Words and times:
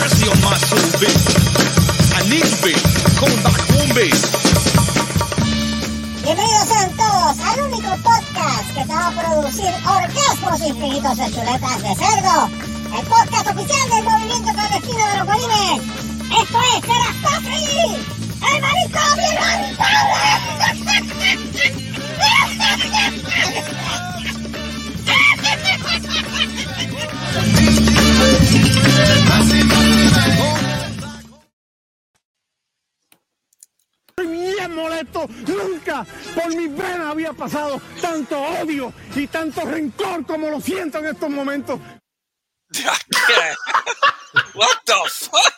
mercy 0.00 0.26
on 0.32 0.40
my 0.40 0.56
soul, 0.64 0.80
bitch. 0.96 1.24
I 2.16 2.24
need 2.32 2.40
you, 2.40 2.58
bitch. 2.64 2.80
Coming 3.20 3.42
back 3.44 3.60
home, 3.68 3.92
bitch. 3.92 4.20
Bienvenidos 6.24 6.66
sean 6.72 6.90
todos 6.96 7.36
al 7.44 7.60
único 7.68 7.90
podcast 8.00 8.66
que 8.74 8.80
te 8.80 8.94
va 8.94 9.08
a 9.08 9.12
producir 9.12 9.72
orgasmos 9.84 10.60
infinitos 10.66 11.16
de 11.18 11.26
chuletas 11.34 11.82
de 11.82 11.94
cerdo. 12.00 12.48
El 12.96 13.04
podcast 13.12 13.46
oficial 13.52 13.90
del 13.90 14.04
movimiento 14.04 14.50
clandestino 14.54 15.04
de 15.06 15.16
los 15.18 15.26
bolines. 15.26 15.82
Esto 16.40 16.58
es 16.72 16.80
Serastofri, 16.88 17.66
el 18.48 18.56
marico 18.62 19.04
bien 19.16 19.36
molesto. 34.68 35.26
Nunca 35.46 36.06
por 36.34 36.54
mi 36.54 36.68
vena 36.68 37.10
había 37.10 37.32
pasado 37.32 37.80
tanto 38.00 38.38
odio 38.40 38.92
y 39.14 39.26
tanto 39.26 39.62
rencor 39.62 40.24
como 40.26 40.48
lo 40.50 40.60
siento 40.60 40.98
en 40.98 41.06
estos 41.06 41.30
momentos. 41.30 41.80
What 44.54 44.78
the 44.84 44.94
fuck? 45.08 45.54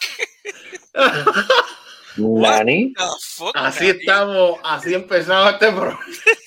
Nani. 2.16 2.92
The 2.94 3.04
fuck, 3.20 3.52
Así 3.56 3.86
Nani? 3.86 4.00
estamos, 4.00 4.58
así 4.64 4.94
empezamos 4.94 5.52
este, 5.54 5.72
pro- 5.72 5.98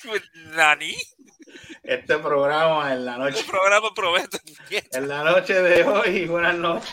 Nani, 0.56 0.96
este 1.86 2.18
programa 2.18 2.92
en 2.92 3.04
la 3.04 3.16
noche. 3.18 3.44
programa 3.48 3.88
promete. 3.94 4.38
En 4.92 5.08
la 5.08 5.22
noche 5.24 5.54
de 5.54 5.84
hoy, 5.84 6.26
buenas 6.26 6.54
noches. 6.56 6.90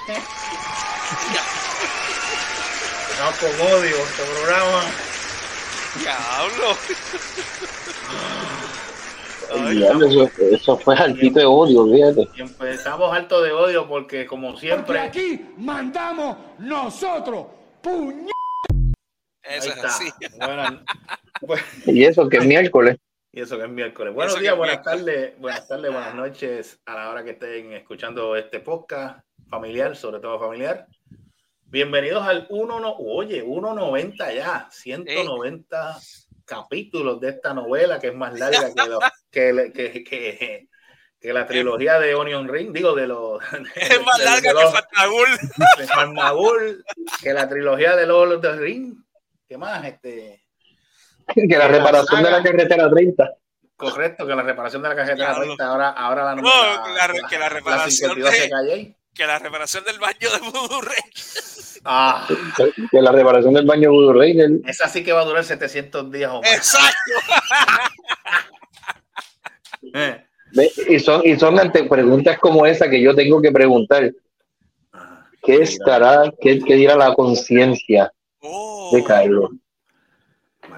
No 3.19 3.31
con 3.39 3.67
odio 3.67 3.95
este 3.95 4.23
programa. 4.23 4.81
Diablo. 5.99 6.77
Ay, 9.67 9.75
Diablo, 9.77 10.07
eso, 10.07 10.29
eso 10.51 10.77
fue 10.77 10.95
altito 10.95 11.39
de 11.39 11.45
odio, 11.45 11.85
fíjate. 11.93 12.27
Y 12.37 12.41
empezamos 12.41 13.13
alto 13.15 13.41
de 13.41 13.51
odio 13.51 13.87
porque 13.87 14.25
como 14.25 14.47
Porque 14.49 14.67
siempre, 14.67 14.99
aquí 14.99 15.45
mandamos 15.57 16.37
nosotros. 16.59 17.45
Puñ... 17.81 18.27
ahí 19.43 19.57
Eso 19.57 19.69
es 19.69 19.75
está. 19.75 19.87
así. 19.89 20.11
Buenas- 20.37 20.73
bu- 21.41 21.61
Y 21.85 22.05
eso 22.05 22.27
que 22.29 22.37
es 22.37 22.45
miércoles. 22.45 22.97
Y 23.35 23.41
eso 23.41 23.57
que 23.57 23.63
es 23.63 23.69
miércoles. 23.69 24.13
Buenos 24.13 24.39
días, 24.39 24.55
buenas 24.55 24.83
tardes, 24.83 25.33
buenas 25.39 25.67
tardes, 25.67 25.91
buenas 25.91 26.13
noches 26.13 26.79
a 26.85 26.93
la 26.95 27.09
hora 27.09 27.23
que 27.23 27.31
estén 27.31 27.73
escuchando 27.73 28.35
este 28.35 28.59
podcast 28.59 29.25
familiar, 29.49 29.95
sobre 29.95 30.19
todo 30.19 30.39
familiar. 30.39 30.85
Bienvenidos 31.65 32.23
al 32.27 32.45
1, 32.51 32.79
no, 32.79 32.93
oye, 32.97 33.43
1.90 33.43 34.35
ya, 34.35 34.67
190 34.69 35.97
capítulos 36.45 37.19
de 37.19 37.29
esta 37.29 37.55
novela 37.55 37.99
que 37.99 38.09
es 38.09 38.15
más 38.15 38.37
larga 38.39 38.71
que, 38.71 38.87
lo- 38.87 38.99
que, 39.31 39.71
que, 39.73 40.03
que- 40.03 40.67
que 41.19 41.31
la 41.33 41.47
trilogía 41.47 41.99
de 42.01 42.13
Onion 42.15 42.47
Ring, 42.49 42.71
digo, 42.73 42.93
de 42.93 43.07
los... 43.07 43.41
Es 43.75 44.05
más 44.05 44.17
de- 44.19 44.25
larga 44.25 44.53
de 44.53 44.59
que 44.59 44.63
los- 44.63 45.77
de 45.79 45.87
Farmagul, 45.87 46.85
que 47.23 47.33
la 47.33 47.47
trilogía 47.49 47.95
de 47.95 48.11
of 48.11 48.41
the 48.41 48.51
Ring. 48.57 49.01
¿Qué 49.47 49.57
más? 49.57 49.83
Este, 49.85 50.42
Que 51.35 51.57
la 51.57 51.67
reparación 51.67 52.23
de 52.23 52.31
la 52.31 52.43
carretera 52.43 52.89
30. 52.89 53.31
correcto, 53.75 54.25
que 54.27 54.35
la 54.35 54.43
reparación 54.43 54.81
de 54.81 54.89
la 54.89 54.95
carretera 54.95 55.29
Diablo. 55.29 55.43
30, 55.55 55.65
ahora, 55.65 55.89
ahora 55.89 56.23
la, 56.25 56.35
No, 56.35 56.41
la- 56.43 57.07
la- 57.07 57.27
que 57.29 57.39
la 57.39 57.49
reparación 57.49 57.91
52 57.91 58.31
de- 58.31 58.37
se 58.37 58.49
calle. 58.49 58.95
Que 59.13 59.27
la 59.27 59.39
reparación 59.39 59.83
del 59.83 59.99
baño 59.99 60.29
de 60.31 60.39
Voodoo. 60.39 60.81
Ah, 61.85 62.25
Que 62.91 63.01
la 63.01 63.11
reparación 63.11 63.53
del 63.53 63.65
baño 63.65 63.91
Voodoo 63.91 64.13
Rey. 64.13 64.39
el- 64.39 64.61
esa 64.65 64.87
sí 64.87 65.03
que 65.03 65.11
va 65.13 65.21
a 65.21 65.25
durar 65.25 65.43
700 65.43 66.09
días 66.11 66.31
o 66.31 66.41
más. 66.41 66.53
Exacto. 66.53 66.95
Eh. 69.95 70.23
Y 70.87 70.99
son, 70.99 71.21
y 71.25 71.37
son 71.37 71.59
ante 71.59 71.83
preguntas 71.85 72.37
como 72.39 72.65
esa 72.65 72.89
que 72.89 73.01
yo 73.01 73.15
tengo 73.15 73.41
que 73.41 73.51
preguntar. 73.51 74.11
Ah, 74.93 75.25
¿Qué 75.43 75.55
estará, 75.57 76.31
qué, 76.39 76.59
qué 76.59 76.75
dirá 76.75 76.95
la 76.95 77.13
conciencia 77.13 78.11
Oh. 78.39 78.91
de 78.93 79.03
Carlos? 79.03 79.49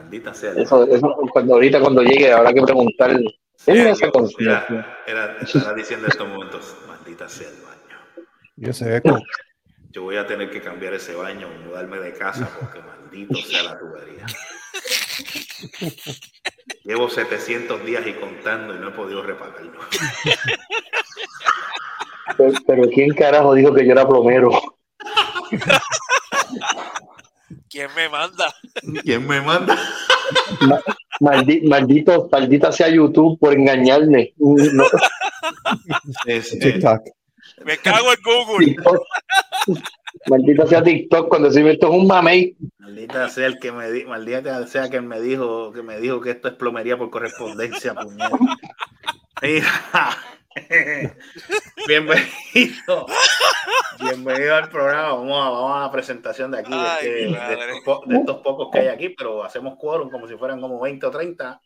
Maldita 0.05 0.35
sea. 0.35 0.51
Eso, 0.51 0.83
eso, 0.83 1.15
cuando 1.31 1.55
ahorita 1.55 1.81
cuando 1.81 2.03
llegue 2.03 2.31
habrá 2.31 2.53
que 2.53 2.61
preguntar. 2.61 3.19
¿Qué 3.65 3.73
dirá 3.73 3.89
esa 3.89 4.11
conciencia? 4.11 4.63
Era, 5.07 5.31
era, 5.31 5.37
estará 5.41 5.73
diciendo 5.73 6.05
en 6.05 6.11
estos 6.11 6.27
momentos, 6.27 6.77
maldita 6.87 7.27
sea 7.27 7.49
el 7.49 7.55
baño. 7.55 8.27
Y 8.55 8.69
ese 8.69 8.97
eco. 8.97 9.17
Yo 9.89 10.03
voy 10.03 10.17
a 10.17 10.27
tener 10.27 10.51
que 10.51 10.61
cambiar 10.61 10.93
ese 10.93 11.15
baño, 11.15 11.47
mudarme 11.65 11.97
de 11.97 12.13
casa 12.13 12.47
porque 12.59 12.81
maldito 12.81 13.35
sea 13.37 13.63
la 13.63 13.79
tubería. 13.79 14.27
Llevo 16.83 17.09
700 17.09 17.83
días 17.83 18.05
y 18.05 18.13
contando 18.13 18.75
y 18.75 18.77
no 18.77 18.89
he 18.89 18.91
podido 18.91 19.23
repararlo. 19.23 19.79
Pero, 22.37 22.53
pero 22.67 22.83
¿quién 22.89 23.15
carajo 23.15 23.55
dijo 23.55 23.73
que 23.73 23.85
yo 23.85 23.93
era 23.93 24.07
plomero? 24.07 24.51
¿Quién 27.75 27.89
me 27.93 28.07
manda? 28.07 28.55
¿Quién 29.03 29.27
me 29.27 29.41
manda? 29.41 29.77
Ma- 30.61 30.81
maldi- 31.19 31.67
maldito, 31.67 32.29
maldita 32.31 32.71
sea 32.71 32.87
YouTube 32.87 33.37
por 33.37 33.51
engañarme. 33.51 34.33
No, 34.37 34.85
Es, 36.25 36.53
eh, 36.53 36.57
TikTok. 36.59 37.01
Me 37.65 37.77
cago 37.79 38.13
en 38.13 38.19
Google. 38.23 38.65
TikTok. 38.67 39.03
Maldita 40.27 40.67
sea 40.67 40.83
TikTok 40.83 41.27
cuando 41.27 41.51
se 41.51 41.69
esto 41.69 41.87
es 41.91 41.99
un 41.99 42.07
mamey. 42.07 42.55
Maldita 42.79 43.27
sea 43.27 43.47
el 43.47 43.59
que 43.59 43.73
me 43.73 43.91
di, 43.91 44.05
maldita 44.05 44.65
sea 44.67 44.89
que 44.89 45.01
me 45.01 45.19
dijo 45.19 45.73
que 45.73 45.83
me 45.83 45.99
dijo 45.99 46.21
que 46.21 46.31
esto 46.31 46.47
es 46.47 46.53
plomería 46.53 46.97
por 46.97 47.09
correspondencia, 47.09 47.93
puñeta. 47.93 48.29
Mira. 49.41 50.17
Bienvenido. 51.87 53.05
Bienvenido 53.99 54.55
al 54.55 54.69
programa. 54.69 55.13
Vamos 55.13 55.45
a, 55.45 55.49
vamos 55.49 55.77
a 55.77 55.81
la 55.81 55.91
presentación 55.91 56.51
de 56.51 56.59
aquí, 56.59 56.71
de, 56.71 56.77
este- 57.25 57.55
de 57.55 57.65
estos, 57.71 57.79
po- 57.83 58.03
de 58.05 58.15
estos 58.17 58.37
pocos 58.41 58.69
que 58.71 58.79
hay 58.79 58.87
aquí, 58.87 59.09
pero 59.09 59.43
hacemos 59.43 59.75
quórum 59.77 60.09
como 60.09 60.27
si 60.27 60.35
fueran 60.37 60.61
como 60.61 60.79
20 60.79 61.05
o 61.05 61.11
30. 61.11 61.61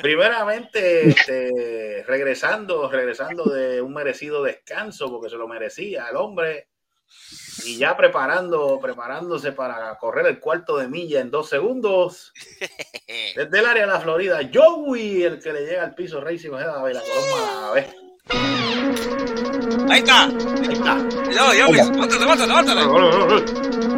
Primeramente, 0.00 1.08
este, 1.08 2.04
regresando, 2.06 2.88
regresando 2.90 3.44
de 3.44 3.80
un 3.82 3.92
merecido 3.92 4.42
descanso, 4.42 5.10
porque 5.10 5.28
se 5.28 5.36
lo 5.36 5.46
merecía 5.48 6.06
el 6.10 6.16
hombre, 6.16 6.68
y 7.64 7.78
ya 7.78 7.96
preparando, 7.96 8.78
preparándose 8.80 9.52
para 9.52 9.96
correr 9.98 10.26
el 10.26 10.40
cuarto 10.40 10.76
de 10.78 10.88
milla 10.88 11.20
en 11.20 11.30
dos 11.30 11.48
segundos. 11.48 12.32
Desde 13.36 13.58
el 13.58 13.66
área 13.66 13.86
de 13.86 13.92
la 13.92 14.00
Florida, 14.00 14.40
Joey, 14.52 15.22
el 15.22 15.40
que 15.40 15.52
le 15.52 15.66
llega 15.66 15.84
al 15.84 15.94
piso, 15.94 16.20
Racing 16.20 16.50
Ojeda, 16.50 16.74
a 16.74 16.82
la 16.82 17.70
vez. 17.72 17.94
Ahí 19.88 19.98
está. 19.98 20.24
Ahí 20.24 20.72
está. 20.72 20.96
Yo, 21.30 21.54
yo, 21.54 21.72
levántate, 21.72 22.18
levántate, 22.18 22.48
levántate. 22.48 22.84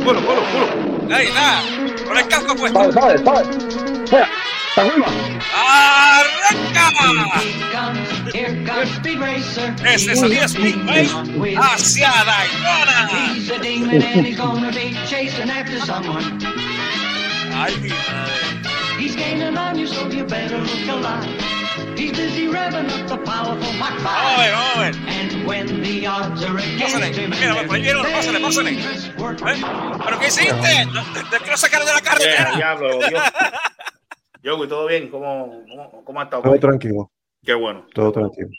Bueno, 0.04 0.20
bueno, 0.20 0.20
bueno. 0.22 1.14
Ahí 1.14 1.26
está. 1.26 1.62
Con 2.06 2.16
el 2.16 2.28
casco 2.28 2.56
puesto. 2.56 2.78
Mira, 2.78 3.14
¡está 3.14 4.82
arriba! 4.82 5.06
¡Arranca! 5.54 6.92
Here 8.32 8.64
comes 8.64 8.90
Speed 8.94 9.18
Racer. 9.20 9.74
Ese 9.84 10.16
salía 10.16 10.48
Speedway 10.48 11.54
hacia 11.54 12.08
Daytona. 12.24 13.34
He's 13.34 13.50
a 13.50 13.58
demon 13.58 14.02
and 14.02 14.26
he's 14.26 14.38
gonna 14.38 14.72
be 14.72 14.94
chasing 15.06 15.50
after 15.50 15.78
someone. 15.80 16.24
Ay, 17.52 17.76
mi 17.80 17.90
madre. 17.90 18.32
He's 18.98 19.14
gaining 19.16 19.56
on 19.56 19.78
you, 19.78 19.86
so 19.86 20.08
you 20.08 20.24
better 20.24 20.56
look 20.56 20.88
alive. 20.88 21.28
He's 21.96 22.12
busy 22.12 22.46
revving 22.46 22.88
up 22.88 23.06
the 23.06 23.18
powerful 23.18 23.72
Mach 23.74 23.98
Vamos 24.00 24.32
a 24.32 24.40
ver, 24.40 24.52
5. 24.52 24.56
vamos 24.56 24.76
a 24.76 24.80
ver. 24.80 24.94
And 25.08 25.46
when 25.46 25.82
the 25.82 26.06
odds 26.06 26.42
are 26.42 26.56
against 26.56 26.94
Pásale, 26.94 27.28
mira, 27.28 27.54
compañero, 27.56 28.02
there's 28.02 28.14
pásale, 28.16 28.40
pásale. 28.40 28.70
¿Eh? 28.72 29.62
¿Pero 30.04 30.18
qué 30.18 30.26
hiciste? 30.28 30.86
Te, 31.30 31.38
quiero 31.38 31.56
sacar 31.58 31.84
de 31.84 31.92
la 31.92 32.00
carretera. 32.00 32.56
diablo, 32.56 32.98
Dios. 33.08 33.22
Joey, 34.44 34.68
¿todo 34.68 34.86
bien? 34.88 35.08
¿Cómo, 35.10 35.62
cómo, 35.68 36.04
cómo 36.04 36.20
ha 36.20 36.24
estado? 36.24 36.42
Todo 36.42 36.58
tranquilo, 36.58 37.10
Qué 37.44 37.54
bueno. 37.54 37.86
todo 37.94 38.12
tranquilo. 38.12 38.50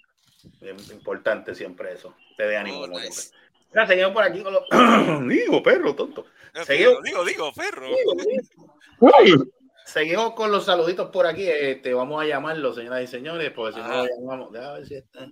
Importante 0.91 1.56
siempre 1.56 1.94
eso. 1.94 2.15
Te 2.38 2.44
de 2.47 2.57
ánimo. 2.57 2.80
Oh, 2.80 2.81
como 2.88 3.00
nice. 3.00 3.12
siempre. 3.12 3.39
Mira, 3.71 3.88
seguimos 3.88 4.12
por 4.12 4.24
aquí 4.24 4.44
con 4.44 4.53
los... 4.53 4.63
Digo, 5.27 5.63
perro, 5.63 5.95
tonto. 5.95 6.25
Digo, 6.53 6.65
Seguimos. 6.65 7.03
digo, 7.03 7.25
digo, 7.25 7.51
perro. 7.53 7.88
Seguimos 9.85 10.33
con 10.33 10.51
los 10.51 10.65
saluditos 10.65 11.09
por 11.09 11.25
aquí. 11.25 11.47
Este, 11.47 11.94
vamos 11.94 12.21
a 12.21 12.25
llamarlo, 12.25 12.74
señoras 12.74 13.03
y 13.03 13.07
señores, 13.07 13.51
porque 13.51 13.75
si 13.75 13.80
no 13.81 13.88
lo 13.88 14.06
llamamos. 14.06 14.51
Déjame 14.51 14.74
ver 14.75 14.88
si 14.88 14.95
está. 14.95 15.27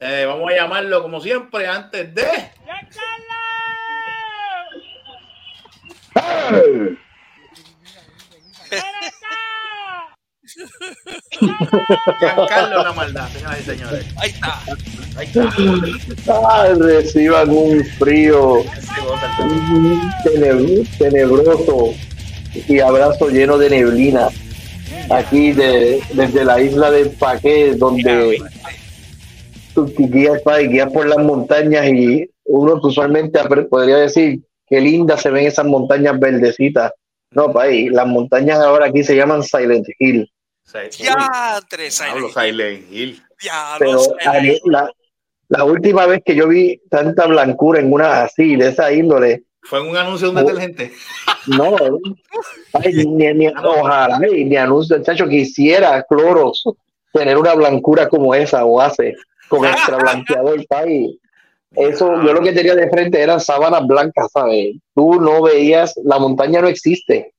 Eh, 0.00 0.24
vamos 0.26 0.50
a 0.50 0.54
llamarlo 0.56 1.02
como 1.02 1.20
siempre 1.20 1.66
antes 1.66 2.14
de. 2.14 2.22
Giancarlo 12.20 12.82
la 12.82 12.92
maldad, 12.92 13.28
señoras 13.28 13.60
y 13.60 13.64
señores. 13.64 14.06
Ahí 14.16 14.30
está. 14.30 14.60
Ahí 15.16 15.26
está. 15.26 16.40
Ay, 16.50 16.74
reciban 16.78 17.50
un 17.50 17.84
frío 17.98 18.64
tenebroso 20.98 21.94
y 22.68 22.80
abrazo 22.80 23.28
lleno 23.28 23.56
de 23.58 23.70
neblina 23.70 24.28
aquí 25.10 25.52
de, 25.52 26.00
desde 26.14 26.44
la 26.44 26.60
isla 26.60 26.90
de 26.90 27.06
Paqué, 27.06 27.74
donde 27.74 28.38
tú 29.74 29.92
guías, 29.96 30.42
guías 30.68 30.92
por 30.92 31.06
las 31.06 31.18
montañas 31.18 31.86
y 31.88 32.28
uno 32.44 32.80
usualmente 32.82 33.40
podría 33.70 33.96
decir 33.96 34.42
qué 34.68 34.80
lindas 34.80 35.22
se 35.22 35.30
ven 35.30 35.46
esas 35.46 35.66
montañas 35.66 36.18
verdecitas. 36.18 36.92
No, 37.30 37.52
país, 37.52 37.90
las 37.90 38.06
montañas 38.06 38.58
ahora 38.58 38.86
aquí 38.86 39.02
se 39.02 39.16
llaman 39.16 39.42
Silent 39.42 39.86
Hill. 39.98 40.30
Diantre, 40.98 41.90
Silent. 41.90 42.30
Silent 42.32 42.92
Hill. 42.92 43.22
Pero 43.78 43.98
Silent. 44.00 44.60
la, 44.66 44.90
la 45.48 45.64
última 45.64 46.06
vez 46.06 46.20
que 46.24 46.34
yo 46.34 46.48
vi 46.48 46.80
tanta 46.88 47.26
blancura 47.26 47.80
en 47.80 47.92
una 47.92 48.22
así, 48.24 48.56
de 48.56 48.68
esa 48.68 48.92
índole, 48.92 49.44
Fue 49.64 49.80
en 49.80 49.88
un 49.90 49.96
anuncio 49.96 50.30
de 50.30 50.32
un 50.32 50.38
Oh. 50.38 50.46
detergente. 50.48 50.92
No, 51.46 51.76
ay, 52.74 52.92
ni, 53.06 53.32
ni, 53.34 53.48
ojalá, 53.48 54.18
ni 54.18 54.56
anuncio, 54.56 55.02
chacho, 55.02 55.28
quisiera 55.28 56.02
Clorox 56.08 56.64
tener 57.12 57.36
una 57.36 57.54
blancura 57.54 58.08
como 58.08 58.34
esa 58.34 58.64
o 58.64 58.80
hace 58.80 59.14
con 59.48 59.64
extra 59.66 59.98
blanqueador 59.98 60.66
país. 60.66 61.16
Eso, 61.74 62.06
yo 62.22 62.32
lo 62.34 62.40
que 62.42 62.52
tenía 62.52 62.74
de 62.74 62.88
frente 62.90 63.20
eran 63.20 63.40
sábanas 63.40 63.86
blancas, 63.86 64.28
¿sabes? 64.32 64.76
Tú 64.94 65.20
no 65.20 65.42
veías, 65.42 65.94
la 66.04 66.18
montaña 66.18 66.60
no 66.60 66.68
existe. 66.68 67.32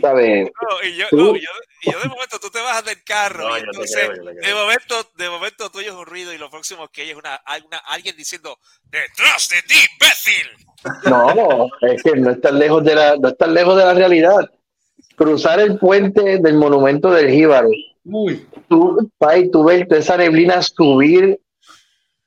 ¿Sabes? 0.00 0.50
No, 0.60 0.88
y 0.88 0.96
yo, 0.96 1.06
no, 1.12 1.34
yo, 1.36 1.48
y 1.82 1.90
yo 1.92 2.00
de 2.00 2.08
momento 2.08 2.38
tú 2.40 2.50
te 2.50 2.60
bajas 2.60 2.84
del 2.84 3.02
carro 3.04 3.48
No, 3.48 3.56
y 3.56 3.60
entonces 3.60 4.08
creo, 4.08 4.24
de 4.24 4.54
momento, 4.54 5.10
de 5.16 5.30
momento 5.30 5.70
tú 5.70 5.78
oyes 5.78 5.92
un 5.92 6.06
ruido 6.06 6.32
y 6.32 6.38
lo 6.38 6.50
próximo 6.50 6.88
que 6.88 7.02
oyes 7.02 7.12
es 7.14 7.18
una, 7.18 7.34
alguna- 7.36 7.82
alguien 7.86 8.16
diciendo 8.16 8.58
detrás 8.84 9.48
de 9.48 9.62
ti, 9.62 9.74
imbécil. 9.92 10.66
No, 11.08 11.68
es 11.82 12.02
que 12.02 12.12
no 12.16 12.30
estás 12.30 12.52
lejos 12.52 12.84
de 12.84 12.94
la, 12.94 13.16
no 13.16 13.28
estás 13.28 13.48
lejos 13.48 13.76
de 13.76 13.84
la 13.84 13.94
realidad. 13.94 14.50
Cruzar 15.16 15.60
el 15.60 15.78
puente 15.78 16.38
del 16.40 16.54
monumento 16.56 17.10
del 17.10 17.30
Jíbaro, 17.30 17.68
Uy. 18.04 18.46
tú, 18.68 19.10
país, 19.18 19.50
tú 19.50 19.64
ves 19.64 19.86
toda 19.88 20.00
esa 20.00 20.16
neblina 20.18 20.60
subir, 20.62 21.40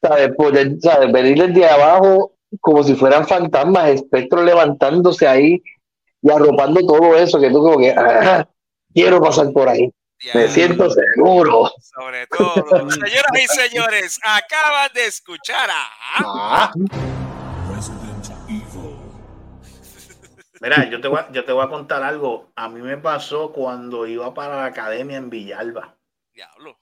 ¿sabes? 0.01 0.31
Poder, 0.35 0.71
¿sabes? 0.81 1.11
Venir 1.11 1.47
desde 1.47 1.69
abajo 1.69 2.33
como 2.61 2.83
si 2.83 2.95
fueran 2.95 3.27
fantasmas, 3.27 3.89
espectros 3.91 4.43
levantándose 4.43 5.27
ahí 5.27 5.61
y 6.21 6.31
arropando 6.31 6.81
todo 6.81 7.15
eso, 7.15 7.39
que 7.39 7.49
tú 7.49 7.59
como 7.63 7.77
que, 7.79 7.91
ah, 7.91 8.47
quiero 8.93 9.21
pasar 9.21 9.51
por 9.53 9.69
ahí, 9.69 9.93
me 10.33 10.47
siento 10.47 10.89
seguro. 10.89 11.71
sobre 11.81 12.27
todo, 12.27 12.89
señoras 12.91 13.31
y 13.41 13.47
señores, 13.47 14.19
acaban 14.23 14.89
de 14.93 15.05
escuchar 15.05 15.69
a 15.69 15.87
Ah. 16.17 16.71
Mira, 20.61 20.89
yo 20.89 20.99
te, 20.99 21.07
voy 21.07 21.19
a, 21.19 21.31
yo 21.31 21.45
te 21.45 21.53
voy 21.53 21.63
a 21.65 21.69
contar 21.69 22.03
algo. 22.03 22.51
A 22.55 22.67
mí 22.67 22.81
me 22.81 22.97
pasó 22.97 23.53
cuando 23.53 24.05
iba 24.05 24.33
para 24.33 24.57
la 24.57 24.65
academia 24.65 25.15
en 25.17 25.29
Villalba. 25.29 25.95
Diablo. 26.33 26.77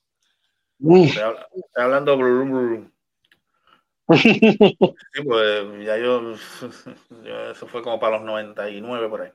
Estoy, 0.80 1.22
habla- 1.22 1.48
estoy 1.54 1.84
hablando. 1.84 2.18
blu, 2.18 2.46
blu, 2.46 2.46
blu. 2.68 2.92
Sí, 4.14 5.24
pues 5.26 5.86
ya 5.86 5.98
yo, 5.98 6.34
yo- 7.24 7.52
Eso 7.52 7.68
fue 7.68 7.82
como 7.82 8.00
para 8.00 8.18
los 8.18 8.26
99 8.26 9.10
por 9.10 9.22
ahí. 9.22 9.32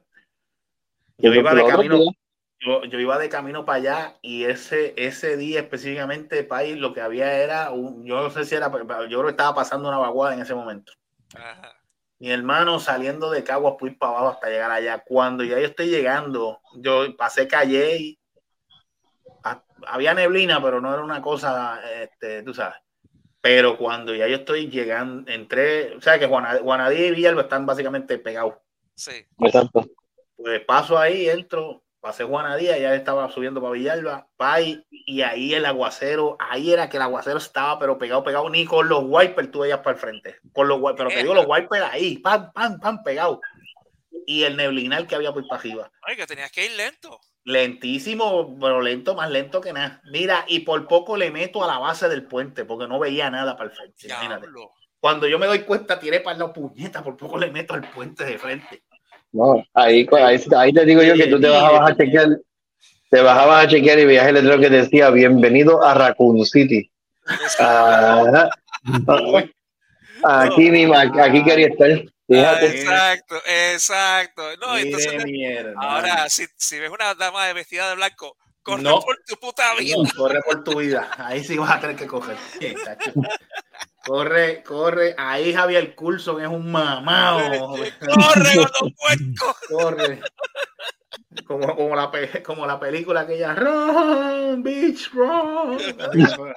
Yo 1.19 1.33
iba 1.35 1.55
de 1.55 1.67
camino. 1.67 1.99
Yo, 2.65 2.85
yo 2.85 3.01
iba 3.01 3.19
de 3.19 3.29
camino 3.29 3.65
para 3.65 3.79
allá 3.79 4.19
y 4.23 4.45
ese, 4.45 4.95
ese 4.97 5.37
día 5.37 5.61
específicamente, 5.61 6.45
país, 6.45 6.77
lo 6.79 6.95
que 6.95 7.01
había 7.01 7.33
era, 7.33 7.73
un, 7.73 8.05
yo 8.05 8.23
no 8.23 8.31
sé 8.31 8.45
si 8.45 8.55
era, 8.55 8.71
yo 8.71 8.79
creo 8.87 9.25
que 9.25 9.31
estaba 9.31 9.53
pasando 9.55 9.89
una 9.89 9.99
vaguada 9.99 10.35
en 10.35 10.43
ese 10.43 10.55
momento. 10.55 10.93
Ajá. 11.35 11.75
Mi 12.21 12.31
hermano 12.31 12.79
saliendo 12.79 13.33
de 13.33 13.43
Caguas, 13.43 13.75
fui 13.81 13.91
para 13.91 14.13
abajo 14.13 14.29
hasta 14.29 14.49
llegar 14.49 14.71
allá. 14.71 15.03
Cuando 15.05 15.43
ya 15.43 15.59
yo 15.59 15.67
estoy 15.67 15.89
llegando, 15.89 16.61
yo 16.77 17.17
pasé 17.17 17.49
calle 17.49 17.97
y 17.99 18.19
a- 19.43 19.65
había 19.89 20.15
neblina, 20.15 20.63
pero 20.63 20.81
no 20.81 20.93
era 20.95 21.03
una 21.03 21.21
cosa, 21.21 21.81
este, 22.01 22.45
tú 22.45 22.55
sabes. 22.55 22.77
Pero 23.43 23.77
cuando 23.77 24.15
ya 24.15 24.29
yo 24.29 24.37
estoy 24.37 24.71
llegando, 24.71 25.31
entré, 25.31 25.97
o 25.97 26.01
sea 26.01 26.19
que 26.19 26.27
Juana- 26.27 26.61
Juanadía 26.63 27.09
y 27.09 27.11
Villalba 27.11 27.43
están 27.43 27.67
básicamente 27.67 28.17
pegados. 28.19 28.55
Sí. 28.95 29.27
exacto. 29.41 29.85
Pues 30.37 30.61
paso 30.61 30.97
ahí, 30.97 31.29
entro, 31.29 31.83
pasé 32.01 32.25
Juanadía, 32.25 32.79
ya 32.79 32.95
estaba 32.95 33.31
subiendo 33.31 33.61
para 33.61 33.73
Villalba, 33.73 34.29
pay, 34.37 34.87
y 34.91 35.23
ahí 35.23 35.55
el 35.55 35.67
aguacero, 35.67 36.37
ahí 36.39 36.73
era 36.73 36.89
que 36.89 36.99
el 36.99 37.03
aguacero 37.03 37.39
estaba, 37.39 37.79
pero 37.79 37.99
pegado, 37.99 38.23
pegado, 38.23 38.49
ni 38.49 38.65
con 38.65 38.89
los 38.89 39.03
wipers 39.05 39.51
tú 39.51 39.61
veías 39.61 39.79
para 39.81 39.93
el 39.95 40.01
frente, 40.01 40.37
con 40.53 40.69
los 40.69 40.79
wipers, 40.79 40.97
pero 40.97 41.09
te 41.11 41.23
digo 41.23 41.35
los 41.35 41.47
wipers 41.49 41.85
ahí, 41.91 42.19
pam, 42.19 42.53
pam, 42.53 42.79
pam, 42.79 43.03
pegado. 43.03 43.41
Y 44.25 44.45
el 44.45 44.57
neblinal 44.57 45.09
que 45.09 45.17
había 45.17 45.33
por 45.33 45.47
para 45.49 45.61
arriba. 45.61 45.91
Ay, 46.03 46.17
que 46.17 46.27
tenías 46.27 46.53
que 46.53 46.65
ir 46.67 46.73
lento. 46.73 47.19
Lentísimo, 47.45 48.57
pero 48.61 48.81
lento, 48.81 49.15
más 49.15 49.31
lento 49.31 49.61
que 49.61 49.73
nada. 49.73 50.01
Mira, 50.05 50.45
y 50.47 50.61
por 50.61 50.87
poco 50.87 51.17
le 51.17 51.31
meto 51.31 51.65
a 51.65 51.67
la 51.67 51.79
base 51.79 52.09
del 52.09 52.25
puente, 52.25 52.65
porque 52.65 52.87
no 52.87 53.01
veía 53.01 53.31
nada 53.31 53.57
para 53.57 53.71
el 53.71 53.77
frente. 53.77 54.09
Cuando 55.01 55.27
yo 55.27 55.39
me 55.41 55.47
doy 55.47 55.61
cuenta, 55.61 55.99
tiré 55.99 56.21
para 56.21 56.39
la 56.39 56.53
puñeta, 56.53 57.03
por 57.03 57.17
poco 57.17 57.39
le 57.39 57.51
meto 57.51 57.75
al 57.75 57.83
puente 57.91 58.25
de 58.25 58.39
frente. 58.39 58.85
No, 59.33 59.65
ahí, 59.75 60.07
ahí, 60.13 60.41
ahí 60.57 60.73
te 60.73 60.85
digo 60.85 61.03
yo 61.03 61.15
que 61.15 61.27
tú 61.27 61.41
te 61.41 61.49
bajabas 61.49 61.91
a 61.91 61.97
chequear, 61.97 62.29
te 63.11 63.21
bajabas 63.23 63.65
a 63.65 63.69
chequear 63.69 63.99
y 63.99 64.05
veías 64.05 64.29
el 64.29 64.35
letrero 64.35 64.61
que 64.61 64.71
decía 64.71 65.11
bienvenido 65.11 65.83
a 65.83 65.95
Raccoon 65.95 66.45
City. 66.45 66.89
Ah, 67.59 68.49
aquí 70.23 70.71
mismo, 70.71 70.95
aquí 70.95 71.43
quería 71.43 71.69
estar. 71.69 72.05
Ah, 72.35 72.59
exacto, 72.63 73.37
exacto. 73.47 74.57
No, 74.59 74.77
entonces 74.77 75.15
ahora 75.77 76.29
si, 76.29 76.47
si 76.57 76.79
ves 76.79 76.91
una 76.91 77.15
dama 77.15 77.47
de 77.47 77.53
vestida 77.55 77.89
de 77.91 77.97
blanco, 77.97 78.37
corre 78.63 78.83
No. 78.83 79.01
por 79.01 79.17
tu 79.27 79.37
puta 79.37 79.75
vida. 79.77 79.97
No, 79.97 80.09
corre 80.17 80.41
por 80.43 80.65
tu 80.65 80.79
vida. 80.79 81.11
Ahí 81.19 81.43
sí 81.45 81.59
vas 81.59 81.71
a 81.71 81.81
tener 81.81 81.97
que 81.97 82.07
coger. 82.07 82.37
Sí, 82.61 82.75
corre, 84.05 84.63
corre. 84.63 85.15
Ahí 85.19 85.53
Javier 85.53 85.95
Coulson 85.95 86.41
es 86.43 86.49
un 86.49 86.71
mamado. 86.71 87.69
Corre 87.69 87.93
con 88.01 88.19
los 88.19 88.93
puercos. 88.97 89.57
corre. 89.69 90.21
Como, 91.47 91.75
como, 91.77 91.97
la, 91.97 92.11
como 92.45 92.67
la 92.67 92.79
película 92.79 93.23
aquella. 93.23 93.55
Run, 93.55 94.63
bitch, 94.63 95.11
run. 95.13 95.79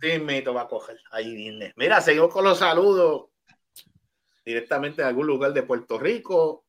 Sí, 0.00 0.18
mito 0.20 0.54
va 0.54 0.62
a 0.62 0.68
coger. 0.68 1.00
Ahí 1.10 1.34
viene. 1.34 1.72
Mira, 1.76 2.00
seguimos 2.00 2.32
con 2.32 2.44
los 2.44 2.58
saludos. 2.58 3.26
Directamente 4.46 5.02
de 5.02 5.08
algún 5.08 5.26
lugar 5.26 5.52
de 5.52 5.62
Puerto 5.64 5.98
Rico. 5.98 6.64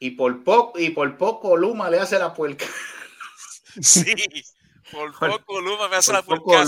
Y 0.00 0.12
por 0.12 0.42
poco, 0.42 0.78
y 0.78 0.90
por 0.90 1.16
poco 1.18 1.56
Luma 1.56 1.90
le 1.90 2.00
hace 2.00 2.18
la 2.18 2.32
puerca. 2.34 2.64
Sí. 3.80 4.14
Por 4.92 5.12
poco 5.18 5.60
Luma 5.60 5.88
me 5.88 5.96
hace 5.96 6.12
la 6.12 6.22
poco 6.22 6.44
puerca. 6.44 6.64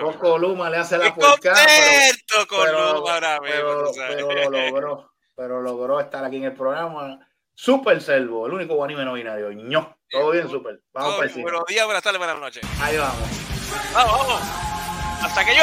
Poco 0.00 0.36
Luma 0.36 0.68
le 0.68 0.78
hace 0.78 0.98
la 0.98 1.14
puerca. 1.14 1.54
pero- 1.54 2.46
con 2.48 2.64
pero, 2.64 2.92
Luma 2.94 3.14
ahora 3.14 3.40
mismo. 3.40 3.54
pero- 3.56 3.92
sabes. 3.94 4.16
pero 4.26 4.50
lo 4.50 4.60
logró. 4.70 5.12
Pero 5.36 5.62
logró 5.62 6.00
estar 6.00 6.24
aquí 6.24 6.36
en 6.38 6.44
el 6.44 6.54
programa. 6.54 7.20
Super 7.54 8.02
Selvo, 8.02 8.46
el 8.48 8.54
único 8.54 8.82
anime 8.84 9.04
no 9.04 9.12
binario. 9.12 9.52
ño. 9.52 9.96
Todo 10.10 10.32
bien, 10.32 10.50
super. 10.50 10.82
Vamos 10.92 11.10
Todo 11.10 11.16
para 11.18 11.26
bien, 11.28 11.28
encima. 11.30 11.42
Buenos 11.44 11.66
días, 11.68 11.84
buenas 11.86 12.02
tardes, 12.02 12.18
buenas 12.18 12.38
noches. 12.38 12.62
Ahí 12.80 12.96
vamos. 12.98 13.28
Vamos, 13.94 14.18
vamos. 14.26 14.42
Hasta 15.22 15.44
que 15.44 15.54
yo 15.56 15.62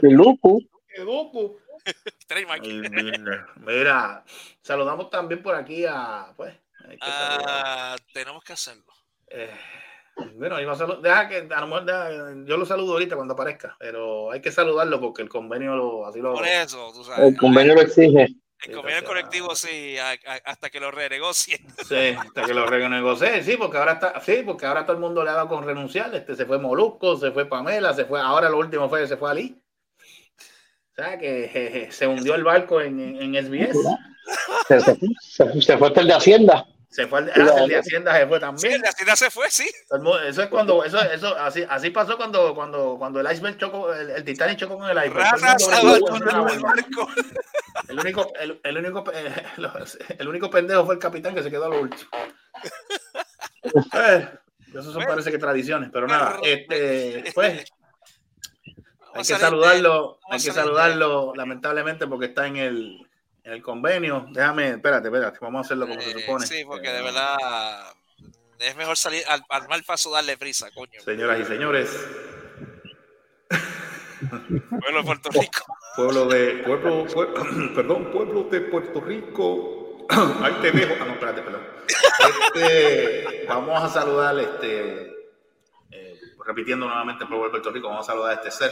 Qué 0.00 0.08
loco. 0.08 0.58
¡Qué 0.88 1.04
loco! 1.04 1.56
Trademark. 2.26 2.62
Ay, 2.62 3.12
mira, 3.56 4.24
saludamos 4.60 5.08
también 5.10 5.42
por 5.42 5.54
aquí 5.54 5.84
a. 5.86 6.32
Pues, 6.36 6.54
que 6.90 6.98
saludar. 7.06 7.42
Ah, 7.46 7.96
tenemos 8.12 8.42
que 8.44 8.52
hacerlo. 8.52 8.84
Eh, 9.28 9.50
bueno, 10.34 10.60
iba 10.60 10.72
a 10.72 10.76
salud- 10.76 11.00
deja 11.00 11.28
que 11.28 11.36
a 11.50 11.60
lo 11.60 11.66
mejor 11.68 11.84
deja- 11.84 12.10
yo 12.44 12.56
lo 12.56 12.66
saludo 12.66 12.92
ahorita 12.94 13.16
cuando 13.16 13.34
aparezca, 13.34 13.76
pero 13.78 14.30
hay 14.32 14.40
que 14.40 14.50
saludarlo 14.52 15.00
porque 15.00 15.22
el 15.22 15.28
convenio 15.28 15.76
lo, 15.76 16.06
así 16.06 16.20
lo. 16.20 16.34
Por 16.34 16.46
eso, 16.46 16.92
tú 16.92 17.04
sabes. 17.04 17.28
El 17.32 17.36
convenio 17.36 17.74
lo 17.74 17.82
exige. 17.82 18.28
El 18.62 18.74
convenio 18.76 19.02
colectivo, 19.04 19.54
sí, 19.54 19.96
a- 19.96 20.10
a- 20.10 20.40
hasta 20.44 20.68
que 20.68 20.80
lo 20.80 20.90
renegocien. 20.90 21.60
Sí, 21.88 22.14
hasta 22.18 22.42
que 22.42 22.52
lo 22.52 22.66
renegocié, 22.66 23.42
sí, 23.42 23.56
porque 23.56 23.78
ahora 23.78 23.92
está, 23.92 24.20
sí, 24.20 24.42
porque 24.44 24.66
ahora 24.66 24.84
todo 24.84 24.92
el 24.96 25.00
mundo 25.00 25.24
le 25.24 25.30
ha 25.30 25.34
dado 25.34 25.48
con 25.48 25.64
renunciar. 25.64 26.14
Este 26.14 26.34
se 26.36 26.44
fue 26.44 26.58
Molusco, 26.58 27.16
se 27.16 27.30
fue 27.30 27.46
Pamela, 27.46 27.94
se 27.94 28.04
fue, 28.04 28.20
ahora 28.20 28.50
lo 28.50 28.58
último 28.58 28.86
fue 28.90 29.06
se 29.06 29.16
fue 29.16 29.30
Ali. 29.30 29.62
Sea 31.00 31.18
que 31.18 31.48
jeje, 31.52 31.90
se 31.92 32.06
hundió 32.06 32.34
el 32.34 32.44
barco 32.44 32.80
en, 32.80 33.00
en, 33.00 33.34
en 33.34 33.46
SBS. 33.46 33.76
Se, 34.68 34.80
se- 34.80 34.98
se- 35.20 35.62
se 35.62 35.78
fue 35.78 35.88
hasta 35.88 36.00
el 36.00 36.06
de 36.08 36.14
Hacienda. 36.14 36.66
Se 36.90 37.06
fue 37.06 37.20
el, 37.20 37.30
ah, 37.30 37.62
el 37.62 37.68
de 37.68 37.76
Hacienda 37.78 38.12
se 38.16 38.26
fue 38.26 38.36
Sí, 38.36 38.40
también. 38.40 38.72
el 38.74 38.80
de 38.82 38.88
Hacienda 38.88 39.16
se 39.16 39.30
fue, 39.30 39.50
sí. 39.50 39.70
Eso 40.26 40.42
es 40.42 40.48
cuando, 40.48 40.84
eso, 40.84 41.00
eso, 41.00 41.36
así, 41.38 41.64
así 41.68 41.90
pasó 41.90 42.16
cuando, 42.16 42.52
cuando, 42.54 42.96
cuando 42.98 43.20
el 43.20 43.32
iceberg 43.32 43.56
chocó, 43.58 43.94
el, 43.94 44.10
el 44.10 44.24
Titanic 44.24 44.58
chocó 44.58 44.76
con 44.76 44.90
el 44.90 44.98
iceberg. 45.06 45.24
El 46.52 46.60
barco. 46.60 47.08
Único, 48.02 48.32
el, 48.40 48.60
el 48.64 48.76
único, 48.78 49.04
eh, 49.14 49.34
el 50.18 50.28
único 50.28 50.50
pendejo 50.50 50.84
fue 50.84 50.94
el 50.96 51.00
capitán 51.00 51.34
que 51.34 51.42
se 51.44 51.50
quedó 51.50 51.66
a 51.66 51.68
lo 51.68 51.80
último. 51.80 52.10
Eh, 53.92 54.28
eso 54.74 54.92
son 54.92 55.04
parece 55.04 55.30
que 55.30 55.38
tradiciones, 55.38 55.90
pero 55.92 56.06
nada, 56.06 56.38
este, 56.42 57.24
pues, 57.34 57.64
hay 59.14 59.22
que 59.22 59.34
saludarlo, 59.36 60.18
hay 60.30 60.40
que 60.42 60.52
saludarlo, 60.52 61.32
lamentablemente, 61.34 62.06
porque 62.06 62.26
está 62.26 62.46
en 62.46 62.56
el, 62.56 63.06
en 63.44 63.52
el 63.52 63.62
convenio. 63.62 64.26
Déjame, 64.32 64.70
espérate, 64.70 65.08
espérate, 65.08 65.38
vamos 65.40 65.58
a 65.58 65.60
hacerlo 65.66 65.86
como 65.88 66.00
se 66.00 66.10
Eh, 66.10 66.20
supone. 66.20 66.46
Sí, 66.46 66.64
porque 66.64 66.88
Eh, 66.88 66.92
de 66.92 67.02
verdad 67.02 67.36
es 68.58 68.76
mejor 68.76 68.96
salir 68.96 69.22
al, 69.28 69.42
al 69.48 69.68
mal 69.68 69.82
paso 69.84 70.10
darle 70.10 70.36
prisa, 70.36 70.70
coño. 70.72 71.00
Señoras 71.00 71.40
y 71.40 71.44
señores, 71.44 71.90
Pueblo 74.68 74.98
de 74.98 75.04
Puerto 75.04 75.30
Rico. 75.30 75.64
pueblo 75.96 76.26
de, 76.26 76.62
pueblo, 76.64 77.06
pue- 77.06 77.74
perdón, 77.74 78.10
pueblo 78.12 78.44
de 78.44 78.60
Puerto 78.62 79.00
Rico. 79.00 80.06
Ahí 80.42 80.54
te 80.60 80.70
dejo. 80.72 80.94
Ah, 81.00 81.04
no, 81.06 81.12
espérate, 81.14 81.42
perdón. 81.42 81.62
Este, 82.54 83.46
vamos 83.48 83.82
a 83.82 83.88
saludar, 83.88 84.38
este, 84.38 85.08
eh, 85.90 86.20
repitiendo 86.46 86.86
nuevamente 86.86 87.24
pueblo 87.26 87.44
de 87.46 87.50
Puerto 87.50 87.70
Rico, 87.70 87.88
vamos 87.88 88.06
a 88.08 88.12
saludar 88.12 88.32
a 88.32 88.34
este 88.34 88.50
ser 88.50 88.70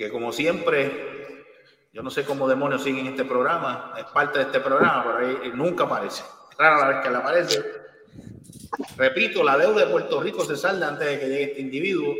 que 0.00 0.08
como 0.08 0.32
siempre, 0.32 1.44
yo 1.92 2.02
no 2.02 2.08
sé 2.10 2.24
cómo 2.24 2.48
demonios 2.48 2.82
siguen 2.82 3.08
este 3.08 3.26
programa, 3.26 3.92
es 3.98 4.06
parte 4.06 4.38
de 4.38 4.46
este 4.46 4.58
programa, 4.58 5.04
pero 5.04 5.42
ahí 5.42 5.52
nunca 5.54 5.84
aparece. 5.84 6.24
Rara 6.56 6.78
la 6.78 6.88
vez 6.88 7.04
que 7.04 7.10
le 7.10 7.16
aparece. 7.18 7.64
Repito, 8.96 9.44
la 9.44 9.58
deuda 9.58 9.84
de 9.84 9.92
Puerto 9.92 10.22
Rico 10.22 10.42
se 10.42 10.56
salda 10.56 10.88
antes 10.88 11.06
de 11.06 11.20
que 11.20 11.28
llegue 11.28 11.42
este 11.42 11.60
individuo. 11.60 12.14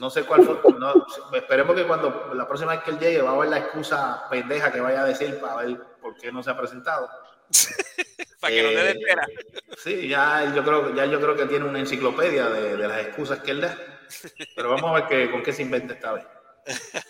No 0.00 0.10
sé 0.10 0.24
cuál 0.24 0.44
fue. 0.44 0.60
no, 0.78 1.06
esperemos 1.32 1.74
que 1.74 1.86
cuando 1.86 2.34
la 2.34 2.46
próxima 2.46 2.72
vez 2.72 2.82
que 2.82 2.90
él 2.90 2.98
llegue 2.98 3.22
va 3.22 3.30
a 3.30 3.38
ver 3.38 3.48
la 3.48 3.60
excusa 3.60 4.28
pendeja 4.28 4.70
que 4.70 4.82
vaya 4.82 5.04
a 5.04 5.06
decir 5.06 5.40
para 5.40 5.64
ver 5.64 5.78
por 5.98 6.14
qué 6.18 6.30
no 6.30 6.42
se 6.42 6.50
ha 6.50 6.58
presentado. 6.58 7.08
Para 8.40 8.54
que 8.54 8.62
no 8.62 8.68
le 8.68 8.90
Eh, 8.90 8.90
espera. 8.90 9.26
Sí, 9.78 10.08
ya 10.08 10.54
yo 10.54 10.62
creo, 10.62 10.94
ya 10.94 11.06
yo 11.06 11.18
creo 11.20 11.34
que 11.34 11.46
tiene 11.46 11.64
una 11.64 11.80
enciclopedia 11.80 12.50
de, 12.50 12.76
de 12.76 12.86
las 12.86 13.00
excusas 13.00 13.40
que 13.40 13.52
él 13.52 13.62
da. 13.62 13.97
Pero 14.54 14.70
vamos 14.70 14.90
a 14.90 14.94
ver 14.94 15.06
qué- 15.06 15.30
con 15.30 15.42
qué 15.42 15.52
se 15.52 15.62
inventa 15.62 15.94
esta 15.94 16.12
vez. 16.12 16.24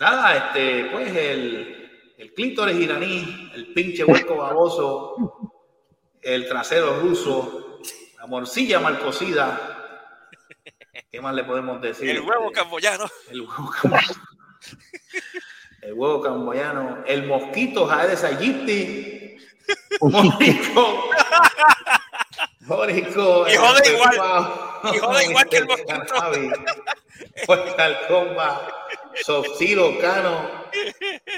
Nada, 0.00 0.36
este, 0.36 0.84
pues 0.92 1.14
el, 1.14 2.14
el 2.16 2.34
clítoris 2.34 2.76
iraní, 2.78 3.50
el 3.54 3.72
pinche 3.72 4.04
hueco 4.04 4.36
baboso, 4.36 5.50
el 6.22 6.48
trasero 6.48 7.00
ruso, 7.00 7.80
la 8.18 8.26
morcilla 8.26 8.78
mal 8.80 8.98
cocida. 9.00 9.74
¿Qué 11.10 11.20
más 11.20 11.34
le 11.34 11.44
podemos 11.44 11.80
decir? 11.80 12.10
El 12.10 12.20
huevo 12.20 12.46
Este, 12.48 12.60
camboyano. 12.60 13.08
el 13.30 13.40
huevo 13.40 13.70
camboyano. 13.80 14.22
El 15.82 15.92
huevo 15.94 16.20
camboyano. 16.20 17.04
El 17.06 17.26
mosquito 17.26 17.86
Jaedes 17.86 18.22
aegypti. 18.24 19.36
Mónico. 20.00 21.10
Mónico. 22.68 23.46
Y 23.48 23.56
jode 23.56 23.80
el 23.88 23.94
igual. 23.94 24.52
Y 24.94 24.98
jode 24.98 25.24
igual 25.24 25.48
que 25.48 25.56
el 25.56 25.62
el 25.62 25.68
mosquito. 25.68 26.04
Mortal 27.48 27.98
Kombat. 28.08 28.62
Sofciro 29.24 29.98
Cano. 29.98 30.50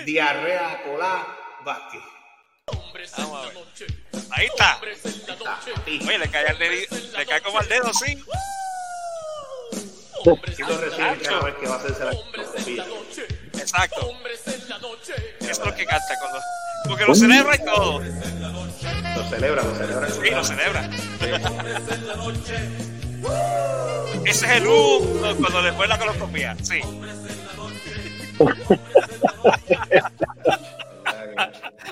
Diarrea 0.05 0.83
Colá. 0.85 1.27
Vázquez. 1.65 2.01
Vamos 2.67 3.47
a 3.47 3.49
ver. 3.49 3.67
Ahí 4.33 4.47
está. 4.47 4.81
Oye, 5.87 6.19
le 6.19 6.29
cae, 6.31 6.47
al 6.47 6.59
dedi- 6.59 6.89
le 7.17 7.27
cae 7.27 7.41
como 7.43 7.59
al 7.59 7.69
dedo, 7.69 7.93
sí. 7.93 8.17
lo 10.25 10.37
recibe 10.79 11.19
cada 11.23 11.41
vez 11.43 11.55
que 11.57 11.67
va 11.67 11.75
a 11.75 11.79
hacerse 11.79 12.05
la. 12.05 12.13
Exacto. 13.61 14.11
Es 15.41 15.59
lo 15.59 15.75
que 15.75 15.87
canta 15.87 16.19
cuando. 16.21 16.39
Porque 16.89 17.05
lo 17.05 17.15
celebra 17.15 17.57
y 17.57 17.65
todo. 17.65 18.01
Lo 19.17 19.25
celebra, 19.29 19.63
lo 19.63 19.75
celebra. 19.75 20.09
Sí, 20.09 20.31
lo 20.31 20.45
celebra. 20.45 20.91
Ese 24.25 24.47
es 24.47 24.53
el 24.53 24.67
U 24.67 25.21
cuando 25.39 25.63
le 25.63 25.73
fue 25.73 25.87
la 25.89 25.99
coloscopía. 25.99 26.57
Sí. 26.63 26.81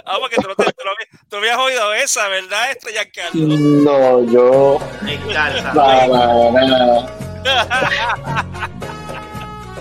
Ah, 0.05 0.17
porque 0.21 0.37
tú, 0.37 0.49
no 0.49 0.55
te- 0.55 0.65
tú 0.73 0.83
lo 0.85 0.91
habías, 0.93 1.09
tú 1.29 1.37
habías 1.37 1.59
oído 1.59 1.95
esa, 1.95 2.29
¿verdad, 2.29 2.71
este 2.71 2.93
Giancarlo? 2.93 3.47
No, 3.47 4.25
yo. 4.33 4.79
Nada, 5.75 6.09
nada. 6.53 7.07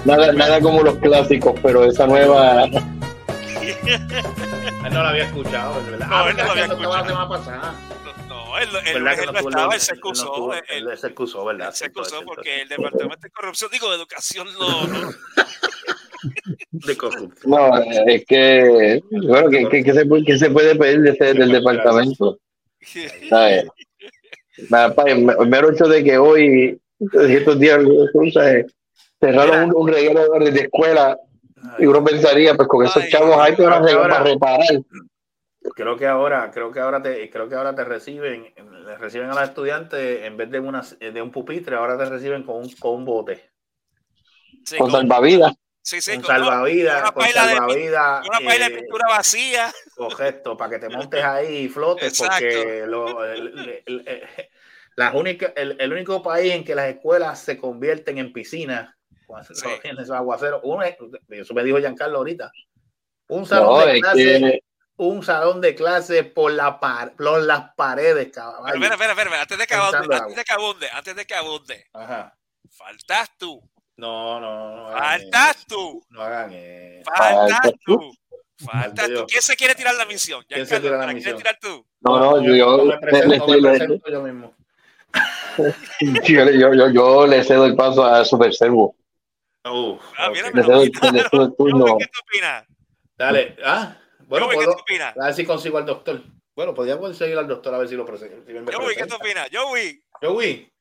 Nada, 0.06 0.32
nada 0.34 0.62
como 0.62 0.82
los 0.84 0.96
clásicos, 0.98 1.54
pero 1.62 1.86
esa 1.86 2.08
nueva. 2.08 2.66
Él 4.86 4.94
no 4.94 5.02
lo 5.04 5.08
había 5.10 5.24
escuchado, 5.26 5.80
es 5.82 5.86
verdad. 5.92 6.08
No, 6.08 6.16
Ah, 6.16 6.30
él 6.30 6.38
no 6.38 6.44
lo 6.46 6.52
había 6.52 6.66
escuchado. 6.66 7.06
semana 7.06 7.30
pasada. 7.30 7.76
No, 8.28 8.58
él, 8.58 8.70
él, 8.86 9.04
¿Verdad 9.04 9.14
él 9.14 9.20
que 9.20 9.32
no 9.32 9.50
estaba, 9.50 9.76
él 9.76 9.82
se 9.82 9.94
excusó. 9.94 10.54
él- 10.54 10.64
Él 10.70 10.98
se 10.98 11.08
excusó, 11.08 11.46
¿verdad? 11.46 11.68
él 11.70 11.74
se 11.74 11.86
excusó 11.86 12.22
porque 12.26 12.62
el 12.62 12.70
departamento 12.70 13.20
de 13.22 13.30
corrupción, 13.32 13.70
digo, 13.72 13.90
de 13.90 13.96
educación, 13.98 14.48
no. 14.60 14.88
no. 14.88 15.10
De 16.72 16.98
corrupción. 16.98 17.52
No, 17.52 17.78
es 18.08 18.26
que. 18.26 19.02
Bueno, 19.12 19.50
¿qué, 19.50 19.68
qué, 19.70 19.84
qué 19.84 19.94
se, 19.94 20.06
puede- 20.06 20.24
qué 20.26 20.38
se 20.38 20.50
puede 20.50 20.76
pedir 20.76 21.02
de 21.02 21.12
ese- 21.12 21.34
del 21.36 21.52
departamento? 21.52 22.40
¿Sabes? 23.30 23.66
Mero 25.48 25.72
hecho 25.72 25.86
de 25.86 26.04
que 26.04 26.18
hoy, 26.18 26.80
estos 27.00 27.60
días, 27.60 27.80
¿sabes? 28.34 28.66
cerraron 29.20 29.72
un, 29.76 29.90
un 29.90 29.92
de 30.54 30.62
escuela 30.62 31.18
y 31.80 31.86
uno 31.86 32.04
pensaría, 32.04 32.54
pues 32.56 32.68
con 32.68 32.86
esos 32.86 33.04
Ay, 33.04 33.10
chavos 33.10 33.38
hay 33.40 33.56
para, 33.56 33.80
reparar. 34.24 34.66
Creo 35.76 35.98
que 35.98 36.08
ahora, 36.08 36.50
creo 36.52 36.72
que 36.72 36.80
ahora 36.80 37.02
te, 37.02 37.30
creo 37.30 37.50
que 37.50 37.56
ahora 37.56 37.76
te 37.76 37.84
reciben, 37.84 38.54
le 38.86 38.98
reciben 38.98 39.30
a 39.30 39.34
los 39.36 39.44
estudiantes 39.44 40.24
en 40.24 40.38
vez 40.38 40.50
de 40.50 40.60
una 40.60 40.82
de 41.00 41.22
un 41.22 41.32
pupitre, 41.32 41.76
ahora 41.76 41.98
te 41.98 42.06
reciben 42.06 42.44
con 42.44 42.58
un, 42.58 42.72
con 42.76 42.96
un 42.96 43.06
bote, 43.06 43.52
Sí, 44.64 44.78
Con 44.78 44.90
con- 44.92 45.02
salvavidas. 45.02 45.54
sí, 45.82 46.00
sí, 46.02 46.12
un 46.12 46.22
con- 46.22 46.28
salvavidas, 46.36 47.02
una 47.02 47.12
con 47.12 47.24
paila 47.24 47.48
de- 47.48 47.56
salvavidas, 47.56 48.28
una 48.28 48.40
paila 48.40 48.70
de 48.70 48.74
eh, 48.74 48.78
pintura 48.78 49.10
vacía. 49.10 49.74
correcto, 49.96 50.58
para 50.58 50.70
que 50.72 50.80
te 50.80 50.90
montes 50.90 51.24
ahí 51.24 51.56
y 51.66 51.70
flotes, 51.70 52.18
porque 52.18 52.84
lo- 52.88 53.24
el, 53.26 53.48
el- 53.48 53.84
el- 53.86 54.08
el- 54.08 54.24
las 54.96 55.14
únicas- 55.14 55.52
el- 55.56 55.76
el 55.80 55.94
único 55.94 56.24
país 56.24 56.54
en 56.54 56.64
que 56.64 56.76
las 56.76 56.88
escuelas 56.88 57.40
se 57.40 57.58
convierten 57.58 58.18
en 58.18 58.32
piscinas 58.34 58.94
esos 60.02 60.12
aguaceros, 60.12 60.62
uno 60.64 60.84
eso 60.84 61.54
me 61.54 61.64
dijo 61.64 61.78
Giancarlo 61.80 62.18
ahorita, 62.20 62.52
un 63.30 63.46
salón 63.46 63.80
No, 63.80 63.86
de 63.86 64.00
clase, 64.00 64.24
que. 64.24 64.60
un 64.98 65.24
salón 65.24 65.62
de 65.62 65.76
clase 65.76 66.24
por, 66.24 66.52
la 66.54 66.80
par- 66.80 67.14
por 67.16 67.42
las 67.42 67.74
paredes, 67.76 68.32
caballo. 68.32 68.74
Pero 68.80 68.94
espera, 68.94 69.12
espera, 69.12 69.30
espera, 69.30 69.42
antes 69.42 69.58
de 69.58 69.68
que 69.68 69.76
abunde, 69.76 70.16
antes 70.16 70.36
de 70.36 70.44
que 70.46 70.54
abunde, 70.54 70.90
antes 70.94 71.16
de 71.16 71.26
que 71.26 71.36
abunde, 71.36 71.86
Ajá. 71.94 72.38
faltas 72.72 73.30
tú, 73.38 73.62
No, 73.98 74.40
no, 74.40 74.92
faltas 74.98 75.66
tú, 75.68 76.06
No 76.10 76.22
hagan 76.22 76.54
eso. 76.54 77.12
faltas 77.16 77.72
tú, 77.86 78.14
faltas. 78.64 79.10
¿Quién 79.28 79.42
se 79.42 79.56
quiere 79.56 79.76
tirar 79.76 79.96
la 79.96 80.06
misión? 80.06 80.44
¿Quién 80.48 80.66
se 80.66 80.80
tira 80.80 80.98
la 80.98 81.14
tirar 81.14 81.58
tú? 81.60 81.86
No, 82.02 82.20
no, 82.20 82.42
yo, 82.44 82.56
yo, 82.56 82.86
me 82.86 82.98
presento, 83.00 83.48
le- 83.48 83.62
me 83.62 83.62
le- 83.72 83.78
presento 83.78 84.10
yo 84.12 84.22
mismo. 84.22 84.54
yo, 86.28 86.50
yo, 86.52 86.74
yo, 86.74 86.90
yo 86.90 87.28
le 87.28 87.44
cedo 87.44 87.66
el 87.66 87.76
paso 87.76 88.06
a 88.06 88.24
Super 88.24 88.54
Servo. 88.54 88.96
Uf, 89.72 90.02
Ah, 90.18 90.30
ok. 90.30 90.34
mira, 90.36 90.50
pero 90.54 90.82
¿Qué 90.82 90.92
tú 90.92 92.20
opinas? 92.22 92.66
Dale, 93.18 93.56
ah, 93.64 93.98
bueno, 94.28 94.46
Joey, 94.48 94.58
¿qué 94.60 94.64
puedo, 94.66 94.76
tú 94.78 94.82
opinas? 94.82 95.18
a 95.18 95.26
ver 95.26 95.34
si 95.34 95.46
consigo 95.46 95.78
al 95.78 95.86
doctor. 95.86 96.22
Bueno, 96.56 96.74
podríamos 96.74 97.16
seguir 97.18 97.38
al 97.38 97.48
doctor 97.48 97.74
a 97.74 97.78
ver 97.80 97.88
si 97.88 97.96
lo 97.96 98.06
presento. 98.06 98.38
Si 98.46 98.54
Joey, 98.76 98.96
¿qué 98.96 99.06
tú 99.06 99.16
opinas? 99.16 99.48
Joey, 99.52 100.02
Joey, 100.22 100.72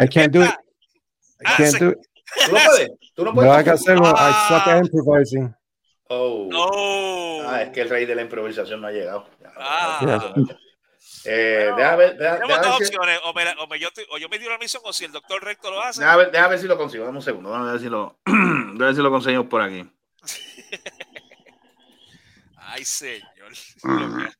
I 0.00 0.08
can't 0.08 0.32
do 0.32 0.42
it. 0.42 0.50
I 0.50 1.44
Ah, 1.44 1.54
can't 1.56 1.72
sí. 1.72 1.78
do 1.84 1.90
it. 1.90 1.98
¿tú 2.46 2.52
no 2.52 2.58
puedes? 2.64 2.90
¿Tú 3.14 3.24
no 3.24 3.30
No, 3.30 3.34
puedes? 3.34 3.52
like 3.56 3.70
I 3.70 3.76
said, 3.76 3.98
well, 4.00 4.14
I 4.14 4.32
suck 4.48 4.62
Ah. 4.66 4.76
at 4.78 4.84
improvising. 4.84 5.54
Oh. 6.08 6.48
no. 6.50 7.48
Ah, 7.48 7.62
es 7.62 7.70
que 7.70 7.80
el 7.82 7.88
rey 7.90 8.04
de 8.06 8.14
la 8.14 8.22
improvisación 8.22 8.80
no 8.80 8.86
ha 8.88 8.92
llegado. 8.92 9.26
Ah. 9.56 10.32
Eh, 11.24 11.68
Bueno, 11.70 11.76
déjame 11.76 11.96
ver, 11.96 12.16
déjame, 12.16 12.38
Tenemos 12.40 12.48
déjame 12.48 12.66
dos 12.68 12.78
ver 12.78 12.86
si- 12.88 12.96
opciones, 12.96 13.20
o, 13.24 13.32
me, 13.34 13.42
o, 13.58 13.66
me, 13.68 13.78
yo, 13.78 13.90
te- 13.92 14.06
o 14.10 14.18
yo 14.18 14.28
me 14.28 14.38
dio 14.38 14.50
la 14.50 14.58
misión, 14.58 14.82
o 14.84 14.92
si 14.92 15.04
el 15.04 15.12
doctor 15.12 15.42
recto 15.42 15.70
lo 15.70 15.80
hace. 15.82 16.00
déjame 16.00 16.18
ver- 16.24 16.32
déjame 16.32 16.50
ver 16.50 16.58
si 16.58 16.66
lo 16.66 16.76
consigo. 16.78 17.04
Dame 17.04 17.18
un 17.18 17.22
segundo. 17.22 17.50
Déjame 17.50 17.70
ver 17.70 17.80
si 17.80 17.88
lo, 17.88 18.18
ver 18.26 18.94
si 18.94 19.00
lo 19.02 19.10
conseguimos 19.10 19.46
por 19.46 19.62
aquí. 19.62 19.88
Ay, 22.56 22.84
señor. 22.84 23.52
Hello, 23.82 24.06
hello, 24.06 24.30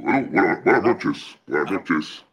buenas, 0.00 0.64
buenas 0.64 0.82
noches, 0.82 1.38
buenas 1.46 1.70
noches. 1.70 2.24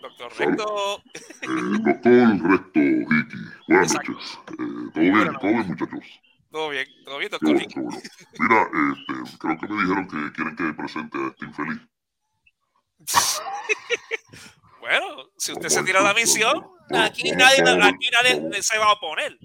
Doctor 0.00 0.32
Salud. 0.32 0.50
Recto. 0.50 1.02
Eh, 1.42 1.48
doctor 1.80 2.50
Recto 2.50 2.80
Dicky, 2.80 3.38
buenas 3.68 3.92
Exacto. 3.92 4.12
noches. 4.12 4.38
Eh, 4.48 4.52
¿Todo 4.94 5.02
bien? 5.02 5.32
¿Todo 5.40 5.50
bien, 5.50 5.66
muchachos? 5.68 6.04
Todo 6.50 6.68
bien, 6.70 6.86
todo 7.04 7.18
bien, 7.18 7.30
doctor 7.30 7.52
bueno, 7.52 7.66
bueno. 7.74 7.90
Mira, 8.38 8.68
este, 8.92 9.12
creo 9.38 9.58
que 9.58 9.66
me 9.68 9.82
dijeron 9.82 10.06
que 10.08 10.32
quieren 10.32 10.56
que 10.56 10.72
presente 10.74 11.18
a 11.18 11.26
este 11.28 11.44
infeliz. 11.46 11.80
Bueno, 14.80 15.30
si 15.38 15.52
usted 15.52 15.68
se 15.70 15.82
tira 15.82 16.02
la 16.02 16.12
misión, 16.12 16.62
aquí 16.90 17.30
nadie, 17.32 17.62
aquí 17.62 18.10
nadie 18.12 18.62
se 18.62 18.76
va 18.78 18.84
a 18.86 18.92
oponer. 18.92 19.38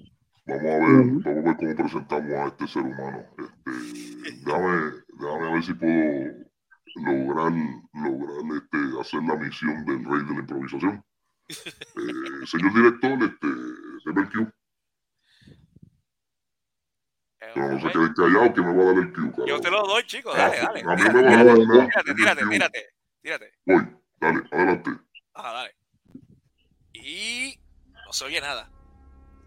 Vamos 0.44 0.62
a 0.62 0.66
ver, 0.66 0.80
vamos 0.82 1.26
a 1.26 1.30
ver 1.30 1.56
cómo 1.56 1.76
presentamos 1.76 2.32
a 2.32 2.46
este 2.48 2.66
ser 2.68 2.82
humano. 2.82 3.24
Este, 3.38 4.32
déjame, 4.44 4.92
déjame 5.18 5.52
ver 5.52 5.62
si 5.62 5.72
puedo 5.74 6.34
lograr, 6.96 7.52
lograr 7.94 8.56
este, 8.58 9.00
hacer 9.00 9.22
la 9.22 9.36
misión 9.36 9.84
del 9.86 10.04
rey 10.04 10.24
de 10.26 10.34
la 10.34 10.40
improvisación. 10.40 11.04
Eh, 11.48 12.46
señor 12.46 12.74
director, 12.74 13.12
este, 13.22 13.46
deme 14.04 14.20
el 14.20 14.28
cue. 14.30 14.46
Eh, 17.40 17.52
No, 17.56 17.80
se 17.80 17.90
quede 17.92 18.14
callado 18.14 18.52
que 18.54 18.60
me 18.60 18.74
va 18.74 18.82
a 18.82 18.86
dar 18.86 18.94
el 18.98 19.12
Yo 19.14 19.32
carajo. 19.32 19.60
te 19.62 19.70
lo 19.70 19.86
doy, 19.86 20.02
chico. 20.04 20.30
Ah, 20.34 20.36
Dale, 20.36 20.58
dale. 20.58 20.80
A 20.82 20.96
mí 20.96 21.02
me 21.02 21.22
va 21.22 21.30
a 21.40 21.44
dar 21.44 21.46
Dale, 21.46 21.60
una- 21.64 21.86
Tírate, 21.88 22.14
tírate, 22.14 22.46
tírate, 22.46 22.86
tírate. 23.22 23.52
Voy, 23.66 23.86
dale, 24.20 24.42
adelante. 24.50 24.90
Ajá, 25.34 25.52
dale. 25.52 25.74
Y 26.92 27.58
no 28.06 28.12
se 28.12 28.24
oye 28.24 28.40
nada. 28.40 28.70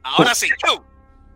Ahora 0.04 0.36
sí, 0.36 0.48
yo. 0.68 0.84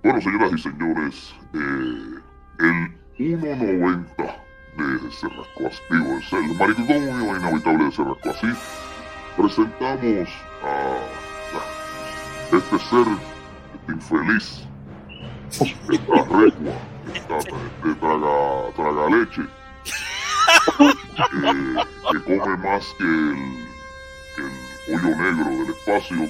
Bueno, 0.03 0.21
señoras 0.21 0.51
y 0.53 0.57
señores, 0.59 1.35
eh, 1.53 2.21
el 2.59 2.97
1.90 3.17 4.47
de 4.77 5.11
Cerrasco 5.11 5.67
Así, 5.67 5.81
digo, 5.89 6.17
es 6.17 6.33
el 6.33 6.55
manicomio 6.55 7.37
inhabitable 7.37 7.85
de 7.85 7.91
Cerrasco 7.91 8.29
Así, 8.29 8.47
presentamos 9.35 10.29
a, 10.63 10.99
a 12.53 12.57
este 12.57 12.79
ser, 12.79 13.07
este 13.73 13.91
infeliz, 13.91 14.67
esta 15.49 16.23
recua, 16.23 16.73
esta, 17.13 17.39
traga, 17.99 18.71
traga 18.75 19.09
leche, 19.09 19.41
eh, 20.79 21.75
que 22.11 22.23
come 22.23 22.57
más 22.57 22.85
que 22.97 23.03
el, 23.03 23.35
que 24.35 24.93
el 24.93 24.99
hoyo 25.05 25.15
negro 25.15 25.49
del 25.49 25.69
espacio. 25.69 26.29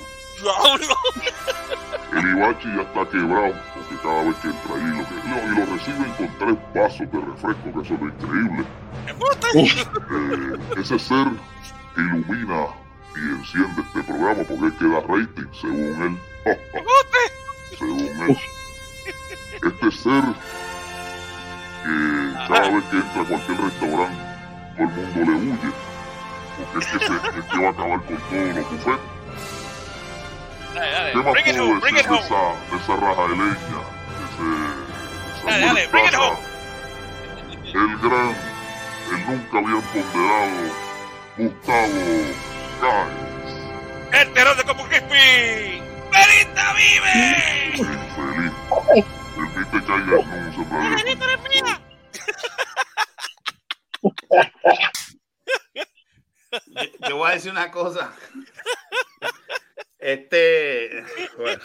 El 2.13 2.37
Ibachi 2.37 2.67
ya 2.75 2.81
está 2.81 3.09
quebrado, 3.09 3.53
porque 3.73 3.95
cada 4.03 4.23
vez 4.23 4.35
que 4.37 4.47
entra 4.47 4.75
ahí 4.75 4.87
lo 4.97 5.03
que 5.07 5.15
no, 5.27 5.35
y 5.43 5.55
lo 5.55 5.65
reciben 5.75 6.11
con 6.13 6.29
tres 6.39 6.57
vasos 6.73 7.11
de 7.11 7.19
refresco, 7.19 7.73
que 7.73 7.81
eso 7.81 7.93
es 7.93 8.01
lo 8.01 8.07
increíble. 8.07 8.65
Eh, 9.55 10.79
ese 10.79 10.99
ser 10.99 11.27
que 11.95 12.01
ilumina 12.01 12.67
y 13.15 13.19
enciende 13.19 13.81
este 13.81 14.03
programa 14.03 14.43
porque 14.43 14.67
es 14.67 14.73
que 14.73 14.87
da 14.87 14.99
rating, 15.01 15.47
según 15.59 16.01
él. 16.03 16.55
según 17.77 17.99
él. 18.29 18.37
Este 19.63 19.91
ser 19.91 20.23
que 21.87 22.47
cada 22.47 22.69
vez 22.69 22.83
que 22.91 22.97
entra 22.97 23.21
a 23.21 23.25
cualquier 23.25 23.57
restaurante, 23.61 24.23
todo 24.75 24.83
el 24.83 24.89
mundo 24.89 25.31
le 25.31 25.37
huye. 25.37 25.71
Porque 26.57 26.79
es 26.79 26.85
que, 26.91 26.99
se, 26.99 27.13
es 27.39 27.45
que 27.45 27.57
va 27.59 27.67
a 27.67 27.71
acabar 27.71 27.99
con 28.01 28.17
todos 28.17 28.55
los 28.55 28.71
buffets. 28.71 29.01
Dale, 30.73 30.91
dale. 30.91 31.11
¿Qué 31.11 31.17
más 31.17 31.33
Bring 31.33 31.47
it 31.47 31.55
puedo 31.55 31.69
home, 31.71 31.79
bring 31.79 31.95
decir 31.95 31.99
it 31.99 32.07
de 32.07 32.13
home. 32.13 32.25
esa, 32.25 32.41
de 32.71 32.77
esa 32.83 32.95
raja 32.95 33.21
de 33.23 33.35
leña? 33.35 33.81
Ese, 34.25 34.45
esa 35.37 35.45
Dale, 35.45 35.65
dale, 35.65 35.87
bring 35.87 36.05
it 36.05 36.11
muertaza? 36.13 36.29
home. 36.29 36.39
El 37.73 37.97
gran, 37.99 38.35
el 39.11 39.19
nunca 39.27 39.57
bien 39.59 39.81
ponderado 39.93 40.57
Gustavo 41.37 41.99
Gáez. 42.81 44.21
El 44.21 44.33
terror 44.33 44.55
de 44.57 44.63
Como 44.63 44.83
Crispy. 44.85 45.81
¡Melita 46.11 46.73
vive! 46.73 47.75
Infeliz. 47.75 48.53
Permite 49.37 49.85
que 49.85 49.91
haya. 49.91 50.17
Yo, 56.65 57.09
yo 57.09 57.17
voy 57.17 57.29
a 57.29 57.33
decir 57.33 57.51
una 57.51 57.69
cosa. 57.71 58.13
Este. 59.99 61.03
bueno, 61.37 61.61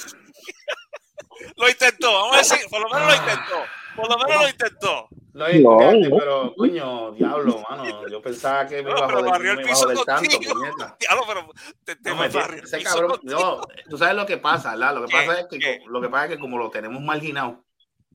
Lo 1.57 1.69
intentó, 1.69 2.13
vamos 2.13 2.35
a 2.35 2.39
decir, 2.39 2.69
por 2.69 2.81
lo 2.81 2.89
menos 2.91 3.09
lo 3.09 3.15
intentó. 3.15 3.65
Por 3.97 4.09
lo 4.09 4.17
menos 4.19 4.43
lo 4.43 4.49
intentó. 4.49 5.09
no, 5.35 5.47
es- 5.47 5.61
No, 5.61 6.17
pero, 6.19 6.55
coño, 6.57 7.13
diablo, 7.13 7.63
mano. 7.69 8.07
Yo 8.09 8.21
pensaba 8.23 8.67
que 8.67 8.83
me 8.83 8.91
iba 8.91 9.05
a 9.07 9.09
joder, 9.11 9.25
el 9.27 9.43
me 9.43 9.47
iba 9.47 9.63
a 9.63 9.65
piso 9.67 9.83
joder 9.83 9.99
tanto, 10.05 10.39
puñeta. 10.39 10.97
Diablo, 11.01 11.23
pero 11.27 11.49
te, 11.85 11.97
te 11.97 12.11
No, 12.11 12.17
me 12.17 12.27
el 12.27 12.37
ese 12.65 12.79
piso 12.79 12.91
cabrón, 12.91 13.21
no, 13.23 13.61
tú 13.89 13.99
sabes 13.99 14.15
lo 14.17 14.27
que 14.27 14.39
pasa, 14.39 14.71
¿verdad? 14.73 14.95
Lo 14.95 15.07
que 15.07 15.13
pasa 15.13 15.41
es 15.41 15.47
que 15.49 15.81
lo 15.87 16.01
que 16.01 16.09
pasa 16.09 16.25
es 16.27 16.31
que 16.33 16.39
como 16.39 16.59
lo 16.59 16.71
tenemos 16.71 17.01
marginado, 17.03 17.65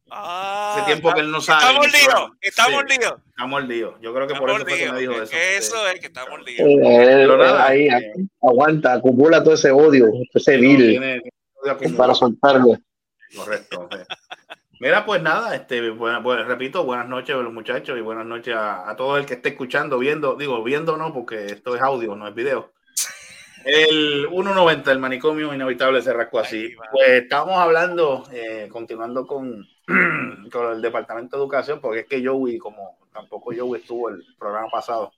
Ah, 0.10 0.76
hace 0.78 0.86
tiempo 0.86 1.13
que 1.13 1.20
él 1.20 1.30
no 1.30 1.42
sabe. 1.42 1.63
Estamos 1.66 1.88
líos, 1.92 2.32
estamos 2.40 2.84
Sí, 2.88 2.98
líos. 2.98 3.13
Estamos 3.28 3.63
líos. 3.68 3.94
Yo 4.00 4.13
creo 4.13 4.26
que 4.26 4.36
por 4.36 4.50
Estamos 4.50 4.62
eso 4.72 4.78
fue 4.78 4.86
que 4.86 4.92
me 4.94 5.00
dijo 5.02 5.13
eso. 5.22 5.34
Eso 5.36 5.88
es 5.90 6.00
que 6.00 6.08
estamos 6.08 6.40
líos. 6.46 6.60
Eh, 6.62 6.78
Pero 6.82 7.34
él- 7.34 7.40
nada, 7.40 7.68
ahí, 7.68 7.88
eh, 7.90 8.13
aguanta, 8.42 8.94
acumula 8.94 9.44
todo 9.44 9.56
ese 9.56 9.70
odio, 9.70 10.08
ese 10.34 10.56
vil, 10.56 11.22
para 11.98 12.13
soltarlo. 12.13 12.78
Correcto. 13.36 13.90
Mira, 14.80 15.06
pues 15.06 15.22
nada, 15.22 15.56
este, 15.56 15.90
bueno, 15.90 16.22
pues, 16.22 16.46
repito, 16.46 16.84
buenas 16.84 17.08
noches 17.08 17.36
a 17.36 17.40
los 17.40 17.54
muchachos 17.54 17.98
y 17.98 18.02
buenas 18.02 18.26
noches 18.26 18.56
a, 18.56 18.90
a 18.90 18.96
todo 18.96 19.18
el 19.18 19.26
que 19.26 19.36
esté 19.36 19.50
escuchando, 19.50 19.98
viendo, 19.98 20.36
digo, 20.36 20.63
viendo 20.63 20.98
no, 20.98 21.13
porque 21.13 21.46
esto 21.48 21.76
es 21.76 21.82
audio, 21.82 22.16
no 22.16 22.28
es 22.28 22.36
video. 22.36 22.74
El 23.66 24.28
1.90, 24.30 24.92
el 24.92 25.00
manicomio 25.00 25.54
inhabitable 25.54 26.02
se 26.02 26.13
rascó 26.13 26.40
así. 26.40 26.74
Pues 26.92 27.10
estamos 27.10 27.58
hablando, 27.58 28.24
eh, 28.32 28.70
continuando 28.72 29.26
con, 29.26 29.68
con 30.52 30.72
el 30.72 30.82
Departamento 30.82 31.36
de 31.38 31.44
Educación, 31.44 31.82
porque 31.82 32.02
es 32.02 32.06
que 32.08 32.26
Joey, 32.26 32.58
como 32.60 33.00
tampoco 33.12 33.52
Joey 33.58 33.82
estuvo 33.82 34.10
el 34.10 34.24
programa 34.38 34.70
pasado, 34.70 35.12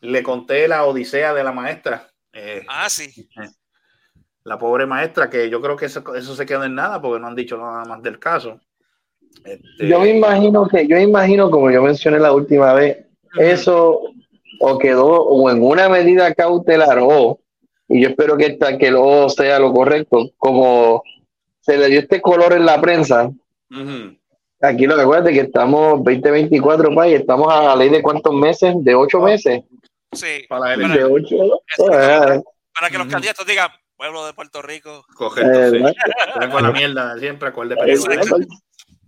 le 0.00 0.22
conté 0.22 0.68
la 0.68 0.84
odisea 0.84 1.32
de 1.32 1.44
la 1.44 1.52
maestra. 1.52 2.08
eh, 2.32 2.64
Ah, 2.68 2.88
sí. 2.90 3.28
La 4.46 4.58
pobre 4.58 4.86
maestra, 4.86 5.28
que 5.28 5.50
yo 5.50 5.60
creo 5.60 5.76
que 5.76 5.86
eso, 5.86 6.14
eso 6.14 6.36
se 6.36 6.46
quedó 6.46 6.62
en 6.62 6.76
nada 6.76 7.02
porque 7.02 7.20
no 7.20 7.26
han 7.26 7.34
dicho 7.34 7.58
nada 7.58 7.84
más 7.84 8.00
del 8.00 8.20
caso. 8.20 8.60
Este, 9.44 9.88
Yo 9.88 10.00
me 10.00 10.10
imagino 10.10 10.68
que, 10.68 10.86
yo 10.86 10.96
me 10.96 11.02
imagino, 11.02 11.50
como 11.50 11.68
yo 11.70 11.82
mencioné 11.82 12.20
la 12.20 12.32
última 12.32 12.72
vez, 12.72 13.06
eso 13.38 14.00
o 14.60 14.78
quedó 14.78 15.06
o 15.06 15.50
en 15.50 15.60
una 15.60 15.88
medida 15.88 16.32
cautelar 16.32 16.98
o, 17.02 17.40
y 17.88 18.00
yo 18.00 18.10
espero 18.10 18.36
que, 18.36 18.46
esta, 18.46 18.78
que 18.78 18.86
el 18.86 18.96
O 18.96 19.28
sea 19.28 19.58
lo 19.58 19.72
correcto, 19.72 20.30
como 20.38 21.02
se 21.60 21.76
le 21.76 21.88
dio 21.88 22.00
este 22.00 22.22
color 22.22 22.52
en 22.52 22.66
la 22.66 22.80
prensa, 22.80 23.28
aquí 24.60 24.86
lo 24.86 24.94
que 24.94 25.02
acuérdate 25.02 25.32
que 25.32 25.40
estamos 25.40 26.04
2024, 26.04 26.94
país, 26.94 27.16
estamos 27.20 27.52
a 27.52 27.64
la 27.64 27.76
ley 27.76 27.88
de 27.88 28.00
cuántos 28.00 28.32
meses, 28.32 28.74
de 28.78 28.94
ocho 28.94 29.20
meses, 29.20 29.64
Sí. 30.12 30.46
Para 30.48 30.76
la 30.76 30.82
Para, 30.82 30.96
de 30.96 31.04
ocho, 31.04 31.34
Eso, 31.66 31.92
eh, 31.92 32.42
para 32.72 32.90
que 32.90 32.96
los 32.96 33.08
candidatos 33.08 33.44
digan, 33.44 33.70
pueblo 33.96 34.26
de 34.26 34.34
Puerto 34.34 34.62
Rico. 34.62 35.04
Correcto, 35.14 35.76
eh, 35.76 35.94
sí. 36.40 36.48
con 36.50 36.62
la 36.62 36.72
mierda 36.72 37.14
de 37.14 37.20
siempre, 37.20 37.48
acuerde. 37.48 37.76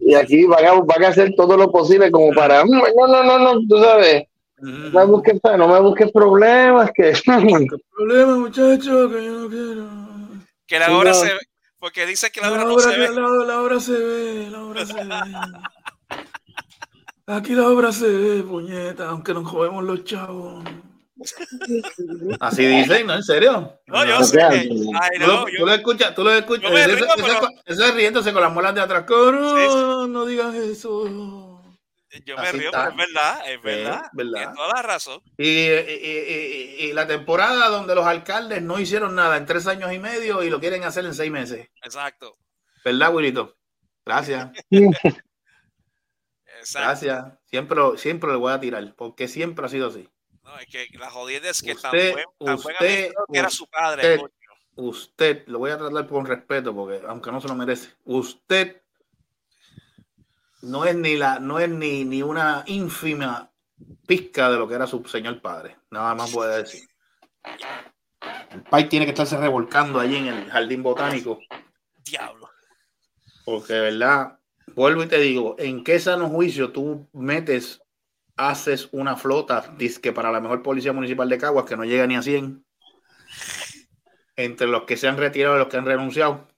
Y 0.01 0.15
aquí 0.15 0.47
van 0.47 0.65
a, 0.65 0.73
van 0.75 1.05
a 1.05 1.09
hacer 1.09 1.35
todo 1.37 1.57
lo 1.57 1.71
posible 1.71 2.11
como 2.11 2.33
para, 2.33 2.65
"Mm, 2.65 2.71
no, 2.71 3.07
no, 3.09 3.25
no, 3.25 3.39
no, 3.39 3.61
tú 3.69 3.83
sabes, 3.83 4.25
no 4.61 4.91
me 5.01 5.05
busques, 5.07 5.39
no 5.57 5.69
me 5.69 5.81
busques 5.81 6.11
problemas, 6.13 6.91
que 6.95 7.13
problema, 7.97 8.37
muchachos, 8.37 9.13
que 9.13 9.25
yo 9.25 9.33
no 9.33 9.49
quiero. 9.49 9.89
Que 10.67 10.79
la 10.79 10.97
obra 10.97 11.11
no. 11.11 11.15
se 11.17 11.27
ve, 11.35 11.41
porque 11.79 12.07
dicen 12.07 12.31
que 12.33 12.41
la 12.41 12.53
obra 12.53 12.63
La 12.65 12.69
no 12.69 12.79
se 12.79 12.99
ve. 12.99 13.09
la, 13.11 13.21
la 13.45 13.61
obra 13.63 13.81
se 13.81 13.93
ve, 13.93 14.49
la 14.51 14.65
obra 14.65 14.87
se 14.87 14.95
ve. 14.95 15.11
Aquí 17.27 17.55
la 17.55 17.69
obra 17.69 17.93
se 17.93 18.09
ve, 18.09 18.43
puñeta, 18.43 19.09
aunque 19.11 19.35
nos 19.35 19.47
jodemos 19.49 19.85
los 19.85 20.05
chavos. 20.05 20.65
Así 22.41 22.67
dicen, 22.67 23.07
¿no? 23.07 23.15
¿En 23.15 23.23
serio? 23.23 23.79
No, 23.87 24.05
yo 24.05 24.23
sé 24.25 24.39
que. 24.39 24.45
Ay, 24.45 24.69
Tú, 24.69 24.93
no, 25.21 25.27
lo, 25.27 25.45
tú 25.45 25.51
yo, 25.59 25.67
lo 25.67 25.73
escuchas, 25.73 26.15
tú 26.15 26.25
lo 26.25 26.33
escuchas. 26.33 26.71
Ese, 26.73 26.87
río, 26.97 27.05
ese- 27.07 27.23
pero- 27.23 27.49
ese 27.67 27.93
riéndose 27.93 28.33
con 28.33 28.43
las 28.43 28.53
muelas 28.53 28.75
de 28.75 28.81
atrás. 28.83 29.05
No, 29.09 30.05
Sí, 30.05 30.11
no 30.11 30.25
digas 30.27 30.55
eso. 30.55 31.07
yo 32.25 32.37
me 32.37 32.43
así 32.43 32.59
río, 32.59 32.69
está. 32.71 32.91
pero 32.91 32.91
es 32.91 32.97
verdad, 33.15 33.41
es 33.51 33.63
verdad. 33.63 34.03
verdad. 34.13 34.33
Tienes 34.41 34.55
toda 34.55 34.75
la 34.75 34.83
razón. 34.83 35.21
Y, 35.37 35.49
y- 35.49 36.01
y- 36.03 36.77
y- 36.79 36.85
y 36.87 36.93
la 36.93 37.07
temporada 37.07 37.69
donde 37.69 37.95
los 37.95 38.07
alcaldes 38.07 38.63
no 38.63 38.79
hicieron 38.79 39.15
nada 39.15 39.37
en 39.37 39.47
tres 39.47 39.67
años 39.67 39.93
y 39.93 39.99
medio 39.99 40.43
y 40.43 40.51
lo 40.51 40.61
quieren 40.61 40.85
hacer 40.85 41.05
en 41.05 41.15
seis 41.15 41.31
meses. 41.31 41.69
Exacto. 41.83 42.37
¿Verdad, 42.85 43.13
Wilito? 43.15 43.57
Gracias, 44.07 44.51
Exacto. 44.71 45.13
gracias. 46.89 47.25
Siempre, 47.47 47.77
lo- 47.77 47.97
siempre 47.99 48.31
le 48.31 48.37
voy 48.37 48.53
a 48.53 48.61
tirar, 48.61 48.95
porque 48.97 49.29
siempre 49.29 49.67
ha 49.67 49.69
sido 49.69 49.89
así. 49.89 50.09
No, 50.49 50.59
es 50.59 50.67
que 50.67 50.89
la 50.99 51.11
jodida 51.11 51.51
es 51.51 51.63
que 51.63 51.75
tan 51.75 51.95
Usted- 51.95 52.13
buen, 52.13 52.25
tan 52.25 52.57
buen 52.57 52.57
usted- 52.57 52.75
administrador 52.79 53.27
que 53.33 53.39
era 53.39 53.51
su 53.51 53.67
padre. 53.69 54.21
usted- 54.77 55.45
lo 55.47 55.59
voy 55.59 55.71
a 55.71 55.79
tratar 55.79 56.07
con 56.09 56.25
respeto, 56.27 56.75
porque 56.75 57.03
aunque 57.07 57.31
no 57.31 57.41
se 57.41 57.49
lo 57.49 57.55
merece, 57.55 57.91
usted 58.05 58.81
no 60.63 60.85
es 60.85 60.95
ni 60.97 61.17
la, 61.17 61.39
no 61.39 61.59
es 61.59 61.69
ni, 61.69 62.05
ni 62.05 62.23
una 62.23 62.65
ínfima 62.67 63.51
pizca 64.07 64.51
de 64.51 64.59
lo 64.59 64.67
que 64.67 64.75
era 64.75 64.87
su 64.87 65.05
señor 65.05 65.41
padre. 65.41 65.77
Nada 65.91 66.15
más 66.15 66.33
puede 66.33 66.59
decir. 66.63 66.89
El 68.51 68.63
país 68.63 68.89
tiene 68.89 69.05
que 69.05 69.11
estarse 69.13 69.37
revolcando 69.37 70.01
allí 70.01 70.17
en 70.17 70.27
el 70.29 70.51
jardín 70.51 70.83
botánico. 70.83 71.39
Diablo. 72.05 72.49
Porque, 73.45 73.75
de 73.75 73.81
¿verdad? 73.83 74.39
Vuelvo 74.75 75.03
y 75.03 75.07
te 75.09 75.19
digo, 75.19 75.55
¿en 75.59 75.85
qué 75.85 75.99
sano 76.01 76.29
juicio 76.29 76.73
tú 76.73 77.09
metes, 77.13 77.81
haces 78.39 78.89
una 78.93 79.17
flota, 79.17 79.75
que 80.01 80.13
para 80.13 80.33
la 80.33 80.41
mejor 80.41 80.63
policía 80.63 80.93
municipal 80.93 81.29
de 81.29 81.39
Caguas, 81.39 81.67
que 81.67 81.77
no 81.77 81.85
llega 81.85 82.07
ni 82.07 82.17
a 82.17 82.23
100, 82.23 82.65
entre 84.37 84.69
los 84.69 84.85
que 84.85 84.97
se 84.97 85.09
han 85.09 85.17
retirado 85.19 85.57
y 85.57 85.59
los 85.59 85.69
que 85.69 85.77
han 85.77 85.85
renunciado, 85.85 86.49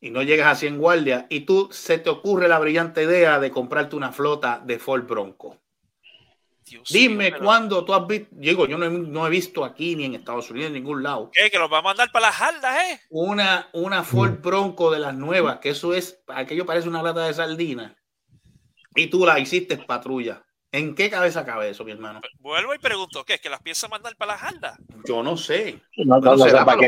y 0.00 0.10
no 0.10 0.22
llegas 0.22 0.48
a 0.48 0.54
100 0.56 0.78
guardias, 0.78 1.24
y 1.28 1.40
tú 1.40 1.68
se 1.70 1.98
te 1.98 2.10
ocurre 2.10 2.48
la 2.48 2.58
brillante 2.58 3.04
idea 3.04 3.38
de 3.38 3.50
comprarte 3.50 3.96
una 3.96 4.12
flota 4.12 4.60
de 4.64 4.78
Ford 4.78 5.04
Bronco? 5.06 5.58
Dios 6.64 6.88
Dime 6.92 7.30
pero- 7.30 7.44
cuándo 7.44 7.84
tú 7.84 7.94
has 7.94 8.04
visto, 8.08 8.26
digo, 8.32 8.66
yo 8.66 8.76
no 8.76 8.86
he, 8.86 8.90
no 8.90 9.24
he 9.24 9.30
visto 9.30 9.64
aquí 9.64 9.94
ni 9.94 10.04
en 10.04 10.16
Estados 10.16 10.50
Unidos, 10.50 10.68
en 10.68 10.74
ningún 10.74 11.00
lado, 11.00 11.30
¿Qué? 11.32 11.48
Que 11.48 11.60
los 11.60 11.72
va 11.72 11.78
a 11.78 11.82
mandar 11.82 12.10
para 12.10 12.26
las 12.26 12.34
jardas, 12.34 12.76
¿eh? 12.90 13.00
una, 13.08 13.68
una 13.72 14.02
Ford 14.02 14.40
Bronco 14.42 14.90
de 14.90 14.98
las 14.98 15.14
nuevas, 15.14 15.60
que 15.60 15.68
eso 15.70 15.94
es, 15.94 16.20
aquello 16.26 16.66
parece 16.66 16.88
una 16.88 17.04
lata 17.04 17.24
de 17.24 17.34
sardina, 17.34 17.96
y 18.96 19.06
tú 19.08 19.24
la 19.26 19.38
hiciste 19.38 19.76
patrulla. 19.78 20.42
¿En 20.72 20.94
qué 20.94 21.08
cabeza 21.08 21.44
cabe 21.44 21.70
eso, 21.70 21.84
mi 21.84 21.92
hermano? 21.92 22.20
Vuelvo 22.40 22.74
y 22.74 22.78
pregunto, 22.78 23.24
¿qué? 23.24 23.38
¿Que 23.38 23.48
las 23.48 23.62
piensas 23.62 23.88
mandar 23.88 24.14
para 24.16 24.32
las 24.32 24.40
jardas? 24.40 24.78
Yo 25.06 25.22
no 25.22 25.36
sé. 25.36 25.80
No, 25.98 26.16
no, 26.16 26.20
Bueno, 26.20 26.36
no, 26.36 26.44
será 26.44 26.64
para 26.64 26.78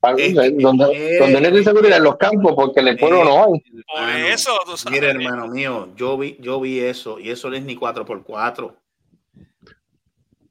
para 0.00 0.16
Es 0.18 0.34
que- 0.34 0.50
donde, 0.60 0.84
eh, 1.16 1.18
donde 1.18 1.40
no 1.40 1.56
hay 1.56 1.64
seguridad 1.64 1.96
en 1.98 2.04
los 2.04 2.16
campos, 2.16 2.52
porque 2.54 2.80
el 2.80 2.96
pueblo 2.98 3.24
no 3.24 3.44
hay. 3.44 3.60
Por 3.60 4.02
Hermano, 4.02 4.26
eso, 4.26 4.52
tú 4.66 4.76
sabes. 4.76 5.00
Mira, 5.00 5.10
hermano 5.12 5.48
mío, 5.48 5.88
yo 5.96 6.18
vi, 6.18 6.36
yo 6.40 6.60
vi 6.60 6.80
eso, 6.80 7.18
y 7.18 7.30
eso 7.30 7.48
no 7.48 7.56
es 7.56 7.62
ni 7.64 7.74
4x4. 7.76 8.74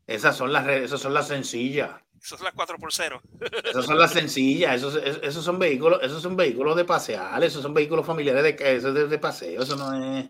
Esas 0.07 0.35
son 0.35 0.51
las, 0.51 0.65
re- 0.65 0.83
esas 0.83 0.99
son 0.99 1.13
las 1.13 1.27
sencillas. 1.27 1.91
Eso 2.23 2.35
es 2.35 2.41
las 2.41 2.53
4 2.53 2.77
por 2.77 2.93
0. 2.93 3.21
Esas 3.65 3.85
son 3.85 3.99
las 3.99 4.11
sencillas, 4.11 4.75
esos, 4.75 4.95
es- 4.95 5.19
esos 5.21 5.43
son 5.43 5.59
vehículos, 5.59 5.99
esos 6.01 6.21
son 6.21 6.35
vehículos 6.37 6.75
de 6.77 6.85
pasear, 6.85 7.43
esos 7.43 7.61
son 7.61 7.73
vehículos 7.73 8.05
familiares 8.05 8.43
de, 8.43 8.75
eso 8.77 8.89
es 8.89 8.93
de, 8.93 9.07
de 9.07 9.19
paseo, 9.19 9.61
eso 9.63 9.75
no 9.75 9.93
es. 10.17 10.29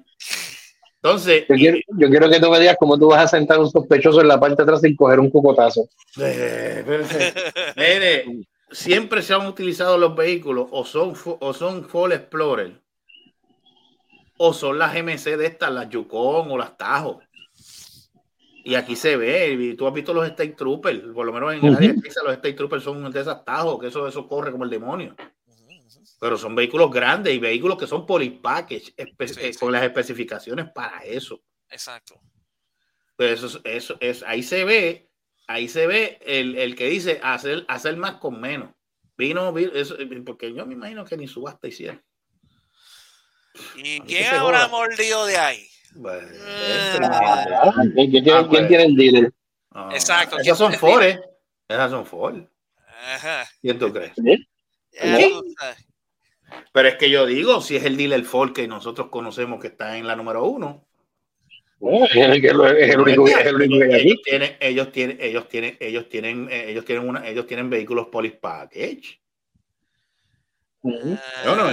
Entonces, 0.95 1.45
Yo 1.49 1.55
quiero, 1.55 1.77
yo 1.97 2.09
quiero 2.09 2.29
que 2.29 2.39
tú 2.39 2.49
me 2.49 2.59
digas 2.59 2.77
cómo 2.79 2.97
tú 2.97 3.09
vas 3.09 3.25
a 3.25 3.27
sentar 3.27 3.59
un 3.59 3.69
sospechoso 3.69 4.21
en 4.21 4.27
la 4.29 4.39
parte 4.39 4.55
de 4.55 4.63
atrás 4.63 4.81
sin 4.81 4.95
coger 4.95 5.19
un 5.19 5.29
cucotazo. 5.29 5.87
eh, 6.19 6.83
mire, 7.75 8.25
siempre 8.71 9.21
se 9.21 9.33
han 9.33 9.45
utilizado 9.45 9.97
los 9.97 10.15
vehículos 10.15 10.67
o 10.71 10.85
son 10.85 11.13
o 11.39 11.53
son 11.53 11.83
Ford 11.89 12.13
Explorer 12.13 12.81
o 14.37 14.53
son 14.53 14.79
las 14.79 14.93
GMC 14.93 15.37
de 15.37 15.45
estas, 15.45 15.71
las 15.71 15.89
Yukon 15.89 16.49
o 16.51 16.57
las 16.57 16.75
Tajo. 16.77 17.19
Y 18.65 18.75
aquí 18.75 18.95
se 18.95 19.17
ve, 19.17 19.51
y 19.51 19.75
tú 19.75 19.85
has 19.87 19.93
visto 19.93 20.13
los 20.13 20.25
State 20.25 20.53
Troopers, 20.53 21.01
por 21.13 21.25
lo 21.25 21.33
menos 21.33 21.53
en 21.53 21.65
el 21.65 21.75
área 21.75 21.91
de 21.93 22.01
Texas, 22.01 22.23
los 22.23 22.33
State 22.33 22.53
Troopers 22.53 22.83
son 22.83 23.11
de 23.11 23.19
esas 23.19 23.43
Tajo, 23.43 23.77
que 23.77 23.87
eso, 23.87 24.07
eso 24.07 24.25
corre 24.27 24.51
como 24.51 24.63
el 24.63 24.69
demonio. 24.69 25.15
Pero 26.19 26.37
son 26.37 26.55
vehículos 26.55 26.89
grandes 26.89 27.33
y 27.33 27.39
vehículos 27.39 27.77
que 27.77 27.87
son 27.87 28.05
polipackage, 28.05 28.85
Sí, 28.85 28.93
eh, 28.97 29.53
sí. 29.53 29.59
con 29.59 29.71
las 29.73 29.83
especificaciones 29.83 30.71
para 30.73 30.99
eso. 30.99 31.41
Exacto. 31.69 32.21
Pues 33.17 33.43
eso, 33.43 33.59
eso 33.65 33.97
es, 33.99 34.23
ahí 34.23 34.41
se 34.41 34.63
ve, 34.63 35.09
ahí 35.47 35.67
se 35.67 35.85
ve 35.85 36.19
el, 36.25 36.55
el 36.57 36.75
que 36.77 36.87
dice 36.87 37.19
hacer, 37.21 37.65
hacer 37.67 37.97
más 37.97 38.13
con 38.15 38.39
menos. 38.39 38.69
Vino, 39.17 39.51
vi- 39.51 39.69
eso, 39.73 39.99
eh, 39.99 40.07
porque 40.25 40.53
yo 40.53 40.65
me 40.65 40.73
imagino 40.75 41.03
que 41.03 41.17
ni 41.17 41.27
subasta 41.27 41.67
hicieron. 41.67 42.01
¿Y 43.75 43.99
quién 44.01 44.33
habrá 44.33 44.67
mordido 44.69 45.25
de 45.25 45.37
ahí? 45.37 45.67
Bueno, 45.95 46.27
Ah. 47.01 47.71
¿Quién, 47.93 48.11
quién 48.11 48.23
tiene, 48.23 48.31
Ah, 48.39 48.47
quién 48.49 48.49
pues. 48.49 48.67
tiene 48.67 48.83
el 48.85 48.95
dealer? 48.95 49.31
ah, 49.71 49.89
Exacto, 49.93 50.39
Esas 50.39 50.57
son 50.57 50.69
¿quién- 50.69 50.79
Ford, 50.79 51.03
¿eh? 51.03 51.19
Esas 51.67 51.91
son 51.91 52.05
Ford. 52.05 52.37
Ajá. 53.15 53.45
¿Quién 53.61 53.77
tú 53.79 53.91
crees? 53.93 54.13
¿Sí? 54.15 54.47
Pero 56.71 56.87
es 56.87 56.95
que 56.95 57.09
yo 57.09 57.25
digo, 57.25 57.61
si 57.61 57.75
es 57.75 57.83
el 57.85 57.97
dealer 57.97 58.23
Ford 58.23 58.53
que 58.53 58.67
nosotros 58.67 59.09
conocemos 59.09 59.59
que 59.59 59.67
está 59.67 59.97
en 59.97 60.07
la 60.07 60.15
número 60.15 60.43
uno. 60.45 60.85
Bueno, 61.79 62.05
es 62.05 62.15
el, 62.15 62.41
que- 62.41 62.47
es 62.47 62.53
el 62.93 62.99
único, 62.99 63.27
es 63.27 63.45
el 63.45 63.55
único 63.55 63.79
que 63.79 63.93
hay 63.95 64.01
aquí. 64.01 64.09
ellos 64.09 64.21
tienen, 64.23 64.57
ellos 64.61 64.91
tienen, 64.91 65.17
ellos 65.19 65.49
tienen, 65.49 65.77
ellos 65.79 66.09
tienen, 66.09 66.47
eh, 66.49 66.65
ellos 66.69 66.85
tienen 66.85 67.09
una, 67.09 67.27
ellos 67.27 67.45
tienen 67.45 67.69
vehículos 67.69 68.07
police 68.07 68.37
package. 68.37 69.19
Yo 70.83 71.55
no- 71.55 71.69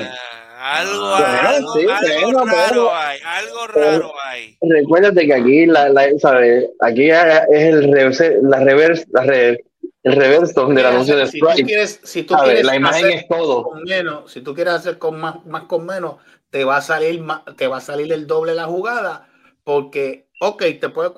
Ah, 0.62 0.80
algo, 0.80 1.14
algo, 1.14 1.72
sí, 1.72 1.86
algo 1.88 2.44
raro 2.44 2.94
hay, 2.94 3.18
algo 3.24 3.66
raro 3.66 4.12
hay. 4.26 4.58
Recuérdate 4.60 5.24
que 5.26 5.32
aquí, 5.34 5.64
la, 5.64 5.88
la, 5.88 6.10
¿sabes? 6.18 6.68
aquí 6.80 7.08
es 7.10 7.18
el 7.50 7.90
reverse, 7.90 8.38
la 8.42 8.60
reverse, 8.60 9.06
la 9.10 9.22
re- 9.24 9.64
el 10.02 10.16
reverso 10.16 10.66
del 10.66 10.84
anuncio 10.84 11.16
de 11.16 11.26
si 11.28 11.38
tú 11.38 11.46
Sprite. 11.46 11.64
quieres, 11.66 12.00
si 12.04 12.24
tú 12.24 12.34
quieres 12.44 12.64
La 12.66 12.76
imagen 12.76 13.06
hacer 13.06 13.18
es 13.20 13.28
todo. 13.28 13.62
con 13.62 13.82
menos, 13.84 14.30
si 14.30 14.42
tú 14.42 14.54
quieres 14.54 14.74
hacer 14.74 14.98
con 14.98 15.18
más, 15.18 15.44
más 15.46 15.62
con 15.64 15.86
menos, 15.86 16.16
te 16.50 16.64
va 16.64 16.76
a 16.76 16.82
salir 16.82 17.22
más, 17.22 17.40
te 17.56 17.66
va 17.66 17.78
a 17.78 17.80
salir 17.80 18.12
el 18.12 18.26
doble 18.26 18.54
la 18.54 18.64
jugada, 18.66 19.28
porque, 19.64 20.28
ok, 20.42 20.62
te 20.78 20.90
puede, 20.90 21.10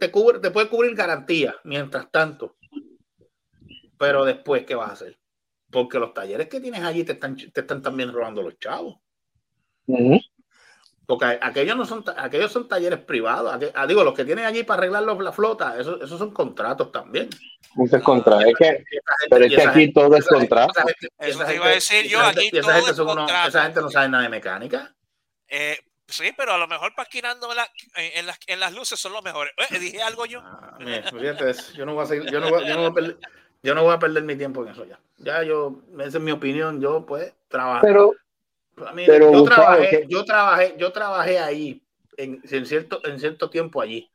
te 0.00 0.10
cubre, 0.10 0.38
te 0.40 0.50
puede 0.50 0.68
cubrir 0.68 0.94
garantía 0.94 1.54
mientras 1.64 2.10
tanto. 2.10 2.56
Pero 3.98 4.24
después, 4.24 4.64
¿qué 4.64 4.74
vas 4.74 4.88
a 4.88 4.92
hacer? 4.94 5.18
Porque 5.72 5.98
los 5.98 6.12
talleres 6.14 6.48
que 6.48 6.60
tienes 6.60 6.82
allí 6.84 7.02
te 7.02 7.12
están, 7.12 7.34
te 7.34 7.60
están 7.60 7.80
también 7.82 8.12
robando 8.12 8.42
los 8.42 8.58
chavos. 8.60 9.00
Porque 11.06 11.38
aquellos 11.40 11.76
no 11.76 11.84
son, 11.84 12.04
aquellos 12.16 12.52
son 12.52 12.68
talleres 12.68 13.00
privados. 13.00 13.52
Aqu- 13.52 13.72
ah, 13.74 13.86
digo, 13.86 14.04
los 14.04 14.14
que 14.14 14.24
tienen 14.24 14.44
allí 14.44 14.62
para 14.62 14.78
arreglar 14.78 15.02
los- 15.02 15.18
la 15.20 15.32
flota, 15.32 15.78
esos, 15.78 16.00
esos 16.00 16.18
son 16.18 16.30
contratos 16.32 16.92
también. 16.92 17.28
Eso 17.84 17.96
es 17.96 18.02
contra. 18.02 18.38
Es 18.42 18.54
que, 18.56 18.84
pero 19.28 19.44
es 19.46 19.54
que 19.54 19.62
aquí 19.62 19.80
gente- 19.80 19.92
todo 20.00 20.14
es 20.14 20.24
esa- 20.24 20.34
contrato. 20.36 20.72
esa 20.78 20.82
gente- 20.88 21.08
Eso 21.18 21.44
te 21.44 21.54
iba 21.56 21.66
a 21.66 21.70
decir 21.70 22.02
yo, 22.08 22.18
esa 22.18 22.26
gente- 22.28 22.40
aquí 22.40 22.50
y 22.52 22.58
esa 22.58 22.66
todo 22.68 22.74
gente 22.76 22.90
es 22.92 22.96
son 22.96 23.04
unos- 23.06 23.16
contrato. 23.16 23.48
esa 23.48 23.62
gente 23.64 23.80
no 23.80 23.90
sabe 23.90 24.08
nada 24.10 24.22
de 24.22 24.28
mecánica. 24.28 24.94
Eh, 25.48 25.78
sí, 26.06 26.32
pero 26.36 26.52
a 26.52 26.58
lo 26.58 26.68
mejor 26.68 26.94
paquinándome 26.94 27.54
la- 27.56 27.68
en, 27.96 28.18
en 28.20 28.26
las, 28.26 28.38
en 28.46 28.60
las 28.60 28.72
luces 28.72 29.00
son 29.00 29.12
los 29.12 29.22
mejores. 29.24 29.52
Eh, 29.70 29.78
¿Dije 29.78 30.02
algo 30.02 30.24
yo? 30.26 30.40
Ah, 30.42 30.76
mira, 30.78 31.10
fíjate 31.10 31.50
eso, 31.50 31.72
yo 31.72 31.84
no 31.84 31.94
voy 31.94 32.04
a 32.04 32.06
seguir- 32.06 32.30
yo 32.30 32.40
no 32.40 32.48
voy, 32.48 32.66
yo 32.66 32.74
no 32.74 32.80
voy 32.82 32.90
a 32.90 32.94
perder, 32.94 33.18
yo 33.62 33.74
no 33.74 33.82
voy 33.84 33.94
a 33.94 33.98
perder 33.98 34.22
mi 34.24 34.36
tiempo 34.36 34.62
en 34.64 34.70
eso 34.72 34.84
ya. 34.84 34.98
Ya 35.18 35.42
yo, 35.42 35.80
esa 35.98 36.18
es 36.18 36.20
mi 36.24 36.32
opinión, 36.32 36.80
yo 36.80 37.06
pues 37.06 37.32
trabajo. 37.48 37.80
Pero, 37.82 38.12
A 38.86 38.92
mí, 38.92 39.04
pero, 39.06 39.32
yo 39.32 39.44
trabajé, 39.44 39.88
que- 39.90 40.06
yo 40.08 40.24
trabajé, 40.24 40.74
yo 40.78 40.92
trabajé 40.92 41.38
ahí 41.38 41.82
en, 42.16 42.42
en 42.50 42.66
cierto, 42.66 43.00
en 43.04 43.20
cierto 43.20 43.48
tiempo 43.50 43.80
allí. 43.80 44.08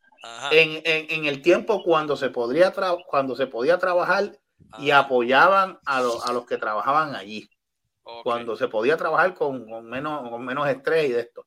En, 0.51 0.81
en, 0.83 1.07
en 1.10 1.25
el 1.25 1.41
tiempo 1.41 1.83
cuando 1.83 2.17
se 2.17 2.29
podría 2.29 2.73
tra- 2.73 3.01
cuando 3.07 3.36
se 3.36 3.47
podía 3.47 3.77
trabajar 3.77 4.38
y 4.79 4.91
ajá, 4.91 5.05
apoyaban 5.05 5.79
a, 5.86 6.01
los 6.01 6.27
a 6.27 6.33
los 6.33 6.45
que 6.45 6.57
trabajaban 6.57 7.15
allí. 7.15 7.49
Cuando 8.23 8.55
se 8.55 8.67
podía 8.67 8.97
trabajar 8.97 9.33
con, 9.33 9.69
con 9.69 9.86
menos, 9.86 10.29
con 10.29 10.43
menos 10.43 10.67
estrés 10.67 11.10
y 11.10 11.13
de 11.13 11.19
esto. 11.21 11.45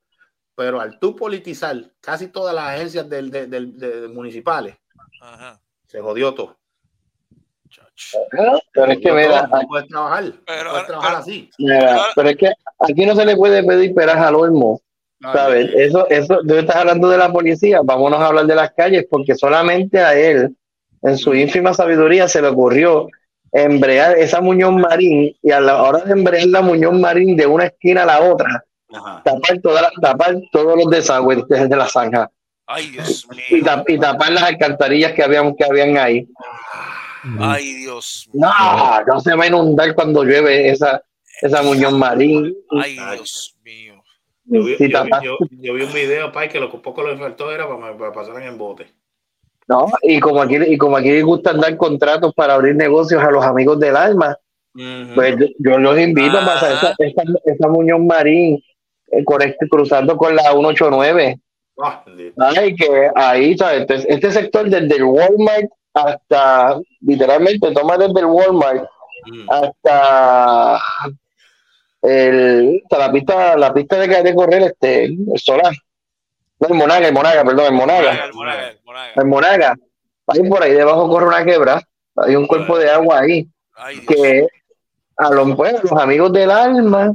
Pero 0.54 0.80
al 0.80 0.98
tú 0.98 1.16
politizar 1.16 1.90
casi 2.00 2.28
todas 2.28 2.54
las 2.54 2.68
agencias 2.68 3.08
del, 3.08 3.30
del- 3.30 3.50
del- 3.50 3.78
de- 3.78 4.08
municipales, 4.08 4.76
Ajá. 5.20 5.60
se 5.86 6.00
jodió 6.00 6.32
todo. 6.34 6.58
Pero 8.72 8.92
es 8.92 8.98
que, 8.98 9.12
mira, 9.12 9.46
no 9.46 9.60
puedes 9.68 9.88
trabajar, 9.88 10.24
Pero- 10.46 10.70
puedes 10.70 10.86
trabajar 10.86 11.16
así. 11.16 11.50
mira, 11.58 12.00
pero 12.14 12.28
es 12.30 12.36
que 12.36 12.52
aquí 12.80 13.06
no 13.06 13.14
se 13.14 13.24
le 13.24 13.36
puede 13.36 13.62
pedir 13.64 13.94
peras 13.94 14.16
al 14.16 14.34
olmo. 14.34 14.80
¿Sabes? 15.22 15.68
Eso, 15.76 16.08
eso, 16.08 16.38
tú 16.48 16.54
estás 16.54 16.76
hablando 16.76 17.10
de 17.10 17.18
la 17.18 17.30
policía, 17.30 17.80
vámonos 17.84 18.18
a 18.20 18.28
hablar 18.28 18.46
de 18.46 18.54
las 18.54 18.72
calles, 18.72 19.06
porque 19.10 19.34
solamente 19.34 19.98
a 20.00 20.14
él, 20.14 20.56
en 21.02 21.18
su 21.18 21.34
ínfima 21.34 21.74
sabiduría, 21.74 22.26
se 22.26 22.40
le 22.40 22.48
ocurrió 22.48 23.06
embrear 23.52 24.16
esa 24.16 24.40
Muñoz 24.40 24.72
Marín 24.72 25.36
y 25.42 25.50
a 25.50 25.60
la 25.60 25.82
hora 25.82 25.98
de 25.98 26.12
embrear 26.12 26.46
la 26.46 26.62
Muñoz 26.62 26.94
Marín 26.98 27.36
de 27.36 27.46
una 27.46 27.66
esquina 27.66 28.04
a 28.04 28.06
la 28.06 28.20
otra, 28.22 28.64
Ajá. 28.94 29.20
tapar, 29.22 29.58
toda 29.62 29.82
la- 29.82 29.90
tapar 30.00 30.36
todos 30.52 30.74
los 30.76 30.88
desagües 30.88 31.46
desde 31.48 31.76
la 31.76 31.86
zanja 31.86 32.30
Ay, 32.66 32.86
Dios 32.90 33.26
y, 33.50 33.56
mío. 33.56 33.64
tap- 33.66 33.90
y 33.90 33.98
tapar 33.98 34.30
las 34.32 34.44
alcantarillas 34.44 35.12
que 35.12 35.22
habían, 35.22 35.54
que 35.54 35.64
habían 35.64 35.98
ahí. 35.98 36.26
Ay, 37.38 37.74
Dios 37.74 38.28
mío. 38.32 38.46
No, 38.46 39.04
no 39.04 39.20
se 39.20 39.34
va 39.34 39.44
a 39.44 39.46
inundar 39.48 39.94
cuando 39.94 40.24
llueve 40.24 40.70
esa, 40.70 41.02
esa 41.42 41.62
Muñoz 41.62 41.92
Marín. 41.92 42.54
Ay, 42.82 42.94
Dios 43.14 43.56
mío. 43.62 44.02
Yo 44.44 44.64
vi, 44.64 44.76
Si 44.76 44.88
yo, 44.90 45.04
vi- 45.04 45.10
tapas- 45.10 45.22
yo- 45.22 45.38
yo 45.50 45.74
vi 45.74 45.82
un 45.82 45.92
video, 45.92 46.32
Pai, 46.32 46.48
que 46.48 46.58
lo 46.58 46.70
que 46.70 46.78
poco 46.78 47.06
le 47.06 47.16
faltó 47.16 47.52
era 47.52 47.68
para, 47.68 47.96
para 47.96 48.12
pasar 48.12 48.42
en 48.42 48.58
bote. 48.58 48.86
No, 49.68 49.86
y 50.02 50.18
como 50.18 50.42
aquí, 50.42 50.56
y 50.56 50.76
como 50.76 50.96
aquí 50.96 51.10
les 51.10 51.24
gusta 51.24 51.52
dar 51.52 51.76
contratos 51.76 52.34
para 52.34 52.54
abrir 52.54 52.74
negocios 52.74 53.22
a 53.22 53.30
los 53.30 53.44
amigos 53.44 53.78
del 53.78 53.96
alma, 53.96 54.36
pues 55.14 55.36
yo, 55.38 55.46
yo 55.58 55.78
los 55.78 55.98
invito 55.98 56.38
a 56.38 56.44
pasar 56.44 56.72
esa, 56.72 56.94
esa, 56.98 57.22
esa 57.44 57.68
Muñoz 57.68 58.00
Marín 58.00 58.60
eh, 59.12 59.24
con 59.24 59.42
este- 59.42 59.68
cruzando 59.68 60.16
con 60.16 60.34
la 60.34 60.50
189. 60.52 61.38
Ah. 61.82 62.04
Ay, 62.56 62.74
que 62.74 63.10
ahí, 63.14 63.56
¿sabes? 63.56 63.82
Este, 63.88 64.12
este 64.12 64.30
sector 64.32 64.68
desde 64.68 64.96
el 64.96 65.04
Walmart 65.04 65.70
hasta, 65.94 66.78
literalmente, 67.00 67.72
toma 67.72 67.96
desde 67.98 68.20
el 68.20 68.26
Walmart 68.26 68.84
Mm. 69.26 69.50
hasta 69.50 70.80
el, 72.02 72.82
sea, 72.88 72.98
la 72.98 73.12
pista, 73.12 73.56
la 73.58 73.74
pista 73.74 73.98
de, 73.98 74.22
de 74.22 74.34
correr, 74.34 74.62
este, 74.62 75.04
el 75.04 75.18
solar. 75.36 75.74
No, 76.58 76.68
el 76.68 76.74
Monaga, 76.74 77.06
el 77.08 77.12
Monaga, 77.14 77.44
perdón, 77.44 77.66
el 77.66 77.72
Monaga. 77.72 78.24
El 78.24 78.32
Monaga, 78.32 78.68
el 78.70 78.78
Monaga. 78.82 79.12
El 79.16 79.24
Monaga. 79.26 79.76
Ahí 80.26 80.48
por 80.48 80.62
ahí 80.62 80.72
debajo 80.72 81.08
corre 81.08 81.26
una 81.26 81.44
quebra. 81.44 81.82
Hay 82.16 82.34
un 82.34 82.46
cuerpo 82.46 82.78
de 82.78 82.90
agua 82.90 83.20
ahí. 83.20 83.46
Ay. 83.74 84.00
Que 84.06 84.46
a 85.16 85.30
los, 85.30 85.54
pues, 85.54 85.74
a 85.74 85.82
los 85.82 85.92
amigos 85.92 86.32
del 86.32 86.50
alma, 86.50 87.14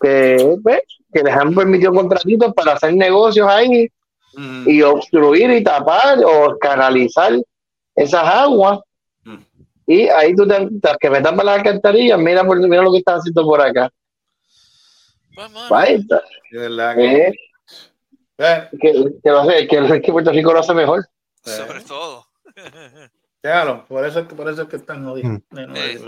que, 0.00 0.56
pues, 0.62 0.80
que 1.12 1.22
les 1.22 1.34
han 1.34 1.54
permitido 1.54 1.94
contratitos 1.94 2.52
para 2.52 2.72
hacer 2.72 2.94
negocios 2.94 3.48
ahí 3.48 3.88
Mm. 4.36 4.68
y 4.68 4.82
obstruir 4.82 5.48
y 5.52 5.62
tapar 5.62 6.18
o 6.24 6.58
canalizar 6.58 7.32
esas 7.94 8.24
aguas. 8.24 8.80
Mm. 9.24 9.36
Y 9.86 10.08
ahí 10.08 10.34
tú 10.34 10.46
te, 10.46 10.54
te- 10.80 10.96
que 11.00 11.10
me 11.10 11.20
tapas 11.20 11.44
las 11.44 11.56
alcantarillas, 11.58 12.18
mira, 12.18 12.44
por, 12.44 12.58
mira 12.58 12.82
lo 12.82 12.92
que 12.92 12.98
estás 12.98 13.20
haciendo 13.20 13.44
por 13.44 13.60
acá. 13.60 13.90
Pues, 15.34 15.50
mano, 15.50 15.74
Ahí 15.76 15.94
está. 15.94 16.22
De 16.50 16.58
verdad 16.58 16.96
que. 16.96 17.16
Eh, 17.28 17.34
Eh, 18.36 18.68
que, 18.80 18.92
que 19.22 19.30
lo 19.30 19.40
hace, 19.40 19.66
que, 19.68 20.00
que 20.02 20.12
Puerto 20.12 20.32
Rico 20.32 20.52
lo 20.52 20.58
hace 20.58 20.74
mejor. 20.74 21.06
sobre 21.42 21.80
todo. 21.82 22.26
Déjalo, 23.42 23.84
por 23.86 24.04
eso, 24.04 24.20
es 24.20 24.26
que- 24.26 24.34
por 24.34 24.48
eso 24.50 24.62
es 24.62 24.68
que 24.68 24.76
están 24.76 25.04
jodidos. 25.04 25.40
Mm. 25.50 25.58
Eh, 25.58 25.94
Eh. 25.96 26.00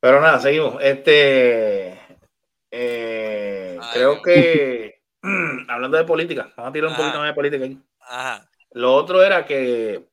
Pero 0.00 0.20
nada, 0.20 0.38
seguimos. 0.40 0.76
Este. 0.82 1.98
eh, 2.70 3.78
creo 3.92 4.20
que. 4.22 5.00
hablando 5.68 5.96
de 5.96 6.04
política, 6.04 6.52
vamos 6.56 6.70
a 6.70 6.72
tirar 6.72 6.88
un 6.88 6.94
Ajá. 6.94 7.02
poquito 7.02 7.18
más 7.18 7.28
de 7.28 7.34
política 7.34 7.64
aquí. 7.64 7.78
Ajá. 8.00 8.50
Lo 8.72 8.94
otro 8.94 9.22
era 9.22 9.46
que 9.46 10.04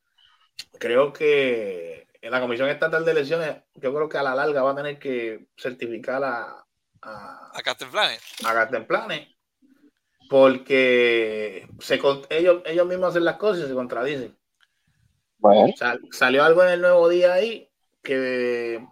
creo 0.80 1.14
que 1.14 2.08
en 2.22 2.32
la 2.32 2.40
Comisión 2.40 2.70
Estatal 2.70 3.04
de 3.04 3.12
Elecciones, 3.12 3.64
yo 3.76 3.94
creo 3.94 4.08
que 4.08 4.18
a 4.18 4.24
la 4.24 4.36
larga 4.36 4.62
va 4.62 4.72
a 4.72 4.76
tener 4.76 5.00
que 5.00 5.48
certificar 5.58 6.24
a, 6.24 6.66
a, 7.02 7.52
A 7.54 7.64
a 8.46 8.54
porque 10.30 11.68
se, 11.80 12.00
ellos, 12.30 12.62
ellos 12.66 12.88
mismos 12.88 13.10
hacen 13.10 13.26
las 13.26 13.38
cosas 13.38 13.66
y 13.66 13.68
se 13.68 13.74
contradicen. 13.74 14.38
Bueno, 15.40 15.74
Sal- 15.76 16.02
salió 16.12 16.44
algo 16.44 16.64
en 16.64 16.70
el 16.70 16.82
nuevo 16.82 17.10
día 17.10 17.34
ahí 17.34 17.70
que 18.04 18.86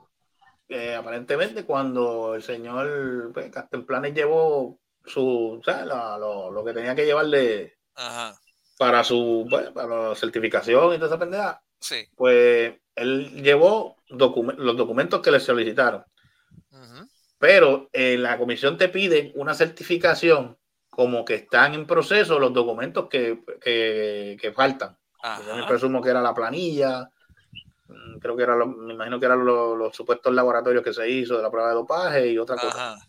eh, 0.67 0.95
aparentemente 0.95 1.63
cuando 1.63 2.35
el 2.35 2.43
señor 2.43 3.31
pues, 3.33 3.51
llevó 4.13 4.79
su, 5.05 5.59
o 5.59 5.63
sea, 5.63 5.85
la- 5.85 6.17
lo, 6.17 6.51
lo 6.51 6.65
que 6.65 6.73
tenía 6.73 6.95
que 6.95 7.05
llevarle 7.05 7.77
Ajá. 7.95 8.39
Para 8.79 9.03
su 9.03 9.45
pues, 9.49 9.71
para 9.71 10.09
la 10.09 10.15
certificación 10.15 10.93
y 10.93 10.95
toda 10.95 11.07
esa 11.07 11.19
pendeja, 11.19 11.61
Sí. 11.81 12.07
pues 12.15 12.73
él 12.95 13.43
llevó 13.43 13.97
documen- 14.09 14.55
los 14.57 14.77
documentos 14.77 15.19
que 15.21 15.31
le 15.31 15.41
solicitaron. 15.41 16.05
Pero 17.37 17.89
en 17.93 18.23
la 18.23 18.37
comisión 18.37 18.77
te 18.77 18.87
piden 18.89 19.31
una 19.35 19.53
certificación 19.53 20.57
como 20.89 21.23
que 21.25 21.35
están 21.35 21.73
en 21.73 21.85
proceso 21.85 22.39
los 22.39 22.53
documentos 22.53 23.07
que, 23.09 23.41
que, 23.61 24.37
que 24.41 24.51
faltan. 24.53 24.97
Yo 25.45 25.55
me 25.57 25.65
presumo 25.67 26.01
que 26.01 26.09
era 26.09 26.21
la 26.21 26.33
planilla, 26.33 27.09
mm, 27.87 28.19
creo 28.19 28.35
que 28.37 28.43
era, 28.43 28.55
lo- 28.55 28.67
me 28.67 28.93
imagino 28.93 29.19
que 29.19 29.25
eran 29.25 29.43
los, 29.45 29.77
los 29.77 29.93
supuestos 29.95 30.33
laboratorios 30.33 30.83
que 30.83 30.93
se 30.93 31.09
hizo 31.09 31.35
de 31.37 31.43
la 31.43 31.51
prueba 31.51 31.67
de 31.69 31.75
dopaje 31.75 32.27
y 32.29 32.37
otra 32.37 32.55
cosa. 32.55 32.93
Ajá. 32.93 33.05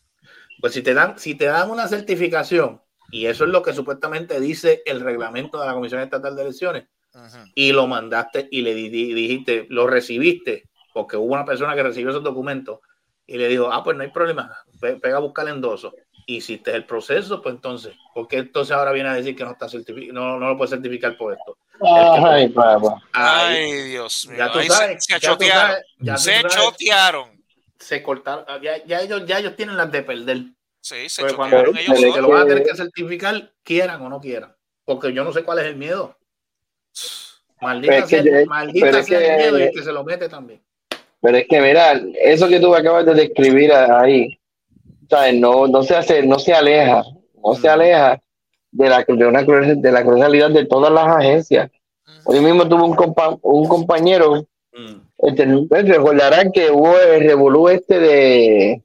Pues 0.60 0.72
si 0.74 0.82
te 0.82 0.94
dan, 0.94 1.16
si 1.18 1.36
te 1.36 1.46
dan 1.46 1.70
una 1.70 1.86
certificación, 1.88 2.80
y 3.10 3.26
eso 3.26 3.44
es 3.44 3.50
lo 3.50 3.62
que 3.62 3.72
supuestamente 3.72 4.38
dice 4.40 4.82
el 4.86 5.00
reglamento 5.00 5.60
de 5.60 5.66
la 5.66 5.74
Comisión 5.74 6.00
Estatal 6.00 6.34
de 6.36 6.42
Elecciones, 6.42 6.84
y 7.54 7.72
lo 7.72 7.86
mandaste 7.86 8.48
y 8.50 8.62
le 8.62 8.74
di- 8.74 8.88
di- 8.88 9.12
dijiste, 9.14 9.66
lo 9.70 9.86
recibiste, 9.86 10.68
porque 10.92 11.16
hubo 11.16 11.34
una 11.34 11.44
persona 11.44 11.74
que 11.74 11.82
recibió 11.82 12.10
esos 12.10 12.22
documentos 12.22 12.80
y 13.26 13.38
le 13.38 13.48
dijo, 13.48 13.72
ah, 13.72 13.82
pues 13.84 13.96
no 13.96 14.02
hay 14.02 14.10
problema, 14.10 14.56
pe- 14.80 14.96
pega 14.96 15.16
a 15.16 15.20
buscar 15.20 15.46
el 15.46 15.54
endoso. 15.54 15.94
Hiciste 16.26 16.74
el 16.74 16.84
proceso, 16.86 17.42
pues 17.42 17.54
entonces, 17.56 17.94
¿por 18.14 18.28
qué 18.28 18.36
entonces 18.38 18.76
ahora 18.76 18.92
viene 18.92 19.08
a 19.08 19.14
decir 19.14 19.34
que 19.34 19.42
no 19.44 19.50
está 19.52 19.68
certificado, 19.68 20.12
no, 20.12 20.38
no 20.38 20.48
lo 20.50 20.56
puede 20.56 20.70
certificar 20.70 21.16
por 21.16 21.32
esto? 21.32 21.56
ay, 21.82 22.52
Ay, 23.12 23.82
Dios 23.84 24.26
mío. 24.28 24.38
ya 24.38 24.52
tú 24.52 24.58
Ahí 24.58 24.68
sabes, 24.68 25.04
se, 25.04 25.12
se 25.14 25.20
ya 25.20 25.28
tú 25.36 25.44
achotearon. 25.44 25.70
sabes, 25.70 25.84
ya 25.98 26.14
tú 26.14 26.20
se 26.20 26.40
sabes, 26.40 26.54
chotearon. 26.56 27.44
se 27.78 28.02
cortaron, 28.02 28.44
ya, 28.62 28.84
ya 28.84 29.00
ellos, 29.00 29.24
ya 29.26 29.38
ellos 29.38 29.56
tienen 29.56 29.76
las 29.76 29.90
de 29.90 30.02
perder. 30.02 30.38
Sí, 30.80 31.08
se 31.08 31.22
Pero 31.22 31.36
cuando 31.36 31.58
ellos 31.58 31.74
que 31.76 31.96
solos. 31.96 32.18
lo 32.20 32.28
van 32.28 32.42
a 32.42 32.46
tener 32.46 32.62
que 32.64 32.74
certificar, 32.76 33.52
quieran 33.62 34.00
o 34.02 34.08
no 34.08 34.20
quieran. 34.20 34.54
Porque 34.84 35.12
yo 35.12 35.24
no 35.24 35.32
sé 35.32 35.42
cuál 35.44 35.58
es 35.60 35.66
el 35.66 35.76
miedo. 35.76 36.16
Maldita 37.60 38.06
sea, 38.06 38.22
yo- 38.22 38.46
maldita 38.46 39.02
sea 39.02 39.18
que- 39.18 39.26
el 39.34 39.36
miedo 39.38 39.58
y 39.58 39.62
el 39.64 39.70
que 39.72 39.82
se 39.82 39.92
lo 39.92 40.02
mete 40.04 40.28
también. 40.28 40.62
Pero 41.20 41.36
es 41.36 41.46
que, 41.46 41.60
mira, 41.60 42.00
eso 42.22 42.48
que 42.48 42.58
tú 42.60 42.74
acabas 42.74 43.04
de 43.04 43.14
describir 43.14 43.72
ahí, 43.72 44.38
¿sabes? 45.08 45.34
No, 45.34 45.66
no 45.66 45.82
se 45.82 45.94
hace, 45.94 46.22
no 46.22 46.38
se 46.38 46.54
aleja, 46.54 47.02
no 47.44 47.54
se 47.54 47.68
Mm. 47.68 47.70
aleja 47.72 48.22
de 48.72 48.88
la, 48.88 49.04
de 49.06 49.26
una, 49.26 49.42
de 49.42 49.92
la 49.92 50.02
crueldad 50.02 50.50
de 50.50 50.64
todas 50.64 50.90
las 50.92 51.06
agencias. 51.08 51.70
Hoy 52.24 52.40
mismo 52.40 52.66
tuve 52.68 52.82
un, 52.82 52.94
compa- 52.96 53.38
un 53.42 53.68
compañero, 53.68 54.46
Mm. 54.72 54.96
este, 55.18 55.46
pues, 55.68 55.86
recordarán 55.88 56.50
que 56.52 56.70
hubo 56.70 56.98
el 56.98 57.20
revolú 57.24 57.68
este 57.68 57.98
de, 57.98 58.82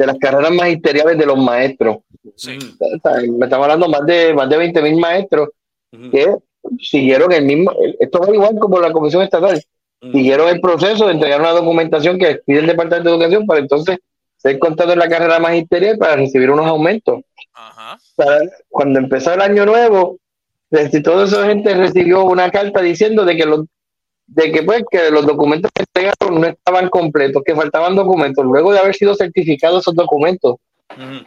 de 0.00 0.06
las 0.06 0.18
carreras 0.18 0.50
magisteriales 0.52 1.18
de 1.18 1.26
los 1.26 1.36
maestros. 1.38 1.98
Sí. 2.34 2.52
Mm. 2.56 3.42
Estamos 3.42 3.64
hablando 3.64 3.88
más 3.88 4.06
de, 4.06 4.32
más 4.32 4.48
de 4.48 4.56
20 4.56 4.82
mil 4.82 4.96
maestros 4.96 5.50
que 6.10 6.36
siguieron 6.78 7.32
el 7.32 7.44
mismo, 7.44 7.72
esto 7.98 8.22
es 8.22 8.34
igual 8.34 8.58
como 8.58 8.80
la 8.80 8.92
Comisión 8.92 9.22
Estatal, 9.22 9.60
Mm. 10.02 10.12
siguieron 10.12 10.48
el 10.48 10.60
proceso 10.62 11.06
de 11.06 11.12
entregar 11.12 11.40
una 11.40 11.50
documentación 11.50 12.18
que 12.18 12.36
pide 12.46 12.60
el 12.60 12.66
Departamento 12.66 13.10
de 13.10 13.16
Educación 13.16 13.44
para 13.46 13.60
entonces 13.60 13.98
ser 14.38 14.58
contado 14.58 14.94
en 14.94 14.98
la 14.98 15.08
carrera 15.10 15.38
magisterial 15.38 15.98
para 15.98 16.16
recibir 16.16 16.50
unos 16.50 16.66
aumentos. 16.66 17.20
Para- 18.16 18.40
cuando 18.70 18.98
empezó 18.98 19.34
el 19.34 19.42
año 19.42 19.66
nuevo, 19.66 20.16
reci- 20.70 21.02
toda 21.04 21.26
esa 21.26 21.44
gente 21.46 21.74
recibió 21.74 22.24
una 22.24 22.50
carta 22.50 22.80
diciendo 22.80 23.26
de 23.26 23.36
que 23.36 23.44
los 23.44 23.66
de 24.32 24.52
que 24.52 24.62
pues 24.62 24.82
que 24.90 25.10
los 25.10 25.26
documentos 25.26 25.70
que 25.74 25.82
entregaron 25.82 26.40
no 26.40 26.46
estaban 26.46 26.88
completos, 26.88 27.42
que 27.44 27.54
faltaban 27.54 27.96
documentos, 27.96 28.44
luego 28.44 28.72
de 28.72 28.78
haber 28.78 28.94
sido 28.94 29.14
certificados 29.14 29.82
esos 29.82 29.94
documentos, 29.94 30.56
Mm. 30.96 31.18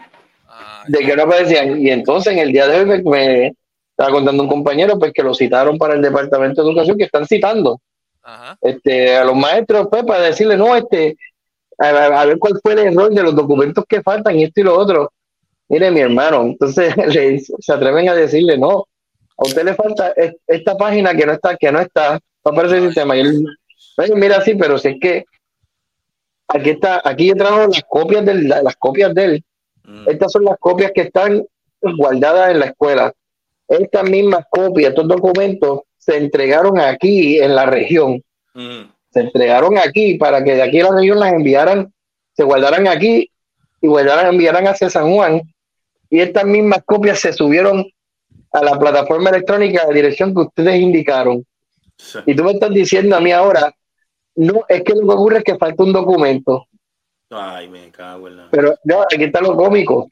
Ah, 0.50 0.84
de 0.88 1.00
que 1.00 1.16
no 1.16 1.24
aparecían. 1.24 1.80
Y 1.82 1.90
entonces 1.90 2.34
en 2.34 2.40
el 2.40 2.52
día 2.52 2.68
de 2.68 2.80
hoy 2.82 2.86
me, 2.86 3.02
me 3.02 3.54
estaba 3.92 4.12
contando 4.12 4.44
un 4.44 4.50
compañero 4.50 5.00
pues 5.00 5.12
que 5.14 5.24
lo 5.24 5.34
citaron 5.34 5.78
para 5.78 5.94
el 5.96 6.02
Departamento 6.02 6.62
de 6.62 6.70
Educación, 6.70 6.98
que 6.98 7.06
están 7.06 7.26
citando 7.26 7.80
este, 8.62 9.16
a 9.16 9.24
los 9.24 9.36
maestros 9.36 9.88
pues, 9.90 10.04
para 10.04 10.22
decirle, 10.24 10.58
no, 10.58 10.76
este, 10.76 11.16
a, 11.80 11.88
a- 11.88 12.26
ver 12.26 12.38
cuál 12.40 12.54
fue 12.62 12.74
el 12.74 12.80
error 12.80 13.10
de 13.14 13.24
los 13.24 13.36
documentos 13.36 13.84
que 13.88 14.02
faltan 14.02 14.38
y 14.38 14.44
esto 14.44 14.62
y 14.62 14.64
lo 14.64 14.78
otro. 14.78 15.12
Mire, 15.70 15.90
mi 15.92 16.02
hermano, 16.02 16.42
entonces 16.44 16.96
le 17.08 17.40
se 17.40 17.74
atreven 17.74 18.10
a 18.10 18.14
decirle, 18.16 18.58
no, 18.58 18.86
a 19.38 19.44
usted 19.44 19.64
le 19.64 19.74
falta 19.76 20.10
es- 20.16 20.36
esta 20.46 20.76
página 20.78 21.14
que 21.16 21.26
no 21.26 21.34
está, 21.34 21.56
que 21.58 21.72
no 21.72 21.80
está, 21.80 22.20
aparece 22.44 22.78
el 22.78 22.86
sistema. 22.86 23.16
Y 23.16 23.22
él, 23.22 23.46
"Oye, 23.98 24.16
mira, 24.16 24.42
sí, 24.42 24.56
pero 24.56 24.78
si 24.78 24.90
es 24.90 24.96
que 25.00 25.26
aquí 26.48 26.72
está, 26.72 27.02
aquí 27.04 27.28
yo 27.28 27.36
trajo 27.36 27.68
las 27.68 27.84
copias 27.88 28.26
de 28.26 28.34
las 28.36 28.76
copias 28.78 29.14
de 29.14 29.24
él. 29.26 29.44
Mm. 29.84 30.10
Estas 30.10 30.32
son 30.32 30.46
las 30.46 30.58
copias 30.60 30.92
que 30.94 31.02
están 31.02 31.46
guardadas 31.82 32.52
en 32.52 32.60
la 32.60 32.66
escuela. 32.68 33.14
Estas 33.68 34.04
mismas 34.10 34.46
copias, 34.50 34.90
estos 34.90 35.08
documentos, 35.08 35.82
se 35.98 36.18
entregaron 36.18 36.80
aquí 36.80 37.40
en 37.40 37.56
la 37.56 37.66
región 37.66 38.22
Mm. 38.54 38.84
se 39.12 39.20
entregaron 39.20 39.78
aquí 39.78 40.16
para 40.16 40.44
que 40.44 40.56
de 40.56 40.62
aquí 40.62 40.80
a 40.80 40.86
la 40.86 40.96
región 40.96 41.20
las 41.20 41.34
enviaran, 41.34 41.92
se 42.34 42.44
guardaran 42.44 42.88
aquí 42.88 43.30
y 43.82 43.88
guardaran, 43.88 44.28
enviaran 44.28 44.68
hacia 44.68 44.90
San 44.90 45.14
Juan. 45.14 45.42
Y 46.10 46.20
estas 46.20 46.46
mismas 46.46 46.84
copias 46.86 47.20
se 47.20 47.34
subieron 47.34 47.86
a 48.52 48.64
la 48.64 48.78
plataforma 48.78 49.30
electrónica 49.32 49.86
de 49.88 49.94
dirección 49.94 50.34
que 50.34 50.42
ustedes 50.42 50.80
indicaron. 50.80 51.46
Sí. 51.98 52.20
Y 52.26 52.36
tú 52.36 52.44
me 52.44 52.52
estás 52.52 52.72
diciendo 52.72 53.16
a 53.16 53.20
mí 53.22 53.32
ahora, 53.32 53.74
no, 54.36 54.62
es 54.68 54.84
que 54.84 54.94
lo 54.94 55.02
que 55.02 55.14
ocurre 55.14 55.38
es 55.40 55.44
que 55.44 55.58
falta 55.58 55.84
un 55.84 55.94
documento. 55.94 56.68
Ay, 57.30 57.68
me 57.70 57.90
cago 57.92 58.28
en 58.28 58.38
la. 58.38 58.48
Pero 58.52 58.76
no, 58.84 59.02
aquí 59.02 59.24
está 59.24 59.42
lo 59.42 59.56
cómico. 59.56 60.10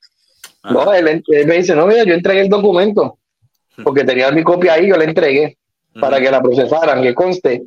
Ajá. 0.64 0.74
No, 0.74 0.94
él, 0.94 1.24
él 1.28 1.48
me 1.48 1.58
dice, 1.58 1.76
no, 1.76 1.88
mira, 1.88 2.04
yo 2.04 2.14
entregué 2.14 2.42
el 2.42 2.50
documento 2.50 3.18
porque 3.84 4.04
tenía 4.04 4.32
mi 4.32 4.44
copia 4.44 4.74
ahí, 4.74 4.88
yo 4.88 4.96
la 4.98 5.06
entregué 5.06 5.58
para 6.00 6.20
Mm. 6.20 6.24
que 6.24 6.32
la 6.32 6.42
procesaran, 6.42 7.02
que 7.02 7.14
conste. 7.14 7.64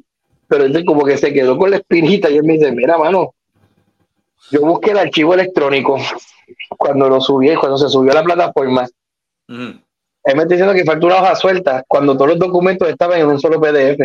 Pero 0.47 0.65
entonces 0.65 0.87
como 0.87 1.05
que 1.05 1.17
se 1.17 1.33
quedó 1.33 1.57
con 1.59 1.71
la 1.71 1.77
espinita 1.77 2.31
y 2.31 2.37
él 2.37 2.45
me 2.45 2.55
dice, 2.55 2.73
mira, 2.73 2.97
mano, 2.97 3.35
yo 4.51 4.61
busqué 4.61 4.91
el 4.93 4.99
archivo 4.99 5.35
electrónico 5.35 5.97
cuando 6.79 7.09
lo 7.09 7.21
subí, 7.21 7.55
cuando 7.57 7.79
se 7.79 7.89
subió 7.89 8.13
a 8.13 8.17
la 8.17 8.25
plataforma. 8.25 8.87
Mm. 9.49 9.71
Él 10.25 10.37
me 10.37 10.43
está 10.43 10.55
diciendo 10.55 10.75
que 10.75 10.85
falta 10.85 11.07
una 11.07 11.17
hoja 11.17 11.35
suelta 11.37 11.85
cuando 11.87 12.15
todos 12.15 12.31
los 12.31 12.39
documentos 12.39 12.89
estaban 12.89 13.21
en 13.21 13.27
un 13.27 13.39
solo 13.39 13.61
PDF. 13.61 14.01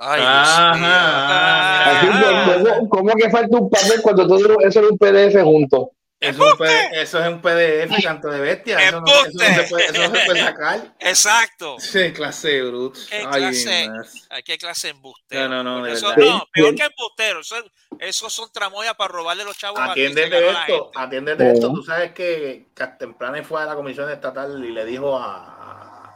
Ay, 0.00 0.20
Ajá, 0.24 1.90
Así 1.90 2.06
¿cómo, 2.06 2.88
cómo 2.88 3.12
que 3.14 3.30
falta 3.30 3.56
un 3.56 3.68
papel 3.68 4.00
cuando 4.02 4.28
todo 4.28 4.60
eso 4.60 4.80
era 4.80 4.88
un 4.88 4.98
PDF 4.98 5.42
junto? 5.42 5.92
Eso 6.20 6.44
es, 6.44 6.50
un 6.52 6.58
P- 6.58 7.00
eso 7.00 7.20
es 7.20 7.28
un 7.28 7.40
PDF, 7.40 8.02
canto 8.02 8.28
de 8.28 8.40
bestia. 8.40 8.76
Eso 8.80 9.00
no, 9.00 9.06
eso 9.06 9.30
no 9.34 9.54
se 9.54 9.62
puede, 9.70 9.84
eso 9.84 10.08
no 10.08 10.16
se 10.16 10.24
puede 10.24 10.40
sacar. 10.40 10.94
Exacto. 11.00 11.76
Sí, 11.78 12.12
clase 12.12 12.48
de 12.48 12.62
brutos. 12.64 13.06
¿Qué 13.08 13.16
Ay, 13.18 13.40
clase? 13.40 13.90
Ay, 14.30 14.42
¿Qué 14.42 14.58
clase 14.58 14.88
embustero? 14.88 15.48
No, 15.48 15.62
no, 15.62 15.78
no, 15.78 15.84
de 15.84 15.92
Eso, 15.92 16.08
verdad. 16.08 16.24
no, 16.24 16.44
peor 16.52 16.74
que 16.74 16.82
embustero. 16.82 17.40
Eso, 17.40 17.56
eso 18.00 18.30
son 18.30 18.50
tramoyas 18.52 18.94
para 18.96 19.12
robarle 19.12 19.44
los 19.44 19.56
chavos. 19.56 19.78
Atiéndete 19.80 20.50
esto, 20.50 20.90
atiéndete 20.96 21.52
esto. 21.52 21.72
Tú 21.72 21.82
sabes 21.84 22.10
que 22.12 22.66
Castemplanes 22.74 23.46
fue 23.46 23.62
a 23.62 23.66
la 23.66 23.76
comisión 23.76 24.10
estatal 24.10 24.64
y 24.64 24.72
le 24.72 24.84
dijo 24.84 25.16
a, 25.16 25.36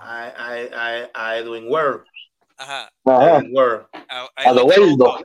a, 0.01 0.27
a, 0.37 0.53
a- 0.55 1.11
a 1.15 1.38
Edwin 1.38 1.67
Ware, 1.71 1.99
Ajá. 2.57 2.93
Edwin 3.07 3.51
Ware, 3.53 3.83
A, 4.09 4.29
A 4.35 4.53
lo 4.53 4.65
weldo. 4.65 5.21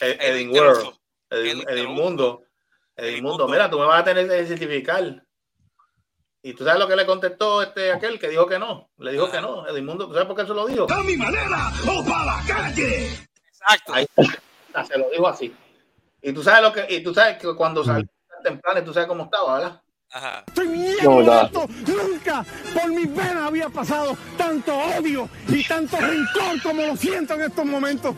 Ed- 0.00 0.16
Edwin 0.20 0.48
Edwin 0.48 0.50
Ware, 0.58 0.72
Teroso. 0.72 0.98
Edwin, 1.30 1.64
Edwin 1.68 2.38
Edmundo, 2.96 3.48
mira, 3.48 3.70
tú 3.70 3.78
me 3.78 3.86
vas 3.86 4.00
a 4.00 4.04
tener 4.04 4.28
que 4.28 4.46
certificar. 4.46 5.24
Y 6.42 6.54
tú 6.54 6.64
sabes 6.64 6.80
lo 6.80 6.88
que 6.88 6.96
le 6.96 7.06
contestó 7.06 7.62
este 7.62 7.92
aquel 7.92 8.18
que 8.18 8.28
dijo 8.28 8.46
que 8.46 8.58
no. 8.58 8.90
Le 8.98 9.12
dijo 9.12 9.30
que 9.30 9.40
no. 9.40 9.66
Edmundo, 9.68 10.06
¿tú 10.06 10.12
sabes 10.12 10.26
por 10.26 10.36
qué 10.36 10.46
se 10.46 10.54
lo 10.54 10.66
dijo? 10.66 10.86
Exacto. 13.48 13.94
Ahí 13.94 14.06
está, 14.16 14.84
se 14.84 14.98
lo 14.98 15.08
dijo 15.10 15.28
así. 15.28 15.54
Y 16.20 16.32
tú 16.32 16.42
sabes 16.42 16.62
lo 16.62 16.72
que, 16.72 16.86
y 16.92 17.02
tú 17.02 17.14
sabes 17.14 17.38
que 17.38 17.54
cuando 17.54 17.84
salió 17.84 18.08
temprano, 18.42 18.82
tú 18.84 18.92
sabes 18.92 19.08
cómo 19.08 19.24
estaba, 19.24 19.58
¿verdad? 19.58 19.82
Ajá. 20.10 20.44
Estoy 20.46 20.68
No. 21.02 21.66
Nunca 21.86 22.44
por 22.74 22.92
mis 22.92 23.14
venas 23.14 23.44
había 23.44 23.68
pasado 23.68 24.16
tanto 24.36 24.76
odio 24.98 25.28
y 25.48 25.66
tanto 25.66 25.96
rencor 25.96 26.62
como 26.62 26.82
lo 26.82 26.96
siento 26.96 27.34
en 27.34 27.42
estos 27.42 27.64
momentos. 27.64 28.14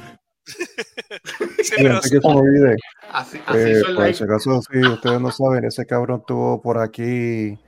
Sí, 1.63 1.75
pero 1.77 2.01
que 2.01 2.09
se 2.09 2.29
me 2.29 2.35
olvide, 2.35 2.77
Así, 3.13 3.41
así 3.47 3.59
eh, 3.59 3.81
por 3.83 3.91
live. 4.05 4.15
si 4.15 4.25
acaso, 4.25 4.63
si 4.63 4.79
ustedes 4.93 5.21
no 5.21 5.31
saben, 5.31 5.65
ese 5.65 5.87
cabrón 5.87 6.21
estuvo 6.21 6.61
por 6.61 6.79
aquí 6.79 7.59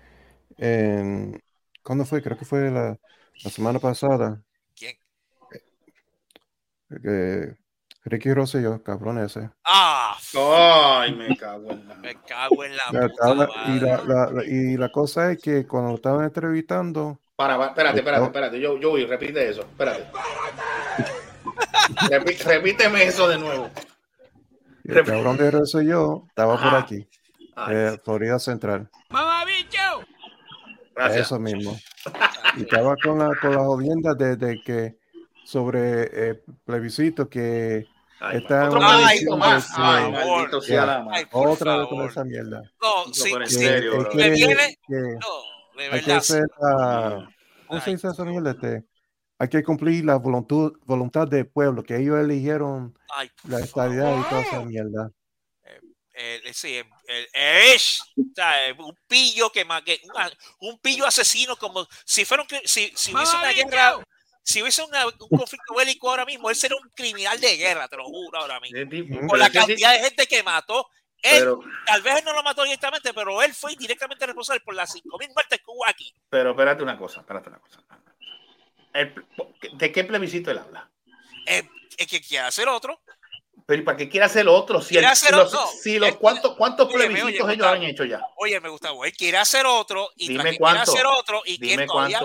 en... 0.58 1.40
¿Cuándo 1.82 2.04
fue? 2.04 2.22
Creo 2.22 2.36
que 2.36 2.44
fue 2.44 2.70
la, 2.70 2.98
la 3.44 3.50
semana 3.50 3.78
pasada. 3.78 4.42
¿quién? 4.76 4.96
Eh, 7.04 7.54
Ricky 8.04 8.32
Rosselló, 8.32 8.82
cabrón 8.82 9.18
ese. 9.18 9.50
Ah, 9.64 10.16
Ay, 10.34 11.14
me 11.14 11.36
cago 11.36 11.70
en 11.72 11.88
la. 11.88 11.94
me 11.96 12.14
cago 12.22 12.64
en 12.64 12.76
la 12.76 12.82
Ya 12.92 13.08
puta 13.08 13.48
y, 13.68 13.80
la, 13.80 14.02
la- 14.04 14.30
la- 14.30 14.44
y 14.44 14.76
la 14.76 14.88
cosa 14.90 15.32
es 15.32 15.38
que 15.42 15.66
cuando 15.66 15.90
lo 15.90 15.96
estaban 15.96 16.24
entrevistando, 16.24 17.18
Para, 17.36 17.56
para, 17.56 17.70
espérate, 17.70 17.98
espérate, 17.98 18.24
espérate. 18.26 18.60
Yo, 18.60 18.78
yo 18.78 18.90
voy, 18.90 19.04
repite 19.06 19.48
eso. 19.48 19.62
Espérate. 19.62 20.04
Repi- 20.04 21.12
repíteme 22.44 23.04
eso 23.04 23.28
de 23.28 23.38
nuevo. 23.38 23.70
el 24.84 25.04
cabrón 25.04 25.36
de 25.36 25.50
Rosselló 25.50 26.24
estaba 26.28 26.60
por 26.62 26.74
aquí, 26.74 27.08
eh, 27.70 27.98
Florida 28.04 28.38
Central. 28.38 28.88
gracias. 30.94 31.26
Eso 31.26 31.38
mismo. 31.38 31.76
Y 32.56 32.62
estaba 32.62 32.94
con 33.02 33.18
la, 33.18 33.30
con 33.40 33.50
las 33.52 33.64
jodiendas 33.64 34.16
de, 34.16 34.36
de 34.36 34.62
que 34.62 34.96
sobre 35.44 36.08
eh, 36.30 36.42
plebiscito 36.64 37.28
que 37.28 37.86
Ay, 38.20 38.38
está 38.38 38.68
otro 38.68 38.80
más. 38.80 39.68
Ay, 39.76 40.10
maldito 40.10 40.60
sea 40.62 40.86
la 40.86 41.00
madre. 41.02 41.28
Otra 41.32 41.76
vez 41.78 41.88
con 41.88 42.02
esa 42.06 42.24
mierda. 42.24 42.62
No, 42.80 43.12
sí, 43.12 43.32
en 43.32 43.46
serio, 43.50 43.92
Él 43.94 43.98
bro. 44.00 44.14
Me 44.14 44.32
quiere 44.32 44.34
viene. 44.34 44.78
que 44.88 44.94
No, 44.94 45.76
de 45.76 45.84
hay 45.92 46.00
que 46.02 46.12
hacer 46.12 46.44
la- 46.60 47.28
¿cómo 47.66 47.80
se 47.80 47.90
Ay. 47.90 47.96
dice 47.96 48.08
esa 48.08 48.24
mierda? 48.24 48.50
Este, 48.52 48.84
hay 49.38 49.48
que 49.48 49.62
cumplir 49.62 50.04
la 50.04 50.16
voluntad, 50.16 50.78
voluntad 50.84 51.28
del 51.28 51.46
pueblo, 51.46 51.82
que 51.82 51.96
ellos 51.96 52.18
eligieron 52.18 52.96
Ay, 53.10 53.30
la 53.48 53.60
estabilidad 53.60 54.18
y 54.18 54.22
toda 54.28 54.42
esa 54.42 54.60
mierda. 54.62 55.10
Eh, 56.18 56.40
sí, 56.54 56.76
el, 56.76 56.86
el- 57.08 57.28
es, 57.34 58.00
eh, 58.16 58.74
un 58.78 58.96
pillo 59.06 59.50
que, 59.52 59.66
un 60.60 60.78
pillo 60.78 61.04
asesino 61.06 61.56
como 61.56 61.86
si 62.06 62.24
cri- 62.24 62.62
si, 62.64 62.90
si 62.96 63.14
hubiese 63.14 63.36
una 63.36 63.52
guerra 63.52 64.02
si 64.42 64.62
hubiese 64.62 64.82
una- 64.82 65.06
un 65.06 65.28
conflicto 65.28 65.74
bélico 65.74 66.08
ahora 66.08 66.24
mismo 66.24 66.48
él 66.48 66.56
sería 66.56 66.78
un 66.82 66.88
criminal 66.94 67.38
de 67.38 67.58
guerra 67.58 67.86
te 67.88 67.96
lo 67.98 68.04
juro 68.04 68.38
ahora 68.38 68.58
mismo. 68.60 68.78
Tipo- 68.88 69.26
Con 69.26 69.38
la 69.38 69.50
cantidad 69.50 69.92
de 69.92 69.98
gente 70.04 70.26
que 70.26 70.42
mató 70.42 70.88
él 71.20 71.40
Pero, 71.40 71.60
tal 71.84 72.00
vez 72.00 72.16
él 72.18 72.24
no 72.24 72.32
lo 72.32 72.42
mató 72.42 72.62
directamente 72.62 73.12
pero 73.12 73.42
él 73.42 73.52
fue 73.52 73.76
directamente 73.76 74.24
responsable 74.24 74.60
por 74.64 74.74
las 74.74 74.94
5.000 74.94 75.28
muertes 75.34 75.58
que 75.58 75.64
hubo 75.66 75.86
aquí. 75.86 76.14
Pero 76.30 76.50
espérate 76.52 76.82
una 76.82 76.96
cosa, 76.96 77.20
espérate 77.20 77.50
una 77.50 77.58
cosa. 77.58 77.82
El- 79.00 79.14
¿De 79.74 79.92
qué 79.92 80.04
plebiscito 80.04 80.50
él 80.50 80.58
habla? 80.58 80.90
Eh, 81.46 81.68
es 81.96 82.06
que 82.06 82.20
quiere 82.20 82.46
hacer 82.46 82.68
otro 82.68 83.00
Pero 83.66 83.82
¿y 83.82 83.84
para 83.84 83.96
qué 83.96 84.08
quiere 84.08 84.26
hacer 84.26 84.46
otro? 84.48 84.80
Si, 84.80 84.96
el- 84.96 85.04
hacer 85.04 85.34
los, 85.34 85.52
otro. 85.54 85.66
si 85.82 85.98
los 85.98 86.16
cuántos, 86.16 86.56
cuántos 86.56 86.92
plebiscitos 86.92 87.26
oye, 87.26 87.36
ellos 87.54 87.56
Gustavo. 87.56 87.74
han 87.74 87.82
hecho 87.82 88.04
ya. 88.04 88.20
oye 88.36 88.60
me 88.60 88.68
Gustavo 88.68 89.04
él 89.04 89.12
quiere 89.16 89.38
hacer 89.38 89.66
otro 89.66 90.10
y 90.16 90.28
Dime 90.28 90.56
cuánto. 90.58 90.92
quiere 90.92 90.98
hacer 90.98 91.06
otro 91.06 91.42
y 91.44 91.58
quiere 91.58 91.72
Dime 91.72 91.86
todavía 91.86 92.20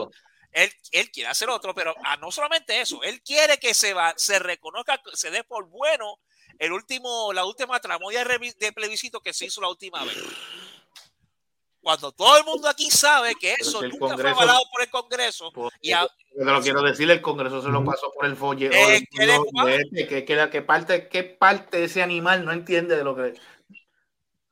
él, 0.54 0.70
él 0.92 1.10
quiere 1.12 1.30
hacer 1.30 1.50
otro, 1.50 1.74
pero 1.74 1.96
ah, 2.04 2.18
no 2.18 2.30
solamente 2.30 2.82
eso, 2.82 3.02
él 3.04 3.22
quiere 3.24 3.58
que 3.58 3.74
se 3.74 3.94
va, 3.94 4.14
se 4.18 4.38
reconozca, 4.38 5.02
se 5.14 5.32
dé 5.32 5.46
por 5.46 5.66
bueno 5.70 6.20
el 6.60 6.74
último, 6.74 7.32
la 7.32 7.46
última 7.46 7.80
tramoya 7.80 8.26
de 8.26 8.74
plebiscito 8.74 9.22
que 9.22 9.34
se 9.34 9.46
hizo 9.46 9.62
la 9.62 9.70
última 9.70 10.04
vez. 10.04 10.18
Cuando 11.82 12.12
todo 12.12 12.38
el 12.38 12.44
mundo 12.46 12.68
aquí 12.70 12.92
sabe 12.92 13.34
que 13.36 13.56
Pero 13.58 13.70
eso 13.70 13.82
nunca 13.82 13.98
Congreso- 13.98 14.22
fue 14.22 14.30
avalado 14.32 14.60
por 14.72 14.82
el 14.84 14.90
Congreso, 14.90 15.52
y 15.82 15.92
a- 15.94 16.08
te 16.38 16.46
lo 16.46 16.62
quiero 16.62 16.82
decir, 16.84 17.10
el 17.10 17.22
Congreso 17.22 17.62
se 17.62 17.70
lo 17.70 17.84
pasó 17.84 18.12
por 18.14 18.26
el. 18.26 18.34
Eh, 18.34 19.06
¿qué 19.12 19.26
le 19.26 19.38
pasa? 19.54 20.08
que, 20.08 20.24
que, 20.26 20.36
la- 20.36 20.50
que 20.50 20.62
parte, 20.62 21.08
¿Qué 21.10 21.24
parte 21.24 21.80
de 21.80 21.86
ese 21.86 22.02
animal 22.04 22.46
no 22.46 22.52
entiende 22.52 22.96
de 22.96 23.04
lo 23.04 23.16
que. 23.16 23.34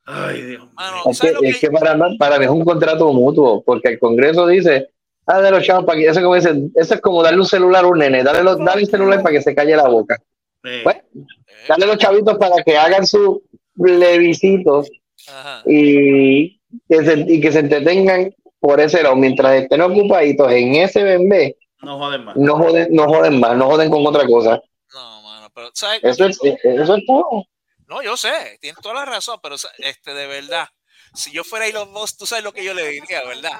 Ay, 0.05 0.41
Dios 0.41 0.61
mío. 0.63 0.71
mano, 0.73 0.97
Es 1.05 1.19
que, 1.21 1.27
¿sabes 1.27 1.33
lo 1.35 1.43
es 1.47 1.59
que- 1.59 1.67
que 1.67 1.71
para, 1.71 1.93
mí- 1.95 2.17
para 2.17 2.39
mí 2.39 2.45
es 2.45 2.51
un 2.51 2.65
contrato 2.65 3.13
mutuo, 3.13 3.63
porque 3.63 3.89
el 3.89 3.99
Congreso 3.99 4.47
dice, 4.47 4.89
ah, 5.27 5.39
de 5.39 5.51
los 5.51 5.63
chavos 5.63 5.85
para 5.85 5.99
que, 5.99 6.07
eso, 6.07 6.19
como 6.21 6.33
dicen, 6.33 6.71
eso 6.75 6.95
es 6.95 7.01
como 7.01 7.21
darle 7.21 7.39
un 7.41 7.45
celular 7.45 7.85
a 7.85 7.87
un 7.87 7.99
nene, 7.99 8.23
dale, 8.23 8.41
los, 8.43 8.57
dale 8.57 8.81
el 8.81 8.87
celular 8.89 9.21
para 9.21 9.35
que 9.35 9.43
se 9.43 9.53
calle 9.53 9.75
la 9.75 9.87
boca. 9.87 10.17
Eh, 10.63 10.81
Bueno, 10.83 10.99
eh, 11.13 11.65
dale 11.67 11.85
los 11.85 11.97
chavitos 11.99 12.37
para 12.39 12.63
que 12.63 12.75
hagan 12.75 13.05
sus 13.05 13.37
plebiscitos 13.75 14.89
ajá. 15.27 15.61
y 15.67 16.58
que, 16.87 17.03
se, 17.03 17.25
y 17.27 17.41
que 17.41 17.51
se 17.51 17.59
entretengan 17.59 18.33
por 18.59 18.79
ese 18.79 19.01
lado, 19.01 19.15
mientras 19.15 19.53
estén 19.53 19.81
ocupaditos 19.81 20.51
en 20.51 20.75
ese 20.75 21.03
BMB, 21.03 21.55
no 21.81 21.97
joden 21.97 22.25
más. 22.25 22.35
no 22.35 22.57
joden, 22.57 22.87
no 22.91 23.05
joden 23.07 23.39
más, 23.39 23.55
no 23.55 23.67
joden 23.67 23.89
con 23.89 24.05
otra 24.05 24.25
cosa. 24.25 24.61
No, 24.93 25.21
mano, 25.21 25.49
pero 25.53 25.69
¿sabes? 25.73 26.03
Eso 26.03 26.25
es, 26.25 26.39
eso 26.43 26.95
es 26.95 27.05
todo. 27.05 27.45
No, 27.87 28.01
yo 28.03 28.17
sé, 28.17 28.57
tienes 28.61 28.81
toda 28.81 28.95
la 28.95 29.05
razón, 29.05 29.39
pero 29.41 29.55
este, 29.77 30.13
de 30.13 30.27
verdad, 30.27 30.67
si 31.13 31.31
yo 31.31 31.43
fuera 31.43 31.67
Elon 31.67 31.91
Musk, 31.91 32.17
tú 32.19 32.25
sabes 32.25 32.43
lo 32.43 32.51
que 32.51 32.63
yo 32.63 32.73
le 32.73 32.87
diría, 32.87 33.23
¿verdad? 33.25 33.59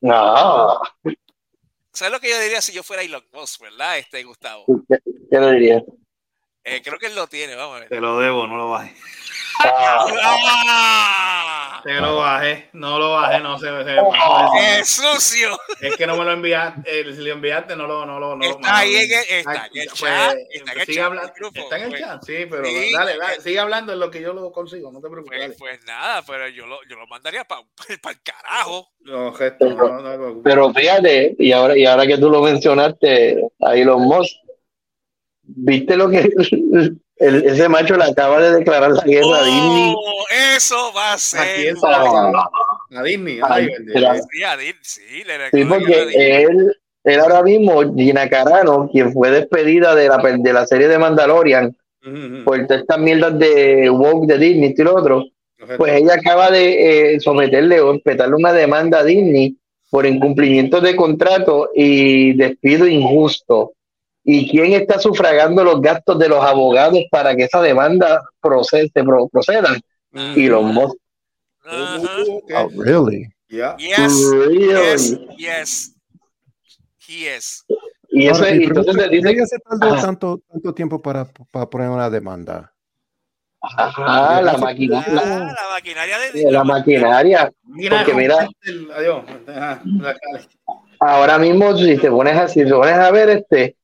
No, 0.00 0.80
¿Sabes 1.92 2.12
lo 2.12 2.20
que 2.20 2.28
yo 2.28 2.38
diría 2.38 2.60
si 2.60 2.74
yo 2.74 2.82
fuera 2.82 3.02
Elon 3.02 3.24
Musk, 3.32 3.62
verdad, 3.62 3.96
este 3.96 4.22
Gustavo? 4.22 4.66
¿qué, 4.88 4.98
qué 5.30 5.40
le 5.40 5.52
diría? 5.52 5.82
Eh, 6.62 6.82
creo 6.82 6.98
que 6.98 7.06
él 7.06 7.14
lo 7.14 7.26
tiene, 7.26 7.54
vamos 7.54 7.76
a 7.76 7.80
ver. 7.80 7.88
Te 7.88 8.00
lo 8.00 8.18
debo, 8.18 8.46
no 8.46 8.56
lo 8.56 8.70
bajes. 8.70 8.96
¡Ah! 9.64 11.80
Te 11.84 11.94
lo 12.00 12.16
bajé, 12.16 12.68
no 12.72 12.98
lo 12.98 13.12
bajé, 13.12 13.38
no 13.40 13.58
se, 13.58 13.66
se- 13.66 13.96
¡Qué 14.58 14.84
sucio! 14.84 15.56
Es 15.80 15.96
que 15.96 16.06
no 16.06 16.16
me 16.16 16.24
lo 16.24 16.32
enviaste, 16.32 16.82
eh, 17.00 17.14
si 17.14 17.22
lo 17.22 17.32
enviaste, 17.32 17.76
no 17.76 17.86
lo. 17.86 18.04
No, 18.04 18.18
lo- 18.18 18.34
no, 18.34 18.44
lo- 18.44 18.50
Está 18.50 18.78
ahí 18.78 18.96
en 18.96 19.12
el- 19.12 19.18
Ay, 19.18 19.24
está 19.28 19.66
en 19.72 19.80
el 19.82 19.88
pues, 19.88 20.00
chat, 20.00 20.36
está 20.50 20.72
en 20.72 20.78
el 20.80 20.86
sigue 20.86 20.96
chat 20.96 21.04
hablando- 21.06 21.26
del 21.28 21.36
grupo, 21.36 21.60
Está 21.60 21.76
en 21.76 21.82
el 21.84 21.88
pues. 21.90 22.00
chat, 22.00 22.22
sí, 22.24 22.46
pero 22.50 22.64
Sí. 22.64 22.92
dale, 22.92 23.18
dale, 23.18 23.40
sigue 23.40 23.60
hablando 23.60 23.92
en 23.92 24.00
lo 24.00 24.10
que 24.10 24.20
yo 24.20 24.32
lo 24.32 24.50
consigo, 24.50 24.90
no 24.90 25.00
te 25.00 25.08
preocupes. 25.08 25.38
Pues, 25.46 25.56
pues 25.58 25.84
nada, 25.86 26.22
pero 26.26 26.48
yo 26.48 26.66
lo, 26.66 26.78
yo 26.88 26.96
lo 26.96 27.06
mandaría 27.06 27.44
para 27.44 27.62
el 27.88 28.22
carajo. 28.22 28.88
No, 29.00 29.32
gesto, 29.32 29.66
no, 29.66 29.88
no 29.88 30.10
te 30.10 30.16
preocupes. 30.18 30.42
Pero 30.44 30.74
fíjate, 30.74 31.36
y 31.38 31.52
ahora, 31.52 31.78
y 31.78 31.86
ahora 31.86 32.06
que 32.06 32.18
tú 32.18 32.30
lo 32.30 32.42
mencionaste 32.42 33.48
a 33.60 33.76
Elon 33.76 34.02
Musk, 34.02 34.34
¿viste 35.42 35.96
lo 35.96 36.08
que 36.10 36.28
el- 37.18 37.44
ese 37.46 37.68
macho 37.68 37.96
le 37.96 38.04
acaba 38.04 38.40
de 38.40 38.58
declarar 38.58 38.90
la 38.92 39.02
guerra 39.04 39.38
a 39.38 39.44
Disney? 39.44 39.94
Oh, 39.96 40.24
eso 40.56 40.92
va 40.94 41.10
a 41.12 41.14
¿A 41.14 41.18
ser. 41.18 41.74
A 42.92 43.02
Disney. 43.02 43.40
Sí, 43.40 44.42
a 44.44 44.56
Disney, 44.56 44.74
sí, 44.82 45.24
le 45.24 45.50
Sí, 45.50 45.62
recuerdo 45.64 45.86
que 45.86 45.94
a 45.94 45.98
porque 46.04 46.42
él, 46.42 46.76
él 47.04 47.20
ahora 47.20 47.42
mismo, 47.42 47.94
Gina 47.94 48.28
Carano, 48.28 48.88
quien 48.90 49.12
fue 49.12 49.30
despedida 49.30 49.94
de 49.94 50.08
la, 50.08 50.18
de 50.18 50.52
la 50.52 50.66
serie 50.66 50.88
de 50.88 50.98
Mandalorian, 50.98 51.76
por 52.44 52.64
todas 52.66 52.82
estas 52.82 52.98
mierdas 52.98 53.36
de 53.38 53.90
woke 53.90 54.26
de 54.26 54.38
Disney 54.38 54.74
y 54.76 54.82
lo 54.82 54.94
otro, 54.94 55.24
pues 55.76 55.94
ella 55.94 56.14
acaba 56.14 56.50
de 56.52 57.14
eh, 57.14 57.20
someterle 57.20 57.80
o 57.80 57.94
respetarle 57.94 58.36
una 58.36 58.52
demanda 58.52 59.00
a 59.00 59.04
Disney 59.04 59.56
por 59.90 60.06
incumplimiento 60.06 60.80
de 60.80 60.94
contrato 60.94 61.70
y 61.74 62.34
despido 62.34 62.86
injusto. 62.86 63.72
¿Y 64.28 64.50
quién 64.50 64.72
está 64.72 64.98
sufragando 64.98 65.62
los 65.62 65.80
gastos 65.80 66.18
de 66.18 66.28
los 66.28 66.44
abogados 66.44 66.98
para 67.12 67.36
que 67.36 67.44
esa 67.44 67.62
demanda 67.62 68.20
procese, 68.40 68.90
pro- 69.04 69.28
proceda? 69.28 69.76
Y 70.34 70.48
los 70.48 70.64
Musk. 70.64 70.96
Ajá. 71.64 72.00
Oh, 72.56 72.68
really? 72.82 73.28
Ya. 73.48 73.76
Yes, 73.76 74.28
Really? 74.32 74.66
yes, 74.68 75.18
yes. 75.38 75.94
He 77.06 77.36
is. 77.36 77.64
Y 78.10 78.26
eso 78.26 78.42
Ahora, 78.42 78.48
es, 78.50 78.60
entonces 78.62 78.94
le 78.96 79.02
es, 79.02 79.08
¿por 79.08 79.16
dice 79.16 79.34
qué 79.36 79.46
se 79.46 79.58
tardó 79.60 79.94
Ajá. 79.94 80.02
tanto, 80.06 80.40
tanto 80.50 80.74
tiempo 80.74 81.00
para, 81.00 81.24
para 81.52 81.70
poner 81.70 81.88
una 81.90 82.10
demanda? 82.10 82.72
Ah, 83.62 84.40
la 84.42 84.56
maquinaria. 84.58 85.12
Ah, 85.20 85.54
la 85.54 85.74
maquinaria 85.74 86.18
de 86.18 86.50
La 86.52 86.64
maquinaria. 86.64 87.52
Mira, 87.64 87.98
Porque 87.98 88.14
mira, 88.14 88.48
el- 88.62 88.90
adiós. 88.90 89.24
Ajá, 89.48 89.82
la 89.84 90.14
ahora 90.98 91.38
mismo 91.38 91.76
si 91.76 91.96
te 91.96 92.10
pones 92.10 92.36
a, 92.36 92.48
si 92.48 92.64
te 92.64 92.70
pones 92.70 92.94
a 92.94 93.10
ver 93.10 93.30
este, 93.30 93.76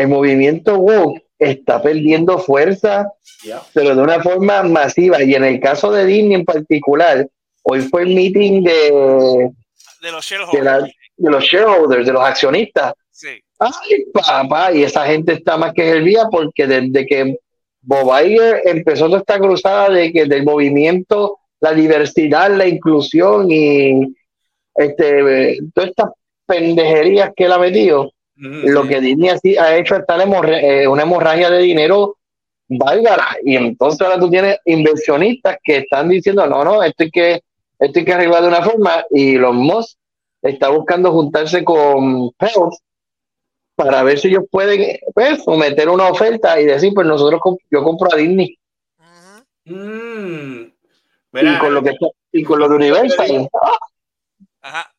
el 0.00 0.08
movimiento 0.08 0.78
woke 0.78 1.22
está 1.38 1.82
perdiendo 1.82 2.38
fuerza, 2.38 3.12
pero 3.74 3.94
de 3.96 4.02
una 4.02 4.20
forma 4.22 4.62
masiva. 4.62 5.22
Y 5.22 5.34
en 5.34 5.44
el 5.44 5.60
caso 5.60 5.90
de 5.92 6.04
Disney 6.06 6.34
en 6.34 6.44
particular, 6.44 7.28
hoy 7.62 7.80
fue 7.82 8.02
el 8.02 8.14
meeting 8.14 8.62
de, 8.62 9.50
de 10.02 10.12
los 10.12 10.28
de, 10.28 10.62
la- 10.62 10.78
shareholders. 10.80 10.94
de 11.16 11.30
los 11.30 11.44
shareholders, 11.44 12.06
de 12.06 12.12
los 12.12 12.22
accionistas. 12.22 12.94
Sí. 13.10 13.28
Ay, 13.58 14.04
papá, 14.12 14.72
y 14.72 14.84
esa 14.84 15.04
gente 15.06 15.32
está 15.32 15.56
más 15.56 15.72
que 15.74 15.88
hervía 15.88 16.26
porque 16.30 16.66
desde 16.66 17.06
que 17.06 17.36
Bob 17.80 18.12
Iger 18.24 18.62
empezó 18.64 19.06
toda 19.06 19.18
esta 19.18 19.38
cruzada 19.38 19.90
de 19.90 20.12
que 20.12 20.26
del 20.26 20.44
movimiento, 20.44 21.38
la 21.60 21.72
diversidad, 21.72 22.50
la 22.56 22.66
inclusión 22.68 23.50
y 23.50 24.14
este, 24.76 25.58
todas 25.74 25.90
estas 25.90 26.10
pendejerías 26.46 27.30
que 27.36 27.44
él 27.46 27.52
ha 27.52 27.58
metido, 27.58 28.12
Lo 28.40 28.86
que 28.86 29.00
Disney 29.00 29.30
así 29.30 29.56
ha 29.56 29.76
hecho 29.76 29.96
es 29.96 30.06
tal 30.06 30.20
hemorra- 30.20 30.60
eh, 30.60 30.86
una 30.86 31.02
hemorragia 31.02 31.50
de 31.50 31.58
dinero 31.58 32.16
válgara. 32.68 33.36
Y 33.44 33.56
entonces 33.56 34.00
ahora 34.00 34.20
tú 34.20 34.30
tienes 34.30 34.58
inversionistas 34.64 35.58
que 35.62 35.78
están 35.78 36.08
diciendo, 36.08 36.46
no, 36.46 36.62
no, 36.64 36.82
esto 36.82 37.04
hay 37.04 37.10
que, 37.10 37.42
esto 37.78 37.98
hay 37.98 38.04
que 38.04 38.12
arreglar 38.12 38.42
de 38.42 38.48
una 38.48 38.62
forma. 38.62 39.04
Y 39.10 39.32
los 39.38 39.54
Moss 39.54 39.96
está 40.42 40.68
buscando 40.68 41.10
juntarse 41.12 41.64
con 41.64 42.30
Peltz 42.32 42.78
para 43.74 44.02
ver 44.02 44.18
si 44.18 44.28
ellos 44.28 44.44
pueden 44.50 44.98
pues, 45.14 45.42
someter 45.44 45.88
una 45.88 46.08
oferta 46.08 46.60
y 46.60 46.66
decir, 46.66 46.92
pues 46.94 47.06
nosotros 47.06 47.40
comp- 47.40 47.58
yo 47.70 47.82
compro 47.82 48.12
a 48.12 48.16
Disney. 48.16 48.58
Mm. 49.64 50.62
Y 51.32 51.58
con 51.58 51.74
lo 51.74 51.82
que 51.82 51.90
y 52.32 52.42
con 52.42 52.58
lo 52.58 52.68
de 52.68 52.76
Universal. 52.76 53.48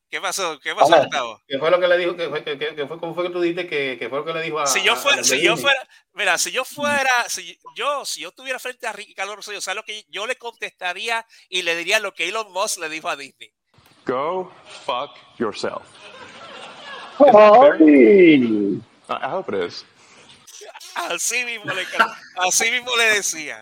¿Qué 0.09 0.19
pasó? 0.19 0.59
¿Qué 0.59 0.73
pasó. 0.73 0.95
Gustavo? 0.97 1.39
¿qué 1.47 1.59
fue 1.59 1.69
lo 1.69 1.79
que 1.79 1.87
le 1.87 1.97
dijo? 1.97 2.15
¿Qué 2.15 2.29
fue, 2.29 2.43
qué- 2.43 2.57
qué- 2.57 2.75
qué 2.75 2.87
fue- 2.87 2.99
¿Cómo 2.99 3.13
fue 3.13 3.25
que 3.25 3.29
tú 3.29 3.41
dijiste 3.41 3.67
que, 3.67 3.97
que 3.99 4.09
fue 4.09 4.19
lo 4.19 4.25
que 4.25 4.33
le 4.33 4.41
dijo 4.41 4.59
a 4.59 4.65
Si 4.65 4.81
yo 4.81 4.95
fuera, 4.95 5.23
si 5.23 5.39
yo 5.41 5.55
fuera, 5.55 5.87
mira, 6.13 6.37
si 6.39 6.51
yo 6.51 6.65
fuera, 6.65 7.11
si 7.27 7.59
yo, 7.75 8.03
si 8.05 8.21
yo 8.21 8.29
estuviera 8.29 8.57
frente 8.57 8.87
a 8.87 8.91
Ricardo 8.93 9.35
Rosselló, 9.35 9.61
¿sabes 9.61 9.75
lo 9.75 9.83
que 9.83 10.05
yo 10.09 10.25
le 10.25 10.35
contestaría 10.35 11.25
y 11.47 11.61
le 11.61 11.75
diría 11.75 11.99
lo 11.99 12.13
que 12.15 12.27
Elon 12.27 12.51
Musk 12.51 12.79
le 12.79 12.89
dijo 12.89 13.07
a 13.07 13.15
Disney? 13.15 13.51
Go 14.07 14.51
fuck 14.85 15.11
yourself. 15.37 15.83
Ay. 17.19 18.81
I 19.09 19.25
hope 19.31 19.49
it 19.55 19.63
is. 19.67 19.85
Así 20.95 21.43
mismo 21.45 21.71
le, 21.73 21.85
así 22.37 22.71
mismo 22.71 22.95
le 22.97 23.03
decía. 23.05 23.61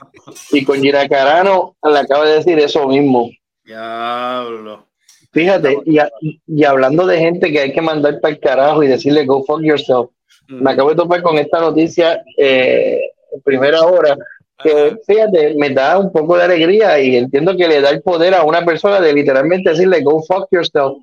Y 0.52 0.64
con 0.64 0.82
Gina 0.82 1.08
Carano 1.08 1.76
le 1.84 2.00
acaba 2.00 2.26
de 2.26 2.36
decir 2.36 2.58
eso 2.60 2.88
mismo. 2.88 3.30
Diablo. 3.64 4.87
Fíjate, 5.32 5.78
y, 5.86 6.00
a- 6.00 6.10
y 6.48 6.64
hablando 6.64 7.06
de 7.06 7.18
gente 7.20 7.52
que 7.52 7.60
hay 7.60 7.74
que 7.74 7.82
mandar 7.82 8.20
para 8.20 8.34
el 8.34 8.40
carajo 8.40 8.84
y 8.84 8.88
decirle 8.88 9.26
go 9.26 9.44
fuck 9.44 9.62
yourself, 9.62 10.10
me 10.48 10.72
acabo 10.72 10.90
de 10.90 10.96
topar 10.96 11.22
con 11.22 11.38
esta 11.38 11.60
noticia 11.60 12.22
eh, 12.38 13.00
en 13.34 13.42
primera 13.42 13.82
hora, 13.82 14.16
que 14.64 14.96
fíjate, 15.06 15.54
me 15.56 15.70
da 15.72 16.00
un 16.00 16.12
poco 16.12 16.38
de 16.38 16.44
alegría 16.44 17.00
y 17.00 17.18
entiendo 17.18 17.56
que 17.56 17.68
le 17.68 17.82
da 17.82 17.90
el 17.90 18.02
poder 18.02 18.34
a 18.34 18.44
una 18.44 18.64
persona 18.66 19.00
de 19.02 19.14
literalmente 19.14 19.70
decirle 19.72 20.02
go 20.02 20.22
fuck 20.24 20.48
yourself 20.52 20.98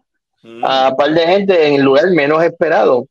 Mm. 0.46 0.62
a 0.62 0.88
un 0.90 0.96
par 0.96 1.10
de 1.14 1.20
gente 1.26 1.68
en 1.68 1.74
el 1.76 1.80
lugar 1.82 2.10
menos 2.10 2.44
esperado. 2.44 3.06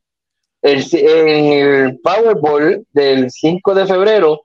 El, 0.62 0.84
en 0.92 1.28
el 1.52 1.98
Powerball 2.00 2.86
del 2.92 3.28
5 3.28 3.74
de 3.74 3.86
febrero 3.86 4.40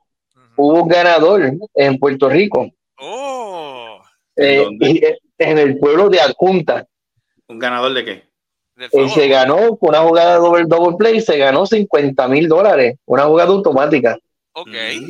hubo 0.56 0.82
un 0.82 0.90
ganador 0.90 1.52
en 1.76 2.00
Puerto 2.00 2.28
Rico, 2.30 2.68
Oh, 3.00 4.00
eh, 4.36 4.66
y, 4.80 5.06
eh, 5.06 5.20
en 5.40 5.58
el 5.58 5.80
pueblo 5.80 6.10
de 6.10 6.22
Adjunta. 6.22 6.86
¿Un 7.48 7.60
ganador 7.60 7.94
de 7.94 8.06
qué? 8.06 8.30
Él 8.78 8.90
favor. 8.90 9.10
se 9.10 9.28
ganó 9.28 9.78
con 9.78 9.90
una 9.90 10.00
jugada 10.00 10.34
de 10.36 10.40
double, 10.40 10.66
double 10.68 10.98
play, 10.98 11.20
se 11.20 11.38
ganó 11.38 11.66
50 11.66 12.28
mil 12.28 12.48
dólares, 12.48 12.98
una 13.06 13.24
jugada 13.24 13.50
automática. 13.50 14.18
Ok. 14.54 14.70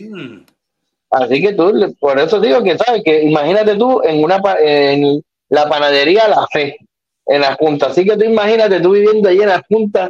Mm. 0.10 0.42
Así 1.12 1.42
que 1.42 1.54
tú, 1.54 1.96
por 2.00 2.20
eso 2.20 2.40
digo 2.40 2.64
que, 2.64 2.78
¿sabes? 2.78 3.02
Que 3.04 3.24
imagínate 3.24 3.76
tú 3.76 4.02
en 4.04 4.24
una 4.24 4.42
en 4.60 5.24
la 5.50 5.68
panadería 5.68 6.28
La 6.28 6.48
Fe, 6.52 6.78
en 7.26 7.42
la 7.42 7.56
Junta. 7.56 7.88
Así 7.88 8.06
que 8.06 8.16
tú 8.16 8.24
imagínate 8.26 8.80
tú 8.80 8.92
viviendo 8.92 9.30
allí 9.30 9.42
en 9.42 9.50
la 9.50 9.64
Junta, 9.68 10.10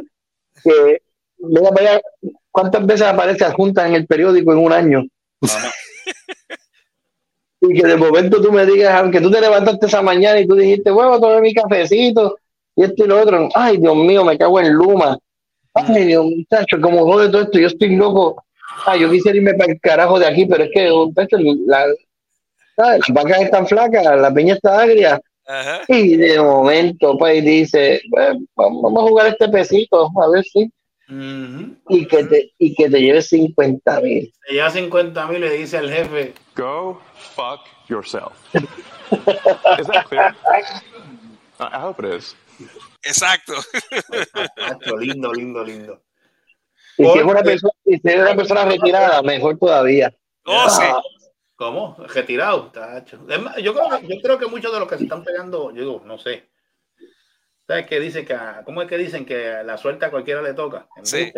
que 0.62 1.02
mira, 1.38 1.70
vaya, 1.70 2.00
¿cuántas 2.50 2.84
veces 2.86 3.06
aparece 3.06 3.44
la 3.44 3.52
Junta 3.52 3.86
en 3.86 3.94
el 3.94 4.06
periódico 4.06 4.52
en 4.52 4.58
un 4.58 4.72
año? 4.72 5.04
Y 7.60 7.74
que 7.74 7.86
de 7.86 7.96
momento 7.96 8.40
tú 8.40 8.50
me 8.50 8.64
digas, 8.64 8.94
aunque 8.94 9.20
tú 9.20 9.30
te 9.30 9.40
levantaste 9.40 9.86
esa 9.86 10.00
mañana 10.00 10.40
y 10.40 10.46
tú 10.46 10.54
dijiste, 10.54 10.90
bueno, 10.90 11.20
tomé 11.20 11.40
mi 11.40 11.54
cafecito 11.54 12.36
y 12.74 12.84
esto 12.84 13.04
y 13.04 13.08
lo 13.08 13.20
otro. 13.20 13.48
Ay, 13.54 13.76
Dios 13.76 13.96
mío, 13.96 14.24
me 14.24 14.38
cago 14.38 14.60
en 14.60 14.72
Luma. 14.72 15.18
Ay, 15.74 16.06
Dios 16.06 16.24
muchacho, 16.24 16.80
como 16.80 17.04
jode 17.04 17.28
todo 17.28 17.42
esto, 17.42 17.58
yo 17.58 17.66
estoy 17.66 17.96
loco. 17.96 18.42
Ay, 18.86 19.00
yo 19.00 19.10
quisiera 19.10 19.36
irme 19.36 19.54
para 19.54 19.72
el 19.72 19.80
carajo 19.80 20.18
de 20.18 20.26
aquí, 20.26 20.46
pero 20.46 20.64
es 20.64 20.70
que 20.72 20.90
muchacho, 20.90 21.36
la, 21.66 21.84
¿sabes? 22.76 23.00
las 23.00 23.14
vacas 23.14 23.42
están 23.42 23.66
flacas, 23.66 24.04
la 24.04 24.32
peña 24.32 24.54
está 24.54 24.80
agria. 24.80 25.20
Ajá. 25.46 25.82
Y 25.88 26.16
de 26.16 26.40
momento, 26.40 27.18
pues 27.18 27.44
dice, 27.44 28.00
bueno, 28.08 28.40
vamos 28.54 29.04
a 29.04 29.08
jugar 29.08 29.26
este 29.26 29.48
pesito, 29.48 30.10
a 30.18 30.30
ver 30.30 30.44
si. 30.44 30.70
Y 31.88 32.06
que 32.06 32.24
te, 32.24 32.52
y 32.56 32.72
que 32.72 32.88
te 32.88 33.00
lleves 33.00 33.26
50 33.28 34.00
mil. 34.00 34.32
Se 34.46 34.54
lleva 34.54 34.70
50 34.70 35.26
mil 35.26 35.40
le 35.40 35.50
dice 35.50 35.78
al 35.78 35.90
jefe, 35.90 36.34
Go 36.54 37.00
fuck 37.40 37.66
yourself. 37.88 38.32
is 38.54 39.86
that 39.86 40.04
clear? 40.08 40.34
I 41.58 41.78
hope 41.80 42.00
it 42.00 42.14
is. 42.16 42.36
Exacto. 43.02 43.54
"Macho, 44.58 44.96
lindo, 44.96 45.32
lindo, 45.32 45.64
lindo. 45.64 46.02
Y 46.98 47.04
si 47.06 47.18
es 47.18 47.24
una 47.24 47.42
persona, 47.42 47.72
y 47.86 47.96
si 47.98 48.08
es 48.08 48.16
una 48.20 48.34
persona 48.36 48.64
retirada, 48.66 49.22
mejor 49.22 49.58
todavía. 49.58 50.14
Oh, 50.44 50.68
sí. 50.68 50.82
Ah, 50.84 51.00
¿Cómo? 51.56 51.96
Retirado, 52.14 52.70
tacho. 52.70 53.18
Yo, 53.62 53.74
creo, 53.74 54.00
que- 54.00 54.06
yo 54.08 54.20
creo 54.22 54.38
que 54.38 54.46
muchos 54.46 54.72
de 54.72 54.80
los 54.80 54.88
que 54.88 54.98
se 54.98 55.04
están 55.04 55.24
pegando, 55.24 55.70
yo 55.72 55.80
digo, 55.82 56.02
no 56.04 56.18
sé. 56.18 56.48
¿Sabes 57.66 57.86
qué 57.86 58.00
dicen 58.00 58.26
que 58.26 58.36
¿Cómo 58.64 58.82
es 58.82 58.88
que 58.88 58.98
dicen 58.98 59.24
que 59.24 59.62
la 59.64 59.76
suerte 59.78 60.04
a 60.04 60.10
cualquiera 60.10 60.42
le 60.42 60.54
toca? 60.54 60.88
Sí. 61.02 61.32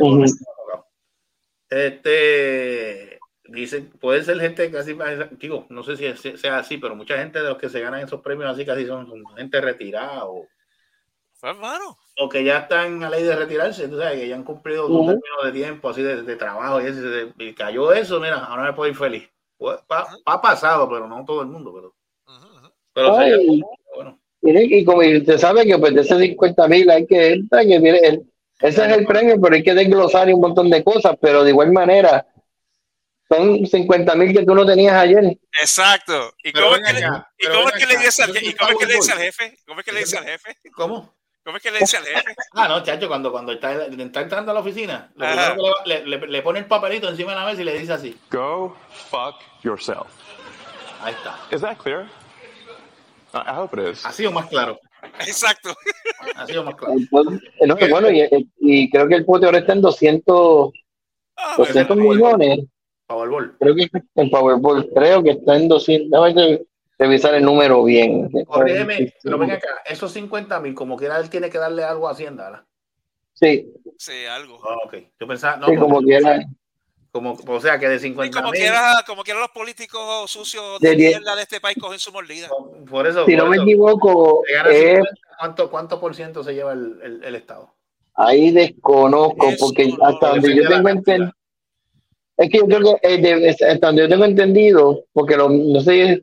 Este 1.68 3.18
dicen, 3.53 3.90
puede 4.00 4.22
ser 4.22 4.38
gente 4.40 4.70
casi, 4.70 4.96
digo, 5.32 5.66
no 5.70 5.82
sé 5.82 5.96
si 5.96 6.36
sea 6.38 6.59
así, 6.59 6.78
pero 6.78 6.96
mucha 6.96 7.18
gente 7.18 7.40
de 7.40 7.48
los 7.48 7.59
que 7.59 7.68
se 7.68 7.80
ganan 7.80 8.00
esos 8.00 8.20
premios 8.20 8.50
así 8.50 8.64
casi 8.64 8.86
son, 8.86 9.07
son 9.07 9.24
gente 9.36 9.61
retirada 9.61 10.26
o, 10.26 10.46
hermano. 11.42 11.96
o 12.18 12.28
que 12.28 12.44
ya 12.44 12.59
están 12.59 13.03
a 13.03 13.11
ley 13.11 13.22
de 13.24 13.36
retirarse, 13.36 13.88
tú 13.88 13.98
sabes, 13.98 14.20
que 14.20 14.28
ya 14.28 14.34
han 14.36 14.44
cumplido 14.44 14.86
su 14.86 14.94
Ujú. 14.94 15.07
término 15.07 15.44
de 15.44 15.53
tiempo, 15.53 15.88
así 15.90 16.03
de, 16.03 16.22
de 16.22 16.36
trabajo, 16.36 16.80
y, 16.80 16.86
ese, 16.86 17.32
y 17.38 17.55
cayó 17.55 17.92
eso, 17.92 18.20
mira, 18.20 18.38
ahora 18.44 18.64
me 18.64 18.72
puedo 18.72 18.90
ir 18.90 18.96
feliz. 18.96 19.28
Pues, 19.59 19.80
pa- 19.86 20.09
ha 20.24 20.40
pasado, 20.42 20.88
pero 20.88 21.07
no 21.07 21.24
todo 21.24 21.42
el 21.42 21.48
mundo, 21.48 21.72
pero, 21.74 21.94
Ujú, 22.36 22.46
ujú. 22.59 22.72
pero 22.92 23.16
Ay. 23.16 23.30
sería 23.32 23.66
bueno. 23.94 24.18
Y, 24.42 24.78
y 24.78 24.84
como 24.84 24.98
usted 25.00 25.38
sabe 25.38 25.64
que 25.64 25.78
pues 25.78 25.94
de 25.94 26.00
esos 26.00 26.20
50 26.20 26.66
mil 26.66 26.90
hay 26.90 27.07
que, 27.07 27.40
hay 27.50 27.68
que 27.68 27.78
viene 27.78 27.98
el- 27.98 28.22
ese 28.61 28.86
es 28.86 28.96
el 28.96 29.07
premio, 29.07 29.40
pero 29.40 29.55
hay 29.57 29.62
que 29.62 29.74
desglosar 29.74 30.28
y 30.28 30.32
un 30.32 30.40
montón 30.40 30.70
de 30.70 30.84
cosas, 30.84 31.16
pero 31.20 31.42
de 31.42 31.50
igual 31.50 31.72
manera 31.72 32.26
son 33.33 33.66
50 33.66 34.14
mil 34.14 34.33
que 34.37 34.45
tú 34.45 34.55
no 34.55 34.64
tenías 34.66 34.95
ayer. 34.95 35.37
Exacto. 35.61 36.33
¿Y 36.43 36.53
cómo 36.53 36.76
es 36.76 36.83
que 36.87 36.93
le, 36.93 37.01
y 37.39 37.47
cómo 37.47 37.68
es 37.68 37.72
que 37.87 37.97
dice 37.99 38.22
al 38.22 38.28
yo 38.28 38.35
je- 38.35 38.41
soy 38.41 38.49
y 38.49 38.55
cómo 38.55 38.70
es 38.70 38.76
que 38.78 38.87
le 38.87 38.95
dice 38.95 39.12
al 39.12 39.18
Powerball. 39.18 39.24
jefe? 39.47 39.59
¿Cómo 39.66 39.80
es 39.80 39.85
que 39.87 39.93
le 39.93 40.01
dice 40.01 40.18
al 40.18 40.24
jefe? 40.24 40.57
¿Cómo? 40.74 41.14
¿Cómo 41.45 41.57
es 41.57 41.62
que 41.62 41.70
le 41.72 41.78
dice 41.80 41.97
al 41.97 42.05
jefe? 42.05 42.35
Ah, 42.55 42.68
no, 42.68 42.83
chacho, 42.83 43.09
cuando, 43.09 43.33
cuando 43.33 43.53
está, 43.53 43.87
está 43.87 44.20
entrando 44.20 44.51
a 44.51 44.55
la 44.55 44.61
oficina, 44.61 45.11
le, 45.87 46.05
le- 46.05 46.26
le 46.26 46.43
pone 46.43 46.59
el 46.61 46.66
papelito 46.66 47.09
encima 47.09 47.33
de 47.33 47.39
la 47.41 47.47
mesa 47.47 47.62
y 47.62 47.64
le 47.64 47.78
dice 47.78 47.93
así. 47.95 48.16
Go 48.30 48.76
fuck 49.11 49.37
yourself. 49.62 50.07
Ahí 51.03 51.14
está. 51.14 51.39
Is 51.51 51.61
that 51.62 51.76
clear? 51.78 52.07
I 53.35 53.51
hope 53.57 53.74
it 53.80 53.89
is. 53.95 54.05
Ha 54.05 54.12
sido 54.12 54.30
más 54.30 54.47
claro. 54.47 54.78
Exacto. 55.20 55.74
Ha 56.37 56.47
sido 56.47 56.62
más 56.64 56.74
claro. 56.76 56.95
Entonces, 56.97 57.41
no, 57.66 57.76
bueno, 57.89 58.11
y, 58.11 58.28
y 58.61 58.91
creo 58.91 59.09
que 59.09 59.14
el 59.16 59.24
pote 59.24 59.47
ahora 59.47 59.59
está 59.59 59.72
en 59.72 59.80
200, 59.83 60.70
Ah, 61.37 61.55
Pues, 61.57 61.68
200 61.70 61.97
Powerball. 61.97 62.39
millones. 62.39 62.66
Powerball. 63.13 63.57
Creo 63.59 63.75
que 63.75 63.89
en 64.17 64.31
Powerball, 64.31 64.89
creo 64.95 65.23
que 65.23 65.31
está 65.31 65.57
en 65.57 65.69
200. 65.69 66.11
Déjame 66.11 66.35
que 66.35 66.67
revisar 66.99 67.35
el 67.35 67.45
número 67.45 67.83
bien. 67.85 68.31
Corrígeme, 68.47 69.13
pero 69.23 69.39
ven 69.39 69.51
acá, 69.53 69.69
esos 69.87 70.13
50 70.13 70.61
mil, 70.61 70.75
como 70.75 70.97
quiera, 70.97 71.19
él 71.19 71.29
tiene 71.31 71.51
que 71.51 71.59
darle 71.59 71.83
algo 71.85 72.09
a 72.09 72.13
Hacienda, 72.13 72.45
¿verdad? 72.51 72.65
Sí, 73.35 73.73
Sí, 73.99 74.25
algo. 74.27 74.57
Ok. 74.85 74.95
Yo 75.21 75.27
pensaba, 75.27 75.57
no, 75.57 75.67
sí, 75.69 75.77
como 75.77 76.01
quiera. 76.03 76.41
como- 77.11 77.39
o 77.47 77.61
sea, 77.61 77.79
que 77.79 77.89
de 77.89 77.97
Y 77.97 78.01
50 78.01 78.39
como 78.41 78.51
mil. 78.53 78.61
quiera, 78.61 79.05
como 79.07 79.23
quiera 79.23 79.41
los 79.41 79.51
políticos 79.51 80.31
sucios 80.31 80.81
De 80.81 80.91
de 80.91 80.97
mierda 80.97 81.37
de 81.37 81.43
este 81.43 81.61
país 81.61 81.77
cogen 81.81 81.99
su 81.99 82.11
mordida. 82.13 82.49
Por 82.89 83.07
eso, 83.07 83.25
Si 83.27 83.37
por 83.37 83.45
no 83.45 83.51
me 83.51 83.57
equivoco, 83.59 84.43
50, 84.47 85.03
¿cuánto, 85.39 85.71
¿cuánto 85.71 86.01
por 86.01 86.15
ciento 86.15 86.43
se 86.43 86.55
lleva 86.55 86.73
el, 86.73 86.99
el- 87.03 87.25
el 87.25 87.35
Estado? 87.35 87.75
Ahí 88.15 88.51
desconozco, 88.51 89.49
Eso 89.51 89.67
porque 89.67 89.87
no, 89.89 90.05
hasta 90.07 90.29
donde 90.31 90.55
yo 90.57 90.69
tengo 90.69 90.89
entendido, 90.89 91.33
Es 92.37 92.51
que 92.51 92.59
yo 92.59 92.66
creo 92.66 92.99
que 93.03 93.14
eh, 93.14 93.18
de- 93.18 93.49
es- 93.49 93.62
hasta 93.62 93.87
donde 93.89 94.03
yo 94.03 94.09
tengo 94.09 94.24
entendido, 94.24 95.05
porque 95.12 95.37
lo- 95.37 95.49
no 95.49 95.80
sé, 95.80 96.22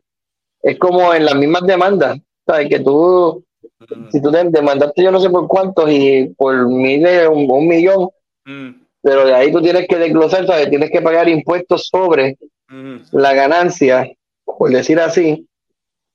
es 0.62 0.78
como 0.80 1.14
en 1.14 1.26
las 1.26 1.36
mismas 1.36 1.64
demandas, 1.66 2.20
¿sabes? 2.46 2.70
Que 2.70 2.80
tú, 2.80 3.44
Mm, 3.90 4.10
si 4.12 4.22
tú 4.22 4.30
te 4.32 4.44
demandaste 4.46 5.04
yo 5.04 5.12
no 5.12 5.20
sé 5.22 5.30
por 5.30 5.48
cuántos 5.48 5.90
y 5.90 6.34
por 6.38 6.68
miles, 6.68 7.28
un, 7.30 7.50
un 7.50 7.68
millón, 7.68 8.10
mm, 8.46 8.70
pero 9.02 9.26
de 9.26 9.34
ahí 9.34 9.52
tú 9.52 9.62
tienes 9.62 9.88
que 9.88 9.98
desglosar, 9.98 10.46
¿sabes? 10.46 10.70
Tienes 10.70 10.92
que 10.92 11.02
pagar 11.02 11.30
impuestos 11.30 11.88
sobre 11.90 12.38
mm. 12.68 12.98
la 13.14 13.34
ganancia, 13.34 14.10
por 14.44 14.70
decir 14.72 15.00
así, 15.00 15.48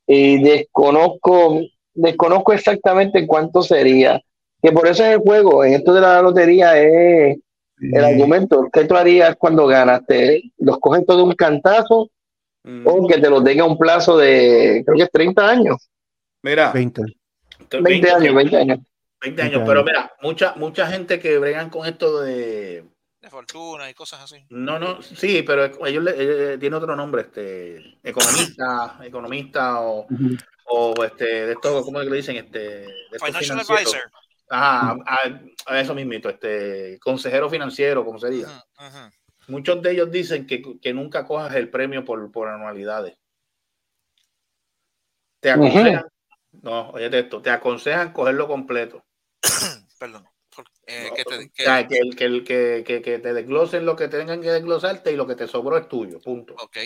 y 0.06 0.42
desconozco, 0.42 1.60
desconozco 1.94 2.52
exactamente 2.52 3.26
cuánto 3.26 3.62
sería. 3.62 4.20
Que 4.62 4.72
por 4.72 4.86
eso 4.86 5.04
es 5.04 5.12
el 5.14 5.18
juego, 5.18 5.64
en 5.64 5.74
esto 5.74 5.92
de 5.94 6.00
la 6.00 6.20
lotería 6.22 6.78
es 6.78 7.38
el 7.92 8.04
argumento. 8.04 8.68
¿Qué 8.72 8.84
tú 8.84 8.96
harías 8.96 9.36
cuando 9.36 9.66
ganas? 9.66 10.04
¿Te 10.06 10.42
los 10.58 10.78
coges 10.78 11.04
todo 11.06 11.18
de 11.18 11.22
un 11.24 11.34
cantazo 11.34 12.10
Mm. 12.66 12.86
o 12.86 13.06
que 13.06 13.18
te 13.18 13.28
los 13.28 13.44
den 13.44 13.60
a 13.60 13.66
un 13.66 13.76
plazo 13.76 14.16
de, 14.16 14.82
creo 14.86 14.96
que 14.96 15.02
es 15.02 15.10
30 15.12 15.48
años? 15.50 15.90
Mira, 16.42 16.72
20. 16.72 17.02
20 17.82 18.10
años, 18.10 18.34
20 18.34 18.56
años. 18.56 18.78
20 19.20 19.42
años, 19.42 19.52
20 19.52 19.66
pero 19.66 19.80
años. 19.80 19.84
mira, 19.84 20.12
mucha, 20.22 20.54
mucha 20.56 20.86
gente 20.86 21.20
que 21.20 21.38
bregan 21.38 21.68
con 21.68 21.86
esto 21.86 22.22
de. 22.22 22.84
De 23.20 23.30
fortuna 23.30 23.88
y 23.90 23.94
cosas 23.94 24.22
así. 24.22 24.46
No, 24.48 24.78
no, 24.78 25.02
sí, 25.02 25.42
pero 25.42 25.64
ellos 25.86 26.04
le, 26.04 26.54
eh, 26.54 26.58
tiene 26.58 26.76
otro 26.76 26.96
nombre, 26.96 27.22
este, 27.22 27.98
economista, 28.02 28.98
economista 29.04 29.80
o, 29.82 30.06
o 30.66 31.04
este, 31.04 31.24
de 31.24 31.52
estos, 31.52 31.84
¿cómo 31.84 32.00
es 32.00 32.04
que 32.06 32.10
le 32.10 32.16
dicen? 32.16 32.36
Este, 32.36 32.60
de 32.60 33.18
Financial 33.22 33.58
advisor. 33.60 34.00
Ajá, 34.48 34.96
a, 35.06 35.18
a 35.66 35.80
eso 35.80 35.94
mismito, 35.94 36.28
este, 36.28 36.98
consejero 37.00 37.48
financiero, 37.48 38.04
como 38.04 38.18
sería. 38.18 38.46
Ujú, 38.46 38.86
ujú. 38.86 39.10
Muchos 39.48 39.82
de 39.82 39.92
ellos 39.92 40.10
dicen 40.10 40.46
que, 40.46 40.62
que 40.80 40.92
nunca 40.92 41.26
cojas 41.26 41.54
el 41.54 41.70
premio 41.70 42.04
por, 42.04 42.30
por 42.30 42.48
anualidades. 42.48 43.16
Te 45.40 45.50
aconsejan, 45.50 46.04
no, 46.62 46.90
oye 46.90 47.18
esto, 47.18 47.42
te 47.42 47.50
aconsejan 47.50 48.12
cogerlo 48.12 48.46
completo. 48.48 49.04
Perdón. 49.98 50.26
Eh, 50.86 51.10
que 51.16 51.24
te- 51.24 51.36
O 51.36 51.50
sea, 51.54 51.86
que, 51.88 53.02
que 53.02 53.18
te 53.18 53.32
desglosen 53.34 53.84
lo 53.86 53.96
que 53.96 54.08
tengan 54.08 54.40
que 54.40 54.50
desglosarte 54.50 55.12
y 55.12 55.16
lo 55.16 55.26
que 55.26 55.34
te 55.34 55.48
sobró 55.48 55.76
es 55.76 55.88
tuyo, 55.88 56.20
punto. 56.20 56.54
ok. 56.54 56.78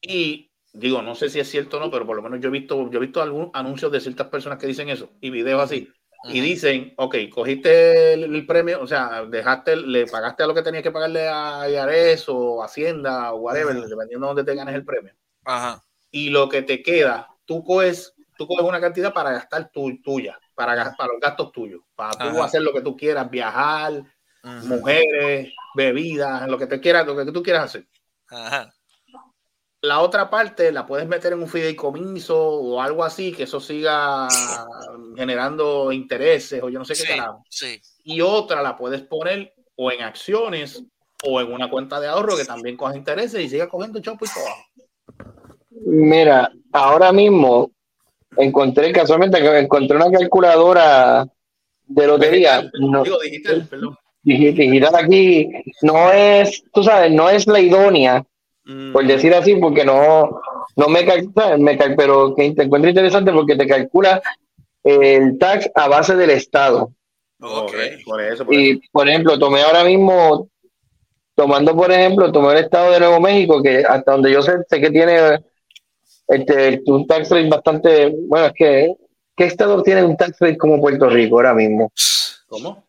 Y 0.00 0.50
digo, 0.72 1.02
no 1.02 1.14
sé 1.14 1.28
si 1.30 1.40
es 1.40 1.48
cierto 1.48 1.76
o 1.76 1.80
no, 1.80 1.90
pero 1.90 2.06
por 2.06 2.16
lo 2.16 2.22
menos 2.22 2.40
yo 2.40 2.48
he 2.48 2.52
visto, 2.52 2.90
yo 2.90 2.98
he 2.98 3.02
visto 3.02 3.22
algunos 3.22 3.50
anuncios 3.54 3.92
de 3.92 4.00
ciertas 4.00 4.28
personas 4.28 4.58
que 4.58 4.66
dicen 4.66 4.88
eso 4.88 5.10
y 5.20 5.30
videos 5.30 5.62
así. 5.62 5.88
Y 6.26 6.40
dicen, 6.40 6.94
ok, 6.96 7.16
cogiste 7.30 8.14
el, 8.14 8.34
el 8.34 8.46
premio, 8.46 8.80
o 8.80 8.86
sea, 8.86 9.24
dejaste, 9.24 9.76
le 9.76 10.06
pagaste 10.06 10.42
a 10.42 10.46
lo 10.46 10.54
que 10.54 10.62
tenías 10.62 10.82
que 10.82 10.90
pagarle 10.90 11.28
a 11.28 11.68
IARES 11.68 12.28
o 12.28 12.62
Hacienda 12.62 13.32
o 13.32 13.40
whatever, 13.40 13.74
dependiendo 13.74 14.26
de 14.26 14.34
dónde 14.34 14.44
te 14.44 14.54
ganes 14.56 14.74
el 14.74 14.84
premio. 14.84 15.12
Ajá. 15.44 15.82
Y 16.10 16.30
lo 16.30 16.48
que 16.48 16.62
te 16.62 16.82
queda, 16.82 17.28
tú 17.44 17.62
coges, 17.62 18.14
tú 18.38 18.46
coges 18.46 18.64
una 18.64 18.80
cantidad 18.80 19.12
para 19.12 19.32
gastar 19.32 19.70
tu, 19.70 20.00
tuya, 20.02 20.38
para, 20.54 20.94
para 20.96 21.12
los 21.12 21.20
gastos 21.20 21.52
tuyos, 21.52 21.82
para 21.94 22.12
tú 22.12 22.38
Ajá. 22.38 22.44
hacer 22.44 22.62
lo 22.62 22.72
que 22.72 22.80
tú 22.80 22.96
quieras, 22.96 23.30
viajar, 23.30 24.02
mujeres, 24.42 25.52
bebidas, 25.74 26.48
lo 26.48 26.58
que 26.58 26.66
te 26.66 26.80
quieras, 26.80 27.06
lo 27.06 27.16
que 27.16 27.30
tú 27.32 27.42
quieras 27.42 27.64
hacer. 27.64 27.86
Ajá. 28.28 28.73
La 29.84 30.00
otra 30.00 30.30
parte 30.30 30.72
la 30.72 30.86
puedes 30.86 31.06
meter 31.06 31.34
en 31.34 31.40
un 31.42 31.48
fideicomiso 31.48 32.38
o 32.38 32.80
algo 32.80 33.04
así, 33.04 33.32
que 33.32 33.42
eso 33.42 33.60
siga 33.60 34.28
generando 35.16 35.92
intereses 35.92 36.62
o 36.62 36.68
yo 36.70 36.78
no 36.78 36.84
sé 36.86 36.94
qué 36.94 37.02
Sí, 37.02 37.08
carajo. 37.08 37.44
sí. 37.50 37.80
Y 38.04 38.20
otra 38.22 38.62
la 38.62 38.76
puedes 38.76 39.02
poner 39.02 39.52
o 39.76 39.90
en 39.92 40.02
acciones 40.02 40.82
o 41.26 41.40
en 41.40 41.52
una 41.52 41.68
cuenta 41.68 42.00
de 42.00 42.06
ahorro 42.06 42.36
que 42.36 42.44
también 42.44 42.76
coja 42.76 42.96
intereses 42.96 43.42
y 43.42 43.48
siga 43.48 43.68
cogiendo 43.68 44.00
chopo 44.00 44.24
y 44.24 44.28
todo. 44.28 45.24
Mira, 45.86 46.50
ahora 46.72 47.12
mismo 47.12 47.70
encontré 48.36 48.92
casualmente 48.92 49.40
que 49.40 49.58
encontré 49.58 49.96
una 49.96 50.10
calculadora 50.10 51.26
de 51.86 52.06
lotería. 52.06 52.62
Digital, 52.62 52.80
No, 52.90 53.02
Digo 53.04 53.18
digital, 53.20 53.66
perdón. 53.68 53.96
digi- 54.22 54.54
digital 54.54 54.94
aquí 54.96 55.48
no 55.82 56.10
es, 56.12 56.64
tú 56.72 56.82
sabes, 56.82 57.12
no 57.12 57.28
es 57.28 57.46
la 57.46 57.60
idónea, 57.60 58.24
por 58.92 59.06
decir 59.06 59.34
así, 59.34 59.56
porque 59.56 59.84
no, 59.84 60.40
no 60.76 60.88
me 60.88 61.04
calcula, 61.04 61.56
me 61.58 61.76
cal- 61.76 61.94
pero 61.96 62.34
que 62.34 62.52
te 62.52 62.62
encuentro 62.64 62.88
interesante 62.88 63.32
porque 63.32 63.56
te 63.56 63.66
calcula 63.66 64.22
el 64.82 65.38
tax 65.38 65.70
a 65.74 65.88
base 65.88 66.16
del 66.16 66.30
Estado. 66.30 66.92
Ok. 67.40 67.70
correcto, 67.72 68.02
Por 68.06 68.20
eso, 68.22 68.44
por 68.46 68.54
eso. 68.54 68.60
Y, 68.62 68.88
por 68.88 69.08
ejemplo, 69.08 69.38
tomé 69.38 69.62
ahora 69.62 69.84
mismo, 69.84 70.48
tomando 71.34 71.76
por 71.76 71.90
ejemplo, 71.92 72.32
tomé 72.32 72.52
el 72.52 72.64
estado 72.64 72.92
de 72.92 73.00
Nuevo 73.00 73.20
México, 73.20 73.62
que 73.62 73.78
hasta 73.86 74.12
donde 74.12 74.32
yo 74.32 74.40
sé, 74.40 74.52
sé 74.68 74.80
que 74.80 74.90
tiene 74.90 75.40
este, 76.28 76.82
un 76.86 77.06
tax 77.06 77.30
rate 77.30 77.48
bastante, 77.48 78.14
bueno, 78.28 78.46
es 78.46 78.52
que, 78.54 78.94
¿qué 79.36 79.44
estado 79.44 79.82
tiene 79.82 80.04
un 80.04 80.16
tax 80.16 80.38
rate 80.40 80.56
como 80.56 80.80
Puerto 80.80 81.10
Rico 81.10 81.36
ahora 81.36 81.54
mismo? 81.54 81.90
¿Cómo? 82.46 82.83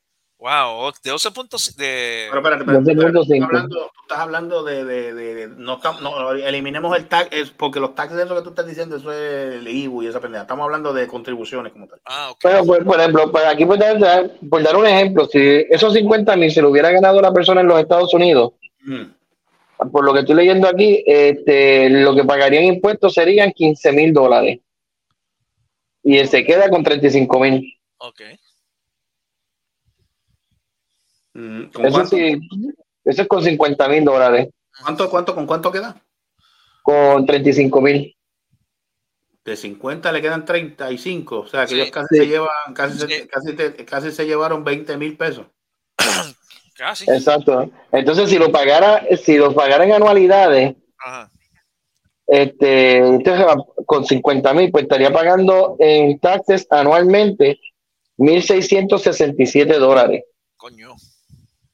Wow, 0.46 0.92
de 1.04 1.10
12 1.10 1.32
puntos 1.32 1.76
de. 1.76 2.28
Pero 2.30 2.38
espérate, 2.40 2.62
espérate, 2.64 2.92
espérate, 2.92 3.14
tú, 3.14 3.20
12.5. 3.24 3.34
estás 3.34 3.48
hablando, 3.50 3.76
tú 3.96 4.02
estás 4.04 4.20
hablando 4.20 4.64
de, 4.64 4.86
de, 4.86 5.14
de- 5.16 5.34
de- 5.34 5.48
no, 5.58 5.74
estamos- 5.78 6.02
no, 6.04 6.32
eliminemos 6.34 6.96
el 6.96 7.08
tax, 7.08 7.30
es 7.36 7.50
porque 7.50 7.80
los 7.80 7.96
taxes 7.96 8.16
de 8.18 8.26
eso 8.26 8.36
que 8.36 8.44
tú 8.44 8.50
estás 8.50 8.68
diciendo, 8.68 8.98
eso 8.98 9.12
es 9.12 9.56
el 9.56 9.68
IBU 9.68 10.04
y 10.04 10.08
esa 10.08 10.20
pendeja. 10.22 10.44
Estamos 10.44 10.66
hablando 10.66 10.94
de 10.94 11.08
contribuciones 11.08 11.74
como 11.74 11.88
tal. 11.88 12.00
Ah, 12.06 12.30
ok. 12.30 12.40
Bueno, 12.44 12.64
pues, 12.66 12.84
por 12.84 13.00
ejemplo, 13.00 13.32
pues 13.32 13.44
aquí 13.46 13.66
por 13.66 13.80
dar, 13.80 14.32
por 14.48 14.62
dar 14.62 14.76
un 14.76 14.86
ejemplo, 14.86 15.26
si 15.26 15.40
esos 15.68 15.92
50 15.96 16.36
mil 16.36 16.52
se 16.52 16.62
lo 16.62 16.70
hubiera 16.70 16.92
ganado 16.92 17.20
la 17.22 17.34
persona 17.34 17.62
en 17.62 17.68
los 17.68 17.80
Estados 17.80 18.14
Unidos, 18.14 18.52
Mm. 18.82 19.90
por 19.92 20.06
lo 20.06 20.14
que 20.14 20.20
estoy 20.20 20.36
leyendo 20.36 20.68
aquí, 20.68 21.04
este, 21.08 21.90
lo 21.90 22.14
que 22.14 22.24
pagaría 22.24 22.60
en 22.60 22.76
impuestos 22.76 23.16
serían 23.16 23.52
15 23.52 23.92
mil 23.92 24.14
dólares. 24.14 24.60
Y 26.04 26.18
él 26.20 26.28
se 26.28 26.46
queda 26.46 26.70
con 26.70 26.84
35 26.84 27.40
mil. 27.40 27.80
Ok. 27.98 28.22
Mm, 31.36 31.66
¿Con 31.72 31.86
Eso 31.86 32.06
sí, 32.06 32.40
eso 33.04 33.22
es 33.22 33.28
con 33.28 33.44
50 33.44 33.88
mil 33.90 34.06
dólares, 34.06 34.48
¿Cuánto, 34.82 35.10
cuánto, 35.10 35.36
¿Con 35.36 35.46
cuánto 35.46 35.72
queda? 35.72 36.02
con 36.82 37.26
35 37.26 37.82
mil. 37.82 38.16
De 39.44 39.56
50 39.56 40.12
le 40.12 40.22
quedan 40.22 40.44
35. 40.46 41.40
O 41.42 41.46
sea 41.48 41.62
que 41.66 41.68
Sí. 41.68 41.76
ellos 41.76 41.92
casi 41.92 42.08
Sí. 42.12 42.18
se 42.18 42.28
llevan, 42.28 42.74
casi, 42.74 42.98
se, 42.98 43.28
casi, 43.28 43.54
te- 43.54 43.86
casi 43.86 44.12
se 44.12 44.26
llevaron 44.26 44.64
20 44.64 44.98
mil 44.98 45.16
pesos. 45.18 45.46
Casi. 46.78 47.06
Exacto. 47.10 47.70
Entonces, 47.92 48.30
si 48.30 48.38
lo 48.38 48.52
pagara, 48.52 49.04
si 49.24 49.38
lo 49.38 49.54
pagara 49.54 49.86
en 49.86 49.94
anualidades, 49.94 50.76
Ajá. 50.98 51.32
este, 52.28 52.98
entonces, 52.98 53.46
con 53.86 54.06
50 54.06 54.54
mil, 54.54 54.72
pues 54.72 54.84
estaría 54.84 55.12
pagando 55.14 55.76
en 55.80 56.20
taxes 56.20 56.68
anualmente 56.70 57.60
1.667 58.18 59.78
dólares. 59.78 60.24
Coño. 60.58 60.96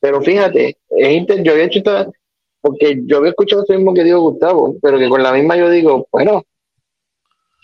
Pero 0.01 0.21
fíjate, 0.21 0.77
es 0.89 1.11
inter- 1.11 1.43
yo 1.43 1.53
había 1.53 1.65
hecho 1.65 1.77
esta, 1.79 2.09
porque 2.59 3.01
yo 3.05 3.17
había 3.17 3.29
escuchado 3.29 3.63
eso 3.63 3.73
mismo 3.73 3.93
que 3.93 4.03
dijo 4.03 4.19
Gustavo, 4.19 4.75
pero 4.81 4.97
que 4.97 5.07
con 5.07 5.23
la 5.23 5.31
misma 5.31 5.55
yo 5.55 5.69
digo, 5.69 6.07
bueno, 6.11 6.43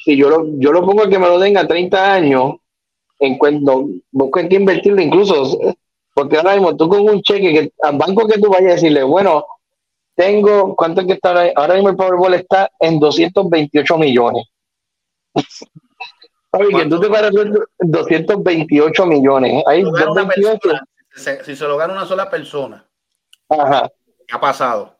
si 0.05 0.15
yo 0.15 0.29
lo, 0.29 0.45
yo 0.59 0.71
lo 0.71 0.85
pongo 0.85 1.09
que 1.09 1.19
me 1.19 1.27
lo 1.27 1.39
den 1.39 1.57
a 1.57 1.67
30 1.67 2.13
años, 2.13 2.53
en 3.19 3.37
cuando 3.39 3.87
busco 4.11 4.39
en 4.39 4.47
qué 4.49 4.55
invertirlo 4.57 5.01
incluso, 5.01 5.57
porque 6.13 6.37
ahora 6.37 6.53
mismo 6.53 6.77
tú 6.77 6.87
con 6.87 7.01
un 7.01 7.21
cheque 7.23 7.51
que 7.51 7.71
al 7.81 7.97
banco 7.97 8.27
que 8.27 8.39
tú 8.39 8.49
vayas 8.49 8.71
a 8.71 8.75
decirle, 8.75 9.03
bueno, 9.03 9.43
tengo, 10.15 10.75
¿cuánto 10.75 11.01
es 11.01 11.07
que 11.07 11.13
está 11.13 11.29
ahora? 11.29 11.51
Ahora 11.55 11.73
mismo 11.75 11.89
el 11.89 11.95
Powerball 11.95 12.33
está 12.35 12.69
en 12.79 12.99
228 12.99 13.97
millones. 13.97 14.45
Oye, 16.51 16.75
que 16.83 16.85
tú 16.89 16.99
te 16.99 17.09
paras 17.09 17.31
228 17.79 19.05
millones. 19.05 19.63
Hay 19.67 19.81
Lo 19.83 19.91
gana 19.91 20.11
una 20.11 20.23
228. 20.23 20.75
Si, 21.17 21.55
se 21.55 21.63
lo 21.65 21.77
gana 21.77 21.93
una 21.93 22.05
sola 22.05 22.29
persona, 22.29 22.87
Ajá. 23.49 23.89
¿qué 24.27 24.35
ha 24.35 24.39
pasado? 24.39 24.97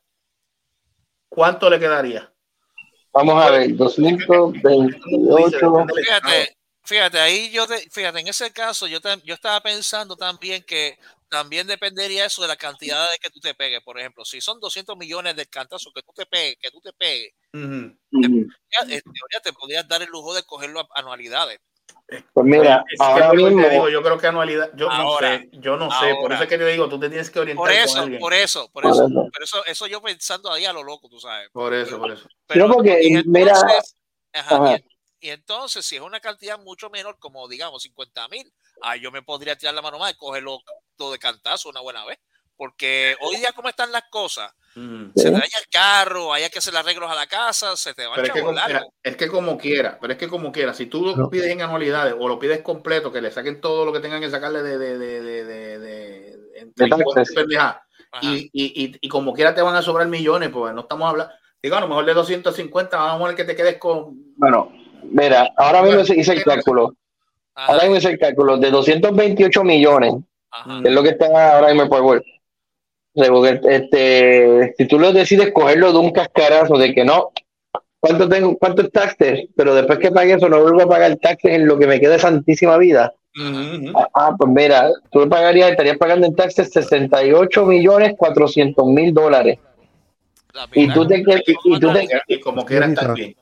¿Cuánto 1.30 1.70
le 1.70 1.80
quedaría? 1.80 2.32
Vamos 3.11 3.43
a 3.43 3.49
ver, 3.51 3.76
228. 3.76 5.86
Fíjate, 5.95 6.57
fíjate, 6.84 7.20
ahí 7.20 7.49
yo, 7.51 7.68
te- 7.68 7.89
fíjate, 7.89 8.20
en 8.20 8.28
ese 8.28 8.51
caso 8.51 8.88
yo, 8.88 9.01
tam- 9.01 9.22
yo 9.24 9.34
estaba 9.34 9.59
pensando 9.61 10.15
también 10.15 10.63
que 10.63 10.97
también 11.30 11.68
dependería 11.68 12.26
eso 12.26 12.41
de 12.41 12.47
la 12.47 12.55
cantidad 12.55 13.09
de 13.11 13.18
que 13.18 13.30
tú 13.30 13.39
te 13.39 13.53
pegues. 13.53 13.82
Por 13.84 13.99
ejemplo, 13.99 14.24
si 14.24 14.39
son 14.39 14.59
200 14.59 14.95
millones 14.97 15.36
de 15.36 15.45
cantazo 15.45 15.91
que 15.93 16.01
tú 16.01 16.13
te 16.15 16.26
pegues, 16.26 16.57
que 16.61 16.72
tú 16.72 16.80
te 16.80 16.93
pegues, 16.93 17.34
en 17.53 17.99
teoría 18.11 19.39
te 19.43 19.53
podrías 19.53 19.88
dar 19.88 20.01
el 20.01 20.09
lujo 20.09 20.34
de 20.34 20.43
cogerlo 20.43 20.80
a 20.80 20.88
anualidades. 20.95 21.59
Pues 22.07 22.45
mira, 22.45 22.85
Es 22.89 23.01
ahora 23.01 23.31
te 23.31 23.35
mismo, 23.35 23.67
digo, 23.67 23.89
yo 23.89 24.01
creo 24.01 24.17
que 24.17 24.27
anualidad, 24.27 24.71
yo 24.75 24.89
Ahora, 24.89 25.33
no 25.33 25.39
sé, 25.39 25.49
yo 25.53 25.75
no 25.75 25.91
sé, 25.91 26.15
por 26.21 26.31
eso 26.31 26.43
es 26.43 26.49
que 26.49 26.57
te 26.57 26.65
digo, 26.67 26.87
tú 26.87 26.97
te 26.97 27.09
tienes 27.09 27.29
que 27.29 27.39
orientar 27.39 27.61
Por 27.65 27.69
con 27.73 27.77
eso, 27.77 27.99
alguien. 27.99 28.19
por 28.21 28.33
eso, 28.33 28.69
por 28.71 28.83
Por 28.83 28.93
eso, 28.93 29.09
por 29.09 29.43
eso, 29.43 29.65
eso 29.65 29.87
yo 29.87 30.01
pensando 30.01 30.51
ahí 30.51 30.63
a 30.65 30.71
lo 30.71 30.83
loco, 30.83 31.09
tú 31.09 31.19
sabes. 31.19 31.49
Por 31.51 31.73
eso, 31.73 31.99
por 31.99 32.11
eso. 32.11 32.29
Pero, 32.45 32.71
porque, 32.71 32.99
y 33.03 33.23
mira, 33.25 33.53
ajá, 34.33 34.55
ajá. 34.55 34.77
Y, 35.19 35.27
y 35.27 35.29
entonces, 35.31 35.85
si 35.85 35.97
es 35.97 36.01
una 36.01 36.21
cantidad 36.21 36.57
mucho 36.59 36.89
menor, 36.89 37.17
como 37.19 37.45
digamos 37.49 37.83
50 37.83 38.27
mil, 38.29 38.53
ahí 38.81 39.01
yo 39.01 39.11
me 39.11 39.21
podría 39.21 39.57
tirar 39.57 39.75
la 39.75 39.81
mano 39.81 39.99
más 39.99 40.13
y 40.13 40.15
cogerlo 40.15 40.59
todo 40.95 41.11
de 41.11 41.19
cantazo 41.19 41.67
una 41.69 41.81
buena 41.81 42.05
vez. 42.05 42.19
Porque 42.55 43.15
hoy 43.19 43.35
día, 43.35 43.51
como 43.51 43.69
están 43.69 43.91
las 43.91 44.03
cosas, 44.09 44.51
Mm. 44.78 45.11
se 45.15 45.23
te 45.23 45.32
daña 45.32 45.41
el 45.43 45.67
carro, 45.71 46.32
haya 46.32 46.49
que 46.51 46.59
hacer 46.59 46.78
arreglos 46.78 47.09
a 47.09 47.15
la 47.15 47.25
casa, 47.25 47.75
se 47.75 47.95
te 47.95 48.05
va 48.05 48.15
a 48.15 48.21
es 48.21 48.30
que, 48.30 48.41
como, 48.41 48.59
es 49.01 49.17
que 49.17 49.28
como 49.28 49.57
quiera, 49.57 49.97
pero 49.99 50.13
es 50.13 50.19
que 50.19 50.28
como 50.28 50.51
quiera, 50.51 50.71
si 50.75 50.86
tú 50.86 51.03
lo 51.03 51.15
No. 51.15 51.30
pides 51.32 51.47
en 51.47 51.63
anualidades 51.63 52.13
o 52.19 52.28
lo 52.28 52.38
pides 52.38 52.61
completo, 52.61 53.11
que 53.11 53.19
le 53.19 53.32
saquen 53.32 53.59
todo 53.59 53.86
lo 53.86 53.91
que 53.91 54.01
tengan 54.01 54.21
que 54.21 54.30
sacarle 54.30 54.61
de, 54.61 54.78
de, 54.78 54.99
de, 54.99 55.21
de, 55.21 55.80
de, 55.80 56.38
y 58.21 58.49
y, 58.51 58.51
y, 58.53 58.97
y, 59.01 59.09
como 59.09 59.34
quiera 59.34 59.55
te 59.55 59.63
van 59.63 59.75
a 59.75 59.82
sobrar 59.82 60.07
millones, 60.07 60.49
pues 60.49 60.75
no 60.75 60.82
estamos 60.82 61.09
hablando, 61.09 61.34
digo, 61.61 61.75
a 61.75 61.82
lo 61.82 61.88
mejor 61.88 62.05
de 62.05 62.13
250, 62.13 62.97
vamos 62.97 63.15
a 63.15 63.19
poner 63.19 63.36
que 63.36 63.45
te 63.45 63.55
quedes 63.55 63.78
con, 63.80 64.15
Bueno, 64.36 64.71
mira, 65.01 65.49
ahora 65.57 65.82
mismo 65.82 66.01
hice 66.01 66.34
el 66.34 66.43
cálculo. 66.43 66.93
Ajá, 67.55 67.71
Ahora 67.71 67.84
mismo 67.86 67.97
hice 67.97 68.09
el 68.11 68.19
cálculo 68.19 68.57
de 68.57 68.69
228 68.69 69.63
millones, 69.63 70.13
ajá. 70.51 70.82
que 70.84 70.89
es 70.89 70.93
lo 70.93 71.01
que 71.01 71.09
está 71.09 71.55
ahora 71.55 71.73
mismo 71.73 71.89
por 71.89 72.01
Word. 72.01 72.23
Este, 73.18 74.74
si 74.78 74.86
tú 74.88 74.99
lo 74.99 75.11
decides 75.11 75.51
cogerlo 75.51 75.91
de 75.91 75.99
un 75.99 76.11
cascarazo 76.11 76.78
de 76.78 76.93
que 76.93 77.03
no, 77.03 77.32
¿cuánto 77.99 78.28
tengo, 78.30 78.57
cuánto 78.57 78.84
es 78.84 78.91
taxes? 78.91 79.47
Pero 79.55 79.74
después 79.76 79.99
que 79.99 80.11
pague 80.11 80.34
eso, 80.34 80.47
no 80.49 80.61
vuelvo 80.61 80.84
a 80.84 80.88
pagar 80.89 81.15
taxes 81.18 81.51
en 81.53 81.68
lo 81.68 81.78
que 81.78 81.88
me 81.88 81.99
quede 81.99 82.13
de 82.13 82.20
santísima 82.20 82.78
vida. 82.78 83.13
Ah, 84.13 84.34
pues 84.38 84.49
mira, 84.51 84.89
tú 85.11 85.28
pagarías, 85.30 85.72
estarías 85.72 85.97
pagando 85.97 86.26
en 86.28 86.36
taxes 86.36 86.72
68 86.72 87.65
millones 87.65 88.13
400 88.18 88.86
mil 88.88 89.13
dólares. 89.13 89.59
La 90.53 90.68
Y 90.74 90.88
tú 90.89 91.05
te, 91.07 91.24
qued- 91.24 91.43
y, 91.45 91.51
y 91.76 91.80
tú 91.80 91.93
te, 91.93 92.07
y 92.28 92.39
como 92.39 92.65
quiera 92.65 92.88
estar 92.88 93.13
bien. 93.13 93.36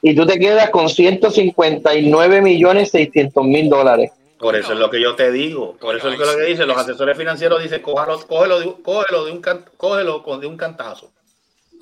y 0.00 0.14
tú 0.14 0.26
te 0.26 0.38
quedas 0.38 0.70
con 0.70 0.88
159 0.88 2.40
millones 2.40 2.90
600 2.90 3.44
mil 3.44 3.68
dólares. 3.68 4.12
Por 4.42 4.56
eso 4.56 4.72
es 4.72 4.78
lo 4.78 4.90
que 4.90 5.00
yo 5.00 5.14
te 5.14 5.30
digo. 5.30 5.76
Por 5.78 5.96
eso 5.96 6.08
es 6.10 6.18
lo 6.18 6.36
que 6.36 6.42
dicen 6.44 6.66
los 6.66 6.76
asesores 6.76 7.16
financieros. 7.16 7.62
Dicen, 7.62 7.80
cógelo, 7.80 8.18
cógelo, 8.26 8.58
de, 8.60 8.66
un- 8.66 8.82
cógelo 8.82 9.24
de 9.24 9.32
un 9.32 9.40
can- 9.40 9.64
cógelo 9.76 10.22
con 10.22 10.40
de 10.40 10.46
un 10.48 10.56
cantazo. 10.56 11.12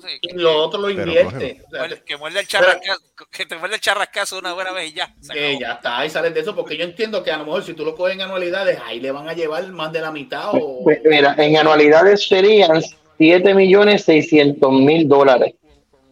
Sí, 0.01 0.07
Y 0.21 0.27
que, 0.29 0.33
lo 0.35 0.57
otro 0.63 0.79
lo 0.81 0.89
invierte. 0.89 1.61
O 1.67 1.69
sea, 1.69 1.79
muerde- 1.81 2.03
que 2.03 2.17
muerde 2.17 2.39
el 2.39 2.47
charrascazo, 2.47 3.01
que 3.31 3.45
te 3.45 3.55
muerde 3.57 3.75
el 3.75 3.81
charrascazo 3.81 4.39
una 4.39 4.53
buena 4.53 4.71
vez 4.71 4.91
y 4.91 4.93
ya. 4.95 5.13
que 5.31 5.59
ya 5.59 5.73
está, 5.73 5.99
ahí 5.99 6.09
sales 6.09 6.33
de 6.33 6.39
eso, 6.39 6.55
porque 6.55 6.75
yo 6.77 6.83
entiendo 6.85 7.21
que 7.23 7.31
a 7.31 7.37
lo 7.37 7.45
mejor 7.45 7.63
si 7.63 7.73
tú 7.73 7.85
lo 7.85 7.95
coges 7.95 8.15
en 8.15 8.21
anualidades, 8.21 8.79
ahí 8.83 8.99
le 8.99 9.11
van 9.11 9.27
a 9.29 9.33
llevar 9.33 9.67
más 9.67 9.91
de 9.91 10.01
la 10.01 10.11
mitad 10.11 10.49
o 10.53 10.83
Mira, 11.05 11.35
en 11.37 11.55
anualidades 11.57 12.27
serían 12.27 12.81
7 13.17 13.53
millones 13.53 14.03
600 14.05 14.71
mil 14.71 15.07
dólares 15.07 15.53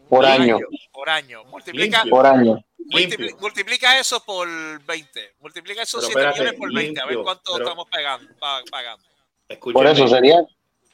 por 0.07 0.23
año. 0.25 0.59
Por 0.91 1.09
año. 1.09 1.43
Multiplica. 1.45 2.03
Por 2.09 2.27
año. 2.27 2.63
Multipli- 2.89 3.39
multiplica 3.39 3.99
eso 3.99 4.19
por 4.25 4.47
20. 4.85 5.33
Multiplica 5.39 5.81
esos 5.83 6.01
Pero 6.07 6.13
7 6.13 6.19
espérate, 6.29 6.39
millones 6.39 6.59
por 6.59 6.73
20. 6.73 7.01
a 7.01 7.05
ver 7.05 7.17
cuánto 7.23 7.53
pero- 7.53 7.63
estamos 7.65 7.87
pagando. 7.89 8.33
pa- 8.39 8.61
pagando. 8.69 9.03
Por 9.05 9.53
Escúchame, 9.55 9.91
eso 9.91 10.07
sería. 10.07 10.39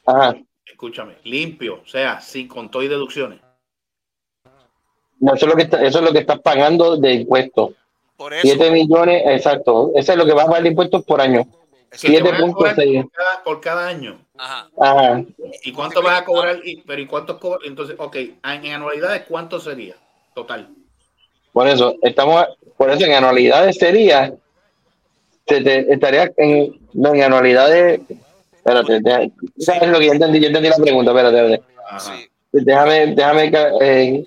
Ajá. 0.06 0.36
escúchame, 0.64 1.16
limpio, 1.24 1.80
o 1.82 1.86
sea, 1.86 2.20
sin 2.20 2.46
con 2.48 2.70
todo 2.70 2.82
y 2.82 2.88
deducciones. 2.88 3.40
No, 5.18 5.34
eso 5.34 5.46
es 5.46 5.50
lo 5.50 5.56
que 5.56 5.62
está- 5.62 5.82
eso 5.82 5.98
es 5.98 6.04
lo 6.04 6.12
que 6.12 6.18
estás 6.20 6.40
pagando 6.40 6.96
de 6.96 7.12
impuestos. 7.14 7.70
Por 8.16 8.32
eso. 8.34 8.42
7 8.42 8.70
millones, 8.70 9.22
exacto. 9.26 9.90
Ese 9.94 10.12
es 10.12 10.18
lo 10.18 10.24
que 10.26 10.32
vas 10.32 10.44
a 10.44 10.48
pagar 10.48 10.62
de 10.62 10.68
impuestos 10.70 11.04
por 11.04 11.20
año. 11.20 11.40
eso- 11.90 12.08
Que 12.08 12.14
te 12.20 12.22
van 12.22 12.34
a 12.34 12.52
cobrar 12.52 12.74
7.6. 12.76 13.02
por 13.04 13.12
cada, 13.12 13.44
por 13.44 13.60
cada 13.60 13.88
año. 13.88 14.18
Ajá. 14.36 14.68
Ajá. 14.78 15.24
¿Y 15.64 15.72
cuánto 15.72 16.02
vas 16.02 16.20
a 16.20 16.24
cobrar? 16.24 16.60
Y- 16.64 16.82
pero 16.82 17.00
¿y 17.00 17.06
cuántos? 17.06 17.38
Entonces, 17.64 17.96
ok, 17.98 18.16
en 18.16 18.72
anualidades, 18.72 19.22
¿cuánto 19.26 19.58
sería? 19.60 19.96
Total. 20.34 20.68
Por 21.56 21.66
eso, 21.68 21.96
estamos, 22.02 22.44
por 22.76 22.90
eso 22.90 23.06
en 23.06 23.14
anualidades 23.14 23.76
sería, 23.78 24.30
te, 25.46 25.62
te- 25.62 25.90
estaría 25.90 26.30
en, 26.36 26.78
no, 26.92 27.14
en 27.14 27.22
anualidades, 27.22 27.98
espérate, 28.54 29.00
deja- 29.00 29.22
¿sabes 29.56 29.88
lo 29.88 29.98
que 29.98 30.08
ya 30.08 30.12
entendí? 30.12 30.38
Yo 30.38 30.48
entendí 30.48 30.68
la 30.68 30.76
pregunta, 30.76 31.12
espérate, 31.12 31.38
espérate. 31.54 31.64
Ajá. 31.88 31.98
Sí. 32.00 32.28
Déjame, 32.52 33.06
déjame 33.14 33.50
eh, 33.80 34.26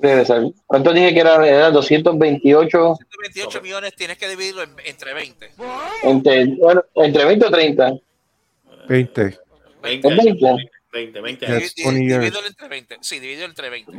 regresar. 0.00 0.42
¿Cuánto 0.68 0.92
dije 0.92 1.12
que 1.14 1.18
era? 1.18 1.44
Era 1.44 1.70
228 1.72 2.94
128 2.96 3.60
millones 3.60 3.96
tienes 3.96 4.16
que 4.16 4.28
dividirlo 4.28 4.62
en- 4.62 4.70
entre 4.84 5.14
20. 5.14 5.50
entre, 6.04 6.46
bueno, 6.60 6.84
entre 6.94 7.24
20 7.24 7.44
o 7.46 7.50
30. 7.50 7.92
20. 8.88 9.38
20, 9.82 10.08
¿Es 10.08 10.16
20? 10.16 10.56
20, 10.92 11.20
20 11.20 11.46
Yes. 11.46 11.54
años. 11.56 11.74
Divi- 11.74 11.84
20 11.84 12.04
years. 12.06 12.20
Divídelo 12.22 12.46
entre 12.46 12.68
20. 12.68 12.96
Sí, 13.00 13.18
divídelo 13.18 13.46
entre 13.48 13.68
20. 13.68 13.92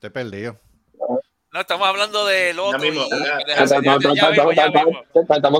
Te 0.00 0.10
perdido. 0.10 0.56
No, 1.52 1.60
estamos 1.60 1.86
hablando 1.88 2.24
del 2.26 2.58
otro. 2.60 2.78
mismo, 2.78 3.02
y- 3.06 3.10
ya, 3.10 3.38
deja- 3.44 3.64
Estamos- 3.64 3.84
ya- 3.84 4.14
ya- 4.14 4.42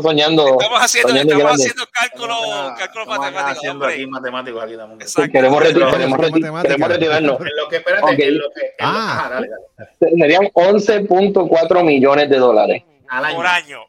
soñando. 0.02 0.46
Estamos 0.52 0.80
haciendo, 0.82 1.08
soñando 1.08 1.32
estamos 1.34 1.54
haciendo 1.54 1.84
cálculos 1.92 2.38
acá 2.38 2.90
matemáticos. 3.06 3.50
haciendo 3.58 3.86
aquí 3.86 4.06
matemáticos 4.06 4.62
aquí. 4.62 5.30
Queremos, 5.32 5.62
retirarnos. 5.62 7.38
Ah. 8.80 9.28
dale. 9.30 9.48
Serían 9.98 10.48
11.4 10.54 11.82
millones 11.84 12.30
de 12.30 12.38
dólares 12.38 12.82
Al 13.08 13.24
año. 13.24 13.36
Por 13.36 13.46
año. 13.46 13.80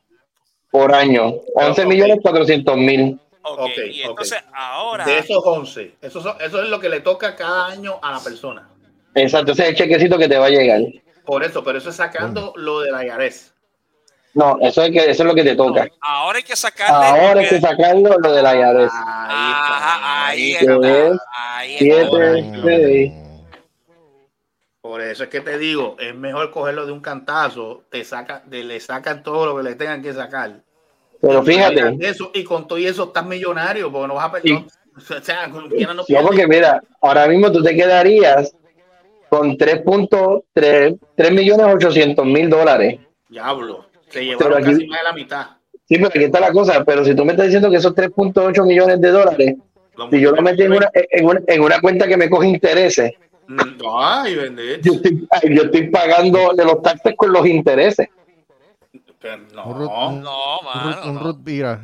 por 0.71 0.95
año. 0.95 1.33
11 1.53 1.81
ok. 1.83 1.87
millones 1.87 2.17
400 2.21 2.77
mil. 2.77 3.19
Ok, 3.43 3.59
Ok, 3.59 3.71
y 3.91 4.01
entonces 4.01 4.39
ahora. 4.53 5.05
De 5.05 5.19
esos 5.19 5.41
11, 5.45 5.95
eso, 6.01 6.21
son- 6.21 6.35
eso 6.41 6.61
es 6.63 6.69
lo 6.69 6.79
que 6.79 6.89
le 6.89 7.01
toca 7.01 7.35
cada 7.35 7.67
año 7.67 7.99
a 8.01 8.11
la 8.11 8.19
persona. 8.19 8.67
Exacto, 9.15 9.51
ese 9.51 9.63
es 9.63 9.69
el 9.69 9.75
chequecito 9.75 10.17
que 10.17 10.27
te 10.27 10.37
va 10.37 10.45
a 10.47 10.49
llegar. 10.49 10.81
Por 11.25 11.43
eso, 11.43 11.63
pero 11.63 11.77
eso 11.77 11.89
es 11.89 11.95
sacando 11.95 12.53
lo 12.55 12.81
de 12.81 12.91
la 12.91 13.05
IARES. 13.05 13.53
No, 14.33 14.57
eso 14.61 14.83
es, 14.83 14.91
que, 14.91 14.99
eso 14.99 15.23
es 15.23 15.27
lo 15.27 15.35
que 15.35 15.43
te 15.43 15.55
toca. 15.55 15.87
Ahora 15.99 16.37
hay 16.37 16.43
que 16.43 16.55
sacarle. 16.55 16.95
Ahora 16.95 17.41
hay 17.41 17.47
que 17.49 17.59
sacarlo 17.59 18.17
lo 18.17 18.33
de 18.33 18.41
la 18.41 18.55
IARES. 18.55 18.91
Ajá, 18.93 20.27
ahí 20.27 20.53
está. 20.53 20.73
está. 20.73 21.07
es 21.07 21.19
Ahí 21.35 21.89
está. 21.89 22.09
7, 22.09 22.61
6. 22.63 23.13
Por 24.81 25.01
eso 25.01 25.23
es 25.23 25.29
que 25.29 25.41
te 25.41 25.57
digo, 25.57 25.95
es 25.99 26.15
mejor 26.15 26.49
cogerlo 26.49 26.85
de 26.85 26.91
un 26.91 27.01
cantazo, 27.01 27.83
te 27.89 28.03
saca, 28.03 28.41
de, 28.45 28.63
le 28.63 28.79
sacan 28.79 29.21
todo 29.21 29.45
lo 29.45 29.57
que 29.57 29.63
le 29.63 29.75
tengan 29.75 30.01
que 30.01 30.11
sacar. 30.11 30.63
Pero 31.21 31.43
fíjate, 31.43 31.97
Eso, 31.99 32.31
y 32.33 32.43
con 32.43 32.67
todo 32.67 32.79
y 32.79 32.87
eso 32.87 33.05
estás 33.05 33.25
millonario, 33.25 33.91
porque 33.91 34.07
no 34.07 34.15
vas 34.15 34.25
a 34.25 34.31
perder. 34.31 34.57
Sí. 34.57 34.67
O 34.97 35.21
sea, 35.21 35.47
no 35.47 35.61
no, 35.61 36.03
porque 36.23 36.47
mira, 36.47 36.81
ahora 36.99 37.25
mismo 37.27 37.49
tú 37.51 37.63
te 37.63 37.73
quedarías 37.73 38.53
con 39.31 39.57
3.3 39.57 40.99
3 41.15 41.31
millones 41.31 41.65
800 41.73 42.25
mil 42.25 42.49
dólares. 42.49 42.99
Diablo, 43.29 43.85
se 44.09 44.25
llevaron 44.25 44.39
Pero 44.51 44.57
aquí- 44.57 44.73
casi 44.73 44.87
más 44.87 44.99
de 44.99 45.03
la 45.05 45.13
mitad. 45.13 45.47
Sí, 45.87 45.95
pero 45.95 46.07
aquí 46.09 46.23
está 46.25 46.39
la 46.41 46.51
cosa. 46.51 46.83
Pero 46.83 47.05
si 47.05 47.15
tú 47.15 47.23
me 47.23 47.31
estás 47.31 47.45
diciendo 47.45 47.69
que 47.69 47.77
esos 47.77 47.95
3.8 47.95 48.65
millones 48.65 48.99
de 48.99 49.09
dólares, 49.09 49.55
si 50.11 50.19
yo 50.19 50.31
lo 50.31 50.41
metí 50.41 50.63
en 50.63 50.73
una, 50.73 50.89
en, 50.93 51.25
una, 51.25 51.39
en 51.47 51.61
una 51.61 51.79
cuenta 51.79 52.07
que 52.07 52.17
me 52.17 52.29
coge 52.29 52.47
intereses, 52.47 53.13
Mm, 53.47 53.59
Ay, 53.97 54.35
yo 54.35 54.93
estoy, 54.93 55.27
yo 55.53 55.63
estoy 55.63 55.89
pagando 55.89 56.53
de 56.53 56.63
los 56.63 56.81
taxes 56.81 57.15
con 57.17 57.33
los 57.33 57.45
intereses. 57.45 58.07
Pero 59.19 59.35
Un 59.35 59.47
No, 59.53 59.63
root- 59.73 59.89
No, 59.89 60.09
Un 60.09 60.21
mano. 60.21 60.91
root- 60.93 61.05
un 61.05 61.13
no. 61.15 61.19
root 61.21 61.37
beer. 61.43 61.79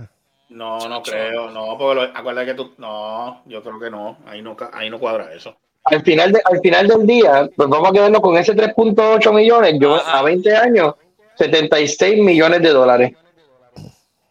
no, 0.49 0.87
no 0.87 1.01
creo. 1.03 1.51
No, 1.51 1.77
porque 1.77 1.95
lo, 1.95 2.01
acuérdate 2.03 2.47
que 2.47 2.53
tú. 2.53 2.73
No, 2.77 3.41
yo 3.47 3.61
creo 3.61 3.79
que 3.81 3.89
no. 3.89 4.17
Ahí 4.27 4.41
no, 4.41 4.55
ahí 4.71 4.89
no 4.89 4.97
cuadra 4.97 5.33
eso. 5.33 5.57
Al 5.89 6.01
final, 6.03 6.31
de, 6.33 6.41
al 6.43 6.59
final 6.61 6.87
del 6.87 7.07
día, 7.07 7.49
pues 7.55 7.69
vamos 7.69 7.89
a 7.89 7.93
quedarnos 7.93 8.21
con 8.21 8.37
ese 8.37 8.53
3.8 8.53 9.33
millones. 9.33 9.75
Yo 9.79 9.95
Ajá. 9.95 10.19
a 10.19 10.23
20 10.23 10.55
años, 10.55 10.95
76 11.37 12.23
millones 12.23 12.61
de 12.61 12.69
dólares. 12.69 13.11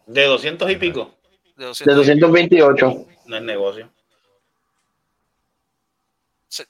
De 0.05 0.23
200 0.25 0.71
y 0.71 0.75
pico, 0.77 1.11
De 1.55 1.63
De 1.63 1.65
200, 1.69 1.95
228. 1.97 3.05
no 3.25 3.37
es 3.37 3.43
negocio. 3.43 3.89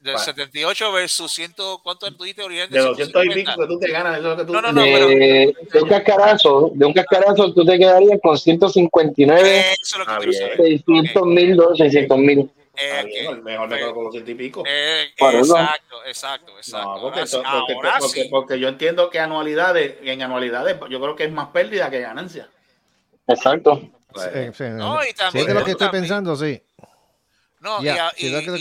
de 0.02 0.18
78 0.18 0.92
versus 0.92 1.32
100. 1.34 1.54
¿Cuánto 1.84 2.12
tú 2.14 2.24
dijiste 2.24 2.44
original? 2.44 2.70
De 2.70 2.80
200 2.80 3.26
y 3.26 3.30
pico 3.30 3.52
que 3.58 3.68
tú 3.68 3.80
te 3.80 3.92
ganas, 3.92 4.18
eso 4.20 4.32
es 4.32 4.38
lo 4.38 4.38
que 4.38 4.46
tú. 4.46 4.54
No, 4.54 4.62
no, 4.62 4.72
no, 4.74 4.82
de, 4.82 5.56
de 5.72 5.82
un 5.82 5.88
cascarazo, 5.90 6.72
de 6.74 6.86
un 6.86 6.94
cascarazo, 6.94 7.54
tú 7.54 7.64
te 7.64 7.78
quedarías 7.78 8.20
con 8.22 8.38
159, 8.38 9.60
Eso 9.60 9.70
es 9.82 9.98
lo 10.00 10.06
que 10.06 10.12
Ah, 10.12 10.18
quiero 10.18 10.32
bien. 10.32 10.42
saber. 10.44 10.58
600 10.58 11.24
mil, 11.28 11.62
600 11.78 12.18
mil. 12.18 12.50
Eh, 12.80 13.04
bien, 13.06 13.44
mejor 13.44 13.68
me 13.70 13.78
quedo 13.78 13.94
con 13.94 14.04
los 14.06 14.14
100 14.14 14.30
y 14.30 14.36
pico. 14.36 14.64
Eh, 14.68 15.12
exacto, 15.18 16.06
exacto, 16.06 16.58
exacto. 16.58 16.96
No, 16.96 17.02
porque, 17.02 17.20
ahora 17.22 17.28
porque- 17.60 17.74
ahora 17.74 17.96
porque- 18.00 18.22
sí. 18.24 18.28
porque 18.30 18.60
yo 18.60 18.68
entiendo 18.68 19.10
que 19.10 19.20
anualidades, 19.20 19.96
en 20.02 20.22
anualidades, 20.22 20.78
yo 20.90 21.02
creo 21.02 21.16
que 21.16 21.24
es 21.26 21.32
más 21.32 21.48
pérdida 21.50 21.90
que 21.90 22.00
ganancia. 22.02 22.50
Exacto. 23.28 23.82
Pues, 24.12 24.26
Sí, 24.34 24.64
sí. 24.64 24.70
No, 24.72 25.04
y 25.04 25.14
también- 25.14 25.42
es 25.42 25.48
de 25.48 25.54
lo 25.54 25.66
que 25.66 25.72
estoy 25.72 25.88
también- 25.88 26.04
pensando, 26.04 26.36
sí. 26.36 26.62
No, 27.60 27.84
y 27.84 27.88
a- 27.90 28.12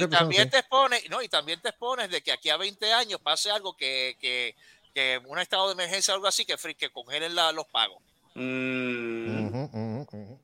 también 0.09 0.51
te 0.51 0.59
expones, 0.59 1.09
no, 1.11 1.23
y 1.23 1.29
también 1.29 1.61
te 1.61 1.69
expones 1.69 2.11
de 2.11 2.23
que 2.23 2.33
aquí 2.33 2.49
a 2.51 2.57
20 2.57 2.93
años 2.93 3.21
pase 3.21 3.51
algo 3.51 3.77
que, 3.77 4.17
que, 4.21 4.57
que 4.95 5.21
un 5.27 5.39
estado 5.39 5.67
de 5.69 5.75
emergencia 5.75 6.15
o 6.15 6.17
algo 6.17 6.27
así 6.27 6.45
que, 6.47 6.57
que 6.77 6.91
congelen 6.91 7.35
la- 7.35 7.53
los 7.53 7.67
pagos. 7.67 7.99
mm, 8.35 9.47
ujú. 9.65 10.36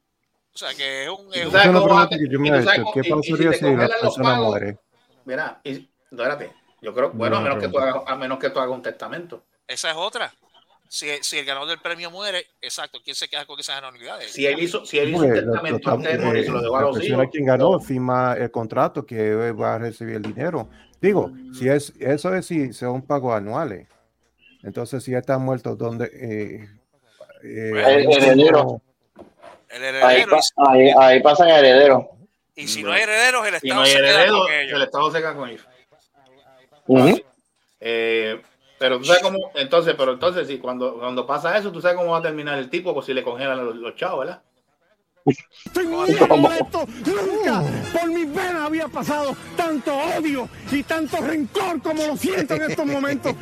O 0.54 0.58
sea, 0.58 0.74
que 0.74 1.04
es 1.04 1.08
un... 1.08 1.26
Y 1.34 1.38
es 1.38 1.46
una 1.46 1.62
pregunta 1.62 2.08
que 2.10 2.28
yo 2.28 2.40
me 2.40 2.48
y 2.48 2.50
he 2.50 2.60
hecho. 2.62 2.84
¿Qué 2.92 3.00
y- 3.00 3.02
y 3.02 3.22
si 3.22 3.32
pasaría 3.32 3.52
si 3.52 3.64
la 3.64 3.88
persona 4.00 4.22
pagos, 4.30 4.48
muere? 4.48 4.78
Mira, 5.24 5.60
y, 5.64 5.88
espérate, 6.10 6.52
yo 6.80 6.94
creo, 6.94 7.10
bueno, 7.12 7.36
a 7.36 7.40
menos, 7.40 7.58
que 7.58 7.68
tú 7.68 7.78
hagas, 7.78 8.02
a 8.06 8.16
menos 8.16 8.38
que 8.38 8.50
tú 8.50 8.58
hagas 8.60 8.74
un 8.74 8.82
testamento. 8.82 9.42
esa 9.66 9.90
es 9.90 9.96
otra. 9.96 10.32
si, 10.88 11.08
si 11.22 11.38
el 11.38 11.46
ganador 11.46 11.70
del 11.70 11.78
premio 11.78 12.10
muere, 12.10 12.44
exacto, 12.60 12.98
¿quién 13.02 13.16
se 13.16 13.28
queda 13.28 13.46
con 13.46 13.58
esas 13.58 13.78
anualidades? 13.78 14.30
Si 14.30 14.44
él 14.44 14.60
hizo, 14.60 14.84
si 14.84 14.98
él 14.98 15.08
hizo 15.08 15.20
Pues, 15.20 15.30
un 15.30 15.34
testamento 15.52 15.96
de 15.96 16.18
morir, 16.18 16.42
eh, 16.42 16.44
se 16.44 16.50
lo 16.50 16.60
dejó 16.60 16.76
a 16.76 16.80
la 16.80 16.86
los 16.88 16.96
persona 16.98 17.22
hijos. 17.22 17.32
quien 17.32 17.46
ganó 17.46 17.80
firma 17.80 18.34
el 18.34 18.50
contrato 18.50 19.06
que 19.06 19.52
va 19.52 19.74
a 19.76 19.78
recibir 19.78 20.16
el 20.16 20.22
dinero. 20.22 20.68
Digo, 21.00 21.32
si 21.58 21.68
es 21.68 21.92
eso 21.98 22.34
es 22.34 22.44
si 22.46 22.72
son 22.74 23.00
pagos 23.02 23.34
anuales. 23.34 23.88
Entonces, 24.62 25.02
si 25.02 25.14
está 25.14 25.38
muerto, 25.38 25.74
donde 25.76 26.04
eh, 26.12 26.68
eh, 27.42 28.04
El 28.04 28.12
heredero. 28.12 28.82
El 29.72 30.02
Ahí, 30.02 30.24
pa- 30.26 30.40
ahí, 30.68 30.90
ahí 30.98 31.20
pasan 31.22 31.48
herederos. 31.48 32.04
y 32.54 32.68
si 32.68 32.82
no 32.82 32.92
hay 32.92 33.02
herederos, 33.02 33.46
el 33.46 33.54
Si 33.60 33.66
Estado 33.68 33.74
no 33.74 33.80
hay 33.86 33.90
se 33.90 33.96
queda 33.98 34.08
heredero, 34.10 34.38
con 34.42 34.52
ellos. 34.52 34.72
el 34.76 34.82
Estado 34.82 35.10
se 35.10 35.18
queda 35.18 35.34
con 35.34 35.48
ellos. 35.48 35.66
Eh, 37.80 38.40
pero 38.78 38.98
tú 38.98 39.04
sabes 39.04 39.22
cómo, 39.22 39.38
entonces, 39.54 39.94
pero 39.96 40.12
entonces, 40.12 40.46
sí, 40.48 40.58
cuando, 40.58 40.98
cuando 40.98 41.26
pasa 41.26 41.56
eso, 41.56 41.70
tú 41.72 41.80
sabes 41.80 41.96
cómo 41.96 42.12
va 42.12 42.18
a 42.18 42.22
terminar 42.22 42.58
el 42.58 42.68
tipo, 42.68 42.92
pues 42.94 43.06
si 43.06 43.14
le 43.14 43.22
congelan 43.22 43.64
los, 43.64 43.76
los 43.76 43.94
chavos, 43.96 44.20
¿verdad? 44.20 44.42
Estoy 45.26 45.86
bien 45.86 46.28
molesto. 46.28 46.86
Nunca 47.06 47.62
por 47.92 48.06
mis 48.10 48.32
venas 48.34 48.62
había 48.66 48.88
pasado 48.88 49.36
tanto 49.56 49.94
odio 49.96 50.48
y 50.70 50.82
tanto 50.82 51.18
rencor 51.18 51.80
como 51.82 52.06
lo 52.06 52.16
siento 52.16 52.54
en 52.54 52.70
estos 52.70 52.86
momentos. 52.86 53.34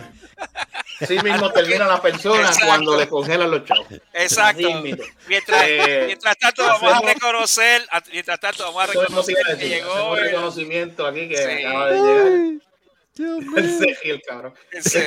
Así 1.01 1.19
mismo 1.19 1.51
termina 1.51 1.87
la 1.87 2.01
persona 2.01 2.41
Exacto. 2.43 2.67
cuando 2.67 2.99
le 2.99 3.09
congelan 3.09 3.51
los 3.51 3.65
chavos. 3.65 3.87
Exacto. 4.15 4.83
Mientras, 5.29 5.65
Eh, 5.67 6.05
mientras 6.07 6.37
tanto, 6.39 6.63
vamos 6.67 6.93
a 6.95 7.01
reconocer, 7.03 7.83
a- 7.91 8.03
mientras 8.11 8.41
tanto, 8.41 8.65
vamos 8.65 8.83
a 8.83 8.87
reconocer 8.87 9.35
que 9.47 9.53
decir, 9.55 9.69
llegó 9.69 10.17
el, 10.17 10.25
reconocimiento 10.25 11.07
aquí 11.07 11.29
que 11.29 11.37
Sí. 11.37 11.65
acaba 11.65 11.91
de 11.91 11.99
llegar. 12.01 12.61
Sergio, 13.79 14.15
el 14.15 14.23
cabrón. 14.27 14.55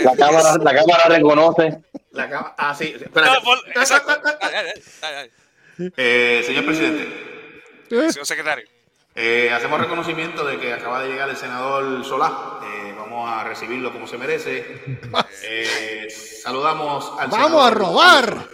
La 0.04 0.16
cámara, 0.16 0.58
la 0.58 0.76
cámara 0.76 1.04
reconoce. 1.08 1.80
La 2.12 2.30
cama- 2.30 2.54
ah, 2.58 2.76
sí, 2.76 2.94
sí, 2.98 3.04
espérate. 3.04 3.34
No, 3.36 3.44
por- 3.44 3.60
Eh, 5.98 6.44
señor 6.46 6.66
presidente, 6.66 7.08
Señor 7.90 8.26
secretario. 8.26 8.66
eh, 9.16 9.50
hacemos 9.52 9.80
reconocimiento 9.80 10.46
de 10.46 10.60
que 10.60 10.74
acaba 10.74 11.02
de 11.04 11.10
llegar 11.10 11.30
el 11.30 11.38
senador 11.38 12.04
Solá. 12.06 12.60
Eh, 12.64 12.94
vamos 12.98 13.30
a 13.30 13.44
recibirlo 13.44 13.92
como 13.92 14.08
se 14.08 14.18
merece. 14.18 15.00
Eh, 15.44 16.08
saludamos 16.44 17.12
al 17.20 17.30
¡Vamos 17.30 17.48
senador. 17.50 17.72
a 17.72 17.76
robar! 17.76 18.48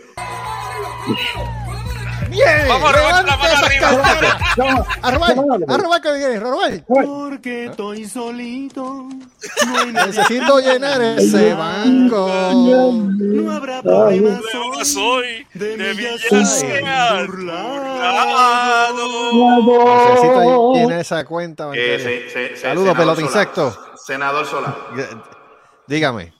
¡Bien! 2.30 2.68
Vamos 2.68 2.90
a 2.90 2.98
robar 2.98 3.14
la 3.14 3.22
¡Levante 3.22 3.48
mano 3.48 3.66
arriba. 3.66 3.90
carteras! 4.04 4.88
¡A 5.04 5.12
robar! 5.12 5.32
¡A 5.68 5.78
robar 5.78 6.02
que 6.02 6.40
robar! 6.40 6.84
Porque 6.88 7.66
estoy 7.66 8.06
solito. 8.06 8.84
No. 9.66 9.86
Necesito 10.06 10.60
llenar 10.60 11.02
ese 11.02 11.54
banco. 11.54 12.28
No 12.54 13.52
habrá 13.52 13.82
problema. 13.82 14.40
Soy 14.84 15.46
de 15.54 15.78
mí 15.78 15.84
ya 15.84 15.94
Villa 15.94 16.18
soy 16.30 16.46
Sea 16.46 17.24
burlado. 17.26 17.28
burlado. 17.28 19.06
Necesito 20.10 20.74
llenar 20.76 21.00
esa 21.00 21.26
cuenta 21.26 21.70
Eh, 21.74 22.56
Saludos, 22.56 22.60
senador 22.62 22.98
pelota 22.98 23.16
Solá. 23.16 23.28
insecto. 23.28 23.78
Senador 24.06 24.46
Solá. 24.46 24.76
Dígame. 25.88 26.34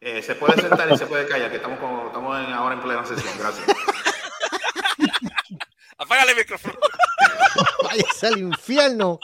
Eh, 0.00 0.22
se 0.22 0.34
puede 0.34 0.60
sentar 0.60 0.90
y 0.90 0.96
se 0.96 1.04
puede 1.06 1.26
callar, 1.26 1.50
que 1.50 1.56
estamos, 1.56 1.78
con- 1.78 2.06
estamos 2.06 2.38
en- 2.46 2.52
ahora 2.54 2.74
en 2.74 2.80
plena 2.80 3.04
sesión. 3.04 3.34
Gracias. 3.38 3.66
Apágale 6.00 6.32
el 6.32 6.38
micrófono. 6.38 6.74
Váyase 7.84 8.26
al 8.28 8.38
infierno. 8.38 9.20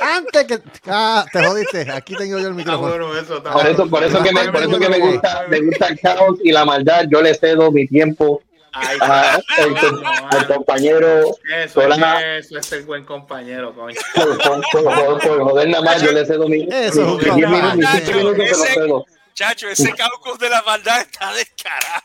Antes 0.00 0.44
que. 0.44 0.60
Ah, 0.86 1.24
te 1.32 1.44
jodiste. 1.44 1.90
Aquí 1.90 2.14
tengo 2.16 2.38
yo 2.38 2.48
el 2.48 2.52
Ah, 2.52 2.56
micrófono. 2.56 2.88
bueno, 2.88 3.16
eso 3.18 3.38
está 3.38 3.50
Por 3.52 3.66
eso, 3.66 3.88
por 3.88 4.04
eso 4.04 4.22
que 4.22 4.32
me, 4.32 4.52
por 4.52 4.62
eso 4.62 4.78
que 4.78 4.88
me 4.88 4.98
gusta, 4.98 5.44
me 5.48 5.60
gusta 5.62 5.86
el 5.88 6.00
caos 6.00 6.38
y 6.44 6.52
la 6.52 6.64
maldad. 6.64 7.06
Yo 7.10 7.22
le 7.22 7.34
cedo 7.34 7.70
mi 7.72 7.86
tiempo 7.86 8.42
al, 8.72 8.98
com- 8.98 10.02
al 10.30 10.46
compañero 10.48 11.22
Eso, 11.50 11.80
Solá. 11.80 12.36
eso 12.36 12.58
es 12.58 12.72
el 12.72 12.82
buen 12.84 13.06
compañero, 13.06 13.74
coño. 13.74 13.98
Por, 14.14 14.36
por, 14.38 14.60
por- 14.70 15.20
por 15.22 15.42
joder 15.44 15.68
nada 15.70 15.82
más, 15.82 16.02
yo 16.02 16.12
le 16.12 16.26
cedo 16.26 16.46
mi, 16.46 16.64
Eso 16.70 16.78
es 16.88 16.96
mi- 16.96 17.02
un 17.02 17.16
mis 17.16 17.34
10 17.36 17.48
minutos, 17.48 17.76
mis 17.76 17.88
15 17.88 18.12
compañero. 18.12 18.18
minutos 18.18 18.44
se 18.44 18.50
los 18.50 18.60
Ese- 18.64 18.74
cedo. 18.74 19.06
Chacho, 19.34 19.68
ese 19.68 19.92
caucus 19.94 20.38
de 20.38 20.48
la 20.50 20.62
maldad 20.62 21.00
está 21.00 21.32
descarado. 21.32 22.02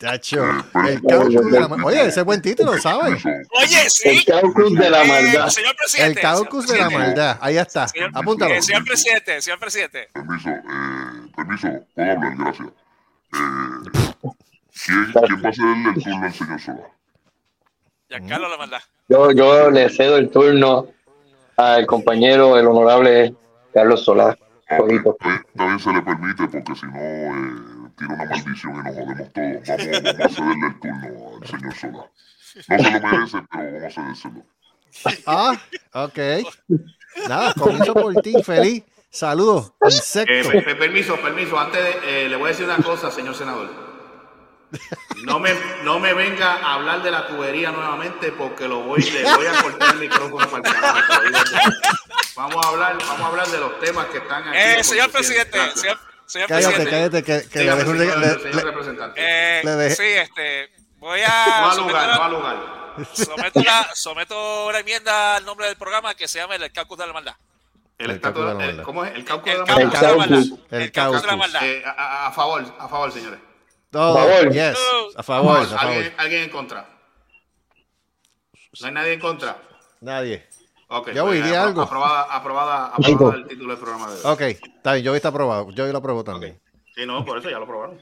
Chacho. 0.00 0.44
El 0.86 1.02
caucus 1.02 1.50
de 1.50 1.60
la 1.60 1.68
ma- 1.68 1.84
Oye, 1.84 2.06
ese 2.06 2.20
es 2.20 2.24
buen 2.26 2.40
título, 2.40 2.78
¿sabes? 2.78 3.24
Oye, 3.24 3.90
sí. 3.90 4.08
El 4.10 4.24
caucus 4.24 4.74
de 4.74 4.90
la 4.90 5.02
Eh, 5.04 5.08
maldad. 5.08 5.48
El 5.58 5.74
presidente. 5.76 6.20
caucus 6.20 6.66
de 6.68 6.78
la 6.78 6.90
maldad. 6.90 7.38
Ahí 7.40 7.58
está. 7.58 7.88
Señor, 7.88 8.10
Apúntalo. 8.14 8.54
eh, 8.54 8.62
señor 8.62 8.84
presidente, 8.84 9.40
señor 9.42 9.58
presidente. 9.58 10.08
Permiso, 10.12 10.50
eh, 10.50 10.62
permiso, 11.36 11.68
puedo 11.94 12.10
hablar, 12.12 12.36
gracias. 12.38 12.68
Eh, 12.68 14.20
¿quién, 14.84 15.12
¿Quién 15.12 15.44
va 15.44 15.48
a 15.48 15.52
ser 15.52 15.64
el 15.66 16.02
turno 16.04 16.24
al 16.26 16.32
señor 16.32 16.60
Solá? 16.60 16.88
Giancarlo 18.08 18.48
la 18.48 18.56
maldad. 18.56 18.80
Yo, 19.08 19.32
yo 19.32 19.70
le 19.70 19.90
cedo 19.90 20.16
el 20.16 20.30
turno 20.30 20.86
al 21.56 21.86
compañero, 21.86 22.56
el 22.56 22.66
honorable 22.66 23.34
Carlos 23.74 24.04
Solá. 24.04 24.38
Eh, 24.70 24.78
También 25.56 25.78
se 25.80 25.90
le 25.92 26.02
permite 26.02 26.46
porque 26.46 26.74
si 26.76 26.86
no 26.86 26.98
eh, 26.98 27.77
tira 27.98 28.14
una 28.14 28.24
maldición 28.24 28.72
y 28.74 28.76
nos 28.78 28.94
jodemos 28.94 29.32
todos. 29.32 29.68
Vamos, 29.68 29.86
vamos 30.08 30.20
a 30.20 30.28
cederle 30.28 30.66
el 30.66 30.80
turno 30.80 31.38
al 31.40 31.46
señor 31.48 31.74
Solá. 31.74 32.10
No 32.68 32.78
se 32.78 32.90
lo 32.92 33.00
merece, 33.08 33.38
pero 33.50 33.72
vamos 33.72 33.84
a 33.84 33.90
cedérselo. 33.90 34.42
Ah, 35.26 35.60
ok. 35.92 36.18
Nada, 37.28 37.52
comienzo 37.54 37.94
por 37.94 38.14
ti, 38.22 38.34
feliz. 38.42 38.84
Saludos, 39.10 39.72
Eh, 39.82 39.86
insecto. 39.86 40.50
permiso, 40.78 41.16
permiso. 41.20 41.58
Antes 41.58 41.82
de, 41.82 42.24
eh, 42.26 42.28
le 42.28 42.36
voy 42.36 42.46
a 42.46 42.48
decir 42.48 42.64
una 42.66 42.76
cosa, 42.78 43.10
señor 43.10 43.34
senador. 43.34 43.68
No 45.24 45.38
me, 45.40 45.50
no 45.82 45.98
me 45.98 46.12
venga 46.12 46.56
a 46.56 46.74
hablar 46.74 47.02
de 47.02 47.10
la 47.10 47.26
tubería 47.26 47.70
nuevamente 47.72 48.32
porque 48.32 48.68
lo 48.68 48.82
voy, 48.82 49.00
le 49.00 49.22
voy 49.34 49.46
a 49.46 49.62
cortar 49.62 49.94
el 49.94 50.00
micrófono 50.00 50.46
para 50.50 50.68
el. 51.26 51.34
Vamos 52.36 52.64
a 52.64 52.68
hablar, 52.68 52.98
vamos 52.98 53.20
a 53.20 53.26
hablar 53.28 53.46
de 53.48 53.58
los 53.58 53.80
temas 53.80 54.06
que 54.06 54.18
están 54.18 54.46
aquí. 54.46 54.58
Eh, 54.58 54.84
señor 54.84 55.10
presidente, 55.10 55.58
señor, 55.74 55.98
señor 56.28 56.48
Cállate, 56.48 56.74
presidente. 56.74 57.22
cállate, 57.22 57.22
que, 57.24 57.48
que 57.50 57.58
le 57.64 57.72
un 57.74 57.98
rega- 57.98 58.16
le- 58.16 58.28
señor 58.38 58.54
le- 58.54 58.62
representante. 58.62 59.20
Eh, 59.22 59.60
Le 59.64 59.70
dejé- 59.72 59.94
Sí, 59.96 60.02
este, 60.04 60.70
voy 60.98 61.20
No 61.20 61.26
a 61.26 61.72
someto, 61.74 63.60
la, 63.64 63.90
someto 63.94 64.66
una 64.66 64.78
enmienda 64.80 65.36
al 65.36 65.44
nombre 65.44 65.66
del 65.66 65.76
programa 65.76 66.14
que 66.14 66.28
se 66.28 66.38
llama 66.38 66.56
el 66.56 66.72
caucus 66.72 66.98
de 66.98 67.06
la 67.06 67.12
maldad. 67.12 67.34
El, 67.98 68.10
El 68.10 68.16
estatus- 68.16 68.22
cálculo 68.22 68.48
de 68.48 68.54
la 68.54 68.60
el- 68.60 68.66
maldad. 68.68 68.84
¿Cómo 68.84 69.04
es? 69.04 69.14
El 69.14 69.24
cálculo 69.24 69.52
de 69.52 69.58
la 69.58 69.64
caucus 69.66 69.84
maldad. 69.84 70.00
de 70.00 70.06
la 70.06 70.12
El 70.12 70.18
maldad. 70.18 70.38
caucus. 70.48 70.72
El 70.72 70.92
caucus 70.92 71.20
de 71.22 71.26
la 71.28 71.36
maldad. 71.36 71.62
Eh, 71.66 71.82
a, 71.84 71.90
a- 71.90 72.26
a 72.28 72.32
favor, 72.32 72.64
a 72.78 72.88
favor, 72.88 73.12
señores. 73.12 73.40
Todo, 73.90 74.14
favor. 74.18 74.52
yes, 74.52 74.78
a 75.16 75.22
favor, 75.22 75.58
a 75.62 75.64
favor. 75.66 75.78
¿Alguien, 75.94 76.14
alguien 76.18 76.42
en 76.44 76.50
contra? 76.50 76.88
¿No 78.80 78.86
hay 78.86 78.92
nadie 78.92 79.12
en 79.14 79.20
contra? 79.20 79.56
Nadie. 80.00 80.47
Ok. 80.88 81.12
Ya 81.12 81.22
voy, 81.22 81.38
pues, 81.38 81.50
di 81.50 81.54
apro- 81.56 81.62
algo. 81.66 81.82
Aprobada, 81.82 82.22
aprobada, 82.22 82.86
aprobada 82.86 83.36
el 83.36 83.46
título 83.46 83.72
del 83.74 83.78
programa 83.82 84.10
de 84.10 84.14
hoy. 84.16 84.20
Ok, 84.24 84.40
está 84.40 84.92
bien, 84.94 85.04
yo 85.04 85.14
está 85.14 85.28
aprobado. 85.28 85.70
Yo 85.72 85.86
lo 85.86 85.98
apruebo 85.98 86.24
también. 86.24 86.58
Sí, 86.94 87.04
no, 87.06 87.24
por 87.24 87.38
eso 87.38 87.50
ya 87.50 87.58
lo 87.58 87.64
aprobaron. 87.64 88.00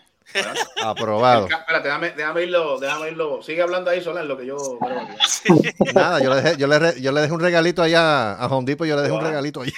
Aprobado. 0.85 1.47
Espérate, 1.49 1.87
déjame, 1.89 2.11
déjame 2.11 2.43
irlo, 2.45 2.79
déjame 2.79 3.09
irlo. 3.11 3.43
Sigue 3.43 3.63
hablando 3.63 3.91
ahí, 3.91 4.03
Sola, 4.03 4.23
en 4.23 4.29
lo 4.29 4.37
que 4.37 4.47
yo 4.47 4.57
creo 4.81 5.01
aquí. 5.01 5.75
Nada, 5.95 6.21
yo 6.21 6.31
le 6.35 6.43
dejé, 6.43 6.57
yo 6.57 6.67
le, 6.67 6.79
re- 6.79 7.01
yo 7.01 7.13
le 7.13 7.21
dejé 7.21 7.33
un 7.33 7.41
regalito 7.41 7.83
allá 7.83 8.35
a 8.35 8.47
Home 8.47 8.65
Depot, 8.67 8.87
yo 8.87 8.97
le 8.97 9.03
dejé 9.03 9.15
un 9.15 9.21
regalito 9.25 9.61
allá. 9.63 9.73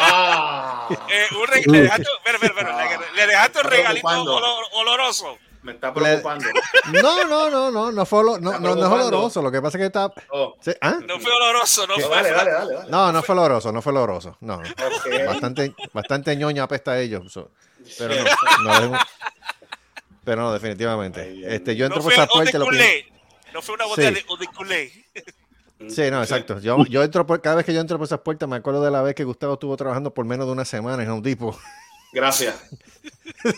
Ah, 0.00 0.88
Eh, 1.08 1.26
un 1.34 1.46
re- 1.46 1.62
le 1.66 1.80
dejaste, 1.82 2.04
le 2.04 3.24
un 3.24 3.30
Está 3.44 3.62
regalito 3.62 4.08
olor- 4.08 4.64
oloroso. 4.74 5.38
Me 5.66 5.72
está 5.72 5.92
preocupando. 5.92 6.44
No, 7.02 7.24
no, 7.24 7.50
no, 7.50 7.70
no, 7.70 7.90
no 7.90 8.06
fue 8.06 8.22
no, 8.22 8.38
no, 8.38 8.58
no 8.60 8.70
es 8.86 8.92
oloroso. 8.92 9.42
Lo 9.42 9.50
que 9.50 9.60
pasa 9.60 9.76
es 9.76 9.82
que 9.82 9.86
está. 9.86 10.12
Oh, 10.30 10.54
sí, 10.60 10.70
¿ah? 10.80 10.98
No 11.06 11.18
fue 11.18 11.32
oloroso, 11.32 11.84
no 11.88 11.96
no, 11.96 12.06
fue. 12.06 12.16
dale, 12.16 12.30
dale, 12.30 12.50
dale, 12.52 12.74
dale. 12.74 12.90
No, 12.90 13.10
no 13.12 13.22
fue 13.22 13.34
oloroso, 13.34 13.72
no 13.72 13.82
fue 13.82 13.92
oloroso. 13.92 14.36
No. 14.40 14.62
Bastante, 15.26 15.74
bastante 15.92 16.36
ñoña 16.36 16.62
apesta 16.62 16.92
a 16.92 17.00
ellos. 17.00 17.32
so- 17.32 17.50
Pero 17.98 18.14
no, 18.62 18.80
no 18.80 18.90
un- 18.92 18.98
pero 20.24 20.42
no, 20.42 20.52
definitivamente. 20.52 21.54
Este, 21.54 21.74
yo 21.74 21.86
entro 21.86 21.98
No 21.98 22.04
por 22.04 22.12
fue 22.12 22.22
esa 22.24 22.32
puerta 22.32 22.58
lo 22.58 22.66
que. 22.68 23.06
No 23.52 23.62
fue 23.62 23.74
una 23.74 23.86
botella 23.86 24.08
Sí. 24.10 24.14
de 24.14 24.24
Odicule. 24.28 24.92
Sí, 25.88 26.10
no, 26.10 26.22
exacto. 26.22 26.58
Yo, 26.60 26.84
yo 26.86 27.02
entro 27.02 27.26
por, 27.26 27.40
cada 27.42 27.56
vez 27.56 27.66
que 27.66 27.74
yo 27.74 27.80
entro 27.80 27.98
por 27.98 28.06
esas 28.06 28.20
puertas, 28.20 28.48
me 28.48 28.56
acuerdo 28.56 28.82
de 28.82 28.90
la 28.90 29.02
vez 29.02 29.14
que 29.14 29.24
Gustavo 29.24 29.54
estuvo 29.54 29.76
trabajando 29.76 30.14
por 30.14 30.24
menos 30.24 30.46
de 30.46 30.52
una 30.52 30.64
semana 30.64 31.02
en 31.02 31.10
Home 31.10 31.22
Depot. 31.22 31.56
Gracias. 32.12 32.54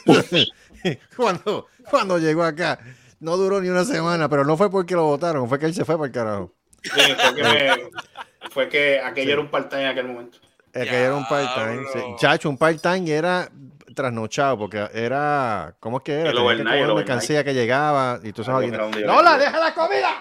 cuando, 1.17 1.67
cuando 1.91 2.19
llegó 2.19 2.43
acá. 2.45 2.79
No 3.21 3.37
duró 3.37 3.61
ni 3.61 3.69
una 3.69 3.85
semana, 3.85 4.29
pero 4.29 4.45
no 4.45 4.57
fue 4.57 4.71
porque 4.71 4.95
lo 4.95 5.05
votaron, 5.05 5.49
fue 5.49 5.59
que 5.59 5.67
él 5.67 5.75
se 5.75 5.85
fue 5.85 5.97
para 5.97 6.07
el 6.07 6.13
carajo. 6.13 6.55
Sí, 6.83 6.91
fue, 6.91 7.35
que 7.35 7.43
me- 7.43 7.91
fue 8.51 8.69
que 8.69 9.01
aquello 9.01 9.33
era 9.33 9.41
un 9.41 9.49
part-time 9.51 9.83
en 9.83 9.89
aquel 9.89 10.07
momento. 10.07 10.39
Que 10.73 10.95
era 10.95 11.15
un 11.17 11.27
part-time. 11.27 11.83
sí. 11.93 12.01
Chacho, 12.19 12.49
un 12.49 12.57
part-time 12.57 13.11
era 13.11 13.51
trasnochado, 13.95 14.57
porque 14.59 14.89
era. 14.95 15.75
¿Cómo 15.81 15.97
es 15.97 16.03
que 16.05 16.13
era? 16.21 16.31
El 16.31 16.39
overnight, 16.39 16.69
overnight. 16.85 16.97
mercancía 16.97 17.43
que 17.43 17.53
llegaba 17.53 18.21
y 18.23 18.33
tú 18.33 18.45
sabes. 18.45 18.71
¡Lola, 18.71 19.37
deja 19.39 19.59
la 19.59 19.75
comida! 19.75 20.21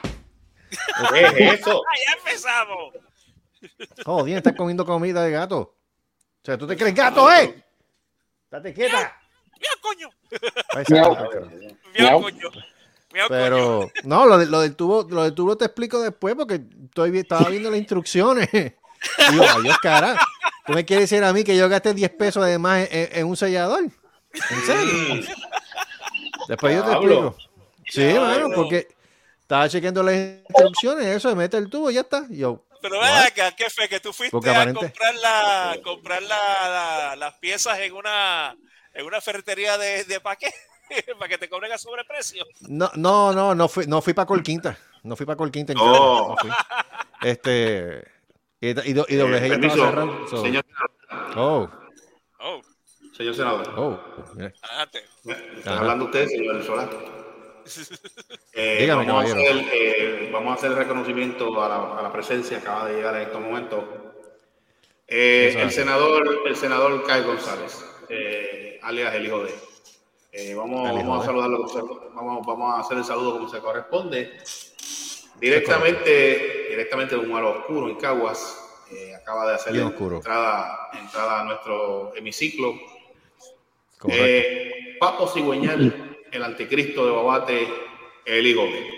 ¿Qué 1.14 1.22
es 1.51 1.60
eso? 1.60 1.84
¡Ah, 1.88 1.95
ya 2.08 2.18
empezamos! 2.18 2.93
Joder, 4.03 4.38
estás 4.38 4.53
comiendo 4.53 4.84
comida 4.86 5.24
de 5.24 5.32
gato. 5.32 5.60
O 5.60 5.76
sea, 6.43 6.58
¿tú 6.58 6.66
te 6.66 6.76
crees 6.76 6.95
gato, 6.95 7.32
eh? 7.32 7.64
Date 8.49 8.74
quieta. 8.74 9.16
¡Mira, 9.60 9.72
coño. 9.82 10.10
Miau, 10.89 11.16
coño. 11.18 11.49
Miau, 11.97 12.22
coño. 12.22 12.49
Pero, 13.30 13.89
no, 14.03 14.26
lo, 14.26 14.38
de- 14.38 14.45
lo 14.45 14.62
del 14.62 14.76
tubo, 14.76 15.08
lo 15.10 15.24
del 15.24 15.34
tubo 15.34 15.58
te 15.58 15.66
explico 15.66 15.99
después 16.01 16.36
porque 16.36 16.62
estoy, 16.86 17.18
estaba 17.18 17.49
viendo 17.49 17.70
las 17.72 17.80
instrucciones. 17.80 18.49
Digo, 18.51 19.43
adiós, 19.43 19.78
cara. 19.80 20.20
¿Tú 20.66 20.74
me 20.74 20.86
quieres 20.86 21.10
decir 21.10 21.24
a 21.24 21.32
mí 21.34 21.43
que 21.43 21.55
yo 21.55 21.68
gasté 21.70 21.93
10 21.93 22.12
pesos 22.12 22.43
además 22.43 22.88
en, 22.91 23.10
en 23.20 23.26
un 23.26 23.38
sellador? 23.38 23.84
¿En 23.84 24.62
serio? 24.66 25.24
Después 26.47 26.76
yo 26.76 26.84
te 26.84 26.91
explico. 26.91 27.38
Sí, 27.89 28.14
mano, 28.20 28.49
porque 28.53 28.88
estaba 29.39 29.70
chequeando 29.70 30.03
las 30.03 30.16
instrucciones, 30.16 31.05
eso 31.08 31.30
de 31.30 31.36
mete 31.36 31.58
el 31.58 31.70
tubo 31.70 31.89
y 31.89 31.93
ya 31.95 32.01
está. 32.01 32.26
Yo, 32.30 32.66
Pero 32.82 32.99
ven 32.99 33.10
acá, 33.16 33.55
¿qué 33.55 33.70
fue? 33.70 33.88
Que 33.88 33.99
tú 34.01 34.12
fuiste 34.12 34.32
Porque 34.32 34.49
a 34.49 34.62
aparente- 34.62 34.80
comprar, 34.80 35.16
la, 35.16 35.78
comprar 35.84 36.22
la, 36.24 36.36
la- 36.70 37.16
las 37.16 37.34
piezas 37.36 37.80
en 37.80 37.93
una, 37.93 38.55
en 38.97 39.05
una 39.05 39.21
ferretería 39.21 39.77
de, 39.77 40.03
de 40.05 40.19
paquete 40.19 40.55
para 41.19 41.29
que 41.29 41.37
te 41.37 41.49
cobren 41.49 41.71
a 41.71 41.77
sobreprecio. 41.77 42.45
No, 42.61 42.91
no, 42.95 43.31
no, 43.33 43.53
no 43.55 43.67
fui, 43.69 43.85
no 43.87 44.01
fui 44.01 44.13
para 44.13 44.25
Colquinta. 44.25 44.77
No 45.03 45.15
fui 45.15 45.25
para 45.25 45.37
Colquinta 45.37 45.71
en 45.73 45.77
Oh. 45.79 46.29
No 46.29 46.37
fui. 46.37 46.49
Este. 47.21 48.03
Y, 48.59 48.69
y, 48.69 48.93
do- 48.93 49.05
y 49.07 49.15
doble 49.15 49.37
Eh, 49.45 49.49
permiso, 49.49 49.75
cerrado. 49.75 50.27
so- 50.27 50.41
señor, 50.41 50.65
Oh, 51.35 51.69
Oh, 52.39 52.61
señor 53.15 53.35
senador. 53.35 53.73
oh. 53.77 53.99
adelante. 54.63 55.05
Están 55.25 55.73
Ajá. 55.73 55.79
hablando 55.81 56.05
ustedes, 56.05 56.31
señor 56.31 56.63
Solá. 56.63 56.89
Eh, 58.53 58.77
Dígame, 58.81 59.05
vamos, 59.05 59.25
a 59.25 59.27
caballero. 59.27 59.59
hacer, 59.59 59.69
eh, 59.73 60.29
vamos 60.33 60.51
a 60.51 60.53
hacer 60.55 60.71
el 60.71 60.77
reconocimiento 60.77 61.61
a 61.61 61.67
la, 61.69 61.99
a 61.99 62.01
la 62.01 62.11
presencia 62.11 62.57
que 62.59 62.63
acaba 62.67 62.87
de 62.87 62.95
llegar 62.95 63.15
en 63.15 63.21
estos 63.23 63.39
momentos. 63.41 63.83
Eh, 65.07 65.53
el 65.59 65.71
senador, 65.71 66.27
el 66.47 66.55
senador 66.55 67.05
Kai 67.05 67.23
González, 67.23 67.85
eh, 68.10 68.80
alias 68.84 69.14
el 69.16 69.26
hijo 69.26 69.43
de. 69.43 69.53
Eh, 70.34 70.53
vamos, 70.55 70.89
El 70.89 70.97
hijo 70.99 71.08
vamos 71.10 71.24
a 71.24 71.26
saludarlo, 71.26 71.68
vamos, 72.14 72.45
vamos 72.45 72.76
a 72.76 72.82
hacer 72.82 72.97
el 72.97 73.03
saludo 73.03 73.34
como 73.34 73.49
se 73.49 73.60
corresponde. 73.60 74.38
Directamente, 75.39 76.68
directamente 76.70 77.16
de 77.16 77.22
un 77.22 77.32
malo 77.32 77.60
oscuro 77.60 77.89
en 77.89 77.95
Caguas. 77.95 78.64
eh, 78.91 79.14
acaba 79.16 79.47
de 79.49 79.55
hacer 79.55 79.76
la 79.76 79.84
entrada, 79.88 80.89
entrada 80.99 81.41
a 81.41 81.43
nuestro 81.43 82.16
hemiciclo. 82.16 82.76
Eh, 84.10 84.97
Papo 84.99 85.28
Cigüeñal, 85.28 86.18
el 86.32 86.43
anticristo 86.43 87.05
de 87.05 87.12
Babate, 87.12 87.68
el 88.26 88.47
hijo 88.47 88.64
de. 88.64 88.97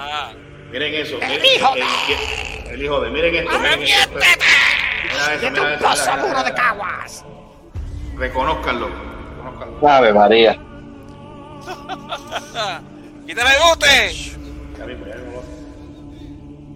Ah, 0.00 0.32
Miren 0.70 0.94
eso. 0.94 1.18
El 1.20 1.44
hijo 1.44 1.74
de. 1.74 2.72
El 2.72 2.82
hijo 2.82 3.00
de. 3.00 3.10
Miren 3.10 3.34
esto. 3.34 3.58
Miren 3.58 3.82
esto. 3.82 4.18
Eso, 5.18 5.50
mira, 5.50 5.50
mira, 5.50 5.76
mira. 6.42 6.54
caguas! 6.54 7.24
Reconózcanlo. 8.16 8.88
Ave 9.86 10.12
María. 10.12 10.52
¡Quítale 13.26 13.50
el 13.54 13.58
mismo. 14.98 15.42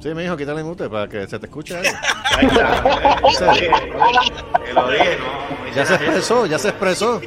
Sí, 0.03 0.09
me 0.15 0.23
dijo, 0.23 0.37
quítale 0.37 0.59
el 0.61 0.65
mute 0.65 0.89
para 0.91 1.09
que 1.09 1.27
se 1.29 1.39
te 1.39 1.47
escuche 1.47 1.77
algo. 1.77 1.91
Ahí 2.37 2.47
está. 2.47 3.55
Eh, 3.57 3.71
Te 4.65 4.73
lo 4.73 4.91
dije, 4.91 5.17
no. 5.19 5.75
Ya 5.75 5.87
se 5.87 5.95
expresó, 5.95 6.47
ya 6.47 6.59
se 6.59 6.69
expresó. 6.69 7.21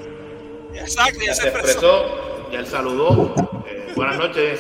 Exacto, 0.74 1.20
ya 1.20 1.26
Ya 1.28 1.36
se 1.36 1.42
se 1.42 1.48
expresó. 1.50 2.50
Ya 2.52 2.60
él 2.60 2.68
saludó. 2.68 3.34
Eh, 3.66 3.94
buenas 3.96 4.18
noches. 4.18 4.60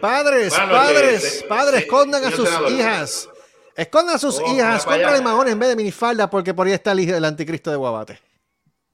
Padres, 0.00 0.50
Buenas 0.50 0.68
noches, 0.68 0.92
padres, 0.94 1.22
se- 1.38 1.44
padres, 1.46 1.74
se- 1.80 1.86
escondan 1.86 2.24
a 2.24 2.30
señor 2.30 2.36
sus 2.36 2.48
senador. 2.48 2.72
hijas. 2.72 3.28
Escondan 3.76 4.16
a 4.16 4.18
sus 4.18 4.38
Oh, 4.38 4.52
hijas, 4.54 4.84
cómprale 4.84 5.14
allá. 5.16 5.22
mahones 5.22 5.52
en 5.54 5.58
vez 5.58 5.68
de 5.70 5.76
minifalda 5.76 6.28
porque 6.28 6.52
por 6.54 6.66
ahí 6.66 6.72
está 6.74 6.92
el, 6.92 7.00
hijo- 7.00 7.16
el 7.16 7.24
anticristo 7.24 7.70
de 7.70 7.76
Guabate. 7.76 8.20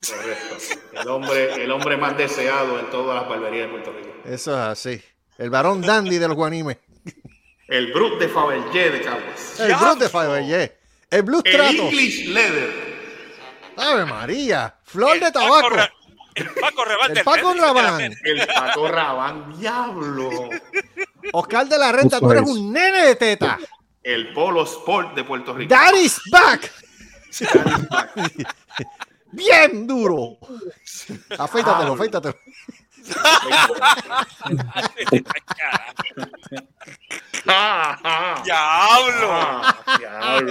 Correcto. 0.06 0.56
El 1.00 1.08
hombre, 1.08 1.64
el 1.64 1.70
hombre 1.70 1.96
más 1.96 2.16
deseado 2.16 2.78
en 2.78 2.88
todas 2.90 3.20
las 3.20 3.28
barberías 3.28 3.66
de 3.66 3.72
Puerto 3.72 3.92
Rico. 3.92 4.08
Eso 4.24 4.52
es 4.52 4.58
así. 4.58 5.02
El 5.36 5.50
varón 5.50 5.80
dandy 5.82 6.18
de 6.18 6.28
los 6.28 6.36
guanimes. 6.36 6.78
El 7.68 7.92
Brut 7.92 8.18
de 8.20 8.28
Fabergé 8.28 8.90
de 8.90 9.00
Caguas. 9.02 9.60
El 9.60 9.74
Blues 9.74 9.98
de 9.98 10.08
Fabergé. 10.08 10.78
El 11.10 11.22
Blues 11.22 11.42
El 11.44 11.56
Trato. 11.56 11.82
English 11.82 12.28
Leather. 12.28 12.70
Ave 13.76 14.04
María. 14.06 14.74
Flor 14.84 15.14
El 15.16 15.20
de 15.20 15.32
tabaco. 15.32 15.68
El 16.34 16.48
Paco 16.60 16.84
Rabán 16.84 17.08
El 17.10 17.14
del 17.14 17.24
Paco 17.24 17.54
Rabán. 17.54 18.00
El 18.24 18.46
Paco 18.46 18.88
Rabán 18.88 19.58
Diablo. 19.58 20.30
Oscar 21.32 21.66
de 21.68 21.78
la 21.78 21.90
Renta, 21.92 22.20
tú 22.20 22.30
eres 22.30 22.44
es. 22.44 22.48
un 22.48 22.72
nene 22.72 23.06
de 23.06 23.14
teta. 23.16 23.58
El 24.09 24.32
Polo 24.32 24.62
Sport 24.64 25.14
de 25.14 25.22
Puerto 25.22 25.52
Rico. 25.52 25.68
Daddy's 25.68 26.18
back. 26.30 26.72
Bien 29.32 29.86
duro. 29.86 30.38
Afeítatelo, 31.38 31.92
afeítatelo. 31.92 32.34
Ah, 37.46 38.40
¡Diablo! 38.44 39.28
ah, 39.30 39.76
Diablo. 39.98 40.48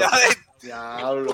Diablo. 0.62 1.34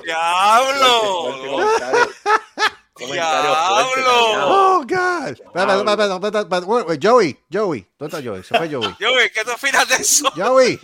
Diablo. 3.06 4.14
Oh, 4.46 4.82
God. 4.88 5.28
Espera. 5.28 6.96
Joey, 7.02 7.38
Joey. 7.52 7.86
¿Dónde 7.98 8.16
está 8.16 8.26
Joey? 8.26 8.42
Se 8.42 8.56
fue 8.56 8.72
Joey. 8.72 8.96
Yo, 8.98 9.10
güey, 9.12 9.30
¿qué 9.30 9.44
tú 9.44 9.50
opinas 9.52 9.86
de 9.90 9.96
eso? 9.96 10.32
Joey, 10.34 10.80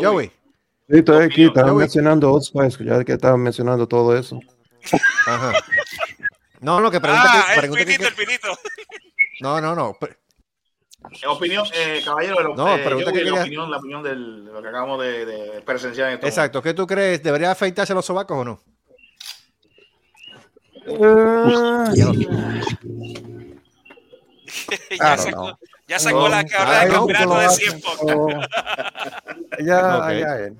Joey. 0.00 0.32
Sí, 0.88 0.98
estoy 0.98 1.24
aquí, 1.24 1.44
estaba 1.44 1.72
mencionando 1.72 2.32
Old 2.32 2.42
Spice, 2.44 2.84
ya 2.84 3.02
que 3.04 3.12
estaba 3.12 3.36
mencionando 3.36 3.86
todo 3.88 4.16
eso. 4.16 4.38
Ajá. 5.26 5.52
No, 6.60 6.80
no, 6.80 6.90
que 6.90 7.00
pregunta 7.00 7.24
Ah, 7.26 7.44
que, 7.46 7.52
el 7.54 7.58
pregunta 7.60 7.84
que- 7.84 7.92
pinito, 7.92 8.08
el 8.08 8.14
pinito. 8.14 8.48
No, 9.40 9.60
no, 9.60 9.74
no. 9.74 9.94
Pre- 9.98 10.18
Eh, 11.22 11.26
Opinión, 11.26 11.66
eh, 11.74 12.00
caballero, 12.02 12.40
lo- 12.42 12.56
No, 12.56 12.76
eh, 12.76 12.82
pregunta 12.82 13.10
Joey, 13.10 13.24
que 13.24 13.30
la 13.30 13.40
opinión, 13.42 13.70
la 13.70 13.76
opinión 13.76 14.02
del- 14.02 14.46
de 14.46 14.52
lo 14.52 14.62
que 14.62 14.68
acabamos 14.68 15.02
de, 15.02 15.26
de 15.26 15.60
presenciar 15.60 16.08
en 16.08 16.14
este 16.14 16.28
Exacto. 16.28 16.62
¿Qué 16.62 16.72
tú 16.72 16.86
crees? 16.86 17.22
¿Debería 17.22 17.50
afeitarse 17.50 17.92
los 17.92 18.06
sobacos 18.06 18.38
o 18.38 18.44
no? 18.44 18.60
ya, 20.86 21.94
don't 21.96 22.26
sacó, 25.18 25.58
ya 25.88 25.98
sacó 25.98 26.28
la 26.28 26.44
carrera 26.44 26.84
I 26.84 26.88
de 26.88 26.94
campeonato 26.94 27.30
que 27.34 27.38
de 27.38 27.44
lo 27.44 27.50
100 27.50 27.80
podcast. 27.80 28.52
Ya, 29.60 30.12
ya, 30.12 30.36
él. 30.38 30.56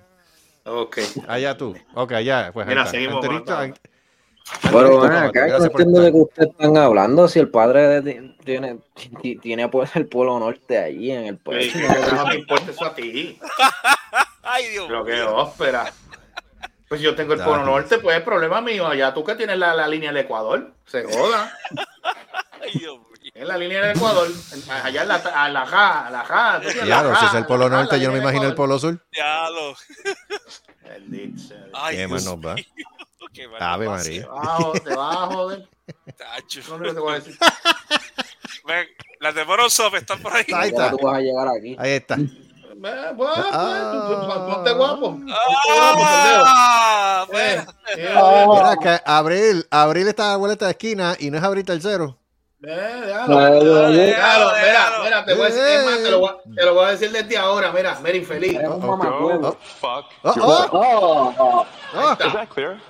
Ok. 0.64 0.98
Allá 1.28 1.56
tú. 1.56 1.74
Ok, 1.94 2.12
allá. 2.12 2.50
Pues 2.52 2.66
Mira, 2.66 2.86
seguimos, 2.86 3.24
bueno, 3.26 3.44
Pero 3.44 5.00
Pablo, 5.00 5.02
acá, 5.28 5.46
no 5.58 5.64
entiendo 5.64 6.00
de 6.02 6.12
qué 6.12 6.18
ustedes 6.18 6.50
están 6.50 6.76
hablando. 6.76 7.28
Si 7.28 7.38
el 7.38 7.48
padre 7.48 8.00
de- 8.02 8.34
tiene, 8.44 8.78
ti- 9.22 9.36
tiene 9.36 9.68
pues 9.68 9.94
el 9.96 10.06
Polo 10.06 10.38
Norte 10.38 10.78
allí 10.78 11.10
en 11.10 11.24
el 11.26 11.36
¿Qué 11.36 11.42
pueblo. 11.42 11.72
te 12.30 12.38
importa 12.38 12.70
eso 12.70 12.84
a 12.84 12.94
ti? 12.94 13.38
Ay, 14.42 14.68
Dios 14.68 14.84
Pero 14.86 15.04
qué 15.04 15.12
mío. 15.14 15.36
ópera. 15.36 15.90
Pues 16.88 17.00
yo 17.00 17.14
tengo 17.14 17.32
el. 17.32 17.40
Polo 17.42 17.64
Norte, 17.64 17.98
pues 17.98 18.18
es 18.18 18.22
problema 18.22 18.60
mío. 18.60 18.86
Allá 18.86 19.14
tú 19.14 19.24
que 19.24 19.34
tienes 19.34 19.56
la, 19.58 19.74
la 19.74 19.88
línea 19.88 20.12
del 20.12 20.24
Ecuador, 20.24 20.74
se 20.86 21.04
joda. 21.04 21.50
Ay, 22.62 22.72
Dios 22.78 22.98
mío. 22.98 23.13
En 23.37 23.49
la 23.49 23.59
línea 23.59 23.80
del 23.87 23.97
Ecuador, 23.97 24.28
allá 24.85 25.03
en 25.03 25.09
la, 25.09 25.14
a 25.16 25.49
la 25.49 25.66
ja, 25.66 26.07
a 26.07 26.11
la 26.11 26.24
ja. 26.24 26.61
Claro, 26.85 27.16
si 27.16 27.26
es 27.26 27.35
el 27.35 27.47
Polo 27.47 27.68
Norte, 27.68 27.99
yo 27.99 28.07
no 28.09 28.12
me 28.14 28.20
imagino 28.20 28.45
el. 28.47 28.55
Polo 28.55 28.78
Sur. 28.78 29.05
Diablo. 29.11 29.74
Ay, 31.72 31.97
Qué 31.97 32.07
más 32.09 32.24
nos 32.24 32.37
va. 32.37 32.55
Qué 33.32 33.49
Ave 33.59 33.89
María. 33.89 34.22
Te 34.22 34.28
vas 34.28 34.47
a 34.47 34.57
joder, 34.57 34.82
te 34.85 34.95
vas 34.95 35.16
a 35.16 35.26
joder. 35.26 35.68
Tacho. 36.16 36.78
No 36.78 36.95
te 36.95 37.01
voy 37.01 37.12
a 37.12 37.16
decir. 37.16 37.37
Ven, 38.66 38.87
las 39.18 39.35
de 39.35 39.45
Morozov 39.45 39.97
están 39.97 40.22
por 40.22 40.32
ahí. 40.32 40.45
Ahí 40.55 40.70
¿Cómo 40.70 40.85
está. 40.85 40.91
tú 40.97 40.99
vas 41.05 41.16
a 41.16 41.20
llegar 41.20 41.49
aquí? 41.49 41.76
Ahí 41.78 41.91
está. 41.93 42.14
Eh, 42.14 42.28
Pues, 42.80 42.95
pues, 43.16 43.30
Ah. 43.53 44.47
ponte 44.55 44.72
guapo. 44.74 45.18
Ah, 45.30 47.26
Eh, 47.32 47.64
eh, 47.97 48.14
Mira 48.49 48.76
que 48.80 49.01
Abril, 49.05 49.66
Abril 49.70 50.07
está 50.09 50.26
a 50.28 50.30
la 50.32 50.37
vuelta 50.37 50.66
de 50.66 50.70
esquina 50.72 51.16
y 51.18 51.30
no 51.30 51.39
es 51.39 51.43
Abril 51.45 51.64
tercero. 51.64 52.18
Déjalo. 52.64 53.90
Déjalo, 53.92 55.04
mira, 55.04 55.24
te 55.24 55.34
voy 55.34 55.42
a 55.42 55.46
decir, 55.46 55.62
es 55.64 55.84
más, 55.84 56.02
te 56.02 56.10
lo 56.10 56.18
voy 56.20 56.28
a- 56.30 56.54
te 56.54 56.64
lo 56.64 56.74
voy 56.74 56.84
a 56.84 56.90
decir 56.90 57.10
desde 57.12 57.36
ahora, 57.36 57.72
mira, 57.72 57.98
mira, 58.02 58.16
infeliz. 58.16 58.58
Oh, 58.66 59.56
fuck 59.80 60.06
Oh, 60.22 60.34
oh, 60.72 61.34
Oh, 61.38 61.66
oh. 61.94 62.12
Is 62.12 62.32
that 62.32 62.48
clear? 62.48 62.80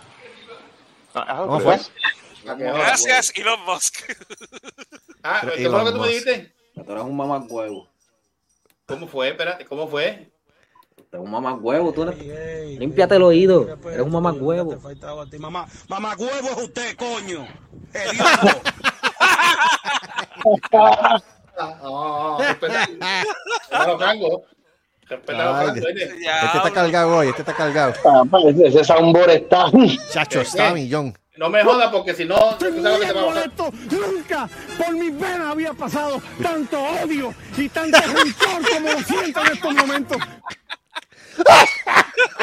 I 1.14 1.18
I 1.20 1.36
¿Cómo 1.46 1.60
fue? 1.60 1.78
Gracias, 2.44 3.32
Elon 3.36 3.60
Musk. 3.66 4.00
Ah, 5.26 5.40
¿qué 5.40 5.68
fue 5.70 5.78
lo 5.78 5.84
que 5.86 5.92
tú 5.92 5.98
me 6.00 6.08
dijiste? 6.08 6.52
Que 6.74 6.82
tú 6.84 6.92
eres 6.92 7.04
un 7.04 7.16
mamacuevo. 7.16 7.88
¿Cómo 8.84 9.08
fue? 9.08 9.28
Espérate, 9.30 9.64
¿cómo 9.64 9.88
fue? 9.88 10.04
Eres 10.06 11.24
un 11.24 11.30
mamacuevo. 11.30 11.94
Tú 11.94 12.02
eres... 12.02 12.78
Límpiate 12.78 13.16
el 13.16 13.22
oído. 13.22 13.66
Eres 13.86 14.00
un 14.02 14.12
mamá 15.88 16.14
huevo 16.18 16.50
es 16.50 16.56
usted, 16.58 16.94
coño. 16.96 17.46
Hediondo. 17.94 18.60
Ay, 25.28 25.70
oye. 25.70 26.04
Este 26.04 26.56
está 26.56 26.70
cargado 26.72 27.16
hoy, 27.16 27.28
este 27.28 27.42
está 27.42 27.54
cargado. 27.54 27.94
ah, 28.06 28.22
pues, 28.30 28.58
ese 28.58 28.84
soundboard 28.84 29.30
está. 29.30 29.66
Chacho, 30.10 30.40
está 30.40 30.70
a 30.70 30.74
millón. 30.74 31.16
No 31.36 31.50
me 31.50 31.64
jodas 31.64 31.90
porque 31.90 32.14
si 32.14 32.24
no, 32.24 32.36
tú 32.58 32.66
sabes 32.80 32.82
lo 32.82 33.00
que 33.00 33.06
te 33.06 33.12
va 33.12 33.20
a 33.22 33.24
molesto. 33.24 33.70
Nunca 33.90 34.48
por 34.78 34.92
mis 34.94 35.18
venas 35.18 35.48
había 35.48 35.72
pasado 35.72 36.22
tanto 36.40 36.80
odio 36.80 37.34
y 37.56 37.68
tanto 37.68 37.98
rencor 38.00 38.70
como 38.72 38.88
lo 38.92 39.00
siento 39.00 39.40
en 39.40 39.52
estos 39.52 39.74
momentos. 39.74 40.18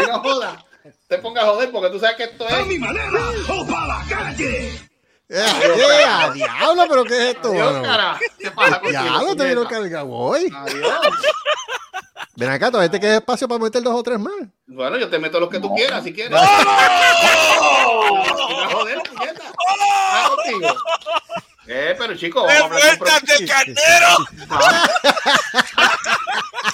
No 0.07 0.19
jodas. 0.19 0.65
Te 1.07 1.17
pongas 1.19 1.45
a 1.45 1.47
joder 1.47 1.71
porque 1.71 1.89
tú 1.91 1.99
sabes 1.99 2.17
que 2.17 2.23
esto 2.23 2.45
es. 2.49 2.55
¡Eh, 5.33 6.31
diablo! 6.33 6.83
¿Pero 6.89 7.03
qué 7.05 7.13
es 7.13 7.35
esto, 7.35 7.51
Adiós, 7.51 7.87
cara. 7.87 8.19
¿Qué 8.37 8.51
pasa? 8.51 8.81
Diablo, 8.85 9.33
te 9.35 9.45
vieron 9.45 9.65
cargado 9.65 10.09
hoy. 10.09 10.51
Adiós. 10.53 10.99
Ven 12.35 12.49
acá, 12.49 12.69
todavía 12.69 12.91
te 12.91 12.99
queda 12.99 13.15
espacio 13.17 13.47
para 13.47 13.63
meter 13.63 13.81
dos 13.81 13.95
o 13.95 14.03
tres 14.03 14.19
más. 14.19 14.33
Bueno, 14.67 14.97
yo 14.97 15.09
te 15.09 15.17
meto 15.19 15.39
los 15.39 15.49
que 15.49 15.59
tú 15.59 15.73
quieras, 15.73 16.03
si 16.03 16.11
quieres. 16.13 16.37
¡Oh! 16.37 18.23
Joder, 18.73 18.99
puñeta. 19.03 19.41
Ah, 20.13 20.29
contigo. 20.35 20.67
Eh, 21.67 21.95
pero 21.97 22.17
chico, 22.17 22.43
vamos 22.43 22.61
a 22.61 22.65
hablar 22.65 22.97
con 22.97 23.07
¡Vueltas 23.07 23.39
de 23.39 23.45
carnero! 23.45 24.17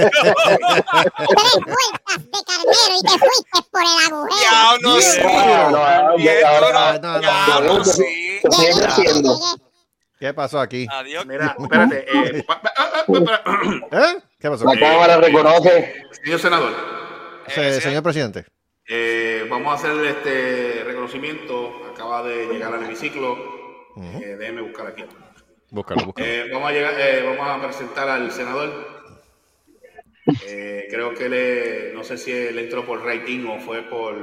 Tres 0.00 1.54
vueltas 1.64 2.18
de 2.24 2.40
carnero 2.46 2.94
y 2.96 3.02
te 3.02 3.14
fuiste 3.18 3.58
por 3.70 3.82
el 3.82 3.88
agujero. 4.06 4.40
¡Diablo, 4.40 4.90
sí! 7.84 8.00
No, 8.42 9.22
no. 9.22 9.38
¿Qué 10.18 10.34
pasó 10.34 10.58
aquí? 10.60 10.86
Adiós. 10.90 11.24
Mira, 11.26 11.54
espérate. 11.58 12.04
Eh, 12.08 12.44
ah, 12.48 12.60
ah, 12.76 13.04
espera. 13.06 13.42
¿Eh? 13.92 14.18
¿Qué 14.40 14.50
pasó? 14.50 14.64
La 14.64 14.78
cámara 14.78 15.16
reconoce. 15.18 15.94
Señor 16.24 16.40
senador, 16.40 16.72
Se- 17.46 17.80
señor 17.80 18.02
presidente. 18.02 18.44
eh, 18.88 19.46
vamos 19.48 19.72
a 19.72 19.74
hacer 19.76 20.04
este 20.06 20.82
reconocimiento. 20.84 21.72
Acaba 21.92 22.22
de 22.24 22.46
llegar 22.46 22.74
al 22.74 22.82
hemiciclo. 22.84 23.36
Eh, 23.96 24.36
déjeme 24.38 24.62
buscar 24.62 24.88
aquí. 24.88 25.04
Búscalo, 25.70 26.06
búscalo. 26.06 26.26
Eh, 26.26 26.48
vamos, 26.52 26.68
a 26.68 26.72
llegar, 26.72 26.94
eh, 26.98 27.22
vamos 27.36 27.46
a 27.48 27.66
presentar 27.66 28.08
al 28.08 28.30
senador. 28.32 28.97
Eh, 30.46 30.86
creo 30.90 31.14
que 31.14 31.28
le, 31.28 31.92
no 31.94 32.04
sé 32.04 32.18
si 32.18 32.32
él 32.32 32.58
entró 32.58 32.84
por 32.84 33.04
rating 33.04 33.46
o 33.46 33.60
fue 33.60 33.82
por. 33.82 34.14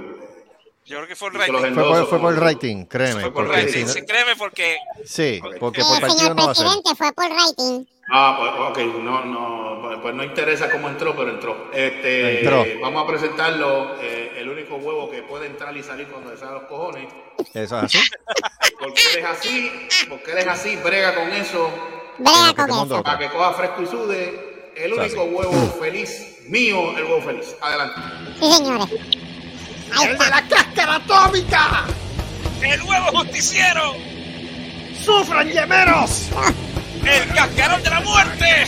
Yo 0.85 0.97
creo 0.97 1.07
que 1.07 1.15
fue 1.15 1.29
el 1.29 1.33
rating. 1.35 1.73
Fue 1.73 1.83
por, 1.83 2.05
fue 2.07 2.19
por 2.19 2.39
rating, 2.39 2.85
créeme. 2.85 3.21
Fue 3.21 3.31
por 3.33 3.45
porque 3.47 3.61
rating, 3.63 3.85
Sí, 3.87 4.05
créeme 4.05 4.35
porque 4.35 4.77
sí, 5.03 5.41
porque 5.59 5.81
Eh, 5.81 5.83
por 5.83 5.99
partido 6.01 6.19
señor 6.19 6.35
no 6.35 6.45
va 6.45 6.51
a 6.51 6.55
ser. 6.55 6.65
presidente, 6.65 6.95
fue 6.95 7.11
por 7.13 7.25
rating. 7.29 7.85
Ah, 8.11 8.37
pues 8.39 8.85
ok, 8.87 8.93
no, 9.01 9.25
no, 9.25 9.99
pues- 9.99 10.13
no 10.13 10.23
interesa 10.23 10.69
cómo 10.69 10.89
entró, 10.89 11.15
pero 11.15 11.31
entró. 11.31 11.71
Este, 11.73 12.41
Entró. 12.41 12.63
Vamos 12.81 13.03
a 13.03 13.07
presentarlo, 13.07 13.95
eh, 13.99 14.33
el 14.37 14.47
único 14.47 14.75
huevo 14.75 15.09
que 15.09 15.23
puede 15.23 15.47
entrar 15.47 15.75
y 15.75 15.81
salir 15.81 16.05
cuando 16.07 16.29
le 16.29 16.37
salen 16.37 16.53
los 16.53 16.63
cojones. 16.65 17.11
Eso 17.55 17.77
es 17.79 17.83
así. 17.85 17.97
Porque 18.79 19.01
eres 19.13 19.25
así, 19.25 19.71
porque 20.09 20.31
eres 20.33 20.47
así, 20.47 20.75
brega 20.75 21.15
con 21.15 21.31
eso, 21.31 21.69
Brega 22.19 22.67
con 22.67 22.85
eso. 22.85 23.01
para 23.01 23.17
que 23.17 23.29
coja 23.29 23.53
fresco 23.53 23.81
y 23.81 23.85
sude. 23.87 24.54
El 24.75 24.91
único 24.91 25.23
huevo 25.23 25.77
feliz, 25.79 26.37
mío, 26.47 26.97
el 26.97 27.05
huevo 27.05 27.21
feliz. 27.21 27.55
Adelante. 27.61 28.01
Sí, 28.41 28.51
señores. 28.51 28.87
Ahí 29.95 30.07
está. 30.11 30.29
la 30.29 30.47
cáscara 30.47 30.95
atómica! 30.95 31.85
el 32.61 32.81
huevo 32.81 33.19
justiciero, 33.19 33.93
¡Sufran, 35.03 35.47
yemeros! 35.49 36.29
el 37.05 37.33
cascarón 37.33 37.83
de 37.83 37.89
la 37.89 38.01
muerte. 38.01 38.65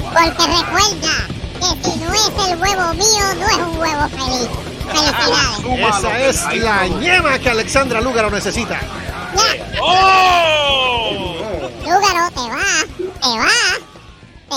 Porque 0.00 0.46
recuerda 0.46 1.28
que 1.60 1.90
si 1.90 1.98
no 2.00 2.12
es 2.12 2.48
el 2.48 2.58
huevo 2.58 2.94
mío, 2.94 3.34
no 3.38 3.48
es 3.48 3.56
un 3.56 3.78
huevo 3.78 4.08
feliz. 4.08 4.48
Felicidades. 4.88 5.96
Esa 6.28 6.52
es 6.52 6.62
la 6.62 6.86
ñema 6.88 7.38
que 7.38 7.50
Alexandra 7.50 8.00
Lúgaro 8.00 8.30
necesita. 8.30 8.80
Ya, 8.80 9.80
¡Oh! 9.80 11.36
Lúgaro, 11.82 12.30
te 12.30 12.50
vas, 12.50 12.86
te 12.98 13.38
vas, 13.38 13.93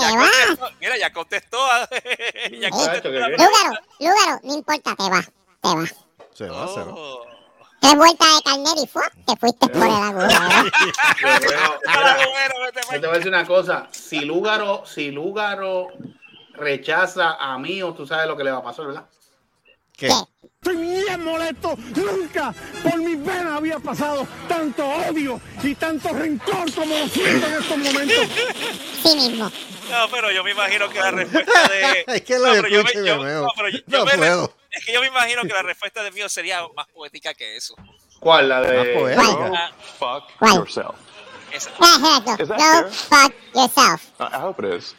te 0.00 0.16
vas. 0.16 0.30
contestó. 0.30 0.70
Mira, 0.80 0.98
ya 0.98 1.12
contestó. 1.12 1.58
ya 2.60 2.70
contestó. 2.70 3.10
¿qué? 3.10 3.18
Lúgaro, 3.18 3.80
Lúgaro, 4.00 4.40
no 4.42 4.54
importa, 4.54 4.96
te 4.96 5.10
vas, 5.10 5.30
te 5.60 5.74
vas. 5.74 5.94
Se 6.34 6.48
va 6.48 6.62
a 6.62 6.64
hacer. 6.64 6.84
Oh. 6.88 7.28
Tres 7.80 7.94
vueltas 7.94 8.28
de 8.36 8.42
carnero 8.42 8.82
y 8.82 8.86
fue, 8.86 9.02
te 9.24 9.36
fuiste 9.36 9.68
por 9.68 9.86
el 9.86 9.92
agujero. 9.92 10.30
Yo 12.92 13.00
te 13.00 13.06
voy 13.06 13.08
a 13.08 13.18
decir 13.18 13.28
una 13.28 13.46
cosa, 13.46 13.88
si 13.92 14.20
Lúgaro, 14.20 14.84
si 14.84 15.10
Lúgaro 15.10 15.88
rechaza 16.54 17.36
a 17.38 17.56
mí, 17.58 17.82
o 17.82 17.94
tú 17.94 18.06
sabes 18.06 18.26
lo 18.26 18.36
que 18.36 18.44
le 18.44 18.50
va 18.50 18.58
a 18.58 18.62
pasar, 18.62 18.86
¿verdad? 18.86 19.06
¿Qué? 19.98 20.08
Estoy 20.60 20.76
bien 20.76 21.24
molesto. 21.24 21.76
Nunca 21.96 22.54
por 22.82 22.96
mis 22.98 23.22
venas 23.24 23.52
había 23.56 23.78
pasado 23.80 24.26
tanto 24.48 24.86
odio 24.86 25.40
y 25.62 25.74
tanto 25.74 26.08
rencor 26.10 26.72
como 26.74 26.96
lo 26.96 27.08
siento 27.08 27.46
en 27.46 27.54
estos 27.54 27.76
momentos. 27.78 28.16
Sí 29.02 29.14
mismo. 29.14 29.50
No, 29.90 30.08
pero 30.10 30.30
yo 30.32 30.42
me 30.44 30.50
imagino 30.50 30.88
que 30.88 30.98
la 30.98 31.10
respuesta 31.12 31.68
de. 31.68 32.04
Es 32.16 32.22
que 32.22 32.38
lo 32.38 32.46
No, 32.54 32.62
pero 32.62 32.68
yo 32.68 32.84
me- 32.84 33.32
no, 33.32 33.46
pero 33.56 33.68
yo- 33.70 33.78
No 33.86 33.98
yo 33.98 34.04
me- 34.06 34.16
puedo. 34.16 34.54
Es 34.70 34.84
que 34.84 34.92
yo 34.92 35.00
me 35.00 35.06
imagino 35.06 35.42
que 35.42 35.48
la 35.52 35.62
respuesta 35.62 36.02
de 36.02 36.10
mío 36.10 36.28
sería 36.28 36.62
más 36.76 36.86
poética 36.88 37.32
que 37.34 37.56
eso. 37.56 37.74
¿Cuál? 38.20 38.48
La 38.48 38.60
Más 38.60 38.68
de... 38.70 38.84
poética. 38.94 39.50
Ah, 39.54 39.72
Fuck 39.98 40.24
yourself. 40.54 40.94
esa. 41.52 41.70
Is 41.70 42.48
that 42.48 42.90
fuck 42.90 43.32
yourself. 43.54 44.02
I, 44.20 44.36
hope 44.36 44.60
it 44.66 44.74
is. 44.74 44.94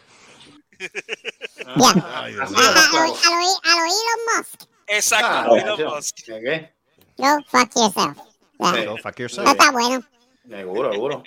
A, 1.67 1.71
a, 1.71 2.23
a, 2.23 2.25
a 2.25 2.49
lo 2.49 3.05
Elon 3.05 4.21
Musk. 4.37 4.61
Exacto, 4.89 5.53
Ah, 5.53 5.57
Elon 5.57 5.77
ya. 5.77 5.85
Musk. 5.89 6.15
¿Qué? 6.25 6.73
Go 7.17 7.37
fuck 7.47 7.69
yourself. 7.75 8.17
No, 8.59 8.97
fuck 8.97 9.19
yourself. 9.19 9.47
está 9.49 9.71
bueno. 9.71 10.01
Seguro, 10.49 10.91
seguro. 10.91 11.23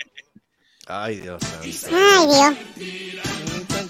Ay, 0.86 1.16
Dios 1.20 1.40
santo. 1.42 1.96
Ay, 1.96 2.26
Dios. 2.26 3.22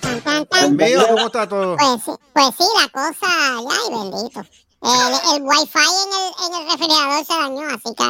Tan, 0.01 0.21
tan, 0.21 0.47
tan. 0.47 0.77
Mío, 0.77 1.07
¿cómo 1.09 1.27
está 1.27 1.49
todo? 1.49 1.77
Pues, 1.77 2.03
sí- 2.05 2.11
pues 2.33 2.47
sí, 2.59 2.65
la 2.81 2.89
cosa, 2.89 3.27
ay 3.59 3.91
bendito. 3.91 4.41
El, 4.85 5.37
el 5.37 5.43
wifi 5.43 5.79
en 5.79 6.11
el, 6.13 6.33
en 6.45 6.61
el 6.61 6.71
refrigerador 6.73 7.25
se 7.25 7.33
dañó, 7.33 7.69
así 7.69 7.95
que... 7.95 8.05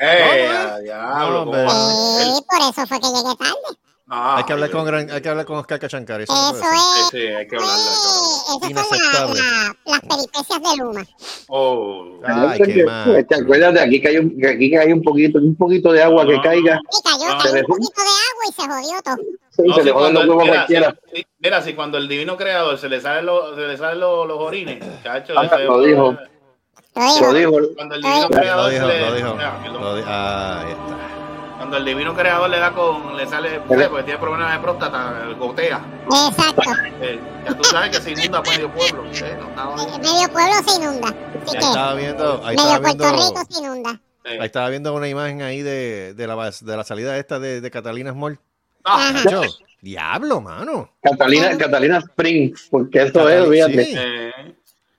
¡Eh! 0.00 0.46
¿Cómo 0.46 0.74
a 0.74 0.78
diablo! 0.80 1.30
No, 1.30 1.44
¿cómo 1.46 1.52
va 1.52 1.64
a 1.64 2.24
Sí, 2.36 2.44
por 2.48 2.60
eso 2.60 2.86
fue 2.86 3.00
que 3.00 3.06
llegué 3.08 3.36
tarde. 3.36 3.78
Ah, 4.10 4.38
Hay 4.38 4.44
que 4.44 4.54
hablar 4.54 4.70
ok. 4.70 4.74
con, 4.74 4.84
gran, 4.86 5.10
hay 5.10 5.20
que 5.20 5.28
hablar 5.28 5.44
con 5.44 5.58
Oscar 5.58 5.78
Cachancari. 5.78 6.24
Eso, 6.24 6.32
Eso 6.32 6.64
es... 6.64 6.80
Sí, 7.10 7.18
sí, 7.18 7.26
hay 7.26 7.46
que 7.46 7.56
hablarlo. 7.56 7.74
hablarlo. 7.74 8.66
Eh, 8.66 8.70
esas 8.70 8.88
son 8.88 8.98
la- 8.98 9.34
la- 9.34 9.76
las 9.84 10.00
peripecias 10.00 10.62
de 10.62 10.76
Luma. 10.82 11.06
Oh. 11.48 12.18
Ay, 12.24 12.60
qué 12.62 12.84
mal. 12.84 13.26
¿Te 13.28 13.34
acuerdas 13.34 13.74
de 13.74 13.80
aquí 13.82 14.00
que 14.00 14.08
hay 14.08 14.16
un, 14.16 14.40
que 14.40 14.48
aquí 14.48 14.70
que 14.70 14.78
hay 14.78 14.92
un 14.92 15.02
poquito, 15.02 15.38
un 15.38 15.54
poquito 15.56 15.92
de 15.92 16.02
agua 16.02 16.24
que 16.26 16.36
No. 16.36 16.42
caiga? 16.42 16.78
Y 16.90 17.02
cayó, 17.02 17.24
Ah. 17.34 17.38
cayó 17.42 17.56
un 17.60 17.66
poquito 17.66 18.00
de 18.00 18.08
agua 18.08 18.44
y 18.48 18.52
se 18.52 18.62
jodió 18.62 19.02
todo. 19.02 19.16
Sí, 19.50 19.62
No, 19.66 19.74
se 19.74 19.80
si 19.80 19.86
le 19.86 19.92
cuando 19.92 20.12
los 20.12 20.22
el- 20.22 20.28
huevos 20.30 20.44
mira, 20.44 20.54
cualquiera. 20.56 20.96
si- 21.14 21.26
mira, 21.40 21.62
si 21.62 21.74
cuando 21.74 21.98
el 21.98 22.08
divino 22.08 22.36
creador 22.38 22.78
se 22.78 22.88
le 22.88 23.00
salen 23.02 23.26
los, 23.26 23.56
se 23.56 23.60
le 23.66 23.76
salen 23.76 24.00
los, 24.00 24.26
los 24.26 24.38
orines, 24.38 24.82
chacho, 25.02 25.34
Ah, 25.36 25.58
lo 25.58 25.80
dijo. 25.82 26.16
Lo 26.94 27.20
Lo 27.20 27.32
dijo. 27.34 27.52
Cuando 27.76 27.94
el 27.94 28.00
divino 28.02 28.22
Lo 28.22 28.28
Lo 28.28 28.28
creador 28.30 28.70
dijo, 28.70 28.86
se 28.86 28.92
le, 28.94 29.00
lo 29.10 29.14
dijo. 29.14 29.36
Ah. 29.38 29.68
Lo 29.70 29.96
di- 29.96 30.02
ah, 30.06 30.60
ahí 30.64 30.70
está. 30.72 31.27
Cuando 31.58 31.76
el 31.76 31.84
divino 31.84 32.14
creador 32.14 32.48
le 32.48 32.58
da 32.58 32.72
con, 32.72 33.16
le 33.16 33.26
sale, 33.26 33.60
porque 33.66 33.88
tiene 34.04 34.18
problemas 34.18 34.52
de 34.54 34.58
próstata, 34.60 35.26
gotea. 35.38 35.80
Exacto. 36.06 36.62
Eh, 37.02 37.20
ya 37.44 37.54
tú 37.54 37.64
sabes 37.64 37.90
que 37.90 38.02
se 38.02 38.12
inunda 38.12 38.40
medio 38.42 38.72
pueblo. 38.72 39.04
eh, 39.12 39.38
no 39.54 39.76
Medio 39.98 40.28
pueblo 40.32 40.54
se 40.66 40.76
inunda. 40.80 41.08
Así 41.08 41.18
Ahí 41.48 41.52
que 41.52 41.58
estaba 41.58 41.94
viendo, 41.94 42.40
ahí 42.44 42.56
medio 42.56 42.68
estaba 42.68 42.80
Puerto 42.80 43.04
viendo, 43.04 43.28
Rico 43.28 43.46
se 43.52 43.60
inunda. 43.60 44.00
Eh, 44.24 44.38
ahí 44.40 44.46
estaba 44.46 44.68
viendo 44.70 44.94
una 44.94 45.08
imagen 45.08 45.42
ahí 45.42 45.62
de, 45.62 46.14
de, 46.14 46.26
la, 46.26 46.50
de 46.60 46.76
la 46.76 46.84
salida 46.84 47.18
esta 47.18 47.38
de, 47.38 47.60
de 47.60 47.70
Catalina 47.70 48.12
Small. 48.12 48.38
ah. 48.84 49.22
Yo, 49.30 49.42
diablo, 49.80 50.40
mano. 50.40 50.90
Catalina, 51.02 51.58
Catalina 51.58 51.98
Spring, 51.98 52.54
porque 52.70 53.02
eso 53.02 53.12
Catalina, 53.14 53.42
es, 53.44 53.50
fíjate. 53.50 53.84
sí. 53.84 53.94
eh, 53.98 54.32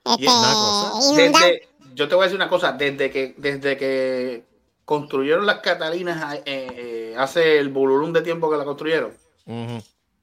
Este, 0.04 0.26
una 0.28 0.52
cosa. 0.52 0.92
inundado. 1.22 1.44
desde, 1.46 1.68
yo 1.94 2.08
te 2.08 2.14
voy 2.14 2.22
a 2.22 2.24
decir 2.26 2.36
una 2.36 2.48
cosa, 2.48 2.72
desde 2.72 3.10
que, 3.10 3.34
desde 3.38 3.76
que 3.76 4.49
construyeron 4.90 5.46
las 5.46 5.60
Catalinas 5.60 6.34
eh, 6.34 6.42
eh, 6.46 7.14
hace 7.16 7.58
el 7.58 7.68
bululum 7.68 8.12
de 8.12 8.22
tiempo 8.22 8.50
que 8.50 8.56
la 8.56 8.64
construyeron, 8.64 9.12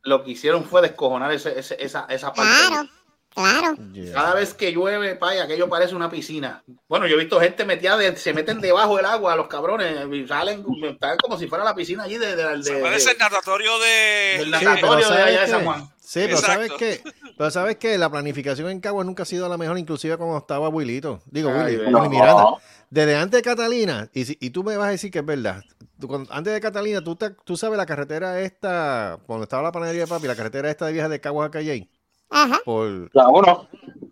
lo 0.04 0.24
que 0.26 0.32
hicieron 0.32 0.66
fue 0.66 0.82
descojonar 0.82 1.32
ese, 1.32 1.58
ese- 1.58 1.82
esa, 1.82 2.06
esa 2.10 2.34
parte. 2.34 2.52
Claro, 2.68 2.90
claro. 3.34 3.76
Yeah. 3.94 4.14
Cada 4.14 4.34
vez 4.34 4.54
que 4.54 4.74
llueve, 4.74 5.16
paya, 5.16 5.44
aquello 5.46 5.70
parece 5.70 5.96
una 5.96 6.10
piscina. 6.10 6.64
Bueno, 6.90 7.08
yo 7.08 7.16
he 7.16 7.20
visto 7.20 7.40
gente 7.40 7.64
metida, 7.64 7.96
de- 7.96 8.18
se 8.18 8.34
meten 8.34 8.60
debajo 8.60 8.98
del 8.98 9.06
agua, 9.06 9.38
los 9.38 9.48
cabrones, 9.48 10.06
y 10.12 10.28
salen, 10.28 10.66
están 10.84 11.18
como 11.18 11.38
si 11.38 11.48
fuera 11.48 11.64
la 11.64 11.74
piscina 11.74 12.04
allí 12.04 12.18
de, 12.18 12.36
de, 12.36 12.58
de- 12.58 12.82
Parece 12.82 13.12
el 13.12 13.18
natatorio 13.20 13.72
de. 13.80 14.36
del 14.40 14.52
natatorio 14.52 15.10
de 15.10 15.16
allá 15.16 15.42
de 15.44 15.48
¿sabes 15.48 15.50
San? 15.52 15.64
Juan. 15.64 15.90
Sí, 16.02 16.20
pero 16.24 16.36
Exacto. 16.40 16.52
sabes 16.54 16.72
que, 16.74 17.04
pero 17.38 17.52
sabes 17.52 17.76
que 17.78 17.98
la 17.98 18.10
planificación 18.10 18.70
en 18.70 18.82
Cagua 18.82 19.04
nunca 19.06 19.24
ha 19.24 19.26
sido 19.26 19.48
la 19.48 19.58
mejor, 19.58 19.78
inclusive 19.78 20.18
cuando 20.18 20.38
estaba 20.38 20.68
Wilito, 20.68 21.22
digo 21.26 21.50
Ay, 21.54 21.76
Willy, 21.78 21.92
no. 21.92 22.00
Willy 22.00 22.10
Miranda. 22.10 22.46
Desde 22.90 23.16
antes 23.16 23.40
de 23.40 23.42
Catalina, 23.44 24.10
y, 24.14 24.26
si- 24.26 24.38
y 24.40 24.50
tú 24.52 24.64
me 24.64 24.78
vas 24.78 24.88
a 24.88 24.92
decir 24.92 25.12
que 25.12 25.20
es 25.20 25.26
verdad, 25.26 25.62
tú 26.00 26.08
cuando- 26.08 26.32
antes 26.34 26.54
de 26.54 26.62
Catalina, 26.62 27.02
tú, 27.04 27.16
te- 27.18 27.32
tú 27.44 27.58
sabes 27.58 27.78
la 27.78 27.86
carretera 27.86 28.40
esta, 28.42 29.20
cuando 29.28 29.44
estaba 29.44 29.64
la 29.64 29.72
panadería 29.74 30.02
de 30.04 30.08
papi, 30.08 30.28
la 30.28 30.36
carretera 30.36 30.70
esta 30.70 30.86
de 30.86 30.94
vieja 30.94 31.10
de 31.10 31.20
Caguas 31.20 31.48
a 31.50 31.52
Calley, 31.52 31.90
Ajá. 32.30 32.62
por, 32.64 33.10
La 33.14 33.28
uno. 33.28 33.68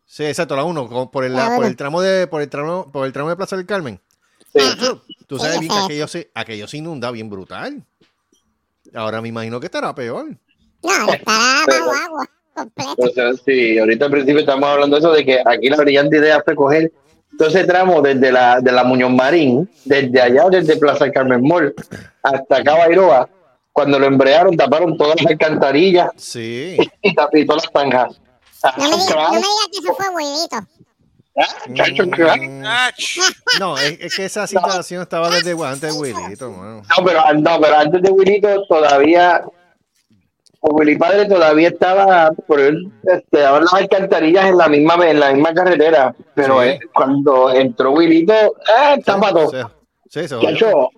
sí, 0.05 0.26
exacto, 0.26 0.55
la 0.57 0.65
uno, 0.65 0.89
con- 0.89 1.09
por 1.09 1.23
el, 1.23 1.34
la- 1.34 1.55
por 1.55 1.65
el 1.65 1.76
tramo 1.78 2.01
de, 2.01 2.28
por 2.28 2.41
el 2.41 2.49
tramo, 2.49 2.91
por 2.91 3.05
el 3.05 3.13
tramo 3.13 3.30
de 3.30 3.36
Plaza 3.38 3.55
del 3.55 3.65
Carmen. 3.65 3.99
Tú 5.28 5.38
sabes 5.39 5.59
bien 5.59 5.71
que 5.71 5.80
aquello 5.80 6.07
se, 6.07 6.32
aquello 6.34 6.67
se 6.67 6.78
inunda 6.78 7.11
bien 7.11 7.30
brutal. 7.30 7.84
Ahora 8.93 9.21
me 9.21 9.30
imagino 9.30 9.59
que 9.59 9.65
estará 9.67 9.93
peor. 9.95 10.28
No, 10.84 10.89
estará 11.13 11.86
bajo 11.86 11.91
agua, 12.05 12.30
completo. 12.53 12.95
O 12.97 13.09
sea, 13.09 13.34
sí, 13.34 13.78
ahorita 13.80 14.05
al 14.05 14.11
principio 14.11 14.39
estamos 14.41 14.69
hablando 14.69 14.95
de 14.95 14.99
eso, 14.99 15.11
de 15.13 15.26
que 15.26 15.39
aquí 15.45 15.69
la 15.69 15.78
brillante 15.78 16.17
idea 16.17 16.41
fue 16.43 16.55
coger 16.55 16.91
todo 17.38 17.47
ese 17.49 17.63
tramo 17.65 18.01
desde 18.01 18.31
la, 18.31 18.59
de 18.61 18.71
la 18.71 18.83
Muñoz 18.83 19.11
Marín, 19.11 19.69
desde 19.83 20.21
allá, 20.21 20.45
desde 20.49 20.77
Plaza 20.77 21.11
Carmen 21.11 21.41
Mall, 21.41 21.73
hasta 22.23 22.57
acá 22.57 22.75
Bairoa. 22.75 23.29
Cuando 23.71 23.99
lo 23.99 24.05
embrearon, 24.05 24.55
taparon 24.55 24.97
todas 24.97 25.21
las 25.21 25.31
alcantarillas 25.31 26.09
Sí. 26.15 26.77
y, 27.01 27.09
y 27.09 27.45
todas 27.45 27.63
las 27.65 27.71
zanjas. 27.73 28.21
No 28.77 28.97
me 28.97 29.03
digas 29.03 29.09
no 29.15 29.31
me 29.31 29.38
digas 29.38 29.67
que 29.71 29.77
eso 29.79 29.95
fue 29.95 30.09
buenito. 30.11 30.57
Chacho, 31.73 32.09
crack. 32.09 32.41
No, 33.59 33.77
es, 33.77 33.97
es 33.99 34.15
que 34.15 34.25
esa 34.25 34.47
situación 34.47 35.01
estaba 35.01 35.29
desde 35.29 35.51
antes 35.65 35.81
de 35.81 35.91
Wilito, 35.91 36.51
mano. 36.51 36.81
No, 36.97 37.05
pero, 37.05 37.21
no, 37.33 37.59
pero 37.59 37.77
antes 37.77 38.01
de 38.01 38.09
Wilito 38.09 38.65
todavía, 38.67 39.43
o 40.68 40.74
Willy 40.74 40.97
Padre 40.97 41.26
todavía 41.28 41.68
estaba 41.70 42.32
por 42.47 42.59
él, 42.59 42.91
este, 43.03 43.39
daban 43.39 43.63
las 43.63 43.74
alcantarillas 43.74 44.45
en 44.45 44.57
la 44.57 44.68
misma 44.68 44.95
en 45.07 45.20
la 45.20 45.32
misma 45.34 45.53
carretera, 45.53 46.16
pero 46.34 46.61
Sí. 46.61 46.70
eh, 46.70 46.80
cuando 46.93 47.51
entró 47.51 47.91
Wilito, 47.91 48.34
eh, 48.34 49.01
tapa 49.05 49.30
todo. 49.32 49.51
Sí, 50.09 50.28
se 50.28 50.36
jodió. 50.36 50.89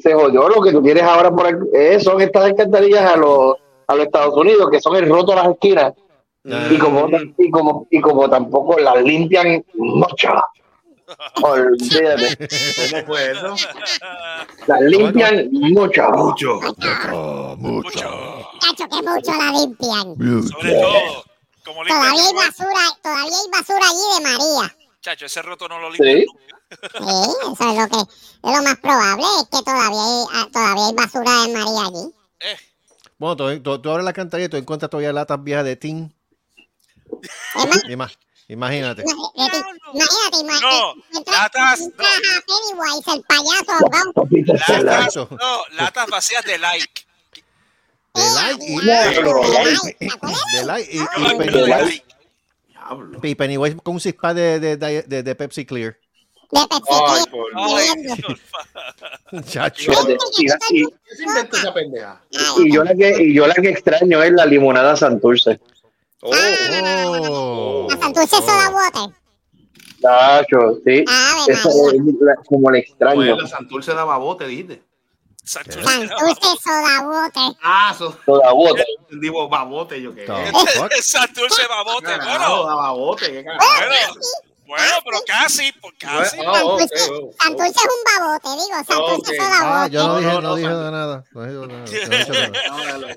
Se 0.00 0.12
jodió 0.14 0.48
lo 0.48 0.60
que 0.62 0.72
tú 0.72 0.82
tienes 0.82 1.02
ahora 1.04 1.30
por 1.30 1.46
aquí, 1.46 1.58
eh, 1.74 1.98
son 2.00 2.20
estas 2.20 2.44
alcantarillas 2.44 3.02
a 3.14 3.16
los 3.16 3.54
a 3.88 3.94
los 3.94 4.06
Estados 4.06 4.36
Unidos 4.36 4.68
que 4.70 4.80
son 4.80 4.96
el 4.96 5.08
roto 5.08 5.32
a 5.32 5.36
las 5.36 5.48
esquinas 5.50 5.92
Ah. 6.48 6.68
y 6.70 6.78
como 6.78 7.08
y 7.38 7.50
como 7.50 7.86
y 7.90 8.00
como 8.00 8.28
tampoco 8.30 8.78
las 8.78 9.02
limpian 9.02 9.64
mucho 9.74 10.28
olvídate 11.42 12.36
¿Cómo 12.90 13.06
fue 13.06 13.30
eso? 13.32 13.56
las 14.66 14.80
limpian 14.82 15.48
mucho 15.52 16.02
Mucho. 17.58 18.00
Cacho, 18.60 18.88
que 18.88 19.02
mucho 19.02 19.32
la 19.32 19.50
limpian. 19.52 20.16
Sobre 20.48 20.72
todo, 20.80 21.24
como 21.64 21.84
Todavía 21.84 22.22
hay 22.26 22.34
basura, 22.34 22.98
todavía 23.02 23.36
hay 23.36 23.50
basura 23.52 23.84
allí 23.88 24.04
de 24.14 24.20
María. 24.30 24.76
Chacho, 25.00 25.26
ese 25.26 25.42
roto 25.42 25.68
no 25.68 25.78
lo 25.80 25.90
limpian. 25.90 26.18
Sí. 26.18 26.26
Sí, 26.68 26.98
eso 26.98 27.70
es 27.70 27.76
lo 27.76 27.88
que 27.88 28.00
es 28.00 28.56
lo 28.56 28.62
más 28.62 28.76
probable, 28.78 29.24
es 29.40 29.48
que 29.50 29.62
todavía 29.64 30.02
hay, 30.02 30.24
ah, 30.32 30.48
todavía 30.52 30.86
hay 30.86 30.94
basura 30.94 31.30
de 31.42 31.52
María 31.52 31.86
allí. 31.86 32.14
Bueno, 33.18 33.36
tú, 33.36 33.60
tú, 33.62 33.78
tú 33.80 33.90
abres 33.90 34.04
la 34.04 34.12
cantarilla 34.12 34.46
y 34.46 34.48
tú 34.50 34.56
encuentras 34.56 34.90
todavía 34.90 35.12
latas 35.12 35.42
viejas 35.42 35.64
de 35.64 35.76
tin. 35.76 36.12
Ima- 37.88 38.10
imagínate. 38.48 39.02
De 39.02 39.10
Imagínate, 39.10 40.38
imagínate. 40.40 40.62
No, 40.62 40.94
latas, 41.32 41.80
no. 41.80 41.86
a 41.86 42.42
Pennywise, 42.46 43.10
el 43.14 43.22
payaso. 43.22 43.74
Latas, 44.84 45.16
no, 45.16 45.76
latas 45.76 46.06
vacías 46.08 46.44
de 46.44 46.58
like. 46.58 47.06
De 48.14 48.22
y, 48.22 48.76
de 48.76 48.84
light 50.64 50.88
y, 50.90 50.96
y 50.96 51.50
De 51.50 51.66
like. 51.66 52.04
Diablo. 52.68 53.20
y 53.22 53.34
Pennywise 53.34 53.76
con 53.82 53.94
un 53.94 54.00
six 54.00 54.18
pack 54.20 54.34
de, 54.34 54.60
de, 54.60 54.76
de, 54.76 55.02
de- 55.02 55.22
de 55.22 55.34
Pepsi 55.34 55.66
Clear. 55.66 55.96
De 56.50 56.60
Pepsi 56.68 56.92
Ay, 56.92 57.94
Clear, 57.94 58.18
por. 58.22 59.44
Chacho. 59.44 59.92
Fíjate, 59.92 60.16
y, 60.38 60.44
y- 60.82 60.86
¿Qué 60.86 61.16
se 61.16 61.22
inventó 61.24 61.56
esa 61.56 61.74
pendeja? 61.74 62.20
y 62.58 62.72
yo 62.72 62.84
la 62.84 62.94
que 62.94 63.16
y 63.22 63.34
yo 63.34 63.46
la 63.46 63.54
que 63.54 63.68
extraño 63.70 64.22
es 64.22 64.32
la 64.32 64.46
limonada 64.46 64.96
Santurce 64.96 65.60
Oh. 66.28 67.86
La 67.90 67.96
Santurce 67.98 68.36
Soda 68.36 68.70
Water. 68.70 69.14
Sí 70.84 71.04
Ave 71.08 71.52
eso 71.52 71.68
María. 71.68 72.00
es 72.00 72.14
la- 72.20 72.36
como 72.46 72.70
le 72.70 72.78
extraño 72.80 73.34
pues 73.34 73.42
la 73.42 73.48
Santurce 73.48 73.94
daba 73.94 74.18
bote, 74.18 74.46
dijiste. 74.46 74.82
Santurce. 75.44 75.88
Soda 76.62 77.00
Water. 77.08 77.56
Ah, 77.62 77.92
eso. 77.94 78.16
toda 78.26 78.52
bota 78.52 78.82
Digo, 79.20 79.48
babote, 79.48 80.00
yo 80.02 80.14
qué. 80.14 80.26
No. 80.26 80.36
Santurce 81.02 81.66
babote. 81.68 82.16
Bueno, 82.18 82.94
bote, 82.96 83.32
qué 83.32 83.44
carajo. 83.44 83.64
bueno, 83.68 83.96
bueno, 84.66 84.92
pero 85.04 85.18
casi, 85.26 85.72
pues 85.80 85.94
casi. 85.98 86.38
Ah, 86.40 86.52
Santurce, 86.54 87.10
oh, 87.10 87.20
oh. 87.28 87.30
Santurce 87.40 87.70
es 87.70 87.84
un 87.84 88.02
babote, 88.18 88.48
digo. 88.50 88.84
Santurce. 88.86 89.36
Soda 89.36 89.82
Ah, 89.84 89.86
yo 89.88 90.02
no 90.02 90.08
No, 90.08 90.18
dije, 90.18 90.28
no, 90.32 90.40
no, 90.40 90.48
no, 90.48 90.54
dije 90.56 90.68
nada. 90.68 91.24
No 91.32 91.42
dije 91.86 92.06
nada. 92.06 93.16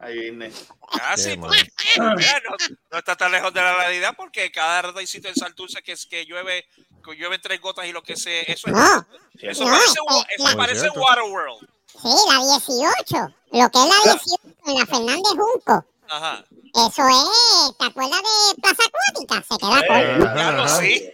Ahí 0.00 0.18
viene. 0.18 0.52
Casi, 0.98 1.36
pues. 1.36 1.64
Mira, 1.96 2.40
no, 2.48 2.56
no 2.90 2.98
está 2.98 3.16
tan 3.16 3.32
lejos 3.32 3.52
de 3.54 3.60
la 3.60 3.74
realidad 3.74 4.14
porque 4.16 4.50
cada 4.52 4.82
rato 4.82 4.98
hay 4.98 5.06
sitio 5.06 5.30
en 5.30 5.36
Santurce 5.36 5.82
que 5.82 5.92
es 5.92 6.06
que 6.06 6.24
llueve, 6.26 6.66
que 7.04 7.14
llueven 7.16 7.40
tres 7.40 7.60
gotas 7.60 7.86
y 7.86 7.92
lo 7.92 8.02
que 8.02 8.16
se, 8.16 8.50
eso 8.50 8.68
es, 8.68 8.72
No, 8.74 9.06
eso 9.40 9.64
no, 9.64 9.70
parece, 9.70 9.90
eh, 9.90 10.26
eso 10.36 10.48
la- 10.48 10.56
parece 10.56 10.80
Cierto. 10.80 11.00
Waterworld. 11.00 11.68
sí, 12.02 12.08
la 12.30 12.58
18. 12.58 13.34
Lo 13.52 13.70
que 13.70 13.78
es 13.78 13.84
la 13.84 14.12
18 14.12 14.40
en 14.66 14.74
la 14.78 14.86
Fernández 14.86 15.32
Junco. 15.36 15.84
Ajá. 16.08 16.44
Eso 16.74 17.08
es, 17.08 17.78
¿te 17.78 17.84
acuerdas 17.86 18.20
de 18.20 18.60
Plaza 18.60 18.82
Acuática? 18.86 19.44
Se 19.48 19.58
queda 19.58 19.80
Eh, 19.80 20.18
con 20.18 20.56
lo 20.56 20.68
sí. 20.68 21.10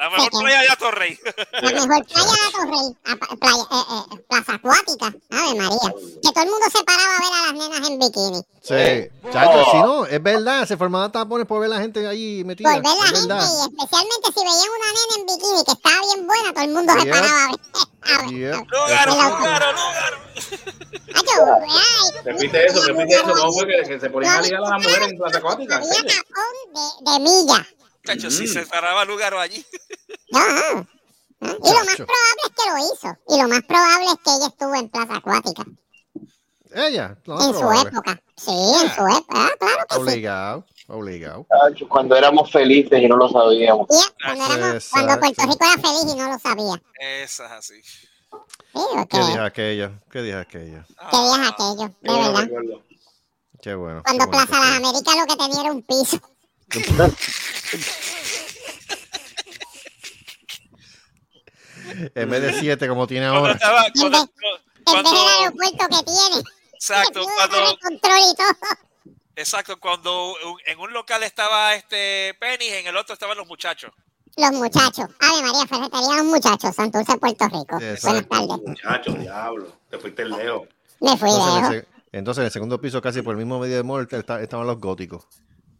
La 0.00 0.08
mejor 0.08 0.30
playa 0.30 0.60
de 0.62 0.68
Atorrey. 0.70 1.18
la 1.60 1.86
mejor 1.86 2.06
playa 2.06 2.30
de 2.32 2.52
Torrey, 2.52 2.96
a- 3.04 3.16
pa- 3.16 3.36
playa, 3.36 3.62
eh, 3.70 4.14
eh, 4.14 4.24
Plaza 4.28 4.54
Acuática. 4.54 5.06
Ave 5.30 5.54
María. 5.56 5.92
Que 6.22 6.32
todo 6.32 6.44
el 6.44 6.50
mundo 6.50 6.66
se 6.72 6.84
paraba 6.84 7.16
a 7.16 7.20
ver 7.20 7.32
a 7.32 7.46
las 7.46 7.54
nenas 7.54 7.88
en 7.90 7.98
bikini. 7.98 8.42
Sí. 8.62 9.30
Chacho, 9.32 9.64
si 9.70 9.76
no, 9.78 10.06
es 10.06 10.22
verdad, 10.22 10.66
se 10.66 10.76
formaban 10.78 11.12
tapones 11.12 11.46
por 11.46 11.60
ver 11.60 11.68
la 11.70 11.80
gente 11.80 12.06
ahí 12.06 12.42
metida. 12.44 12.72
Por 12.72 12.82
ver 12.82 12.92
la 12.96 13.04
es 13.04 13.10
gente 13.12 13.26
verdad. 13.28 13.46
y 13.46 13.60
especialmente 13.74 14.28
si 14.34 14.40
veían 14.40 14.70
una 14.78 14.88
nena 14.96 15.14
en 15.18 15.26
bikini 15.26 15.64
que 15.64 15.72
estaba 15.72 16.00
bien 16.14 16.26
buena, 16.26 16.52
todo 16.54 16.64
el 16.64 16.70
mundo 16.70 16.92
se 16.94 17.04
Yep. 17.04 17.10
paraba 17.14 17.44
a 17.44 17.48
ver. 17.48 17.60
A 18.02 18.22
ver. 18.22 18.30
Yep. 18.30 18.66
Lugaro. 18.70 19.12
Acho, 21.14 21.44
ay, 21.68 22.22
Repite 22.24 22.66
eso, 22.66 22.82
repite 22.82 23.14
eso. 23.14 23.34
¿Cómo 23.34 23.52
fue 23.52 23.66
que, 23.66 23.88
que 23.88 24.00
se 24.00 24.10
ponían 24.10 24.38
a 24.38 24.40
ligar 24.42 24.60
a 24.64 24.70
las 24.70 24.82
mujeres 24.82 25.08
en 25.10 25.18
Plaza 25.18 25.38
Acuática? 25.38 25.76
¿En 25.76 25.82
Había 25.82 26.02
tapón 26.02 27.04
de, 27.04 27.12
de 27.12 27.18
milla. 27.20 27.66
Si 28.18 28.44
Mm. 28.44 28.46
se 28.46 28.66
paraba 28.66 29.04
Lugaro 29.04 29.38
allí. 29.40 29.64
No, 30.30 30.40
no. 30.40 30.86
Y 31.42 31.46
lo 31.46 31.84
más 31.84 31.96
probable 31.96 32.40
es 32.44 32.50
que 32.56 32.70
lo 32.70 32.78
hizo. 32.78 33.18
Y 33.28 33.42
lo 33.42 33.48
más 33.48 33.62
probable 33.62 34.06
es 34.06 34.18
que 34.24 34.30
ella 34.36 34.46
estuvo 34.48 34.74
en 34.74 34.88
Plaza 34.88 35.16
Acuática. 35.16 35.64
Ella, 36.72 37.16
en 37.26 37.54
su 37.54 37.72
época. 37.72 38.22
Sí, 38.36 38.50
en 38.50 38.94
su 38.94 39.06
época. 39.06 39.26
Ah, 39.30 39.50
claro 39.58 39.86
que 39.88 39.94
sí. 39.96 40.00
Obligado, 40.02 40.66
obligado. 40.86 41.46
Cuando 41.88 42.14
éramos 42.16 42.50
felices 42.52 43.02
y 43.02 43.08
no 43.08 43.16
lo 43.16 43.28
sabíamos 43.28 43.86
Y 43.90 44.22
cuando, 44.24 44.54
éramos- 44.54 44.88
cuando 44.90 45.18
Puerto 45.18 45.42
Rico 45.42 45.58
era 45.64 45.82
feliz 45.82 46.14
y 46.14 46.16
no 46.16 46.28
lo 46.28 46.38
sabía. 46.38 46.82
Esa 47.00 47.46
es 47.46 47.52
así. 47.52 47.82
Sí, 47.82 48.38
porque, 48.72 49.08
¿Qué 49.08 49.18
dije 49.18 49.38
aquella? 49.40 49.92
¿Qué 50.12 50.22
dije 50.22 50.36
aquella? 50.36 50.86
qué 51.10 51.16
días 51.16 51.48
aquello, 51.52 51.94
de 52.02 52.12
verdad. 52.12 52.42
recuerdo. 52.44 52.82
Qué 53.60 53.74
bueno. 53.74 54.02
Cuando 54.04 54.24
qué 54.24 54.30
bueno 54.30 54.46
Plaza 54.46 54.64
Las 54.64 54.76
Américas 54.76 55.16
lo 55.16 55.26
que 55.26 55.36
tenía 55.36 55.60
era 55.62 55.72
un 55.72 55.82
piso. 55.82 56.20
En 62.14 62.30
vez 62.30 62.42
de 62.42 62.60
siete 62.60 62.88
como 62.88 63.06
tiene 63.06 63.26
ahora. 63.26 63.54
estaba, 63.54 63.86
En 63.86 63.92
cuando, 63.94 64.18
vez, 64.20 64.28
en 64.28 64.84
vez 64.84 64.84
cuando, 64.84 65.10
del 65.10 65.28
aeropuerto 65.40 65.86
que 65.88 66.04
tiene. 66.04 66.42
exacto, 66.74 67.24
cuando, 67.36 67.56
con 67.56 67.66
el 67.68 67.78
control 67.78 68.18
y 68.30 68.36
todo. 68.36 69.14
exacto, 69.36 69.80
cuando 69.80 70.34
en 70.66 70.78
un 70.78 70.92
local 70.92 71.22
estaba 71.22 71.74
este 71.74 72.34
Penny, 72.38 72.66
en 72.68 72.86
el 72.86 72.96
otro 72.96 73.14
estaban 73.14 73.36
los 73.36 73.46
muchachos. 73.46 73.92
Los 74.36 74.52
muchachos. 74.52 75.06
Ave 75.18 75.42
María, 75.42 75.66
ferretería 75.66 76.16
los 76.18 76.26
muchachos. 76.26 76.74
Santurce, 76.76 77.18
Puerto 77.18 77.44
Rico. 77.46 77.78
Exacto. 77.80 78.08
Buenas 78.08 78.28
tardes. 78.28 78.68
Muchacho, 78.68 79.12
diablo. 79.14 79.76
Te 79.90 79.98
fuiste 79.98 80.24
lejos. 80.24 80.68
Me 81.00 81.16
fui 81.16 81.30
Entonces, 81.30 81.48
en 81.48 81.54
lejos. 81.62 81.74
el, 81.74 81.86
entonces, 82.12 82.40
en 82.42 82.46
el 82.46 82.52
segundo 82.52 82.80
piso, 82.80 83.02
casi 83.02 83.22
por 83.22 83.32
el 83.32 83.38
mismo 83.38 83.58
medio 83.58 83.82
de 83.82 84.18
está- 84.18 84.40
estaban 84.40 84.66
los 84.66 84.78
góticos. 84.78 85.26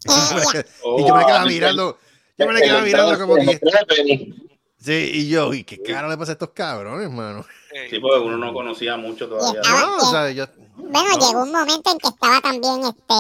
Y 0.99 1.07
yo 1.07 1.15
me 1.15 1.25
quedaba 1.25 1.45
mirando, 1.45 1.99
yo 2.39 2.47
me 2.47 2.61
quedaba 2.61 2.81
mirando 2.83 3.19
como 3.19 3.35
que. 3.37 4.35
Sí, 4.79 5.11
y 5.13 5.29
yo, 5.29 5.53
¿y 5.53 5.65
qué 5.65 5.83
caro 5.83 6.09
le 6.09 6.17
pasa 6.17 6.33
a 6.33 6.35
estos 6.35 6.51
cabrones, 6.51 7.05
hermano? 7.05 7.45
Sí, 7.91 7.99
porque 7.99 8.19
uno 8.19 8.39
no 8.39 8.53
conocía 8.55 8.97
mucho 8.97 9.29
todavía. 9.29 9.61
No, 9.63 9.97
o 9.99 10.11
sea, 10.11 10.31
yo. 10.31 10.47
Bueno, 10.77 11.09
llegó 11.19 11.43
un 11.43 11.53
momento 11.53 11.91
en 11.93 11.99
que 11.99 12.09
estaba 12.09 12.41
también 12.41 12.81
este. 12.85 13.15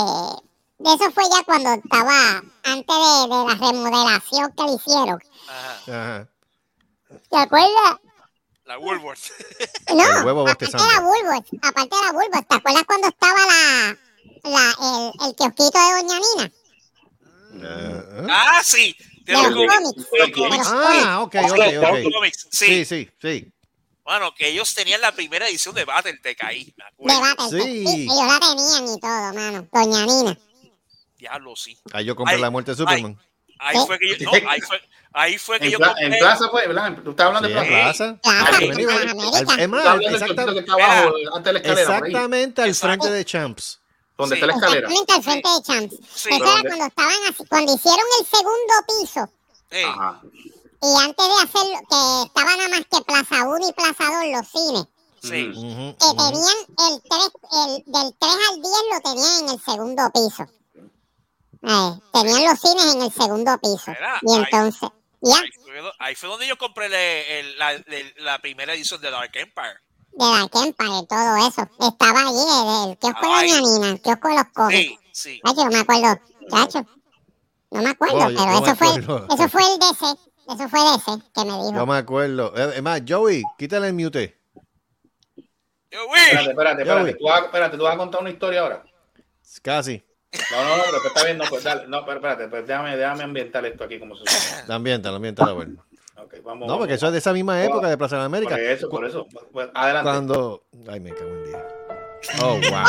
De 0.78 0.94
eso 0.94 1.10
fue 1.10 1.24
ya 1.30 1.44
cuando 1.44 1.74
estaba 1.74 2.42
antes 2.64 2.96
de, 2.96 3.28
de 3.28 3.44
la 3.44 3.54
remodelación 3.54 4.52
que 4.56 4.62
le 4.64 4.72
hicieron. 4.72 5.22
ajá. 5.86 6.26
¿Te 7.30 7.36
acuerdas? 7.36 7.98
la 8.64 8.78
Woolworth. 8.78 9.18
No, 9.94 10.18
El 10.20 10.24
huevo 10.24 10.42
aparte 10.42 10.66
de 10.66 10.72
la 10.72 11.00
Woolworth, 11.02 11.46
aparte 11.62 11.96
de 11.96 12.02
la 12.06 12.12
Woolworth, 12.12 12.48
¿te 12.48 12.54
acuerdas 12.54 12.84
cuando 12.86 13.08
estaba 13.08 13.38
la, 13.46 13.96
la 14.44 14.74
el, 14.80 15.28
el 15.28 15.34
kiosquito 15.34 15.78
de 15.78 16.02
Doña 16.02 16.18
Nina? 16.20 16.52
Eh, 17.54 18.26
ah, 18.30 18.60
sí. 18.64 18.94
De 19.24 19.32
De 19.34 19.42
los 19.42 19.52
cómics. 19.52 19.74
de 20.10 20.18
los 20.18 20.30
De 20.30 20.32
Ah, 20.66 21.20
ok, 21.22 21.34
ok, 21.50 22.14
ok. 22.16 22.26
Sí, 22.50 22.66
Sí, 22.66 22.84
sí, 22.84 23.10
sí. 23.20 23.52
bueno, 24.04 24.34
que 24.34 24.48
ellos 24.48 24.74
tenían 24.74 25.00
la 25.00 25.12
primera 25.12 25.46
edición 25.48 25.74
de 25.74 25.84
ahí, 26.40 26.74
De. 26.98 27.20
Battle. 27.20 27.60
Sí. 27.62 27.86
Sí, 27.86 28.02
ellos 28.04 28.26
la 28.26 28.40
tenían 28.40 28.96
y 28.96 29.00
todo, 29.00 29.34
mano. 29.34 29.68
Doña 29.72 30.06
Nina. 30.06 30.38
Diablo, 31.18 31.54
sí. 31.56 31.78
Ahí 31.92 32.04
yo 32.06 32.16
compré 32.16 32.36
Ay, 32.36 32.40
la 32.40 32.50
muerte 32.50 32.70
de. 32.72 32.76
Superman. 32.76 33.18
Ahí 33.58 33.76
fue 33.86 33.98
que 33.98 34.08
yo, 34.18 34.24
no, 34.24 34.32
ahí 34.50 34.60
fue, 34.62 34.80
ahí 35.12 35.36
fue 35.38 35.58
que 35.60 35.66
En, 35.66 35.72
yo 35.72 35.76
pla- 35.78 35.88
compré. 35.88 36.06
en 36.06 36.18
plaza 36.18 36.48
fue, 36.48 36.66
¿verdad? 36.66 36.96
Tú 37.04 37.10
estás 37.10 37.26
hablando 37.26 37.46
Sí, 37.48 37.54
de 37.54 37.60
plaza. 37.62 38.16
plaza. 38.22 38.46
Al- 38.46 38.62
es 38.64 38.76
más, 38.78 39.12
Tú 39.12 39.36
estás 39.36 39.58
hablando 39.58 39.98
del 39.98 40.14
exacta- 40.14 40.26
chorrito 40.44 40.52
que 40.54 40.58
está 40.60 40.72
abajo, 40.72 41.12
antes 41.34 41.44
de 41.44 41.52
la 41.52 41.58
escalera, 41.58 41.86
por 41.86 41.94
ahí, 41.94 42.10
exactamente 42.10 42.62
al 42.62 42.74
frente 42.74 43.10
de 43.10 43.24
Champs. 43.26 43.79
Donde 44.20 44.36
Sí. 44.36 44.40
está 44.42 44.46
la 44.46 44.54
escalera. 44.54 44.88
Exactamente 44.88 45.12
al 45.12 45.22
frente 45.22 45.48
de 45.48 45.62
Champs. 45.62 46.08
Sí. 46.14 46.28
Era 46.32 46.38
cuando 46.62 46.84
estaban 46.86 47.14
así, 47.28 47.44
cuando 47.48 47.74
hicieron 47.74 48.04
el 48.20 48.26
segundo 48.26 48.74
piso. 49.00 49.30
Ajá. 49.88 50.20
Y 50.82 50.96
antes 50.98 51.26
de 51.26 51.34
hacerlo, 51.42 51.78
que 51.90 52.26
estaba 52.26 52.56
nada 52.56 52.68
más 52.70 52.80
que 52.90 53.04
Plaza 53.04 53.48
1 53.48 53.68
y 53.68 53.72
Plaza 53.72 54.04
2 54.04 54.32
los 54.32 54.48
cines. 54.48 54.84
sí. 55.22 55.52
Que 56.00 56.10
tenían 56.16 56.58
el 56.88 57.02
3, 57.02 57.30
el, 57.52 57.84
del 57.92 58.14
3 58.18 58.32
al 58.50 58.62
10 58.62 58.74
lo 58.92 59.00
tenían 59.02 59.44
en 59.44 59.48
el 59.50 59.60
segundo 59.62 60.10
piso. 60.14 60.46
Eh, 61.62 62.00
tenían 62.12 62.44
los 62.46 62.58
cines 62.60 62.94
en 62.94 63.02
el 63.02 63.12
segundo 63.12 63.58
piso. 63.58 63.84
Mira, 63.88 64.18
Y 64.22 64.32
ahí- 64.32 64.44
entonces, 64.44 64.88
ya, 65.20 65.36
Ahí 65.36 65.50
fue, 65.62 65.92
ahí 65.98 66.14
fue 66.14 66.28
donde 66.30 66.46
yo 66.46 66.56
compré 66.56 66.86
el- 67.40 67.58
la, 67.58 67.72
el- 67.72 68.14
la 68.18 68.38
primera 68.40 68.72
edición 68.72 69.00
de 69.02 69.10
Dark 69.10 69.30
Empire. 69.34 69.78
De 70.12 70.24
la 70.24 70.42
Empire, 70.42 71.06
todo 71.08 71.36
eso. 71.48 71.68
Estaba 71.80 72.20
allí, 72.20 72.86
el, 72.86 72.90
el 72.90 72.98
kiosco 72.98 73.26
de. 73.26 73.48
Doña 73.48 73.60
Nina, 73.60 73.90
el 73.90 74.00
kiosco 74.00 74.28
de 74.28 74.34
los 74.34 74.44
cómics. 74.54 75.00
Sí, 75.12 75.30
sí. 75.34 75.40
Chacho, 75.44 75.64
no 75.64 75.70
me 75.70 75.78
acuerdo. 75.78 76.20
Chacho. 76.50 76.86
No 77.70 77.82
me 77.82 77.90
acuerdo, 77.90 78.18
pero 78.18 78.32
no 78.46 78.60
me 78.60 78.66
eso, 78.66 78.76
fue, 78.76 78.88
eso 78.88 79.48
fue 79.48 79.62
el 79.62 79.78
DC. 79.78 80.06
Eso 80.48 80.68
fue 80.68 80.80
DC 80.80 81.22
que 81.32 81.44
me 81.44 81.52
dijo. 81.52 81.74
Yo 81.74 81.86
me 81.86 81.96
acuerdo. 81.96 82.52
Eh, 82.56 82.72
Es 82.76 82.82
más, 82.82 83.02
Joey, 83.06 83.42
quítale 83.56 83.88
el 83.88 83.94
mute. 83.94 84.36
Yo, 85.90 86.06
güey. 86.06 86.22
Espérate, 86.22 86.50
espérate, 86.50 86.82
espérate. 86.82 87.14
Tú 87.14 87.24
vas, 87.24 87.42
espérate, 87.44 87.76
tú 87.76 87.82
vas 87.84 87.94
a 87.94 87.98
contar 87.98 88.20
una 88.20 88.30
historia 88.30 88.60
ahora. 88.60 88.84
Casi. 89.62 90.02
No, 90.52 90.64
no, 90.64 90.76
no, 90.76 90.82
pero 90.84 91.06
está 91.08 91.24
bien, 91.24 91.38
no, 91.38 91.44
pues 91.48 91.64
dale. 91.64 91.88
No, 91.88 92.04
pero 92.04 92.18
espérate, 92.18 92.48
pues 92.48 92.66
déjame, 92.66 92.96
déjame 92.96 93.24
ambientar 93.24 93.64
esto 93.66 93.84
aquí 93.84 93.98
como 93.98 94.14
se 94.16 94.24
supone. 94.26 94.66
También, 94.66 95.02
también 95.02 95.34
está 95.34 95.52
bueno. 95.52 95.84
Vamos. 96.44 96.68
No, 96.68 96.78
porque 96.78 96.92
vamos. 96.92 96.96
eso 96.96 97.06
es 97.06 97.12
de 97.12 97.18
esa 97.18 97.32
misma 97.32 97.62
época 97.64 97.88
de 97.88 97.96
Plaza 97.98 98.16
de 98.18 98.24
América. 98.24 98.54
Por 98.54 98.64
eso, 98.64 98.88
por 98.88 99.04
eso. 99.06 99.26
Adelante. 99.74 100.02
Cuando. 100.10 100.62
Ay, 100.88 101.00
me 101.00 101.10
cago 101.14 101.30
en 101.30 101.44
día. 101.44 101.66
Oh, 102.42 102.58
wow. 102.70 102.84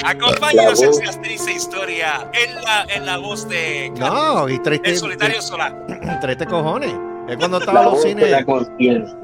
Acompáñenos 0.04 0.80
en 0.82 0.90
esta 0.90 1.20
triste 1.20 1.52
historia 1.52 2.30
en 2.32 2.54
la, 2.62 2.84
en 2.88 3.06
la 3.06 3.16
voz 3.18 3.48
de 3.48 3.92
No, 3.98 4.48
y 4.48 4.58
triste. 4.60 4.90
el 4.90 4.96
solitario 4.96 5.42
solar. 5.42 5.74
Triste 6.20 6.46
cojones. 6.46 6.94
Es 7.28 7.36
cuando 7.36 7.58
estaban 7.58 7.82
La 7.84 7.90
los 7.90 7.94
voz 7.94 8.02
de 8.04 8.08
cines. 8.10 8.30
la 8.30 8.44
conciencia. 8.44 9.16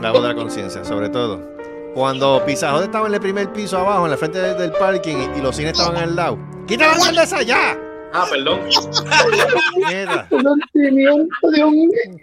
La 0.00 0.10
voz 0.12 0.22
de 0.22 0.28
la 0.28 0.34
conciencia, 0.34 0.84
sobre 0.84 1.08
todo. 1.08 1.40
Cuando 1.94 2.42
Pizajón 2.46 2.84
estaba 2.84 3.08
en 3.08 3.14
el 3.14 3.20
primer 3.20 3.52
piso 3.52 3.78
abajo, 3.78 4.04
en 4.04 4.10
la 4.12 4.16
frente 4.16 4.38
del, 4.38 4.56
del 4.58 4.72
parking, 4.72 5.16
y, 5.34 5.38
y 5.38 5.42
los 5.42 5.56
cines 5.56 5.72
estaban 5.72 5.96
al 5.96 6.14
lado. 6.14 6.38
¡Quita 6.66 6.86
la 6.88 6.94
cerveza 7.00 7.42
ya! 7.42 7.76
Ah, 8.12 8.26
perdón. 8.30 8.60
Sentimiento 10.46 11.50
de 11.50 11.64
un 11.64 11.88
bien. 11.88 12.20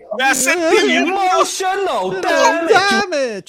Damage. 2.22 3.46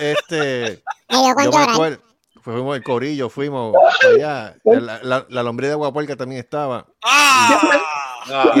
Este. 0.00 0.82
Me 1.10 1.16
dio 1.18 1.34
con 1.34 1.44
Yo 1.44 1.50
me 1.52 1.64
acuerdo. 1.64 1.98
Fuimos 2.42 2.76
el 2.76 2.82
corillo, 2.82 3.28
fuimos 3.28 3.74
allá. 4.14 4.56
La, 4.64 5.00
la, 5.02 5.26
la 5.28 5.42
lombriz 5.42 5.68
de 5.68 5.74
Guapuerca 5.74 6.16
también 6.16 6.40
estaba. 6.40 6.86
¡Ah! 7.04 7.60
Ah, 8.32 8.52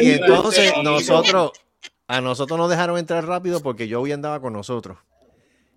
Y 0.00 0.10
entonces- 0.12 0.72
y 0.76 0.82
nosotros, 0.82 1.52
a 2.08 2.20
nosotros 2.20 2.58
nos 2.58 2.68
dejaron 2.70 2.98
entrar 2.98 3.24
rápido 3.26 3.60
porque 3.60 3.90
Joey 3.90 4.12
andaba 4.12 4.40
con 4.40 4.52
nosotros. 4.52 4.98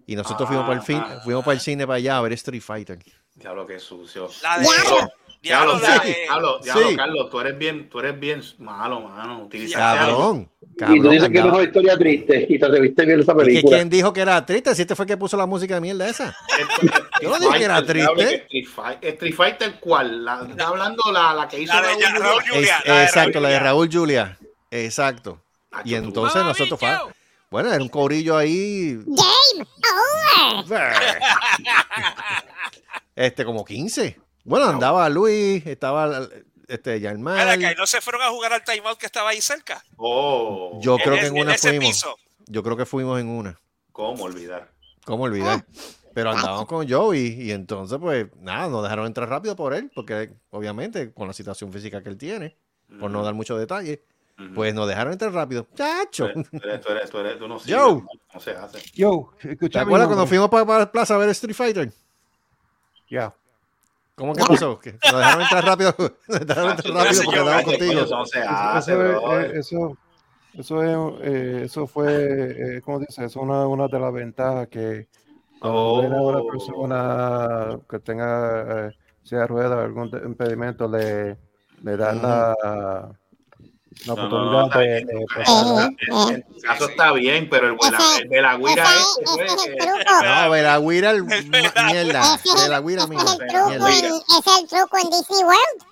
Y 0.05 0.15
nosotros 0.15 0.47
fuimos 0.47 0.65
para 0.65 0.79
el 0.79 0.85
fin, 0.85 1.01
Ah. 1.03 1.21
fuimos 1.23 1.43
para 1.43 1.53
el 1.53 1.59
cine 1.59 1.85
para 1.87 1.97
allá 1.97 2.17
a 2.17 2.21
ver 2.21 2.33
Street 2.33 2.61
Fighter. 2.61 2.99
Diablo, 3.39 3.65
qué 3.65 3.79
sucio. 3.79 4.29
La 4.43 4.57
de. 4.59 4.65
Diablo. 4.65 5.09
Diablo, 5.41 5.79
Diablo, 5.79 5.79
la 5.79 6.01
sí, 6.03 6.07
de. 6.09 6.15
diablo, 6.23 6.59
diablo, 6.61 6.89
Sí. 6.89 6.95
Carlos, 6.97 7.29
tú 7.29 7.39
eres 7.39 7.57
bien, 7.57 7.89
tú 7.89 7.99
eres 7.99 8.19
bien 8.19 8.43
malo, 8.57 8.99
mano. 8.99 9.43
Utilizaste 9.43 9.79
Cabrón, 10.05 10.49
Y 10.61 10.65
tú 10.67 10.75
cabrón. 10.77 11.09
dices 11.11 11.29
que 11.29 11.39
no 11.39 11.47
es 11.47 11.53
una 11.53 11.63
historia 11.63 11.97
triste 11.97 12.45
y 12.49 12.59
te 12.59 12.79
viste 12.81 13.05
bien 13.05 13.19
esa 13.21 13.31
¿Y 13.31 13.35
que 13.37 13.43
película. 13.45 13.77
quién 13.77 13.89
dijo 13.89 14.11
que 14.11 14.19
era 14.19 14.45
triste? 14.45 14.75
Si 14.75 14.81
este 14.81 14.95
fue 14.97 15.03
el 15.05 15.07
que 15.07 15.15
puso 15.17 15.37
la 15.37 15.45
música 15.45 15.75
de 15.75 15.81
mierda 15.81 16.09
esa. 16.09 16.35
Yo 17.21 17.29
no 17.29 17.39
dije 17.39 17.57
que 17.57 17.63
era 17.63 17.85
triste. 17.85 18.47
Street 19.01 19.33
Fighter, 19.35 19.75
¿cuál? 19.79 20.25
La, 20.25 20.45
está 20.49 20.67
hablando 20.67 21.01
la, 21.13 21.33
la 21.33 21.47
que 21.47 21.61
hizo 21.61 21.73
La 21.73 21.81
de 21.83 21.87
Raúl. 21.87 22.19
Raúl 22.21 22.41
Es- 22.43 22.49
Julia. 22.49 22.81
de 22.85 23.03
exacto, 23.03 23.31
Raúl 23.35 23.43
la 23.43 23.49
de. 23.49 23.59
Raúl 23.59 23.89
Julia. 23.89 24.37
Exacto. 24.71 25.41
Y 25.85 25.95
entonces 25.95 26.43
nosotros 26.43 26.77
fue. 26.77 26.97
Bueno, 27.49 27.71
era 27.73 27.81
un 27.81 27.89
corillo 27.89 28.35
ahí. 28.35 28.99
Game 29.07 29.65
over. 30.53 30.93
Este, 33.19 33.43
como 33.43 33.65
15. 33.65 34.17
Bueno, 34.45 34.65
andaba 34.67 35.09
Luis, 35.09 35.65
estaba 35.65 36.27
este 36.69 37.01
que 37.01 37.75
no 37.77 37.85
se 37.85 37.99
fueron 37.99 38.21
a 38.21 38.29
jugar 38.29 38.53
al 38.53 38.63
timeout 38.63 38.97
que 38.97 39.07
estaba 39.07 39.31
ahí 39.31 39.41
cerca. 39.41 39.83
Oh, 39.97 40.79
Yo 40.81 40.97
creo 40.97 41.15
que 41.15 41.21
es- 41.23 41.27
en 41.31 41.37
una 41.37 41.55
ese 41.55 41.69
fuimos. 41.69 41.87
piso. 41.89 42.15
Yo 42.47 42.63
creo 42.63 42.77
que 42.77 42.85
fuimos 42.85 43.19
en 43.19 43.27
una. 43.27 43.59
¿cómo 43.91 44.23
olvidar? 44.23 44.71
¿Cómo 45.03 45.23
olvidar? 45.25 45.65
Pero 46.13 46.31
andábamos 46.31 46.65
con 46.67 46.89
Joey 46.89 47.41
y 47.41 47.51
entonces, 47.51 47.97
pues, 47.99 48.27
nada, 48.39 48.69
nos 48.69 48.83
dejaron 48.83 49.05
entrar 49.07 49.27
rápido 49.27 49.53
por 49.57 49.73
él, 49.73 49.91
porque 49.93 50.31
obviamente 50.51 51.11
con 51.13 51.27
la 51.27 51.33
situación 51.33 51.73
física 51.73 52.01
que 52.01 52.07
él 52.09 52.17
tiene, 52.17 52.55
por 53.01 53.11
no 53.11 53.21
dar 53.21 53.33
muchos 53.33 53.59
detalles, 53.59 53.99
pues 54.55 54.73
nos 54.73 54.87
dejaron 54.87 55.11
entrar 55.11 55.33
rápido. 55.33 55.67
¡Chacho! 55.75 56.27
eres, 56.29 56.49
tú 56.49 56.57
eres, 56.63 56.81
tú 56.81 56.91
eres, 56.91 57.09
tú 57.11 57.17
eres- 57.19 57.39
tú 57.39 57.47
no 57.49 57.59
Yo. 57.65 58.05
se 58.39 58.51
hace. 58.51 58.79
Yo, 58.93 59.31
¿Te 59.69 59.79
acuerdas 59.79 60.07
cuando 60.07 60.25
fuimos 60.25 60.47
para, 60.49 60.79
la 60.79 60.89
plaza 60.91 61.15
a 61.15 61.17
ver 61.17 61.27
Street 61.31 61.53
Fighter? 61.55 61.91
Ya. 63.09 63.33
¿Cómo 64.15 64.33
que 64.33 64.43
pasó? 64.43 64.77
Que 64.79 64.91
nos 64.91 65.17
dejaron 65.19 65.41
entrar 65.41 65.65
rápido, 65.65 65.95
nos 66.27 66.39
dejaron 66.45 66.71
entrar 66.71 66.93
rápido 66.93 67.21
porque 67.23 67.39
andábamos 67.39 67.63
contigo. 67.65 68.01
Eso 68.01 68.23
Eso, 68.23 69.03
es- 69.37 69.45
eh, 69.45 69.51
eso, 69.59 69.97
eso, 70.53 70.83
es, 70.83 71.27
eh, 71.27 71.61
eso 71.63 71.87
fue, 71.87 72.77
eh, 72.77 72.81
¿cómo 72.81 72.99
dice? 72.99 73.23
Es 73.25 73.35
una, 73.37 73.65
una 73.67 73.87
de 73.87 73.99
las 73.99 74.13
ventajas 74.13 74.67
que 74.67 75.07
viene 75.61 76.19
una 76.19 76.39
Oh. 76.39 76.47
persona 76.51 77.79
que 77.89 77.99
tenga 77.99 78.87
eh, 78.87 79.47
ruedas 79.47 79.71
o 79.71 79.79
algún 79.81 80.09
impedimento, 80.25 80.87
le, 80.87 81.37
le 81.83 81.97
dan 81.97 82.21
la, 82.21 83.09
la 84.05 84.13
oportunidad 84.13 84.63
está 84.65 84.79
de, 84.79 84.97
En, 84.99 86.43
tu 86.43 86.61
caso 86.61 86.89
está 86.89 87.11
bien, 87.13 87.49
pero 87.49 87.67
el, 87.67 87.77
de 88.29 88.41
la, 88.41 88.55
Ese- 88.55 88.71
el 89.41 89.77
truco. 89.77 90.23
No, 90.23 90.49
Veragüira, 90.49 91.11
el- 91.11 91.23
mierda. 91.25 92.35
Es 92.35 92.45
mierda. 92.45 92.77
el 92.77 92.81
truco 92.81 93.07
mierda. 93.07 93.89
en, 93.89 94.05
ese 94.05 94.17
es 94.37 94.57
el 94.61 94.67
truco 94.67 94.97
en 94.97 95.09
Disney 95.09 95.43
World. 95.43 95.83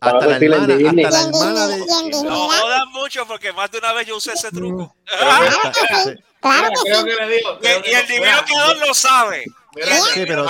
Hasta 0.00 0.26
la 0.26 0.36
hermana, 0.36 0.62
hasta 0.64 0.74
la 0.74 0.80
Y 0.80 0.86
en 0.86 0.98
hermana 0.98 1.66
de... 1.68 1.78
No 2.24 2.48
jodan 2.48 2.88
mucho 2.90 3.24
porque 3.26 3.52
más 3.52 3.70
de 3.70 3.78
una 3.78 3.92
vez 3.92 4.06
yo 4.08 4.16
usé 4.16 4.32
ese 4.32 4.50
truco. 4.50 4.92
Claro 6.40 6.70
que 6.70 6.92
sí. 6.92 7.00
Y, 7.62 7.94
el- 7.94 8.06
divino 8.08 8.38
creador 8.44 8.76
lo 8.84 8.92
sabe. 8.94 9.44
Sí, 10.12 10.24
pero- 10.26 10.44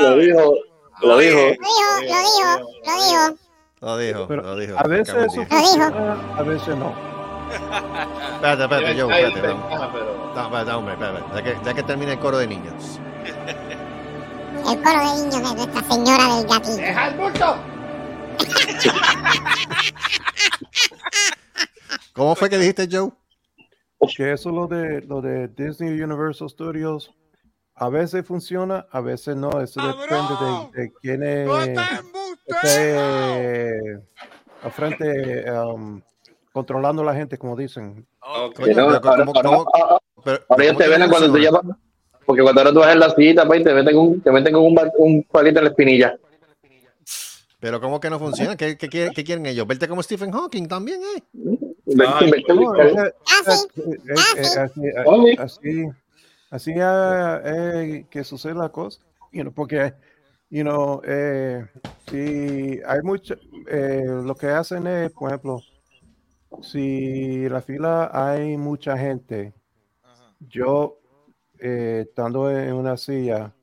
lo 0.00 0.16
dijo, 0.16 0.54
lo 1.02 1.18
dijo. 1.18 1.40
Lo 1.62 2.18
dijo, 2.18 2.58
lo 2.84 2.92
dijo, 3.04 3.38
lo 3.80 3.96
dijo. 3.98 4.18
Lo 4.18 4.26
dijo, 4.26 4.28
Pero 4.28 4.42
lo 4.42 4.56
dijo. 4.56 4.76
a 4.78 4.82
veces 4.88 5.14
eso 5.14 5.26
diez. 5.32 5.36
Lo 5.36 5.44
dijo. 5.44 5.46
funciona, 5.48 6.36
a 6.36 6.42
veces 6.42 6.76
no. 6.76 6.94
Espérate, 8.34 8.62
espérate, 8.62 8.94
yo, 8.96 9.10
espérate. 9.10 9.54
No, 9.54 10.42
espérate, 10.44 10.70
hombre, 10.72 10.94
espérate, 10.94 11.18
espérate. 11.18 11.34
Ya 11.34 11.42
que, 11.42 11.64
ya 11.64 11.74
que 11.74 11.82
termine 11.82 12.12
el 12.12 12.18
coro 12.18 12.38
de 12.38 12.46
niños. 12.46 13.00
El 13.24 14.82
coro 14.82 14.98
de 14.98 15.04
niños 15.16 15.42
de 15.50 15.54
nuestra 15.56 15.82
señora 15.82 16.36
del 16.36 16.46
gatillo. 16.46 17.56
¿Cómo 22.12 22.34
fue 22.34 22.50
que 22.50 22.58
dijiste, 22.58 22.88
Joe? 22.90 23.10
Que 24.16 24.32
eso 24.32 24.50
lo 24.50 24.66
de 24.66 25.02
lo 25.02 25.20
de 25.20 25.48
Disney 25.48 26.00
Universal 26.00 26.48
Studios 26.48 27.10
a 27.80 27.88
veces 27.88 28.24
funciona, 28.26 28.86
a 28.90 29.00
veces 29.00 29.34
no. 29.36 29.60
Eso 29.60 29.80
depende 29.84 30.34
de, 30.76 30.82
de 30.82 30.92
quién 31.00 31.22
es 31.22 31.48
esté 32.46 34.00
al 34.62 34.70
frente 34.72 35.50
um, 35.50 36.00
controlando 36.52 37.02
la 37.02 37.14
gente, 37.14 37.38
como 37.38 37.56
dicen. 37.56 38.06
No, 38.22 38.50
pero 38.54 38.82
ahora, 38.82 39.00
¿cómo- 39.00 39.32
ahora- 39.34 39.42
cómo- 39.42 39.66
ahora- 39.72 39.98
pero- 40.24 40.44
ahora 40.48 40.64
ellos 40.64 40.74
¿cómo 40.74 40.78
te 40.78 40.84
que 40.84 40.90
ven 40.98 41.08
cuando 41.10 41.32
te 41.32 41.38
llaman. 41.40 41.76
Porque 42.26 42.42
cuando 42.42 42.60
ahora 42.60 42.72
tú 42.72 42.78
vas 42.80 42.92
en 42.92 43.00
la 43.00 43.10
cita, 43.14 43.48
pa, 43.48 43.56
y 43.56 43.64
te 43.64 43.72
meten 43.74 43.96
un, 43.96 44.20
te 44.20 44.30
meten 44.30 44.52
con 44.52 44.62
un, 44.64 44.78
un 44.98 45.22
palito 45.24 45.58
en 45.58 45.64
la 45.64 45.70
espinilla. 45.70 46.18
Pero 47.58 47.80
¿cómo 47.80 47.98
que 48.00 48.08
no 48.08 48.18
funciona? 48.18 48.56
¿Qué, 48.56 48.76
qué, 48.76 48.88
quieren- 48.88 49.12
qué 49.14 49.24
quieren 49.24 49.44
ellos? 49.46 49.66
¿Verte 49.66 49.88
como 49.88 50.02
Stephen 50.02 50.30
Hawking 50.32 50.66
también, 50.68 51.00
eh? 51.16 51.22
No, 51.34 52.04
Casi, 52.18 52.24
es- 52.26 52.34
es- 54.36 54.54
casi. 54.54 54.58
así, 54.58 54.80
Oye. 55.06 55.36
así, 55.38 55.84
así 56.50 56.74
ah, 56.80 57.40
eh, 57.44 58.06
que 58.10 58.24
sucede 58.24 58.54
la 58.54 58.68
cosa, 58.68 59.00
you 59.32 59.42
know, 59.42 59.52
porque, 59.52 59.94
you 60.50 60.62
know, 60.62 61.00
eh, 61.04 61.66
si 62.08 62.80
hay 62.84 63.00
mucho, 63.02 63.34
eh, 63.68 64.04
lo 64.06 64.34
que 64.34 64.48
hacen 64.48 64.86
es, 64.86 65.10
por 65.12 65.30
ejemplo, 65.30 65.60
si 66.60 67.46
en 67.46 67.52
la 67.52 67.62
fila 67.62 68.10
hay 68.12 68.56
mucha 68.56 68.98
gente, 68.98 69.54
yo 70.40 70.98
eh, 71.58 72.06
estando 72.08 72.50
en 72.50 72.74
una 72.74 72.96
silla, 72.96 73.54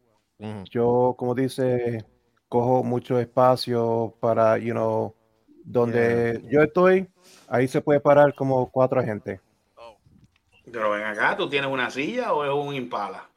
yo, 0.70 1.16
como 1.18 1.34
dice, 1.34 2.06
cojo 2.48 2.84
mucho 2.84 3.20
espacio 3.20 4.16
para, 4.20 4.58
you 4.58 4.72
know, 4.72 5.16
donde 5.66 6.42
yo 6.50 6.62
estoy, 6.62 7.10
ahí 7.48 7.68
se 7.68 7.82
puede 7.82 8.00
parar 8.00 8.34
como 8.36 8.70
cuatro 8.70 9.04
gente. 9.04 9.42
Pero 10.72 10.90
ven 10.92 11.04
acá, 11.04 11.36
¿tú 11.38 11.50
tienes 11.50 11.70
una 11.72 11.90
silla 11.90 12.34
o 12.34 12.44
es 12.44 12.52
un 12.52 12.74
impala? 12.76 13.28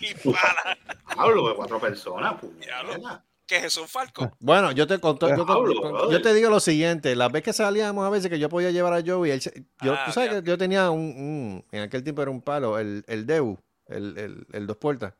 Impala. 0.00 0.78
Hablo 1.16 1.48
de 1.48 1.54
cuatro 1.54 1.78
personas. 1.80 2.34
puñeta. 2.40 3.22
¿Qué 3.46 3.56
es 3.56 3.64
eso, 3.64 3.82
un 3.82 3.88
falco? 3.88 4.30
Bueno, 4.40 4.72
yo 4.72 4.86
te 4.86 4.98
conto, 5.00 5.26
yo, 5.28 5.36
te- 5.36 5.44
Pablo, 5.46 5.72
yo 5.72 5.80
brother. 5.90 6.20
te 6.22 6.34
digo 6.34 6.50
lo 6.50 6.60
siguiente, 6.60 7.16
las 7.16 7.32
veces 7.32 7.44
que 7.46 7.52
salíamos 7.54 8.06
a 8.06 8.10
veces 8.10 8.28
que 8.30 8.38
yo 8.38 8.50
podía 8.50 8.70
llevar 8.70 8.92
a 8.92 9.02
Joey, 9.04 9.30
él 9.30 9.40
yo, 9.80 9.94
Ah, 9.94 10.02
tú 10.04 10.12
sabes 10.12 10.30
ya. 10.32 10.42
que 10.42 10.46
yo 10.48 10.58
tenía 10.58 10.90
un, 10.90 11.00
un- 11.00 11.64
en 11.72 11.82
aquel 11.82 12.02
tiempo 12.04 12.20
era 12.20 12.30
un 12.30 12.42
palo, 12.42 12.78
el, 12.78 13.04
el 13.06 13.24
Deu, 13.26 13.58
el, 13.86 14.18
el, 14.18 14.46
el 14.52 14.66
dos 14.66 14.76
puertas. 14.76 15.14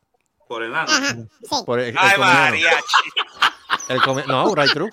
Por 0.47 0.63
el 0.63 0.75
ano. 0.75 0.91
Ajá, 0.93 1.15
sí. 1.15 1.27
Por 1.65 1.81
el, 1.81 1.89
el 1.89 1.97
Ay. 1.99 2.63
El 3.89 4.03
come- 4.03 4.25
no, 4.27 4.55
right 4.55 4.73
through. 4.73 4.91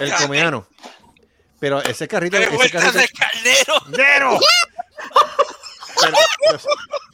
El 0.00 0.12
comiano. 0.14 0.66
Pero 1.60 1.80
ese 1.82 2.08
carrito, 2.08 2.36
Tres 2.36 2.48
ese 2.48 2.56
vueltas 2.56 2.82
carrito, 2.84 2.98
de 2.98 3.08
carnero. 3.08 3.74
¡Nero! 3.96 4.38
Pero, 6.00 6.16
pero- 6.46 6.58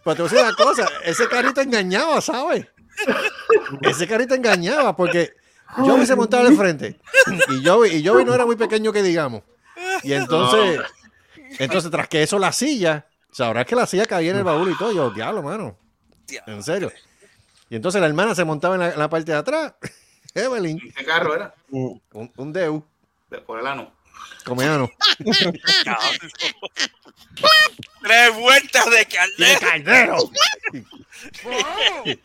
pero 0.04 0.16
te 0.16 0.22
voy 0.22 0.28
a 0.28 0.32
decir 0.32 0.38
una 0.46 0.54
cosa, 0.56 0.88
ese 1.04 1.28
carrito 1.28 1.60
engañaba, 1.60 2.20
¿sabes? 2.20 2.66
Ese 3.82 4.06
carrito 4.06 4.34
engañaba 4.34 4.94
porque 4.96 5.34
Joey 5.76 6.06
se 6.06 6.14
montaba 6.14 6.46
al 6.46 6.56
frente 6.56 7.00
y 7.50 7.64
Joey, 7.66 7.96
y 7.96 8.06
Joey 8.06 8.24
no 8.24 8.34
era 8.34 8.46
muy 8.46 8.56
pequeño 8.56 8.92
que 8.92 9.02
digamos. 9.02 9.42
Y 10.02 10.12
entonces, 10.12 10.80
entonces 11.58 11.90
tras 11.90 12.08
que 12.08 12.22
eso 12.22 12.38
la 12.38 12.52
silla, 12.52 13.06
sabrás 13.32 13.66
que 13.66 13.74
la 13.74 13.86
silla 13.86 14.06
caía 14.06 14.30
en 14.30 14.38
el 14.38 14.44
baúl 14.44 14.70
y 14.70 14.78
todo. 14.78 14.92
Yo, 14.92 15.10
diablo, 15.10 15.42
mano. 15.42 15.76
En 16.46 16.62
serio. 16.62 16.92
Y 17.70 17.76
entonces 17.76 18.00
la 18.00 18.06
hermana 18.06 18.34
se 18.34 18.44
montaba 18.44 18.74
en 18.74 18.80
la, 18.82 18.90
en 18.92 18.98
la 18.98 19.08
parte 19.08 19.32
de 19.32 19.38
atrás. 19.38 19.74
Evelyn, 20.34 20.78
¿Qué 20.96 21.04
carro 21.04 21.34
era? 21.34 21.54
un, 21.70 22.00
un 22.12 22.52
Deu, 22.52 22.84
De- 23.30 23.38
Por 23.38 23.58
el 23.60 23.66
ano. 23.66 23.92
Comiano. 24.44 24.90
Tres 28.02 28.34
vueltas 28.36 28.90
de 28.90 29.06
carnero. 29.06 29.60
¡Caldero! 29.60 30.16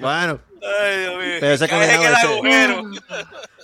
Bueno, 0.00 0.40
Ay, 0.62 0.98
Dios 1.00 1.14
mío. 1.18 1.36
Pero 1.40 1.52
ese 1.52 1.64
el 1.66 2.14
agujero. 2.14 2.82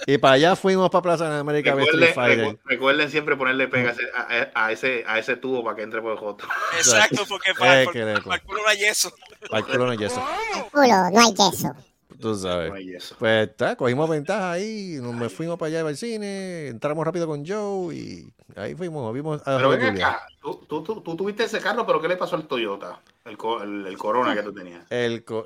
y 0.06 0.18
para 0.18 0.34
allá 0.34 0.54
fuimos 0.56 0.90
para 0.90 1.00
Plaza 1.02 1.30
de 1.30 1.40
América 1.40 1.72
a 1.72 1.74
ver 1.74 1.84
Street 1.86 2.08
Recuerden, 2.08 2.36
Fighter. 2.36 2.54
recu- 2.54 2.60
recuerden 2.66 3.10
siempre 3.10 3.36
ponerle 3.36 3.68
pega 3.68 3.90
a 3.90 3.92
ese- 3.92 4.10
a, 4.14 4.50
a 4.66 4.72
ese, 4.72 5.04
a 5.06 5.18
ese 5.18 5.36
tubo 5.36 5.64
para 5.64 5.76
que 5.76 5.82
entre 5.82 6.02
por 6.02 6.12
el 6.12 6.18
joto. 6.18 6.46
Exacto, 6.76 7.24
porque 7.26 7.54
para, 7.58 7.82
Eh, 7.82 7.86
para, 7.86 8.04
leco. 8.04 8.24
para 8.28 8.34
el 8.36 8.42
culo 8.42 8.62
no 8.62 8.68
hay 8.68 8.78
yeso. 8.78 9.14
Al 9.50 9.64
culo 9.66 9.86
no 9.86 9.90
hay 9.92 10.04
eso. 10.04 10.28
El 10.56 10.62
culo, 10.64 11.10
no 11.10 11.20
hay 11.20 11.32
yeso. 11.34 11.74
Tú 12.22 12.34
sabes. 12.36 12.68
No 12.70 12.74
hay 12.76 12.94
eso. 12.94 13.16
Pues 13.18 13.48
está, 13.48 13.74
cogimos 13.76 14.08
ventaja 14.08 14.52
ahí, 14.52 14.98
nos 15.02 15.12
me 15.12 15.28
fuimos 15.28 15.58
para 15.58 15.68
allá 15.68 15.86
al 15.88 15.96
cine, 15.96 16.68
entramos 16.68 17.04
rápido 17.04 17.26
con 17.26 17.44
Joe 17.44 17.94
y 17.94 18.32
ahí 18.54 18.74
fuimos, 18.76 19.12
vimos 19.12 19.40
a 19.46 19.56
Pero 19.56 19.70
ven 19.70 19.82
acá, 19.82 20.22
tú, 20.40 20.64
tú, 20.68 20.82
tú, 20.84 21.00
tú 21.00 21.16
tuviste 21.16 21.44
ese 21.44 21.60
carro, 21.60 21.84
pero 21.84 22.00
¿qué 22.00 22.06
le 22.08 22.16
pasó 22.16 22.36
al 22.36 22.46
Toyota? 22.46 23.00
El, 23.24 23.36
el, 23.62 23.86
el 23.88 23.98
Corona 23.98 24.34
que 24.34 24.42
tú 24.42 24.52
tenías. 24.52 24.84
El 24.88 25.24
co- 25.24 25.44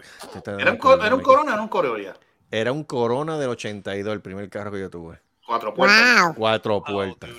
¿Era 0.58 0.70
un, 0.70 0.76
co- 0.76 1.02
era 1.02 1.14
un 1.14 1.22
Corona 1.22 1.50
o 1.52 1.54
era 1.54 1.62
un 1.62 1.68
Corolla? 1.68 2.14
Era 2.50 2.72
un 2.72 2.84
Corona 2.84 3.38
del 3.38 3.48
82, 3.48 4.12
el 4.12 4.20
primer 4.20 4.48
carro 4.50 4.70
que 4.70 4.80
yo 4.80 4.90
tuve. 4.90 5.18
Cuatro 5.46 5.72
puertas. 5.74 6.26
Wow, 6.26 6.34
Cuatro 6.34 6.84
puertas. 6.84 7.30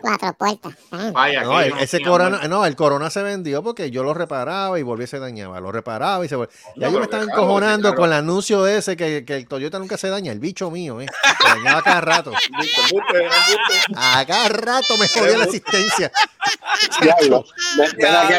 Cuatro 0.00 0.32
puertas. 0.34 0.72
Ah. 0.92 1.10
Vaya, 1.12 1.42
No, 1.42 1.60
ese 1.60 2.00
corona, 2.02 2.46
no, 2.48 2.64
el 2.64 2.76
corona 2.76 3.10
se 3.10 3.22
vendió 3.22 3.62
porque 3.62 3.90
yo 3.90 4.02
lo 4.04 4.14
reparaba 4.14 4.78
y 4.78 4.82
volvía 4.82 5.04
y 5.04 5.08
se 5.08 5.18
dañaba. 5.18 5.60
Lo 5.60 5.72
reparaba 5.72 6.24
y 6.24 6.28
se 6.28 6.36
volvía. 6.36 6.54
Ya 6.76 6.86
No, 6.86 6.92
yo 6.94 7.00
me 7.00 7.06
pero 7.06 7.22
estaba 7.22 7.26
caro, 7.26 7.42
encojonando 7.42 7.94
con 7.94 8.04
el 8.06 8.12
anuncio 8.12 8.66
ese 8.66 8.96
que, 8.96 9.24
que 9.24 9.36
el 9.36 9.48
Toyota 9.48 9.78
nunca 9.78 9.96
se 9.96 10.08
daña, 10.08 10.32
el 10.32 10.38
bicho 10.38 10.70
mío, 10.70 11.00
¿eh? 11.00 11.06
Se 11.42 11.48
dañaba 11.48 11.82
cada 11.82 12.00
rato. 12.00 12.32
A 13.96 14.24
cada 14.26 14.48
rato 14.48 14.96
me 14.98 15.08
jodía 15.08 15.38
la 15.38 15.44
asistencia. 15.44 16.12
Diablo. 17.02 17.44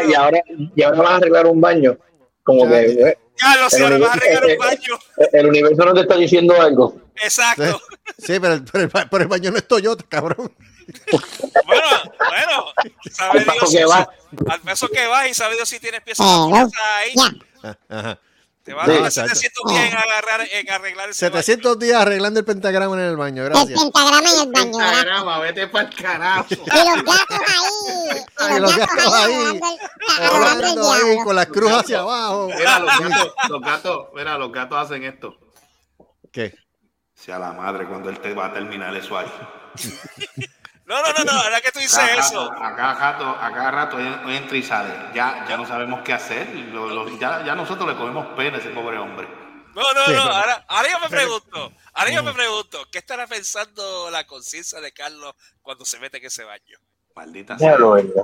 Y 0.09 0.13
ahora, 0.13 0.39
y 0.75 0.83
ahora 0.83 0.97
vas 1.01 1.09
a 1.11 1.15
arreglar 1.15 1.47
un 1.47 1.61
baño. 1.61 1.97
Como 2.43 2.67
que 2.69 2.85
eh, 2.85 3.17
si 3.69 3.77
El 3.77 3.83
ahora 3.83 3.97
vas 3.97 4.09
a 4.09 4.13
arreglar 4.13 4.43
universo- 4.43 4.53
un 4.53 4.57
baño. 4.59 5.29
el 5.33 5.45
universo 5.47 5.85
no 5.85 5.93
te 5.93 6.01
está 6.01 6.15
diciendo 6.15 6.61
algo. 6.61 6.95
Exacto. 7.15 7.81
Sí, 8.17 8.39
pero 8.39 8.53
el, 8.53 8.63
pero 8.63 8.83
el, 8.83 8.89
ba- 8.89 9.07
pero 9.09 9.23
el 9.23 9.27
baño 9.29 9.51
no 9.51 9.57
es 9.57 9.67
Toyota, 9.67 10.03
cabrón. 10.07 10.51
Bueno, 11.65 11.87
bueno. 12.17 12.65
Sabe 13.11 13.39
Al 13.39 13.45
paso 13.45 13.59
Dios 13.67 13.71
que 13.71 13.77
si- 13.77 13.83
va. 13.83 14.09
Al 14.53 14.61
peso 14.61 14.87
que 14.89 15.07
vas 15.07 15.27
y 15.29 15.33
sabe 15.33 15.55
Dios 15.55 15.69
si 15.69 15.79
tienes 15.79 16.01
piezas 16.01 16.25
ahí. 16.27 17.13
Ah, 17.63 17.75
Ajá. 17.89 18.19
Te 18.63 18.73
vas 18.73 18.87
a 18.89 18.91
dar 18.93 19.01
exacto. 19.05 19.35
700 19.35 19.71
días 19.71 19.91
en, 19.91 19.97
agarrar, 19.97 20.41
en 20.51 20.71
arreglar 20.71 21.05
baño. 21.05 21.13
700 21.13 21.77
días 21.77 22.01
arreglando 22.01 22.39
el 22.39 22.45
pentagrama 22.47 22.95
en 22.95 23.01
el 23.01 23.15
baño, 23.15 23.43
El 23.43 23.49
gracias. 23.49 23.79
pentagrama 23.79 24.27
en 24.31 24.39
el 24.41 24.51
baño. 24.51 24.71
Pentagrama, 24.71 25.39
vete 25.39 25.67
para 25.67 25.87
el 25.87 25.95
carajo. 25.95 26.45
Y 26.49 26.55
los 26.55 27.03
gatos 27.03 27.39
ahí. 27.47 28.55
Y 28.55 28.59
los 28.59 28.75
gatos 28.75 29.13
ahí. 29.13 29.59
adorando 30.19 30.67
el- 30.95 31.03
el 31.03 31.09
ahí 31.11 31.23
con 31.23 31.35
la 31.35 31.45
cruz 31.45 31.71
hacia 31.71 31.99
abajo. 31.99 32.47
Mira, 32.57 32.79
los 32.79 32.99
gatos, 32.99 33.33
los 33.49 33.61
gatos, 33.61 34.07
mira, 34.15 34.37
los 34.39 34.51
gatos 34.51 34.77
hacen 34.79 35.03
esto. 35.03 35.37
¿Qué? 36.31 36.55
Sea 37.13 37.37
la 37.39 37.53
madre 37.53 37.85
cuando 37.87 38.09
él 38.09 38.19
te 38.19 38.33
va 38.33 38.47
a 38.47 38.53
terminar 38.53 38.95
eso 38.95 39.15
ahí. 39.17 39.31
No, 40.85 41.01
no, 41.01 41.13
no, 41.17 41.23
no. 41.23 41.31
Ahora 41.41 41.61
que 41.61 41.71
tú 41.71 41.79
dices 41.79 41.97
Cada 41.97 42.13
eso. 42.19 42.51
rato- 42.51 42.63
A 42.63 42.75
cada 42.75 42.93
rato, 42.93 43.29
a 43.29 43.51
cada 43.53 43.71
rato 43.71 43.99
en- 43.99 44.29
entra 44.29 44.57
y 44.57 44.63
sale. 44.63 44.93
Ya, 45.15 45.45
ya 45.49 45.57
no 45.57 45.65
sabemos 45.65 46.01
qué 46.03 46.13
hacer. 46.13 46.47
Lo- 46.71 46.87
lo- 46.87 47.17
ya, 47.17 47.43
ya 47.43 47.55
nosotros 47.55 47.87
le 47.89 47.95
cogemos 47.95 48.27
pena 48.35 48.57
a 48.57 48.59
ese 48.59 48.69
pobre 48.69 48.97
hombre. 48.99 49.27
No, 49.73 49.81
no, 49.93 50.07
no. 50.13 50.21
Ahora, 50.21 50.63
ahora 50.69 50.89
yo 50.91 50.99
me 50.99 51.09
pregunto. 51.09 51.73
Ahora 51.93 52.11
yo 52.11 52.23
me 52.23 52.33
pregunto. 52.33 52.85
¿Qué 52.91 52.99
estará 52.99 53.27
pensando 53.27 54.09
la 54.11 54.25
conciencia 54.25 54.79
de 54.79 54.91
Carlos 54.93 55.33
cuando 55.61 55.83
se 55.85 55.99
mete 55.99 56.17
en 56.17 56.25
ese 56.25 56.43
baño? 56.43 56.77
Maldita 57.15 57.57
Ya 57.57 57.75
sea. 57.77 57.77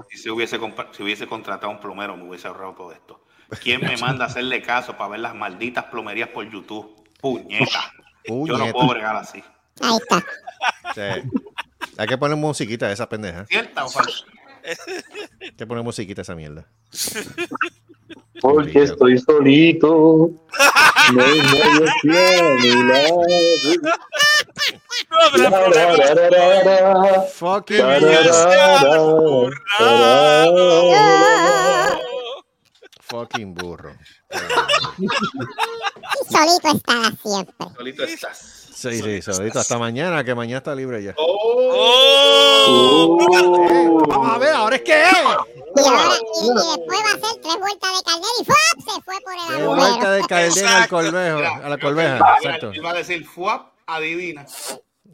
Si 0.09 0.17
se 0.17 0.29
hubiese, 0.31 0.59
si 0.91 1.03
hubiese 1.03 1.27
contratado 1.27 1.71
un 1.71 1.79
plomero, 1.79 2.15
me 2.15 2.23
hubiese 2.23 2.47
ahorrado 2.47 2.75
todo 2.75 2.91
esto. 2.93 3.25
¿Quién 3.61 3.81
me 3.81 3.97
manda 3.97 4.25
a 4.25 4.27
hacerle 4.27 4.61
caso 4.61 4.95
para 4.97 5.09
ver 5.11 5.19
las 5.21 5.33
malditas 5.35 5.85
plomerías 5.85 6.29
por 6.29 6.49
YouTube? 6.49 7.03
Puñeta. 7.19 7.91
Yo 8.25 8.33
no 8.35 8.45
Puñeta. 8.45 8.71
puedo 8.73 8.87
bregar 8.89 9.15
así. 9.15 9.43
Ahí 9.81 9.97
está. 9.97 10.23
Sí. 10.95 11.29
Hay 11.97 12.07
que 12.07 12.17
poner 12.17 12.37
musiquita 12.37 12.87
a 12.87 12.91
esa 12.91 13.07
pendeja. 13.07 13.45
¿Cierta 13.45 13.85
o 13.85 13.89
falsa? 13.89 14.25
Hay 15.41 15.51
que 15.51 15.65
poner 15.65 15.83
musiquita 15.83 16.21
a 16.21 16.23
esa 16.23 16.35
mierda. 16.35 16.67
Porque 18.41 18.83
estoy 18.83 19.17
solito. 19.19 20.31
No 21.13 21.23
hay 21.23 21.37
nadie 21.39 21.89
aquí 21.89 22.09
a 22.09 22.53
mi 22.55 22.69
lado. 22.87 23.21
No, 25.11 25.19
pero 25.31 25.71
Fucking 33.01 33.53
burro. 33.53 33.93
Solito 36.29 36.67
está 36.73 37.11
siempre. 37.21 37.67
Solito 37.75 38.03
estás. 38.03 38.60
Sí, 38.81 38.99
sí, 39.01 39.21
solito. 39.21 39.59
Hasta 39.59 39.77
mañana, 39.77 40.23
que 40.23 40.33
mañana 40.33 40.57
está 40.57 40.73
libre 40.73 41.03
ya. 41.03 41.13
¡Oh! 41.17 43.17
Vamos 44.07 44.35
a 44.35 44.37
ver, 44.37 44.53
ahora 44.53 44.75
es 44.77 44.81
que 44.81 45.03
es. 45.03 45.11
Y, 45.11 45.15
ahora, 45.87 46.15
y, 46.41 46.45
y 46.45 46.53
después 46.53 46.99
va 46.99 47.11
a 47.11 47.15
hacer 47.15 47.41
tres 47.41 47.57
vueltas 47.59 47.89
de 47.97 48.03
caldera 48.03 48.31
y 48.39 48.45
¡fuap! 48.45 48.79
se 48.95 49.01
fue 49.03 49.15
por 49.21 49.33
el 49.33 49.39
De 49.39 49.43
agujero. 49.63 49.75
vuelta 49.75 50.11
de 50.11 50.21
Caldena 50.23 50.83
al 50.83 50.89
Mira, 51.37 51.55
a 51.65 51.69
la 51.69 51.77
mira, 51.77 52.35
Exacto. 52.41 52.71
Él 52.71 52.85
va 52.85 52.89
a 52.89 52.93
decir, 52.93 53.25
fuap, 53.25 53.67
adivina. 53.87 54.45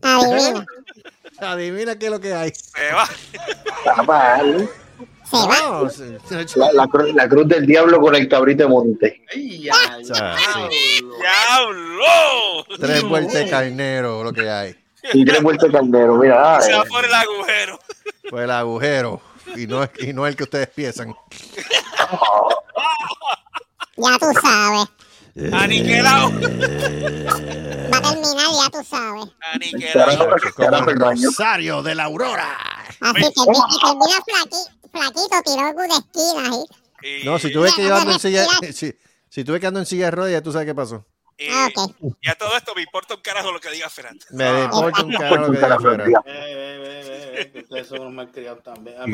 Adivina. 0.02 0.66
Adivina 1.40 2.00
qué 2.00 2.06
es 2.06 2.12
lo 2.12 2.20
que 2.20 2.34
hay. 2.34 2.52
Se 2.56 2.92
va. 2.94 3.08
Está 3.86 4.04
mal. 4.04 4.70
Se 5.30 5.36
va. 5.38 5.58
No, 5.84 5.90
se- 5.90 6.20
se- 6.48 6.60
La, 6.60 6.72
la 6.74 6.88
cruz, 6.88 7.14
la 7.14 7.28
cruz 7.28 7.48
del 7.48 7.66
diablo 7.66 8.00
con 8.00 8.16
el 8.16 8.28
cabrito 8.30 8.64
de 8.64 8.70
monte. 8.70 9.26
Ay, 9.34 9.64
ya, 9.64 9.74
O 10.00 10.04
sea, 10.06 10.36
sí. 10.70 11.02
¡Diablo! 11.20 12.66
Tres 12.80 13.04
vueltas 13.04 13.34
de 13.34 13.50
carnero, 13.50 14.24
lo 14.24 14.32
que 14.32 14.50
hay. 14.50 14.76
Y 15.14 15.26
tres 15.26 15.42
vueltas 15.44 15.72
de 15.72 15.78
caldero. 15.78 16.16
Mira, 16.18 16.62
Se 16.62 16.72
ay, 16.72 16.80
va 16.80 16.86
por 16.86 17.04
el 17.06 17.14
agujero. 17.14 17.80
Fue 18.30 18.44
el 18.46 18.52
agujero. 18.52 19.22
Y 19.56 19.66
no, 19.68 19.84
es, 19.84 19.90
y 20.00 20.14
no 20.14 20.28
el 20.28 20.36
que 20.36 20.44
ustedes 20.44 20.68
piensan. 20.70 21.14
Ya 24.00 24.18
tú 24.20 24.28
sabes. 24.42 24.88
Aniquilado. 25.54 26.30
Va 26.32 27.98
a 27.98 28.02
terminar, 28.02 28.48
ya 28.54 28.70
tú 28.72 28.84
sabes. 28.88 29.26
Aniquilado. 29.54 30.38
Como 30.56 30.90
el 30.90 31.00
rosario 31.24 31.82
de 31.84 31.96
la 31.96 32.04
aurora. 32.04 32.58
Así 33.00 33.22
que 33.22 33.32
termina, 33.32 33.66
termina 33.82 34.22
flaqui, 34.26 34.58
flaquito, 34.98 35.42
tiró 35.46 35.74
de 35.74 35.88
esquina 35.88 36.50
ahí. 36.52 36.66
Y, 37.22 37.26
No, 37.26 37.38
si 37.40 37.52
tuve 37.52 37.70
que 37.76 37.88
en 37.88 38.20
silla, 38.20 38.46
si, 38.74 38.94
si 39.30 39.44
tuve 39.44 39.60
que 39.60 39.68
ando 39.68 39.80
en 39.80 39.86
silla 39.86 40.06
de 40.06 40.12
ruedas, 40.12 40.32
ya 40.34 40.42
tú 40.42 40.52
sabes 40.52 40.66
qué 40.66 40.76
pasó. 40.76 41.06
y- 41.38 41.48
Ah, 41.52 41.70
y 42.22 42.30
a 42.30 42.36
todo 42.36 42.58
esto 42.58 42.74
me 42.76 42.82
importa 42.82 43.14
un 43.16 43.22
carajo 43.22 43.52
lo 43.52 43.60
que 43.60 43.70
diga 43.70 43.90
Fernando. 43.90 44.26
Me 44.32 44.64
importa 44.64 45.04
un 45.04 45.12
carajo 45.56 45.88
lo 45.90 45.98
que 45.98 46.06
diga. 46.06 46.24
Eh, 46.26 46.32
eh, 46.34 46.82
eh, 46.84 47.42
eh, 47.42 47.52
que 47.52 47.60
ustedes 47.60 47.88
son 47.88 48.00
unos 48.00 48.14
malcriados 48.14 48.64
también. 48.64 48.96
Ah. 48.98 49.06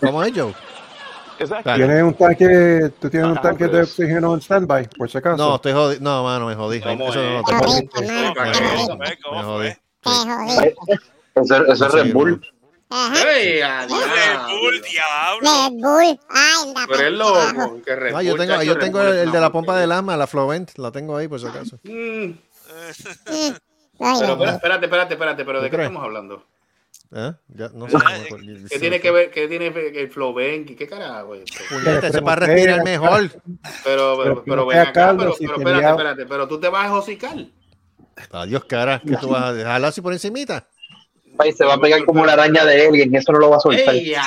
¿Cómo 0.00 0.22
es, 0.22 0.32
Joe? 0.34 0.54
Tienes 1.62 2.02
un 2.02 2.14
tanque, 2.14 2.92
tú 3.00 3.08
tienes 3.08 3.30
un 3.30 3.38
Ah, 3.38 3.40
tanque 3.40 3.68
de 3.68 3.82
oxígeno 3.82 4.34
en 4.34 4.40
standby, 4.40 4.88
por 4.96 5.08
si 5.08 5.18
acaso. 5.18 5.36
No, 5.36 5.54
estoy 5.56 5.72
jodido. 5.72 6.00
No, 6.00 6.24
mano, 6.24 6.46
me 6.46 6.54
jodí. 6.56 6.80
¿Cómo 6.80 7.08
Eso 7.10 7.22
no 7.22 7.42
Te 7.44 7.54
jodí. 9.44 9.68
Eso 11.34 11.86
es 11.86 11.92
Red 11.92 12.12
Bull. 12.12 12.40
Ajá. 12.90 13.32
¡Ey, 13.36 13.60
a 13.60 13.82
Red 13.86 14.40
Bull, 14.48 14.82
diablo! 14.82 15.50
Red 15.50 15.72
Bull. 15.72 16.20
Ay, 16.28 16.74
eres 16.90 17.12
pa'l 17.12 17.12
carajo. 17.36 17.68
loco. 17.68 17.82
que 17.82 17.96
Red 17.96 18.12
No, 18.12 18.22
yo 18.22 18.36
tengo, 18.36 18.62
yo 18.62 18.78
tengo 18.78 19.02
el, 19.02 19.08
es 19.08 19.22
el 19.24 19.32
de 19.32 19.40
la 19.40 19.52
pompa 19.52 19.76
del 19.76 19.90
porquería. 19.90 19.98
alma, 19.98 20.16
la 20.16 20.26
Flovent, 20.26 20.78
la 20.78 20.90
tengo 20.90 21.16
ahí 21.16 21.28
por 21.28 21.40
si 21.40 21.46
acaso. 21.46 21.78
Mm. 21.82 22.32
Pero 23.98 24.32
espera, 24.32 24.52
espérate, 24.52 24.84
espérate, 24.86 25.14
espérate, 25.14 25.44
pero 25.44 25.60
¿de 25.62 25.70
¿Tú 25.70 25.76
qué 25.76 25.82
estamos 25.82 26.04
hablando? 26.04 26.44
¿Eh? 27.14 27.32
Ya, 27.48 27.68
no 27.74 27.88
sé. 27.88 27.96
¿Qué 28.68 28.78
tiene 28.78 29.00
que 29.00 29.10
ver, 29.10 29.30
qué 29.30 29.48
tiene 29.48 29.66
el 29.68 30.10
Flowbank? 30.10 30.76
¿Qué 30.76 30.86
carajo? 30.86 31.34
es 31.34 31.42
esto? 31.44 31.64
Puñeta, 31.68 32.06
ese 32.06 32.22
para 32.22 32.46
respirar 32.46 32.84
mejor. 32.84 33.30
Pero, 33.84 34.16
pero, 34.16 34.16
Pero 34.22 34.44
pero 34.44 34.66
ven 34.66 34.78
a 34.78 34.82
acá, 34.82 35.14
pero, 35.18 35.34
pero 35.38 35.56
espérate, 35.56 35.88
espérate, 35.90 36.26
pero 36.26 36.48
tú 36.48 36.60
te 36.60 36.68
vas 36.68 36.86
a 36.86 36.94
hocicar. 36.94 37.36
Adiós, 38.32 38.64
cara. 38.64 39.00
que 39.00 39.16
tú 39.16 39.28
vas 39.28 39.44
a 39.44 39.52
dejarlo 39.52 39.86
así 39.86 40.00
por 40.00 40.12
encimita? 40.12 40.68
Ahí 41.38 41.52
se 41.52 41.64
va 41.64 41.74
a 41.74 41.78
pegar 41.78 42.04
como 42.04 42.26
la 42.26 42.32
araña 42.32 42.64
de 42.64 42.86
Alien, 42.86 43.14
eso 43.14 43.32
no 43.32 43.38
lo 43.38 43.50
va 43.50 43.56
a 43.58 43.60
soltar. 43.60 43.94
¡Ey, 43.94 44.10
ya! 44.10 44.22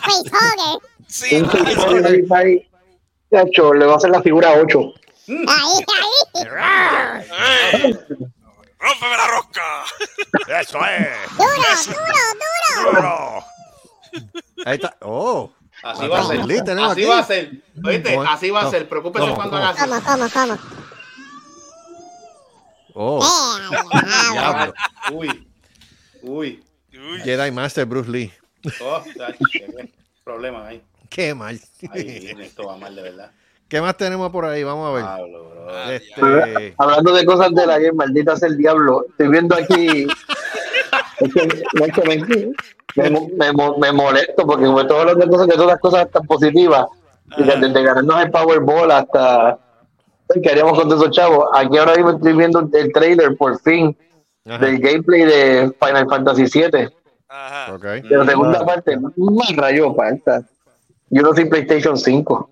facehugger. 0.00 0.78
Sí, 1.06 1.36
Un 1.36 1.50
facehugger 1.50 2.06
ahí, 2.06 2.24
ahí. 2.30 2.68
Chacho, 3.30 3.74
le 3.74 3.86
va 3.86 3.94
a 3.94 3.96
hacer 3.96 4.10
la 4.10 4.22
figura 4.22 4.52
8. 4.52 4.78
Ahí, 5.28 5.84
ahí. 7.30 7.98
¡Rómpeme 8.80 9.16
la 9.16 9.26
rosca! 9.26 9.84
Eso 10.60 10.78
es. 10.86 11.36
Duro, 11.36 11.52
duro, 12.84 12.92
duro. 12.92 13.44
Ahí 14.64 14.76
está. 14.76 14.96
Oh. 15.02 15.50
Así 15.82 16.08
va 16.08 16.20
a 16.20 16.24
ser. 16.24 16.40
Así 16.40 16.60
aquí. 16.92 17.04
va 17.04 17.18
a 17.18 17.24
ser. 17.24 17.50
Oíste, 17.84 18.18
así 18.28 18.50
va 18.50 18.62
a 18.62 18.70
ser. 18.70 18.88
Preocúpese 18.88 19.34
cuando 19.34 19.56
haga 19.56 19.70
así. 19.70 19.80
¿Cómo, 19.82 20.00
cómo, 20.00 20.28
cómo? 20.32 20.58
Oh. 23.00 23.24
Diablo. 24.32 24.74
Uy. 25.12 25.48
Uy. 26.22 26.64
Uy, 26.92 27.20
Jedi 27.22 27.52
Master 27.52 27.86
Bruce 27.86 28.10
Lee. 28.10 28.32
Oh, 28.82 29.00
problema 30.24 30.66
ahí. 30.66 30.82
Qué 31.08 31.32
mal. 31.32 31.60
Ahí, 31.92 32.34
esto 32.40 32.66
va 32.66 32.76
mal 32.76 32.96
de 32.96 33.02
verdad. 33.02 33.30
¿Qué 33.68 33.80
más 33.80 33.96
tenemos 33.96 34.32
por 34.32 34.44
ahí? 34.46 34.64
Vamos 34.64 34.88
a 34.88 34.92
ver. 34.94 35.04
Pablo, 35.04 35.50
bro. 35.50 35.90
Este, 35.90 36.74
Hablando 36.76 37.12
de 37.12 37.24
cosas 37.24 37.54
de 37.54 37.66
la 37.66 37.78
game, 37.78 37.92
maldita 37.92 38.36
sea 38.36 38.48
el 38.48 38.56
diablo. 38.56 39.04
Estoy 39.10 39.28
viendo 39.28 39.54
aquí. 39.54 40.06
es 41.20 41.34
que, 41.34 41.64
no, 41.74 41.84
es 41.84 41.92
que 41.92 42.02
me, 42.02 43.10
me, 43.10 43.52
me- 43.52 43.78
me 43.78 43.92
molesto 43.92 44.44
porque 44.44 44.64
como 44.66 44.84
todos 44.88 45.02
hablando 45.02 45.24
de 45.24 45.30
cosas, 45.30 45.46
de 45.46 45.54
todas 45.54 45.68
las 45.68 45.80
cosas 45.80 46.10
tan 46.10 46.26
positivas. 46.26 46.86
Y 47.36 47.44
que 47.44 47.56
desde 47.56 47.82
ganarnos 47.84 48.22
el 48.22 48.30
Powerball 48.32 48.90
hasta. 48.90 49.58
¿Qué 50.42 50.50
haríamos 50.50 50.78
con 50.78 50.88
esos 50.88 51.10
chavos? 51.10 51.48
Aquí 51.54 51.78
ahora 51.78 51.94
mismo 51.96 52.10
estoy 52.10 52.32
viendo 52.34 52.68
el 52.72 52.92
trailer 52.92 53.36
por 53.36 53.58
fin 53.60 53.96
ajá, 54.46 54.58
del 54.58 54.78
gameplay 54.78 55.24
de 55.24 55.72
Final 55.80 56.06
Fantasy 56.08 56.44
VII. 56.44 56.88
Ajá. 57.28 57.78
De 57.78 58.16
la 58.16 58.26
segunda 58.26 58.64
parte, 58.64 58.96
más 58.98 59.56
rayo 59.56 59.94
falta. 59.94 60.42
Yo 61.10 61.22
no 61.22 61.34
soy 61.34 61.46
PlayStation 61.46 61.96
5. 61.96 62.50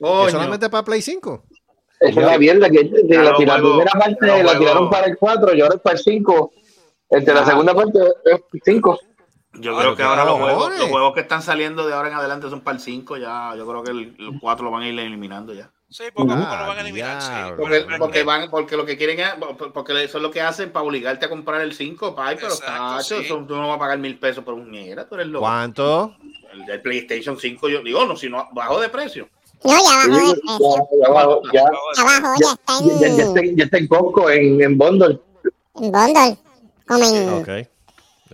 Coño. 0.00 0.26
¿Es 0.26 0.32
solamente 0.32 0.68
para 0.68 0.84
Play 0.84 1.02
5? 1.02 1.44
Esa 2.00 2.20
es 2.20 2.26
la 2.26 2.38
mierda 2.38 2.70
que 2.70 2.90
Ya 3.08 3.22
la, 3.22 3.34
juego, 3.34 3.78
primera 3.78 3.92
parte 3.92 4.42
la 4.42 4.58
tiraron 4.58 4.88
para 4.88 5.06
el 5.06 5.18
4 5.18 5.54
y 5.54 5.60
ahora 5.60 5.74
es 5.74 5.80
para 5.80 5.96
el 5.96 6.02
5. 6.02 6.52
Este, 7.10 7.34
la 7.34 7.44
segunda 7.44 7.74
parte 7.74 7.98
es 8.24 8.40
5. 8.64 8.98
Yo 9.54 9.76
creo 9.76 9.96
que 9.96 10.02
ahora 10.02 10.24
los 10.24 10.38
juegos, 10.38 10.78
los 10.78 10.88
juegos 10.88 11.14
que 11.14 11.20
están 11.20 11.42
saliendo 11.42 11.86
de 11.86 11.92
ahora 11.92 12.08
en 12.08 12.14
adelante 12.14 12.48
son 12.48 12.62
para 12.62 12.76
el 12.76 12.82
5. 12.82 13.18
Ya, 13.18 13.54
yo 13.56 13.66
creo 13.66 13.82
que 13.82 13.90
el, 13.90 14.14
los 14.18 14.34
4 14.40 14.64
lo 14.64 14.70
van 14.70 14.82
a 14.82 14.88
ir 14.88 14.98
eliminando 14.98 15.52
ya. 15.52 15.70
Sí, 15.90 16.04
poco 16.14 16.32
a 16.32 16.36
poco 16.36 16.46
Ah, 16.48 16.60
lo 16.62 16.68
van 16.68 16.78
a 16.78 16.80
eliminar. 16.82 17.20
sí. 17.20 17.28
Porque, 17.58 17.80
Pero- 17.80 17.98
porque 17.98 18.22
van, 18.22 18.48
porque 18.50 18.76
lo 18.76 18.86
que 18.86 18.96
quieren 18.96 19.18
es, 19.18 19.28
porque 19.74 20.04
eso 20.04 20.18
es 20.18 20.22
lo 20.22 20.30
que 20.30 20.40
hacen 20.40 20.70
para 20.70 20.86
obligarte 20.86 21.26
a 21.26 21.28
comprar 21.28 21.60
el 21.62 21.72
5, 21.74 22.14
pay, 22.14 22.36
pero 22.36 22.48
Exacto, 22.54 22.72
tacho, 22.96 23.18
sí. 23.18 23.24
eso 23.24 23.44
tú 23.46 23.56
no 23.56 23.66
vas 23.68 23.76
a 23.76 23.80
pagar 23.80 23.98
mil 23.98 24.16
pesos 24.18 24.44
por 24.44 24.54
un 24.54 24.70
mierda, 24.70 25.08
tú 25.08 25.16
eres 25.16 25.26
loco. 25.26 25.44
¿Cuánto? 25.44 26.14
El, 26.52 26.70
el 26.70 26.80
PlayStation 26.80 27.36
5, 27.38 27.68
yo 27.68 27.82
digo, 27.82 28.04
no, 28.06 28.16
si 28.16 28.28
no, 28.28 28.48
bajo 28.52 28.80
de 28.80 28.88
precio. 28.88 29.28
No, 29.64 29.70
ya 29.72 29.96
bajó 29.96 30.28
de 30.28 30.40
precio. 30.40 30.88
ya, 31.02 31.08
bajó, 31.10 31.42
ya, 31.52 31.62
Abajo 32.00 32.34
ya 32.40 32.52
está 32.52 32.72
ya, 32.80 32.86
ya, 32.86 33.00
ya 33.00 33.06
en, 33.08 33.20
está, 33.20 33.40
ya 33.56 33.64
está 33.64 33.78
en 33.78 33.88
Costco, 33.88 34.30
en, 34.30 34.62
en 34.62 34.78
Bundle. 34.78 35.20
en 35.74 35.90
bundle. 35.92 36.38
Como 36.86 37.04
en, 37.04 37.28
Ok. 37.34 37.48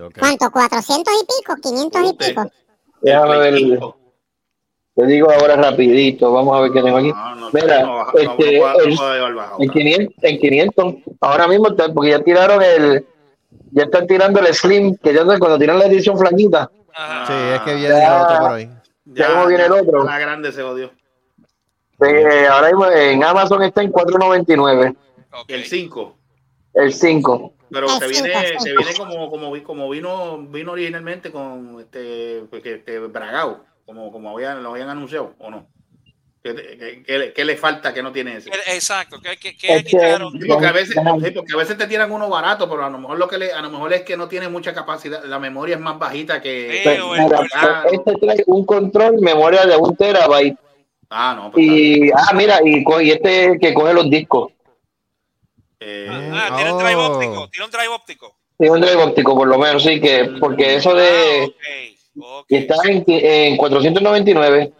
Ok. 0.08 0.18
¿cuánto? 0.18 0.44
¿400 0.50 1.10
y 1.22 1.26
pico? 1.26 1.54
¿500 1.56 2.10
y 2.10 2.12
pico? 2.12 2.50
Déjame 3.00 3.38
ver. 3.38 3.78
Play 4.96 4.96
5. 4.96 5.02
Te 5.02 5.06
digo 5.06 5.30
ahora 5.30 5.56
rapidito, 5.56 6.32
vamos 6.32 6.56
a 6.56 6.60
ver 6.62 6.72
qué 6.72 6.82
tengo 6.82 6.96
aquí. 6.98 7.08
No, 7.12 7.34
no, 7.36 7.50
Mira, 7.52 7.82
no, 7.82 8.06
este. 8.18 8.60
En 9.58 9.70
500, 9.70 10.14
en 10.24 10.38
500, 10.38 10.94
ahora 11.20 11.46
mismo, 11.48 11.68
porque 11.94 12.10
ya 12.10 12.20
tiraron 12.20 12.62
el, 12.62 13.06
ya 13.72 13.84
están 13.84 14.06
tirando 14.06 14.40
el 14.40 14.54
Slim, 14.54 14.96
que 14.96 15.12
ya 15.14 15.24
cuando 15.24 15.58
tiran 15.58 15.78
la 15.78 15.86
edición 15.86 16.18
flaquita. 16.18 16.70
Sí, 17.26 17.32
es 17.54 17.60
que 17.60 17.74
viene 17.74 17.88
Ya. 17.94 18.16
el 18.16 18.22
otro 18.22 18.38
por 18.40 18.52
ahí. 18.52 18.70
ya 19.04 19.28
cómo 19.32 19.46
viene 19.46 19.64
el 19.66 19.72
otro. 19.72 20.04
La 20.04 20.18
grande 20.18 20.50
se 20.52 20.62
odió. 20.62 20.90
Eh, 22.00 22.46
ahora 22.50 22.68
mismo 22.68 22.86
en 22.90 23.24
Amazon 23.24 23.62
está 23.62 23.82
en 23.82 23.90
4.99, 23.92 24.96
Ok. 25.32 25.44
El 25.48 25.64
5. 25.64 26.16
el 26.74 26.92
5. 26.92 27.52
Pero 27.70 27.86
El 27.86 27.98
te 27.98 28.08
cinco, 28.14 28.28
viene, 28.28 28.48
cinco. 28.60 28.76
viene 28.82 28.96
como, 28.96 29.30
como, 29.30 29.50
vi- 29.52 29.60
como 29.62 29.90
vino, 29.90 30.38
vino 30.38 30.72
originalmente 30.72 31.32
con 31.32 31.80
este, 31.80 32.44
este 32.52 32.98
bragao, 33.00 33.60
como, 33.86 34.10
como 34.12 34.30
habían, 34.30 34.62
lo 34.62 34.70
habían 34.72 34.88
anunciado, 34.90 35.34
¿o 35.38 35.50
no? 35.50 35.66
¿Qué, 36.42 36.54
qué- 36.54 37.02
qué 37.04 37.18
le- 37.18 37.32
qué 37.32 37.44
le 37.44 37.56
falta 37.56 37.92
que 37.92 38.02
no 38.02 38.12
tiene 38.12 38.36
ese? 38.36 38.50
Eh, 38.50 38.74
Exacto. 38.74 39.16
¿Qué, 39.20 39.36
qué, 39.36 39.56
qué 39.56 39.74
Es 39.76 39.82
que- 39.84 39.90
quitaron? 39.90 40.32
Sí, 40.40 40.46
porque 40.46 40.66
a 40.66 40.72
veces, 40.72 40.94
sí, 40.94 41.30
porque 41.32 41.52
a 41.54 41.56
veces 41.56 41.76
te 41.78 41.86
tiran 41.88 42.12
uno 42.12 42.28
barato, 42.28 42.68
pero 42.68 42.84
a 42.84 42.90
lo 42.90 42.98
mejor 42.98 43.18
lo 43.18 43.26
que 43.26 43.38
le, 43.38 43.52
a 43.52 43.60
lo 43.62 43.70
mejor 43.70 43.92
es 43.92 44.02
que 44.02 44.16
no 44.16 44.28
tiene 44.28 44.48
mucha 44.48 44.72
capacidad, 44.74 45.24
la 45.24 45.38
memoria 45.40 45.74
es 45.76 45.80
más 45.80 45.98
bajita 45.98 46.40
que. 46.40 46.82
Mira, 47.18 47.40
Ah, 47.54 47.84
este 47.90 48.14
trae 48.14 48.44
un 48.46 48.64
control, 48.64 49.16
memoria 49.20 49.64
de 49.66 49.76
un 49.76 49.96
terabyte. 49.96 50.56
Ah, 51.10 51.34
no, 51.36 51.50
pues, 51.50 51.64
Y, 51.64 52.10
ah, 52.12 52.32
mira, 52.34 52.58
y, 52.64 52.82
co- 52.84 53.00
y 53.00 53.10
este 53.12 53.58
que 53.60 53.72
coge 53.74 53.94
los 53.94 54.08
discos. 54.10 54.52
eh, 55.80 56.08
Ah, 56.32 56.52
tiene 56.56 56.72
un 56.72 56.78
drive 56.78 56.94
Oh. 56.96 57.12
óptico. 57.12 57.48
Tiene 57.50 57.64
un 57.66 57.70
drive 57.70 57.88
óptico. 57.88 58.36
Tiene 58.58 58.72
un 58.74 58.80
drive 58.80 59.02
óptico, 59.02 59.36
por 59.36 59.46
lo 59.48 59.58
menos, 59.58 59.82
sí, 59.82 60.00
que, 60.00 60.36
porque 60.40 60.76
eso 60.76 60.94
de. 60.94 61.44
Ah, 61.44 61.95
Y 62.48 62.56
está 62.56 62.74
en, 62.84 63.04
en 63.06 63.56
499. 63.56 64.72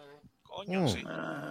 Coño, 0.43 0.81
Mm. 0.81 0.87
sí. 0.87 1.03
ah, 1.07 1.43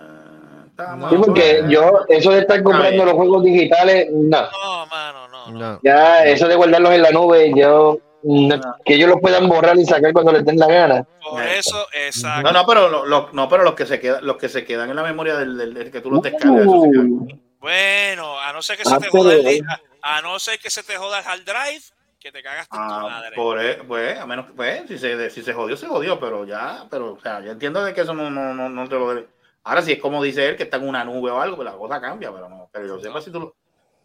Sí, 1.08 1.16
porque 1.24 1.64
yo, 1.70 2.00
eso 2.08 2.32
de 2.32 2.40
estar 2.40 2.62
comprando 2.62 3.04
los 3.06 3.14
juegos 3.14 3.42
digitales, 3.44 4.08
no. 4.12 4.42
No, 4.42 4.86
mano, 4.86 5.28
no. 5.28 5.46
no. 5.50 5.58
No. 5.58 5.80
Ya, 5.82 6.24
eso 6.26 6.46
de 6.48 6.54
guardarlos 6.54 6.92
en 6.92 7.02
la 7.02 7.10
nube, 7.12 7.50
yo. 7.56 7.98
no, 8.24 8.60
que 8.84 8.94
ellos 8.94 9.08
los 9.08 9.20
puedan 9.20 9.48
borrar 9.48 9.78
y 9.78 9.86
sacar 9.86 10.12
cuando 10.12 10.32
les 10.32 10.44
den 10.44 10.58
la 10.58 10.66
gana. 10.66 11.06
Por 11.22 11.42
eso, 11.42 11.86
exacto. 11.94 12.42
No, 12.42 12.52
no, 12.60 12.66
pero 12.66 12.88
lo- 12.90 13.06
lo- 13.06 13.30
no, 13.32 13.48
pero 13.48 13.62
los 13.62 13.74
que 13.74 13.86
se 13.86 13.98
quedan, 14.00 14.26
los 14.26 14.36
que 14.36 14.48
se 14.50 14.64
quedan 14.66 14.90
en 14.90 14.96
la 14.96 15.02
memoria 15.04 15.36
del, 15.36 15.56
del- 15.56 15.72
del 15.74 15.90
que 15.90 16.00
tú 16.02 16.10
los 16.10 16.20
descargas. 16.22 16.66
Uh, 16.66 17.26
Bueno, 17.60 18.38
a 18.38 18.52
no 18.52 18.60
ser 18.62 18.76
que 18.76 18.82
Ah, 18.86 18.90
se 18.90 18.98
te 18.98 19.08
joda 19.08 19.32
el 19.32 19.38
pero- 19.38 19.50
día, 19.50 19.80
a 20.02 20.20
no 20.22 20.38
ser 20.38 20.58
que 20.58 20.68
se 20.70 20.82
te 20.82 20.96
joda 20.96 21.20
el 21.20 21.26
hard 21.26 21.44
drive, 21.44 21.82
que 22.26 22.32
te 22.32 22.42
cagaste 22.42 22.76
en 22.76 22.82
tu 22.88 22.92
Ah, 22.94 23.02
madre. 23.02 23.36
por, 23.36 23.64
e- 23.64 23.84
pues, 23.84 24.18
a 24.18 24.26
menos 24.26 24.46
que, 24.46 24.52
pues, 24.54 24.82
si 24.88 24.98
se, 24.98 25.30
si 25.30 25.42
se 25.42 25.52
jodió, 25.52 25.76
se 25.76 25.86
jodió, 25.86 26.18
pero 26.18 26.44
ya, 26.44 26.84
pero, 26.90 27.12
o 27.12 27.20
sea, 27.20 27.40
yo 27.40 27.52
entiendo 27.52 27.84
de 27.84 27.94
que 27.94 28.00
eso 28.00 28.14
no, 28.14 28.30
no, 28.30 28.52
no, 28.52 28.68
no 28.68 28.88
te 28.88 28.94
lo 28.96 29.08
debe. 29.14 29.28
Ahora, 29.62 29.82
si 29.82 29.92
es 29.92 30.00
como 30.00 30.22
dice 30.22 30.44
él, 30.48 30.56
que 30.56 30.64
está 30.64 30.76
en 30.78 30.88
una 30.88 31.04
nube 31.04 31.30
o 31.30 31.40
algo, 31.40 31.56
pues 31.56 31.66
la 31.66 31.76
cosa 31.76 32.00
cambia, 32.00 32.32
pero 32.32 32.48
no, 32.48 32.68
pero 32.72 32.86
yo 32.86 32.98
sepa 33.00 33.20
si 33.20 33.30
tú 33.30 33.40
lo. 33.40 33.56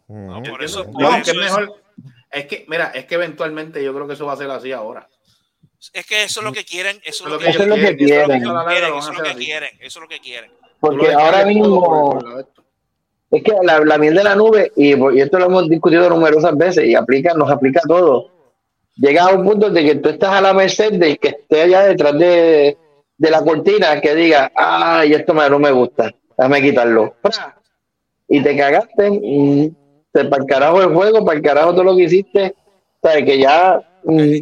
Mm. 0.06 0.42
por 0.48 0.62
eso- 0.62 0.84
por 0.84 1.00
No, 1.02 1.16
eso 1.16 1.24
que 1.24 1.30
es 1.32 1.36
mejor. 1.36 1.74
Es 2.30 2.46
que, 2.46 2.64
mira, 2.68 2.92
es 2.94 3.06
que 3.06 3.14
eventualmente 3.16 3.82
yo 3.82 3.92
creo 3.92 4.06
que 4.06 4.14
eso 4.14 4.26
va 4.26 4.34
a 4.34 4.36
ser 4.36 4.50
así 4.50 4.70
ahora. 4.72 5.08
Es 5.92 6.06
que 6.06 6.22
eso 6.24 6.40
es 6.40 6.44
lo 6.46 6.52
que 6.52 6.64
quieren, 6.64 7.00
eso 7.04 7.24
es 7.24 7.30
lo 7.32 7.38
que, 7.40 7.48
Eso 7.48 7.64
ellos 7.64 7.74
quieren. 7.74 7.82
Eso 7.82 7.82
es 7.82 7.88
lo 7.88 7.88
que 7.88 7.96
quieren, 7.96 8.26
quieren, 8.26 8.94
eso 8.98 9.10
es 9.10 9.18
lo 9.18 9.24
que 9.24 9.34
quieren, 9.34 9.70
eso 9.80 9.98
es 9.98 10.02
lo 10.02 10.08
que 10.08 10.20
quieren. 10.20 10.52
porque 10.80 11.12
ahora 11.12 11.44
mismo. 11.44 12.18
Es 13.32 13.42
que 13.42 13.52
la, 13.62 13.96
miel 13.96 14.14
de 14.14 14.24
la 14.24 14.36
nube, 14.36 14.72
y, 14.76 14.92
esto 15.18 15.38
lo 15.38 15.46
hemos 15.46 15.66
discutido 15.66 16.08
numerosas 16.10 16.54
veces, 16.54 16.84
y 16.84 16.94
aplica, 16.94 17.32
nos 17.32 17.50
aplica 17.50 17.80
a 17.82 17.88
todo. 17.88 18.28
Llega 18.96 19.24
a 19.24 19.34
un 19.34 19.46
punto 19.46 19.70
de 19.70 19.84
que 19.84 19.94
tú 19.94 20.10
estás 20.10 20.34
a 20.34 20.42
la 20.42 20.52
merced 20.52 20.92
de 20.92 21.16
que 21.16 21.28
esté 21.28 21.62
allá 21.62 21.84
detrás 21.84 22.12
de, 22.18 22.76
de 23.16 23.30
la 23.30 23.42
cortina 23.42 23.98
que 24.02 24.14
diga, 24.14 24.52
ay, 24.54 25.14
esto 25.14 25.32
no 25.32 25.58
me 25.58 25.70
gusta, 25.72 26.12
déjame 26.36 26.60
quitarlo. 26.60 27.14
Y 28.28 28.42
te 28.42 28.54
cagaste, 28.54 29.08
y 29.22 29.72
te 30.12 30.26
para 30.26 30.42
el 30.42 30.48
carajo 30.48 30.82
el 30.82 30.94
juego, 30.94 31.24
para 31.24 31.38
el 31.38 31.42
carajo 31.42 31.72
todo 31.72 31.84
lo 31.84 31.96
que 31.96 32.02
hiciste, 32.02 32.54
sabes 33.02 33.24
que 33.24 33.38
ya 33.38 33.80
mm, 34.04 34.36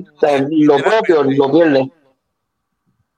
lo 0.51 0.79
propio 0.79 1.23
lo 1.23 1.53
pierdes. 1.53 1.87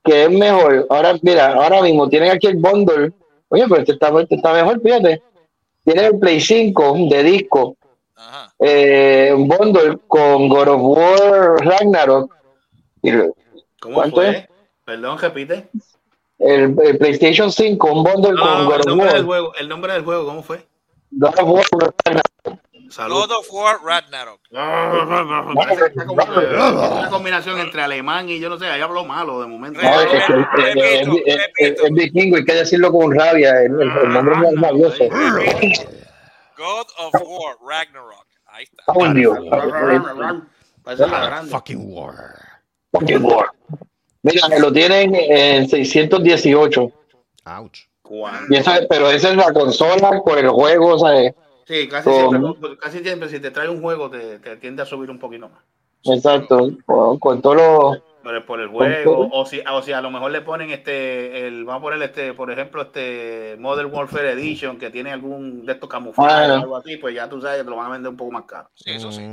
Que 0.05 0.25
es 0.25 0.31
mejor. 0.31 0.87
Ahora, 0.91 1.15
mira, 1.23 1.55
ahora 1.55 1.81
mismo 1.81 2.11
tienen 2.11 2.33
aquí 2.33 2.49
el 2.49 2.57
bundle. 2.57 3.13
Oye, 3.49 3.65
pero 3.69 3.81
este 3.81 3.93
está, 3.93 4.09
este 4.21 4.35
está 4.35 4.53
mejor, 4.53 4.83
fíjate. 4.83 5.23
Tienen 5.85 6.05
el 6.07 6.19
Play 6.19 6.41
5 6.41 6.97
de 7.11 7.23
disco, 7.25 7.77
Ajá. 8.17 8.55
eh, 8.59 9.33
un 9.35 9.49
bundle 9.49 9.99
con 10.07 10.49
God 10.49 10.69
of 10.69 10.81
War 10.83 11.57
Ragnarok. 11.65 12.33
¿Cómo 13.81 13.95
¿Cuánto 13.97 14.17
fue? 14.17 14.31
es? 14.31 14.47
Perdón, 14.85 15.19
repite. 15.19 15.69
El, 16.39 16.77
el 16.83 16.99
PlayStation 16.99 17.51
5, 17.51 17.93
un 17.93 18.03
bundle 18.05 18.39
con 18.39 18.65
No, 18.65 18.65
God 18.65 18.75
el 18.75 18.81
of 18.81 18.87
nombre 18.87 19.07
del 19.07 19.17
War. 19.17 19.25
juego, 19.25 19.55
el 19.55 19.69
nombre 19.69 19.93
del 19.93 20.05
juego, 20.05 20.25
¿cómo 20.25 20.43
fue? 20.43 20.65
God 21.11 21.35
of 21.39 21.49
War, 21.49 21.93
Salud. 22.93 23.17
God 23.27 23.33
of 23.33 23.51
War 23.53 23.81
Ragnarok. 23.83 24.41
Una 24.51 25.49
combinación 27.11 27.59
entre 27.59 27.83
alemán 27.83 28.29
y 28.29 28.39
yo 28.39 28.49
no 28.49 28.57
sé, 28.59 28.67
ahí 28.67 28.81
habló 28.81 29.05
malo 29.05 29.41
de 29.41 29.49
momento. 29.49 29.81
No, 29.83 30.01
es, 30.01 30.13
es- 30.13 30.29
es- 30.29 30.47
es- 31.27 31.49
es- 31.57 31.81
es 31.83 31.91
vikingo, 31.93 32.37
hay 32.37 32.45
que 32.45 32.55
decirlo 32.55 32.93
con 32.93 33.13
rabia. 33.19 33.61
El, 33.63 33.81
el- 33.81 33.91
el 33.91 34.13
nombre 34.13 34.35
es 34.49 34.53
maravilloso. 34.55 35.05
God 36.57 36.87
of 36.99 37.13
War 37.25 37.57
Ragnarok. 37.67 38.27
Ahí 38.47 38.63
está. 38.65 38.83
Oh, 38.87 39.09
Dios. 39.15 39.39
Fucking 41.51 41.93
war. 41.95 42.35
Fucking 42.93 43.25
war. 43.25 43.47
Mira, 44.23 44.49
me 44.49 44.59
lo 44.61 44.73
tienen 44.73 45.15
en 45.15 45.69
618. 45.69 46.93
Ouch. 47.47 47.79
Y 48.51 48.57
esa, 48.57 48.81
pero 48.91 49.11
esa 49.11 49.31
es 49.31 49.37
la 49.37 49.53
consola 49.53 50.21
con 50.23 50.39
el 50.39 50.49
juego, 50.51 50.99
¿sabes? 50.99 51.35
Sí, 51.65 51.89
casi 51.89 52.11
Con- 52.11 52.31
siempre, 52.41 52.77
casi 52.79 52.99
siempre 53.01 53.29
si 53.29 53.41
te 53.41 53.51
trae 53.51 53.69
un 53.69 53.81
juego 53.81 54.11
te, 54.11 54.39
te 54.39 54.57
tiende 54.57 54.83
a 54.83 54.87
subir 54.87 55.11
un 55.11 55.19
poquito 55.19 55.49
más. 55.49 55.61
Exacto. 56.05 56.69
Con, 56.85 57.19
con 57.19 57.41
todos 57.43 57.57
los. 57.57 58.03
Por 58.23 58.35
el, 58.37 58.45
por 58.45 58.61
el 58.61 58.69
¿Con 58.69 58.77
juego, 58.77 59.29
o 59.33 59.45
si, 59.47 59.61
o 59.69 59.83
si 59.83 59.93
a 59.93 60.01
lo 60.01 60.09
mejor 60.13 60.31
le 60.31 60.43
ponen 60.43 60.71
este, 60.71 61.45
el, 61.49 61.65
vamos 61.65 61.81
a 61.81 61.83
poner 61.83 62.03
este, 62.03 62.35
por 62.35 62.53
ejemplo, 62.53 62.83
este 62.83 63.57
Modern 63.59 63.93
Warfare 63.93 64.31
Edition 64.33 64.79
que 64.79 64.91
tiene 64.91 65.11
algún 65.11 65.67
de 65.67 65.73
estos 65.73 65.89
camuflajes 65.89 66.51
o 66.51 66.55
algo 66.55 66.77
así, 66.77 66.99
pues 66.99 67.17
ya 67.17 67.29
tú 67.29 67.41
sabes 67.41 67.59
que 67.59 67.65
te 67.65 67.71
lo 67.71 67.77
van 67.77 67.87
a 67.87 67.93
vender 67.95 68.11
un 68.11 68.17
poco 68.17 68.31
más 68.31 68.45
caro. 68.45 68.69
Sí, 68.77 68.93
eso 68.93 69.11
sí. 69.11 69.25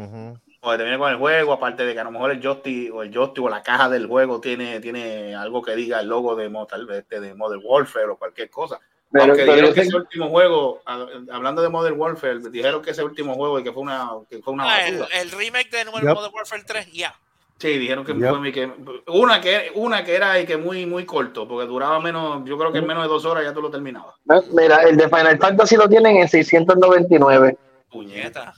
O 0.61 0.71
que 0.71 0.77
te 0.77 0.83
viene 0.83 0.97
con 0.97 1.11
el 1.11 1.17
juego, 1.17 1.53
aparte 1.53 1.85
de 1.85 1.93
que 1.93 1.99
a 1.99 2.03
lo 2.03 2.09
mejor 2.11 2.31
el 2.31 2.41
joystick 2.41 2.91
o 2.93 3.03
el 3.03 3.13
joystick 3.13 3.43
o 3.45 3.49
la 3.49 3.61
caja 3.61 3.89
del 3.89 4.07
juego 4.07 4.41
tiene, 4.41 4.79
tiene 4.79 5.35
algo 5.35 5.61
que 5.61 5.75
diga 5.75 5.99
el 5.99 6.07
logo 6.07 6.35
de, 6.35 6.49
Mo- 6.49 6.65
tal 6.65 6.87
vez, 6.87 6.99
este, 7.01 7.19
de 7.19 7.35
Modern 7.35 7.61
Warfare 7.63 8.07
o 8.07 8.17
cualquier 8.17 8.49
cosa. 8.49 8.79
Pero- 9.11 9.23
Aunque 9.25 9.39
pero 9.41 9.53
dijeron 9.53 9.73
que 9.73 9.81
ese 9.81 9.95
último 9.95 10.29
juego, 10.29 10.81
hablando 10.85 11.61
de 11.63 11.69
Modern 11.69 11.99
Warfare, 11.99 12.39
dijeron 12.51 12.81
que 12.83 12.91
ese 12.91 13.03
último 13.03 13.33
juego 13.33 13.59
y 13.59 13.63
que 13.63 13.71
fue 13.71 13.81
una, 13.81 14.07
que 14.29 14.39
fue 14.39 14.53
una 14.53 14.65
Ah, 14.65 14.87
el, 14.87 15.31
remake 15.31 15.71
de 15.71 15.77
Yep. 15.85 15.91
Modern 16.15 16.33
Warfare 16.33 16.63
3, 16.63 16.91
ya. 16.93 17.15
Sí, 17.57 17.77
dijeron 17.79 18.05
que 18.05 18.13
Yep. 18.13 18.29
fue 18.29 18.39
mi- 18.39 18.51
que 18.51 18.71
una 19.07 19.41
que 19.41 19.71
una 19.73 20.03
que 20.03 20.15
era 20.15 20.39
y 20.39 20.45
que 20.45 20.57
muy 20.57 20.85
muy 20.85 21.05
corto, 21.05 21.47
porque 21.47 21.67
duraba 21.67 21.99
menos, 21.99 22.43
yo 22.45 22.55
creo 22.57 22.71
que 22.71 22.77
en 22.77 22.87
menos 22.87 23.01
de 23.03 23.09
dos 23.09 23.25
horas 23.25 23.43
ya 23.43 23.51
tú 23.53 23.61
lo 23.61 23.71
terminabas. 23.71 24.15
Mira, 24.53 24.77
el 24.83 24.95
de 24.95 25.09
Final 25.09 25.39
Fantasy 25.39 25.75
lo 25.75 25.89
tienen 25.89 26.17
en 26.17 26.27
699. 26.29 27.57
Puñeta. 27.91 28.53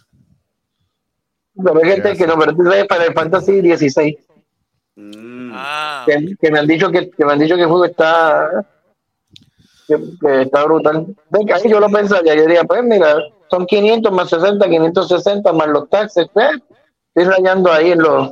Pero 1.63 1.79
es 1.79 1.83
que, 1.83 1.93
este, 1.93 2.17
que 2.17 2.27
no, 2.27 2.37
pero 2.37 2.53
tú 2.55 2.63
sabes 2.63 2.85
Final 2.89 3.13
Fantasy 3.13 3.61
16. 3.61 4.17
Mm. 4.95 5.51
Ah, 5.53 6.03
Que, 6.05 6.35
que 6.39 6.51
me 6.51 6.59
han 6.59 6.67
dicho 6.67 6.91
que, 6.91 7.09
que 7.09 7.25
me 7.25 7.31
han 7.33 7.39
dicho 7.39 7.55
que 7.55 7.61
el 7.61 7.67
juego 7.69 7.85
está 7.85 8.65
que, 9.97 10.27
que 10.27 10.41
está 10.43 10.63
brutal. 10.65 11.05
Ven 11.29 11.45
que 11.47 11.53
ahí 11.53 11.69
yo 11.69 11.79
lo 11.79 11.89
pensaría, 11.89 12.35
yo 12.35 12.41
diría, 12.43 12.63
pues 12.63 12.83
mira, 12.83 13.15
son 13.49 13.65
500 13.65 14.11
más 14.11 14.29
60, 14.29 14.67
560 14.67 15.53
más 15.53 15.67
los 15.67 15.89
taxes, 15.89 16.27
pues, 16.33 16.51
estoy 17.13 17.31
rayando 17.33 17.71
ahí 17.71 17.91
en 17.91 17.99
los 17.99 18.31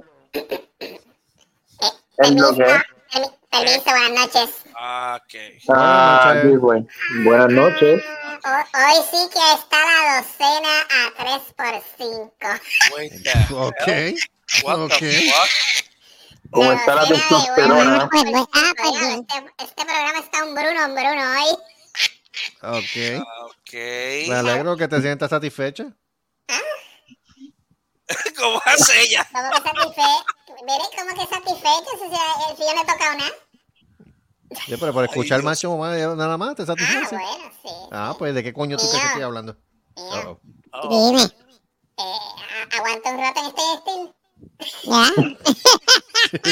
en 2.18 2.36
lo 2.42 2.54
que 2.56 2.64
es. 2.64 2.70
Permi- 3.12 3.34
Permiso, 3.50 3.84
buenas 3.86 4.12
noches. 4.12 4.50
ok. 4.70 5.34
Ah, 5.70 6.36
sí, 6.44 6.50
bueno. 6.58 6.86
Buenas 7.24 7.50
noches. 7.50 8.04
Ho- 8.46 8.78
Hoy 8.78 9.04
sí 9.12 9.18
que 9.34 9.40
está 9.60 9.78
la 9.78 10.22
docena 10.22 10.70
a 10.82 11.24
3 11.24 11.42
por 11.58 11.82
5 11.98 12.32
Wait 12.96 13.12
the 13.24 13.54
Ok. 13.56 14.16
What 14.64 14.90
the 14.90 15.32
¿Cómo 16.52 16.72
está 16.72 16.96
la 16.96 17.06
testosterona? 17.08 18.10
Pues, 18.10 18.24
pues, 18.32 18.46
ah, 18.54 18.72
pues. 18.82 19.02
Este, 19.02 19.46
este 19.64 19.86
programa 19.86 20.20
está 20.20 20.44
un 20.46 20.56
Bruno, 20.56 20.86
un 20.86 20.96
Bruno 20.96 21.32
hoy. 21.32 21.58
Ok. 22.62 23.24
Ok. 23.46 23.74
Me 24.30 24.36
alegro 24.36 24.76
que 24.78 24.88
te 24.88 25.02
sientas 25.02 25.30
satisfecha. 25.30 25.86
¿Cómo 28.38 28.62
hace 28.66 29.02
ella? 29.04 29.28
Como 29.32 29.50
que 29.50 29.62
satisfecho. 29.62 30.26
Mire, 30.66 30.84
como 30.98 31.10
que 31.16 31.36
satisfecho 31.36 31.92
si, 31.94 32.10
si, 32.10 32.56
si 32.58 32.64
yo 32.68 32.76
no 32.76 32.82
he 32.82 32.86
tocado 32.86 33.18
nada. 33.18 33.32
Sí, 34.66 34.76
pero 34.80 34.94
por 34.94 35.06
escuchar 35.06 35.44
macho 35.44 35.78
más, 35.78 35.96
nada 36.18 36.36
más 36.38 36.56
te 36.56 36.64
Ah, 36.64 36.66
satisface. 36.66 37.16
bueno, 37.16 37.52
sí. 37.62 37.70
Ah, 37.92 38.16
pues 38.18 38.34
¿de 38.34 38.42
qué 38.44 38.52
coño 38.52 38.78
tú 38.78 38.88
crees 38.88 39.00
que 39.02 39.08
estoy 39.10 39.22
hablando? 39.24 39.56
Dime. 40.90 41.22
Eh, 41.22 42.02
a- 42.02 42.78
aguanta 42.78 43.10
un 43.12 43.20
rato 43.20 43.40
en 43.42 43.46
este 43.48 43.62
destino. 43.76 44.16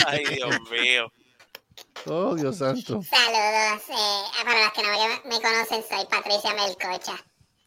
Ay, 0.08 0.24
Dios 0.26 0.56
mío. 0.72 1.12
Oh, 2.06 2.36
Dios 2.36 2.58
santo. 2.58 3.02
Saludos. 3.04 3.82
Eh, 3.90 4.44
para 4.46 4.64
los 4.64 4.74
que 4.74 4.84
no 4.84 4.90
me, 5.26 5.42
conocen, 5.42 5.84
soy 5.88 6.06
Patricia 6.06 6.54
Melcocha. 6.54 7.24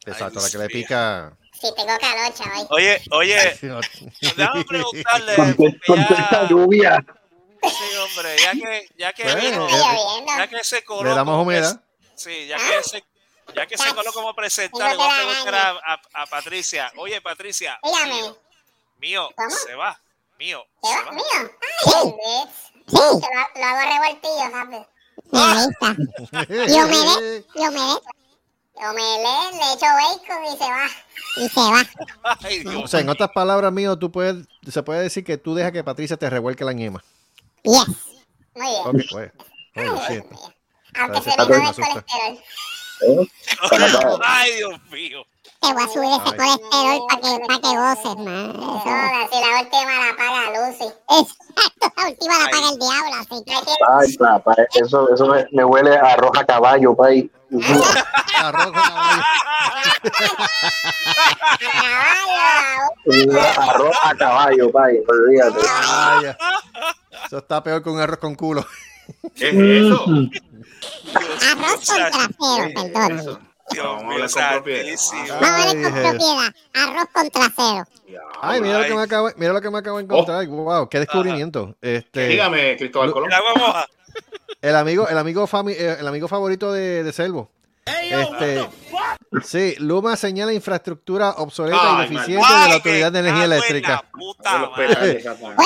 Exacto, 0.06 0.40
la 0.40 0.50
que 0.50 0.58
le 0.58 0.68
pica. 0.68 1.36
Sí, 1.52 1.68
tengo 1.76 1.92
calocha 1.98 2.44
hoy. 2.56 2.66
Oye, 2.70 3.02
oye, 3.10 3.58
déjame 4.34 4.64
preguntarle. 4.64 5.36
Contesta 5.86 6.42
ya- 6.42 6.48
lluvia. 6.48 7.04
Sí, 7.62 7.96
hombre, 7.98 8.36
ya 8.38 8.52
que, 8.52 8.88
ya 8.96 9.12
que 9.12 9.22
Bueno, 9.24 9.40
vino, 9.42 9.68
lloviendo. 9.68 10.32
ya 10.38 10.46
que 10.48 10.64
se 10.64 10.82
coló. 10.82 11.10
Le 11.10 11.14
damos 11.14 11.32
como 11.32 11.42
humedad. 11.42 11.82
Sí, 12.14 12.46
ya 12.46 12.56
que 12.56 12.82
se, 12.82 13.04
ya 13.54 13.66
que 13.66 13.76
se 13.76 13.94
coló 13.94 14.10
como 14.14 14.34
presentar, 14.34 14.90
le 14.92 14.96
voy 14.96 15.06
a 15.06 15.16
preguntar 15.26 15.54
a, 15.54 15.70
a- 15.94 16.22
a 16.22 16.26
Patricia. 16.26 16.90
Oye, 16.96 17.20
Patricia, 17.20 17.78
Dígame. 17.82 18.34
mío, 18.98 19.28
¿Cómo? 19.36 19.50
se 19.50 19.74
va. 19.74 20.00
Mío, 20.40 20.64
¿Qué 20.82 20.88
se 20.88 20.94
va? 20.96 21.04
va. 21.04 21.12
¿Mío? 21.12 21.24
Ay. 21.84 22.48
Sí. 22.86 22.96
Lo, 22.96 23.20
lo 23.60 23.66
hago 23.66 23.80
revoltillo, 23.92 24.46
¿sabes? 24.50 24.86
Ahí 25.32 25.66
está. 25.70 25.96
Y 26.66 26.80
omelette, 26.80 27.46
y 27.54 27.66
omelette. 27.66 28.04
Omelette, 28.74 29.52
le 29.52 29.72
echo 29.74 29.84
bacon 29.84 30.44
y 30.46 30.56
se 30.56 30.64
va. 30.64 30.86
Y 31.36 31.48
se 31.50 31.60
va. 31.60 31.82
Ay, 32.40 32.64
O 32.82 32.88
sea, 32.88 33.00
en 33.00 33.10
otras 33.10 33.30
palabras, 33.34 33.70
mío, 33.70 33.98
tú 33.98 34.10
puedes, 34.10 34.46
se 34.66 34.82
puede 34.82 35.02
decir 35.02 35.24
que 35.24 35.36
tú 35.36 35.54
dejas 35.54 35.72
que 35.72 35.84
Patricia 35.84 36.16
te 36.16 36.30
revuelque 36.30 36.64
la 36.64 36.72
ñema. 36.72 37.04
Yes. 37.62 37.86
Muy 38.54 38.66
bien. 38.66 38.82
Ok, 38.86 39.04
pues. 39.10 39.32
Aunque 40.94 41.20
se 41.20 41.36
me 41.36 41.46
me 41.46 41.68
el 41.68 41.74
colesterol. 43.68 44.20
Ay, 44.24 44.56
Dios 44.56 44.82
mío. 44.90 45.26
Te 45.60 45.74
voy 45.74 45.82
a 45.82 45.88
subir 45.88 46.08
ese 46.08 46.22
Ay. 46.24 46.36
colesterol 46.38 47.06
para 47.06 47.20
que, 47.20 47.28
pa' 47.46 47.60
que 47.60 47.76
goces, 47.76 48.16
man. 48.24 48.50
Eso. 48.50 48.80
si 49.30 49.36
la 49.40 49.60
última 49.60 49.92
la 50.00 50.16
paga 50.16 50.42
Lucy. 50.56 50.88
Exacto, 51.10 51.84
la 51.96 52.08
última 52.08 52.34
la 52.38 52.46
paga 52.50 52.68
el 52.70 52.78
diablo, 52.78 53.14
así 53.20 53.44
que... 53.44 53.52
Ay, 53.98 54.16
papá, 54.16 54.54
eso, 54.74 55.12
eso 55.12 55.26
me, 55.26 55.46
me 55.52 55.64
huele 55.64 55.96
a 55.96 56.16
roja 56.16 56.46
caballo, 56.46 56.96
pay. 56.96 57.30
Arroz 58.36 58.64
con 58.64 58.72
caballo. 58.72 59.22
Arroz 63.58 63.96
a 64.02 64.14
caballo, 64.14 64.72
pay, 64.72 65.02
olvídate. 65.08 65.60
Ay, 65.84 66.22
ya. 66.22 66.38
Eso 67.26 67.38
está 67.38 67.62
peor 67.62 67.82
que 67.82 67.90
un 67.90 68.00
arroz 68.00 68.18
con 68.18 68.34
culo. 68.34 68.64
¿Qué 69.34 69.50
es 69.50 69.54
eso? 69.84 70.04
Arroz 71.52 71.86
con 71.86 71.96
trasero, 71.96 72.92
perdón. 72.92 73.49
Dios 73.72 73.84
Vamos 73.86 74.02
a 74.02 74.06
mío, 74.06 74.12
hablar 74.14 74.30
con 74.30 74.52
propiedad. 74.62 74.96
santísimo. 74.96 75.22
Vamos 75.40 75.42
a 75.42 75.56
ver 75.56 75.76
Ay, 75.76 75.82
con 75.82 75.92
propiedad. 75.92 76.54
Arroz 76.74 77.08
con 77.12 77.30
trasero. 77.30 77.84
Ay, 78.42 78.60
mira 78.60 78.78
lo 78.80 78.84
que 78.86 78.94
me 78.94 79.02
acabo, 79.02 79.28
mira 79.36 79.52
lo 79.52 79.60
que 79.60 79.70
me 79.70 79.78
acabo 79.78 79.96
de 79.98 80.04
encontrar. 80.04 80.44
Oh. 80.48 80.50
Wow, 80.50 80.88
qué 80.88 80.98
descubrimiento. 80.98 81.76
Este, 81.80 82.28
Dígame, 82.28 82.76
Cristóbal 82.76 83.12
Colón. 83.12 83.28
El 83.30 83.34
agua 83.36 83.54
moja. 83.56 83.86
el 84.62 84.76
amigo, 84.76 85.08
el 85.08 85.18
amigo 85.18 85.46
fami- 85.46 85.76
eh, 85.78 85.96
el 86.00 86.06
amigo 86.08 86.26
favorito 86.28 86.72
de, 86.72 87.04
de 87.04 87.12
Selvo. 87.12 87.50
Este, 87.86 88.68
sí, 89.44 89.74
Luma 89.78 90.16
señala 90.16 90.52
infraestructura 90.52 91.30
obsoleta 91.38 91.98
Ay, 91.98 92.06
y 92.06 92.10
deficiente 92.10 92.42
mal. 92.42 92.62
de 92.62 92.68
la 92.68 92.74
Autoridad 92.74 93.12
de 93.12 93.18
Energía 93.20 93.44
Eléctrica. 93.44 94.04
puta 94.12 94.70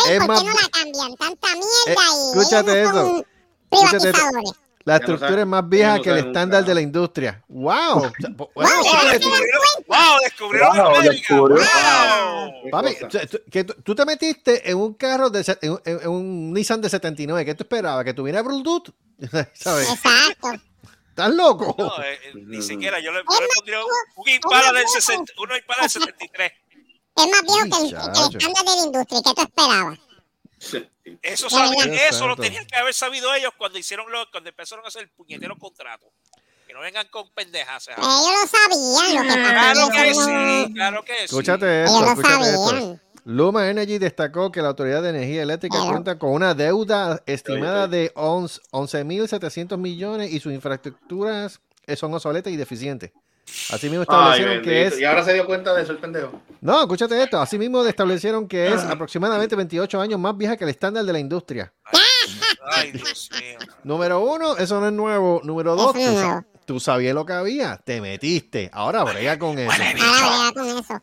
Es 0.09 0.19
¿por 0.21 0.29
más- 0.29 0.43
qué 0.43 0.49
no 0.49 0.55
la 0.55 0.69
cambian? 0.71 1.17
Tanta 1.17 1.49
mierda 1.49 1.65
Eh, 1.87 1.95
y 1.95 2.39
escúchate 2.39 2.83
no 2.85 2.91
eso. 2.91 3.25
Escúchate 3.71 4.11
eso. 4.11 4.57
La 4.85 4.99
no 4.99 5.01
estructura 5.01 5.41
es 5.41 5.47
más 5.47 5.67
vieja 5.69 5.97
no 5.97 6.03
que 6.03 6.11
el 6.11 6.19
estándar 6.19 6.65
de 6.65 6.75
la 6.75 6.81
industria. 6.83 7.43
¡Wow! 7.49 8.01
Wow, 8.03 8.51
Wow, 8.55 10.19
descubrieron 10.23 10.77
Wow, 10.77 10.87
América. 10.97 11.11
descubrió. 11.13 11.57
Wow. 11.57 12.71
Papi, 12.71 12.95
tú, 13.09 13.41
que 13.51 13.65
tú- 13.65 13.95
te 13.95 14.05
metiste 14.05 14.71
en 14.71 14.77
un 14.79 14.95
carro, 14.95 15.31
de, 15.31 15.45
en, 15.63 15.71
un- 15.73 15.81
en 15.85 16.09
un 16.09 16.53
Nissan 16.53 16.81
de 16.81 16.91
79. 16.91 17.45
¿Qué 17.45 17.55
tú 17.55 17.63
esperabas? 17.65 18.05
¿Que 18.05 18.13
tuviera 18.15 18.43
Bluetooth? 18.43 18.91
¿Sabes? 19.55 19.91
Exacto. 19.91 20.53
¿Estás 21.11 21.31
loco? 21.35 21.75
No, 21.79 22.03
eh, 22.03 22.19
eh, 22.25 22.33
ni 22.35 22.61
siquiera. 22.61 22.99
Yo 23.01 23.13
le, 23.13 23.19
yo 23.19 23.41
le 23.41 23.47
pondría 23.57 23.79
un, 23.79 23.87
un 24.17 24.29
Impala 24.29 24.73
del 24.73 24.89
60, 24.89 25.33
uno 25.39 25.57
Impala 25.57 25.83
del 25.83 25.91
73. 25.91 26.53
Es 27.17 27.27
más 27.29 27.43
viejo 27.43 27.63
que 27.63 27.87
el, 27.87 27.95
que 27.95 28.37
el 28.37 28.37
estándar 28.37 28.65
de 28.65 28.81
la 28.81 28.87
industria. 28.87 29.21
¿Qué 29.25 29.35
tú 29.35 29.43
esperabas? 29.43 29.99
Eso, 31.23 31.51
sabían- 31.51 31.93
eso 31.93 32.27
lo 32.27 32.37
tenían 32.37 32.67
que 32.67 32.77
haber 32.77 32.95
sabido 32.95 33.33
ellos 33.35 33.53
cuando 33.59 33.79
hicieron 33.79 34.11
lo, 34.11 34.31
cuando 34.31 34.49
empezaron 34.51 34.85
a 34.85 34.89
hacer 34.89 35.03
el 35.03 35.11
puñetero 35.11 35.57
contrato. 35.59 36.11
Que 36.67 36.73
no 36.73 36.81
vengan 36.81 37.07
con 37.09 37.29
pendejas. 37.31 37.89
Ellos 37.89 37.99
lo 38.01 38.47
sabían. 38.47 39.27
Lo 39.27 39.35
que 39.35 39.41
Claro 39.43 39.89
que 39.91 40.15
sí, 40.15 40.75
claro 40.75 41.05
que 41.05 41.15
sí. 41.19 41.25
Escúchate 41.25 41.83
Ellos 41.85 41.91
esto, 42.19 42.21
escúchate. 42.31 43.01
Luma 43.27 43.71
Energy 43.71 43.99
destacó 43.99 44.53
que 44.53 44.61
la 44.61 44.69
Autoridad 44.69 45.03
de 45.03 45.11
Energía 45.11 45.43
Eléctrica 45.43 45.79
cuenta 45.89 46.19
con 46.19 46.31
una 46.33 46.55
deuda 46.55 47.23
estimada 47.27 47.89
de 47.89 48.13
11 48.15 48.61
11.700 48.71 49.79
millones 49.79 50.31
y 50.33 50.41
sus 50.41 50.53
infraestructuras 50.53 51.61
eh, 51.87 51.97
son 51.97 52.13
obsoletas 52.15 52.53
y 52.53 52.57
deficientes. 52.57 53.13
Asimismo 53.71 54.05
Ay, 54.09 54.41
establecieron 54.41 54.63
que 54.63 54.87
es... 54.87 55.01
Y 55.01 55.05
ahora 55.05 55.23
se 55.25 55.35
dio 55.35 55.47
cuenta 55.47 55.75
de 55.75 55.83
eso 55.83 55.93
el 55.93 55.99
pendejo. 55.99 56.41
No, 56.61 56.81
escúchate 56.81 57.23
esto. 57.23 57.41
Asimismo 57.41 57.85
establecieron 57.85 58.49
que 58.49 58.73
es 58.73 58.83
aproximadamente 58.83 59.55
28 59.57 60.01
años 60.01 60.19
más 60.21 60.37
vieja 60.37 60.57
que 60.57 60.65
el 60.65 60.71
estándar 60.71 61.05
de 61.05 61.13
la 61.13 61.19
industria. 61.19 61.73
Ay, 62.73 62.93
Dios 62.93 63.31
mío. 63.33 63.59
Número 63.85 64.21
uno, 64.21 64.57
eso 64.57 64.81
no 64.81 64.87
es 64.87 64.93
nuevo. 64.93 65.41
Número 65.45 65.77
dos, 65.77 65.93
tú, 65.93 66.01
sa- 66.01 66.11
nuevo. 66.13 66.45
tú 66.65 66.81
sabías 66.81 67.15
lo 67.15 67.27
que 67.27 67.35
había, 67.35 67.77
te 67.77 68.01
metiste. 68.01 68.71
Ahora 68.73 69.05
brega 69.05 69.39
con 69.39 69.59
eso. 69.59 69.71
Ahora 69.71 69.93
brega 69.93 70.53
con 70.55 70.79
eso. 70.79 71.03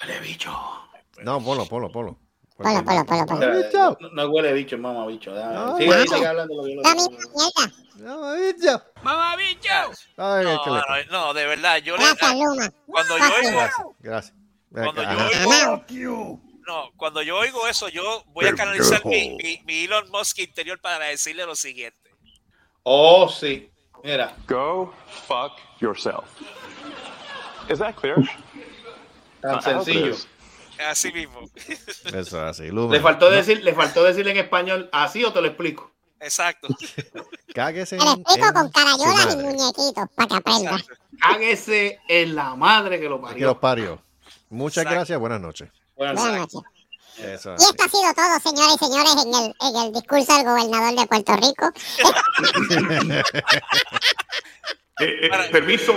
Huele 0.00 0.20
bicho. 0.20 0.52
No, 1.22 1.42
polo, 1.42 1.66
polo, 1.66 1.90
polo. 1.90 2.18
Polo, 2.58 2.84
polo. 2.84 3.04
Huele 3.38 3.62
bicho. 3.62 3.96
No, 4.00 4.08
no 4.12 4.26
huele 4.30 4.52
bicho, 4.52 4.76
mamá 4.78 5.06
bicho. 5.06 5.30
No, 5.32 5.76
Sigue 5.78 6.06
sigue 6.08 6.26
hablando 6.26 6.54
lo 6.56 6.64
que 6.64 6.74
yo 6.74 6.80
misma 6.82 6.94
mierda. 6.94 7.72
No, 7.98 8.34
bicho. 8.36 8.82
Ay, 9.04 10.44
No, 10.44 10.62
¿qué 10.64 10.70
le- 10.70 11.04
no, 11.06 11.26
no, 11.26 11.34
de 11.34 11.46
verdad, 11.46 11.76
yo 11.78 11.96
le, 11.96 12.02
Gracias, 12.04 12.34
Luma. 12.34 12.72
cuando 12.86 13.16
yo 13.18 13.24
oigo, 13.24 13.58
Gracias, 13.60 13.86
gracias. 14.00 14.34
cuando 14.72 15.02
yo 15.02 15.10
oigo, 15.88 16.40
no, 16.66 16.90
cuando 16.96 17.22
yo 17.22 17.36
oigo 17.38 17.66
eso, 17.68 17.88
yo 17.88 18.24
voy 18.28 18.46
a 18.46 18.54
canalizar 18.54 19.04
mi, 19.06 19.36
mi, 19.42 19.62
mi 19.64 19.84
Elon 19.84 20.10
Musk 20.10 20.38
interior 20.40 20.78
para 20.80 21.06
decirle 21.06 21.46
lo 21.46 21.54
siguiente. 21.54 22.10
Oh, 22.82 23.28
sí. 23.28 23.70
Mira. 24.04 24.34
Go 24.46 24.92
fuck 25.26 25.52
yourself. 25.80 26.24
Is 27.70 27.78
that 27.78 27.94
clear? 27.96 28.16
Tan 29.42 29.62
sencillo. 29.62 30.16
Así 30.86 31.12
mismo. 31.12 31.40
Eso 32.04 32.14
es 32.16 32.34
así. 32.34 32.70
Le 32.70 33.00
faltó 33.00 33.30
decir, 33.30 33.62
le 33.64 33.74
faltó 33.74 34.04
decir 34.04 34.26
en 34.28 34.36
español 34.36 34.88
así 34.92 35.24
o 35.24 35.32
te 35.32 35.40
lo 35.40 35.46
explico. 35.48 35.90
Exacto. 36.20 36.68
Cáguese 37.54 37.96
Te 37.96 38.04
lo 38.04 38.12
en- 38.14 38.20
explico 38.20 38.48
en 38.48 38.54
con 38.54 38.70
carayolas 38.70 39.34
y 39.34 39.36
muñequitos 39.36 40.08
para 40.14 40.28
que 40.28 40.34
aprendas. 40.36 40.84
Hágese 41.20 42.00
en 42.08 42.34
la 42.34 42.54
madre 42.56 42.98
que 43.00 43.08
lo 43.08 43.16
Que 43.22 43.40
los 43.40 43.56
parió. 43.58 43.60
parió. 43.60 44.02
Muchas 44.50 44.82
Exacto. 44.82 44.94
gracias, 44.96 45.18
buenas 45.20 45.40
noches. 45.40 45.68
Buenas 45.96 46.16
Buenas 46.22 46.40
noches. 46.54 46.70
Eso 47.18 47.50
Y 47.58 47.62
esto 47.64 47.84
ha 47.84 47.88
sido 47.88 48.14
todo, 48.14 48.38
señoras 48.40 48.76
y 48.76 48.78
señores, 48.84 49.12
en 49.24 49.34
el, 49.34 49.54
en 49.60 49.76
el 49.86 49.92
discurso 49.92 50.36
del 50.36 50.44
gobernador 50.44 50.94
de 50.98 51.06
Puerto 51.06 51.36
Rico. 51.36 51.72
Eh, 55.00 55.20
eh, 55.22 55.30
permiso, 55.52 55.92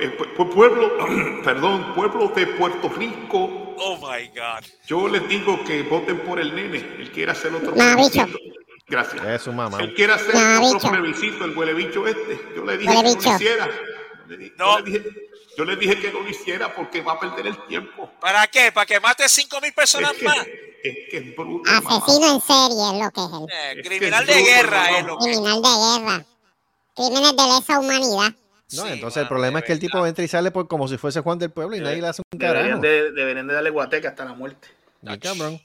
eh, 0.00 0.16
pu- 0.36 0.50
pueblo, 0.50 1.42
perdón, 1.44 1.94
pueblo 1.94 2.28
de 2.28 2.46
Puerto 2.48 2.88
Rico. 2.90 3.74
Oh 3.78 3.96
my 3.96 4.28
God. 4.28 4.64
Yo 4.86 5.08
les 5.08 5.26
digo 5.28 5.64
que 5.64 5.82
voten 5.84 6.18
por 6.20 6.38
el 6.38 6.54
nene. 6.54 6.78
Él 6.98 7.10
quiere 7.12 7.32
hacer 7.32 7.54
otro. 7.54 7.72
Gracias. 7.74 9.24
Es 9.26 9.42
su 9.42 9.52
mamá. 9.52 9.78
Él 9.80 9.94
quiere 9.94 10.12
hacer 10.12 10.34
No, 10.34 10.66
otro 10.66 10.78
bicho. 10.78 10.90
plebiscito, 10.90 11.44
el 11.46 11.56
huele 11.56 11.72
bicho 11.72 12.06
este. 12.06 12.38
Yo 12.54 12.64
le 12.64 12.76
dije 12.76 12.90
Huele 12.90 13.02
que 13.02 13.08
no 13.08 13.16
bicho. 13.18 13.28
lo 13.30 13.34
hiciera. 13.36 13.68
Yo 13.68 14.26
le, 14.28 14.36
di- 14.36 14.52
No. 14.58 14.78
yo 14.78 14.84
le 14.84 14.90
dije, 14.90 15.10
yo 15.56 15.64
le 15.64 15.76
dije 15.76 15.98
que 15.98 16.12
no 16.12 16.20
lo 16.20 16.28
hiciera 16.28 16.74
porque 16.74 17.00
va 17.00 17.12
a 17.14 17.20
perder 17.20 17.46
el 17.46 17.66
tiempo. 17.66 18.10
¿Para 18.20 18.46
qué? 18.48 18.70
¿Para 18.70 18.84
que 18.84 19.00
mate 19.00 19.26
5 19.28 19.60
mil 19.62 19.72
personas 19.72 20.12
Es 20.12 20.18
que, 20.18 20.24
más? 20.26 20.36
es 20.82 20.96
que 21.10 21.16
es 21.16 21.34
bruto. 21.36 21.70
mamá. 21.70 21.96
Asesino 21.96 22.34
en 22.34 22.40
serie 22.42 22.84
es 22.92 23.04
lo 23.04 23.10
que 23.10 23.20
es 23.20 23.32
él. 23.32 23.46
Eh, 23.50 23.70
Es 23.70 23.76
que 23.76 23.82
criminal 23.88 24.20
es 24.22 24.26
de 24.28 24.34
bruto, 24.34 24.50
guerra 24.52 24.82
mamá. 24.82 24.98
es 24.98 25.06
lo 25.06 25.18
que 25.18 25.24
es. 25.24 25.36
Criminal 25.36 25.62
de 25.62 25.68
guerra. 25.68 26.24
Crímenes 26.94 27.36
de 27.36 27.42
lesa 27.46 27.78
humanidad. 27.80 28.34
No, 28.74 28.82
Sí, 28.84 28.88
entonces 28.92 29.22
el 29.22 29.28
problema 29.28 29.58
es 29.60 29.64
que 29.64 29.72
el 29.72 29.78
tipo 29.80 30.06
entra 30.06 30.24
y 30.24 30.28
sale 30.28 30.50
por 30.50 30.68
como 30.68 30.88
si 30.88 30.96
fuese 30.98 31.20
Juan 31.20 31.38
del 31.38 31.50
Pueblo 31.50 31.76
y 31.76 31.80
nadie 31.80 32.00
le 32.00 32.08
hace 32.08 32.22
un 32.32 32.38
Deberían 32.38 32.64
carajo. 32.64 32.82
de, 32.82 33.12
deberían 33.12 33.46
de 33.46 33.54
darle 33.54 33.70
guateca 33.70 34.08
hasta 34.10 34.24
la 34.24 34.34
muerte. 34.34 34.68
Bien 35.00 35.18
cabrón. 35.20 35.60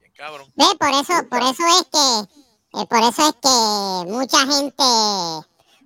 Bien, 0.00 0.12
cabrón. 0.16 0.46
Ve, 0.56 0.64
por 0.78 0.88
eso, 0.90 1.28
por 1.28 1.40
eso 1.42 1.62
es 1.78 1.86
que, 1.92 2.80
eh, 2.80 2.86
por 2.88 2.98
eso 3.00 3.28
es 3.28 3.34
que 3.42 4.10
mucha 4.12 4.38
gente 4.40 4.84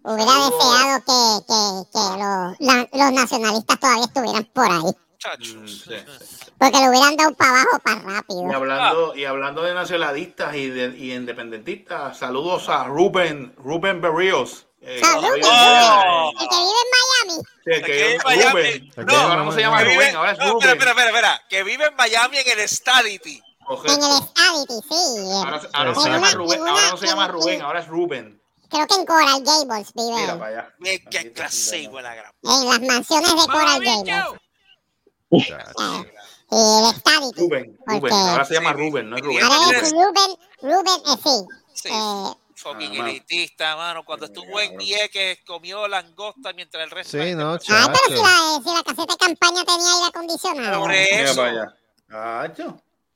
hubiera 0.04 0.32
deseado 0.32 1.00
que, 1.06 1.46
que, 1.46 1.90
que 1.92 1.98
los, 1.98 2.60
la- 2.60 2.88
los 2.92 3.12
nacionalistas 3.12 3.78
todavía 3.80 4.04
estuvieran 4.04 4.44
por 4.52 4.64
ahí. 4.70 4.92
Muchachos. 5.12 5.88
Porque 6.58 6.78
le 6.80 6.88
hubieran 6.90 7.16
dado 7.16 7.32
para 7.34 7.50
abajo 7.62 7.78
para 7.84 8.00
rápido. 8.00 8.50
Y 8.50 8.54
hablando, 8.54 9.14
y 9.16 9.24
hablando 9.24 9.62
de 9.62 9.74
nacionalistas 9.74 10.54
y, 10.56 10.68
de, 10.68 10.96
y 10.98 11.12
independentistas, 11.12 12.18
saludos 12.18 12.68
a 12.68 12.84
Rubén, 12.84 13.54
Rubén 13.56 14.00
Berríos. 14.00 14.66
Eh, 14.82 15.00
vive- 15.00 15.40
Oh. 15.44 16.32
El 16.40 16.48
que 16.48 16.56
vive 16.56 16.80
en 16.82 16.90
Miami. 16.92 17.44
Sí, 17.64 17.70
el 17.70 17.82
que 17.84 17.92
vive 17.92 18.12
en 18.14 18.20
Miami. 18.24 18.50
Rubén. 18.52 18.92
No, 18.96 19.04
No, 19.04 19.18
ahora 19.18 19.44
no 19.44 19.52
se 19.52 19.60
llama 19.60 19.80
Rubén, 19.82 19.98
vive- 19.98 20.10
ahora 20.16 20.32
es 20.32 20.38
no, 20.38 20.44
Rubén. 20.52 20.68
espera, 20.70 20.72
espera, 20.72 20.90
espera, 20.90 21.08
espera. 21.10 21.42
Que 21.48 21.62
vive 21.62 21.84
en 21.86 21.94
Miami 21.96 22.38
en 22.38 22.58
el 22.60 22.68
Stadity. 22.68 23.42
En 23.84 24.02
el. 24.02 24.22
Stadity, 24.22 24.74
sí. 24.88 25.30
Ahora, 25.34 25.60
ahora 25.72 25.92
no 25.92 26.00
se 26.00 26.10
llama 26.10 26.30
Rubén, 26.32 26.60
ahora 26.68 26.90
no 26.90 26.96
se 26.96 27.06
llama 27.06 27.28
Rubén, 27.28 27.62
ahora 27.62 27.80
es 27.80 27.86
Rubén. 27.88 28.42
Creo 28.68 28.86
que 28.86 28.94
en 28.94 29.04
Coral 29.06 29.42
Gables 29.44 29.92
vive 29.94 30.14
Mira 30.16 30.38
para 30.38 30.50
allá. 30.50 30.74
Qué, 31.10 31.32
clase 31.32 31.88
gran. 31.92 32.32
En 32.42 32.68
las 32.68 32.80
mansiones 32.80 33.30
de 33.30 33.46
Coral 33.52 33.80
Gables. 33.84 34.40
Y 35.30 36.54
el 36.54 36.94
Stadity. 36.96 37.40
Rubén, 37.40 37.78
Rubén. 37.86 38.00
Porque- 38.00 38.14
Ahora 38.14 38.44
se 38.44 38.54
llama 38.54 38.72
Rubén, 38.72 39.08
no 39.10 39.16
es 39.16 39.22
Rubén. 39.22 39.42
Ahora 39.44 39.78
es 39.78 39.90
Rubén. 39.90 40.04
Ruben, 40.06 40.36
Ruben, 40.62 41.00
eh, 41.06 41.18
sí. 41.22 41.46
Sí, 41.74 41.88
Eh, 41.88 42.32
fucking 42.62 42.92
Ah, 42.92 42.98
mano. 42.98 43.08
elitista, 43.10 43.76
mano. 43.76 44.04
Cuando 44.04 44.26
estuvo 44.26 44.60
en 44.60 44.76
Vieques 44.76 45.38
comió 45.46 45.86
langosta 45.88 46.52
mientras 46.52 46.84
el 46.84 46.90
resto. 46.90 47.22
Sí, 47.22 47.34
no, 47.34 47.52
gente- 47.58 47.66
Ay, 47.68 47.86
pero 47.86 48.16
si 48.16 48.22
chacho. 48.22 48.22
la, 48.22 48.62
si 48.70 48.76
la 48.76 48.82
caseta 48.82 49.12
de 49.12 49.18
campaña 49.18 49.64
tenía 49.64 49.92
aire 49.94 50.06
acondicionado. 50.08 50.80
Por 50.80 50.92
eso. 50.92 51.42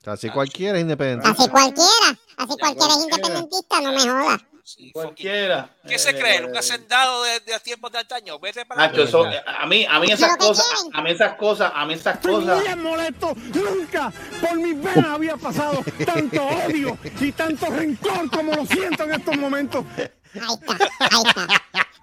Así 0.05 0.29
cualquiera 0.29 0.77
es 0.77 0.81
independiente. 0.83 1.27
Así 1.27 1.49
cualquiera, 1.49 2.17
así 2.37 2.55
cualquiera 2.57 2.93
es 2.93 3.03
independentista, 3.03 3.81
no 3.81 3.91
me 3.91 3.99
jodas. 4.01 4.41
Sí, 4.67 4.91
fucking- 4.91 4.91
Cualquiera. 4.91 5.69
¿Qué 5.87 5.97
se 5.97 6.09
Eh, 6.09 6.19
cree? 6.19 6.41
¿Nunca 6.41 6.61
se 6.61 6.73
han 6.73 6.85
dado 6.89 7.23
de, 7.23 7.39
de 7.39 7.57
tiempos 7.61 7.89
de 7.89 7.99
antaño? 7.99 8.37
Vete 8.37 8.65
para 8.65 8.81
la 8.81 8.87
Nacho, 8.89 9.03
eso, 9.03 9.23
a 9.45 9.65
mí, 9.65 9.85
a 9.89 9.97
mí 10.01 10.07
esas 10.11 10.19
Pero 10.31 10.33
¿qué 10.41 10.45
cosas, 10.47 10.85
a 10.93 11.01
mí 11.01 11.11
esas 11.11 11.35
cosas, 11.37 11.71
a 11.73 11.85
mí 11.85 11.93
esas 11.93 12.15
Estoy 12.15 12.33
cosas. 12.45 12.65
muy 12.65 12.75
molesto. 12.83 13.33
Nunca 13.53 14.11
por 14.41 14.55
mis 14.59 14.83
venas 14.83 15.05
había 15.05 15.37
pasado 15.37 15.81
tanto 16.05 16.43
odio 16.45 16.97
y 17.21 17.31
tanto 17.31 17.67
rencor 17.67 18.29
como 18.29 18.53
lo 18.55 18.65
siento 18.65 19.05
en 19.05 19.13
estos 19.13 19.37
momentos. 19.37 19.85
Ahí 19.97 20.53
está, 20.53 20.73
ahí 20.99 21.23
está. 21.25 21.47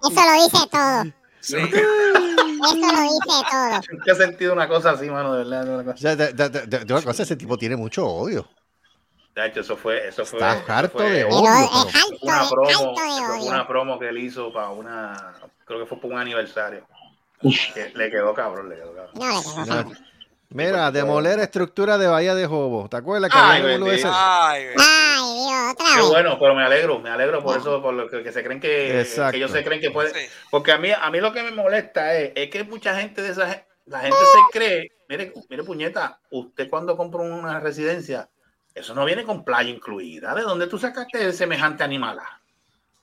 Eso 0.01 0.21
lo 0.25 0.43
dice 0.43 0.67
todo. 0.71 1.03
Sí. 1.41 1.55
Eso 1.57 2.75
lo 2.75 3.01
dice 3.03 3.41
todo. 3.51 4.01
¿Qué 4.05 4.11
he 4.11 4.15
sentido 4.15 4.53
una 4.53 4.67
cosa 4.67 4.89
así, 4.89 5.07
mano? 5.07 5.33
De 5.33 5.43
verdad, 5.43 5.65
de 5.65 5.71
O 5.71 5.77
verdad. 5.77 5.95
sea, 5.97 6.15
de, 6.15 6.33
de- 6.33 6.49
de- 6.49 6.65
de- 6.65 6.79
de 6.85 6.93
una 6.93 7.03
cosa, 7.03 7.21
ese 7.21 7.35
tipo 7.35 7.59
tiene 7.59 7.75
mucho 7.75 8.07
odio. 8.07 8.49
Nacho, 9.35 9.59
eso 9.59 9.75
fue, 9.75 10.07
eso 10.07 10.25
fue. 10.25 10.39
Está 10.39 10.53
eso 10.59 10.63
harto 10.71 10.97
fue 10.97 11.09
de 11.09 11.23
odio. 11.25 11.49
es 11.49 11.91
pero- 11.91 12.05
alto, 12.05 12.17
Una 12.21 12.41
es 12.43 12.49
promo, 12.49 12.95
de 13.41 13.47
una 13.47 13.67
promo 13.67 13.99
que 13.99 14.07
él 14.09 14.17
hizo 14.19 14.53
para 14.53 14.69
una, 14.69 15.33
creo 15.65 15.79
que 15.81 15.85
fue 15.85 15.97
para 15.99 16.13
un 16.13 16.19
aniversario. 16.21 16.87
Que 17.73 17.91
le 17.95 18.09
quedó 18.09 18.33
cabrón, 18.33 18.69
le 18.69 18.75
quedó 18.75 18.95
cabrón. 18.95 19.11
No. 19.15 19.91
Mira, 20.49 20.89
demoler 20.89 21.39
estructura 21.39 21.97
de 21.97 22.07
Bahía 22.07 22.33
de 22.33 22.45
Jobo. 22.47 22.87
¿Te 22.87 22.95
acuerdas 22.97 23.29
que 23.29 23.37
Ay, 23.37 23.61
había 23.61 23.77
bendito. 23.77 24.09
Ay, 24.13 24.67
Ay, 24.77 25.75
Qué 25.95 26.01
bueno, 26.03 26.37
pero 26.39 26.55
me 26.55 26.63
alegro, 26.63 26.99
me 26.99 27.09
alegro 27.09 27.43
por 27.43 27.57
eso, 27.57 27.81
por 27.81 27.93
lo 27.93 28.09
que, 28.09 28.23
que 28.23 28.31
se 28.31 28.41
creen 28.43 28.61
que, 28.61 29.01
Exacto. 29.01 29.31
que 29.31 29.37
ellos 29.37 29.51
se 29.51 29.63
creen 29.65 29.81
que 29.81 29.91
pueden. 29.91 30.13
Sí. 30.13 30.21
Porque 30.49 30.71
a 30.71 30.77
mí, 30.77 30.91
a 30.91 31.09
mí 31.11 31.19
lo 31.19 31.33
que 31.33 31.43
me 31.43 31.51
molesta 31.51 32.15
es, 32.15 32.31
es 32.35 32.49
que 32.49 32.63
mucha 32.63 32.95
gente 32.99 33.21
de 33.21 33.31
esa 33.31 33.65
la 33.85 33.99
gente 33.99 34.17
se 34.17 34.57
cree, 34.57 34.91
mire, 35.09 35.33
mire 35.49 35.63
puñeta, 35.63 36.19
usted 36.31 36.69
cuando 36.69 36.95
compra 36.97 37.21
una 37.21 37.59
residencia, 37.59 38.29
eso 38.75 38.93
no 38.93 39.05
viene 39.05 39.23
con 39.23 39.43
playa 39.43 39.69
incluida. 39.69 40.35
¿De 40.35 40.43
dónde 40.43 40.67
tú 40.67 40.77
sacaste 40.77 41.33
semejante 41.33 41.83
animal? 41.83 42.19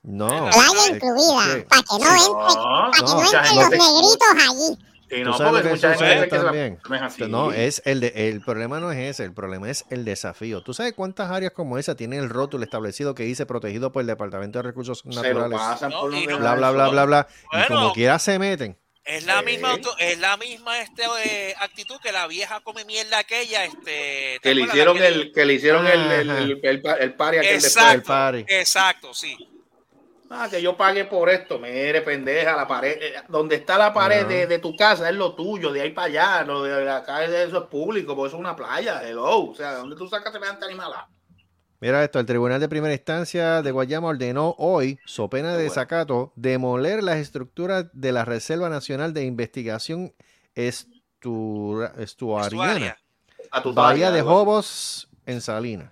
No. 0.03 0.27
Playa 0.27 0.85
es- 0.85 0.89
incluida, 0.91 1.57
es- 1.57 1.65
para 1.65 1.81
que 1.81 1.87
no 1.91 1.97
Sí, 1.97 2.05
entren, 2.05 2.31
no, 2.31 2.91
para 2.91 2.91
que 2.91 3.01
no, 3.01 3.21
entren 3.21 3.55
los 3.55 3.63
gente- 3.63 3.77
negritos 3.77 4.27
allí. 4.49 4.77
Sí, 5.09 5.21
¿Tú 5.21 5.29
no, 5.29 5.37
sabes 5.37 5.51
porque 5.51 5.57
lo 5.57 5.63
que 5.63 5.69
mucha 5.87 5.93
gente 6.07 6.29
que 6.29 6.39
también? 6.39 6.79
no 6.89 6.95
es 6.95 7.01
así. 7.03 7.23
No, 7.27 7.51
es 7.51 7.81
el, 7.85 7.99
de, 7.99 8.29
el 8.29 8.41
problema 8.41 8.79
no 8.79 8.91
es 8.91 8.97
ese, 8.97 9.23
el 9.25 9.33
problema 9.33 9.69
es 9.69 9.85
el 9.91 10.05
desafío. 10.05 10.63
¿Tú 10.63 10.73
sabes 10.73 10.93
cuántas 10.93 11.29
áreas 11.29 11.51
como 11.53 11.77
esa 11.77 11.95
tienen 11.95 12.19
el 12.19 12.29
rótulo 12.29 12.63
establecido 12.63 13.13
que 13.13 13.23
dice 13.23 13.45
protegido 13.45 13.91
por 13.91 14.01
el 14.01 14.07
Departamento 14.07 14.57
de 14.59 14.63
Recursos 14.63 14.99
se 15.01 15.09
lo 15.09 15.21
Naturales? 15.21 15.59
pasan 15.59 15.91
No, 15.91 16.01
por 16.01 16.11
no- 16.13 16.37
Bla, 16.39 16.55
bla, 16.55 16.71
bla, 16.71 16.89
bla, 16.89 17.05
bla. 17.05 17.27
Y 17.51 17.67
como 17.67 17.93
quiera 17.93 18.17
se 18.17 18.39
meten. 18.39 18.75
Es 19.05 19.25
la 19.25 19.39
Sí. 19.39 19.45
misma 19.45 19.71
auto- 19.71 19.95
es 19.99 20.17
la 20.19 20.37
misma 20.37 20.79
este, 20.79 21.03
eh, 21.25 21.55
actitud 21.59 21.97
que 22.01 22.11
la 22.13 22.25
vieja 22.27 22.61
come 22.61 22.85
mierda 22.85 23.17
aquella, 23.19 23.65
este. 23.65 23.81
¿te 23.83 24.39
Que 24.41 24.55
le 24.55 24.61
hicieron 24.61 24.97
que- 24.97 25.07
el, 25.07 25.31
que 25.33 25.45
le 25.45 25.53
hicieron 25.55 25.85
el, 25.87 26.11
el, 26.11 26.29
el, 26.29 26.59
el, 26.63 26.81
pa- 26.81 26.93
el 26.93 27.13
party 27.13 27.37
aquel 27.39 27.55
Exacto, 27.55 28.07
party. 28.07 28.45
exacto, 28.47 29.13
sí. 29.13 29.35
Ah, 30.29 30.47
que 30.49 30.61
yo 30.61 30.75
pague 30.77 31.05
por 31.05 31.29
esto. 31.29 31.59
Mire, 31.59 32.01
pendeja, 32.01 32.55
la 32.55 32.67
pared. 32.67 32.97
eh, 32.99 33.13
donde 33.27 33.55
está 33.57 33.77
la 33.77 33.93
pared 33.93 34.25
de, 34.25 34.47
de 34.47 34.57
tu 34.59 34.75
casa 34.75 35.07
es 35.09 35.15
lo 35.15 35.35
tuyo, 35.35 35.71
de 35.71 35.81
ahí 35.81 35.91
para 35.91 36.07
allá. 36.07 36.43
Lo 36.43 36.63
de 36.63 36.89
acá 36.89 37.23
es- 37.25 37.29
eso 37.29 37.57
es 37.63 37.69
público, 37.69 38.15
porque 38.15 38.29
eso 38.29 38.37
es 38.37 38.39
una 38.39 38.55
playa. 38.55 39.01
Hello. 39.07 39.49
O 39.51 39.53
sea, 39.55 39.73
¿dónde 39.73 39.95
tú 39.97 40.07
sacas 40.07 40.31
semejante 40.33 40.65
animal? 40.65 40.91
Mira 41.83 42.01
esto, 42.03 42.17
el 42.19 42.25
Tribunal 42.25 42.61
de 42.61 42.69
Primera 42.69 42.93
Instancia 42.93 43.61
de 43.61 43.71
Guayama 43.71 44.07
ordenó 44.07 44.55
hoy, 44.57 44.97
so 45.05 45.29
pena 45.29 45.55
de 45.57 45.63
desacato, 45.63 46.31
demoler 46.37 47.03
las 47.03 47.17
estructuras 47.17 47.87
de 47.91 48.13
la 48.13 48.23
Reserva 48.23 48.69
Nacional 48.69 49.13
de 49.13 49.25
Investigación 49.25 50.13
Estura- 50.55 51.93
Estuariana. 51.97 52.45
Estuaria. 52.73 52.97
a 53.51 53.61
tu 53.61 53.73
Bahía 53.73 54.11
de. 54.11 54.21
Jobos 54.21 55.09
en 55.25 55.41
Salinas. 55.41 55.91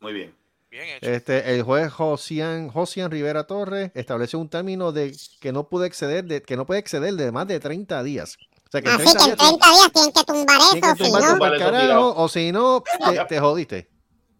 Muy 0.00 0.12
bien. 0.12 0.34
Bien 0.70 0.84
hecho. 0.84 1.10
Este, 1.10 1.54
el 1.54 1.62
juez 1.62 1.92
Josian, 1.92 2.68
Josian 2.68 3.10
Rivera 3.10 3.44
Torres 3.48 3.90
estableció 3.94 4.38
un 4.38 4.48
término 4.48 4.92
de 4.92 5.16
que 5.40 5.52
no 5.52 5.68
puede 5.68 5.86
exceder 5.88 6.24
de 6.24 6.42
que 6.42 6.56
no 6.56 6.64
puede 6.66 6.80
exceder 6.80 7.14
de 7.14 7.32
más 7.32 7.46
de 7.48 7.58
30 7.60 8.02
días. 8.02 8.36
O 8.66 8.70
sea 8.70 8.82
que 8.82 8.88
Así 8.88 9.04
30 9.04 9.18
que 9.18 9.30
en 9.30 9.36
días 9.36 9.48
30 9.48 9.66
días 9.68 9.92
tienen 9.92 10.12
que 10.12 10.24
tumbar 10.24 10.56
eso, 10.60 10.94
que 10.94 11.04
si 11.04 11.88
no. 11.92 12.08
o 12.16 12.28
si 12.28 12.52
no, 12.52 12.82
te, 13.10 13.24
te 13.26 13.40
jodiste. 13.40 13.93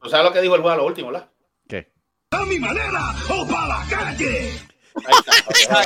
¿Tú 0.05 0.11
sabes 0.11 0.27
lo 0.27 0.33
que 0.33 0.41
dijo 0.43 0.55
el 0.55 0.61
juez 0.63 0.75
a 0.75 0.77
lo 0.77 0.85
último, 0.87 1.11
¿verdad? 1.11 1.29
¿Qué? 1.69 1.91
¡A 2.31 2.45
mi 2.45 2.59
manera 2.59 3.15
o 3.31 3.47
para 3.47 3.67
la 3.69 3.87
calle! 3.89 4.61
Ahí 4.97 5.15
está. 5.61 5.81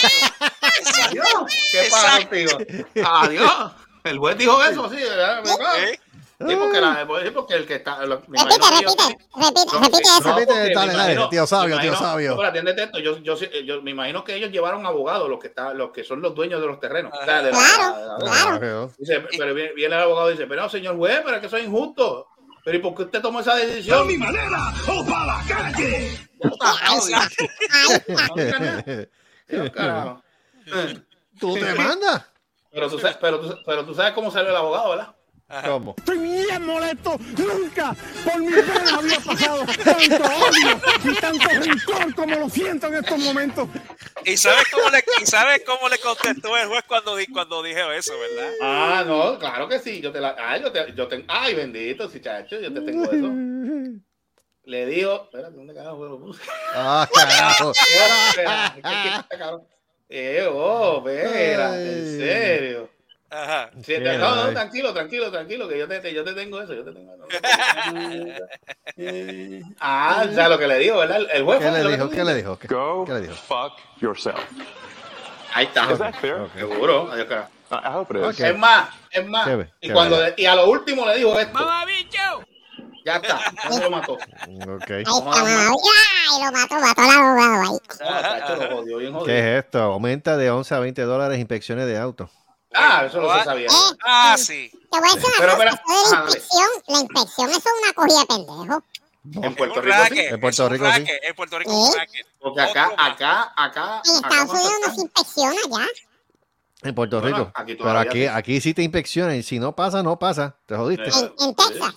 Adiós. 1.07 1.27
¿Qué 1.73 1.89
pasa 1.91 2.19
contigo? 2.19 2.59
Adiós. 3.07 3.73
El 4.05 4.19
juez 4.19 4.37
dijo 4.39 4.63
eso, 4.65 4.89
sí, 4.91 4.97
¿verdad? 4.97 5.43
¿Eh? 5.79 5.99
Sí, 6.41 6.55
porque, 6.57 6.81
la, 6.81 7.05
porque 7.35 7.55
el 7.55 7.67
que 7.67 7.75
está. 7.77 8.07
lo- 8.07 8.17
Repite, 8.21 8.37
imagino 8.45 8.69
repite, 8.71 9.19
repite, 9.35 9.73
No, 9.73 9.81
repite 9.81 10.03
eso. 10.03 10.21
no, 10.29 10.35
Repite, 10.39 10.53
dale, 10.55 10.75
dale, 10.75 10.93
imagino- 10.95 11.29
tío 11.31 11.47
sabio, 11.49 11.75
me 11.77 11.81
tío 11.83 11.91
imagino- 11.91 12.09
sabio. 12.11 12.37
pero 12.37 12.49
atiéndete 12.49 12.83
esto. 12.85 12.99
Yo, 13.01 13.19
yo, 13.19 13.37
sí- 13.37 13.51
yo 13.67 13.83
me 13.83 13.91
imagino 13.91 14.23
que 14.23 14.35
ellos 14.37 14.51
llevaron 14.53 14.87
abogados, 14.87 15.29
los 15.29 15.41
que, 15.41 15.49
está, 15.49 15.75
los 15.75 15.91
que 15.91 16.05
son 16.05 16.23
los 16.23 16.35
dueños 16.37 16.61
de 16.61 16.67
los 16.69 16.79
terrenos. 16.79 17.13
O 17.21 17.25
sea, 17.25 17.43
de 17.43 17.51
la- 17.51 17.59
Claro, 17.59 17.97
la- 18.07 18.19
la- 18.19 18.59
claro. 18.59 18.93
Dice, 18.99 19.21
pero 19.37 19.53
viene, 19.53 19.73
el 19.87 19.93
abogado 19.95 20.29
y 20.29 20.35
dice, 20.35 20.47
pero 20.47 20.63
no, 20.63 20.69
señor 20.69 20.97
juez, 20.97 21.21
pero 21.25 21.35
es 21.37 21.41
que 21.41 21.47
eso 21.49 21.57
es 21.57 21.65
injusto. 21.65 22.29
Pero 22.69 22.81
¿y 22.81 22.83
por 22.83 22.95
qué 22.95 23.03
usted 23.05 23.23
tomó 23.23 23.41
esa 23.41 23.55
decisión? 23.55 24.01
¡A 24.01 24.05
mi 24.05 24.19
manera 24.19 24.75
o 24.89 25.03
para 25.07 25.25
la 25.25 25.43
calle! 25.49 26.29
¿Tú 31.41 31.55
te 31.55 31.75
mandas? 31.75 32.27
Pero 32.71 32.91
tú, 32.91 32.99
sabes, 32.99 33.17
pero, 33.19 33.41
tú, 33.41 33.57
pero 33.65 33.87
tú 33.87 33.95
sabes 33.95 34.13
cómo 34.13 34.31
salió 34.31 34.51
el 34.51 34.57
abogado, 34.57 34.91
¿verdad? 34.91 35.15
¿Cómo? 35.65 35.95
Estoy 35.97 36.19
bien 36.19 36.67
molesto. 36.67 37.17
Nunca 37.39 37.97
por 38.23 38.39
mi 38.39 38.53
pena 38.53 38.99
había 38.99 39.19
pasado 39.21 39.65
tanto 39.83 40.25
odio 40.25 40.81
y 41.05 41.15
tanto 41.17 41.49
rencor 41.49 42.15
como 42.15 42.35
lo 42.37 42.51
siento 42.51 42.89
en 42.89 42.97
estos 42.97 43.19
momentos. 43.19 43.67
¿Y 44.27 44.37
sabes 44.37 44.65
cómo 44.71 44.91
le, 44.91 45.03
y 45.23 45.27
sabes 45.27 45.63
cómo 45.65 45.89
le 45.89 45.99
contestó 46.01 46.55
el 46.55 46.69
juez 46.69 46.85
cuando, 46.87 47.17
cuando 47.33 47.63
dijo 47.63 47.91
eso, 47.93 48.13
verdad? 48.19 48.53
Ah, 48.61 49.05
no, 49.07 49.39
claro 49.39 49.69
que 49.69 49.79
sí. 49.79 50.03
Yo 50.03 50.13
te 50.13 50.21
la. 50.21 50.37
Ay, 50.39 50.61
yo 50.61 50.71
te, 50.71 50.93
yo 50.95 51.09
te- 51.09 51.25
ay 51.29 51.55
bendito, 51.55 52.11
sí, 52.11 52.21
chacho, 52.21 52.61
yo 52.61 52.71
te 52.73 52.81
tengo 52.83 53.05
eso. 53.05 53.33
Le 54.65 54.85
dijo. 54.87 55.23
Espera, 55.25 55.49
¿dónde 55.49 55.73
carajo 55.73 56.05
lo 56.05 56.21
puse? 56.21 56.43
Ah, 56.75 57.09
carajo. 57.11 57.73
Espera, 58.31 58.67
espera, 58.77 59.17
está, 59.21 59.39
cabrón. 59.39 59.63
Eh, 60.11 60.47
oh, 60.53 60.99
espera, 61.09 61.81
en 61.81 62.19
serio. 62.19 62.98
Ajá. 63.31 63.71
Sí, 63.85 63.95
no, 64.01 64.35
no, 64.37 64.49
tranquilo, 64.53 64.93
tranquilo, 64.95 65.31
tranquilo, 65.31 65.69
que 65.69 65.79
yo 65.79 65.87
te, 65.87 66.15
yo 66.15 66.25
te 66.25 66.33
tengo 66.33 66.63
eso, 66.63 66.73
yo 66.75 66.83
te 66.85 66.93
tengo 66.93 67.15
eso. 67.15 67.25
Ah, 69.81 70.25
o 70.29 70.33
sea, 70.35 70.49
lo 70.49 70.59
que 70.59 70.67
le 70.67 70.79
dijo, 70.79 70.99
¿verdad? 70.99 71.21
El 71.33 71.45
juez 71.45 71.61
¿Qué 71.61 71.71
le 71.71 71.89
dijo? 71.91 72.11
¿Qué 72.11 72.25
le 72.25 72.35
dijo? 72.35 72.59
¿Qué, 72.59 72.67
Go 72.69 73.05
qué 73.05 73.13
le 73.13 73.21
dijo? 73.23 73.35
fuck 73.35 73.75
yourself. 74.01 74.39
Ahí 75.55 75.67
está. 75.67 75.93
Is 75.93 75.99
that 75.99 76.15
fair? 76.15 76.35
Ok. 76.41 76.51
Seguro. 76.57 77.11
Adiós, 77.13 77.27
carajo. 77.29 77.51
I 77.71 77.75
I 77.75 77.93
hope 77.95 78.15
it 78.17 78.25
is. 78.25 78.41
Ok. 78.41 78.47
Es 78.47 78.59
más, 78.59 78.89
es 79.11 79.27
más. 79.27 79.47
Y, 79.81 79.89
qué 79.89 79.93
cuando 79.93 80.21
le- 80.23 80.35
y 80.37 80.47
a 80.47 80.55
lo 80.55 80.71
último 80.71 81.07
le 81.07 81.17
dijo 81.17 81.39
esto. 81.39 81.53
¡Mamabicho! 81.53 82.19
Ya 83.05 83.17
está, 83.17 83.41
ya 83.65 83.71
se 83.73 83.83
lo 83.83 83.91
mató. 83.91 84.13
Ok. 84.15 84.91
Ahí 84.91 85.03
está, 85.03 85.13
mamá. 85.13 85.33
Ay, 85.37 86.45
lo 86.45 86.53
mató, 86.53 86.75
mató 86.81 87.03
al 87.03 87.11
abogado 87.11 87.63
ahí. 87.63 87.79
¿Qué 89.25 89.39
es 89.39 89.45
esto? 89.65 89.81
Aumenta 89.81 90.37
de 90.37 90.51
11 90.51 90.75
a 90.75 90.79
20 90.81 91.03
dólares 91.03 91.39
inspecciones 91.39 91.87
de 91.87 91.99
auto. 91.99 92.29
Ah, 92.79 93.05
eso 93.07 93.21
no 93.21 93.39
se 93.39 93.45
sabía. 93.45 93.67
Eh, 93.67 93.97
Ah, 94.05 94.37
sí. 94.39 94.71
Te 94.91 94.99
voy 94.99 95.09
a 95.11 95.15
decir 95.15 95.31
Pero, 95.39 95.55
una 95.57 95.71
cosa. 95.71 95.77
Esto 95.77 95.89
de 95.89 96.11
la 96.11 96.11
dale. 96.11 96.25
inspección, 96.27 96.69
la 96.89 96.99
inspección, 97.01 97.51
eso 97.51 97.59
es 97.59 97.83
una 97.83 97.93
cogida 97.93 98.21
de 98.21 98.27
pendejo. 98.27 98.85
En 99.43 99.55
Puerto 99.55 99.81
Rico 99.83 99.95
sí. 99.97 100.03
racket, 100.03 100.33
En 100.33 100.41
Puerto 100.41 100.69
Rico, 100.69 100.85
sí. 100.93 101.05
En 101.23 101.35
Puerto 101.37 101.59
Rico 101.59 101.91
racket. 101.97 102.27
Porque 102.41 102.61
acá, 102.63 102.91
acá, 102.97 103.53
acá. 103.57 104.03
En 104.05 104.15
Estados 104.15 104.51
Unidos 104.51 104.73
no 104.87 104.95
se 104.95 105.01
inspecciona 105.03 105.57
ya. 105.71 105.87
En 106.89 106.95
Puerto 106.95 107.21
Bueno, 107.21 107.37
Rico. 107.39 107.53
aquí 107.55 107.75
Pero 107.75 107.99
aquí, 107.99 108.19
sí. 108.21 108.27
aquí 108.27 108.61
sí 108.61 108.73
te 108.75 108.83
inspeccionan 108.83 109.35
y 109.37 109.43
si 109.43 109.59
no 109.59 109.75
pasa, 109.75 110.03
no 110.03 110.19
pasa. 110.19 110.55
Te 110.65 110.77
jodiste. 110.77 111.11
En, 111.11 111.33
en 111.41 111.55
Texas. 111.55 111.95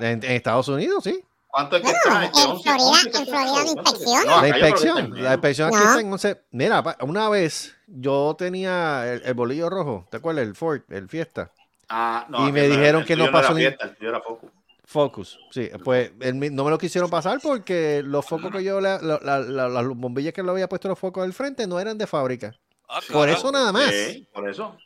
En, 0.00 0.24
en 0.24 0.24
Estados 0.24 0.68
Unidos, 0.68 1.02
sí. 1.04 1.22
¿Cuánto 1.54 1.76
es 1.76 1.82
que 1.82 1.90
está? 1.90 2.24
Este, 2.24 2.40
en 2.42 2.50
11, 2.50 2.62
Florida- 2.64 2.84
11, 2.88 3.10
¿qué 3.10 3.16
en 3.16 3.22
está? 3.22 3.36
Florida 3.36 3.46
no 3.46 3.54
¿Cuánto 3.54 3.64
es 3.64 3.72
que- 3.72 3.78
inspeccionan. 3.78 4.26
No, 4.26 4.40
La 4.42 4.48
inspección, 4.48 5.22
la 5.22 5.32
inspección 5.34 5.68
aquí 5.68 5.76
No. 5.76 5.84
está 5.84 6.00
en 6.00 6.12
11. 6.12 6.40
Mira, 6.50 6.96
una 7.02 7.28
vez 7.28 7.76
yo 7.86 8.34
tenía 8.36 9.12
el, 9.12 9.22
el 9.24 9.34
bolillo 9.34 9.70
rojo, 9.70 10.04
¿te 10.10 10.16
acuerdas? 10.16 10.44
El 10.46 10.56
Ford, 10.56 10.80
el 10.88 11.08
Fiesta. 11.08 11.52
Ah, 11.88 12.26
no, 12.28 12.48
Y 12.48 12.50
me 12.52 12.66
no, 12.66 12.74
dijeron 12.76 13.00
el 13.02 13.06
que 13.06 13.14
no 13.14 13.30
pasó 13.30 13.46
era 13.52 13.54
ni- 13.54 13.60
fiesta, 13.60 13.94
el 14.00 14.06
era 14.08 14.20
Focus. 14.20 14.50
Focus, 14.86 15.38
sí, 15.50 15.70
pues 15.84 16.10
el 16.20 16.38
no 16.54 16.64
me 16.64 16.70
lo 16.70 16.76
quisieron 16.78 17.08
pasar 17.08 17.38
porque 17.42 18.02
los 18.04 18.26
focos 18.26 18.50
que 18.52 18.62
yo, 18.64 18.80
la- 18.80 18.98
la- 19.00 19.18
la- 19.22 19.38
la- 19.40 19.68
las 19.68 19.86
bombillas 19.86 20.34
que 20.34 20.42
le 20.42 20.50
había 20.50 20.68
puesto 20.68 20.88
los 20.88 20.98
focos 20.98 21.22
del 21.22 21.32
frente 21.32 21.66
no 21.66 21.78
eran 21.80 21.96
de 21.96 22.06
fábrica. 22.06 22.52
Ah, 22.88 23.00
Por 23.12 23.28
eso 23.28 23.50
nada 23.52 23.72
más. 23.72 23.90
Sí, 23.90 24.28
por 24.34 24.48
eso. 24.48 24.76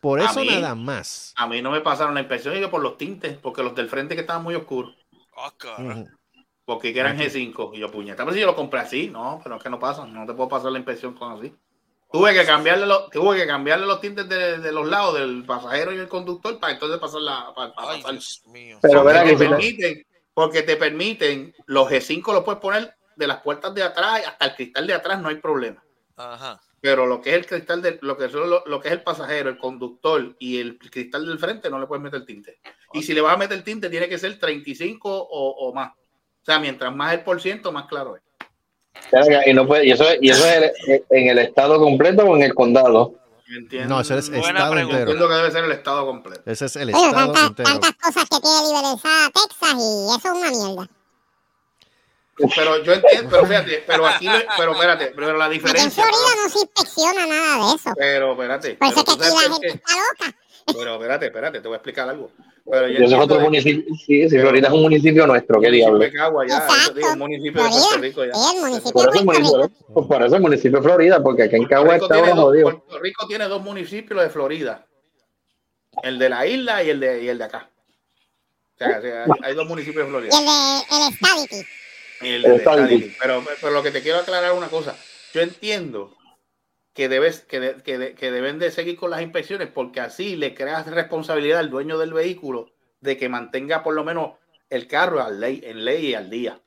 Por 0.00 0.20
eso 0.20 0.40
mí- 0.40 0.48
nada 0.60 0.74
más. 0.74 1.34
A 1.36 1.46
mí 1.46 1.60
no 1.62 1.70
me 1.70 1.80
pasaron 1.82 2.14
la 2.14 2.20
inspección 2.20 2.56
y 2.56 2.60
yo 2.60 2.70
por 2.70 2.80
los 2.82 2.96
tintes, 2.98 3.36
porque 3.36 3.62
los 3.62 3.74
del 3.74 3.88
frente 3.88 4.14
que 4.14 4.22
estaban 4.22 4.42
muy 4.42 4.54
oscuros. 4.54 4.94
Ah. 5.78 6.04
Porque 6.64 6.92
que 6.92 7.00
eran 7.00 7.18
G5. 7.18 7.70
Y 7.74 7.78
yo, 7.78 7.90
puñeta, 7.90 8.24
pero 8.24 8.34
si 8.34 8.40
yo 8.40 8.46
lo 8.46 8.54
compré 8.54 8.80
así, 8.80 9.08
no, 9.08 9.40
pero 9.42 9.56
es 9.56 9.62
que 9.62 9.70
no 9.70 9.78
pasa, 9.78 10.06
no 10.06 10.26
te 10.26 10.34
puedo 10.34 10.48
pasar 10.48 10.70
la 10.70 10.78
inspección 10.78 11.14
con 11.14 11.32
así. 11.32 11.54
Tuve 12.10 12.32
que 12.32 12.44
cambiarle 12.44 12.86
los, 12.86 13.10
tuve 13.10 13.36
que 13.36 13.46
cambiarle 13.46 13.86
los 13.86 14.00
tintes 14.00 14.28
de, 14.28 14.58
de 14.58 14.72
los 14.72 14.86
lados 14.86 15.14
del 15.18 15.44
pasajero 15.44 15.92
y 15.92 15.98
el 15.98 16.08
conductor 16.08 16.58
para 16.58 16.72
entonces 16.72 16.98
pasar 16.98 17.20
la. 17.20 17.52
Para, 17.54 17.74
para 17.74 17.90
Ay, 17.90 18.02
pasar. 18.02 18.12
Dios 18.12 18.42
mío. 18.46 18.78
Pero 18.80 19.02
Porque 19.02 19.22
te 19.24 19.36
permiten, 19.36 20.06
porque 20.34 20.62
te 20.62 20.76
permiten, 20.76 21.54
los 21.66 21.88
G5 21.88 22.32
los 22.32 22.44
puedes 22.44 22.60
poner 22.60 22.94
de 23.16 23.26
las 23.26 23.42
puertas 23.42 23.74
de 23.74 23.82
atrás 23.82 24.22
hasta 24.26 24.46
el 24.46 24.54
cristal 24.54 24.86
de 24.86 24.94
atrás, 24.94 25.20
no 25.20 25.28
hay 25.28 25.36
problema. 25.36 25.82
Ajá. 26.16 26.60
Pero 26.80 27.06
lo 27.06 27.20
que 27.20 27.30
es 27.30 27.36
el 27.36 27.46
cristal 27.46 27.82
de, 27.82 27.98
lo 28.02 28.16
que 28.16 28.28
son 28.28 28.48
lo, 28.48 28.62
lo 28.64 28.80
que 28.80 28.88
es 28.88 28.94
el 28.94 29.02
pasajero, 29.02 29.50
el 29.50 29.58
conductor 29.58 30.36
y 30.38 30.60
el 30.60 30.78
cristal 30.78 31.26
del 31.26 31.38
frente 31.38 31.68
no 31.68 31.78
le 31.78 31.86
puedes 31.86 32.02
meter 32.02 32.24
tinte. 32.24 32.60
Y 32.92 33.02
si 33.02 33.12
le 33.14 33.20
vas 33.20 33.34
a 33.34 33.36
meter 33.36 33.62
tinte, 33.62 33.90
tiene 33.90 34.08
que 34.08 34.18
ser 34.18 34.38
35 34.38 35.08
o, 35.10 35.50
o 35.68 35.72
más. 35.74 35.92
O 35.92 36.44
sea, 36.44 36.58
mientras 36.58 36.94
más 36.94 37.12
el 37.12 37.20
por 37.20 37.40
ciento, 37.40 37.70
más 37.72 37.86
claro 37.86 38.16
es. 38.16 38.22
Que- 39.10 39.50
Y, 39.50 39.54
no 39.54 39.66
puede, 39.66 39.86
y 39.86 39.90
eso, 39.92 40.08
es- 40.08 40.18
y 40.20 40.30
eso 40.30 40.44
es 40.46 40.72
el- 40.88 41.04
en 41.10 41.28
el 41.28 41.38
estado 41.38 41.78
completo 41.78 42.24
o 42.24 42.36
en 42.36 42.42
el 42.42 42.54
condado. 42.54 43.14
Entiendo. 43.48 43.94
No, 43.94 44.00
eso 44.00 44.16
es 44.18 44.28
Buena 44.28 44.46
estado 44.48 44.72
pregunta. 44.72 44.98
entero. 44.98 45.10
Entiendo 45.12 45.28
que 45.28 45.34
debe 45.34 45.50
ser 45.52 45.64
el 45.64 45.72
estado 45.72 46.06
completo. 46.06 46.42
Ese 46.44 46.66
es 46.66 46.76
el 46.76 46.94
Oye, 46.94 47.06
estado 47.06 47.14
tantas, 47.32 47.46
entero. 47.48 47.68
tantas 47.70 47.92
cosas 47.94 48.28
que 48.28 48.40
tiene 48.40 48.66
liberalizada 48.66 49.30
Texas 49.30 49.74
y 49.74 50.08
eso 50.08 50.16
es 50.16 50.24
una 50.24 50.50
mierda. 50.50 50.88
Pero 52.54 52.82
yo 52.84 52.92
entiendo, 52.92 53.30
pero 53.30 53.46
fíjate, 53.46 53.84
pero 53.86 54.06
aquí, 54.06 54.28
pero 54.56 54.72
espérate, 54.72 55.06
pero 55.16 55.36
la 55.36 55.46
Aquí 55.46 55.56
en 55.56 55.60
diferencia. 55.62 56.04
Florida 56.04 56.28
no 56.44 56.48
se 56.50 56.58
inspecciona 56.60 57.26
nada 57.26 57.68
de 57.70 57.74
eso. 57.74 57.90
Pero 57.96 58.32
espérate, 58.32 58.74
Por 58.74 58.88
eso 58.88 59.04
pero 59.04 59.12
es 59.12 59.18
que 59.18 59.24
aquí 59.24 59.34
la 59.34 59.40
gente 59.52 59.66
qué. 59.66 59.74
está 59.74 59.92
loca. 59.96 60.37
Pero 60.76 60.94
espérate, 60.94 61.26
espérate, 61.26 61.60
te 61.60 61.68
voy 61.68 61.74
a 61.74 61.78
explicar 61.78 62.08
algo. 62.08 62.30
Pero 62.70 62.88
yo 62.88 63.04
es 63.04 63.12
otro 63.14 63.38
de- 63.38 63.44
municipio. 63.44 63.94
Sí, 64.06 64.28
sí, 64.28 64.38
Florida 64.38 64.68
es 64.68 64.74
un 64.74 64.82
municipio 64.82 65.26
nuestro, 65.26 65.60
qué 65.60 65.70
diablo. 65.70 65.98
de 65.98 66.12
Cagua, 66.12 66.46
ya, 66.46 66.58
eso 66.58 66.66
Exacto. 66.66 66.94
digo, 66.94 67.12
un 67.12 67.18
municipio 67.18 67.62
de. 67.62 67.68
Puerto 67.70 67.98
Rico 67.98 68.24
ya. 68.26 68.34
Sí, 68.34 68.56
el 68.56 68.60
municipio 68.60 68.92
Por 68.92 69.10
de 69.10 69.16
eso, 69.16 69.24
municipio, 69.24 69.70
por 70.08 70.22
eso 70.22 70.36
el 70.36 70.42
municipio 70.42 70.78
de 70.78 70.82
Florida, 70.84 71.22
porque 71.22 71.42
aquí 71.44 71.56
en 71.56 71.64
Cagua 71.66 71.98
jodido. 71.98 72.62
Puerto 72.70 72.98
Rico 73.00 73.26
tiene 73.26 73.44
dos 73.48 73.62
municipios 73.62 74.20
de 74.22 74.28
Florida. 74.30 74.86
El 76.02 76.18
de 76.18 76.28
la 76.28 76.46
isla 76.46 76.84
y 76.84 76.90
el 76.90 77.00
de, 77.00 77.22
y 77.24 77.28
el 77.28 77.38
de 77.38 77.44
acá. 77.44 77.70
O 78.74 78.78
sea, 78.78 78.98
o 78.98 79.02
sea, 79.02 79.24
hay, 79.24 79.30
hay 79.42 79.54
dos 79.54 79.66
municipios 79.66 80.04
de 80.04 80.10
Florida. 80.10 80.30
Y 80.34 80.38
el 80.38 80.44
de 80.46 81.06
el 81.06 81.14
Stadity. 81.14 81.68
Y 82.20 82.28
el 82.28 82.44
El 82.44 82.52
de. 83.00 83.16
Pero, 83.20 83.42
pero 83.60 83.72
lo 83.72 83.82
que 83.82 83.90
te 83.90 84.02
quiero 84.02 84.18
aclarar 84.18 84.52
es 84.52 84.58
una 84.58 84.68
cosa. 84.68 84.94
Yo 85.32 85.40
entiendo 85.40 86.14
que, 86.98 87.08
debes, 87.08 87.42
que, 87.42 87.60
de- 87.60 87.76
que, 87.84 87.96
de- 87.96 88.14
que 88.16 88.32
deben 88.32 88.58
de 88.58 88.72
seguir 88.72 88.96
con 88.96 89.10
las 89.12 89.22
inspecciones 89.22 89.68
porque 89.72 90.00
así 90.00 90.34
le 90.34 90.52
creas 90.52 90.84
responsabilidad 90.88 91.60
al 91.60 91.70
dueño 91.70 91.96
del 91.96 92.12
vehículo 92.12 92.72
de 93.00 93.16
que 93.16 93.28
mantenga 93.28 93.84
por 93.84 93.94
lo 93.94 94.02
menos 94.02 94.32
el 94.68 94.88
carro 94.88 95.22
al 95.22 95.38
ley, 95.38 95.60
en 95.62 95.84
ley 95.84 96.06
y 96.06 96.14
al 96.14 96.28
día. 96.28 96.60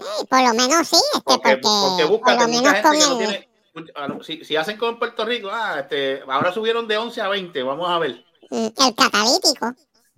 Sí, 0.00 0.26
por 0.30 0.40
lo 0.40 0.54
menos 0.54 0.88
sí, 0.88 0.96
este, 0.96 1.20
Porque, 1.22 1.58
porque, 1.58 1.58
porque 1.60 2.02
por 2.04 2.10
búscate 2.12 2.40
lo 2.40 2.48
mucha 2.48 2.72
menos 2.72 2.72
gente 2.72 2.88
con 2.88 2.92
que 2.98 3.04
no 3.04 3.18
tiene. 3.18 3.48
ah, 3.94 4.18
Si, 4.22 4.42
si 4.46 4.56
hacen 4.56 4.78
con 4.78 4.98
Puerto 4.98 5.22
Rico, 5.26 5.50
ah, 5.52 5.80
este, 5.80 6.22
ahora 6.28 6.50
subieron 6.50 6.88
de 6.88 6.96
11 6.96 7.20
a 7.20 7.28
20, 7.28 7.62
vamos 7.62 7.86
a 7.90 7.98
ver. 7.98 8.24
mm, 8.48 8.66
el 8.78 8.94
catalítico. 8.96 9.74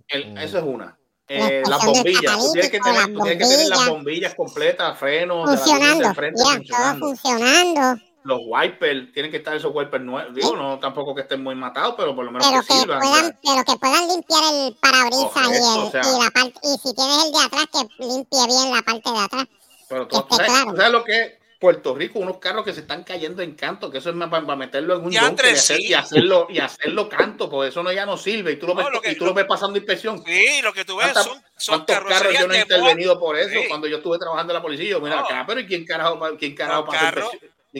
El- 0.07 0.37
Eso 0.37 0.59
es 0.59 0.63
una. 0.63 0.97
Eh, 1.27 1.61
las 1.67 1.85
bombillas, 1.85 2.37
tú 2.37 2.53
tienes, 2.53 2.71
que 2.71 2.79
tener, 2.79 3.13
tú 3.13 3.19
tienes 3.19 3.37
que 3.37 3.53
tener 3.53 3.67
las 3.67 3.79
las 3.79 3.89
bombillas 3.89 4.33
completas, 4.33 4.97
frenos, 4.97 5.39
de 5.39 5.57
la 5.57 5.61
luz 5.61 5.69
Funcionando, 5.69 6.13
frente 6.15 6.41
ya, 6.41 6.93
todo 6.93 6.99
funcionando. 6.99 8.01
Los 8.27 8.39
wipers, 8.45 9.13
tienen 9.13 9.31
que 9.31 9.37
estar 9.37 9.55
esos 9.55 9.71
wipers 9.73 10.03
nuevos. 10.03 10.33
Digo, 10.35 10.55
no 10.55 10.77
tampoco 10.79 11.15
que 11.15 11.21
estén 11.21 11.41
muy 11.41 11.55
matados, 11.55 11.95
pero 11.97 12.13
por 12.15 12.25
lo 12.25 12.31
menos 12.31 12.45
Pero 12.47 12.61
que 12.61 12.67
que, 12.67 12.73
sirvan. 12.73 12.99
puedan, 12.99 13.39
pero 13.41 13.63
que 13.63 13.79
puedan 13.79 14.07
limpiar 14.09 14.43
el 14.53 14.75
parabrisas 14.81 15.47
y, 15.47 15.55
el, 15.55 15.79
o 15.85 15.91
sea. 15.91 16.01
y 16.01 16.23
la 16.23 16.31
parte 16.31 16.59
y 16.63 16.77
si 16.77 16.93
tienes 16.93 17.25
el 17.25 17.31
de 17.31 17.39
atrás 17.39 17.65
que 17.71 18.03
limpie 18.03 18.45
bien 18.47 18.73
la 18.73 18.81
parte 18.81 19.09
de 19.11 19.17
atrás. 19.17 19.45
Pero 19.89 20.07
tú, 20.07 20.25
sabes, 20.29 20.47
claro. 20.51 20.71
tú 20.71 20.75
sabes 20.77 20.91
lo 20.91 21.03
que 21.05 21.21
es, 21.21 21.33
Puerto 21.59 21.95
Rico 21.95 22.19
unos 22.19 22.37
carros 22.37 22.63
que 22.63 22.71
se 22.71 22.81
están 22.81 23.03
cayendo 23.03 23.41
en 23.41 23.55
canto, 23.55 23.89
que 23.89 23.97
eso 23.97 24.11
es 24.11 24.15
más 24.15 24.29
para, 24.29 24.55
meterlo 24.55 24.95
en 24.97 25.05
un 25.05 25.11
junker 25.15 25.45
y, 25.47 25.49
hacer- 25.53 25.77
sí. 25.77 25.85
y 25.87 25.93
hacerlo 25.95 26.45
y 26.51 26.59
hacerlo 26.59 27.09
canto, 27.09 27.49
porque 27.49 27.69
eso 27.69 27.81
no 27.81 27.91
ya 27.91 28.05
no 28.05 28.15
sirve 28.15 28.51
y 28.51 28.55
tú 28.57 28.67
lo 28.67 28.75
ves, 28.75 28.85
No, 28.85 28.91
lo 28.91 29.01
que- 29.01 29.11
y 29.13 29.15
tú 29.15 29.25
lo 29.25 29.33
ves 29.33 29.45
pasando 29.45 29.75
inspección. 29.75 30.21
Sí, 30.23 30.61
lo 30.61 30.71
que 30.71 30.85
tú 30.85 30.97
ves 30.97 31.05
¿Cuántas- 31.13 31.25
son, 31.25 31.41
son 31.57 31.83
¿Cuántos 31.85 32.13
carros 32.13 32.33
yo 32.39 32.47
no 32.47 32.53
he 32.53 32.59
intervenido 32.59 33.17
por 33.19 33.35
eso 33.37 33.49
Sí. 33.59 33.67
cuando 33.67 33.87
yo 33.87 33.97
estuve 33.97 34.19
trabajando 34.19 34.53
en 34.53 34.57
la 34.57 34.61
policía? 34.61 34.87
Yo, 34.89 34.99
mira 35.01 35.15
No. 35.15 35.21
acá, 35.25 35.45
pero 35.47 35.59
¿y 35.61 35.65
quién 35.65 35.83
carajo, 35.83 36.19
quién 36.37 36.53
carajo 36.53 36.85
Los 36.85 36.93
pasa 36.93 37.07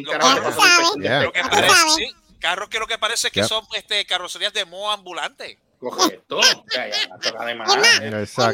carros- 0.03 0.95
que-. 1.01 1.09
Lo 1.23 1.31
que 1.31 1.41
parece, 1.43 2.15
carros 2.39 2.69
que 2.69 2.79
lo 2.79 2.87
que 2.87 2.97
parece 2.97 3.31
que 3.31 3.39
Yep. 3.41 3.49
son 3.49 3.65
este, 3.73 4.05
carrocerías 4.05 4.53
de 4.53 4.65
moho 4.65 4.91
ambulantes. 4.91 5.57
Correcto. 5.79 6.39
Es 6.71 7.55
más, 7.55 7.75
Es 7.75 8.29
este, 8.29 8.51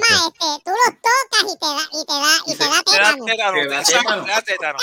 tú 0.64 0.72
los 0.72 0.96
tocas 1.02 1.44
y 1.44 1.58
te 1.58 1.66
da, 1.66 1.90
y 1.94 2.06
te 2.06 2.14
da, 2.14 2.42
y 2.46 2.56
te 2.56 2.64
da 2.64 2.84
Te 2.84 2.98
da 3.00 3.14
tétano. 3.14 3.26
tétano, 3.26 3.58
Te 3.62 3.68
da 3.68 3.80
exacto, 3.80 4.04
tétano. 4.04 4.26
te 4.26 4.32
da 4.32 4.42
tétano. 4.42 4.78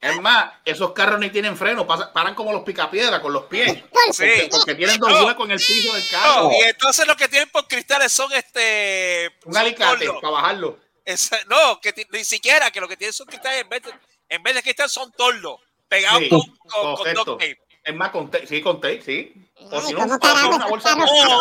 Es 0.00 0.20
más, 0.20 0.52
esos 0.64 0.92
carros 0.92 1.18
ni 1.20 1.30
tienen 1.30 1.56
freno, 1.56 1.86
paran 1.86 2.34
como 2.34 2.52
los 2.52 2.62
picapiedras 2.62 3.20
con 3.20 3.32
los 3.32 3.44
pies. 3.44 3.82
Sí. 4.12 4.24
Porque, 4.26 4.48
porque 4.50 4.74
tienen 4.74 4.98
dos 4.98 5.10
No. 5.10 5.26
huecos 5.26 5.44
en 5.46 5.50
el 5.52 5.58
piso 5.58 5.92
del 5.94 6.08
carro. 6.08 6.44
No, 6.44 6.52
y 6.52 6.62
entonces 6.62 7.06
lo 7.06 7.16
que 7.16 7.28
tienen 7.28 7.48
por 7.50 7.66
cristales 7.68 8.10
son 8.12 8.32
este. 8.32 9.30
un 9.44 9.52
son 9.52 9.60
alicate 9.62 10.08
para 10.20 10.30
bajarlo. 10.30 10.78
Esa- 11.04 11.38
no, 11.48 11.80
que 11.80 12.06
ni 12.10 12.24
siquiera, 12.24 12.70
que 12.70 12.80
lo 12.80 12.88
que 12.88 12.96
tienen 12.96 13.12
son 13.12 13.26
cristales 13.26 13.60
en 13.62 13.68
vez 13.68 13.82
de, 13.82 13.92
en 14.30 14.42
vez 14.42 14.54
de 14.54 14.62
cristal 14.62 14.88
son 14.88 15.12
tordos 15.12 15.60
pegados 15.88 16.20
Sí, 16.20 16.28
con, 16.30 16.40
con, 16.40 16.56
con 16.70 16.94
correcto. 16.96 17.24
duct 17.24 17.40
tape. 17.42 17.58
Es 17.84 17.94
más, 17.94 18.10
con 18.10 18.30
tape, 18.30 18.46
sí, 18.46 18.62
con 18.62 18.80
tape, 18.80 19.02
sí. 19.02 19.32
O 19.56 19.68
Ay, 19.78 19.80
si 19.86 19.92
no, 19.92 19.98
¿cómo 20.00 20.14
o 20.14 20.54
una 20.56 20.66
bolsa 20.68 20.94
quisiera 20.94 21.38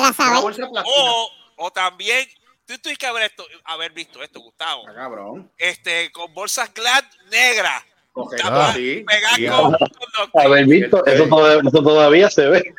Una 0.00 0.12
saber. 0.12 0.42
bolsa 0.42 0.68
plástica. 0.70 0.82
O, 0.96 1.30
o 1.56 1.70
también, 1.70 2.28
tú 2.66 2.78
tienes 2.78 2.98
que 2.98 3.06
haber, 3.06 3.24
esto, 3.24 3.44
haber 3.64 3.92
visto 3.92 4.22
esto, 4.22 4.40
Gustavo. 4.40 4.84
Ah, 4.88 4.94
cabrón. 4.94 5.50
Este, 5.58 6.10
con 6.12 6.32
bolsas 6.34 6.72
Glad 6.74 7.04
negras. 7.30 7.82
Correcto, 8.12 8.48
Ah. 8.50 8.72
sí. 8.74 9.04
Con, 9.50 9.72
tape. 9.72 10.46
Haber 10.46 10.66
visto, 10.66 11.04
eso, 11.06 11.28
toda- 11.28 11.54
eso 11.60 11.82
todavía 11.82 12.30
se 12.30 12.46
ve. 12.48 12.74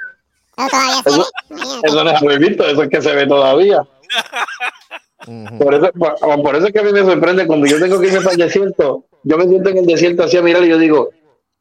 Todavía 0.56 1.02
se 1.04 1.10
ve. 1.10 1.16
Eso, 1.16 1.80
eso 1.84 2.04
no 2.04 2.10
es 2.12 2.22
haber 2.22 2.40
visto, 2.40 2.66
eso 2.68 2.84
es 2.84 2.90
que 2.90 3.02
se 3.02 3.14
ve 3.14 3.28
todavía. 3.28 3.82
Por 5.58 5.74
eso, 5.74 5.90
por, 5.94 6.42
por 6.44 6.56
eso 6.56 6.68
es 6.68 6.74
que 6.74 6.80
a 6.80 6.84
mí 6.84 6.92
me 6.92 7.02
sorprende 7.04 7.48
cuando 7.48 7.66
yo 7.68 7.80
tengo 7.80 8.00
que 8.00 8.08
irme 8.08 8.20
para 8.22 8.32
el 8.32 8.38
desierto. 8.40 9.06
Yo 9.24 9.38
me 9.38 9.48
siento 9.48 9.70
en 9.70 9.78
el 9.78 9.86
desierto 9.86 10.24
así 10.24 10.38
a 10.38 10.42
mirar 10.42 10.64
y 10.64 10.70
yo 10.70 10.78
digo, 10.78 11.10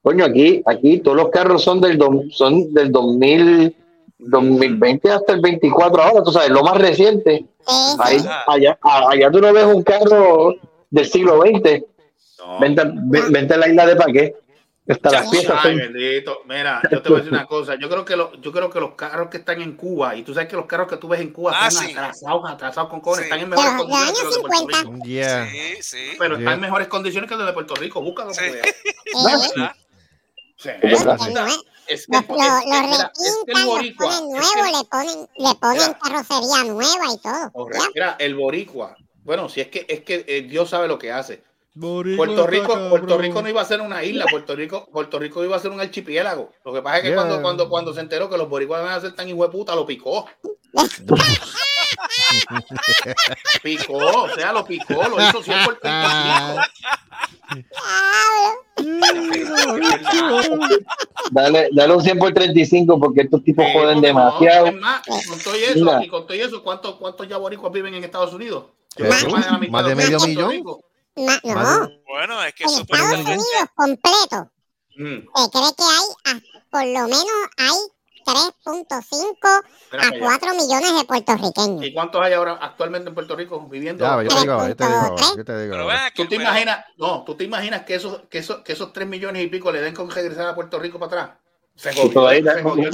coño, 0.02 0.24
aquí, 0.24 0.62
aquí 0.66 0.98
todos 0.98 1.16
los 1.16 1.28
carros 1.30 1.62
son 1.62 1.80
del, 1.80 1.98
dom- 1.98 2.30
son 2.32 2.72
del 2.74 2.90
2000, 2.90 3.74
2020 4.18 5.10
hasta 5.10 5.32
el 5.34 5.40
24 5.40 6.02
ahora, 6.02 6.22
tú 6.24 6.32
sabes, 6.32 6.51
lo 6.51 6.62
más 6.62 6.76
reciente. 6.78 7.44
Ahí, 8.01 8.16
allá, 8.48 8.78
allá 8.82 9.30
tú 9.30 9.40
no 9.40 9.52
ves 9.52 9.64
un 9.64 9.82
carro 9.82 10.55
del 10.90 11.06
siglo 11.06 11.40
XX. 11.43 11.82
Vente, 12.60 12.82
ve- 13.05 13.22
vente 13.30 13.55
a 13.55 13.56
la 13.59 13.68
isla 13.68 13.86
de 13.86 13.97
Paqué. 13.97 14.34
Hasta 14.88 15.10
las 15.12 15.30
piezas 15.30 15.56
Ay, 15.62 15.78
son- 15.78 15.92
bendito. 15.92 16.42
Mira, 16.46 16.82
yo 16.90 17.00
te 17.02 17.09
voy 17.09 17.18
a 17.18 17.20
decir 17.22 17.32
una 17.32 17.46
cosa. 17.46 17.76
Yo 17.76 17.88
creo 17.88 18.04
que 18.04 18.16
lo- 18.16 18.32
yo 18.40 18.50
creo 18.50 18.68
que 18.68 18.80
los 18.80 18.94
carros 18.94 19.28
que 19.28 19.36
están 19.36 19.62
en 19.62 19.76
Cuba, 19.76 20.16
y 20.16 20.22
tú 20.24 20.34
sabes 20.34 20.48
que 20.48 20.56
los 20.56 20.66
carros 20.66 20.88
que 20.88 20.96
tú 20.96 21.06
ves 21.06 21.20
en 21.20 21.32
Cuba 21.32 21.52
Ah, 21.54 21.68
están 21.68 21.86
sí. 21.86 21.92
atrasados, 21.92 22.50
atrasados 22.50 22.90
con 22.90 23.00
cojones, 23.00 23.26
Sí. 23.26 23.30
están 23.32 23.40
en 23.40 23.48
mejores 23.50 23.72
los, 23.74 23.88
los 23.88 23.88
condiciones 23.88 24.18
que 24.18 24.24
los 24.24 24.34
de 24.34 24.40
Puerto 24.42 24.59
50. 24.76 24.90
Rico. 24.92 25.04
Yeah. 25.06 25.46
Sí, 25.50 25.82
sí. 25.82 26.16
Pero 26.18 26.34
Yeah. 26.34 26.38
están 26.40 26.54
en 26.54 26.60
mejores 26.60 26.88
condiciones 26.88 27.30
que 27.30 27.36
los 27.36 27.46
de 27.46 27.52
Puerto 27.52 27.74
Rico. 27.76 28.02
Búscalo. 28.02 28.34
Sí. 28.34 28.40
Los, 29.12 29.44
Es 29.44 29.56
los, 29.56 29.56
nue- 29.56 29.74
Es 30.64 30.64
que, 30.64 30.88
los, 30.88 31.00
es- 31.00 31.06
los, 31.06 31.62
es- 31.88 32.09
los 32.09 32.28
mira, 32.28 32.59
es 32.59 32.64
que 32.64 32.70
el 32.70 33.00
repintan, 33.02 33.54
los 33.54 33.64
boricua, 33.66 34.06
ponen 34.06 34.36
es 34.36 34.50
que- 34.50 34.56
nuevos, 34.60 34.78
le 34.80 34.88
ponen, 34.88 35.28
le 35.36 35.54
ponen 35.56 35.76
Mira. 35.82 35.98
carrocería 36.02 36.64
nueva 36.72 37.04
y 37.12 37.18
todo. 37.18 37.68
Mira, 37.94 38.16
el 38.18 38.34
boricua. 38.34 38.96
Bueno, 39.24 39.48
si 39.48 39.60
es 39.60 39.68
que 39.68 39.86
es 39.88 40.00
que 40.00 40.24
eh, 40.26 40.42
Dios 40.42 40.70
sabe 40.70 40.88
lo 40.88 40.98
que 40.98 41.12
hace. 41.12 41.42
Puerto 41.78 42.46
Rico. 42.46 42.88
Puerto 42.90 43.16
Rico 43.18 43.40
no 43.42 43.48
iba 43.48 43.62
a 43.62 43.64
ser 43.64 43.80
una 43.80 44.04
isla, 44.04 44.26
Puerto 44.30 44.54
Rico, 44.54 44.86
Puerto 44.92 45.18
Rico 45.18 45.42
iba 45.44 45.56
a 45.56 45.60
ser 45.60 45.70
un 45.70 45.80
archipiélago. 45.80 46.50
Lo 46.64 46.72
que 46.72 46.82
pasa 46.82 46.96
es 46.98 47.02
que 47.02 47.08
Yeah. 47.08 47.16
cuando, 47.16 47.40
cuando, 47.42 47.68
cuando 47.68 47.94
se 47.94 48.00
enteró 48.00 48.28
que 48.28 48.36
los 48.36 48.48
boricuas 48.48 48.82
iban 48.82 48.92
a 48.94 49.00
ser 49.00 49.14
tan 49.14 49.28
hijueputa, 49.28 49.74
lo 49.74 49.86
picó. 49.86 50.26
Picó, 53.62 53.96
o 53.96 54.28
sea, 54.34 54.52
lo 54.52 54.64
picó, 54.64 54.94
lo 55.08 55.20
hizo 55.22 55.42
100 55.42 55.64
por 55.64 55.78
35. 55.78 56.60
Dale, 61.30 61.68
dale 61.72 61.94
un 61.94 62.02
100 62.02 62.18
por 62.18 62.32
35 62.32 62.98
porque 62.98 63.20
estos 63.22 63.42
tipos 63.44 63.64
Sí, 63.66 63.72
joden 63.72 63.96
no, 63.96 64.00
demasiado. 64.02 64.66
es 64.66 64.74
más, 64.74 65.02
y 65.06 65.28
con 65.28 65.38
todo 65.38 65.54
eso, 65.54 65.84
Mira. 65.84 66.04
y 66.04 66.08
con 66.08 66.26
todo 66.26 66.36
eso, 66.36 66.62
¿cuántos, 66.62 66.96
cuántos 66.96 67.28
ya 67.28 67.36
boricuas 67.36 67.72
viven 67.72 67.94
en 67.94 68.04
Estados 68.04 68.32
Unidos? 68.32 68.64
Más- 68.98 69.60
de 69.60 69.68
más 69.70 69.94
medio 69.94 70.18
millón. 70.20 70.50
Rico. 70.50 70.80
Ma- 71.16 71.40
no, 71.44 71.90
Bueno, 72.06 72.43
es 72.43 72.55
que 72.55 72.64
en 72.64 72.70
eso 72.70 72.80
Estados 72.80 73.20
Unidos 73.20 73.68
completo 73.74 74.51
Mm, 74.94 75.20
se 75.34 75.51
cree 75.51 75.72
que 75.74 75.84
hay, 75.84 76.43
por 76.70 76.84
lo 76.84 77.09
menos 77.09 77.39
hay 77.56 77.78
3.5 78.26 79.48
espera 79.48 80.02
a 80.02 80.10
para 80.10 80.10
allá. 80.10 80.20
4 80.20 80.55
millones 80.55 80.94
de 80.94 81.05
puertorriqueños. 81.05 81.86
¿Y 81.86 81.94
cuántos 81.94 82.22
hay 82.22 82.34
ahora 82.34 82.59
actualmente 82.60 83.09
en 83.09 83.14
Puerto 83.14 83.34
Rico 83.36 83.66
viviendo? 83.68 84.05
Ya, 84.05 84.22
yo 84.22 84.28
te 84.28 84.40
digo, 84.40 84.68
yo 84.68 84.76
te 84.76 84.84
digo, 84.84 85.16
yo 85.36 85.44
te 85.44 85.62
digo. 85.62 85.76
¿Tú 86.14 86.26
te 86.26 86.34
imaginas, 86.36 86.84
no, 86.98 87.24
tú 87.24 87.34
te 87.36 87.44
imaginas 87.44 87.82
que 87.84 87.94
esos, 87.94 88.22
que 88.28 88.39
esos, 88.39 88.59
que 88.62 88.72
esos 88.72 88.93
3 88.93 89.09
millones 89.09 89.43
y 89.43 89.47
pico 89.48 89.72
le 89.72 89.80
den 89.80 89.94
con 89.94 90.10
regresar 90.10 90.48
a 90.48 90.55
Puerto 90.55 90.78
Rico 90.78 90.98
para 90.98 91.22
atrás? 91.22 91.39
Se 91.74 91.90
Y 92.06 92.10
todavía- 92.10 92.54
se 92.54 92.62
jodió. 92.62 92.90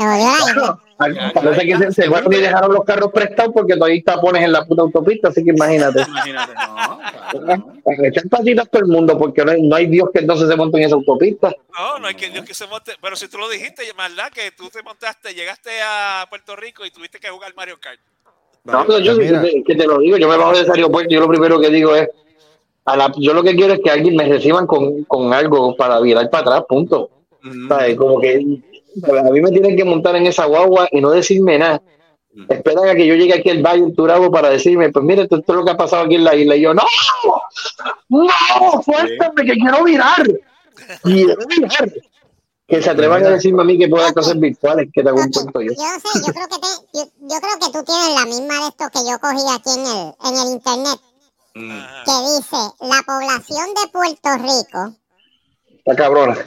Parece 1.34 1.66
que 1.66 1.76
se, 1.78 1.92
se 1.92 2.09
fueron 2.09 2.32
y 2.32 2.36
dejaron 2.36 2.72
los 2.74 2.84
carros 2.84 3.12
prestados 3.12 3.52
porque 3.52 3.74
todavía 3.74 3.94
hay 3.94 4.02
tapones 4.02 4.42
en 4.42 4.52
la 4.52 4.64
puta 4.64 4.82
autopista, 4.82 5.28
así 5.28 5.44
que 5.44 5.50
imagínate. 5.50 6.02
Imagínate, 6.02 6.55
no, 6.55 6.98
claro. 7.44 7.72
Echar 8.05 8.28
pasitas 8.28 8.68
todo 8.70 8.82
el 8.82 8.88
mundo 8.88 9.18
porque 9.18 9.44
no 9.44 9.52
hay, 9.52 9.62
no 9.62 9.76
hay 9.76 9.86
Dios 9.86 10.09
que 10.12 10.20
entonces 10.20 10.48
se 10.48 10.56
monte 10.56 10.78
en 10.78 10.84
esa 10.84 10.94
autopista. 10.94 11.55
No, 11.76 11.98
no 11.98 12.06
hay 12.06 12.14
que 12.14 12.30
Dios 12.30 12.44
que 12.44 12.55
se 12.55 12.66
monte. 12.66 12.92
Pero 13.00 13.16
si 13.16 13.28
tú 13.28 13.38
lo 13.38 13.48
dijiste, 13.48 13.82
¿verdad? 13.96 14.30
Que 14.32 14.50
tú 14.52 14.68
te 14.70 14.82
montaste, 14.82 15.34
llegaste 15.34 15.70
a 15.82 16.26
Puerto 16.28 16.56
Rico 16.56 16.84
y 16.84 16.90
tuviste 16.90 17.18
que 17.20 17.28
jugar 17.28 17.55
Mario 17.55 17.78
Kart. 17.80 18.00
No, 18.64 18.84
pero 18.86 18.98
yo 18.98 19.16
que 19.18 19.28
te, 19.32 19.62
que 19.64 19.74
te 19.76 19.86
lo 19.86 19.98
digo, 19.98 20.16
yo 20.18 20.28
me 20.28 20.36
bajo 20.36 20.52
de 20.52 20.62
ese 20.62 20.72
aeropuerto 20.72 21.10
y 21.10 21.14
yo 21.14 21.20
lo 21.20 21.28
primero 21.28 21.60
que 21.60 21.70
digo 21.70 21.94
es, 21.94 22.09
a 22.84 22.96
la, 22.96 23.12
yo 23.16 23.32
lo 23.34 23.42
que 23.42 23.55
quiero 23.55 23.74
es 23.74 23.80
que 23.82 23.90
alguien 23.90 24.16
me 24.16 24.28
reciban 24.28 24.66
con, 24.66 25.05
con 25.05 25.32
algo 25.32 25.76
para 25.76 26.00
virar 26.00 26.28
para 26.28 26.42
atrás, 26.42 26.64
punto. 26.68 27.10
¿Sabes? 27.69 27.97
Como 27.97 28.20
que 28.20 28.35
a 28.37 29.31
mí 29.31 29.41
me 29.41 29.51
tienen 29.51 29.77
que 29.77 29.85
montar 29.85 30.16
en 30.16 30.27
esa 30.27 30.47
guagua 30.47 30.89
y 30.91 31.01
no 31.01 31.11
decirme 31.11 31.59
nada. 31.59 31.83
Esperan 32.49 32.89
a 32.89 32.95
que 32.95 33.07
yo 33.07 33.15
llegue 33.15 33.35
aquí 33.35 33.51
al 33.51 33.62
Valle 33.62 33.93
Turabo 33.97 34.31
para 34.31 34.51
decirme, 34.51 34.91
pues 34.91 35.05
mire, 35.05 35.23
esto, 35.23 35.39
esto 35.39 35.53
es 35.53 35.59
lo 35.59 35.65
que 35.65 35.73
ha 35.73 35.77
pasado 35.77 36.05
aquí 36.05 36.15
en 36.15 36.25
la 36.25 36.35
isla. 36.37 36.57
Y 36.57 36.61
yo, 36.61 36.75
no, 36.75 36.83
no, 38.09 38.29
suéltame 38.85 39.45
que 39.45 39.55
quiero 39.55 39.85
virar. 39.85 40.25
Quiero 41.03 41.37
virar. 41.47 41.93
Que 42.66 42.83
se 42.83 42.91
atrevan 42.91 43.25
a 43.25 43.31
decirme 43.31 43.62
a 43.62 43.65
mí 43.65 43.79
que 43.79 43.89
puedo 43.89 44.05
dar 44.05 44.12
cosas 44.12 44.39
virtuales, 44.39 44.89
que 44.93 45.03
te 45.03 45.09
hago 45.09 45.20
un 45.20 45.31
cuento 45.31 45.61
yo. 45.62 45.73
Yo 45.73 45.77
sé, 45.77 46.20
yo 46.27 46.33
creo 46.33 46.49
que 46.49 46.59
te, 46.59 46.99
yo, 46.99 47.05
yo 47.23 47.41
creo 47.41 47.59
que 47.61 47.79
tú 47.79 47.85
tienes 47.85 48.15
la 48.15 48.27
misma 48.27 48.55
de 48.61 48.69
esto 48.69 48.85
que 48.93 49.11
yo 49.11 49.19
cogí 49.19 49.43
aquí 49.51 49.70
en 49.70 49.87
el, 49.87 50.15
en 50.23 50.47
el 50.47 50.53
internet, 50.53 51.01
Mm. 51.55 51.70
Ajá. 51.73 52.05
que 52.05 52.12
dice 52.37 52.57
la 52.81 53.03
población 53.05 53.66
de 53.75 53.89
Puerto 53.91 54.29
Rico 54.37 54.95
Está 55.79 55.97
cabrona. 55.97 56.47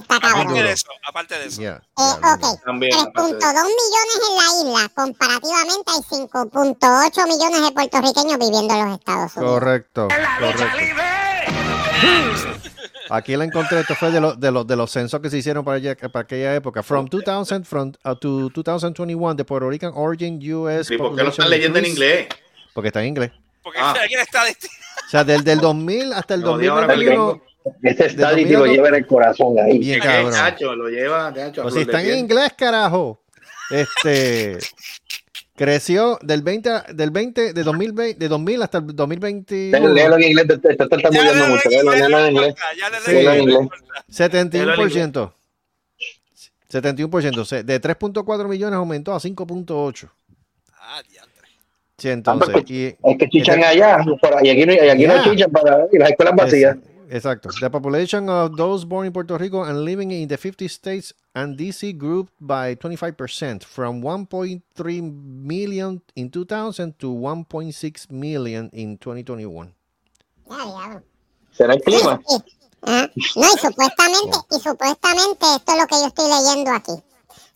Está 0.00 0.16
Aparte 0.16 0.38
cabrón. 0.38 0.54
de 0.54 0.72
eso, 0.72 0.86
aparte 1.08 1.38
de 1.38 1.46
eso. 1.46 1.60
Yeah, 1.60 1.82
Eh, 1.98 2.02
ok, 2.34 2.64
También, 2.64 2.92
3.2 2.92 3.08
aparte 3.08 3.32
de- 3.32 3.62
millones 3.64 4.20
en 4.28 4.34
la 4.36 4.80
isla, 4.80 4.88
comparativamente 4.94 5.90
hay 5.92 6.02
5.8 6.02 7.26
millones 7.26 7.62
de 7.62 7.72
puertorriqueños 7.72 8.38
viviendo 8.38 8.74
en 8.74 8.84
los 8.90 8.98
Estados 8.98 9.36
Unidos. 9.36 9.52
Correcto, 9.54 10.08
correcto. 10.08 10.66
Aquí 13.10 13.36
la 13.36 13.44
encontré, 13.44 13.80
esto 13.80 13.94
fue 13.94 14.10
de, 14.10 14.20
los 14.20 14.40
de, 14.40 14.50
los 14.50 14.66
de 14.66 14.76
los 14.76 14.90
censos 14.90 15.20
que 15.20 15.28
se 15.28 15.36
hicieron 15.36 15.62
para, 15.64 15.76
allá- 15.76 15.94
para 15.96 16.22
aquella 16.22 16.54
época. 16.54 16.82
From 16.82 17.06
2000 17.06 17.64
from, 17.64 17.92
uh, 18.04 18.14
to 18.16 18.48
2021, 18.50 19.36
the 19.36 19.44
Puerto 19.44 19.68
Rican 19.68 19.92
origin 19.94 20.40
US 20.54 20.90
¿Y 20.90 20.96
por 20.96 21.14
qué 21.14 21.22
lo 21.22 21.28
están 21.28 21.50
leyendo 21.50 21.78
en 21.78 21.84
inglés? 21.86 22.28
Porque 22.72 22.88
está 22.88 23.02
en 23.02 23.08
inglés. 23.08 23.30
Porque 23.62 23.78
Ah. 23.78 23.92
alguien 24.00 24.20
está 24.20 24.44
de 24.44 24.52
O 24.52 25.10
sea, 25.10 25.22
del, 25.22 25.44
del 25.44 25.60
2000 25.60 26.12
hasta 26.14 26.34
el 26.34 26.40
No, 26.40 26.56
di 26.56 26.66
ahora 26.66 26.86
que 26.88 26.92
2021. 26.94 27.42
Ese 27.82 28.06
estadístico 28.06 28.60
lo 28.60 28.72
lleva 28.72 28.88
en 28.88 28.94
el 28.96 29.06
corazón 29.06 29.58
ahí. 29.58 29.78
Bien, 29.78 30.00
cabrón. 30.00 30.32
Chacho, 30.32 30.74
lo 30.74 30.88
lleva, 30.88 31.32
chacho, 31.34 31.60
a 31.62 31.64
Pues 31.64 31.74
si 31.74 31.80
está 31.82 32.02
en 32.02 32.18
inglés, 32.18 32.52
carajo. 32.56 33.20
Este 33.70 34.58
creció 35.56 36.18
del 36.20 36.42
20 36.42 36.68
a- 36.70 36.84
del 36.92 37.10
20 37.10 37.52
de 37.54 37.62
2020 37.62 38.18
de 38.18 38.28
2000 38.28 38.62
hasta 38.62 38.78
el 38.78 38.86
2021 38.94 39.88
Léelo 39.88 40.16
en 40.16 40.22
inglés, 40.24 40.46
te, 40.48 40.58
te, 40.58 40.74
te 40.76 40.96
muriendo 41.10 41.48
mucho. 41.48 41.68
Léelo, 41.70 41.92
en 41.94 42.32
inglés. 42.34 42.54
Léelo 43.06 43.32
en 43.32 43.40
inglés. 43.42 43.58
71%. 44.10 45.32
71%. 46.70 47.44
Se- 47.44 47.62
De 47.62 47.80
3.4 47.80 48.48
millones 48.48 48.76
aumentó 48.76 49.14
a 49.14 49.20
5.8. 49.20 50.10
Ah, 50.78 51.00
diantre. 51.08 51.48
Sí, 51.96 52.08
Ah, 52.08 52.12
entonces. 52.12 52.48
pues, 52.52 52.64
y, 52.70 52.86
Es 52.86 53.18
que 53.18 53.28
chichan 53.28 53.62
allá, 53.64 53.98
y 54.42 54.48
aquí 54.50 54.66
no, 54.66 54.72
y 54.74 54.78
aquí 54.88 55.06
no 55.06 55.22
chichan 55.22 55.50
para 55.50 55.86
y 55.92 55.98
las 55.98 56.10
escuelas 56.10 56.34
vacías. 56.36 56.76
Exacto. 57.10 57.50
The 57.60 57.70
population 57.70 58.28
of 58.28 58.56
those 58.56 58.84
born 58.84 59.06
in 59.06 59.12
Puerto 59.12 59.36
Rico 59.36 59.62
and 59.62 59.84
living 59.84 60.10
in 60.10 60.28
the 60.28 60.36
50 60.36 60.68
states 60.68 61.12
and 61.34 61.56
DC 61.58 61.96
grew 61.98 62.28
by 62.40 62.74
25% 62.76 63.64
from 63.64 64.02
1.3 64.02 64.62
million 65.02 66.00
in 66.16 66.30
2000 66.30 66.98
to 66.98 67.12
1.6 67.12 68.10
million 68.10 68.70
in 68.72 68.98
2021. 68.98 69.74
Ya, 70.48 70.56
diablo. 70.56 71.02
¿Será 71.52 71.74
el 71.74 71.80
clima? 71.80 72.20
Y, 72.28 72.42
Ah, 72.86 73.08
No, 73.16 73.46
y 73.46 73.58
supuestamente, 73.58 74.38
y 74.50 74.60
supuestamente 74.60 75.46
esto 75.56 75.72
es 75.72 75.78
lo 75.80 75.86
que 75.86 75.96
yo 75.96 76.06
estoy 76.06 76.26
leyendo 76.28 76.70
aquí. 76.72 76.92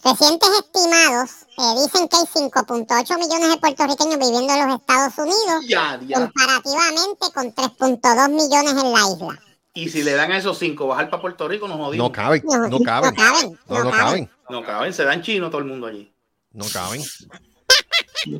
Recientes 0.04 0.48
estimados 0.60 1.30
eh, 1.58 1.82
dicen 1.82 2.08
que 2.08 2.16
hay 2.16 2.24
5.8 2.24 3.18
millones 3.18 3.48
de 3.50 3.56
puertorriqueños 3.58 4.18
viviendo 4.18 4.52
en 4.54 4.68
los 4.68 4.80
Estados 4.80 5.12
Unidos, 5.18 5.64
Ya, 5.66 5.98
ya. 6.06 6.20
comparativamente 6.20 7.26
con 7.34 7.52
3.2 7.54 8.28
millones 8.30 8.82
en 8.84 8.92
la 8.92 9.00
isla. 9.00 9.42
Y 9.74 9.88
si 9.90 10.02
le 10.02 10.12
dan 10.14 10.32
a 10.32 10.38
esos 10.38 10.58
cinco 10.58 10.86
bajar 10.86 11.10
para 11.10 11.20
Puerto 11.20 11.46
Rico, 11.48 11.68
nos 11.68 11.76
jodimos. 11.78 12.08
No 12.08 12.12
caben, 12.12 12.42
no 12.44 12.80
caben. 12.80 13.10
No 13.10 13.16
caben, 13.16 13.58
No, 13.68 13.84
no 13.84 13.90
caben. 13.90 14.30
No 14.48 14.64
caben, 14.64 14.92
se 14.94 15.04
dan 15.04 15.22
chino 15.22 15.50
todo 15.50 15.58
el 15.60 15.66
mundo 15.66 15.86
allí. 15.88 16.12
No 16.52 16.64
caben. 16.72 17.02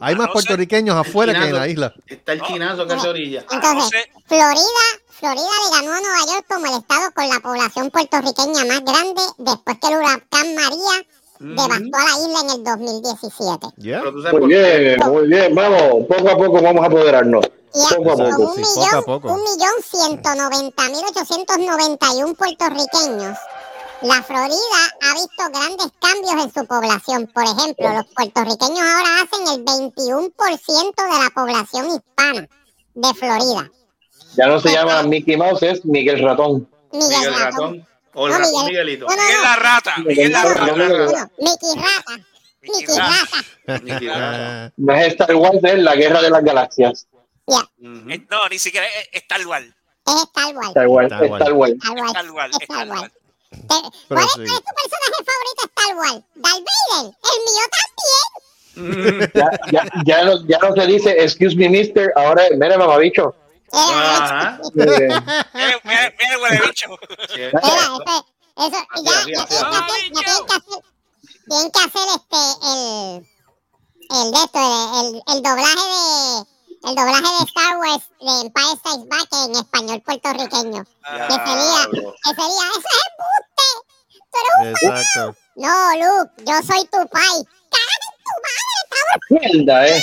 Hay 0.01 0.17
más 0.17 0.31
puertorriqueños 0.31 0.97
afuera 0.97 1.33
que 1.39 1.49
en 1.49 1.55
la 1.55 1.69
isla. 1.69 1.93
Está 2.07 2.33
el 2.33 2.43
chinazo 2.43 2.87
que 2.87 2.95
hace 2.95 3.09
orilla. 3.09 3.45
Entonces, 3.51 4.05
Florida, 4.27 4.85
Florida 5.09 5.43
le 5.65 5.77
ganó 5.77 5.93
a 5.93 6.01
Nueva 6.01 6.27
York 6.27 6.47
como 6.49 6.67
el 6.67 6.79
estado 6.81 7.13
con 7.13 7.29
la 7.29 7.41
población 7.41 7.91
puertorriqueña 7.91 8.65
más 8.65 8.85
grande 8.85 9.23
después 9.39 9.79
que 9.81 9.87
el 9.89 9.97
huracán 9.97 10.55
María 10.55 11.07
devastó 11.39 11.97
a 11.97 12.05
la 12.05 12.27
isla 12.27 12.41
en 12.41 12.51
el 12.51 12.65
2017. 12.65 13.67
Pero 13.83 14.13
tú 14.13 14.23
sabes 14.23 14.41
Muy 14.41 14.49
bien, 14.49 15.01
muy 15.07 15.27
bien, 15.29 15.55
vamos, 15.55 16.07
poco 16.09 16.29
a 16.31 16.37
poco 16.37 16.63
vamos 16.63 16.83
a 16.83 16.87
apoderarnos. 16.87 17.47
Poco 17.91 18.13
a 18.13 18.17
Con 18.17 18.31
poco. 18.31 18.53
un 18.53 18.57
millón, 18.57 19.05
un 19.07 19.43
millón 19.45 19.77
ciento 19.83 20.35
noventa 20.35 20.85
mil 20.85 21.05
ochocientos 21.09 21.59
noventa 21.59 22.07
y 22.17 22.23
un 22.23 22.35
puertorriqueños. 22.35 23.37
La 24.01 24.23
Florida 24.23 24.81
ha 25.03 25.15
visto 25.15 25.43
grandes 25.53 25.89
cambios 26.01 26.45
en 26.45 26.55
su 26.55 26.67
población. 26.67 27.31
Por 27.35 27.43
ejemplo, 27.43 27.93
los 27.95 28.07
puertorriqueños 28.15 28.79
ahora 28.79 29.23
hacen 29.23 29.47
el 29.55 29.65
21% 29.65 30.33
de 30.33 31.25
la 31.25 31.31
población 31.35 31.87
hispana 31.87 32.49
de 32.95 33.15
Florida. 33.15 33.71
Ya 34.37 34.47
no 34.47 34.61
se 34.61 34.73
llama 34.73 35.03
Mickey 35.03 35.37
Mouse, 35.37 35.63
es 35.65 35.85
Miguel 35.85 36.23
Ratón. 36.23 36.69
Miguel, 36.93 37.09
Miguel 37.09 37.35
Ratón. 37.35 37.75
Ratón. 37.75 37.88
O 38.19 38.27
el 38.27 38.33
No, 38.33 38.39
ratón 38.39 38.53
Miguel. 38.67 38.85
Miguelito. 38.87 39.07
No, 39.07 39.17
no, 39.17 39.23
Miguel 39.23 39.43
la 39.43 39.57
rata. 39.57 39.95
Miguel 39.99 40.33
la 40.33 40.43
rata. 40.45 40.73
Miguel- 40.73 40.89
No, 40.89 41.31
Mickey 41.39 41.75
Rata. 41.77 42.27
Mickey 42.63 42.87
Rata. 42.99 43.81
Mickey 43.83 44.09
Ratón. 44.09 44.73
No 44.77 44.95
es 44.95 45.07
Star 45.09 45.35
Wars, 45.37 45.59
es 45.63 45.79
la 45.79 45.95
guerra 45.97 46.21
de 46.23 46.31
las 46.31 46.43
galaxias. 46.45 47.07
Eh, 47.15 48.27
No, 48.31 48.49
ni 48.51 48.59
siquiera 48.59 48.87
es, 49.13 49.27
tal 49.29 49.45
cual. 49.47 49.75
Es 50.07 50.15
Star 50.23 50.55
Wars. 50.55 50.69
Star 50.69 50.89
Wars, 50.89 51.07
Star 51.13 51.23
Wars. 51.29 51.41
Star 51.41 51.53
Wars. 51.53 51.73
Star 51.73 51.93
Wars. 51.95 52.13
Tal 52.13 52.31
cual, 52.33 52.51
Es 52.51 52.59
Star 52.63 52.89
Wars. 52.89 53.13
¿Cuál, 54.09 54.25
es, 54.25 54.33
sí. 54.33 54.37
cuál 54.37 54.47
es 54.47 54.63
tu 54.65 54.75
personaje 54.75 55.25
favorito 55.25 55.63
Star 55.65 55.97
Wars? 55.97 56.23
Darth 56.35 56.65
Vader. 56.67 57.15
El 57.31 57.39
mío 57.47 57.65
también. 57.79 59.31
Ya, 59.35 59.49
ya, 59.73 59.83
ya, 60.05 60.25
no, 60.25 60.47
ya 60.47 60.59
no 60.59 60.75
se 60.75 60.87
dice, 60.87 61.11
excuse 61.23 61.57
me, 61.57 61.69
mister, 61.69 62.13
ahora, 62.17 62.43
mire, 62.57 62.77
mamabicho. 62.77 63.35
Eh, 63.71 64.59
Mira, 64.75 65.81
mira, 65.85 66.15
mira, 66.19 66.39
huele 66.41 66.61
bicho. 66.67 66.89
Eso, 68.59 68.79
ya, 69.05 69.19
así, 69.21 69.33
ya 69.33 69.43
así, 69.43 69.47
tienen 69.47 69.47
que 69.47 69.55
así. 69.55 69.55
hacer, 69.55 70.03
ya 70.13 70.21
tienen 70.23 70.47
que 70.47 70.55
hacer, 70.55 70.81
tienen 71.49 71.71
que 71.71 71.81
hacer 71.81 72.07
este, 72.17 72.41
el, 72.67 73.29
el 74.11 74.27
de 74.33 74.39
esto, 74.39 74.61
el, 75.29 75.43
doblaje 75.43 75.85
de, 75.95 76.89
el 76.89 76.95
doblaje 76.97 77.29
de 77.39 77.45
Star 77.47 77.77
Wars 77.77 78.05
de 78.21 78.33
Empire 78.41 78.75
Strikes 78.79 79.07
Back 79.09 79.29
en 79.45 79.51
español 79.57 80.01
puertorriqueño. 80.03 80.83
Que 80.85 81.35
sería, 81.35 81.79
Diablo. 81.93 82.15
que 82.25 82.31
sería, 82.31 82.65
eso 82.73 82.89
es 82.89 83.03
embuste. 83.09 83.69
Tú 84.31 84.39
eres 84.41 84.83
un 84.83 84.89
Exacto. 84.97 85.25
No, 85.57 85.75
Luke, 85.95 86.33
yo 86.45 86.55
soy 86.67 86.83
tu 86.87 86.99
pai. 87.09 87.37
¡Cágate 87.71 88.07
en 88.09 88.19
tu 88.25 88.35
madre, 88.43 88.78
Mierda, 89.31 89.87
eh. 89.89 90.03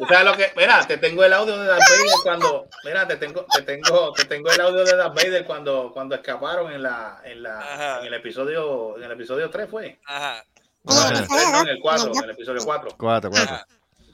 o 0.00 0.06
sea, 0.06 0.24
lo 0.24 0.36
que, 0.36 0.52
mira, 0.56 0.86
te 0.86 0.98
tengo 0.98 1.24
el 1.24 1.32
audio 1.32 1.56
de 1.58 1.66
Darth 1.66 1.82
Vader 1.88 2.14
cuando, 2.22 2.68
mira, 2.84 3.06
te 3.06 3.16
tengo, 3.16 3.46
te 3.52 3.62
tengo, 3.62 4.12
te 4.12 4.24
tengo 4.24 4.50
el 4.50 4.60
audio 4.60 4.84
de 4.84 4.96
Darth 4.96 5.14
Vader 5.14 5.44
cuando, 5.44 5.90
cuando 5.92 6.14
escaparon 6.14 6.72
en 6.72 6.82
la, 6.82 7.20
en 7.24 7.42
la, 7.42 7.98
en 8.00 8.06
el 8.06 8.14
episodio, 8.14 8.96
en 8.96 9.04
el 9.04 9.12
episodio 9.12 9.50
3 9.50 9.70
fue. 9.70 10.00
Ajá. 10.06 10.44
No, 10.82 11.08
en 11.08 11.68
el 11.68 11.80
4, 11.80 12.12
en 12.14 12.24
el 12.24 12.30
episodio 12.30 12.60
4. 12.64 12.90
4, 12.96 13.30
4. 13.30 13.58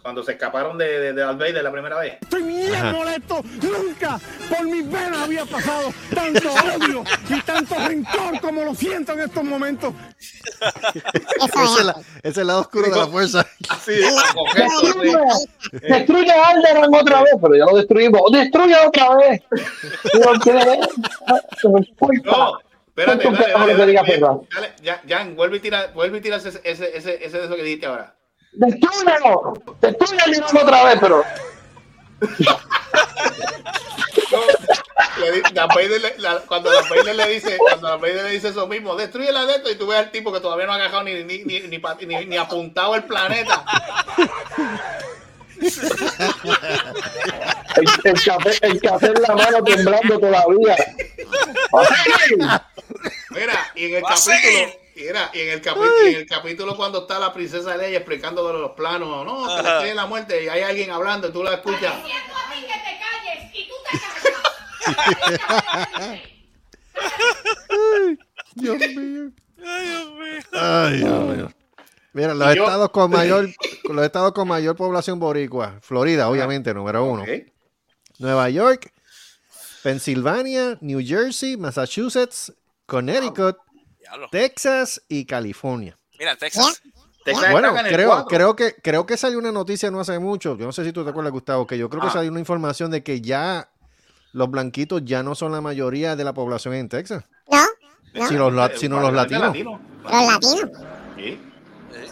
Cuando 0.07 0.23
se 0.23 0.31
escaparon 0.35 0.79
de, 0.79 0.87
de, 0.87 1.13
de 1.15 1.21
Darth 1.21 1.37
Vader 1.37 1.65
la 1.65 1.73
primera 1.73 1.99
vez. 1.99 2.19
Estoy 2.21 2.45
bien 2.45 2.93
molesto. 2.93 3.43
Nunca 3.61 4.21
por 4.49 4.65
mis 4.65 4.89
venas 4.89 5.19
había 5.19 5.45
pasado 5.45 5.93
tanto 6.15 6.49
odio 6.77 7.03
y 7.29 7.41
tanto 7.41 7.75
rencor 7.75 8.41
como 8.41 8.63
lo 8.63 8.73
siento 8.73 9.15
en 9.15 9.23
estos 9.23 9.43
momentos. 9.43 9.93
Es, 10.63 11.23
es. 11.43 11.79
ese 11.79 11.93
es 12.23 12.39
el 12.39 12.47
lado 12.47 12.61
oscuro 12.61 12.89
de 12.89 12.97
la 12.97 13.07
fuerza. 13.09 13.45
Así, 13.69 13.95
gesto, 13.95 14.45
sí. 15.03 15.13
Destruye 15.89 16.31
a 16.31 16.49
Alderaan 16.51 16.95
otra 16.95 17.23
vez, 17.25 17.33
pero 17.43 17.57
ya 17.57 17.65
lo 17.65 17.77
destruimos. 17.77 18.23
¡Destruye 18.31 18.77
otra 18.87 19.17
vez! 19.17 19.43
No, 20.15 20.33
espérate, 22.87 23.25
dale, 23.25 23.75
dale, 23.75 23.93
dale, 23.93 24.21
dale, 24.21 24.73
ya, 24.83 25.03
Jan, 25.09 25.35
vuelve 25.35 25.57
y 25.57 25.61
tira, 25.61 25.89
vuelve 25.93 26.19
y 26.19 26.21
tira 26.21 26.37
ese, 26.37 26.61
ese, 26.63 26.97
ese, 26.97 27.25
ese 27.27 27.39
de 27.39 27.45
eso 27.45 27.57
que 27.57 27.63
dijiste 27.65 27.87
ahora. 27.87 28.17
¡Destrúyelo! 28.57 29.53
¡Destruye 29.81 30.19
a 30.21 30.25
Alderaan 30.25 30.57
otra 30.57 30.85
vez! 30.85 30.99
Pero 31.01 31.25
le- 35.99 36.19
la- 36.19 36.41
cuando 36.47 36.71
Darth 36.71 36.89
Vader 36.89 37.15
le 37.17 37.29
dice, 37.29 37.59
cuando 37.59 37.99
Vader 37.99 38.25
le 38.25 38.31
dice 38.31 38.49
eso 38.49 38.67
mismo, 38.67 38.97
destruye 38.97 39.31
la 39.33 39.45
de 39.47 39.57
esto 39.57 39.71
y 39.71 39.75
tú 39.77 39.87
ves 39.87 39.99
al 39.99 40.11
tipo 40.11 40.33
que 40.33 40.41
todavía 40.41 40.67
no 40.67 40.73
ha 40.73 40.77
agajado 40.77 41.03
ni, 41.05 41.23
ni, 41.25 41.39
ni, 41.45 41.61
ni, 41.61 41.79
pa- 41.79 41.97
ni- 42.01 42.25
ni 42.27 42.37
apuntado 42.37 42.95
el 42.95 43.05
planeta. 43.05 43.65
el, 47.77 47.89
el 48.05 48.25
café, 48.25 48.59
el 48.63 48.81
café 48.81 49.07
en 49.07 49.23
la 49.23 49.35
mano 49.35 49.65
temblando 49.65 50.19
todavía. 50.21 50.77
Mira, 53.31 53.73
y 53.75 53.85
en 53.87 53.95
el 53.97 54.03
capítulo. 54.03 54.86
Mira, 54.97 55.31
y 55.35 55.41
en 55.41 55.51
el 55.51 55.61
capítulo, 55.61 56.09
y 56.09 56.15
en 56.15 56.21
el 56.21 56.27
capítulo 56.27 56.77
cuando 56.77 57.03
está 57.03 57.19
la 57.19 57.33
princesa 57.33 57.77
Leia 57.77 57.99
explicando 57.99 58.53
los 58.53 58.73
planos, 58.73 59.25
no, 59.25 59.47
que 59.57 59.63
la 59.63 59.95
la 59.95 60.07
muerte 60.07 60.45
y 60.45 60.49
hay 60.49 60.63
alguien 60.63 60.91
hablando 60.91 61.29
y 61.29 61.33
tú 61.33 61.45
la 61.45 61.55
escuchas. 61.55 61.95
Dios 68.55 68.79
mío. 68.79 69.31
Ay, 69.65 69.89
Dios 69.89 70.13
mío. 70.13 70.43
Ay, 70.53 70.99
Dios 70.99 71.37
mío. 71.37 71.53
Mira, 72.13 72.35
los 72.35 72.55
yo- 72.55 72.65
estados 72.65 72.91
con 72.91 73.11
mayor, 73.13 73.49
los 73.85 74.05
estados 74.05 74.33
con 74.33 74.49
mayor 74.49 74.77
población 74.77 75.19
boricua, 75.19 75.79
Florida, 75.83 76.29
obviamente, 76.31 76.73
número 76.73 77.05
uno. 77.05 77.25
Nueva 78.19 78.49
York, 78.49 78.93
Pensilvania, 79.83 80.79
New 80.81 81.01
Jersey, 81.05 81.57
Massachusetts, 81.59 82.53
Connecticut, 82.87 83.57
Diablo. 84.09 84.29
Texas 84.31 85.03
y 85.09 85.25
California. 85.25 85.99
Mira, 86.19 86.37
Texas. 86.37 86.83
Texas 87.25 87.51
Bueno, 87.51 87.75
creo, 87.89 88.25
creo 88.27 88.55
que 88.57 88.75
creo 88.83 89.05
que 89.05 89.17
salió 89.17 89.39
una 89.39 89.51
noticia 89.51 89.91
no 89.91 89.99
hace 90.01 90.19
mucho. 90.21 90.57
Yo 90.57 90.67
no 90.67 90.73
sé 90.73 90.85
si 90.85 90.93
tú 90.93 91.03
te 91.03 91.11
acuerdas, 91.11 91.33
Gustavo, 91.33 91.67
que 91.67 91.77
yo 91.77 91.91
creo 91.91 92.01
que 92.03 92.09
Ah. 92.09 92.13
salió 92.13 92.31
una 92.31 92.39
información 92.41 92.91
de 92.93 93.03
que 93.03 93.21
ya 93.21 93.69
los 94.33 94.49
blanquitos 94.51 95.03
ya 95.05 95.23
no 95.25 95.35
son 95.35 95.51
la 95.53 95.61
mayoría 95.61 96.15
de 96.15 96.23
la 96.25 96.33
población 96.35 96.75
en 96.75 96.89
Texas, 96.89 97.25
No, 97.51 97.65
no. 98.15 98.29
sino 98.29 98.51
los, 98.51 98.79
sino 98.79 99.01
los 99.01 99.13
latinos. 99.13 99.57
Los 99.57 100.13
latinos. 100.13 100.71
Sí. 101.17 101.41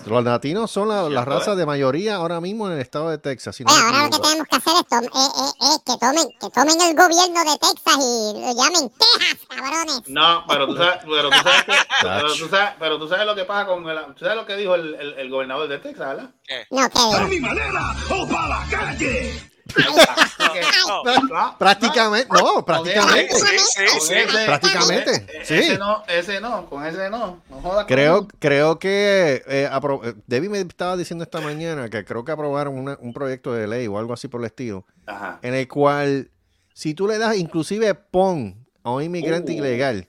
Los 0.07 0.25
latinos 0.25 0.71
son 0.71 0.89
la, 0.89 1.09
la 1.09 1.25
raza 1.25 1.55
de 1.55 1.65
mayoría 1.67 2.17
ahora 2.17 2.41
mismo 2.41 2.67
en 2.69 2.75
el 2.75 2.81
estado 2.81 3.09
de 3.11 3.19
Texas. 3.19 3.57
si 3.57 3.65
no 3.65 3.73
Oye, 3.73 3.81
me 3.83 3.87
ahora 3.89 4.05
lo 4.05 4.11
que 4.11 4.19
tenemos 4.21 4.47
que 4.49 4.57
hacer 4.57 4.75
es, 4.81 4.87
tom- 4.87 5.05
eh, 5.05 5.29
eh, 5.39 5.53
eh, 5.61 5.79
que, 5.87 5.93
tomen, 5.99 6.29
que 6.41 6.51
tomen 6.51 6.81
el 6.81 6.95
gobierno 6.97 7.51
de 7.53 7.59
Texas 7.59 7.97
y 7.99 8.41
lo 8.41 8.55
llamen 8.55 8.91
Texas, 8.91 9.39
cabrones. 9.49 10.03
No, 10.09 10.45
pero 10.49 10.67
tú 10.67 10.77
sabes, 10.77 10.97
pero 11.05 11.31
tú 11.31 11.37
sabes, 11.43 11.65
que- 11.65 11.73
pero 12.03 12.35
tú 12.35 12.49
sabes, 12.49 12.71
pero 12.79 12.99
tú 12.99 13.09
sabes 13.09 13.27
lo 13.27 13.35
que 13.35 13.45
pasa 13.45 13.67
con 13.67 13.89
el, 13.89 13.99
tú 14.15 14.21
sabes 14.25 14.37
lo 14.37 14.47
que 14.47 14.57
dijo 14.57 14.75
el, 14.75 14.95
el, 14.95 15.15
el 15.15 15.31
gobernador 15.31 15.69
de 15.69 15.79
Texas, 15.79 16.07
¿verdad? 16.09 16.31
No, 16.71 16.89
que 16.91 17.25
mi 17.29 17.41
manera 17.41 17.95
o 18.11 18.27
para 18.29 18.49
la 18.49 18.67
calle! 18.71 19.51
No. 19.65 21.55
Prácticamente, 21.59 22.29
no, 22.31 22.65
prácticamente. 22.65 23.35
Sí, 23.35 23.87
sí, 24.01 24.15
Prácticamente. 24.47 25.27
Ese 25.43 25.79
no, 25.79 26.03
ese 26.07 26.41
no, 26.41 26.67
con 26.67 26.85
ese 26.85 27.09
no. 27.11 27.41
No 27.49 27.61
jodas 27.63 27.87
Creo, 27.87 28.29
creo 28.39 28.79
que 28.79 29.43
eh, 29.47 29.69
apro- 29.73 30.01
eh, 30.05 30.15
Debbie 30.27 30.49
me 30.49 30.61
estaba 30.61 30.97
diciendo 30.97 31.25
esta 31.25 31.41
mañana 31.41 31.89
que 31.89 32.05
creo 32.05 32.25
que 32.25 32.33
aprobaron 32.33 32.79
una- 32.79 32.99
un 33.01 33.13
proyecto 33.13 33.53
de 33.53 33.67
ley 33.67 33.87
o 33.87 33.99
algo 33.99 34.13
así 34.13 34.29
por 34.29 34.41
el 34.41 34.47
estilo, 34.47 34.85
Ajá. 35.07 35.39
en 35.43 35.55
el 35.55 35.67
cual 35.69 36.31
si 36.75 36.95
tú 36.95 37.07
le 37.07 37.19
das, 37.19 37.37
inclusive 37.37 37.95
pon 37.95 38.67
a 38.83 38.91
un 38.91 39.03
inmigrante 39.03 39.53
Uh. 39.53 39.57
ilegal, 39.57 40.09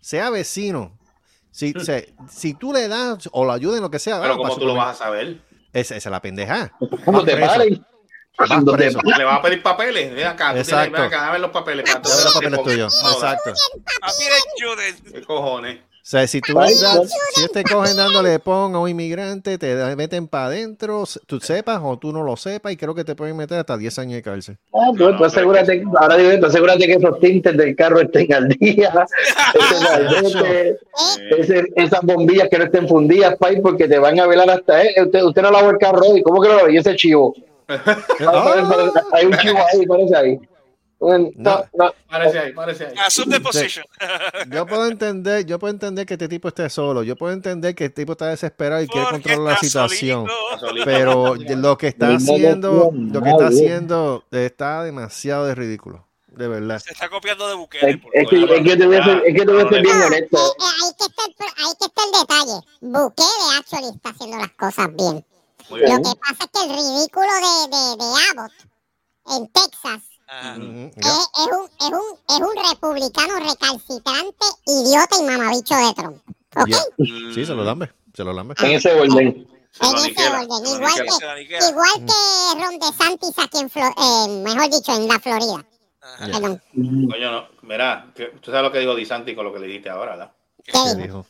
sea 0.00 0.30
vecino, 0.30 0.98
si, 1.50 1.72
se- 1.84 2.14
si 2.28 2.54
tú 2.54 2.72
le 2.72 2.88
das 2.88 3.28
o 3.32 3.44
lo 3.44 3.52
ayudas 3.52 3.76
en 3.76 3.82
lo 3.82 3.90
que 3.90 3.98
sea, 3.98 4.20
Pero 4.20 4.36
como 4.36 4.56
tú 4.56 4.66
lo 4.66 4.74
vas 4.74 5.00
a 5.00 5.04
saber. 5.04 5.40
Esa, 5.72 5.94
es 5.96 6.04
la 6.06 6.20
pendeja. 6.20 6.72
¿Cómo 7.04 7.22
te 7.22 7.36
preso. 7.36 7.62
Le 8.38 9.24
vas 9.24 9.38
a 9.38 9.42
pedir 9.42 9.62
papeles. 9.62 10.14
Ven 10.14 10.26
acá, 10.26 10.48
tienes, 10.50 10.68
Exacto. 10.68 10.92
ven 10.92 11.02
acá, 11.02 11.16
dame 11.26 11.38
los 11.38 11.50
papeles. 11.50 11.84
Para 11.90 12.00
Dame 12.00 12.24
los 12.24 12.34
papeles 12.34 12.62
tuyos. 12.62 13.04
Exacto. 13.12 13.52
¿Qué 15.12 15.22
cojones? 15.22 15.78
sea, 16.10 16.26
si 16.26 16.40
tú 16.40 16.54
das- 16.54 17.08
si 17.34 17.46
te 17.48 17.62
cogen 17.62 17.96
dándole 17.96 18.38
pon 18.40 18.74
a 18.74 18.80
un 18.80 18.88
inmigrante, 18.88 19.58
te 19.58 19.76
meten 19.94 20.26
para 20.26 20.46
adentro, 20.46 21.04
tú 21.26 21.38
sepas 21.38 21.80
o 21.84 21.98
tú 21.98 22.12
no 22.12 22.24
lo 22.24 22.36
sepas, 22.36 22.72
y 22.72 22.76
creo 22.76 22.94
que 22.96 23.04
te 23.04 23.14
pueden 23.14 23.36
meter 23.36 23.60
hasta 23.60 23.76
10 23.76 23.96
años 24.00 24.14
de 24.14 24.22
cárcel. 24.22 24.56
Ah, 24.74 24.90
tú, 24.96 25.16
tú 25.16 25.24
asegúrate, 25.24 25.84
ahora 26.00 26.16
digo, 26.16 26.40
tú 26.40 26.46
asegúrate 26.46 26.86
que 26.86 26.94
esos 26.94 27.20
tintes 27.20 27.56
del 27.56 27.76
carro 27.76 28.00
estén 28.00 28.32
al 28.34 28.48
día, 28.48 29.06
ese 31.38 31.64
esas 31.76 32.00
bombillas 32.02 32.48
que 32.48 32.58
no 32.58 32.64
estén 32.64 32.88
fundidas, 32.88 33.36
pai, 33.38 33.60
porque 33.60 33.86
te 33.86 33.98
van 33.98 34.18
a 34.18 34.26
velar 34.26 34.50
hasta 34.50 34.82
eh, 34.82 34.94
usted, 35.04 35.22
usted 35.22 35.42
no 35.42 35.52
lavó 35.52 35.70
el 35.70 35.78
carro 35.78 36.00
hoy, 36.08 36.22
¿cómo 36.22 36.42
que 36.42 36.48
no 36.48 36.54
lo 36.54 36.60
lavó? 36.62 36.70
Y 36.70 36.78
ese 36.78 36.96
chivo. 36.96 37.34
Ah. 37.70 38.92
Hay 39.12 39.26
un 39.26 39.32
chivo 39.38 39.58
ahí, 39.72 39.86
parece 39.86 40.16
ahí. 40.16 40.40
No, 41.00 41.64
no. 41.72 41.94
Parece 42.10 42.38
ahí, 42.38 42.52
parece 42.52 42.86
ahí. 42.86 42.94
Assume 43.06 43.40
position. 43.40 43.86
Yo 44.50 44.66
puedo 44.66 44.86
entender, 44.86 45.46
yo 45.46 45.58
puedo 45.58 45.72
entender 45.72 46.04
que 46.04 46.14
este 46.14 46.28
tipo 46.28 46.48
esté 46.48 46.68
solo, 46.68 47.02
yo 47.02 47.16
puedo 47.16 47.32
entender 47.32 47.74
que 47.74 47.86
el 47.86 47.94
tipo 47.94 48.12
está 48.12 48.26
desesperado 48.26 48.82
y 48.82 48.86
quiere 48.86 49.08
controlar 49.08 49.54
la 49.54 49.56
situación. 49.58 50.26
solito. 50.58 50.84
Pero 50.84 51.36
lo 51.36 51.78
que 51.78 51.88
está 51.88 52.08
haciendo, 52.14 52.90
lo 52.92 53.22
que 53.22 53.30
está 53.30 53.46
haciendo 53.46 54.24
está 54.30 54.84
demasiado 54.84 55.46
de 55.46 55.54
ridículo, 55.54 56.06
de 56.26 56.48
verdad. 56.48 56.78
Se 56.80 56.92
está 56.92 57.08
copiando 57.08 57.48
de 57.48 57.54
Bukele. 57.54 58.02
Es, 58.12 58.28
que, 58.28 58.36
es 58.36 58.62
que 58.62 58.76
te 58.76 58.86
voy 58.86 58.96
a 58.96 59.04
ser, 59.04 59.22
es 59.24 59.34
que 59.34 59.46
te 59.46 59.52
voy 59.52 59.62
a 59.62 59.68
ser 59.70 59.82
bien 59.82 60.02
honesto. 60.02 60.36
eh, 60.36 60.40
eh, 60.60 61.44
ahí 61.56 61.72
que 61.78 61.86
está 61.86 62.02
el 62.04 62.12
detalle. 62.20 62.66
Bukele 62.82 63.56
actually 63.58 63.88
está 63.96 64.10
haciendo 64.10 64.36
las 64.36 64.50
cosas 64.50 64.88
bien. 64.94 65.24
Muy 65.70 65.80
Lo 65.80 65.86
bien. 65.86 66.02
que 66.02 66.10
pasa 66.20 66.44
es 66.44 66.50
que 66.52 66.64
el 66.64 66.70
ridículo 66.70 67.26
de, 67.26 67.76
de, 67.76 67.96
de 67.96 68.10
Abbott 68.30 68.52
en 69.26 69.48
Texas 69.52 70.02
Ah, 70.32 70.54
es, 70.56 70.60
es 70.60 71.46
un, 71.50 71.68
es, 71.80 71.90
un, 71.90 72.18
es 72.28 72.40
un 72.40 72.70
republicano 72.70 73.34
recalcitrante, 73.40 74.46
idiota 74.64 75.16
y 75.18 75.24
mamabicho 75.24 75.74
de 75.74 75.92
Trump. 75.92 76.22
¿Ok? 76.54 76.68
ya. 76.68 76.78
Sí, 77.34 77.44
se 77.44 77.52
lo 77.52 77.64
lambe, 77.64 77.92
se 78.14 78.22
lo 78.22 78.32
lambe. 78.32 78.54
En 78.60 78.70
ese 78.70 78.92
orden. 78.92 79.18
En 79.18 79.96
ese 79.96 80.28
orden. 80.28 80.48
Igual 80.66 80.94
que, 80.94 81.68
igual 81.68 82.06
que 82.06 82.64
Ron 82.64 82.78
DeSantis 82.78 83.38
aquí 83.38 83.58
en 83.58 83.70
Florida, 83.70 84.28
mejor 84.28 84.70
dicho, 84.70 84.94
en 84.94 85.08
la 85.08 85.18
Florida. 85.18 85.66
Ajá. 86.00 86.26
Perdón. 86.26 86.62
Coño, 86.74 87.32
no. 87.32 87.48
Mira, 87.62 88.12
tú 88.14 88.52
sabes 88.52 88.62
lo 88.62 88.70
que 88.70 88.78
dijo 88.78 88.94
Disanti 88.94 89.34
con 89.34 89.44
lo 89.46 89.52
que 89.52 89.58
le 89.58 89.66
dijiste 89.66 89.90
ahora, 89.90 90.12
¿verdad? 90.12 90.32
¿Qué 90.62 90.72
¿Qué 90.72 91.02
dijo? 91.02 91.26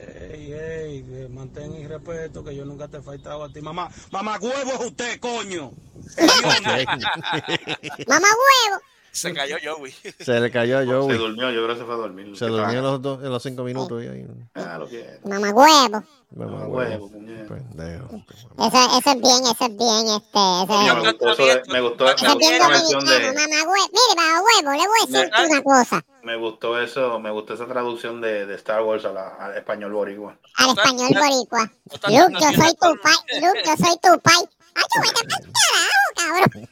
Ey, 0.00 0.52
ey, 0.52 1.28
mantén 1.28 1.74
el 1.74 1.88
respeto 1.88 2.42
que 2.42 2.54
yo 2.54 2.64
nunca 2.64 2.88
te 2.88 2.98
he 2.98 3.02
faltado 3.02 3.44
a 3.44 3.52
ti. 3.52 3.60
Mamá, 3.60 3.90
mamá 4.10 4.38
huevo 4.40 4.72
es 4.72 4.86
usted, 4.86 5.20
coño. 5.20 5.72
Mamá 8.06 8.28
huevo. 8.28 8.80
Se 9.12 9.34
cayó 9.34 9.56
Joey. 9.62 9.92
Se 10.20 10.38
le 10.40 10.50
cayó 10.50 10.78
a 10.78 10.82
Se 10.82 10.86
Joey. 10.86 11.18
durmió, 11.18 11.50
yo 11.50 11.64
creo 11.64 11.74
que 11.74 11.80
se 11.80 11.84
fue 11.84 11.94
a 11.94 11.98
dormir. 11.98 12.36
Se 12.36 12.46
durmió 12.46 12.78
en 12.78 12.82
los, 12.84 13.02
dos, 13.02 13.22
en 13.22 13.30
los 13.30 13.42
cinco 13.42 13.64
minutos. 13.64 14.02
y 14.02 14.06
ahí, 14.06 14.26
Ah, 14.54 14.78
lo 14.78 14.86
quiero. 14.88 15.18
Mamá 15.24 15.50
huevo. 15.50 16.04
mamá, 16.36 16.66
huevo. 16.68 17.10
Pendejo. 17.10 18.06
Eso, 18.58 18.98
eso 18.98 19.10
es 19.10 19.20
bien, 19.20 19.42
eso 19.42 19.64
es 19.64 19.76
bien, 19.76 20.06
este. 20.14 20.62
Eso 20.62 20.70
es, 20.70 20.94
me 20.94 21.00
gustó, 21.10 21.32
eso 21.32 21.42
de- 21.46 21.62
me 21.72 21.80
gustó, 21.80 22.04
me 22.04 22.10
eso 22.12 22.24
es 22.24 22.32
gustó 22.34 22.38
bien 22.38 22.52
esa 22.54 22.68
dominicano, 22.68 23.10
de, 23.10 23.32
mamá 23.32 23.62
huevo. 23.70 23.90
Mire, 23.92 24.16
mamá 24.16 24.40
huevo, 24.40 24.70
le 24.70 24.86
voy 24.86 24.98
a 25.02 25.06
decir 25.06 25.30
Me- 25.32 25.46
una 25.46 25.62
cosa. 25.62 26.04
me 26.22 26.36
gustó 26.36 26.80
eso, 26.80 27.18
me 27.18 27.30
gustó 27.32 27.54
esa 27.54 27.66
traducción 27.66 28.20
de, 28.20 28.46
de 28.46 28.54
Star 28.54 28.82
Wars 28.82 29.04
a 29.04 29.12
la- 29.12 29.34
al 29.40 29.56
español 29.56 29.92
boricua. 29.92 30.36
Al 30.56 30.68
español 30.70 31.08
boricua. 31.14 31.70
Luke, 32.08 32.34
yo 32.40 32.62
soy 32.62 32.74
tu 32.74 33.00
pai. 33.02 33.40
Luke, 33.42 33.62
yo 33.66 33.76
soy 33.76 33.96
tu 34.00 34.20
pai. 34.20 34.48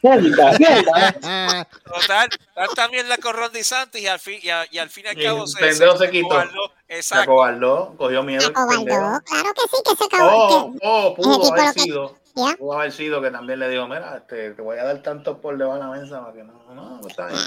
Mierda, 0.03 0.53
mierda. 0.59 1.65
Total, 1.85 2.29
están 2.31 2.69
también 2.75 3.09
la 3.09 3.19
con 3.19 3.35
Ron 3.35 3.53
DeSantis 3.53 4.01
y 4.03 4.07
al 4.07 4.19
fin 4.19 4.39
y, 4.43 4.51
a- 4.51 4.67
y 4.71 4.79
al 4.79 4.91
fin 4.91 5.05
y 5.07 5.09
al 5.09 5.23
cabo 5.25 5.43
el 5.43 5.49
se, 5.49 5.59
pendejo 5.59 5.97
se 5.97 6.11
quitó. 6.11 6.27
acobardó. 6.27 6.73
Se 6.89 6.95
Exacto. 6.97 7.23
acobardó, 7.23 7.95
cogió 7.97 8.23
miedo. 8.23 8.47
el 8.47 8.53
pendejo. 8.53 8.73
Acobardó, 8.97 9.21
claro 9.25 9.55
que 9.55 9.61
sí, 9.63 9.83
que 9.85 9.97
se 9.97 10.05
acabó. 10.05 10.31
Oh, 10.33 10.73
que- 10.73 10.79
oh, 10.83 11.15
pudo 11.17 11.53
haber 11.55 11.75
que- 11.75 11.81
sido. 11.81 12.17
¿Ya? 12.35 12.55
Pudo 12.57 12.73
haber 12.75 12.93
sido 12.93 13.21
que 13.21 13.31
también 13.33 13.59
le 13.59 13.69
dijo, 13.69 13.89
mira, 13.89 14.17
este, 14.19 14.53
te 14.53 14.63
voy 14.63 14.79
a 14.79 14.85
dar 14.85 15.03
tanto 15.03 15.41
por 15.41 15.59
debajo 15.59 15.75
de 15.79 15.85
la 15.85 15.89
mesa 15.91 16.21
para 16.21 16.33
que 16.35 16.45
no, 16.45 16.53
no, 16.73 17.01
está 17.09 17.27
bien. 17.27 17.41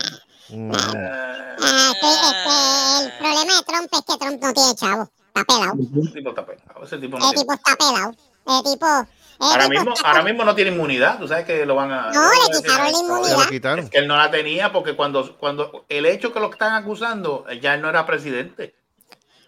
Mm. 0.49 0.71
Eh, 0.73 0.77
Ah, 0.77 1.55
sí, 2.01 2.07
este, 2.27 3.05
el 3.05 3.11
problema 3.19 3.55
de 3.55 3.63
Trump 3.63 3.89
es 3.93 4.01
que 4.01 4.17
Trump 4.17 4.43
no 4.43 4.53
tiene 4.53 4.75
chavo. 4.75 5.09
Está 5.33 5.43
pelado. 5.45 5.73
ese 6.03 6.11
tipo 6.11 6.29
está 6.31 6.45
pegado, 6.45 6.83
ese 6.83 6.97
tipo 6.97 7.17
no 7.17 7.23
Ese 7.25 7.33
tiene- 7.35 7.41
tipo 7.41 7.53
está 7.53 7.75
pelado. 7.77 8.15
Ese 8.47 8.63
tipo. 8.73 9.07
Ahora 9.41 9.67
mismo, 9.67 9.93
ahora 10.03 10.21
mismo 10.23 10.43
no 10.45 10.53
tiene 10.55 10.71
inmunidad, 10.71 11.17
tú 11.19 11.27
sabes 11.27 11.45
que 11.45 11.65
lo 11.65 11.75
van 11.75 11.91
a... 11.91 12.11
No, 12.11 12.29
le 12.31 12.57
quitaron 12.61 12.91
la 12.91 12.97
inmunidad. 12.99 13.37
lo 13.43 13.47
quitaron. 13.49 13.79
Es 13.85 13.89
que 13.89 13.97
él 13.97 14.07
no 14.07 14.15
la 14.15 14.29
tenía 14.29 14.71
porque 14.71 14.95
cuando, 14.95 15.35
cuando 15.37 15.85
el 15.89 16.05
hecho 16.05 16.31
que 16.31 16.39
lo 16.39 16.51
están 16.51 16.73
acusando, 16.75 17.45
él 17.49 17.59
ya 17.59 17.75
no 17.77 17.89
era 17.89 18.05
presidente. 18.05 18.75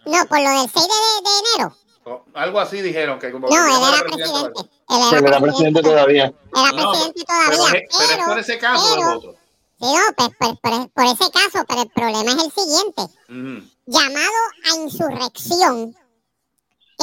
No, 0.04 0.26
por 0.26 0.38
lo 0.40 0.50
del 0.50 0.68
6 0.70 0.72
de, 0.74 0.80
de 0.80 1.38
enero. 1.56 1.76
O 2.06 2.24
Algo 2.34 2.60
así 2.60 2.82
dijeron 2.82 3.18
que 3.18 3.32
como 3.32 3.48
No, 3.48 3.52
que 3.54 3.56
él 3.56 3.78
era 3.78 3.96
era 3.96 4.04
presidente. 4.04 4.60
Él 5.16 5.30
da 5.30 5.40
presidente 5.40 5.82
todavía. 5.82 6.24
Era 6.24 6.72
No, 6.72 6.90
presidente 6.92 7.24
todavía. 7.24 7.88
pero 7.98 8.12
es 8.20 8.26
por 8.28 8.38
ese 8.38 8.58
caso 8.58 8.94
pero- 8.96 9.12
el. 9.12 9.20
Sí, 9.80 9.86
no, 9.92 10.00
pues, 10.16 10.28
por, 10.38 10.60
por- 10.60 10.90
por 10.90 11.04
ese 11.04 11.30
caso, 11.32 11.64
pero 11.68 11.82
el 11.82 11.88
problema 11.90 12.30
es 12.32 12.44
el 12.44 12.52
siguiente. 12.52 13.02
Mm. 13.28 13.58
Llamado 13.86 14.30
a 14.72 14.76
insurrección 14.82 15.96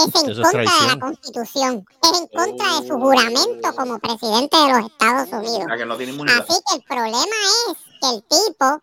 es 0.08 0.16
en 0.24 0.30
Eso 0.32 0.42
es 0.42 0.52
contra 0.52 0.60
de 0.62 0.88
la. 0.88 1.00
Constitución. 1.00 1.86
Es 2.04 2.20
en 2.20 2.28
contra 2.28 2.80
de 2.82 2.88
su 2.88 2.94
juramento 3.00 3.76
como 3.76 4.00
presidente 4.00 4.58
de 4.58 4.70
los 4.74 4.86
Estados 4.92 5.28
Unidos. 5.30 5.68
Que 5.78 5.86
no 5.86 5.98
tiene. 5.98 6.32
Así 6.32 6.54
que 6.68 6.76
el 6.76 6.84
problema 6.84 7.36
es 7.70 7.78
que 8.02 8.10
el 8.16 8.24
tipo. 8.24 8.82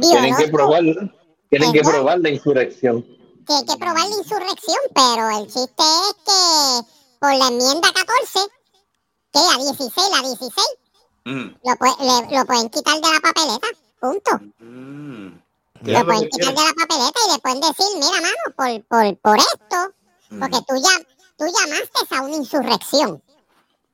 Tienen 0.00 0.36
que 0.36 0.48
probar, 0.48 0.82
tienen 1.48 1.72
que 1.72 1.80
probar 1.82 2.18
la 2.20 2.28
insurrección. 2.30 3.02
tiene 3.46 3.64
que 3.66 3.76
probar 3.76 4.08
la 4.08 4.16
insurrección, 4.16 4.78
pero 4.94 5.30
el 5.38 5.46
chiste 5.46 5.82
es 5.82 6.14
que 6.24 6.88
por 7.18 7.34
la 7.34 7.48
enmienda 7.48 7.88
14, 7.92 8.40
que 9.32 9.38
la 9.40 9.64
16, 9.64 10.08
la 10.12 10.22
16, 10.28 10.66
Mm. 11.24 11.54
lo, 11.64 11.72
pue- 11.76 11.98
le- 12.30 12.36
lo 12.38 12.44
pueden 12.46 12.68
quitar 12.70 12.94
de 12.94 13.08
la 13.08 13.20
papeleta. 13.20 13.66
Punto. 14.00 14.30
Mm. 14.60 15.38
Lo 15.82 16.04
pueden 16.04 16.22
que 16.22 16.28
quitar 16.28 16.54
de 16.54 16.60
la 16.64 16.72
papeleta 16.74 17.20
y 17.26 17.32
le 17.32 17.38
pueden 17.40 17.60
decir, 17.60 17.86
mira, 17.96 18.20
mano, 18.20 18.44
por, 18.56 18.84
por, 18.86 19.18
por 19.18 19.38
esto, 19.38 19.94
porque 20.38 20.58
tú, 20.68 20.76
ya, 20.76 21.04
tú 21.36 21.44
llamaste 21.46 22.14
a 22.16 22.22
una 22.22 22.36
insurrección. 22.36 23.22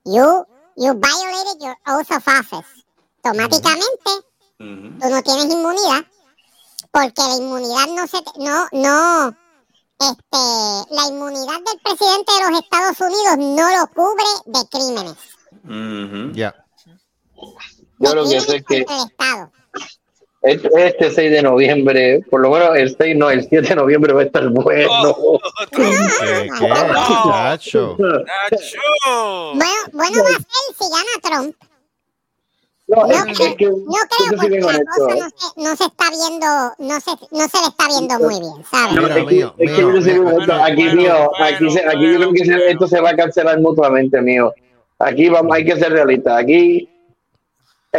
You, 0.04 0.44
you 0.76 0.92
violated 0.94 1.60
your 1.60 1.76
oath 1.86 2.10
of 2.12 2.26
office. 2.28 2.84
Automáticamente, 3.24 4.10
Ujú. 4.60 4.98
tú 5.00 5.08
no 5.08 5.22
tienes 5.22 5.44
inmunidad, 5.46 6.04
porque 6.92 7.22
la 7.22 7.36
inmunidad 7.36 7.86
no 7.88 8.06
se, 8.06 8.22
te- 8.22 8.38
no, 8.38 8.68
no, 8.72 9.36
este, 9.98 10.94
la 10.94 11.06
inmunidad 11.08 11.56
del 11.64 11.80
presidente 11.82 12.32
de 12.32 12.50
los 12.50 12.60
Estados 12.60 13.00
Unidos 13.00 13.36
no 13.38 13.80
lo 13.80 13.86
cubre 13.88 14.24
de 14.46 14.68
crímenes. 14.68 15.16
Ujú. 15.64 16.32
Ya. 16.34 16.54
Yo 17.98 18.14
lo 18.14 18.24
que 18.28 18.40
sé 18.40 18.56
es 18.56 18.64
que 18.64 18.84
contra 18.84 18.96
el 19.02 19.10
Estado. 19.10 19.52
Este, 20.46 20.68
este 20.86 21.10
6 21.10 21.30
de 21.30 21.42
noviembre, 21.42 22.20
por 22.30 22.40
lo 22.40 22.50
menos 22.50 22.76
el 22.76 22.96
6, 22.96 23.16
no, 23.16 23.30
el 23.30 23.46
7 23.48 23.68
de 23.68 23.74
noviembre 23.76 24.12
va 24.12 24.22
a 24.22 24.24
estar 24.24 24.48
bueno. 24.48 24.88
Oh, 25.18 25.38
¿Qué, 25.70 25.76
qué, 25.76 26.50
muchacho? 26.60 27.96
Nacho. 27.98 28.76
Bueno, 29.54 29.72
bueno 29.92 30.22
va 30.22 30.28
a 30.30 30.32
ser 30.32 30.74
si 30.78 30.84
gana 30.90 31.42
Trump. 31.42 31.56
No, 32.88 33.04
No 33.04 33.12
es, 33.12 33.22
creo, 33.36 33.48
es 33.48 33.56
que, 33.56 33.66
no 33.66 33.74
creo 33.84 34.40
porque 34.40 34.60
la 34.60 34.80
cosa 34.84 35.14
no 35.16 35.28
se, 35.28 35.60
no 35.60 35.76
se 35.76 35.84
está 35.84 36.04
viendo, 36.10 36.46
no 36.78 37.00
se, 37.00 37.10
no 37.32 37.48
se 37.48 37.58
le 37.60 37.66
está 37.68 37.88
viendo 37.88 38.18
muy 38.20 38.38
bien, 38.40 38.64
¿sabes? 38.70 38.94
No, 38.94 39.06
es 39.08 39.26
mío, 39.26 39.54
es 39.58 39.72
que 39.72 39.82
mío, 39.82 40.00
yo. 40.46 40.52
Aquí, 40.62 40.82
mío, 40.90 41.30
aquí, 41.40 41.70
se- 41.72 41.84
aquí 41.84 42.12
yo 42.12 42.16
creo 42.18 42.32
que 42.32 42.44
se- 42.44 42.70
esto 42.70 42.86
se 42.86 43.00
va 43.00 43.10
a 43.10 43.16
cancelar 43.16 43.58
mutuamente, 43.60 44.22
mío. 44.22 44.52
Aquí 45.00 45.28
vamos, 45.28 45.56
hay 45.56 45.64
que 45.64 45.76
ser 45.76 45.90
realistas. 45.92 46.38
Aquí, 46.40 46.88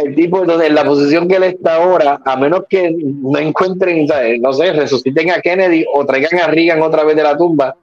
el 0.00 0.14
tipo, 0.14 0.40
entonces, 0.40 0.68
en 0.68 0.74
la 0.74 0.84
posición 0.84 1.28
que 1.28 1.36
él 1.36 1.44
está 1.44 1.76
ahora, 1.76 2.20
a 2.24 2.36
menos 2.36 2.64
que 2.68 2.90
no 2.90 3.38
encuentren, 3.38 4.06
¿sabes? 4.08 4.40
no 4.40 4.52
sé, 4.52 4.72
resuciten 4.72 5.30
a 5.30 5.40
Kennedy 5.40 5.84
o 5.92 6.04
traigan 6.04 6.40
a 6.40 6.46
Reagan 6.46 6.82
otra 6.82 7.04
vez 7.04 7.16
de 7.16 7.22
la 7.22 7.36
tumba, 7.36 7.76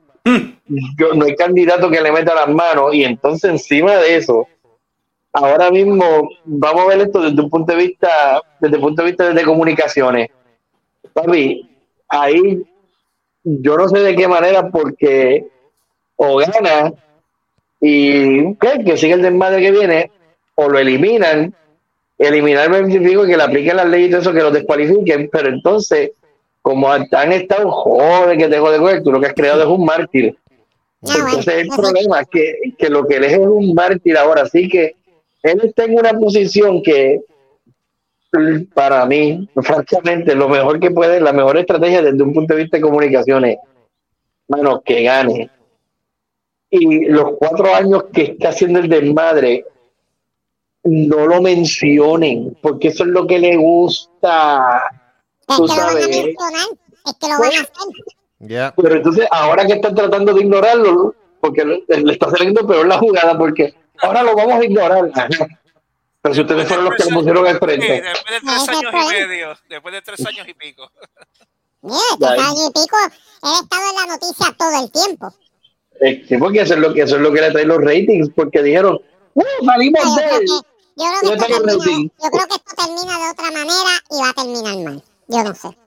yo, 0.97 1.13
no 1.13 1.25
hay 1.25 1.35
candidato 1.35 1.89
que 1.89 2.01
le 2.01 2.11
meta 2.11 2.33
las 2.33 2.49
manos. 2.49 2.93
Y 2.93 3.03
entonces, 3.03 3.49
encima 3.51 3.95
de 3.97 4.15
eso, 4.15 4.47
ahora 5.31 5.69
mismo, 5.69 6.29
vamos 6.45 6.83
a 6.83 6.87
ver 6.87 7.01
esto 7.01 7.21
desde 7.21 7.41
un 7.41 7.49
punto 7.49 7.73
de 7.73 7.79
vista, 7.79 8.41
desde 8.59 8.75
el 8.75 8.81
punto 8.81 9.01
de 9.01 9.09
vista 9.09 9.33
de 9.33 9.43
comunicaciones. 9.43 10.29
Papi, 11.13 11.69
ahí 12.09 12.63
yo 13.43 13.77
no 13.77 13.87
sé 13.87 13.99
de 13.99 14.15
qué 14.15 14.27
manera, 14.27 14.69
porque 14.69 15.47
o 16.15 16.37
gana 16.37 16.93
y 17.79 18.55
¿qué? 18.55 18.83
que 18.83 18.97
sigue 18.97 19.13
el 19.13 19.21
desmadre 19.21 19.61
que 19.61 19.71
viene, 19.71 20.11
o 20.55 20.69
lo 20.69 20.79
eliminan. 20.79 21.53
Eliminar 22.17 22.69
me 22.69 22.89
significa 22.91 23.25
que 23.25 23.37
le 23.37 23.43
apliquen 23.43 23.77
las 23.77 23.89
leyes 23.89 24.07
y 24.07 24.11
todo 24.11 24.21
eso, 24.21 24.33
que 24.33 24.41
lo 24.41 24.51
descualifiquen, 24.51 25.29
pero 25.31 25.49
entonces, 25.49 26.11
como 26.61 26.91
han 26.91 27.31
estado 27.33 27.69
joder, 27.69 28.37
que 28.37 28.47
te 28.47 28.59
jode, 28.59 28.77
joder, 28.77 29.03
tú 29.03 29.11
lo 29.11 29.19
que 29.19 29.27
has 29.27 29.33
creado 29.33 29.61
es 29.61 29.67
un 29.67 29.85
mártir. 29.85 30.37
Bueno, 31.01 31.25
Entonces 31.27 31.53
el 31.55 31.67
problema 31.67 32.21
es 32.21 32.27
que, 32.29 32.55
que 32.77 32.89
lo 32.89 33.05
que 33.05 33.17
él 33.17 33.25
es 33.25 33.33
es 33.33 33.39
un 33.39 33.73
mártir 33.73 34.17
ahora, 34.17 34.43
así 34.43 34.67
que 34.67 34.95
él 35.43 35.61
está 35.63 35.83
en 35.83 35.99
una 35.99 36.13
posición 36.13 36.81
que 36.81 37.21
para 38.73 39.05
mí, 39.05 39.47
francamente, 39.55 40.35
lo 40.35 40.49
mejor 40.49 40.79
que 40.79 40.91
puede, 40.91 41.19
la 41.21 41.33
mejor 41.33 41.57
estrategia 41.57 42.01
desde 42.01 42.21
un 42.21 42.33
punto 42.33 42.53
de 42.53 42.63
vista 42.63 42.77
de 42.77 42.83
comunicaciones, 42.83 43.57
Mano, 44.47 44.81
que 44.81 45.03
gane. 45.03 45.49
Y 46.69 47.05
los 47.05 47.33
cuatro 47.37 47.73
años 47.73 48.05
que 48.13 48.23
está 48.23 48.49
haciendo 48.49 48.79
el 48.79 48.89
desmadre, 48.89 49.65
no 50.85 51.25
lo 51.27 51.41
mencionen, 51.41 52.57
porque 52.61 52.89
eso 52.89 53.03
es 53.03 53.09
lo 53.09 53.25
que 53.27 53.39
le 53.39 53.57
gusta. 53.57 54.83
Es 55.47 55.57
Tú 55.57 55.65
que 55.67 55.73
lo 55.75 55.77
van 55.77 55.89
a 55.89 56.07
mencionar, 56.07 56.67
es 57.05 57.13
que 57.19 57.27
lo 57.27 57.39
van 57.39 57.43
a 57.43 57.47
hacer. 57.49 57.67
Ya. 58.39 58.73
Pero 58.75 58.95
entonces, 58.95 59.27
ahora 59.31 59.65
que 59.65 59.73
están 59.73 59.95
tratando 59.95 60.33
de 60.33 60.41
ignorarlo, 60.41 61.15
porque 61.39 61.65
le, 61.65 61.83
le 61.87 62.11
está 62.13 62.29
saliendo 62.29 62.65
peor 62.67 62.87
la 62.87 62.97
jugada, 62.97 63.37
porque 63.37 63.73
ahora 64.01 64.23
lo 64.23 64.35
vamos 64.35 64.59
a 64.59 64.65
ignorar. 64.65 65.11
Pero 66.21 66.35
si 66.35 66.41
ustedes 66.41 66.67
fueron 66.67 66.85
los 66.85 66.95
que 66.95 67.03
lo 67.09 67.17
pusieron 67.17 67.45
al 67.47 67.53
Sí, 67.53 67.59
frente. 67.59 68.03
después 68.03 68.33
de 68.33 68.41
tres 68.41 68.67
años 68.69 68.93
y 68.93 69.13
medio, 69.27 69.57
después 69.69 69.93
de 69.93 70.01
tres 70.01 70.25
años 70.25 70.47
y 70.47 70.53
pico. 70.53 70.91
Mira, 71.81 71.97
tres 72.19 72.39
años 72.39 72.69
y 72.69 72.71
pico, 72.71 72.97
él 73.05 73.11
ha 73.43 73.59
estado 73.61 73.83
en 73.89 73.95
la 73.95 74.13
noticia 74.15 74.55
todo 74.57 74.83
el 74.83 74.91
tiempo. 74.91 75.33
Sí, 76.27 76.37
porque 76.37 76.61
eso 76.61 76.73
es 76.73 76.79
lo 76.79 76.93
que, 76.93 77.01
eso 77.03 77.15
es 77.15 77.21
lo 77.21 77.31
que 77.31 77.41
le 77.41 77.51
trae 77.51 77.65
los 77.65 77.77
ratings, 77.77 78.29
porque 78.35 78.61
dijeron, 78.63 78.99
¡Uh, 79.33 79.43
salimos 79.65 80.15
de 80.15 80.23
él! 80.23 80.45
Yo 80.97 81.03
creo, 81.19 81.21
que 81.21 81.35
esto 81.35 81.47
termina, 81.47 81.85
rating. 81.85 82.09
yo 82.23 82.29
creo 82.29 82.47
que 82.47 82.55
esto 82.55 82.75
termina 82.75 83.19
de 83.19 83.31
otra 83.31 83.51
manera 83.51 83.91
y 84.09 84.21
va 84.21 84.29
a 84.29 84.33
terminar 84.33 84.83
mal. 84.83 85.03
Yo 85.27 85.43
no 85.43 85.55
sé. 85.55 85.77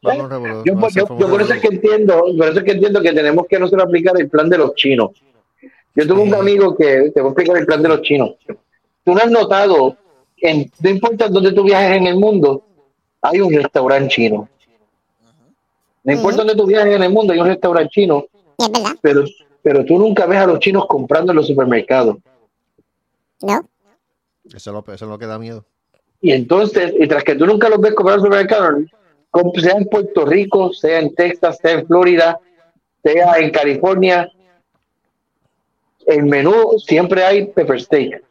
Vamos 0.00 0.24
a 0.24 0.28
revolver, 0.28 0.64
Yo, 0.64 1.28
por 1.28 1.42
eso 1.42 1.54
es 1.54 1.60
que 1.60 1.68
entiendo, 1.68 2.24
por 2.38 2.48
eso 2.48 2.58
es 2.60 2.64
que 2.64 2.70
entiendo 2.70 3.02
que 3.02 3.12
tenemos 3.12 3.46
que 3.46 3.58
nosotros 3.58 3.84
aplicar 3.84 4.18
el 4.18 4.28
plan 4.30 4.48
de 4.48 4.58
los 4.58 4.74
chinos. 4.74 5.10
Yo 5.94 6.06
tuve 6.06 6.22
un 6.22 6.34
amigo 6.34 6.76
que 6.76 7.10
te 7.12 7.20
voy 7.20 7.30
a 7.30 7.32
explicar 7.32 7.56
el 7.56 7.66
plan 7.66 7.82
de 7.82 7.88
los 7.88 8.02
chinos. 8.02 8.36
Tú 9.04 9.14
no 9.14 9.18
has 9.18 9.30
notado, 9.30 9.96
en, 10.36 10.70
no 10.80 10.90
importa 10.90 11.28
dónde 11.28 11.52
tú 11.52 11.64
viajes 11.64 11.96
en 11.96 12.06
el 12.06 12.16
mundo, 12.16 12.62
hay 13.20 13.40
un 13.40 13.52
restaurante 13.52 14.14
chino. 14.14 14.48
No 16.04 16.12
importa 16.12 16.38
dónde 16.38 16.54
tú 16.54 16.66
viajes 16.66 16.94
en 16.94 17.02
el 17.02 17.10
mundo, 17.10 17.32
hay 17.32 17.40
un 17.40 17.48
restaurante 17.48 17.90
chino. 17.90 18.24
Es 18.56 18.70
verdad. 18.70 18.92
Pero, 19.02 19.24
pero 19.60 19.84
tú 19.84 19.98
nunca 19.98 20.26
ves 20.26 20.38
a 20.38 20.46
los 20.46 20.60
chinos 20.60 20.86
comprando 20.86 21.32
en 21.32 21.36
los 21.36 21.46
supermercados. 21.46 22.16
No. 23.42 23.68
Eso 24.54 24.70
es 24.70 24.74
lo, 24.74 24.80
eso 24.92 25.04
es 25.04 25.10
lo 25.10 25.18
que 25.18 25.26
da 25.26 25.38
miedo. 25.38 25.64
Y 26.20 26.32
entonces, 26.32 26.92
y 26.98 27.06
tras 27.06 27.22
que 27.24 27.34
tú 27.34 27.46
nunca 27.46 27.68
los 27.68 27.80
ves 27.80 27.94
comprar 27.94 28.18
en 28.18 28.24
el 28.24 28.26
supermercado, 28.26 28.78
sea 29.60 29.74
en 29.74 29.86
Puerto 29.86 30.24
Rico, 30.24 30.72
sea 30.72 30.98
en 30.98 31.14
Texas, 31.14 31.58
sea 31.62 31.72
en 31.72 31.86
Florida, 31.86 32.40
sea 33.02 33.38
en 33.38 33.50
California, 33.50 34.30
el 36.06 36.24
menú 36.24 36.78
siempre 36.78 37.22
hay 37.24 37.46
pepper 37.46 37.80
steak. 37.80 38.22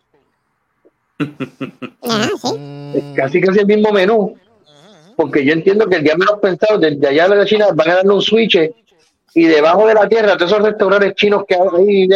Sí. 1.99 2.93
Es 2.93 3.03
casi 3.15 3.41
casi 3.41 3.59
el 3.59 3.65
mismo 3.65 3.91
menú. 3.91 4.37
Porque 5.15 5.43
yo 5.43 5.53
entiendo 5.53 5.87
que 5.87 5.95
el 5.97 6.03
día 6.03 6.15
menos 6.15 6.39
pensado, 6.39 6.77
desde 6.77 7.07
allá 7.07 7.27
de 7.27 7.35
la 7.35 7.45
China, 7.45 7.67
van 7.73 7.89
a 7.89 7.95
darle 7.95 8.13
un 8.13 8.21
switch 8.21 8.71
y 9.33 9.45
debajo 9.45 9.87
de 9.87 9.95
la 9.95 10.07
tierra, 10.07 10.37
todos 10.37 10.51
esos 10.51 10.63
restaurantes 10.63 11.15
chinos 11.15 11.43
que 11.47 11.55
hay 11.55 12.07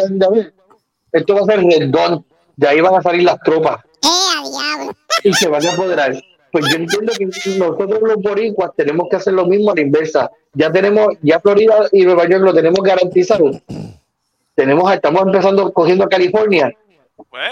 esto 1.12 1.36
va 1.36 1.42
a 1.42 1.46
ser 1.46 1.64
redón. 1.64 2.24
De 2.56 2.68
ahí 2.68 2.80
van 2.80 2.96
a 2.96 3.02
salir 3.02 3.24
las 3.24 3.40
tropas 3.42 3.84
¡Eh, 4.04 4.50
diablo! 4.50 4.96
y 5.24 5.34
se 5.34 5.48
van 5.50 5.66
a 5.66 5.72
apoderar. 5.74 6.24
Pues 6.52 6.66
yo 6.70 6.76
entiendo 6.78 7.14
que 7.18 7.26
nosotros 7.26 8.02
los 8.02 8.18
boricuas 8.18 8.72
tenemos 8.76 9.08
que 9.10 9.16
hacer 9.16 9.34
lo 9.34 9.46
mismo 9.46 9.72
a 9.72 9.76
la 9.76 9.82
inversa. 9.82 10.30
Ya 10.54 10.72
tenemos, 10.72 11.08
ya 11.22 11.40
Florida 11.40 11.88
y 11.92 12.04
Nueva 12.04 12.28
York 12.28 12.44
lo 12.44 12.54
tenemos 12.54 12.82
garantizado. 12.84 13.52
Tenemos, 14.56 14.92
estamos 14.94 15.22
empezando 15.22 15.72
cogiendo 15.72 16.04
a 16.04 16.10
California. 16.10 16.72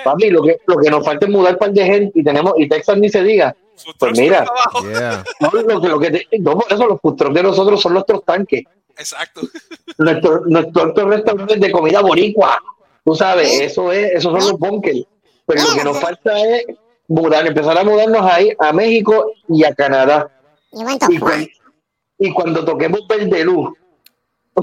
Papi, 0.03 0.29
lo 0.31 0.41
que, 0.43 0.57
lo 0.65 0.77
que 0.77 0.89
nos 0.89 1.05
falta 1.05 1.25
es 1.27 1.31
mudar 1.31 1.57
par 1.57 1.71
de 1.71 1.85
gente 1.85 2.19
y 2.19 2.23
tenemos, 2.23 2.53
y 2.57 2.67
Texas 2.67 2.97
ni 2.97 3.07
se 3.07 3.23
diga. 3.23 3.55
Pues 3.97 4.19
mira, 4.19 4.45
Yeah. 4.83 5.23
no, 5.39 5.49
lo 5.61 5.79
que, 5.81 5.87
lo 5.87 5.99
que 5.99 6.11
te- 6.11 6.27
no, 6.39 6.57
por 6.59 6.71
eso 6.73 6.85
los 6.85 6.99
trucks 7.15 7.33
de 7.33 7.43
nosotros 7.43 7.81
son 7.81 7.93
nuestros 7.93 8.25
tanques. 8.25 8.63
Exacto. 8.97 9.41
Nuestros 9.97 10.45
nuestros 10.47 10.85
otros 10.87 11.09
restaurantes 11.09 11.59
de 11.61 11.71
comida 11.71 12.01
boricua. 12.01 12.61
Tú 13.05 13.15
sabes, 13.15 13.61
eso 13.61 13.93
es, 13.93 14.11
esos 14.11 14.23
son 14.33 14.51
los 14.51 14.59
bunkers. 14.59 14.99
Pero 15.49 15.63
lo 15.63 15.75
que 15.75 15.83
nos 15.83 15.99
falta 15.99 16.39
es 16.39 16.65
mudar, 17.07 17.45
empezar 17.47 17.77
a 17.77 17.83
mudarnos 17.83 18.21
ahí 18.31 18.51
a 18.59 18.71
México 18.71 19.31
y 19.47 19.63
a 19.63 19.73
Canadá. 19.73 20.29
Y 22.19 22.31
cuando 22.33 22.63
toquemos 22.63 23.01
Verde 23.07 23.43
Luz, 23.43 23.69
o, 24.53 24.61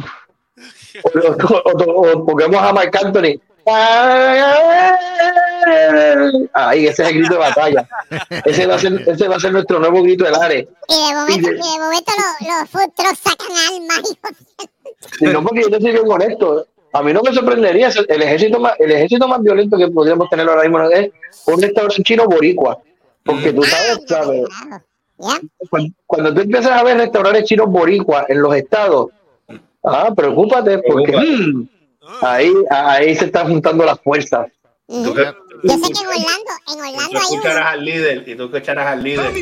o- 1.08 1.70
o- 1.72 2.00
o 2.12 2.24
toquemos 2.26 2.62
a 2.62 2.72
Marc 2.72 2.94
Anthony, 2.96 3.40
ahí 6.52 6.86
ese 6.86 7.02
es 7.02 7.08
el 7.08 7.14
grito 7.18 7.34
de 7.34 7.38
batalla. 7.40 7.88
Ese 8.44 8.66
va 8.66 8.76
a 8.76 8.78
ser, 8.78 9.02
ese 9.08 9.28
va 9.28 9.36
a 9.36 9.40
ser 9.40 9.52
nuestro 9.52 9.78
nuevo 9.80 10.02
grito 10.02 10.24
del 10.24 10.34
área. 10.36 10.60
Y 10.60 11.08
de 11.08 11.14
momento, 11.14 11.50
Y 11.50 11.52
de- 11.52 11.58
y 11.58 11.72
de 11.72 11.78
momento 11.80 12.12
los, 12.16 12.48
los 12.48 12.70
food 12.70 12.92
trucks 12.94 13.18
sacan 13.18 13.56
alma. 13.72 13.94
Y 15.20 15.24
no 15.26 15.42
porque 15.42 15.62
yo 15.62 15.70
te 15.70 15.80
soy 15.80 15.92
bien 15.92 16.04
honesto. 16.10 16.66
A 16.96 17.02
mí 17.02 17.12
no 17.12 17.20
me 17.22 17.30
sorprendería 17.34 17.90
el 18.08 18.22
ejército 18.22 18.58
más, 18.58 18.72
el 18.78 18.90
ejército 18.90 19.28
más 19.28 19.42
violento 19.42 19.76
que 19.76 19.88
podríamos 19.88 20.30
tener 20.30 20.48
ahora 20.48 20.62
mismo 20.62 20.80
es 20.90 21.10
un 21.46 21.60
restaurante 21.60 22.02
chino 22.02 22.24
boricua. 22.24 22.78
Porque 23.22 23.52
tú 23.52 23.62
sabes, 23.64 23.98
sabes, 24.06 24.44
cuando, 25.68 25.94
cuando 26.06 26.34
tú 26.34 26.40
empiezas 26.40 26.72
a 26.72 26.82
ver 26.84 26.96
restaurantes 26.96 27.44
chinos 27.44 27.68
boricua 27.68 28.24
en 28.28 28.40
los 28.40 28.54
estados, 28.54 29.10
ah, 29.84 30.10
preocúpate, 30.16 30.78
porque 30.78 31.14
mm, 31.14 31.68
ahí, 32.22 32.52
ahí 32.70 33.14
se 33.14 33.26
están 33.26 33.48
juntando 33.48 33.84
las 33.84 34.00
fuerzas. 34.00 34.46
Yo 34.88 35.12
sé 35.14 35.92
que 35.92 36.00
en 36.00 36.06
Orlando, 36.06 36.52
en 36.72 36.80
Orlando 36.80 37.10
tú 37.10 37.16
hay 37.18 37.24
escucharás 37.24 37.58
uno. 37.58 37.68
al 37.68 37.84
líder 37.84 38.28
y 38.28 38.36
tú 38.36 38.44
escucharás 38.44 38.86
al 38.86 39.02
líder. 39.02 39.32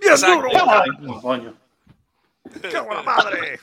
Exacto. 0.00 0.48
Ay, 0.52 1.20
coño. 1.20 1.61
Madre! 3.04 3.60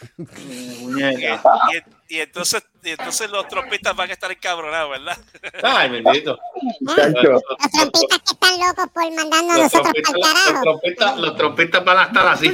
Y, 0.47 2.15
y 2.15 2.19
entonces, 2.21 2.63
y 2.83 2.89
entonces 2.89 3.29
los 3.29 3.47
trompistas 3.47 3.95
van 3.95 4.09
a 4.09 4.13
estar 4.13 4.31
encabronados, 4.31 4.89
¿verdad? 4.91 5.17
Ay, 5.63 5.89
bendito. 5.91 6.37
Muchacho. 6.81 7.21
Los 7.31 7.43
trompistas 7.71 8.19
que 8.19 8.31
están 8.33 8.59
locos 8.59 8.87
por 8.93 9.11
mandarnos 9.13 9.51
a 9.51 9.57
Los 9.57 9.63
nosotros 9.73 9.93
trompistas, 9.93 10.13
para 10.13 10.17
el 10.17 10.21
los, 10.21 10.33
carajo. 10.33 10.63
trompistas, 10.63 11.17
los 11.19 11.35
trompistas 11.37 11.85
van 11.85 11.97
a 11.97 12.03
estar 12.05 12.27
así. 12.27 12.49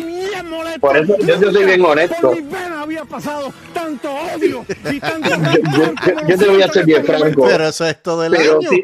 Por 0.82 0.98
eso 0.98 1.18
yo 1.20 1.40
te 1.40 1.52
soy 1.52 1.66
bien 1.66 1.86
honesto. 1.86 2.22
Por 2.22 2.36
mis 2.42 2.52
venas 2.52 2.72
había 2.80 3.06
pasado 3.06 3.54
tanto 3.74 4.12
odio 4.14 4.66
y 4.92 5.00
tanto 5.00 5.30
Yo, 5.30 5.36
yo- 5.36 6.28
yo 6.28 6.38
te 6.38 6.48
voy 6.48 6.62
a 6.62 6.68
ser 6.68 6.86
bien 6.86 7.06
franco. 7.06 7.46
Pero 7.48 7.68
eso 7.68 7.86
es 7.86 8.02
todo 8.04 8.26
el 8.26 8.34
Pero 8.34 8.60
año. 8.60 8.70
si, 8.70 8.84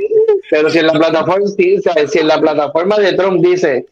pero 0.50 0.70
si 0.70 0.80
en 0.80 0.88
la 0.88 0.94
plataforma, 0.94 1.48
si, 1.48 1.78
si 2.08 2.20
en 2.20 2.28
la 2.28 2.40
plataforma 2.40 2.98
de 2.98 3.14
Trump 3.14 3.44
dice 3.46 3.86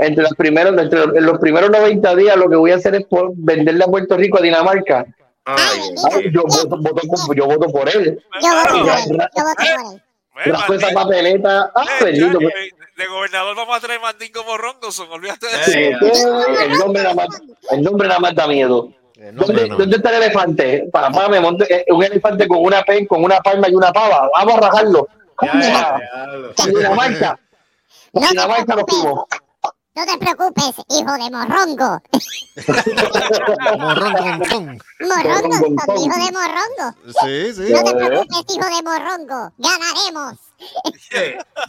entre 0.00 0.24
los 0.24 0.34
primeros, 0.34 0.76
entre 0.78 1.06
los, 1.06 1.16
en 1.16 1.24
los 1.26 1.38
primeros 1.38 1.70
90 1.70 2.14
días 2.16 2.36
lo 2.36 2.48
que 2.48 2.56
voy 2.56 2.72
a 2.72 2.76
hacer 2.76 2.94
es 2.94 3.04
por 3.06 3.32
venderle 3.34 3.84
a 3.84 3.88
Puerto 3.88 4.16
Rico 4.16 4.38
a 4.38 4.42
Dinamarca. 4.42 5.04
Ay, 5.44 5.80
Ay, 6.12 6.30
yo, 6.32 6.42
voto, 6.42 6.78
yo 7.34 7.46
voto 7.46 7.72
por 7.72 7.88
él. 7.88 8.22
Yo 8.42 8.50
voto 8.54 8.70
por 8.72 8.86
Ya, 8.86 8.98
él. 8.98 9.08
Yo 9.10 9.42
voto 9.44 9.54
por 9.56 9.94
él. 9.94 10.02
Trajo 10.44 10.74
esa 10.74 10.90
papeleta. 10.90 11.70
Ah, 11.74 11.84
Eh, 12.06 12.18
ya, 12.18 12.26
eh, 12.26 12.70
de 12.96 13.06
gobernador 13.06 13.56
vamos 13.56 13.76
a 13.76 13.80
traer 13.80 14.00
Mandingo 14.00 14.44
Morrongoson, 14.44 15.10
olvídate 15.10 15.46
de 15.46 15.64
Sí, 15.64 15.90
eso. 16.10 16.46
el 16.60 16.72
nombre 16.78 17.02
nada 17.02 17.14
más, 17.14 17.28
el 17.70 17.82
nombre 17.82 18.08
nada 18.08 18.20
más 18.20 18.34
da 18.34 18.46
miedo. 18.46 18.90
nombre 19.32 19.32
¿Dónde, 19.32 19.68
no. 19.68 19.76
dónde 19.76 19.96
está 19.96 20.10
el 20.10 20.22
elefante? 20.22 20.88
Papá, 20.92 21.28
me 21.28 21.40
monté 21.40 21.74
eh, 21.74 21.84
un 21.88 22.04
elefante 22.04 22.46
con 22.46 22.62
una 22.64 22.82
pen, 22.82 23.06
con 23.06 23.24
una 23.24 23.40
palma 23.40 23.68
y 23.68 23.74
una 23.74 23.92
pava. 23.92 24.28
Vamos 24.36 24.54
a 24.56 24.60
rajarlo. 24.60 25.08
Ya, 25.42 25.52
ya, 25.54 25.60
ya. 25.60 26.54
Con 26.56 26.70
Dinamarca. 26.74 27.38
Dinamarca 28.12 28.76
lo. 28.76 29.26
No 30.00 30.06
te 30.06 30.16
preocupes, 30.16 30.74
hijo 30.88 31.12
de 31.12 31.30
morrongo. 31.30 32.00
Morrongo, 33.78 34.22
Morrongo, 35.00 35.56
hijo 36.00 36.16
de 36.16 36.32
morrongo. 36.32 36.86
Sí, 37.22 37.52
sí. 37.52 37.70
No 37.70 37.84
te 37.84 37.94
preocupes, 37.94 38.44
hijo 38.48 38.64
de 38.64 38.82
morrongo. 38.82 39.52
Ganaremos. 39.58 40.38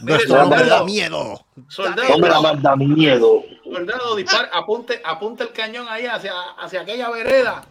Nuestro 0.00 0.46
no. 0.46 0.64
da 0.64 0.82
miedo. 0.82 1.44
Soldado, 1.68 2.14
Hombre, 2.14 2.30
da 2.62 2.74
miedo. 2.74 3.44
soldado, 3.64 4.16
dispara, 4.16 4.48
apunte, 4.54 5.02
apunte 5.04 5.42
el 5.42 5.52
cañón 5.52 5.86
ahí 5.90 6.06
hacia, 6.06 6.32
hacia 6.58 6.80
aquella 6.80 7.10
vereda. 7.10 7.66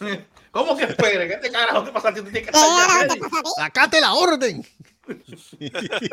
¿Cómo 0.50 0.76
que 0.76 0.84
espere? 0.84 1.28
¿Qué 1.28 1.36
te 1.36 1.50
carajo 1.50 1.84
te 1.84 1.92
pasa 1.92 2.08
a 2.08 2.14
ti? 2.14 2.20
Tú 2.20 2.30
tienes 2.30 2.46
que 2.46 2.52
¿Qué 2.52 2.58
estar 2.58 2.70
ya 2.70 2.86
carajo 2.86 3.00
te 3.00 3.08
ready. 3.08 3.20
pasa 3.20 3.38
a 3.38 3.42
ti? 3.42 3.50
Acate 3.62 4.00
la 4.00 4.14
orden. 4.14 4.66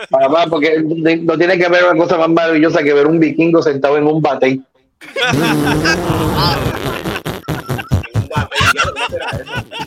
Papá, 0.10 0.48
porque 0.50 0.80
no 1.22 1.38
tiene 1.38 1.58
que 1.58 1.68
ver 1.68 1.84
una 1.86 1.98
cosa 2.02 2.18
más 2.18 2.30
maravillosa 2.30 2.82
que 2.84 2.94
ver 2.94 3.08
un 3.08 3.20
vikingo 3.20 3.62
sentado 3.62 3.98
en 3.98 4.08
un 4.08 4.22
bate. 4.22 4.62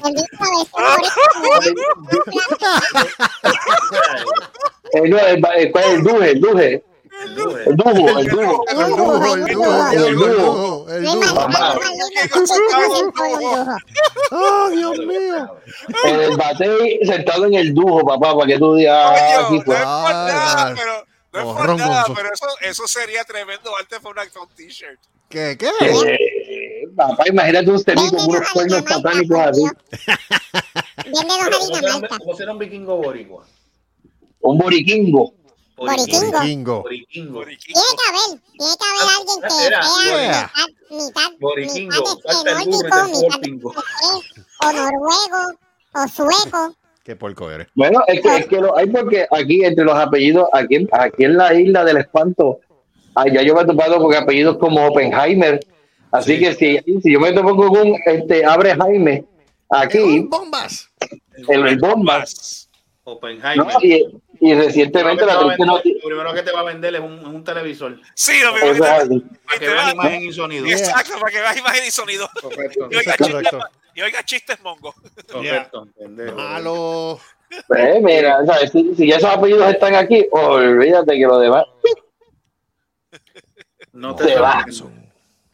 Bendito 0.03 0.37
a 0.77 0.97
veces 0.97 1.75
Eh, 4.95 5.01
el, 5.05 5.13
el, 5.15 5.71
¿cuál 5.73 5.85
es 5.85 5.91
el 5.95 6.03
duje? 6.03 6.31
El 6.31 6.41
duje. 6.41 6.85
El 7.25 7.35
duje. 7.35 7.63
El 7.69 7.77
dujo, 7.77 8.19
el 8.19 8.27
dujo. 8.29 8.65
El 8.69 8.77
dujo, 8.79 9.35
el 9.35 9.45
dujo, 9.55 9.91
El 9.93 10.05
el 10.05 10.15
dujo. 10.15 10.29
dujo, 10.29 10.87
el 10.91 11.05
dujo. 11.05 11.19
Oh, 14.31 14.71
Dios 14.71 14.99
mío. 14.99 15.57
El 16.05 16.37
bate 16.37 16.99
sentado 17.05 17.47
en 17.47 17.55
el 17.55 17.75
dujo, 17.75 18.05
papá, 18.07 18.35
para 18.37 18.47
que 18.47 18.59
tú 18.59 18.75
digas. 18.75 18.97
ah, 18.97 19.47
aquí 19.47 19.61
pero, 19.67 21.05
No 21.33 21.39
es 21.41 21.45
por 21.45 21.77
nada, 21.79 22.05
pero 22.15 22.29
eso, 22.33 22.47
eso 22.63 22.87
sería 22.87 23.25
tremendo 23.25 23.71
arte 23.77 24.01
para 24.01 24.23
una 24.23 24.31
con 24.31 24.49
t-shirt. 24.55 24.99
¿Qué? 25.29 25.57
¿Qué? 25.59 25.69
Eh, 25.83 26.89
papá, 26.97 27.25
imagínate 27.29 27.71
un 27.71 27.79
semi 27.79 28.09
con 28.11 28.25
unos 28.31 28.49
cuernos 28.51 28.83
satánicos 28.89 29.39
así. 29.39 29.63
Bien 29.63 31.29
de 31.29 31.35
Pero, 31.45 31.51
dos 31.51 31.69
¿Cómo 31.69 31.77
harina 31.77 31.81
será 31.81 31.95
un- 31.97 32.01
malta. 32.01 32.17
cómo 32.19 32.35
será 32.37 32.53
un 32.53 32.59
vikingo 32.59 32.97
boricua? 32.97 33.45
Un 34.41 34.59
boriquingo. 34.59 35.35
Boriquingo. 35.79 36.41
Bingo. 36.41 36.83
Boriquingo. 36.83 37.45
Tiene 37.45 37.57
que 37.63 38.09
haber, 38.09 38.41
tiene 38.59 38.75
que 38.79 38.87
haber 38.89 39.07
alguien 39.17 39.39
que 39.43 39.67
Era, 39.67 39.83
sea 39.83 40.51
mitad, 40.91 41.07
mitad, 41.07 41.31
Boriquingo. 41.41 41.95
el 42.25 42.45
nórdico, 42.45 43.73
el 43.73 44.69
o 44.69 44.73
noruego, 44.73 45.59
o 45.95 46.09
sueco. 46.09 46.75
Qué 47.05 47.17
porco 47.17 47.51
eres. 47.51 47.69
Bueno, 47.75 48.01
es 48.07 48.21
que, 48.21 48.37
es 48.37 48.47
que 48.47 48.61
lo 48.61 48.77
hay 48.77 48.87
porque 48.91 49.27
aquí 49.31 49.65
entre 49.65 49.85
los 49.85 49.95
apellidos, 49.95 50.47
aquí, 50.53 50.75
en- 50.77 50.89
aquí 50.93 51.25
en 51.25 51.37
la 51.39 51.55
isla 51.55 51.85
del 51.85 51.99
espanto, 51.99 52.59
allá 53.15 53.43
yo 53.43 53.55
me 53.55 53.63
he 53.63 53.65
topado 53.67 53.99
con 53.99 54.15
apellidos 54.15 54.59
como 54.59 54.87
Oppenheimer. 54.87 55.59
Así 56.11 56.35
Sí. 56.37 56.41
que 56.41 56.55
si, 56.55 57.01
si 57.03 57.13
yo 57.13 57.21
me 57.21 57.33
topo 57.33 57.55
con 57.57 57.69
un 57.79 57.99
este, 58.05 58.45
Abre 58.45 58.75
Jaime 58.75 59.25
aquí, 59.71 60.21
¡Bombas! 60.29 60.91
el, 61.49 61.67
el 61.67 61.79
Bombas, 61.79 62.69
Oppenheimer. 63.05 63.57
¿no? 63.67 63.69
y, 63.83 64.05
y 64.41 64.55
recientemente 64.55 65.25
la 65.27 65.39
primero, 65.39 65.65
noticia. 65.65 66.01
lo 66.03 66.09
primero 66.09 66.35
que 66.35 66.43
te 66.43 66.53
va 66.53 66.61
a 66.61 66.65
vender 66.65 66.95
es 66.95 67.01
un, 67.01 67.25
un 67.27 67.45
televisor. 67.45 67.99
Sí, 68.15 68.41
lo 68.43 68.53
mismo 68.53 68.69
que 68.73 68.73
te- 68.75 68.79
Exacto. 68.87 69.23
Para 69.47 69.59
que 69.59 69.69
veas 69.69 69.93
imagen 69.95 70.23
y 70.23 70.33
sonido. 70.33 70.67
Exacto, 70.67 71.19
para 71.19 71.33
que 71.33 71.41
veas 71.41 71.57
imagen 71.57 71.85
y 71.87 71.91
sonido. 71.91 72.29
Correcto. 72.41 72.89
Y 72.91 72.97
oiga, 72.97 73.17
chistes, 73.17 73.53
y 73.95 74.01
oiga 74.03 74.23
chistes 74.25 74.61
mongo. 74.63 74.95
Correcto. 75.31 75.89
Malo. 76.37 77.21
Eh, 77.77 78.01
mira, 78.03 78.45
¿sabes? 78.45 78.71
Si, 78.73 78.95
si 78.95 79.11
esos 79.11 79.25
apellidos 79.25 79.71
están 79.73 79.95
aquí, 79.95 80.27
olvídate 80.31 81.15
que 81.17 81.25
lo 81.27 81.39
demás. 81.39 81.65
No 83.93 84.15
te 84.15 84.25
sorprenda. 84.35 84.85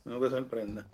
No 0.04 0.20
te 0.20 0.30
sorprenda. 0.30 0.86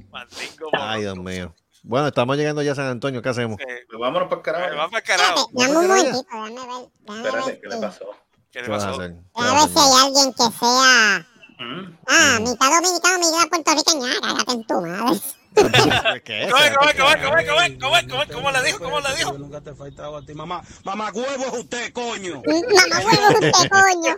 Ay, 0.73 1.01
Dios 1.03 1.17
mío. 1.17 1.55
Bueno, 1.83 2.09
estamos 2.09 2.37
llegando 2.37 2.63
ya 2.63 2.73
a 2.73 2.75
San 2.75 2.87
Antonio. 2.87 3.23
¿Qué 3.23 3.29
hacemos? 3.31 3.59
Eh, 3.61 3.85
Pues 3.89 3.99
vámonos 3.99 4.29
para 4.29 4.39
el 4.39 4.43
carajo. 4.45 4.77
Vamos 4.77 4.91
para 4.93 5.03
carajo. 5.03 5.51
Espérate, 5.51 5.73
dame 5.73 5.79
un 5.79 5.89
¿Vamos 5.89 6.05
a 6.05 6.05
momentito, 6.05 6.27
déjame 6.33 6.67
ver. 6.67 7.27
Espérate, 7.27 7.51
ver, 7.51 7.61
¿qué 7.61 7.69
le 7.69 7.77
pasó? 7.81 8.05
¿Qué 8.53 8.59
le 8.61 8.65
¿Qué 8.67 8.71
vas 8.71 8.85
a 8.85 8.87
pasó? 8.89 9.03
a 9.03 9.07
ver 9.07 9.69
si 9.71 9.79
hay 9.79 10.07
alguien 10.07 10.33
que 10.35 10.59
sea. 10.59 11.27
¿Mm? 11.59 11.99
Ah, 12.09 12.39
mitad 12.41 12.71
dominicano, 12.71 13.19
mitad 13.19 13.49
puertorriqueña. 13.49 14.13
Cállate 14.21 14.53
en 14.53 14.67
tu 14.67 14.81
madre. 14.81 15.21
¿Qué? 16.25 16.49
¿Cómo 16.49 16.63
es, 16.65 16.71
cómo 16.77 16.89
es, 16.89 16.97
cómo 16.97 17.11
es, 17.11 17.19
cómo 17.19 17.35
es, 17.35 17.47
cómo 17.49 17.61
es, 17.61 17.77
cómo 17.77 17.97
es, 17.97 18.07
cómo 18.07 18.23
es, 18.23 18.29
cómo 18.31 18.51
le 18.53 18.63
dijo, 18.63 18.79
cómo 18.79 19.01
le 19.01 19.17
dijo? 19.17 19.33
Yo 19.33 19.39
nunca 19.39 19.61
te 19.61 19.71
he 19.71 19.75
faltado 19.75 20.17
a 20.19 20.23
ti, 20.25 20.33
mamá. 20.33 20.63
Mamá 20.85 21.11
huevo 21.13 21.45
es 21.47 21.53
usted, 21.59 21.93
coño. 21.93 22.43
Mamá 22.47 22.99
huevo, 23.05 23.47
usted, 23.47 23.69
coño. 23.71 24.17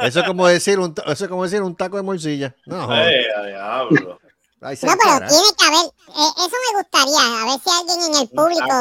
Eso 0.00 0.20
es 0.20 0.26
como 0.26 0.46
decir 0.46 0.78
un, 0.78 0.94
eso 1.06 1.24
es 1.24 1.28
como 1.30 1.42
decir 1.44 1.62
un 1.62 1.74
taco 1.74 1.96
de 1.96 2.02
morcilla. 2.02 2.54
No, 2.66 2.84
joder. 2.86 3.12
Eh, 3.12 3.26
a 3.34 3.42
diablo. 3.46 4.20
Se 4.76 4.86
No, 4.86 4.92
pero 5.02 5.18
tiene 5.28 5.50
que 5.58 5.66
haber. 5.66 5.86
eh, 5.86 6.32
eso 6.38 6.56
me 6.72 6.78
gustaría. 6.78 7.42
A 7.42 7.44
ver 7.44 7.60
si 7.62 7.70
alguien 7.70 8.00
en 8.08 8.22
el 8.22 8.28
público 8.28 8.74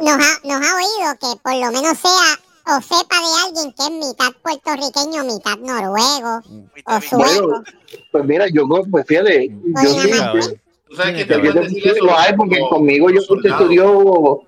nos 0.00 0.26
ha, 0.26 0.40
nos 0.44 0.66
ha 0.66 0.74
oído 0.76 1.18
que 1.20 1.40
por 1.42 1.54
lo 1.54 1.70
menos 1.72 1.98
sea 1.98 2.38
o 2.64 2.80
sepa 2.80 3.16
de 3.18 3.46
alguien 3.46 3.72
que 3.74 3.82
es 3.82 3.90
mitad 3.90 4.32
puertorriqueño, 4.42 5.24
mitad 5.24 5.56
noruego 5.58 6.40
o 6.86 7.00
sueco. 7.00 7.16
Bueno, 7.48 7.64
pues 8.12 8.24
mira, 8.24 8.46
yo, 8.52 8.62
pues 8.90 9.06
fíjate, 9.06 9.48
yo 9.48 9.90
sí. 9.90 10.58
¿Tú 10.88 10.96
sabes 10.96 11.14
Tiene 11.14 11.16
qué 11.16 11.24
te 11.24 11.40
que 11.40 11.46
yo 11.46 11.52
te- 11.54 11.60
decir 11.60 11.86
eso? 11.88 12.04
lo 12.04 12.16
hay 12.18 12.34
porque 12.36 12.60
conmigo 12.70 13.10
yo 13.10 13.20
estudió 13.20 14.40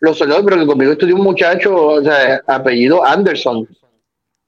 los 0.00 0.16
soldados, 0.18 0.44
pero 0.46 0.60
que 0.60 0.66
conmigo 0.66 0.92
estudió 0.92 1.16
un 1.16 1.22
muchacho, 1.24 1.74
o 1.74 2.02
sea, 2.02 2.40
apellido 2.46 3.04
Anderson. 3.04 3.66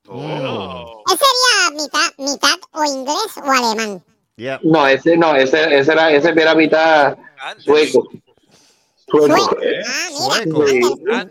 Oh. 0.09 1.03
Él 1.11 1.19
sería 1.19 1.83
mitad, 1.83 2.13
mitad 2.19 2.59
o 2.73 2.85
inglés 2.85 3.37
o 3.43 3.51
alemán. 3.51 4.03
Yeah. 4.37 4.61
No, 4.63 4.87
ese 4.87 5.17
no, 5.17 5.35
ese, 5.35 5.79
ese 5.79 5.93
era, 5.93 6.11
ese 6.11 6.31
era 6.31 6.55
mitad 6.55 7.17
sueco. 7.59 8.09
Sueco. 9.07 9.27
Sueco. 9.27 9.59
¿Eh? 9.63 9.83
Ah, 9.87 10.09
Sueco. 10.11 10.65
mira. 10.65 11.31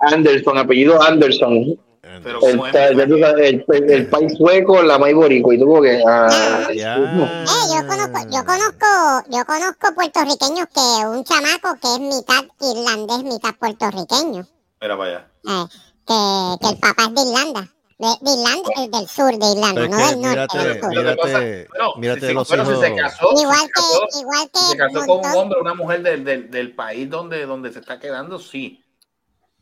Anderson. 0.00 0.58
Apellido 0.58 1.02
Anderson. 1.02 1.78
Pero 2.22 2.40
El, 2.42 2.60
el, 2.74 3.64
el, 3.68 3.90
el 3.90 4.06
país 4.08 4.32
sueco, 4.36 4.82
la 4.82 4.98
maíz 4.98 5.14
boricua. 5.14 5.54
Y 5.54 5.58
como 5.60 5.82
que, 5.82 6.02
ah. 6.06 6.66
Eh, 6.70 6.76
yo 6.78 7.86
conozco, 7.86 8.18
yo 8.30 8.44
conozco, 8.44 8.86
yo 9.30 9.44
conozco 9.44 9.94
puertorriqueños 9.94 10.66
que 10.74 11.06
un 11.06 11.22
chamaco 11.24 11.76
que 11.80 11.88
es 11.94 12.00
mitad 12.00 12.44
irlandés, 12.60 13.24
mitad 13.24 13.54
puertorriqueño. 13.58 14.46
Mira 14.80 14.96
para 14.96 15.10
allá. 15.10 15.26
Eh, 15.44 15.66
que, 16.06 16.14
que 16.60 16.68
el 16.74 16.78
papá 16.78 17.04
es 17.04 17.14
de 17.14 17.20
Irlanda. 17.30 17.68
De, 17.98 18.06
de 18.20 18.30
Irlanda, 18.30 18.70
el 18.76 18.90
del 18.92 19.08
sur 19.08 19.36
de 19.36 19.46
Irlanda, 19.50 19.88
no 19.88 19.96
del 19.96 19.96
norte, 19.98 20.16
mírate, 20.18 20.58
del 20.58 20.80
sur. 20.80 20.88
mírate, 20.90 21.68
Bueno, 21.68 21.92
mírate 21.96 22.20
si, 22.20 22.26
se- 22.26 22.32
los 22.34 22.48
bueno, 22.48 22.64
si 22.64 22.80
se 22.80 22.94
casó, 22.94 23.28
Igual 23.32 23.56
si 23.58 23.66
se 23.66 23.72
casó, 23.72 24.00
que, 24.12 24.18
igual 24.20 24.50
que 24.52 24.58
se 24.60 24.76
casó 24.76 25.06
con 25.06 25.18
un 25.18 25.36
hombre 25.36 25.58
o 25.58 25.62
una 25.62 25.74
mujer 25.74 26.02
del, 26.02 26.24
del, 26.24 26.48
del 26.50 26.74
país 26.76 27.10
donde, 27.10 27.44
donde 27.44 27.72
se 27.72 27.80
está 27.80 27.98
quedando, 27.98 28.38
sí. 28.38 28.84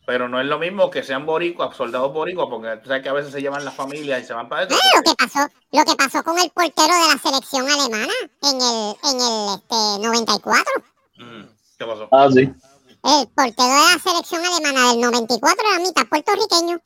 Pero 0.07 0.29
no 0.29 0.39
es 0.39 0.47
lo 0.47 0.59
mismo 0.59 0.91
que 0.91 1.03
sean 1.03 1.25
boricuas, 1.25 1.75
soldados 1.77 2.13
boricuas, 2.13 2.47
porque 2.51 2.77
tú 2.77 2.89
sabes 2.89 3.03
que 3.03 3.09
a 3.09 3.13
veces 3.15 3.33
se 3.33 3.41
llevan 3.41 3.65
las 3.65 3.75
familias 3.75 4.23
y 4.23 4.27
se 4.27 4.35
van 4.35 4.49
para 4.51 4.65
eso. 4.65 4.77
Ah, 4.81 4.97
lo 4.99 5.03
que 5.03 5.17
pasó, 5.17 5.49
lo 5.73 5.85
que 5.85 5.97
pasó 5.97 6.23
con 6.23 6.39
el 6.39 6.51
portero 6.51 6.95
de 6.95 7.15
la 7.15 7.19
selección 7.21 7.69
alemana 7.69 8.13
en 8.43 8.57
el, 8.61 8.97
en 9.03 9.21
el 9.21 9.55
este, 9.57 10.07
94. 10.07 10.73
Mm, 11.17 11.43
¿Qué 11.79 11.85
pasó? 11.87 12.09
Ah, 12.13 12.29
sí. 12.31 12.41
El 12.43 13.29
portero 13.29 13.69
de 13.69 13.95
la 13.95 13.99
selección 14.01 14.45
alemana 14.45 14.93
del 14.93 15.01
94 15.01 15.65
era 15.75 15.83
mitad 15.83 16.07
puertorriqueño. 16.07 16.81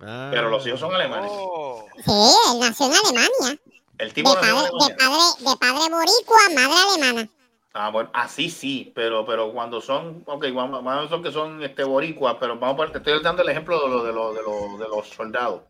Ah. 0.00 0.28
Pero 0.32 0.50
los 0.50 0.66
hijos 0.66 0.80
son 0.80 0.94
alemanes. 0.94 1.30
Oh. 1.32 1.86
Sí, 2.04 2.12
él 2.52 2.60
nació 2.60 2.86
en 2.86 2.92
Alemania. 2.92 3.58
El 3.98 4.08
De 4.08 4.14
tipo 4.14 4.30
en 4.30 4.40
padre, 4.40 4.52
de 4.52 4.58
Alemania. 4.58 4.96
padre, 4.98 5.50
de 5.50 5.56
padre 5.56 5.94
boricua, 5.94 6.38
madre 6.54 6.74
alemana. 6.94 7.28
Ah, 7.76 7.90
bueno, 7.90 8.08
así 8.12 8.50
sí, 8.50 8.92
pero, 8.94 9.26
pero 9.26 9.52
cuando 9.52 9.80
son, 9.80 10.22
ok, 10.26 10.44
vamos, 10.54 10.84
vamos 10.84 11.06
a 11.06 11.08
son 11.08 11.24
que 11.24 11.32
son 11.32 11.60
este, 11.62 11.82
boricuas, 11.82 12.36
pero 12.38 12.56
vamos 12.56 12.80
a 12.88 12.92
te 12.92 12.98
estoy 12.98 13.20
dando 13.20 13.42
el 13.42 13.48
ejemplo 13.48 13.80
de, 13.80 13.88
lo, 13.88 14.04
de, 14.04 14.12
lo, 14.12 14.32
de, 14.32 14.42
lo, 14.42 14.78
de 14.78 14.88
los 14.88 15.08
soldados. 15.08 15.62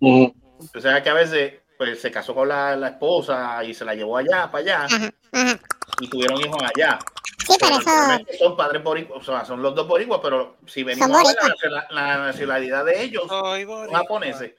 Ujú. 0.00 0.34
O 0.76 0.80
sea 0.80 1.00
que 1.00 1.10
a 1.10 1.14
veces 1.14 1.60
pues, 1.78 2.00
se 2.00 2.10
casó 2.10 2.34
con 2.34 2.48
la, 2.48 2.74
la 2.74 2.88
esposa 2.88 3.62
y 3.62 3.72
se 3.72 3.84
la 3.84 3.94
llevó 3.94 4.16
allá, 4.16 4.50
para 4.50 4.58
allá, 4.58 4.84
Ajá, 4.84 5.10
ajá. 5.32 5.60
Y 6.00 6.08
tuvieron 6.08 6.40
hijos 6.40 6.62
allá. 6.62 6.98
Sí, 7.46 7.56
pero 7.58 7.76
eso, 7.76 8.38
son 8.38 8.56
padres 8.56 8.84
boricuas, 8.84 9.20
o 9.20 9.24
sea, 9.24 9.44
son 9.44 9.62
los 9.62 9.74
dos 9.74 9.86
boricuas, 9.88 10.20
pero 10.22 10.56
si 10.66 10.84
venimos 10.84 11.10
a 11.10 11.22
ver 11.24 11.86
la, 11.90 12.18
nacionalidad 12.18 12.84
de 12.84 13.02
ellos, 13.02 13.24
son 13.28 13.90
japoneses, 13.90 14.52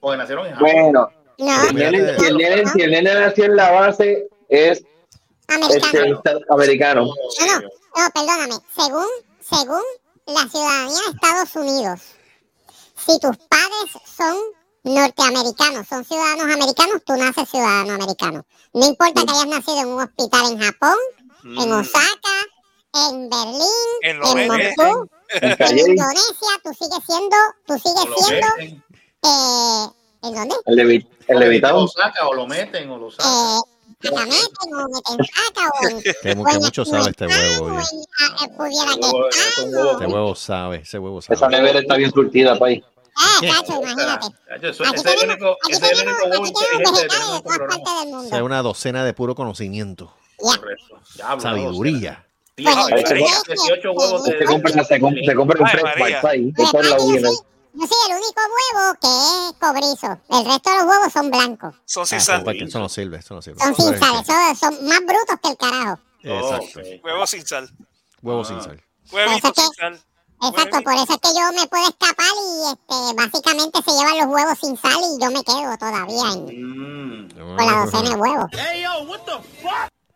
porque 0.00 0.18
nacieron 0.18 0.46
en 0.46 0.52
Japón. 0.54 0.70
Bueno, 0.72 1.10
no, 1.38 1.62
si 1.62 1.68
el 1.68 1.74
nene, 1.74 2.18
si 2.18 2.26
el 2.26 2.36
nene- 2.36 2.72
si 2.72 2.82
el 2.82 2.90
nene 2.90 3.14
nació 3.14 3.44
en 3.46 3.56
la 3.56 3.70
base, 3.70 4.28
es 4.48 4.84
americano. 5.48 6.22
este, 6.24 6.44
americano. 6.50 7.04
No, 7.06 7.46
no, 7.46 7.60
no, 7.60 8.10
perdóname. 8.12 8.54
Según, 8.74 9.06
según 9.40 9.82
la 10.26 10.48
ciudadanía 10.48 11.00
de 11.06 11.12
Estados 11.14 11.56
Unidos, 11.56 12.00
si 12.96 13.18
tus 13.18 13.36
padres 13.48 14.02
son 14.04 14.36
norteamericanos, 14.84 15.86
son 15.88 16.04
ciudadanos 16.04 16.54
americanos, 16.54 17.02
tú 17.06 17.14
naces 17.16 17.48
ciudadano 17.48 17.94
americano. 17.94 18.44
No 18.74 18.86
importa 18.86 19.24
que 19.24 19.30
hayas 19.32 19.46
nacido 19.46 19.78
en 19.80 19.88
un 19.88 20.02
hospital 20.02 20.52
en 20.52 20.58
Japón, 20.60 20.96
en 21.44 21.68
Mm. 21.70 21.72
Osaka, 21.80 22.36
en 23.10 23.30
Berlín, 23.30 23.62
En 24.02 24.18
Moscú, 24.18 25.08
En 25.40 25.78
Indonesia, 25.78 26.48
tú 26.62 26.70
sigues 26.74 26.98
siendo, 27.06 27.36
tú 27.66 27.74
O 27.74 27.78
sigues 27.78 28.04
lo 28.06 28.16
siendo, 28.16 28.46
eh, 29.24 29.86
¿en 30.22 30.34
dónde? 30.34 30.54
el, 30.66 30.76
levi- 30.76 31.08
el 31.28 31.36
o 31.36 31.40
levitado. 31.40 31.80
lo 31.80 31.88
sacan, 31.88 32.26
o 32.26 32.34
lo 32.34 32.46
meten, 32.46 32.90
o 32.90 32.98
lo 32.98 33.10
sacan. 33.10 33.32
Eh, 33.32 33.58
que 34.00 34.10
la 34.10 34.24
meten 34.24 34.74
o 34.74 34.88
meten 34.88 35.26
saca 35.26 35.68
o 35.68 35.88
en, 35.88 36.02
Que, 36.22 36.32
o 36.56 36.60
mucho 36.60 36.84
sabe 36.84 37.10
este 37.10 37.26
huevo. 37.26 37.66
o 37.66 37.80
eh, 37.80 38.48
pudiera 38.56 38.94
que 38.94 39.00
Huevo, 39.00 39.28
es 39.30 39.58
un 39.58 39.74
huevo. 39.74 39.92
Ese 39.96 40.06
huevo 40.06 40.34
sabe, 40.34 40.76
ese 40.78 40.98
huevo 40.98 41.18
Esa 41.20 41.36
sabe. 41.36 41.56
nevera 41.56 41.78
está 41.80 41.96
bien 41.96 42.10
surtida, 42.12 42.58
país. 42.58 42.82
Ah, 43.16 43.38
cacho, 43.40 43.80
imagínate. 43.82 44.26
Chacho, 44.60 44.84
Aquí 44.84 45.02
tenemos, 45.02 45.24
único, 45.24 45.56
aquí 45.64 45.80
tenemos, 45.80 46.14
aquí 46.24 46.52
tenemos 46.52 46.92
vegetales 46.92 47.32
de 47.32 47.40
todas 47.42 47.42
partes 47.42 47.68
del 47.68 48.14
O 48.14 48.20
sea, 48.22 48.30
mundo. 48.30 48.44
una 48.44 48.62
docena 48.62 49.04
de 49.04 49.12
puro 49.14 49.34
conocimiento. 49.34 50.14
Sabiduría. 51.38 52.26
Sí, 52.56 52.64
Pues, 52.64 52.76
no, 52.76 52.86
18 52.86 53.14
18 53.48 53.92
huevos 53.92 54.24
de... 54.24 54.38
Se 54.38 54.44
compra, 54.44 54.84
se 54.84 55.00
compra, 55.00 55.22
se 55.24 55.34
compra 55.34 55.60
un 55.60 55.66
Ay, 55.66 55.72
fresh 55.72 55.98
María. 55.98 56.20
pack 56.20 56.30
ahí. 56.32 56.52
Eso 56.56 56.80
es 56.80 56.90
la 56.90 56.96
papi, 56.96 57.12
yo, 57.74 57.86
soy, 57.86 57.96
el 58.10 58.16
único 58.16 58.42
huevo 58.52 58.98
que 59.00 59.08
es 59.08 59.52
cobrizo. 59.58 60.20
El 60.28 60.44
resto 60.44 60.70
de 60.70 60.76
los 60.76 60.86
huevos 60.86 61.12
son 61.12 61.30
blancos. 61.30 61.74
Son 61.86 62.02
Ah, 62.02 62.06
sin 62.06 62.20
sal. 62.20 62.44
eso 62.54 62.78
no 62.78 62.88
sirve, 62.90 63.16
eso 63.16 63.34
no 63.34 63.40
sirve. 63.40 63.58
Son 63.58 63.74
sin 63.74 63.98
sal. 63.98 64.24
Son, 64.26 64.56
son 64.56 64.84
más 64.86 64.98
brutos 65.00 65.36
que 65.42 65.48
el 65.48 65.56
carajo. 65.56 65.98
Exacto. 66.22 66.80
Ok. 66.80 67.04
Huevo 67.04 67.26
sin 67.26 67.46
sal. 67.46 67.70
Huevo 68.20 68.40
Ah. 68.42 68.44
sin 68.44 68.60
sal. 68.62 68.82
Huevito 69.10 69.36
Eso 69.38 69.52
que- 69.54 69.60
sin 69.62 69.72
sal. 69.74 70.00
Exacto, 70.44 70.82
por 70.82 70.92
eso 70.94 71.12
es 71.12 71.18
que 71.20 71.28
yo 71.38 71.60
me 71.60 71.66
puedo 71.68 71.84
escapar 71.88 72.26
y 72.26 72.72
este, 72.72 73.14
básicamente 73.16 73.78
se 73.82 73.90
llevan 73.92 74.18
los 74.18 74.26
huevos 74.34 74.58
sin 74.58 74.76
sal 74.76 74.98
y 74.98 75.22
yo 75.22 75.30
me 75.30 75.44
quedo 75.44 75.76
todavía 75.78 76.32
en, 76.32 77.26
Mm. 77.26 77.28
con 77.56 77.56
la 77.66 77.84
docena 77.84 78.10
de 78.10 78.16
huevos. 78.16 78.50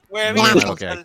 Huevito 0.08 0.42
Niema 0.42 0.60
sin 0.60 0.68
lo 0.68 0.76
que 0.76 0.88
hay. 0.88 1.04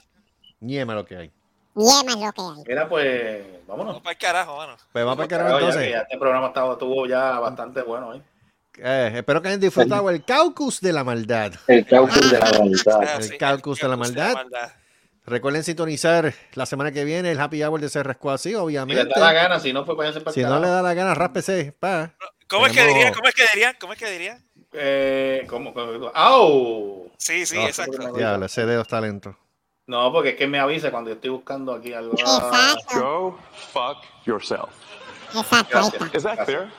Niema 0.60 0.96
lo 0.96 1.06
que 1.06 1.18
hay. 1.18 1.32
Yema 1.76 2.12
es 2.14 2.20
lo 2.20 2.32
que 2.34 2.42
hay. 2.42 2.64
Mira, 2.68 2.90
pues, 2.90 3.46
vámonos. 3.68 3.94
Vamos 3.94 4.02
para 4.02 4.12
el 4.12 4.18
carajo, 4.18 4.58
mano. 4.58 4.76
Pues 4.92 5.06
vamos 5.06 5.16
para 5.18 5.24
el 5.24 5.30
Carajo, 5.30 5.60
ya 5.60 5.66
entonces. 5.68 5.92
ya 5.92 6.00
este 6.00 6.18
programa 6.18 6.48
estaba, 6.48 6.74
estuvo 6.74 7.06
ya 7.08 7.40
bastante 7.40 7.82
bueno, 7.82 8.14
¿eh? 8.14 8.22
Eh, 8.78 9.12
espero 9.16 9.42
que 9.42 9.50
hayan 9.50 9.60
disfrutado 9.60 10.10
el 10.10 10.24
caucus 10.24 10.82
de 10.82 10.92
la 10.94 11.04
maldad. 11.04 11.54
El 11.68 11.86
caucus 11.86 12.32
de 12.32 12.40
la 12.40 12.52
maldad. 12.60 13.22
El 13.22 13.38
caucus 13.38 13.80
de 13.80 13.88
la 13.88 13.98
maldad. 13.98 14.36
Recuerden 15.26 15.64
sintonizar 15.64 16.34
la 16.54 16.66
semana 16.66 16.92
que 16.92 17.04
viene 17.04 17.32
el 17.32 17.40
happy 17.40 17.64
hour 17.64 17.80
de 17.80 17.90
Cerrasco 17.90 18.32
así, 18.32 18.50
Si 18.50 18.56
obviamente. 18.56 19.04
les 19.04 19.14
da 19.14 19.20
la 19.20 19.34
gana, 19.34 19.60
si 19.60 19.72
no, 19.72 19.86
pues 19.86 20.16
Si 20.34 20.42
no 20.42 20.60
le 20.60 20.68
da 20.68 20.82
la 20.82 20.94
gana, 20.94 21.14
ráspese. 21.14 21.74
Pa. 21.80 22.14
¿Cómo 22.48 22.66
es 22.68 22.74
que 22.74 22.86
dirían? 22.86 23.14
¿Cómo 23.14 23.28
es 23.28 23.36
que 23.36 23.44
dirían? 23.54 23.76
¿Cómo 23.80 23.94
es 23.94 24.00
que 24.00 24.10
dirían? 24.10 24.44
Eh, 24.74 25.46
¿cómo? 25.48 25.74
¡Au! 26.14 27.12
Sí, 27.18 27.46
sí, 27.46 27.56
No, 27.56 27.68
exacto. 27.68 28.14
Diablo, 28.14 28.46
ese 28.46 28.66
dedo 28.66 28.82
está 28.82 29.00
lento. 29.00 29.38
No, 29.88 30.12
porque 30.12 30.30
es 30.30 30.36
que 30.36 30.48
me 30.48 30.60
avisa 30.60 30.90
cuando 30.92 31.10
yo 31.10 31.16
estoy 31.16 31.30
buscando 31.30 31.74
aquí 31.74 31.94
algo. 31.94 32.16
Ah, 32.26 32.76
Go 32.94 33.38
fuck 33.74 33.98
yourself. 34.26 34.70
Exacto, 35.34 35.98
that 36.24 36.46
clear? 36.46 36.70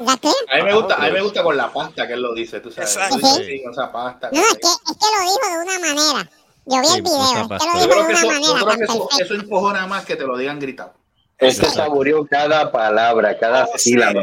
¿Ya 0.00 0.16
qué? 0.16 0.28
A 0.52 0.56
mí 0.56 0.62
me 0.62 0.74
gusta, 0.74 0.94
a 0.96 1.00
mí 1.06 1.10
me 1.12 1.20
gusta 1.20 1.42
con 1.42 1.56
la 1.56 1.72
pasta 1.72 2.06
que 2.06 2.14
él 2.14 2.22
lo 2.22 2.34
dice, 2.34 2.60
tú 2.60 2.70
sabes. 2.70 2.96
Exacto. 2.96 3.18
Tú 3.18 3.26
dices, 3.26 3.46
sí, 3.46 3.62
con 3.62 3.72
esa 3.72 3.92
pasta. 3.92 4.30
No, 4.32 4.40
es 4.40 4.54
que, 4.54 4.66
es 4.66 4.98
que 4.98 5.06
lo 5.16 5.22
dijo 5.22 5.58
de 5.58 5.64
una 5.64 5.78
manera. 5.80 6.30
Yo 6.66 6.80
vi 6.80 6.86
Sí, 6.86 6.94
el 6.96 7.02
video, 7.02 7.22
es 7.22 7.42
que 7.42 7.48
pasta. 7.48 7.66
lo 7.66 7.72
Yo 7.74 7.80
dijo 7.80 7.90
creo 7.90 8.02
de 8.02 8.06
que 8.06 8.12
una 8.12 8.18
eso, 8.18 8.26
yo 8.26 8.32
manera 8.32 8.54
creo 8.54 8.66
tan 8.66 8.78
que 8.78 8.84
eso, 8.84 9.08
eso 9.20 9.34
empujona 9.34 9.86
más 9.86 10.04
que 10.04 10.16
te 10.16 10.24
lo 10.26 10.36
digan 10.36 10.58
gritado. 10.58 10.94
Él 11.38 11.52
se 11.52 11.68
saboreó 11.70 12.24
cada 12.26 12.70
palabra, 12.72 13.36
cada 13.38 13.66
sílaba. 13.76 14.20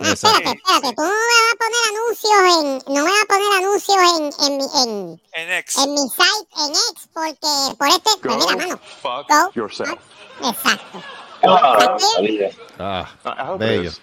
Ah, 0.00 0.12
espérate, 0.12 0.50
espérate, 0.50 0.94
tú 0.96 1.02
no 1.02 1.08
me 1.08 1.12
vas 1.12 1.52
a 1.52 1.56
poner 1.58 1.82
anuncios 1.90 2.86
en, 2.86 2.94
no 2.94 3.04
me 3.04 3.10
vas 3.10 3.22
a 3.22 3.26
poner 3.26 3.52
anuncios 3.58 3.96
en, 4.16 4.46
en, 4.46 4.56
mi, 4.56 4.64
en, 4.82 5.20
En 5.32 5.52
X. 5.58 5.78
en 5.78 5.90
mi 5.92 5.98
site, 6.08 6.48
en 6.64 6.70
X, 6.70 7.08
porque 7.12 7.76
por 7.78 7.88
este, 7.88 8.10
pues 8.22 8.36
Go 8.36 8.46
mira, 8.50 8.56
mano, 8.66 8.80
fuck 9.02 9.28
Go. 9.28 9.50
yourself. 9.54 9.98
exacto. 10.40 11.02
Ah. 12.78 13.08
Ah, 13.24 13.52
it 13.54 13.58
bello. 13.58 13.90
is. 13.90 14.00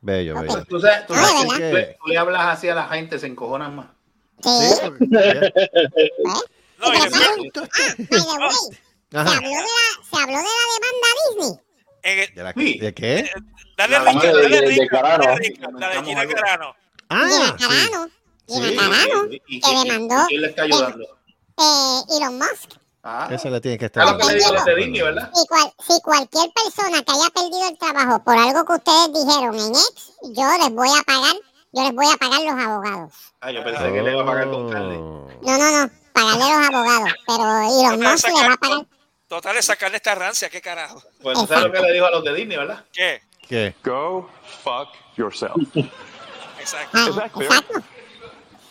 Bello, 0.00 0.40
bello. 0.40 0.64
Tú, 0.68 0.80
sabes, 0.80 1.06
tú, 1.06 1.14
Ah, 1.16 1.24
sabes 1.26 1.42
que 1.42 1.46
tú 1.46 1.74
le, 1.74 1.98
tú 2.00 2.06
le 2.08 2.18
hablas 2.18 2.46
así 2.46 2.68
a 2.68 2.74
la 2.76 2.84
gente, 2.88 3.18
se 3.18 3.26
encojonan 3.26 3.74
más. 3.76 3.86
Sí. 4.42 4.50
Sí, 4.50 5.08
ya. 5.10 5.52
No, 6.82 6.88
y 6.94 7.00
después, 7.00 7.22
Ah, 9.14 9.24
by 9.24 9.38
the 9.38 9.44
way, 9.46 9.46
se 9.46 9.46
habló 9.46 9.48
de 9.48 9.54
la, 9.54 9.66
se 10.10 10.16
habló 10.22 10.36
de 10.38 10.42
la 10.42 10.66
demanda 10.74 11.08
Disney. 11.28 11.60
el- 12.02 12.34
¿De, 12.34 12.42
la- 12.42 12.52
Sí. 12.54 12.78
¿De 12.78 12.94
qué? 12.94 13.30
dale 13.76 13.98
La 13.98 14.12
rica, 14.12 14.26
de- 14.26 14.32
dale 14.32 14.48
de- 14.48 14.60
de 14.60 14.66
rica, 14.68 14.86
Carano. 15.02 15.24
dale 15.24 15.38
rica, 15.38 15.68
la 15.78 15.88
de 15.88 16.02
Gina 16.02 16.26
Carano. 16.28 16.74
Ah, 17.08 17.28
Gina 17.28 17.46
sí. 17.46 17.64
Carano, 17.64 18.08
Gina 18.48 18.68
Sí. 18.68 18.76
Carano, 18.76 19.24
¿Y, 19.30 19.42
y- 19.48 19.60
que 19.60 19.70
demandó 19.84 20.24
quién 20.28 20.40
le 20.40 20.46
está 20.48 20.62
ayudando? 20.62 21.04
eh, 21.58 22.00
Elon 22.16 22.38
Musk. 22.38 22.70
Ah, 23.04 23.28
Eso 23.32 23.50
le 23.50 23.60
tiene 23.60 23.76
que 23.78 23.86
estar. 23.86 24.04
es 24.06 24.12
lo 24.12 24.18
que 24.18 24.24
le 24.26 24.34
digo 24.34 24.46
a 24.48 24.52
los 24.52 24.64
de 24.64 24.70
dando. 24.70 24.84
Disney, 24.86 25.02
¿verdad? 25.02 25.30
Si, 25.34 25.46
cual- 25.48 25.72
si 25.86 26.00
cualquier 26.02 26.50
persona 26.52 27.02
que 27.02 27.12
haya 27.12 27.30
perdido 27.34 27.68
el 27.68 27.78
trabajo 27.78 28.24
por 28.24 28.38
algo 28.38 28.64
que 28.64 28.72
ustedes 28.72 29.12
dijeron 29.12 29.58
en 29.58 29.70
X, 29.70 30.12
yo 30.22 30.44
les 30.58 30.70
voy 30.70 30.88
a 30.88 31.02
pagar, 31.02 31.34
yo 31.72 31.82
les 31.82 31.92
voy 31.92 32.06
a 32.06 32.16
pagar 32.16 32.40
los 32.40 32.64
abogados. 32.64 33.12
Ah, 33.40 33.50
yo 33.50 33.62
pensé 33.64 33.92
que 33.92 34.02
le 34.02 34.12
iba 34.12 34.22
a 34.22 34.26
pagar 34.26 34.50
con 34.50 34.70
carne. 34.70 34.96
Oh. 34.96 35.28
No, 35.42 35.58
no, 35.58 35.70
no, 35.86 35.90
pagarle 36.12 36.44
los 36.44 36.68
abogados, 36.74 37.12
pero 37.26 37.42
Elon 37.62 38.00
Musk 38.00 38.26
le 38.28 38.32
va 38.34 38.38
a 38.40 38.42
sacar- 38.42 38.58
pagar. 38.58 38.86
Total 39.28 39.56
es 39.56 39.64
sacarle 39.64 39.96
esta 39.96 40.14
rancia, 40.14 40.50
qué 40.50 40.60
carajo. 40.60 41.02
Pues 41.22 41.38
tú 41.38 41.46
sabes 41.46 41.64
lo 41.64 41.72
que 41.72 41.80
le 41.80 41.92
dijo 41.92 42.04
a 42.06 42.10
los 42.10 42.22
de 42.24 42.34
Disney, 42.34 42.56
¿verdad? 42.58 42.84
¿Qué? 42.92 43.22
¿Qué? 43.48 43.74
Go 43.82 44.28
fuck 44.62 44.88
yourself. 45.16 45.56
Exacto. 46.58 46.90
Ah, 46.98 47.08
that 47.16 47.32
clear? 47.32 47.50
exacto. 47.52 47.80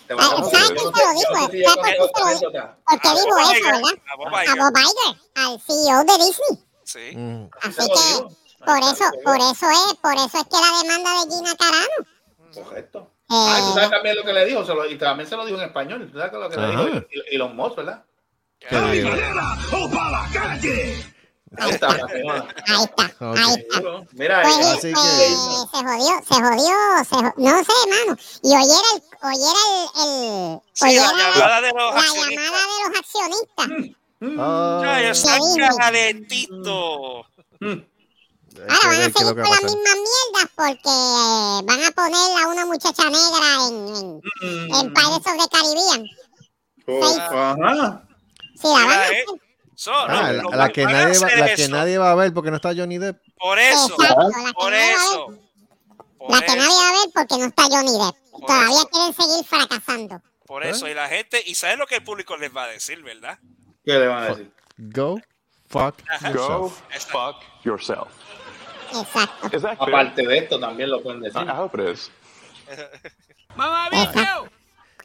Te 0.08 0.14
Ah, 0.14 0.16
vas 0.18 0.28
a- 0.32 0.36
¿sabes 0.52 0.72
quién 0.72 0.78
se 0.78 0.84
lo 0.84 1.14
dijo? 1.14 1.34
¿Sabes 1.34 1.42
por 1.42 1.52
qué 1.52 1.58
se 1.58 1.64
lo 1.64 2.26
anécdota. 2.28 2.78
¿Por 2.86 3.02
qué 3.02 3.08
A 3.08 3.12
dijo 3.14 3.26
Bob 3.28 3.40
eso, 3.40 3.52
Iger, 3.54 3.72
verdad? 3.74 3.94
a 4.12 4.16
Bob 4.18 4.36
A 4.36 4.44
Iger. 4.44 5.22
Al 5.36 5.62
CEO 5.62 6.04
de 6.04 6.26
Disney. 6.26 6.66
Sí. 6.84 7.18
Mm. 7.18 7.50
Así 7.62 7.88
que, 7.88 8.66
por 8.66 8.78
eso, 8.80 9.06
por 9.24 9.38
eso 9.38 9.70
es, 9.72 9.94
por 10.02 10.14
eso 10.14 10.38
es 10.38 10.44
que 10.44 10.58
la 10.58 10.82
demanda 10.84 11.12
de 11.26 11.32
Gina 11.36 11.56
Carano. 11.56 12.54
Correcto. 12.54 13.12
Ah, 13.34 13.58
y 13.60 13.62
tú 13.64 13.70
Eh, 13.70 13.74
sabes 13.76 13.90
también 13.92 14.16
lo 14.18 14.24
que 14.24 14.34
le 14.34 14.46
dijo, 14.46 14.66
se 14.66 14.74
lo- 14.76 14.86
y 14.90 14.98
también 14.98 15.28
se 15.30 15.36
lo 15.38 15.46
dijo 15.46 15.58
en 15.58 15.64
español. 15.66 16.10
¿Tú 16.12 16.18
sabes 16.20 16.34
lo 16.34 16.50
que 16.50 16.58
le 16.58 16.64
Ajá. 16.66 16.84
dijo? 16.86 16.98
Y, 17.30 17.36
y 17.36 17.38
los 17.38 17.54
mozos, 17.54 17.78
¿verdad? 17.78 18.04
¿Qué 18.60 18.76
digo? 18.92 19.10
Ahí 21.58 21.72
está, 21.72 21.88
la 21.90 22.08
señora. 22.08 22.48
ahí 22.68 22.84
está, 22.84 23.04
ahí 23.20 23.54
está. 23.60 23.82
Mira, 24.14 24.42
Pues, 24.42 24.56
eh, 24.56 24.72
Así 24.72 24.92
pues, 24.94 25.04
que- 25.04 25.28
se 25.72 25.84
jodió, 25.84 26.14
se 26.26 26.36
jodió, 26.36 26.76
se 27.04 27.16
jo- 27.16 27.34
no 27.38 27.64
sé, 27.64 27.74
mano. 27.90 28.18
Y 28.44 28.56
hoy 28.56 28.64
era 28.64 28.90
el, 28.96 29.02
hoy 29.24 29.40
era 29.52 29.64
el, 29.68 29.82
el 30.08 30.60
Sí, 30.74 30.86
hoy 30.86 30.96
la 30.96 31.02
era 31.02 31.12
llamada 31.12 31.62
de 31.62 31.68
los 31.70 31.94
la 31.94 32.00
accionistas. 32.00 32.46
llamada 32.46 32.64
de 32.68 32.90
los 32.90 33.00
accionistas. 33.00 33.98
Ah, 34.40 34.82
Ay, 34.96 35.06
está 35.08 35.36
Disney. 35.36 35.70
calentito. 35.78 37.26
Ahora 38.70 38.80
que 38.82 38.88
van 38.88 39.02
a 39.02 39.04
seguir 39.04 39.36
que 39.36 39.42
con 39.42 39.52
las 39.52 39.64
mismas 39.64 39.96
mierdas 39.96 40.52
porque 40.56 40.90
eh, 40.90 41.62
van 41.64 41.84
a 41.84 41.92
poner 41.92 42.44
a 42.44 42.48
una 42.48 42.66
muchacha 42.66 43.04
negra 43.10 43.68
en, 43.68 43.96
en, 43.96 44.22
Mm. 44.42 44.76
en 44.76 44.94
Pirates 44.94 45.28
of 45.28 45.38
the 45.38 45.50
Caribbean. 45.52 46.08
oh, 46.88 47.18
ajá. 47.20 48.04
Sí, 48.56 48.68
la 48.68 48.74
van 48.86 48.90
a 48.90 49.02
hacer. 49.04 49.14
eh. 49.16 49.26
So, 49.76 49.92
Ah, 49.94 50.32
no, 50.34 50.50
la, 50.52 50.58
la 50.58 50.68
que 50.68 50.74
que 50.74 50.86
nadie 50.86 51.18
va, 51.18 51.28
la 51.36 51.56
que 51.56 51.68
nadie 51.68 51.98
va 51.98 52.12
a 52.12 52.16
ver 52.16 52.34
porque 52.34 52.52
no 52.52 52.58
está 52.58 52.70
Johnny 52.76 53.00
Depp. 53.00 53.18
Por 53.40 53.58
eso, 53.58 53.88
Exacto, 54.00 54.30
la 54.30 54.46
que 54.46 54.54
por 54.54 54.72
nadie 54.72 54.94
va 54.94 55.02
a 55.02 55.06
eso. 55.06 55.28
ver. 55.30 55.40
Por 56.20 56.32
La 56.32 56.42
que 56.42 56.56
nadie 56.56 56.62
eso, 56.70 56.78
va 56.78 56.88
a 56.88 56.92
ver 56.92 57.10
porque 57.16 57.38
no 57.40 57.46
está 57.46 57.64
Johnny 57.64 57.92
Depp. 57.92 58.16
Por 58.32 58.46
Todavía 58.46 58.76
eso. 58.78 58.90
quieren 58.90 59.14
seguir 59.16 59.46
fracasando. 59.46 60.22
por 60.46 60.64
eso. 60.66 60.88
Y 60.88 60.94
la 60.94 61.08
gente, 61.10 61.42
y 61.46 61.56
sabes 61.56 61.78
lo 61.80 61.88
que 61.88 61.96
el 61.96 62.04
público 62.04 62.38
les 62.38 62.56
va 62.56 62.66
a 62.66 62.68
decir, 62.68 63.02
¿verdad? 63.02 63.40
¿Qué 63.84 63.94
le 63.94 64.06
van 64.08 64.24
a 64.24 64.28
decir? 64.28 64.54
Go 64.78 65.20
fuck 65.68 65.96
Go 66.22 66.30
yourself. 66.30 66.82
fuck 67.10 67.36
yourself. 67.64 68.10
Exacto. 69.00 69.84
Aparte 69.84 70.28
de 70.28 70.38
esto, 70.38 70.60
también 70.60 70.90
lo 70.90 71.02
pueden 71.02 71.22
decir. 71.22 71.42
I 71.42 71.50
hope 71.58 71.82
it 71.82 71.90
is. 71.96 72.12
Exacto. 72.70 74.50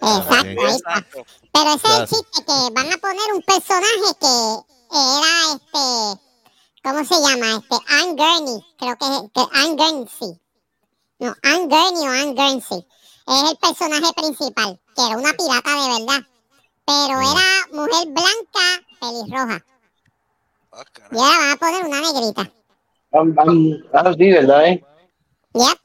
Exacto, 0.00 0.36
ahí 0.46 0.56
está. 0.56 0.98
Exacto. 0.98 1.26
Pero 1.52 1.74
ese 1.74 1.86
es 1.86 1.98
el 2.00 2.08
chiste, 2.08 2.44
que 2.44 2.74
van 2.74 2.92
a 2.92 2.96
poner 2.98 3.32
un 3.34 3.42
personaje 3.42 4.08
que 4.20 4.36
era 4.92 5.54
este, 5.54 6.20
¿cómo 6.84 7.04
se 7.04 7.14
llama? 7.14 7.56
Este, 7.62 7.76
Anne 7.88 8.14
Gurney, 8.14 8.64
creo 8.78 8.96
que 8.96 9.06
es, 9.06 9.22
que 9.34 9.58
Anne 9.58 9.76
Guernsey. 9.76 10.40
No, 11.18 11.34
Anne 11.42 11.66
Gurney 11.66 12.08
o 12.08 12.10
Anne 12.10 12.34
Guernsey. 12.34 12.86
Es 13.26 13.50
el 13.50 13.56
personaje 13.56 14.12
principal, 14.14 14.78
que 14.94 15.02
era 15.02 15.16
una 15.16 15.32
pirata 15.32 15.70
de 15.70 15.98
verdad. 16.04 16.26
Pero 16.84 17.18
Mm. 17.18 17.22
era 17.22 17.46
mujer 17.72 18.06
blanca, 18.08 18.86
pelirroja. 19.00 19.64
Ah, 20.72 20.84
Y 21.10 21.16
ahora 21.18 21.38
van 21.38 21.50
a 21.50 21.56
poner 21.56 21.84
una 21.86 22.00
negrita. 22.00 22.52
Am- 23.12 23.34
am- 23.38 23.82
Ah, 23.92 24.12
sí, 24.16 24.30
¿verdad? 24.30 24.66
Eh? 24.66 24.84
Yep. 25.54 25.78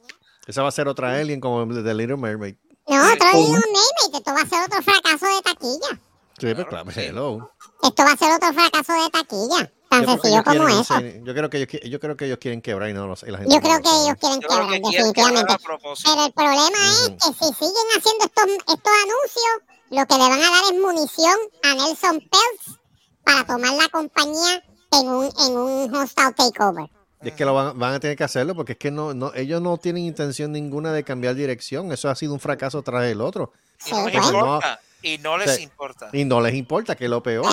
Esa 0.47 0.63
va 0.63 0.69
a 0.69 0.71
ser 0.71 0.87
otra 0.87 1.13
alien 1.15 1.39
como 1.39 1.61
el 1.63 1.83
de 1.83 1.93
Little 1.93 2.17
Mermaid. 2.17 2.55
No, 2.87 2.97
otro 2.97 3.27
Little 3.27 3.51
Mermaid, 3.51 4.15
esto 4.15 4.33
va 4.33 4.41
a 4.41 4.47
ser 4.47 4.59
otro 4.65 4.81
fracaso 4.81 5.25
de 5.27 5.41
taquilla. 5.43 6.01
Sí, 6.37 6.47
pero 6.55 6.67
claro, 6.67 6.89
hello. 6.95 7.51
Esto 7.83 8.03
va 8.03 8.11
a 8.11 8.17
ser 8.17 8.33
otro 8.33 8.51
fracaso 8.53 8.93
de 8.93 9.09
taquilla. 9.11 9.71
Tan 9.89 10.01
Yo 10.01 10.05
creo 10.05 10.21
que 10.21 10.21
sencillo 10.21 10.33
ellos 10.33 10.43
como 10.45 10.65
quieren 10.65 10.81
eso. 10.81 11.23
Yo 11.25 11.33
creo 11.35 11.49
que 11.49 11.57
ellos, 11.57 11.81
yo 11.91 11.99
creo 11.99 12.17
que 12.17 12.25
ellos 12.25 12.37
quieren 12.39 12.61
quebrar 12.61 12.89
y 12.89 12.93
no 12.93 13.07
lo 13.07 13.15
sé. 13.15 13.27
y 13.27 13.31
la 13.31 13.37
gente 13.39 13.53
Yo 13.53 13.59
no 13.59 13.63
creo 13.67 13.77
lo 13.77 13.81
que 13.83 13.89
sabe. 13.89 14.03
ellos 14.05 14.17
quieren 14.19 14.41
Yo 14.41 14.47
quebrar, 14.47 14.67
que 14.67 14.97
definitivamente. 14.97 15.55
Pero 16.03 16.25
el 16.25 16.33
problema 16.33 16.79
es 16.91 17.07
Ujú. 17.07 17.17
que 17.17 17.27
si 17.45 17.53
siguen 17.53 17.87
haciendo 17.97 18.25
estos, 18.25 18.45
estos 18.75 18.93
anuncios, 19.05 19.53
lo 19.91 20.05
que 20.07 20.13
le 20.15 20.29
van 20.29 20.41
a 20.41 20.51
dar 20.51 20.63
es 20.73 20.79
munición 20.81 21.35
a 21.63 21.75
Nelson 21.75 22.19
Peltz 22.19 22.79
para 23.23 23.45
tomar 23.45 23.73
la 23.73 23.89
compañía 23.89 24.63
en 24.93 25.07
un, 25.09 25.25
en 25.25 25.57
un 25.57 25.95
hostile 25.95 26.31
takeover. 26.37 26.89
Es 27.23 27.33
que 27.33 27.45
lo 27.45 27.53
van, 27.53 27.77
van 27.77 27.93
a 27.93 27.99
tener 27.99 28.17
que 28.17 28.23
hacerlo 28.23 28.55
porque 28.55 28.73
es 28.73 28.77
que 28.77 28.91
no, 28.91 29.13
no, 29.13 29.31
ellos 29.35 29.61
no 29.61 29.77
tienen 29.77 30.03
intención 30.05 30.51
ninguna 30.51 30.91
de 30.91 31.03
cambiar 31.03 31.35
dirección. 31.35 31.91
Eso 31.91 32.09
ha 32.09 32.15
sido 32.15 32.33
un 32.33 32.39
fracaso 32.39 32.81
tras 32.81 33.05
el 33.05 33.21
otro. 33.21 33.51
Y 33.85 33.89
Sí, 33.89 33.91
no 33.95 34.07
les 34.07 34.13
pues. 34.15 34.25
importa. 34.33 34.79
Y 35.03 35.17
no 35.17 35.37
les 35.37 35.55
Sí. 35.55 35.63
importa. 35.63 36.09
Y 36.13 36.25
no 36.25 36.41
les 36.41 36.53
importa, 36.55 36.95
que 36.95 37.05
es 37.05 37.09
lo 37.09 37.21
peor. 37.23 37.45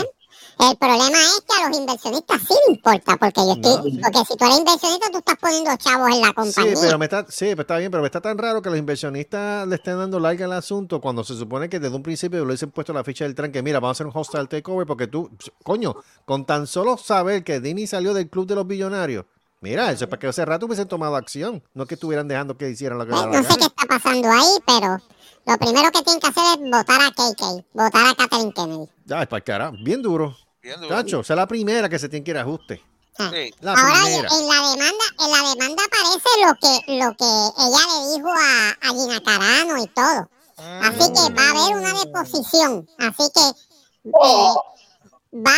El 0.61 0.77
problema 0.77 1.19
es 1.19 1.43
que 1.49 1.63
a 1.63 1.69
los 1.69 1.79
inversionistas 1.79 2.41
sí 2.43 2.55
les 2.67 2.77
importa, 2.77 3.17
porque 3.17 3.41
yo 3.41 3.53
estoy, 3.53 3.77
No, 3.77 3.83
sí. 3.85 4.01
porque 4.03 4.19
si 4.29 4.37
tú 4.37 4.45
eres 4.45 4.59
inversionista, 4.59 5.11
tú 5.11 5.19
estás 5.19 5.37
poniendo 5.41 5.77
chavos 5.77 6.09
en 6.09 6.21
la 6.21 6.27
Sí, 6.29 6.35
compañía. 6.35 6.75
pero 6.81 6.99
me 6.99 7.05
está, 7.07 7.27
sí, 7.29 7.47
pero 7.51 7.61
está 7.63 7.77
bien, 7.79 7.91
pero 7.91 8.03
me 8.03 8.07
está 8.09 8.21
tan 8.21 8.37
raro 8.39 8.61
que 8.61 8.69
los 8.71 8.79
inversionistas 8.79 9.67
le 9.69 9.77
estén 9.77 9.97
dando 9.99 10.19
larga 10.21 10.45
al 10.47 10.53
asunto 10.53 11.01
cuando 11.01 11.25
se 11.25 11.37
supone 11.37 11.69
que 11.69 11.79
desde 11.81 11.95
un 11.97 12.03
principio 12.03 12.41
le 12.41 12.47
hubiesen 12.47 12.71
puesto 12.71 12.93
la 12.93 13.05
ficha 13.05 13.25
del 13.25 13.35
tren 13.35 13.53
que 13.53 13.63
mira, 13.63 13.79
vamos 13.81 13.91
a 13.91 13.97
hacer 13.97 14.07
un 14.07 14.13
hostile 14.15 14.47
takeover 14.47 14.87
porque 14.87 15.07
tú, 15.07 15.31
coño, 15.63 15.95
con 16.25 16.45
tan 16.45 16.67
solo 16.67 16.97
saber 16.99 17.45
que 17.45 17.61
Disney 17.61 17.87
salió 17.87 18.13
del 18.13 18.29
club 18.29 18.47
de 18.47 18.55
los 18.57 18.67
billonarios, 18.67 19.25
mira, 19.61 19.91
eso 19.93 20.05
es 20.05 20.11
para 20.11 20.21
que 20.21 20.27
hace 20.29 20.45
rato 20.45 20.67
hubiesen 20.67 20.89
tomado 20.89 21.17
acción, 21.17 21.63
no 21.75 21.87
que 21.87 21.95
estuvieran 21.95 22.29
dejando 22.29 22.57
que 22.57 22.69
hicieran 22.71 22.99
lo 22.99 23.05
que 23.05 23.11
Pues, 23.11 23.21
daba 23.23 23.33
no 23.37 23.43
la 23.43 23.49
sé 23.51 23.59
qué 23.59 23.65
está 23.67 23.85
pasando 23.87 24.31
ahí, 24.31 24.49
pero 24.67 24.99
lo 25.47 25.59
primero 25.59 25.91
que 25.91 26.03
tienen 26.03 26.21
que 26.21 26.27
hacer 26.29 26.45
es 26.55 26.71
votar 26.71 27.01
a 27.01 27.11
KK, 27.11 27.67
votar 27.73 28.07
a 28.07 28.15
Kathleen 28.15 28.53
Kennedy. 28.53 28.89
Ya, 29.07 29.23
es 29.23 29.29
para 29.29 29.39
el 29.39 29.45
carajo, 29.45 29.77
bien 29.83 30.03
duro. 30.03 30.37
Bien 30.63 30.81
duro. 30.81 30.89
Chacho, 30.95 31.21
esa 31.21 31.33
es 31.35 31.37
la 31.37 31.47
primera 31.47 31.89
que 31.89 31.99
se 31.99 32.09
tiene 32.09 32.25
que 32.25 32.31
ir 32.33 32.39
a 32.39 32.43
ajuste. 32.43 32.83
Ah. 33.19 33.31
Sí. 33.33 33.53
La 33.61 33.73
Ahora 33.73 34.03
primera. 34.05 34.29
en 34.29 34.47
la 34.49 34.71
demanda, 34.71 35.05
en 35.19 35.31
la 35.31 35.51
demanda 35.51 35.83
aparece 35.85 36.29
lo 36.47 36.55
que, 36.55 36.99
lo 36.99 37.17
que 37.17 37.63
ella 37.65 37.83
le 37.89 38.17
dijo 38.17 38.29
a, 38.29 38.71
a 38.81 38.89
Gina 38.95 39.21
Carano 39.23 39.83
y 39.83 39.87
todo. 39.89 40.29
Así 40.83 41.13
que 41.13 41.35
va 41.35 41.43
a 41.43 41.51
haber 41.51 41.77
una 41.77 41.93
deposición. 42.05 42.89
Así 42.99 43.25
que 43.35 43.41
eh, 44.11 44.55
va, 45.33 45.51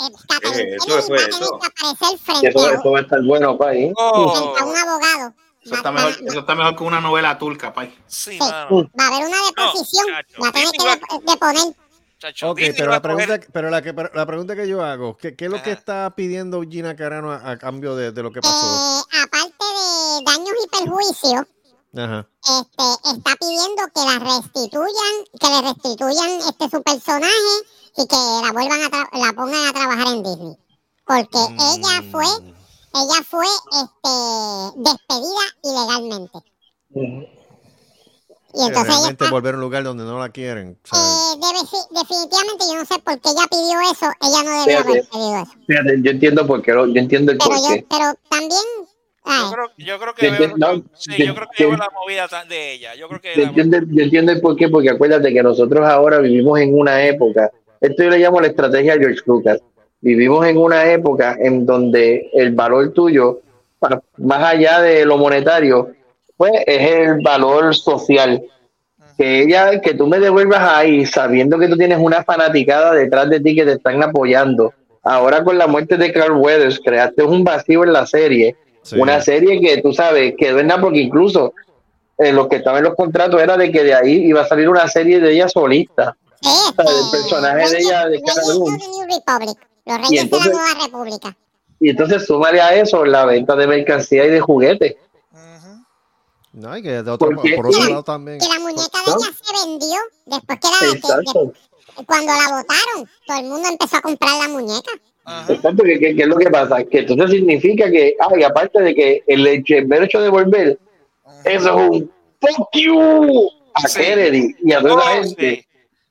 eh, 0.00 0.12
Kathleen 0.28 0.68
Eh, 0.68 0.76
eso 0.76 0.88
va 0.94 0.98
a 0.98 1.02
tener 1.06 1.28
eso. 1.30 1.54
aparecer 1.56 2.18
frente 2.18 2.48
eso, 2.48 2.66
a, 2.66 2.74
eso 2.74 2.90
va 2.90 2.98
a 2.98 3.02
estar 3.02 3.22
bueno, 3.22 3.56
pa' 3.58 3.68
ahí. 3.70 3.92
Oh, 3.96 4.32
frente 4.34 4.60
a 4.60 4.64
un 4.64 4.76
abogado. 4.76 5.34
Eso 5.64 5.74
está 5.74 5.90
mejor, 5.90 6.10
eso 6.24 6.38
está 6.40 6.54
mejor 6.54 6.76
que 6.76 6.84
una 6.84 7.00
novela 7.00 7.36
turca, 7.38 7.72
pay. 7.72 7.92
Sí, 8.06 8.32
Sí. 8.32 8.38
Va 8.38 8.48
a 8.58 9.06
haber 9.08 9.26
una 9.26 9.36
deposición. 9.48 10.06
chacho, 10.06 10.42
la 10.44 10.52
tienen 10.52 10.70
Disney 10.72 10.98
que 11.00 11.16
de- 11.18 11.32
deponer. 11.32 11.76
Chacho, 12.18 12.50
Ok, 12.50 12.60
pero 12.76 12.86
va 12.86 12.90
la 12.92 12.96
a 12.96 13.02
pregunta, 13.02 13.40
pero 13.52 13.68
la, 13.70 13.82
que, 13.82 13.92
pero 13.92 14.10
la 14.14 14.24
pregunta 14.26 14.56
que 14.56 14.66
yo 14.68 14.82
hago, 14.82 15.16
¿qué, 15.18 15.34
qué 15.36 15.46
es 15.46 15.50
lo 15.50 15.62
que 15.62 15.72
está 15.72 16.10
pidiendo 16.16 16.62
Gina 16.62 16.96
Carano 16.96 17.30
a, 17.32 17.50
a 17.50 17.58
cambio 17.58 17.94
de, 17.94 18.10
de 18.12 18.22
lo 18.22 18.32
que 18.32 18.40
pasó? 18.40 18.54
Eh, 18.56 19.18
aparte 19.22 19.64
de 19.64 20.24
daños 20.24 20.56
y 20.64 20.68
perjuicios, 20.68 21.46
Ajá. 21.94 22.26
este, 22.40 23.10
está 23.16 23.36
pidiendo 23.36 23.82
que 23.94 24.00
la 24.00 24.18
restituyan, 24.18 25.14
que 25.38 25.48
le 25.48 25.60
restituyan 25.62 26.30
este 26.48 26.70
su 26.70 26.82
personaje 26.82 27.32
y 27.96 28.06
que 28.06 28.16
la 28.16 28.52
vuelvan 28.52 28.82
a 28.82 28.90
tra- 28.90 29.08
la 29.12 29.32
pongan 29.32 29.66
a 29.68 29.72
trabajar 29.72 30.06
en 30.14 30.22
Disney. 30.22 30.56
Porque 31.06 31.38
ella 31.38 32.02
fue, 32.10 32.24
ella 32.24 33.22
fue 33.28 33.44
este 33.70 34.80
despedida 34.80 35.44
ilegalmente. 35.62 36.38
Y 38.54 38.64
entonces 38.66 38.94
ella 38.98 39.10
está, 39.10 39.30
volver 39.30 39.54
a 39.54 39.58
un 39.58 39.60
lugar 39.62 39.84
donde 39.84 40.04
no 40.04 40.18
la 40.18 40.30
quieren. 40.30 40.78
eh, 40.92 40.96
debe, 41.36 41.58
sí- 41.68 41.86
definitivamente 41.90 42.64
yo 42.66 42.74
no 42.76 42.84
sé 42.86 42.98
por 43.00 43.20
qué 43.20 43.28
ella 43.30 43.46
pidió 43.50 43.80
eso, 43.92 44.06
ella 44.22 44.42
no 44.42 44.64
debió 44.64 44.78
haber 44.80 45.08
pedido 45.08 45.42
eso. 45.42 45.52
Fíjate, 45.66 46.02
yo 46.02 46.10
entiendo 46.10 46.46
por 46.46 46.62
qué, 46.62 46.72
lo- 46.72 46.86
yo 46.86 46.94
entiendo 47.00 47.32
el 47.32 47.38
Pero 47.38 47.50
por 47.50 47.58
yo, 47.58 47.68
qué. 47.74 47.86
pero 47.90 48.14
también, 48.30 48.60
Yo 49.26 49.50
creo, 49.52 49.66
yo 49.76 49.98
creo 49.98 50.14
que 50.14 50.30
veo- 50.30 50.56
no, 50.56 50.84
sí, 50.96 51.10
yo 51.18 51.24
yo 51.26 51.34
creo 51.34 51.48
que 51.50 51.62
llevo 51.64 51.72
entiendo- 51.74 51.76
la 51.76 51.90
movida 52.00 52.44
de 52.48 52.72
ella. 52.74 52.94
Yo 52.94 53.08
creo 53.08 53.20
que 53.20 53.34
Yo 53.34 53.42
la- 53.42 53.48
entiendo, 53.48 53.78
yo 53.90 54.02
entiendo 54.04 54.32
el 54.32 54.40
por 54.40 54.56
qué, 54.56 54.68
porque 54.68 54.88
acuérdate 54.90 55.32
que 55.34 55.42
nosotros 55.42 55.86
ahora 55.86 56.18
vivimos 56.20 56.58
en 56.60 56.78
una 56.78 57.04
época, 57.04 57.50
esto 57.80 58.02
yo 58.02 58.10
le 58.10 58.18
llamo 58.18 58.40
la 58.40 58.48
estrategia 58.48 58.94
de 58.94 59.00
George 59.00 59.22
Lucas, 59.26 59.60
vivimos 60.00 60.46
en 60.46 60.58
una 60.58 60.90
época 60.90 61.36
en 61.38 61.66
donde 61.66 62.30
el 62.32 62.52
valor 62.52 62.92
tuyo, 62.92 63.40
más 64.18 64.42
allá 64.42 64.80
de 64.80 65.04
lo 65.04 65.18
monetario, 65.18 65.92
pues 66.36 66.52
es 66.66 66.90
el 66.90 67.22
valor 67.22 67.74
social. 67.74 68.42
Que 69.16 69.42
ella, 69.42 69.80
que 69.80 69.94
tú 69.94 70.06
me 70.06 70.20
devuelvas 70.20 70.60
ahí 70.60 71.06
sabiendo 71.06 71.58
que 71.58 71.68
tú 71.68 71.76
tienes 71.76 71.98
una 71.98 72.22
fanaticada 72.22 72.92
detrás 72.92 73.30
de 73.30 73.40
ti 73.40 73.54
que 73.54 73.64
te 73.64 73.72
están 73.72 74.02
apoyando. 74.02 74.74
Ahora 75.02 75.42
con 75.42 75.56
la 75.56 75.66
muerte 75.66 75.96
de 75.96 76.12
Carl 76.12 76.32
Weathers 76.32 76.80
creaste 76.84 77.22
un 77.22 77.42
vacío 77.42 77.84
en 77.84 77.94
la 77.94 78.06
serie, 78.06 78.56
sí. 78.82 78.98
una 78.98 79.22
serie 79.22 79.58
que 79.60 79.80
tú 79.80 79.92
sabes 79.92 80.34
quedó 80.36 80.58
en 80.58 80.66
nada 80.66 80.82
porque 80.82 81.00
incluso 81.00 81.54
eh, 82.18 82.32
lo 82.32 82.48
que 82.48 82.56
estaba 82.56 82.78
en 82.78 82.84
los 82.84 82.94
contratos 82.94 83.40
era 83.40 83.56
de 83.56 83.70
que 83.70 83.84
de 83.84 83.94
ahí 83.94 84.26
iba 84.26 84.42
a 84.42 84.46
salir 84.46 84.68
una 84.68 84.88
serie 84.88 85.20
de 85.20 85.32
ella 85.32 85.48
solista. 85.48 86.16
O 86.46 86.82
sea, 86.82 86.84
el 86.94 87.00
este, 87.04 87.16
personaje 87.18 87.70
de 87.70 87.78
ella 87.78 88.06
de 88.08 88.22
Cara 88.22 88.42
Dune. 88.42 88.78
Republic, 88.78 89.58
los 89.84 89.96
reyes 90.08 90.22
entonces- 90.22 90.52
de 90.52 90.56
la 90.58 90.64
nueva 90.64 90.84
república. 90.86 91.36
Y 91.80 91.90
entonces 91.90 92.24
súmale 92.26 92.60
a 92.60 92.74
eso 92.74 93.04
la 93.04 93.26
venta 93.26 93.54
de 93.56 93.66
mercancía 93.66 94.24
y 94.26 94.30
de 94.30 94.40
juguetes. 94.40 94.96
no, 96.52 96.74
y 96.76 96.82
que 96.82 97.02
de 97.02 97.10
otro, 97.10 97.30
porque- 97.34 97.54
por 97.54 97.66
otro 97.66 97.84
lado 97.84 98.02
también. 98.02 98.38
Que 98.38 98.48
la 98.48 98.58
muñeca 98.60 98.98
de 99.04 99.12
ella 99.12 99.30
se 99.42 99.66
vendió 99.68 99.96
después 100.24 100.58
que 100.58 100.68
la 100.68 100.78
que- 100.90 100.96
Exacto. 100.96 101.44
de- 101.44 102.04
cuando 102.06 102.32
la 102.32 102.56
votaron, 102.56 103.10
todo 103.26 103.36
el 103.38 103.44
mundo 103.44 103.68
empezó 103.68 103.96
a 103.98 104.00
comprar 104.00 104.38
la 104.42 104.48
muñeca. 104.48 104.90
Exacto, 105.48 105.82
que, 105.82 105.98
que- 105.98 106.16
que 106.16 106.22
es 106.22 106.28
lo 106.28 106.36
que 106.38 106.50
pasa, 106.50 106.82
que 106.84 107.00
entonces 107.00 107.30
significa 107.30 107.90
que, 107.90 108.16
ay, 108.18 108.42
aparte 108.42 108.80
de 108.80 108.94
que 108.94 109.22
el, 109.26 109.46
hecho- 109.46 109.74
el 109.74 109.86
mero 109.86 110.04
hecho 110.04 110.20
de 110.20 110.28
volver, 110.30 110.78
eso 111.44 111.68
es 111.68 111.90
un 111.90 112.10
fuck 112.40 112.68
you 112.74 113.50
a 113.74 113.88
Sí. 113.88 114.00
Kennedy 114.00 114.56
y 114.64 114.72
a 114.72 114.80
toda 114.80 114.94
la 114.96 115.02
Oh, 115.02 115.22
gente. 115.22 115.65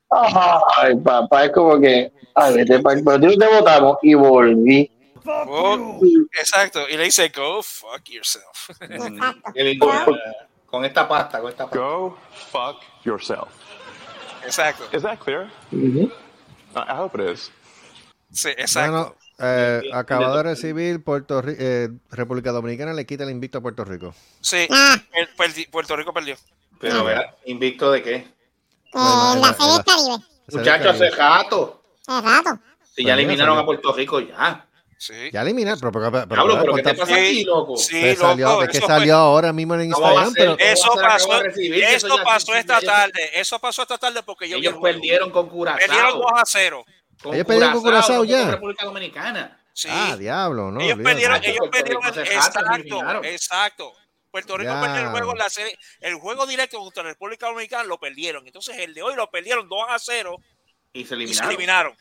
Ay, 0.09 0.95
papá, 1.03 1.45
es 1.45 1.51
como 1.51 1.79
que, 1.79 2.11
ay, 2.35 2.53
vete 2.55 2.79
pa- 2.79 2.93
pero 3.03 3.19
tú 3.19 3.27
no 3.27 3.37
te 3.37 3.47
votamos 3.47 3.97
y 4.01 4.13
volví. 4.13 4.91
Oh, 5.27 5.99
exacto. 6.39 6.87
Y 6.89 6.97
le 6.97 7.05
dice, 7.05 7.29
go 7.35 7.61
fuck 7.63 8.03
yourself. 8.09 8.69
Con 10.67 10.83
esta 10.85 11.07
pasta, 11.07 11.39
con 11.41 11.49
esta 11.49 11.65
pasta. 11.65 11.79
Go 11.79 12.17
fuck 12.51 12.77
yourself. 13.03 13.47
exacto. 14.45 14.83
Is 14.95 15.03
that 15.03 15.17
clear? 15.19 15.49
I 15.71 16.93
hope 16.97 17.15
it 17.21 17.29
is. 17.31 17.51
Sí, 18.31 18.49
exacto. 18.49 18.91
Bueno, 18.91 19.15
eh, 19.39 19.81
acaba 19.93 20.35
de 20.37 20.43
recibir 20.43 21.03
Puerto 21.03 21.41
Ri- 21.41 21.55
eh, 21.57 21.89
República 22.11 22.51
Dominicana 22.51 22.93
le 22.93 23.05
quita 23.05 23.23
el 23.23 23.29
invicto 23.31 23.59
a 23.59 23.61
Puerto 23.61 23.85
Rico. 23.85 24.13
Sí, 24.41 24.67
Ah, 24.69 24.97
el- 25.13 25.29
Puerto 25.71 25.95
Rico 25.95 26.13
perdió. 26.13 26.35
Pero 26.79 27.05
vea, 27.05 27.33
invicto 27.45 27.89
de 27.91 28.03
qué? 28.03 28.27
Eh, 28.95 29.33
en 29.33 29.41
la- 29.41 29.53
serie 29.53 29.83
Caribe, 29.85 30.25
Muchachos, 30.51 30.95
hace 30.95 31.09
rato. 31.11 31.81
hace 32.07 32.21
rato. 32.27 32.49
Si 32.95 33.01
Pues 33.03 33.07
ya 33.07 33.13
eliminaron 33.13 33.55
salió. 33.55 33.61
a 33.61 33.65
Puerto 33.65 33.93
Rico, 33.93 34.19
ya. 34.21 34.65
Sí. 34.97 35.13
Ya 35.33 35.41
eliminar, 35.41 35.77
pero, 35.79 35.91
pero, 35.91 36.09
pero, 36.11 36.25
Diablo, 36.25 36.57
pero 36.61 36.73
¿qué 36.75 36.81
te 36.83 36.93
pasa 36.93 37.13
aquí, 37.15 37.43
loco? 37.43 37.75
Sí, 37.75 37.99
pues 37.99 38.17
salió, 38.17 38.47
loco, 38.49 38.63
es 38.63 38.69
que 38.69 38.79
salió 38.79 39.13
fue- 39.13 39.21
ahora 39.21 39.51
mismo 39.53 39.75
en 39.75 39.91
¿Cómo 39.91 40.13
va 40.13 40.21
a 40.21 40.25
Instagram, 40.25 40.55
pero 40.57 40.71
Eso 40.71 40.93
pasó, 40.95 41.43
recibir, 41.43 41.83
eso 41.83 42.07
eso 42.07 42.17
pasó 42.23 42.55
esta 42.55 42.77
ellos- 42.77 42.91
tarde. 42.93 43.29
Eso 43.39 43.59
pasó 43.59 43.81
esta 43.81 43.97
tarde 43.97 44.23
porque 44.23 44.45
Ellos 44.45 44.61
el 44.61 44.71
juego. 44.71 44.81
perdieron 44.83 45.31
con 45.31 45.49
Curazao. 45.49 45.79
Perdieron 45.85 46.13
2 46.19 46.31
a 46.33 46.43
0. 46.45 46.85
Con 47.21 47.33
Ellos 47.35 47.45
perdieron 47.45 47.73
con 47.73 47.81
Curazao 47.83 48.23
ya. 48.23 48.39
con 48.43 48.51
República 48.51 48.85
Dominicana. 48.85 49.59
Sí. 49.73 49.89
ah, 49.91 50.15
diablo, 50.17 50.71
no. 50.71 50.79
ellos 50.79 50.97
perdieron, 51.03 51.43
ellos 51.43 51.67
perdieron, 51.69 52.01
exacto, 52.07 53.23
exacto. 53.23 53.93
Puerto 54.35 54.57
Rico 54.57 54.69
Ya. 54.73 54.81
perdió 54.81 55.01
el 55.05 55.11
juego 55.11 55.33
la 55.35 55.49
serie, 55.49 55.77
el 56.01 56.15
juego 56.15 56.45
directo 56.45 56.77
contra 56.79 57.03
la 57.03 57.09
República 57.11 57.47
Dominicana 57.47 57.85
lo 57.85 57.97
perdieron. 57.97 58.45
Entonces 58.45 58.77
el 58.79 58.93
de 58.93 59.01
hoy 59.01 59.15
lo 59.15 59.29
perdieron 59.31 59.69
2 59.69 59.79
a 59.87 59.97
0 59.97 60.35
Y 60.91 60.99
se 60.99 61.03
y 61.03 61.07
se 61.07 61.13
eliminaron. 61.15 61.49
eliminaron. 61.51 61.93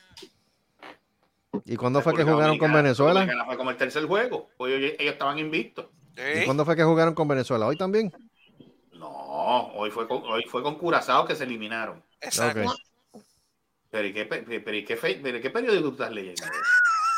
¿Y 1.64 1.76
cuándo 1.76 2.02
fue 2.02 2.12
que 2.16 2.24
jugaron 2.24 2.58
con 2.58 2.72
Venezuela? 2.72 3.20
Dominicana 3.20 3.44
Fue 3.44 3.56
como 3.56 3.70
el 3.70 3.76
tercer 3.76 4.04
juego. 4.06 4.50
Pues 4.56 4.74
ellos, 4.74 4.92
ellos 4.98 5.12
estaban 5.12 5.38
invictos. 5.38 5.86
¿Y 6.16 6.44
cuándo 6.44 6.64
fue 6.64 6.74
que 6.74 6.82
jugaron 6.82 7.14
con 7.14 7.28
Venezuela? 7.28 7.66
¿Hoy 7.66 7.76
también? 7.76 8.12
No, 8.94 9.68
hoy 9.74 9.92
fue 9.92 10.08
con, 10.08 10.24
hoy 10.24 10.42
fue 10.48 10.62
con 10.64 10.74
Curazao 10.76 11.24
que 11.24 11.36
se 11.36 11.44
eliminaron. 11.44 12.02
Exacto. 12.20 12.74
Pero 13.90 14.08
¿y 14.08 14.12
qué, 14.12 14.24
pe- 14.24 14.42
pero 14.60 14.76
¿y 14.76 14.84
qué, 14.84 14.96
pero 14.96 15.38
¿y 15.38 15.40
qué 15.40 15.50
periódico 15.50 15.84
tú 15.84 15.92
estás 15.92 16.10
leyendo? 16.10 16.42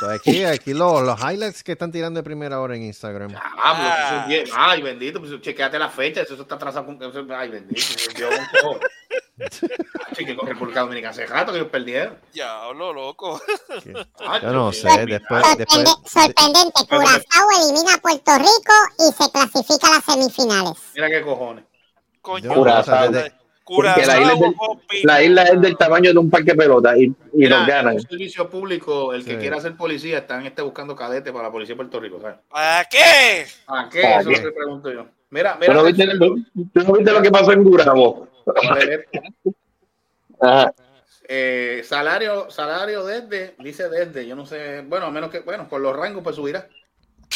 Entonces 0.01 0.20
aquí, 0.20 0.44
aquí 0.44 0.74
los, 0.74 1.02
los 1.02 1.18
highlights 1.20 1.62
que 1.64 1.73
están 1.73 1.90
tirando 1.90 2.20
de 2.20 2.24
primera 2.24 2.60
hora 2.60 2.77
en 2.77 2.82
Instagram. 2.82 3.35
Ah, 3.35 3.74
pero 3.77 4.06
eso 4.06 4.20
es 4.23 4.27
bien- 4.28 4.47
Ay, 4.56 4.82
bendito, 4.82 5.20
pues 5.20 5.40
chequeate 5.40 5.78
la 5.78 5.89
fecha, 5.89 6.20
eso 6.23 6.35
está 6.35 6.56
atrasado 6.56 6.85
con. 6.86 7.02
eso- 7.02 7.27
Ay, 7.35 7.48
bendito. 7.51 7.81
Yo, 8.18 8.28
con 10.36 10.48
República 10.48 10.81
Dominicana 10.81 11.10
hace 11.10 11.27
rato 11.27 11.52
que 11.52 11.59
ellos 11.59 11.70
perdieron. 11.70 12.18
Diablo, 12.32 12.93
loco. 12.93 13.40
Ay, 14.18 14.40
Yo 14.43 14.51
no 14.52 14.73
sé, 14.73 14.89
después, 15.06 15.43
Sorprende- 15.44 15.56
después, 15.56 15.94
sorprendente, 16.12 16.81
Curazao 16.89 17.48
elimina 17.62 17.94
a 17.94 17.98
Puerto 17.98 18.39
Rico 18.39 18.74
y 18.98 19.12
se 19.12 19.31
clasifica 19.31 19.86
a 19.89 19.90
las 19.93 20.05
semifinales. 20.05 20.78
Mira 20.94 21.09
qué 21.09 21.23
cojones. 21.23 21.64
Coño. 22.20 22.52
Curazao. 22.52 22.81
o 22.81 22.85
sea, 22.98 23.09
desde- 23.10 23.32
Curazao, 23.66 24.06
la 24.06 24.20
isla 24.20 24.32
es 24.32 24.40
del- 24.40 24.55
papi. 24.55 25.02
La 25.02 25.22
isla 25.22 25.43
es 25.43 25.60
del 25.60 25.76
tamaño 25.76 26.12
de 26.12 26.18
un 26.18 26.30
parque 26.30 26.52
de 26.52 26.56
pelota 26.56 26.97
y, 26.97 27.02
y 27.05 27.14
Mira, 27.32 27.59
nos 27.59 27.66
ganan. 27.66 27.94
un 27.97 28.01
servicio 28.01 28.48
público, 28.48 29.12
el 29.12 29.24
que 29.24 29.32
Sí. 29.32 29.36
quiera 29.38 29.60
ser 29.60 29.76
policía, 29.76 30.18
están 30.18 30.47
este, 30.47 30.62
buscando 30.62 30.94
cadetes 30.94 31.32
para 31.32 31.44
la 31.48 31.52
policía 31.52 31.74
de 31.74 31.76
Puerto 31.76 31.98
Rico. 32.01 32.20
¿sabes? 32.20 32.36
¿Para 32.48 32.84
qué? 32.84 33.44
¿A 33.66 33.88
qué? 33.90 34.02
¿Para 34.02 34.20
Eso 34.20 34.28
qué? 34.30 34.34
es 34.36 34.43
lo 34.44 34.51
que 34.51 34.56
pregunto 34.56 34.93
yo. 34.93 35.06
Mira, 35.30 35.55
¿Tú 35.55 35.59
mira. 35.60 35.74
no 35.74 35.84
viste, 35.84 36.06
lo- 36.06 36.36
tú 36.72 36.80
no 36.86 36.93
viste 36.93 37.12
lo 37.12 37.20
que 37.22 37.30
pasó 37.32 37.52
en 37.52 37.64
Gurabo? 37.64 38.28
Ajá. 40.40 40.72
eh, 41.28 41.82
salario, 41.84 42.48
salario 42.51 43.05
desde, 43.05 43.56
dice 43.59 43.88
desde, 43.88 44.26
yo 44.26 44.36
no 44.36 44.47
sé, 44.47 44.82
bueno, 44.86 45.06
a 45.06 45.10
menos 45.10 45.30
que, 45.30 45.40
bueno, 45.40 45.68
por 45.68 45.80
los 45.80 45.97
rangos 45.97 46.22
pues 46.22 46.36
subirá. 46.36 46.68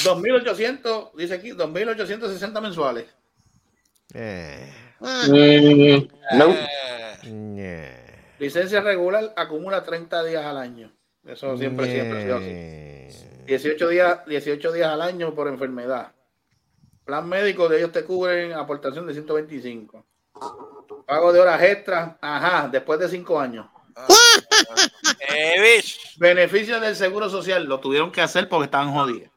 2.800, 0.04 1.10
dice 1.16 1.34
aquí, 1.34 1.50
2.860 1.50 2.60
mensuales. 2.60 3.06
eh, 4.14 4.72
Mm, 5.00 6.08
no. 6.36 6.54
Licencia 8.38 8.80
regular 8.80 9.32
acumula 9.36 9.82
30 9.82 10.24
días 10.24 10.44
al 10.44 10.56
año. 10.56 10.92
Eso 11.24 11.56
siempre, 11.56 11.90
siempre 11.90 12.18
ha 12.18 12.22
sido 12.22 12.36
así. 12.36 12.46
ñe. 12.46 13.08
18 13.46 13.88
días, 13.88 14.26
18 14.26 14.72
días 14.72 14.88
al 14.88 15.02
año 15.02 15.34
por 15.34 15.48
enfermedad. 15.48 16.12
Plan 17.04 17.28
médico 17.28 17.68
de 17.68 17.78
ellos 17.78 17.92
te 17.92 18.04
cubren 18.04 18.52
aportación 18.52 19.06
de 19.06 19.14
125. 19.14 20.06
Pago 21.06 21.32
de 21.32 21.40
horas 21.40 21.62
extras, 21.62 22.16
ajá, 22.20 22.68
después 22.68 23.00
de 23.00 23.08
5 23.08 23.40
años. 23.40 23.66
Beneficios 26.18 26.80
del 26.80 26.94
seguro 26.94 27.28
social, 27.28 27.64
lo 27.64 27.80
tuvieron 27.80 28.12
que 28.12 28.20
hacer 28.20 28.48
porque 28.48 28.66
estaban 28.66 28.92
jodidos. 28.92 29.29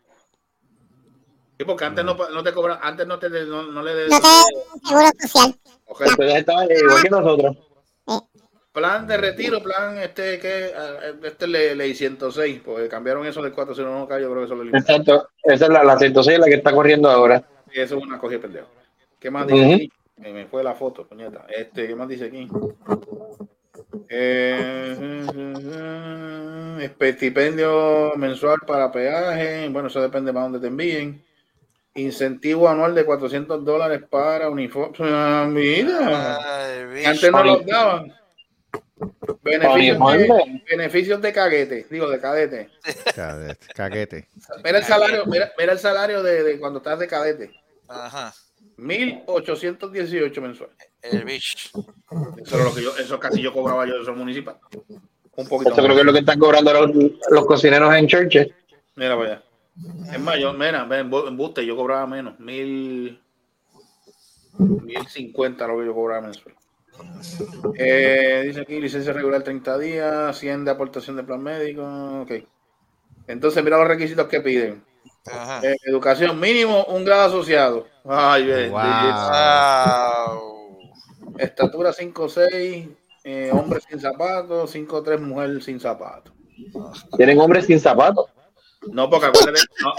Sí, 1.64 1.66
porque 1.66 1.86
antes 1.86 2.04
no, 2.04 2.14
no 2.16 2.44
te 2.44 2.52
cobran, 2.52 2.78
antes 2.82 3.08
no 3.08 3.18
te 3.18 3.30
no, 3.30 3.64
no 3.64 3.82
le 3.82 4.10
No 4.10 4.20
te 4.20 4.28
seguro 4.86 5.08
social. 5.22 5.56
Ok. 5.86 6.02
Entonces 6.02 6.36
estaban 6.36 6.68
igual 6.70 7.02
que 7.02 7.10
nosotros. 7.10 7.58
Plan 8.74 9.08
de 9.08 9.16
retiro, 9.16 9.62
plan 9.64 9.98
este 10.00 10.40
que 10.40 10.66
eh, 10.66 11.14
este 11.24 11.48
le, 11.48 11.74
leí 11.74 11.94
106, 11.94 12.62
porque 12.66 12.90
cambiaron 12.90 13.26
eso 13.26 13.42
del 13.42 13.56
401k, 13.56 14.20
yo 14.20 14.30
creo 14.30 14.40
que 14.40 14.46
eso 14.46 14.56
lo 14.56 14.64
eliminaron. 14.64 14.76
Exacto. 14.76 15.30
Esa 15.42 15.66
es 15.66 15.72
la, 15.72 15.86
la 15.86 15.98
106 15.98 16.40
la 16.40 16.48
que 16.48 16.56
está 16.56 16.74
corriendo 16.74 17.10
ahora. 17.10 17.48
Y 17.72 17.80
eso 17.80 17.98
es 17.98 18.04
una 18.04 18.20
cogida 18.20 18.40
de 18.40 18.44
pendejo. 18.44 18.68
¿Qué 19.20 19.32
más 19.32 19.48
dice 19.48 19.74
aquí? 19.74 19.92
Me, 20.18 20.34
me 20.34 20.46
fue 20.48 20.64
la 20.64 20.74
foto, 20.74 21.08
puñeta. 21.08 21.46
Este, 21.48 21.88
¿qué 21.88 21.96
más 21.96 22.10
dice 22.10 22.26
aquí? 22.26 22.50
Eh, 24.10 25.24
estipendio 27.00 28.14
mensual 28.18 28.58
para 28.68 28.92
peaje. 28.92 29.70
Bueno, 29.70 29.88
eso 29.88 30.02
depende 30.02 30.34
para 30.34 30.44
dónde 30.44 30.60
te 30.60 30.68
envíen. 30.68 31.24
Incentivo 31.96 32.68
anual 32.68 32.96
de 32.96 33.06
400 33.06 33.64
dólares 33.64 34.02
para 34.10 34.50
uniformes. 34.50 35.00
Ah, 35.00 35.48
mira. 35.48 36.64
Ay. 36.66 37.06
Antes 37.06 37.32
no 37.32 37.44
los 37.44 37.66
daban. 37.66 38.14
Beneficios 39.44 40.00
de, 40.14 40.62
beneficios 40.70 41.22
de 41.22 41.34
caguete, 41.34 41.88
digo, 41.90 42.10
de 42.10 42.20
cadete. 42.20 42.70
Cadete, 43.14 43.68
caguete. 43.74 44.30
Mira 44.64 44.78
el 44.78 44.84
salario, 44.84 45.26
mira, 45.26 45.52
mira 45.58 45.74
el 45.74 45.80
salario 45.80 46.24
de, 46.24 46.44
de 46.44 46.60
cuando 46.60 46.80
estás 46.80 47.00
de 47.00 47.08
cadete. 47.08 47.52
Ajá. 47.88 48.34
1818 48.78 50.42
mensuales. 50.42 50.78
El 51.02 51.24
bicho. 51.26 51.70
Eso 52.42 52.58
es 52.58 52.64
lo 52.64 52.74
que 52.74 52.82
yo, 52.82 52.96
eso 52.98 53.20
casi 53.20 53.42
yo 53.42 53.54
cobraba 53.54 53.86
yo 53.86 53.96
de 53.96 54.04
eso 54.04 54.14
municipal. 54.14 54.58
Un 55.36 55.48
poquito 55.48 55.72
Esto 55.72 55.84
creo 55.84 55.96
que 55.96 56.02
es 56.02 56.06
lo 56.06 56.14
que 56.14 56.20
están 56.20 56.40
cobrando 56.40 56.74
los, 56.74 56.92
los 57.30 57.46
cocineros 57.46 57.94
en 57.96 58.08
churches. 58.08 58.48
Mira 58.96 59.18
para 59.18 59.34
allá. 59.34 59.44
Es 60.12 60.20
más, 60.20 60.38
yo, 60.40 60.54
mira, 60.54 60.88
en 60.92 61.38
buste 61.38 61.66
yo 61.66 61.76
cobraba 61.76 62.06
menos, 62.06 62.40
mil, 62.40 63.20
mil 64.58 65.08
cincuenta 65.08 65.66
lo 65.68 65.80
que 65.80 65.86
yo 65.86 65.94
cobraba 65.94 66.22
mensual. 66.22 66.56
Eh, 67.76 68.44
dice 68.46 68.62
aquí, 68.62 68.80
licencia 68.80 69.14
regular 69.14 69.42
30 69.42 69.78
días, 69.80 70.38
100 70.38 70.66
de 70.66 70.72
aportación 70.72 71.16
de 71.16 71.24
plan 71.24 71.42
médico, 71.42 71.84
ok. 72.22 72.32
Entonces, 73.28 73.64
mira 73.64 73.80
los 73.80 73.88
requisitos 73.88 74.28
que 74.28 74.42
piden. 74.42 74.84
Ajá. 75.26 75.62
Eh, 75.64 75.76
educación 75.86 76.40
mínimo, 76.40 76.84
un 76.86 77.04
grado 77.06 77.24
asociado. 77.24 77.88
Ay, 78.06 78.46
bien. 78.46 78.72
Wow. 78.72 78.82
Estatura 81.40 81.92
5'6, 81.94 82.90
eh, 83.24 83.50
hombre 83.52 83.80
sin 83.90 84.00
zapatos, 84.00 84.76
5'3, 84.76 85.20
mujer 85.20 85.64
sin 85.64 85.80
zapatos. 85.80 86.34
Tienen 87.18 87.40
hombres 87.40 87.66
sin 87.66 87.80
zapatos. 87.80 88.33
No, 88.92 89.10
porque 89.10 89.28
acuérdate. 89.28 89.62
No, 89.82 89.94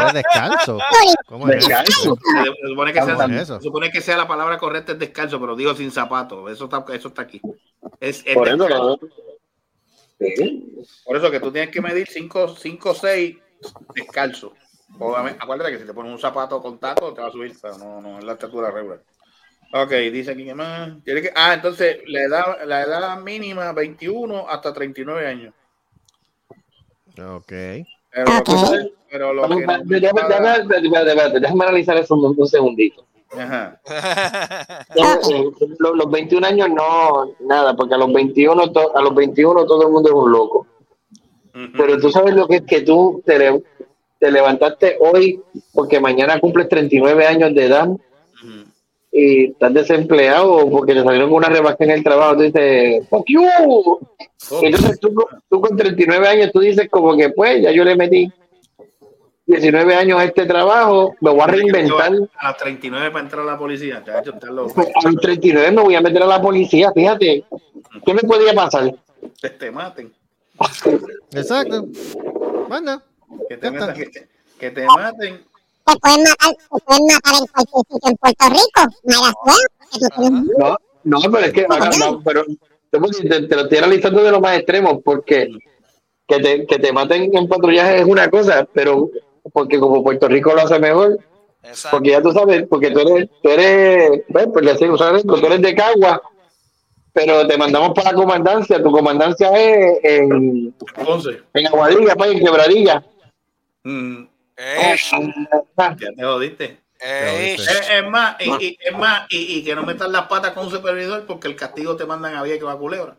no. 0.00 0.06
¿Es 0.06 0.14
descalzo? 0.14 0.78
¿Cómo 1.26 1.48
es 1.48 1.56
eso? 1.56 1.68
Descalzo. 1.68 2.18
Se 2.18 2.68
supone, 2.68 2.92
que 2.92 3.02
sea, 3.02 3.14
¿Cómo 3.14 3.34
es 3.34 3.42
eso? 3.42 3.56
se 3.56 3.62
supone 3.62 3.90
que 3.90 4.00
sea 4.00 4.16
la 4.16 4.28
palabra 4.28 4.58
correcta 4.58 4.92
es 4.92 4.98
descalzo, 4.98 5.40
pero 5.40 5.56
digo 5.56 5.74
sin 5.74 5.90
zapatos. 5.90 6.50
Eso 6.50 6.64
está, 6.64 6.84
eso 6.92 7.08
está 7.08 7.22
aquí. 7.22 7.40
Es, 8.00 8.22
es 8.24 8.34
Por 8.34 8.48
eso. 8.48 8.56
¿no? 8.56 8.98
Sí. 10.18 10.74
Por 11.04 11.16
eso 11.16 11.30
que 11.30 11.40
tú 11.40 11.52
tienes 11.52 11.70
que 11.70 11.80
medir 11.80 12.06
5 12.08 12.56
o 12.84 12.94
6 12.94 13.36
descalzo. 13.94 14.54
Obviamente, 14.98 15.38
acuérdate 15.42 15.72
que 15.72 15.78
si 15.78 15.86
te 15.86 15.94
pones 15.94 16.12
un 16.12 16.18
zapato 16.18 16.62
con 16.62 16.78
taco 16.78 17.12
te 17.12 17.20
va 17.20 17.28
a 17.28 17.32
subir, 17.32 17.52
pero 17.60 17.78
no, 17.78 18.00
no 18.00 18.18
es 18.18 18.24
la 18.24 18.34
estatura 18.34 18.70
regular. 18.70 19.02
Ok, 19.72 19.90
dice 19.90 20.30
aquí 20.30 20.44
que 20.44 20.54
más. 20.54 21.02
Tiene 21.02 21.22
que, 21.22 21.32
ah, 21.34 21.54
entonces 21.54 21.98
la 22.06 22.22
edad, 22.22 22.64
la 22.64 22.82
edad 22.82 23.18
mínima 23.18 23.72
21 23.72 24.48
hasta 24.48 24.72
39 24.72 25.26
años. 25.26 25.54
Ok. 27.18 27.52
Pero, 28.14 28.26
lo 28.26 28.42
que- 28.44 28.92
pero 29.10 29.34
lo 29.34 29.42
que 29.42 29.48
no 29.48 29.72
Déjame, 30.00 31.04
déjame- 31.04 31.40
déjame 31.40 31.64
analizar 31.64 31.96
eso 31.96 32.14
un, 32.14 32.34
un 32.38 32.46
segundito. 32.46 33.04
Ajá. 33.36 33.80
Eh, 34.94 35.50
Los, 35.78 35.96
los 35.96 36.10
21 36.10 36.46
años 36.46 36.68
no, 36.70 37.32
nada, 37.40 37.74
porque 37.74 37.94
a 37.94 37.98
los 37.98 38.12
21, 38.12 38.70
to- 38.72 38.96
a 38.96 39.02
los 39.02 39.14
21 39.14 39.66
todo 39.66 39.82
el 39.86 39.92
mundo 39.92 40.08
es 40.08 40.14
un 40.14 40.30
loco. 40.30 40.66
Pero 41.76 41.98
tú 41.98 42.10
sabes 42.10 42.34
lo 42.34 42.46
que 42.48 42.56
es 42.56 42.62
que 42.62 42.80
tú 42.82 43.22
te, 43.24 43.38
le- 43.38 43.62
te 44.18 44.30
levantaste 44.30 44.96
hoy 45.00 45.40
porque 45.72 46.00
mañana 46.00 46.38
cumples 46.40 46.68
39 46.68 47.26
años 47.26 47.54
de 47.54 47.66
edad 47.66 47.88
y 49.16 49.44
estás 49.52 49.72
desempleado 49.72 50.52
o 50.54 50.70
porque 50.70 50.92
te 50.92 51.04
salieron 51.04 51.28
con 51.30 51.36
una 51.38 51.48
rebaja 51.48 51.76
en 51.78 51.90
el 51.90 52.02
trabajo. 52.02 52.34
Tú 52.36 52.42
dices, 52.42 53.08
fuck 53.08 53.24
you. 53.28 53.42
Y 54.60 54.66
Entonces 54.66 54.98
tú, 54.98 55.14
con- 55.14 55.40
tú 55.48 55.60
con 55.60 55.76
39 55.76 56.26
años 56.28 56.50
tú 56.52 56.58
dices 56.60 56.88
como 56.90 57.16
que 57.16 57.30
pues 57.30 57.62
ya 57.62 57.70
yo 57.70 57.84
le 57.84 57.94
metí 57.96 58.30
19 59.46 59.94
años 59.94 60.18
a 60.18 60.24
este 60.24 60.46
trabajo, 60.46 61.14
me 61.20 61.30
voy 61.30 61.40
a 61.42 61.46
reinventar. 61.46 62.12
A 62.38 62.48
las 62.48 62.56
39 62.56 63.10
para 63.10 63.24
entrar 63.24 63.42
a 63.42 63.52
la 63.52 63.58
policía. 63.58 64.02
Pues, 64.74 64.88
A 65.04 65.08
los 65.08 65.16
39 65.20 65.70
me 65.70 65.82
voy 65.82 65.94
a 65.94 66.00
meter 66.00 66.22
a 66.22 66.26
la 66.26 66.42
policía, 66.42 66.90
fíjate. 66.92 67.44
¿Qué 68.04 68.14
me 68.14 68.22
podría 68.22 68.52
pasar? 68.54 68.92
Que 69.40 69.50
te 69.50 69.70
maten. 69.70 70.12
Exacto. 71.32 71.86
Manda. 72.68 73.02
Que 73.48 73.56
te, 73.58 73.70
metan- 73.70 73.94
que 74.58 74.70
te 74.70 74.86
maten. 74.86 75.40
Te 75.84 75.96
pueden 75.98 76.22
matar, 76.22 76.54
te 76.54 76.80
pueden 76.84 77.06
matar 77.06 77.34
en 77.40 77.46
cualquier 77.46 77.82
sitio 77.90 78.10
en 78.10 78.16
Puerto 78.16 78.46
Rico. 78.48 78.80
Suerte, 79.44 80.08
tienes 80.16 80.30
un- 80.30 80.50
No, 80.58 80.76
no, 81.04 81.20
pero 81.32 81.38
es 81.46 81.52
que 81.52 81.66
ahora 81.68 81.90
no, 81.98 82.22
pero 82.24 82.44
te, 82.44 82.98
te 83.48 83.54
lo 83.56 83.62
estoy 83.62 83.78
analizando 83.78 84.22
de 84.22 84.30
lo 84.30 84.40
más 84.40 84.56
extremo, 84.56 85.00
porque 85.00 85.48
que 86.26 86.38
te, 86.40 86.66
que 86.66 86.78
te 86.78 86.92
maten 86.92 87.36
en 87.36 87.48
patrullaje 87.48 87.98
es 87.98 88.04
una 88.06 88.30
cosa, 88.30 88.66
pero 88.72 89.10
porque 89.52 89.78
como 89.78 90.02
Puerto 90.02 90.26
Rico 90.28 90.54
lo 90.54 90.62
hace 90.62 90.78
mejor, 90.78 91.18
porque 91.90 92.10
ya 92.10 92.22
tú 92.22 92.32
sabes, 92.32 92.64
porque 92.68 92.90
tú 92.90 93.00
eres, 93.00 93.28
tú 93.42 93.50
eres, 93.50 94.22
pues, 94.32 94.46
por 94.46 94.64
decir, 94.64 94.90
usar 94.90 95.14
esto, 95.16 95.34
tú 95.38 95.46
eres 95.46 95.60
de 95.60 95.74
Cagua, 95.74 96.22
pero 97.12 97.46
te 97.46 97.58
mandamos 97.58 97.92
para 97.94 98.10
la 98.12 98.16
comandancia, 98.16 98.82
tu 98.82 98.90
comandancia 98.90 99.50
es 99.50 99.98
en, 100.02 100.74
Entonces, 100.96 101.36
en 101.52 101.66
Aguadilla, 101.66 102.14
pues, 102.16 102.30
en 102.32 102.38
Quebradilla. 102.44 103.04
mm, 103.84 104.24
Eh, 104.56 104.96
ya 105.76 105.96
te 106.16 106.22
jodiste. 106.22 106.80
eh, 107.00 107.56
Es, 107.58 107.90
es 107.90 108.06
más, 108.08 108.36
y, 108.40 108.64
y- 108.64 108.78
es 108.80 108.96
más 108.96 109.26
y, 109.30 109.58
y 109.58 109.64
que 109.64 109.74
no 109.74 109.82
metas 109.82 110.08
las 110.10 110.26
patas 110.26 110.52
con 110.52 110.66
un 110.66 110.70
supervisor 110.70 111.26
porque 111.26 111.48
el 111.48 111.56
castigo 111.56 111.96
te 111.96 112.06
mandan 112.06 112.34
a 112.36 112.42
vía 112.42 112.58
que 112.58 112.64
va 112.64 112.72
a 112.72 112.78
culebra. 112.78 113.16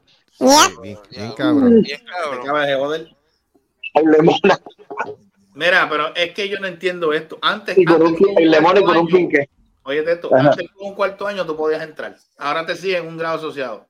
Bien, 0.82 0.98
bien 1.10 1.32
cabrón. 1.34 1.82
bien 1.82 2.02
cabrón. 2.06 2.36
Te 2.36 2.42
acabas 2.44 2.68
de 2.68 2.76
joder. 2.76 3.16
Mira, 5.54 5.88
pero 5.90 6.14
es 6.16 6.34
que 6.34 6.50
yo 6.50 6.60
no 6.60 6.68
entiendo 6.68 7.14
esto. 7.14 7.38
Antes, 7.42 7.78
y 7.78 7.88
un, 7.88 7.94
antes 7.94 8.20
con 8.20 8.78
el 8.78 8.84
con 8.84 8.98
un 8.98 9.08
quinque. 9.08 9.50
Oye, 9.84 10.04
esto, 10.12 10.34
Ajá. 10.36 10.50
antes 10.50 10.70
con 10.72 10.88
un 10.90 10.96
cuarto 10.96 11.28
año 11.28 11.46
tú 11.46 11.56
podías 11.56 11.82
entrar. 11.84 12.18
Ahora 12.38 12.66
te 12.66 12.76
siguen 12.76 13.08
un 13.08 13.18
grado 13.18 13.38
asociado. 13.38 13.88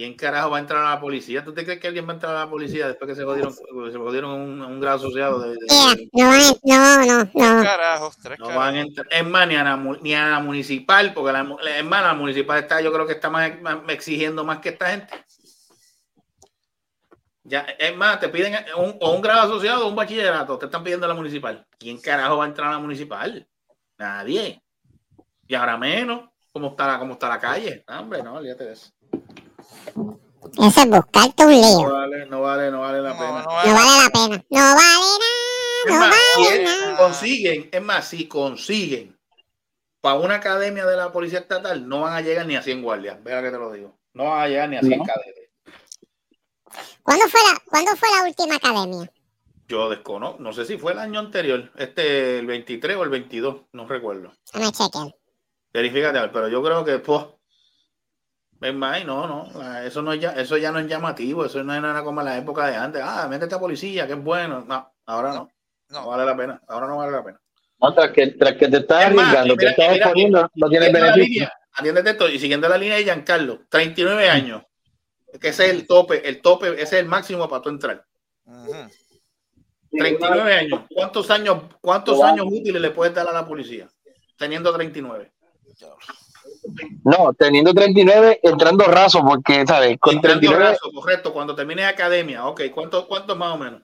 ¿Quién 0.00 0.14
carajo 0.14 0.48
va 0.48 0.56
a 0.56 0.60
entrar 0.60 0.82
a 0.82 0.94
la 0.94 0.98
policía? 0.98 1.44
¿Tú 1.44 1.52
te 1.52 1.62
crees 1.62 1.78
que 1.78 1.86
alguien 1.88 2.06
va 2.08 2.12
a 2.12 2.14
entrar 2.14 2.34
a 2.34 2.38
la 2.46 2.48
policía 2.48 2.88
después 2.88 3.06
que 3.06 3.14
se 3.14 3.22
jodieron, 3.22 3.52
se 3.52 3.98
jodieron 3.98 4.30
un, 4.30 4.62
un 4.62 4.80
grado 4.80 4.96
asociado? 4.96 5.40
De, 5.40 5.50
de- 5.50 6.10
no, 6.14 6.26
van- 6.26 6.56
no, 6.62 7.04
no, 7.04 7.24
no. 7.34 7.62
Carajos, 7.62 8.16
tres 8.16 8.38
no 8.38 8.46
carajos. 8.46 8.64
van 8.64 8.74
a 8.76 8.80
entrar. 8.80 9.06
Es 9.10 9.26
más, 9.26 9.46
ni 9.46 9.56
a 9.56 9.62
la, 9.62 9.76
mu- 9.76 9.98
ni 10.00 10.14
a 10.14 10.26
la 10.28 10.40
municipal, 10.40 11.12
porque 11.12 11.32
la, 11.32 11.44
mu- 11.44 11.58
es 11.58 11.84
más, 11.84 12.02
la 12.02 12.14
municipal 12.14 12.58
está, 12.60 12.80
yo 12.80 12.90
creo 12.94 13.06
que 13.06 13.12
está 13.12 13.28
más, 13.28 13.60
más- 13.60 13.80
exigiendo 13.88 14.42
más 14.42 14.60
que 14.60 14.70
esta 14.70 14.88
gente. 14.90 15.22
Ya, 17.42 17.60
es 17.78 17.94
más, 17.94 18.18
te 18.20 18.30
piden 18.30 18.54
un, 18.78 18.96
o 19.02 19.12
un 19.14 19.20
grado 19.20 19.42
asociado 19.52 19.84
o 19.84 19.90
un 19.90 19.96
bachillerato, 19.96 20.56
te 20.56 20.64
están 20.64 20.82
pidiendo 20.82 21.06
la 21.08 21.12
municipal. 21.14 21.66
¿Quién 21.78 22.00
carajo 22.00 22.38
va 22.38 22.44
a 22.44 22.48
entrar 22.48 22.68
a 22.68 22.72
la 22.72 22.78
municipal? 22.78 23.46
Nadie. 23.98 24.62
Y 25.46 25.54
ahora 25.54 25.76
menos, 25.76 26.30
¿cómo 26.52 26.68
está, 26.68 26.86
la- 26.86 26.98
cómo 26.98 27.12
está 27.12 27.28
la 27.28 27.38
calle? 27.38 27.84
No, 27.86 28.00
hombre, 28.00 28.22
no, 28.22 28.36
olvídate 28.36 28.64
de 28.64 28.72
eso. 28.72 28.92
Eso 30.58 30.80
es 30.80 30.88
buscarte 30.90 31.44
un 31.44 31.50
No 31.52 31.78
lío. 31.80 31.92
vale, 31.92 32.26
no 32.26 32.40
vale, 32.42 32.70
no 32.70 32.80
vale 32.80 33.00
la 33.02 33.12
pena. 33.12 33.42
No 33.42 33.48
vale 33.74 34.02
la 34.02 34.10
pena. 34.12 34.44
No 34.50 34.74
vale 34.74 34.74
nada. 34.76 35.86
No 35.86 35.94
más, 35.98 36.14
vale 36.38 36.64
nada. 36.64 36.96
consiguen, 36.98 37.68
es 37.72 37.82
más, 37.82 38.08
si 38.08 38.26
consiguen 38.28 39.18
para 40.00 40.16
una 40.18 40.36
academia 40.36 40.86
de 40.86 40.96
la 40.96 41.12
policía 41.12 41.40
estatal, 41.40 41.88
no 41.88 42.00
van 42.02 42.14
a 42.14 42.20
llegar 42.20 42.46
ni 42.46 42.56
a 42.56 42.62
100 42.62 42.82
guardias. 42.82 43.22
Vea 43.22 43.42
que 43.42 43.50
te 43.50 43.58
lo 43.58 43.70
digo. 43.72 43.98
No 44.14 44.24
van 44.24 44.40
a 44.42 44.48
llegar 44.48 44.68
ni 44.68 44.76
a 44.76 44.80
100 44.80 44.98
No. 44.98 45.04
cadetes. 45.04 45.50
¿Cuándo 47.02 47.26
fue, 47.28 47.40
la, 47.50 47.58
¿Cuándo 47.66 47.96
fue 47.96 48.08
la 48.16 48.24
última 48.24 48.56
academia? 48.56 49.10
Yo 49.68 49.88
desconozco, 49.88 50.42
no 50.42 50.52
sé 50.52 50.64
si 50.64 50.76
fue 50.78 50.92
el 50.92 50.98
año 50.98 51.20
anterior, 51.20 51.70
este, 51.76 52.40
el 52.40 52.46
23 52.46 52.96
o 52.96 53.02
el 53.04 53.08
22, 53.10 53.56
no 53.72 53.86
recuerdo. 53.86 54.32
Déjame 54.52 54.72
chequear. 54.72 55.14
Verifícate, 55.72 56.18
a 56.18 56.22
ver, 56.22 56.32
pero 56.32 56.48
yo 56.48 56.62
creo 56.62 56.84
que, 56.84 56.98
pues, 56.98 57.24
no, 58.60 59.26
no, 59.26 59.80
eso, 59.82 60.02
no 60.02 60.12
es 60.12 60.20
ya, 60.20 60.32
eso 60.32 60.56
ya 60.58 60.70
no 60.70 60.78
es 60.78 60.86
llamativo, 60.86 61.44
eso 61.44 61.62
no 61.64 61.74
es 61.74 61.80
nada 61.80 62.04
como 62.04 62.20
en 62.20 62.26
la 62.26 62.36
época 62.36 62.66
de 62.66 62.76
antes. 62.76 63.02
Ah, 63.04 63.26
métete 63.28 63.54
a 63.54 63.60
policía, 63.60 64.06
que 64.06 64.12
es 64.12 64.22
bueno. 64.22 64.64
No, 64.66 64.92
ahora 65.06 65.32
no. 65.32 65.50
No, 65.88 66.06
vale 66.06 66.24
la 66.24 66.36
pena, 66.36 66.62
ahora 66.68 66.86
no 66.86 66.98
vale 66.98 67.12
la 67.12 67.24
pena. 67.24 67.40
No, 67.80 67.94
tras 67.94 68.10
que, 68.12 68.26
tras 68.28 68.54
que 68.56 68.68
te 68.68 68.76
estás 68.76 69.06
arriesgando, 69.06 69.56
te 69.56 69.66
estás 69.66 69.96
exponiendo, 69.96 70.50
no 70.54 70.68
tienes 70.68 70.92
beneficio. 70.92 71.48
atiéndete 71.72 72.10
esto, 72.10 72.28
y 72.28 72.38
siguiendo 72.38 72.68
la 72.68 72.76
línea 72.76 72.96
de 72.96 73.04
Giancarlo, 73.04 73.62
39 73.70 74.28
años, 74.28 74.62
que 75.40 75.48
ese 75.48 75.64
es 75.66 75.70
el 75.70 75.86
tope, 75.86 76.28
el 76.28 76.42
tope, 76.42 76.74
ese 76.74 76.82
es 76.82 76.92
el 76.92 77.06
máximo 77.06 77.48
para 77.48 77.62
tú 77.62 77.70
entrar. 77.70 78.04
39 79.90 80.54
años, 80.54 80.80
¿cuántos 80.94 81.30
años, 81.30 81.62
cuántos 81.80 82.22
años 82.22 82.46
útiles 82.46 82.80
le 82.80 82.90
puedes 82.90 83.14
dar 83.14 83.26
a 83.26 83.32
la 83.32 83.46
policía? 83.46 83.88
Teniendo 84.36 84.72
39. 84.72 85.32
No, 87.04 87.32
teniendo 87.34 87.72
39, 87.72 88.40
entrando 88.42 88.84
raso, 88.84 89.22
porque, 89.26 89.64
¿sabes? 89.66 89.98
Con 89.98 90.16
Entrando 90.16 90.40
39 90.40 90.70
raso, 90.72 90.90
correcto, 90.92 91.32
cuando 91.32 91.54
termines 91.54 91.86
academia, 91.86 92.46
ok, 92.46 92.62
¿cuántos 92.74 93.06
cuántos 93.06 93.36
más 93.36 93.54
o 93.54 93.58
menos? 93.58 93.82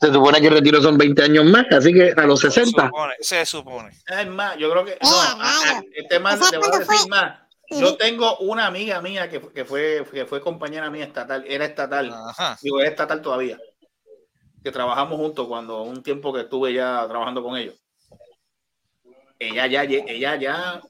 se 0.00 0.12
supone 0.12 0.40
que 0.40 0.48
el 0.48 0.54
retiro 0.54 0.82
son 0.82 0.98
20 0.98 1.22
años 1.22 1.44
más, 1.44 1.64
así 1.70 1.92
que 1.92 2.12
a 2.16 2.22
los 2.26 2.40
Se 2.40 2.50
60. 2.50 2.86
supone, 2.86 3.14
se 3.20 3.46
supone. 3.46 3.90
Es 4.06 4.26
más, 4.26 4.56
yo 4.56 4.68
creo 4.70 4.84
que. 4.84 4.98
No, 5.00 5.08
a- 5.08 5.76
a- 5.78 5.82
este 5.94 6.18
man, 6.18 6.36
¿Sabes 6.38 6.50
te 6.50 6.58
voy 6.58 6.66
a 6.74 6.78
decir 6.78 6.96
fue? 6.98 7.08
más. 7.08 7.38
Yo 7.70 7.96
tengo 7.96 8.36
una 8.38 8.66
amiga 8.66 9.00
mía 9.00 9.30
que, 9.30 9.38
fue- 9.40 9.52
que 9.52 9.64
fue 9.64 10.04
que 10.12 10.26
fue 10.26 10.40
compañera 10.40 10.90
mía 10.90 11.04
estatal, 11.04 11.44
era 11.46 11.64
estatal, 11.64 12.12
Ajá. 12.12 12.58
digo, 12.60 12.80
es 12.80 12.90
estatal 12.90 13.22
todavía. 13.22 13.58
que 14.64 14.70
trabajamos 14.70 15.16
juntos 15.18 15.46
cuando 15.48 15.82
un 15.82 16.02
tiempo 16.04 16.32
que 16.32 16.42
estuve 16.42 16.72
ya 16.72 17.04
trabajando 17.08 17.42
con 17.42 17.56
ellos. 17.56 17.74
Ella 19.38 19.66
ya, 19.66 19.82
ella 19.82 20.36
ya 20.36 20.80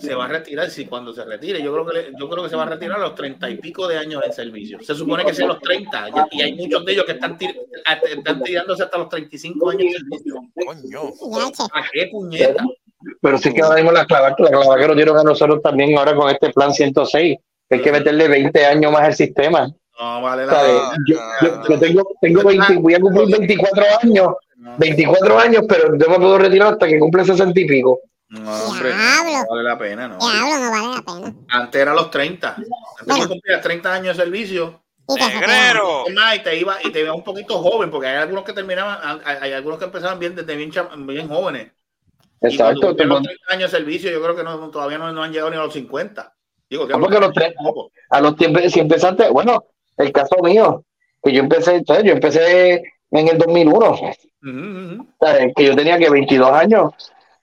se 0.00 0.14
va 0.14 0.24
a 0.24 0.28
retirar, 0.28 0.70
si 0.70 0.86
cuando 0.86 1.12
se 1.12 1.24
retire, 1.24 1.62
yo 1.62 1.72
creo 1.72 1.86
que 1.86 1.92
le- 1.94 2.12
yo 2.18 2.28
creo 2.28 2.42
que 2.44 2.50
se 2.50 2.56
va 2.56 2.62
a 2.64 2.66
retirar 2.66 2.98
a 2.98 3.02
los 3.02 3.14
treinta 3.14 3.48
y 3.50 3.56
pico 3.56 3.86
de 3.88 3.98
años 3.98 4.22
en 4.24 4.32
servicio. 4.32 4.78
Se 4.82 4.94
supone 4.94 5.24
que 5.24 5.34
sea 5.34 5.44
a 5.46 5.48
los 5.48 5.60
30, 5.60 6.08
y, 6.30 6.38
y 6.38 6.42
hay 6.42 6.54
muchos 6.54 6.84
de 6.84 6.92
ellos 6.92 7.04
que 7.04 7.12
están, 7.12 7.36
tir- 7.38 7.56
están 8.16 8.42
tirándose 8.42 8.82
hasta 8.82 8.98
los 8.98 9.08
35 9.08 9.70
años 9.70 9.82
en 9.84 9.92
servicio. 9.92 10.34
¿A 11.72 11.82
qué 11.92 12.08
puñeta? 12.10 12.64
Pero 13.20 13.38
sí 13.38 13.52
que 13.52 13.60
ahora 13.62 13.76
mismo 13.76 13.92
la 13.92 14.04
clava, 14.06 14.34
la 14.38 14.48
clava 14.50 14.76
que 14.78 14.86
nos 14.86 14.96
dieron 14.96 15.18
a 15.18 15.24
nosotros 15.24 15.60
también 15.62 15.96
ahora 15.98 16.14
con 16.14 16.30
este 16.30 16.50
plan 16.50 16.72
106. 16.72 17.36
Hay 17.70 17.80
que 17.80 17.90
meterle 17.92 18.28
20 18.28 18.64
años 18.66 18.92
más 18.92 19.02
al 19.02 19.14
sistema. 19.14 19.66
No 20.00 20.22
vale 20.22 20.46
la. 20.46 20.52
Yo, 21.06 21.16
yo- 21.42 21.62
yo 21.68 21.78
tengo, 21.78 22.02
tengo 22.20 22.42
20, 22.44 22.76
voy 22.76 22.94
a 22.94 23.00
cumplir 23.00 23.28
24 23.38 23.84
años, 24.02 24.28
24 24.78 25.38
años, 25.38 25.64
pero 25.68 25.88
no 25.96 26.08
me 26.08 26.16
puedo 26.16 26.38
retirar 26.38 26.72
hasta 26.74 26.86
que 26.86 26.98
cumple 26.98 27.24
60 27.24 27.58
y 27.60 27.66
pico. 27.66 28.00
No, 28.32 28.50
hombre, 28.64 28.94
no 28.94 29.46
vale 29.50 29.62
la 29.62 29.78
pena, 29.78 30.08
no. 30.08 30.16
Diablo, 30.18 30.58
no 30.58 30.70
vale 30.70 30.86
la 30.96 31.02
pena. 31.02 31.34
Antes 31.50 31.80
era 31.82 31.92
los 31.92 32.10
30. 32.10 32.56
Antes 32.56 33.16
tú 33.18 33.28
cumplías 33.28 33.60
30 33.60 33.92
años 33.92 34.16
de 34.16 34.22
servicio. 34.24 34.82
Y 35.06 35.14
te 35.18 36.36
y 36.36 36.38
te 36.42 36.56
iba 36.56 36.76
y 36.82 36.90
te 36.90 37.00
iba 37.00 37.12
un 37.12 37.24
poquito 37.24 37.58
joven, 37.58 37.90
porque 37.90 38.06
hay 38.06 38.16
algunos 38.16 38.44
que 38.44 38.52
terminaban, 38.54 39.20
hay, 39.24 39.36
hay 39.42 39.52
algunos 39.52 39.78
que 39.78 39.84
empezaban 39.84 40.18
bien 40.18 40.34
desde 40.34 40.56
bien, 40.56 40.72
bien 41.06 41.28
jóvenes. 41.28 41.72
Y 42.40 42.56
cuando 42.56 42.80
Exacto. 42.80 42.96
tengo- 42.96 43.14
los 43.16 43.22
30 43.24 43.44
años 43.52 43.70
de 43.70 43.78
servicio, 43.78 44.10
yo 44.10 44.22
creo 44.22 44.34
que 44.36 44.42
no, 44.44 44.70
todavía 44.70 44.96
no, 44.98 45.12
no 45.12 45.22
han 45.22 45.30
llegado 45.32 45.50
ni 45.50 45.56
a 45.56 45.60
los 45.64 45.72
50. 45.74 46.32
Digo, 46.70 46.86
No, 46.86 46.98
porque 47.00 47.16
a 47.18 47.20
los 47.20 47.32
tres- 47.34 47.54
a 48.08 48.20
los 48.20 48.36
tiempos, 48.36 48.62
si 48.72 48.80
empezaste, 48.80 49.28
bueno, 49.28 49.64
el 49.98 50.10
caso 50.10 50.36
mío, 50.42 50.84
que 51.22 51.32
yo 51.32 51.40
empecé, 51.40 51.82
¿sabes? 51.86 52.04
yo 52.04 52.12
empecé 52.12 52.82
en 53.10 53.28
el 53.28 53.36
2001, 53.36 53.94
¿sabes? 55.20 55.52
que 55.54 55.64
yo 55.66 55.76
tenía 55.76 55.98
que 55.98 56.08
22 56.10 56.50
años, 56.50 56.92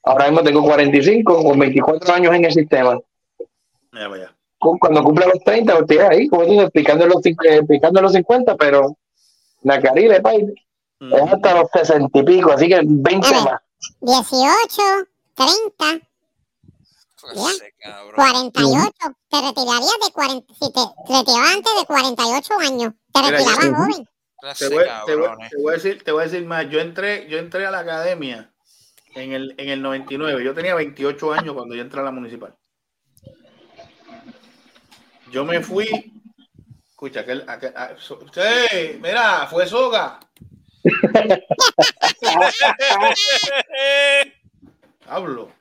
ahora 0.03 0.25
mismo 0.25 0.43
tengo 0.43 0.63
45, 0.63 1.43
con 1.43 1.59
24 1.59 2.13
años 2.13 2.33
en 2.35 2.45
el 2.45 2.53
sistema. 2.53 2.99
Ya, 3.93 4.07
Cuando 4.59 5.03
cumpla 5.03 5.25
los 5.27 5.43
30, 5.43 5.71
pues, 5.73 5.81
estoy 5.89 5.97
ahí, 6.05 6.27
como 6.27 6.69
picando 6.69 7.07
los, 7.07 7.25
eh, 7.25 7.61
picando 7.67 8.01
los 8.01 8.11
50, 8.13 8.55
pero 8.55 8.97
la 9.63 9.81
carile, 9.81 10.21
pay, 10.21 10.45
es 11.15 11.33
hasta 11.33 11.55
los 11.55 11.69
60 11.71 12.19
y 12.19 12.23
pico, 12.23 12.51
así 12.51 12.67
que 12.67 12.81
20 12.83 13.27
más. 13.45 13.59
18, 14.01 14.81
30, 15.35 16.05
ya, 17.33 17.41
48. 18.15 18.89
Te 19.29 19.41
retirarías 19.41 19.97
de 20.05 20.11
40, 20.13 20.53
si 20.53 20.71
te 20.73 20.79
retirabas 21.13 21.51
antes 21.55 21.71
de 21.79 21.85
48 21.85 22.53
años, 22.59 22.93
te 23.13 23.21
retirabas 23.31 23.65
joven. 23.75 24.07
Te 24.57 24.69
voy, 24.69 24.83
te 25.05 25.15
voy- 25.15 25.27
te 25.49 25.57
voy 25.57 25.71
a 25.71 25.75
decir, 25.75 26.03
te 26.03 26.11
voy 26.11 26.21
a 26.21 26.25
decir 26.25 26.45
más. 26.45 26.69
Yo 26.69 26.79
entré, 26.79 27.27
yo 27.29 27.37
entré 27.37 27.65
a 27.65 27.71
la 27.71 27.79
academia 27.79 28.51
en 29.19 29.33
el, 29.33 29.55
en 29.57 29.69
el 29.69 29.81
99. 29.81 30.43
Yo 30.43 30.53
tenía 30.53 30.75
28 30.75 31.33
años 31.33 31.55
cuando 31.55 31.75
yo 31.75 31.81
entré 31.81 31.99
a 31.99 32.03
la 32.03 32.11
municipal. 32.11 32.55
Yo 35.31 35.45
me 35.45 35.61
fui. 35.61 35.87
Escucha, 36.89 37.21
aquel, 37.21 37.45
aquel- 37.47 37.73
ah, 37.75 37.91
so- 37.97 38.19
mira, 39.01 39.47
fue 39.47 39.65
Soga. 39.67 40.19
Hablo. 45.07 45.51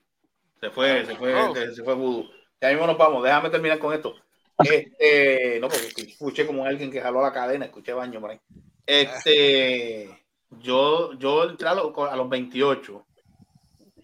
Se 0.61 0.71
fue, 0.71 1.07
se 1.07 1.15
fue, 1.15 1.35
se, 1.55 1.75
se 1.77 1.85
fue 1.85 1.95
Voodoo. 1.95 2.29
Ya 2.61 2.71
mismo 2.71 2.87
nos 2.87 2.99
vamos. 2.99 3.23
Déjame 3.23 3.51
terminar 3.51 3.79
con 3.79 3.95
esto. 3.95 4.15
Este, 4.59 5.59
no, 5.61 5.69
porque 5.69 5.93
escuché 6.11 6.45
como 6.47 6.65
alguien 6.65 6.91
que 6.91 7.01
jaló 7.01 7.23
la 7.23 7.33
cadena, 7.33 7.67
escuché 7.67 7.93
baño 7.93 8.21
por 8.21 8.31
ahí. 8.33 8.41
Este, 8.85 10.09
yo, 10.51 11.13
yo 11.19 11.45
entré 11.49 11.69
a, 11.69 11.75
los- 11.75 11.97
a 12.11 12.17
los 12.17 12.29
28. 12.29 13.07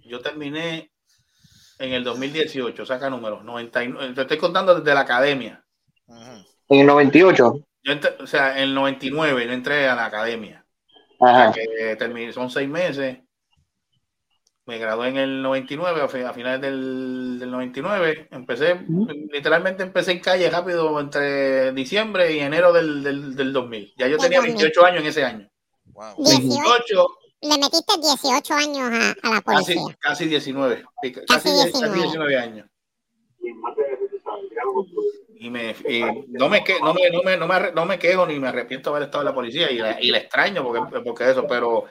Yo 0.05 0.21
terminé 0.21 0.91
en 1.79 1.93
el 1.93 2.05
2018, 2.05 2.87
saca 2.87 3.11
números, 3.11 3.45
99. 3.45 4.15
Te 4.15 4.21
estoy 4.23 4.39
contando 4.39 4.75
desde 4.79 4.95
la 4.95 5.01
academia. 5.01 5.65
En 6.69 6.81
el 6.81 6.87
98. 6.87 7.67
Yo 7.83 7.93
entré- 7.93 8.17
o 8.21 8.27
sea, 8.27 8.57
en 8.57 8.65
el 8.65 8.75
99 8.75 9.47
yo 9.47 9.53
entré 9.53 9.89
a 9.89 9.95
la 9.95 10.07
academia. 10.07 10.65
Ajá. 11.21 11.53
que 11.53 11.97
terminé, 11.97 12.33
son 12.33 12.51
seis 12.51 12.69
meses. 12.69 13.19
Me 14.67 14.79
gradué 14.79 15.09
en 15.09 15.19
el 15.19 15.43
99, 15.43 16.01
a, 16.03 16.09
fi- 16.09 16.23
a 16.23 16.33
finales 16.33 16.61
del, 16.63 17.39
del 17.39 17.51
99. 17.51 18.29
Empecé, 18.31 18.81
literalmente 19.31 19.83
empecé 19.83 20.13
en 20.13 20.21
calle 20.21 20.49
rápido 20.51 20.99
entre 21.01 21.73
diciembre 21.73 22.33
y 22.33 22.41
enero 22.41 22.73
del, 22.73 23.03
del, 23.03 23.37
del 23.37 23.53
2000. 23.53 23.95
Ya 23.99 24.09
yo 24.09 24.17
tenía 24.19 24.41
28 24.41 24.85
años 24.87 25.01
en 25.03 25.07
ese 25.07 25.25
año. 25.25 25.51
18, 26.17 27.07
Le 27.45 27.59
metiste 27.59 27.93
18 28.01 28.55
años 28.55 28.91
a, 28.93 29.11
a 29.23 29.31
la 29.35 29.43
casi, 29.43 29.75
policía. 29.75 29.97
casi 30.01 30.27
19. 30.27 30.85
sí, 31.03 31.13
Casi, 31.13 31.27
Casi 31.27 31.49
casi 31.51 31.71
19. 31.71 31.97
19 32.03 32.37
años. 32.39 32.67
Y 35.37 35.51
me, 35.51 35.77
y 35.87 36.01
no, 36.29 36.49
me, 36.49 36.65
que- 36.65 36.81
no, 36.81 36.95
me, 36.95 37.11
no, 37.11 37.23
me, 37.23 37.37
no, 37.37 37.47
me, 37.47 37.73
no 37.73 37.85
me 37.85 37.99
quejo 37.99 38.27
ni 38.27 38.39
me 38.39 38.49
arrepiento 38.49 38.89
de 38.91 38.97
haber 38.97 39.07
estado 39.09 39.21
en 39.23 39.27
la 39.27 39.35
policía 39.35 39.71
y 39.71 39.77
la, 39.79 40.01
y 40.01 40.11
la 40.11 40.17
extraño 40.19 40.63
porque, 40.65 41.01
porque 41.03 41.31
eso, 41.31 41.47
pero, 41.47 41.85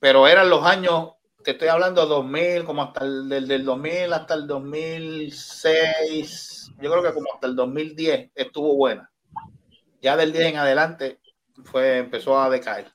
pero 0.00 0.26
eran 0.26 0.50
los 0.50 0.64
años, 0.64 1.10
te 1.44 1.52
estoy 1.52 1.68
hablando 1.68 2.04
2000, 2.06 2.64
como 2.64 2.82
hasta 2.82 3.04
el 3.04 3.28
del, 3.28 3.46
del 3.46 3.64
2000 3.64 4.12
hasta 4.12 4.34
el 4.34 4.48
2006, 4.48 6.72
yo 6.80 6.90
creo 6.90 7.02
que 7.04 7.12
como 7.14 7.32
hasta 7.32 7.46
el 7.46 7.54
2010 7.54 8.30
estuvo 8.34 8.74
buena. 8.74 9.08
Ya 10.02 10.16
del 10.16 10.32
10 10.32 10.46
en 10.46 10.56
adelante 10.56 11.20
fue, 11.64 11.98
empezó 11.98 12.40
a 12.40 12.50
decaer. 12.50 12.90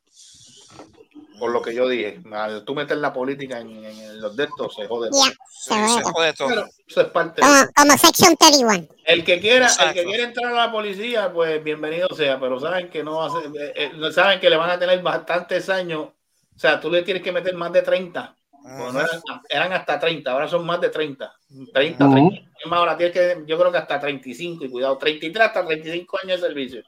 Por 1.39 1.51
lo 1.51 1.61
que 1.61 1.73
yo 1.75 1.87
dije, 1.87 2.19
al 2.31 2.63
tú 2.63 2.73
meter 2.75 2.97
la 2.97 3.11
política 3.11 3.59
en, 3.59 3.83
en 3.83 4.21
los 4.21 4.35
de 4.35 4.45
estos, 4.45 4.73
se 4.75 4.87
jode. 4.87 5.09
Ya, 5.11 5.33
se 5.49 6.03
jode 6.03 6.33
todo. 6.33 6.47
Pero 6.47 6.65
eso 6.87 7.01
es 7.01 7.07
parte 7.07 7.41
de- 7.41 7.47
Como, 7.47 7.71
como 7.75 7.97
Section 7.97 8.35
31. 8.37 8.87
el 9.05 9.23
que 9.25 9.39
quiera, 9.39 9.65
el 9.65 9.71
Exacto. 9.71 9.93
que 9.93 10.03
quiera 10.05 10.23
entrar 10.23 10.51
a 10.51 10.55
la 10.55 10.71
policía, 10.71 11.31
pues 11.33 11.63
bienvenido 11.63 12.07
sea, 12.15 12.39
pero 12.39 12.59
saben 12.59 12.89
que 12.89 13.03
no 13.03 13.17
va 13.17 13.27
a 13.27 13.29
ser- 13.41 13.51
eh, 13.59 13.91
eh, 13.93 14.11
saben 14.11 14.39
que 14.39 14.49
le 14.49 14.57
van 14.57 14.69
a 14.69 14.79
tener 14.79 15.01
bastantes 15.01 15.69
años. 15.69 16.07
O 16.55 16.59
sea, 16.59 16.79
tú 16.79 16.89
le 16.89 17.01
tienes 17.03 17.21
que 17.21 17.31
meter 17.31 17.53
más 17.55 17.71
de 17.73 17.81
30. 17.81 18.35
Bueno, 18.63 18.93
no 18.93 18.99
eran, 19.01 19.21
eran 19.49 19.73
hasta 19.73 19.99
30, 19.99 20.31
ahora 20.31 20.47
son 20.47 20.65
más 20.65 20.81
de 20.81 20.89
30. 20.89 21.31
30, 21.71 22.05
Ujú. 22.05 22.13
30. 22.29 22.51
Es 22.63 22.65
más, 22.71 22.79
ahora 22.79 22.97
tienes 22.97 23.13
que, 23.13 23.43
yo 23.45 23.59
creo 23.59 23.71
que 23.71 23.77
hasta 23.77 23.99
35, 23.99 24.65
y 24.65 24.69
cuidado, 24.71 24.97
33 24.97 25.45
hasta 25.47 25.65
35 25.65 26.17
años 26.23 26.41
de 26.41 26.47
servicio 26.47 26.81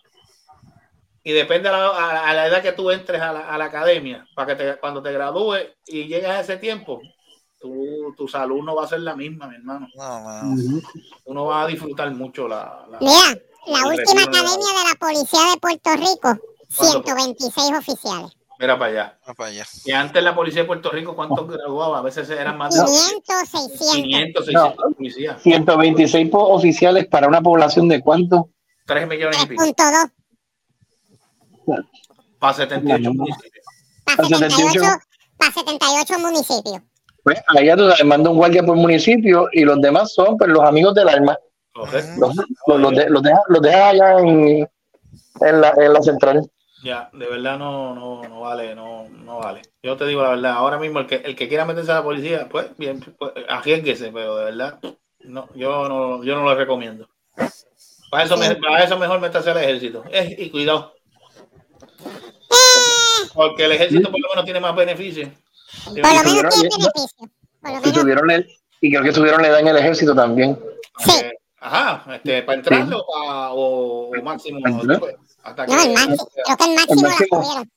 y 1.27 1.33
depende 1.33 1.67
a 1.67 1.73
la, 2.33 2.47
edad 2.47 2.61
que 2.61 2.71
tú 2.71 2.89
entres 2.89 3.21
a 3.21 3.33
la, 3.33 3.49
a 3.49 3.57
la 3.57 3.65
academia, 3.65 4.25
para 4.33 4.55
que 4.55 4.63
te, 4.63 4.79
cuando 4.79 5.01
te 5.01 5.11
gradúes 5.11 5.67
y 5.85 6.07
llegues 6.07 6.29
a 6.29 6.39
ese 6.39 6.55
tiempo, 6.55 7.01
tu, 7.59 8.13
tu 8.15 8.29
salud 8.29 8.63
no 8.63 8.73
va 8.73 8.85
a 8.85 8.87
ser 8.87 9.01
la 9.01 9.13
misma, 9.13 9.45
mi 9.49 9.55
hermano. 9.55 9.89
Uno 11.25 11.45
va 11.47 11.63
a 11.63 11.67
disfrutar 11.67 12.09
mucho 12.11 12.47
la... 12.47 12.87
Mira, 13.01 13.41
la 13.65 13.89
última 13.89 14.21
academia 14.21 14.55
de 14.55 14.89
la 14.89 14.95
Policía 14.97 15.39
de 15.51 15.59
Puerto 15.59 15.89
Rico, 15.97 16.39
126 16.69 17.71
oficiales. 17.77 18.31
Mira 18.57 18.79
para 18.79 18.91
allá. 18.91 19.19
Para 19.35 19.49
allá. 19.49 19.65
Y 19.83 19.91
antes 19.91 20.23
la 20.23 20.33
policía 20.33 20.61
de 20.61 20.67
Puerto 20.67 20.89
Rico, 20.91 21.13
¿cuántos 21.13 21.45
graduaba? 21.45 21.99
A 21.99 22.03
veces 22.03 22.29
eran 22.29 22.57
más 22.57 22.73
de 22.73 22.85
500, 22.85 23.49
600. 23.49 23.95
500, 23.95 24.45
600 24.45 24.77
no, 24.77 24.93
policías. 24.95 25.41
126 25.41 26.29
oficiales 26.31 27.05
para 27.07 27.27
una 27.27 27.41
población 27.41 27.89
de 27.89 27.99
cuánto? 27.99 28.49
3 28.85 29.09
millones 29.09 29.43
y 29.43 29.47
pico. 29.47 29.63
Para 32.39 32.53
78 32.53 33.13
municipios. 33.13 33.63
Para 34.05 34.27
78, 34.27 34.81
para 35.37 35.51
78 35.51 36.19
municipios. 36.19 36.81
Pues 37.23 37.41
allá 37.47 37.75
tú 37.75 37.89
sabes, 37.89 38.05
manda 38.05 38.29
un 38.29 38.37
guardia 38.37 38.63
por 38.63 38.77
municipio 38.77 39.49
y 39.51 39.65
los 39.65 39.81
demás 39.81 40.13
son 40.13 40.37
pues, 40.37 40.49
los 40.49 40.63
amigos 40.63 40.93
del 40.95 41.09
alma. 41.09 41.37
Los, 41.75 41.93
los, 42.17 42.79
los, 42.79 42.91
de, 42.95 43.09
los, 43.09 43.21
deja, 43.21 43.39
los 43.49 43.61
deja 43.61 43.89
allá 43.89 44.19
en, 44.19 44.67
en, 45.41 45.61
la, 45.61 45.73
en 45.77 45.93
la 45.93 46.01
central. 46.01 46.49
Ya, 46.83 47.09
de 47.11 47.27
verdad 47.27 47.57
no, 47.57 47.93
no, 47.93 48.23
no 48.23 48.41
vale, 48.41 48.75
no, 48.75 49.09
no 49.09 49.39
vale. 49.39 49.61
Yo 49.83 49.97
te 49.97 50.05
digo 50.05 50.23
la 50.23 50.29
verdad, 50.29 50.53
ahora 50.53 50.77
mismo 50.79 50.99
el 50.99 51.07
que, 51.07 51.15
el 51.15 51.35
que 51.35 51.47
quiera 51.47 51.65
meterse 51.65 51.91
a 51.91 51.95
la 51.95 52.03
policía, 52.03 52.47
pues 52.49 52.75
bien, 52.77 53.03
pues, 53.17 53.33
arriesguese, 53.49 54.11
pero 54.11 54.37
de 54.37 54.45
verdad, 54.45 54.79
no, 55.25 55.49
yo 55.55 55.89
no, 55.89 56.23
yo 56.23 56.35
no 56.35 56.43
lo 56.43 56.55
recomiendo. 56.55 57.09
Para 58.09 58.23
eso, 58.23 58.37
me, 58.37 58.55
para 58.55 58.83
eso 58.83 58.97
mejor 58.97 59.19
meterse 59.19 59.51
al 59.51 59.57
ejército. 59.57 60.03
Eh, 60.11 60.35
y 60.39 60.49
cuidado. 60.49 60.93
Porque 63.33 63.65
el 63.65 63.71
ejército 63.73 64.11
por 64.11 64.19
lo 64.21 64.29
menos 64.29 64.45
tiene 64.45 64.59
más 64.59 64.75
beneficios. 64.75 65.29
Por 65.85 65.97
lo 65.97 66.03
menos 66.03 66.23
tiene 66.23 66.69
beneficio. 66.69 67.29
Por 67.61 67.71
lo 67.71 67.87
Y, 67.89 67.91
tuvieron 67.91 68.31
el- 68.31 68.47
y 68.81 68.89
creo 68.91 69.03
que 69.03 69.11
tuvieron 69.11 69.41
la 69.41 69.47
edad 69.49 69.59
en 69.59 69.67
el 69.67 69.77
ejército 69.77 70.13
también. 70.15 70.57
Eh, 71.07 71.31
Ajá, 71.59 72.15
este, 72.15 72.43
para 72.43 72.59
entrarlo 72.59 73.03
pa- 73.11 73.51
o, 73.51 74.09
o 74.09 74.21
máximo. 74.23 74.59
Ajá. 74.63 74.99
pues, 74.99 75.15
hasta 75.43 75.65
que, 75.65 75.73
No, 75.73 75.81
el 75.83 75.93
máximo. 75.93 76.27
Creo 76.45 76.57
que 76.57 76.63
el 76.63 76.75
máximo 76.75 77.01
la 77.01 77.09
máximo. 77.09 77.43
subieron 77.43 77.71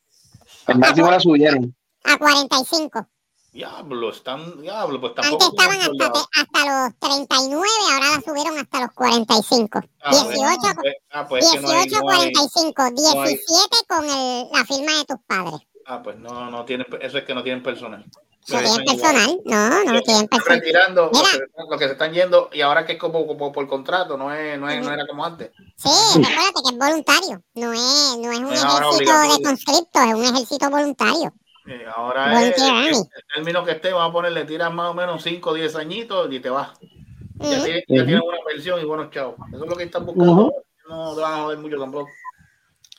El 0.68 0.78
máximo 0.78 1.10
la 1.10 1.20
subieron. 1.20 1.76
a 2.04 2.18
45. 2.18 3.08
Diablo, 3.52 4.10
están, 4.10 4.60
diablo, 4.62 5.00
pues 5.00 5.12
Antes 5.16 5.30
tampoco. 5.38 5.56
estaban 5.60 5.80
hasta, 5.80 6.40
hasta 6.40 6.84
los 6.84 6.98
39, 7.00 7.66
ahora 7.92 8.06
la 8.16 8.20
subieron 8.22 8.58
hasta 8.58 8.80
los 8.80 8.92
45. 8.92 9.80
Ah, 10.02 10.10
18, 10.10 10.60
pues, 10.80 10.94
ah, 11.10 11.26
pues, 11.28 11.50
que 11.50 11.60
no 11.60 11.68
hay- 11.68 11.74
18 11.88 12.00
no 12.04 12.10
hay- 12.10 12.32
45, 12.32 12.82
no 12.82 12.86
hay- 13.22 13.28
17 13.28 13.76
con 13.88 14.04
el, 14.04 14.48
la 14.52 14.64
firma 14.64 14.92
de 14.98 15.04
tus 15.04 15.16
padres. 15.26 15.60
Ah, 15.86 16.00
pues 16.02 16.16
no, 16.18 16.48
no 16.50 16.64
tienen, 16.64 16.86
eso 17.00 17.18
es 17.18 17.24
que 17.24 17.34
no 17.34 17.42
tienen 17.42 17.62
personal. 17.62 18.04
No 18.48 18.58
tienen 18.58 18.84
personal, 18.84 19.40
no, 19.44 19.84
no 19.84 20.00
tienen 20.02 20.26
personal. 20.28 20.58
retirando 20.60 21.10
los 21.12 21.30
que, 21.30 21.38
los 21.68 21.78
que 21.78 21.86
se 21.86 21.92
están 21.92 22.12
yendo 22.12 22.48
y 22.52 22.60
ahora 22.62 22.86
que 22.86 22.92
es 22.94 22.98
como, 22.98 23.26
como 23.26 23.52
por 23.52 23.68
contrato, 23.68 24.16
no 24.16 24.32
es, 24.32 24.58
no 24.58 24.68
es, 24.68 24.80
no 24.84 24.92
era 24.92 25.06
como 25.06 25.24
antes. 25.24 25.50
Sí, 25.76 25.88
recuérdate 26.16 26.62
que 26.64 26.72
es 26.72 26.78
voluntario, 26.78 27.42
no 27.54 27.72
es, 27.72 28.16
no 28.18 28.32
es 28.32 28.38
un 28.38 28.52
ejército 28.52 29.20
de 29.20 29.42
conscriptos, 29.44 30.02
es 30.06 30.14
un 30.14 30.24
ejército 30.24 30.70
voluntario. 30.70 31.32
Eh, 31.70 31.86
ahora 31.94 32.42
es, 32.49 32.58
el, 32.60 32.68
Army. 32.68 32.90
término 33.32 33.65
que 33.65 33.70
esté, 33.73 33.92
vamos 33.92 34.10
a 34.10 34.12
ponerle, 34.12 34.44
tiras 34.44 34.73
más 34.73 34.90
o 34.90 34.94
menos 34.94 35.23
5 35.23 35.50
o 35.50 35.55
10 35.55 35.76
añitos 35.76 36.32
y 36.32 36.40
te 36.40 36.50
vas. 36.50 36.73
Ya, 37.36 37.62
tienes, 37.62 37.84
ya 37.86 38.05
tienes 38.05 38.20
una 38.20 38.39
pensión 38.44 38.81
y 38.81 38.84
buenos 38.84 39.10
chavos. 39.10 39.36
Eso 39.52 39.65
es 39.65 39.70
lo 39.70 39.76
que 39.76 39.84
están 39.84 40.05
buscando. 40.05 40.52
No 40.89 41.15
te 41.15 41.20
van 41.23 41.32
a 41.32 41.42
joder 41.44 41.58
mucho 41.58 41.78
tampoco. 41.78 42.10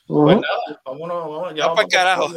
Ujú. 0.07 0.23
Pues 0.23 0.35
nada, 0.37 0.81
vámonos, 0.85 1.17
vámonos, 1.29 1.53
ya 1.55 1.67
Vamos 1.67 1.85
pa'l 1.91 2.05
vamos. 2.05 2.35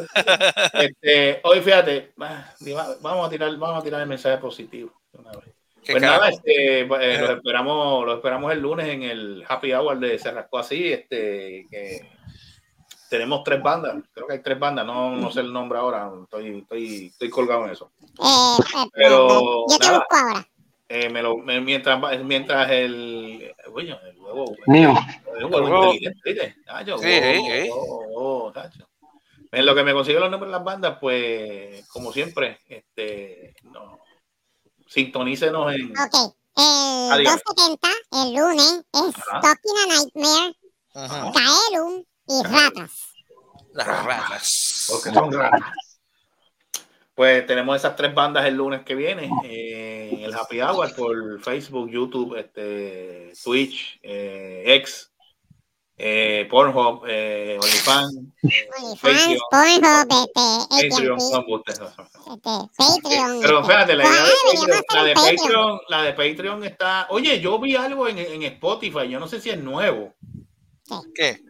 Este, 0.75 1.41
hoy 1.45 1.61
fíjate, 1.61 2.13
va- 2.21 2.97
vamos 3.01 3.27
a 3.27 3.31
tirar, 3.31 3.57
vamos 3.57 3.81
a 3.81 3.85
tirar 3.85 4.01
el 4.01 4.09
mensaje 4.09 4.39
positivo. 4.39 4.93
una 5.13 5.31
vez. 5.31 5.55
¿Qué 5.85 5.93
Pues 5.93 6.03
nada, 6.03 6.19
carajo? 6.19 6.37
este, 6.39 6.81
eh, 6.81 6.87
los 7.21 7.31
esperamos, 7.31 8.07
los 8.07 8.17
esperamos 8.17 8.53
el 8.53 8.61
lunes 8.61 8.89
en 8.89 9.03
el 9.03 9.45
Happy 9.49 9.73
Hour 9.73 9.99
de 10.01 10.19
Se 10.19 10.31
Rascó 10.33 10.59
Así, 10.59 10.93
este, 10.93 11.67
que 11.71 12.11
tenemos 13.11 13.45
tres 13.45 13.63
bandas, 13.63 13.97
creo 14.13 14.27
que 14.27 14.33
hay 14.35 14.43
tres 14.43 14.59
bandas, 14.59 14.85
no, 14.87 15.17
no 15.17 15.31
sé 15.31 15.41
el 15.41 15.53
nombre 15.53 15.79
ahora, 15.79 16.11
estoy, 16.23 16.59
estoy, 16.61 17.07
estoy 17.07 17.31
colgado 17.31 17.65
en 17.67 17.71
eso. 17.73 17.91
Eh, 18.03 18.57
eh, 18.77 18.89
Pero, 18.95 19.67
yo 19.69 19.79
te 19.79 19.87
nada. 19.87 19.99
busco 19.99 20.17
ahora. 20.17 20.49
Eh, 20.89 21.09
me 21.09 21.23
lo, 21.23 21.37
me- 21.39 21.61
mientras, 21.61 21.99
mientras 22.25 22.71
el, 22.71 23.55
coño, 23.73 23.99
el 24.05 24.19
huevo, 24.21 24.55
Mío. 24.67 24.95
el 25.39 25.45
huevo 25.47 25.93
¿viste? 25.93 26.55
Sí, 27.03 27.71
oh, 27.73 28.07
oh, 28.15 28.45
oh, 28.47 28.53
tacho. 28.53 28.87
En 29.51 29.67
lo 29.67 29.75
que 29.75 29.83
me 29.85 29.93
consigue 29.95 30.19
los 30.21 30.31
nombres 30.31 30.49
de 30.51 30.57
las 30.59 30.65
bandas, 30.65 30.99
pues, 31.01 31.87
como 31.89 32.13
siempre, 32.13 32.59
este, 32.69 33.55
no, 33.63 33.99
sintonícenos 34.87 35.75
en, 35.75 35.91
Ok, 35.93 36.35
el 36.57 37.13
Adiós. 37.13 37.41
270, 37.45 37.89
el 38.23 38.35
lunes, 38.35 38.85
es 38.93 39.15
Ajá. 39.29 39.41
Talking 39.41 39.77
a 39.83 39.87
Nightmare, 39.95 40.57
Ajá. 40.95 41.33
Kaelum 41.33 42.05
y 42.27 42.43
Ratas. 42.43 43.15
Las 43.73 43.87
ratas. 43.87 44.87
porque 44.91 45.11
son 45.11 45.33
raras. 45.33 45.73
Pues 47.15 47.47
tenemos 47.47 47.77
esas 47.77 47.95
tres 47.95 48.13
bandas 48.13 48.45
el 48.45 48.55
lunes 48.55 48.83
que 48.83 48.97
viene 48.97 49.31
eh, 49.45 50.11
en 50.13 50.21
el 50.21 50.35
Happy 50.35 50.61
Hour 50.61 50.95
por 50.97 51.41
Facebook, 51.41 51.89
YouTube, 51.89 52.37
este, 52.37 53.33
Twitch, 53.45 54.01
eh, 54.03 54.65
X, 54.67 55.13
eh, 55.97 56.49
Pornhub, 56.51 57.05
eh, 57.07 57.57
OnlyFans, 57.63 58.17
eh, 58.43 58.69
OnlyFans, 58.83 59.01
Patreon, 59.01 59.39
Pornhub, 59.49 60.09
este, 60.11 60.87
Patreon, 60.91 61.15
AT&T, 61.15 61.31
no, 61.31 61.39
embuste, 61.39 61.73
no, 61.79 61.85
no. 61.85 62.35
este, 62.35 62.71
Patreon. 62.77 63.41
Pero 63.41 63.61
este. 63.61 63.73
espérate, 63.73 63.95
la 63.95 64.05
idea 64.05 64.23
de 64.23 64.29
deberíamos 64.51 64.77
Patreon, 64.89 64.91
la 64.91 65.05
de 65.05 65.15
Patreon, 65.15 65.81
la 65.89 66.03
de 66.03 66.13
Patreon 66.15 66.65
está. 66.65 67.07
Oye, 67.11 67.41
yo 67.41 67.61
vi 67.61 67.77
algo 67.77 68.09
en, 68.09 68.19
en 68.19 68.43
Spotify, 68.43 69.09
yo 69.09 69.21
no 69.21 69.29
sé 69.29 69.41
si 69.41 69.51
es 69.51 69.59
nuevo. 69.59 70.13
¿Qué? 71.15 71.41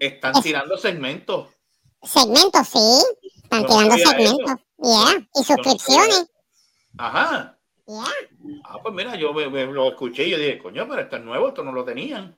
Están 0.00 0.36
Es- 0.36 0.42
tirando 0.42 0.76
segmentos. 0.76 1.48
Segmentos, 2.02 2.68
sí. 2.68 3.02
Están 3.42 3.62
Yo 3.62 3.68
tirando 3.68 3.96
segmentos. 3.96 4.54
Yeah. 4.78 5.28
Y 5.34 5.44
suscripciones. 5.44 6.30
Ajá. 6.96 7.58
Yeah. 7.86 8.04
Ah, 8.64 8.78
pues 8.82 8.94
mira, 8.94 9.16
yo 9.16 9.32
me, 9.32 9.48
me 9.48 9.66
lo 9.66 9.88
escuché 9.88 10.24
y 10.26 10.30
yo 10.30 10.38
dije, 10.38 10.58
coño, 10.58 10.86
pero 10.88 11.02
esto 11.02 11.16
es 11.16 11.22
nuevo, 11.24 11.48
esto 11.48 11.64
no 11.64 11.72
lo 11.72 11.84
tenían. 11.84 12.36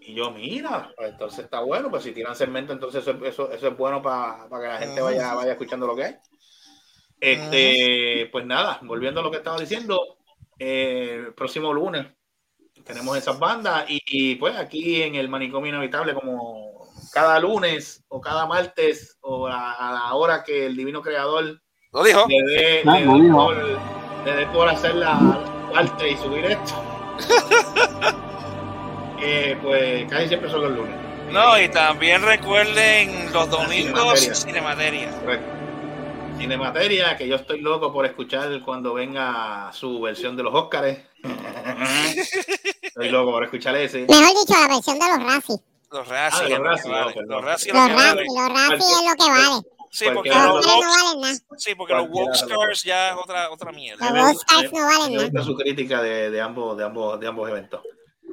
Y 0.00 0.14
yo, 0.14 0.30
mira, 0.30 0.92
pues 0.96 1.10
entonces 1.10 1.44
está 1.44 1.60
bueno, 1.60 1.90
pues 1.90 2.04
si 2.04 2.12
tiran 2.12 2.36
segmento, 2.36 2.72
entonces 2.72 3.02
eso, 3.02 3.24
eso, 3.24 3.50
eso 3.50 3.68
es 3.68 3.76
bueno 3.76 4.00
para 4.00 4.48
que 4.48 4.66
la 4.68 4.78
gente 4.78 5.00
vaya, 5.00 5.34
vaya 5.34 5.52
escuchando 5.52 5.86
lo 5.86 5.96
que 5.96 6.04
hay. 6.04 6.16
Este, 7.20 8.28
pues 8.30 8.46
nada, 8.46 8.78
volviendo 8.82 9.20
a 9.20 9.22
lo 9.24 9.30
que 9.30 9.38
estaba 9.38 9.58
diciendo, 9.58 10.18
eh, 10.58 11.24
el 11.26 11.34
próximo 11.34 11.72
lunes 11.72 12.06
tenemos 12.86 13.16
esas 13.18 13.38
bandas 13.38 13.84
y, 13.88 14.00
y, 14.06 14.34
pues 14.36 14.56
aquí 14.56 15.02
en 15.02 15.14
el 15.16 15.28
manicomio 15.28 15.70
inevitable, 15.74 16.14
como 16.14 16.88
cada 17.12 17.38
lunes 17.40 18.04
o 18.08 18.20
cada 18.20 18.46
martes 18.46 19.16
o 19.20 19.46
a, 19.48 19.72
a 19.72 19.92
la 19.92 20.14
hora 20.14 20.42
que 20.44 20.66
el 20.66 20.76
divino 20.76 21.02
creador 21.02 21.60
Lo 21.92 22.02
dijo. 22.04 22.24
le 22.28 22.42
dé 22.44 22.82
Ah, 22.86 22.98
le 23.00 23.06
dé 23.06 23.22
dijo. 23.22 23.36
por, 23.36 23.56
le 24.24 24.32
dé 24.36 24.46
por 24.46 24.68
hacer 24.68 24.94
la 24.94 25.18
parte 25.72 26.10
y 26.10 26.16
subir 26.16 26.44
esto. 26.46 26.82
Eh, 29.18 29.56
pues 29.62 30.08
casi 30.10 30.28
siempre 30.28 30.50
son 30.50 30.60
los 30.62 30.72
lunes. 30.72 30.94
No, 31.32 31.58
y 31.60 31.68
también 31.70 32.22
recuerden 32.22 33.32
los 33.32 33.48
domingos 33.48 34.20
Cinemateria. 34.20 34.34
Cinemateria. 34.34 35.10
Correcto. 35.20 35.46
Cinemateria, 36.38 37.16
que 37.16 37.26
yo 37.26 37.36
estoy 37.36 37.60
loco 37.62 37.90
por 37.92 38.04
escuchar 38.04 38.60
cuando 38.62 38.92
venga 38.92 39.70
su 39.72 40.00
versión 40.02 40.36
de 40.36 40.42
los 40.42 40.54
Óscares. 40.54 40.98
estoy 42.96 43.10
loco 43.10 43.32
por 43.32 43.44
escuchar 43.44 43.76
ese. 43.76 44.06
Mejor 44.08 44.28
dicho, 44.28 44.54
la 44.60 44.68
versión 44.74 44.98
de 44.98 45.06
los 45.06 45.22
Razzie. 45.22 45.56
Los 45.90 46.08
Ah, 46.10 46.30
Razzie. 46.30 46.48
los 46.48 46.50
es 46.50 46.58
lo 46.58 46.62
que 46.62 46.68
Razzie, 46.68 46.90
vale. 46.90 47.06
no, 47.06 47.14
perdón. 47.14 47.44
Los 47.44 47.62
es 47.62 47.66
Los 47.66 47.76
lo 47.82 47.88
que 47.88 47.94
vale. 47.94 48.24
Los 48.24 48.48
Razzie 48.48 48.92
es 48.92 49.10
lo 49.10 49.24
que 49.24 49.30
vale. 49.30 49.62
Sí, 49.90 50.04
porque 50.12 50.28
Los 50.30 50.38
los 50.38 50.66
no 50.66 50.80
valen 50.80 51.20
nada. 51.20 51.34
sí, 51.56 51.74
porque 51.74 51.94
los 51.94 52.02
los 52.08 52.10
Wokestars 52.12 52.82
ya 52.84 53.08
es 53.10 53.16
otra, 53.16 53.50
otra 53.50 53.72
mierda. 53.72 54.10
Los 54.10 54.36
Oscars 54.36 54.72
no 54.72 54.84
valen 54.86 55.10
Me 55.10 55.16
nada. 55.16 55.24
gusta 55.28 55.42
su 55.44 55.54
crítica 55.56 56.02
de, 56.02 56.30
de 56.30 56.40
ambos, 56.40 56.76
de 56.76 56.84
ambos, 56.84 57.18
de 57.20 57.26
ambos 57.26 57.48
eventos. 57.48 57.80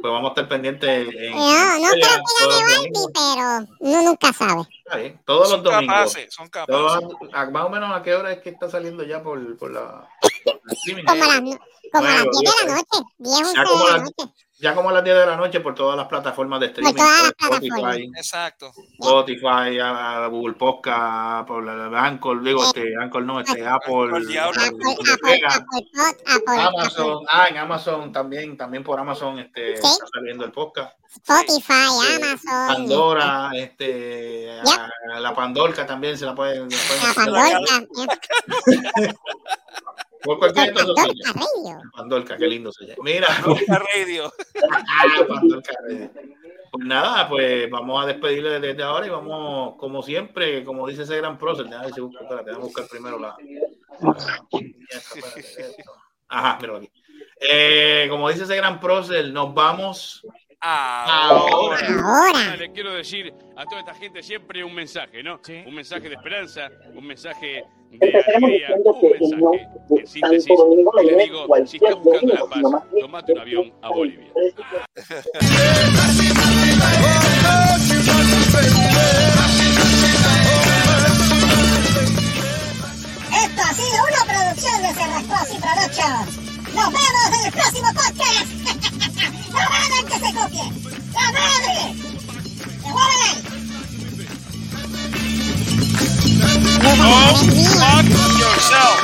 Pues 0.02 0.12
vamos 0.12 0.30
a 0.30 0.32
estar 0.32 0.50
pendientes 0.50 1.08
en 1.16 1.32
No, 1.32 1.80
no 1.80 1.90
creo 1.92 2.02
que 2.02 2.22
todos 2.40 2.60
gane 2.60 2.76
los 2.76 2.76
domingos. 2.78 3.12
pero 3.14 3.78
uno 3.80 4.02
nunca 4.02 4.34
sabe. 4.34 4.62
Está 4.84 4.98
bien, 4.98 5.22
Todos 5.26 5.50
son 5.50 5.64
los 5.64 5.72
domingos. 5.74 5.96
capaces, 5.96 6.34
son 6.34 6.48
capaces. 6.50 6.76
Todos- 6.76 7.04
a- 7.34 7.46
más 7.50 7.64
o 7.66 7.70
menos 7.70 7.96
a 7.96 8.02
qué 8.04 8.14
hora 8.16 8.34
es 8.34 8.42
que 8.42 8.50
está 8.50 8.70
saliendo 8.70 9.04
ya 9.04 9.24
por, 9.24 9.58
por 9.58 9.72
la 9.72 10.10
por 10.44 10.60
streaming? 10.74 11.06
Como, 11.06 11.24
las, 11.24 11.42
no- 11.42 11.60
como 11.94 12.06
a 12.08 12.12
las 12.12 12.24
Nueve, 12.26 12.32
10 12.42 12.56
de 12.60 12.66
la 12.68 12.76
noche, 12.76 13.04
10, 13.20 13.38
11 13.40 13.54
Ya 13.56 13.64
como 13.64 13.86
de 13.86 13.92
la 13.92 13.98
noche. 14.00 14.34
Ya 14.64 14.74
como 14.74 14.90
a 14.92 14.94
las 14.94 15.04
10 15.04 15.18
de 15.18 15.26
la 15.26 15.36
noche 15.36 15.60
por 15.60 15.76
todas 15.76 15.98
las 15.98 16.08
plataformas 16.08 16.58
de 16.62 16.68
streaming. 16.68 16.96
Spotify, 16.96 17.34
plataformas. 17.38 17.98
Exacto. 18.16 18.72
Spotify, 18.98 19.80
a- 19.82 20.24
a 20.24 20.28
Google 20.28 20.54
Podcast, 20.54 21.46
por 21.46 21.68
Anchor, 21.70 22.42
digo, 22.42 22.64
este, 22.64 22.94
Anchor 22.98 23.24
no, 23.24 23.42
este, 23.42 23.68
Apple, 23.68 24.26
Amazon, 26.48 27.26
ah, 27.30 27.48
en 27.50 27.58
Amazon 27.58 28.12
también, 28.14 28.56
también 28.56 28.84
por 28.86 28.98
Amazon 29.00 29.38
este, 29.40 29.76
Sí. 29.76 29.84
está 29.86 30.06
saliendo 30.14 30.46
el 30.46 30.52
podcast. 30.54 30.98
Spotify, 31.14 31.74
Eh, 31.74 32.16
Amazon, 32.16 32.68
Pandora, 32.76 33.52
este, 33.56 34.50
a- 34.62 35.20
la 35.20 35.36
Pandorca 35.36 35.86
también 35.86 36.18
se 36.18 36.26
la 36.26 36.34
pueden, 36.34 36.70
la 36.70 36.78
pueden 36.88 37.34
la. 37.34 37.60
Pandorca, 37.68 38.36
por 40.24 40.40
cualquier 40.40 40.74
Radio. 40.74 41.82
Pandorca, 41.96 42.38
qué 42.38 42.48
lindo 42.48 42.72
se 42.72 42.86
llama. 42.86 43.04
Mira, 43.04 43.28
La 43.68 43.80
radio. 43.80 44.32
Ah, 44.72 45.26
Pandorca 45.28 45.74
Radio. 45.88 46.10
Pues 46.72 46.88
nada, 46.88 47.30
pues 47.30 47.70
vamos 47.70 48.04
a 48.04 48.08
despedirle 48.08 48.60
desde 48.60 48.82
ahora 48.82 49.06
y 49.06 49.10
vamos, 49.10 49.76
como 49.78 50.02
siempre, 50.02 50.64
como 50.64 50.88
dice 50.88 51.04
ese 51.04 51.18
gran 51.18 51.38
prócer, 51.38 51.66
déjame 51.66 51.86
ver 51.86 51.94
si 51.94 52.02
busco, 52.02 52.24
espérate, 52.24 52.46
déjame 52.46 52.66
buscar 52.66 52.88
primero 52.88 53.20
la. 53.20 53.36
Ajá, 56.30 56.58
mira 56.60 56.78
aquí. 56.78 56.90
Eh, 57.40 58.08
como 58.10 58.30
dice 58.30 58.46
ese 58.46 58.56
gran 58.56 58.80
prócer, 58.80 59.32
nos 59.32 59.54
vamos 59.54 60.26
ahora. 60.64 61.88
Ahora. 61.88 62.56
Le 62.56 62.72
quiero 62.72 62.94
decir 62.94 63.34
a 63.56 63.66
toda 63.66 63.82
esta 63.82 63.94
gente 63.94 64.24
siempre 64.24 64.64
un 64.64 64.74
mensaje, 64.74 65.22
¿no? 65.22 65.40
Un 65.66 65.76
mensaje 65.76 66.10
de 66.10 66.16
esperanza, 66.16 66.70
un 66.96 67.06
mensaje 67.06 67.66
de 67.92 68.24
alegría, 68.36 68.70
un 68.76 68.84
mensaje 69.12 69.68
en 69.90 70.08
síntesis. 70.08 70.48
Y 70.50 71.06
le 71.06 71.24
digo, 71.24 71.48
si 71.66 71.78
estás 71.78 71.96
buscando 71.96 72.34
la 72.34 72.46
paz, 72.46 72.84
tomate 73.00 73.34
un 73.34 73.40
avión 73.40 73.74
a 73.82 73.90
Bolivia. 73.90 74.32
Esto 83.36 83.62
ha 83.62 83.74
sido 83.74 83.98
una 84.04 84.24
producción 84.26 84.82
de 84.82 84.94
Cerrascos 84.94 85.54
y 85.54 85.60
Productions. 85.60 86.54
Nos 86.74 86.88
vemos 86.88 87.40
en 87.40 87.46
el 87.46 87.52
próximo 87.52 87.88
podcast. 87.94 88.83
¡No 89.54 89.60
hagan 89.60 90.06
que 90.08 90.20
se 90.20 90.34
copien! 90.34 90.72
¡La 91.14 91.32
madre! 91.32 91.78
¡Devuélvela! 92.84 93.44
Go 96.84 96.90
fuck 97.80 98.06
yourself. 98.40 98.98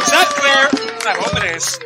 Is 0.00 0.10
that 0.10 0.28
clear? 0.36 0.62
Nah, 1.04 1.14
hombre, 1.20 1.54
es 1.54 1.78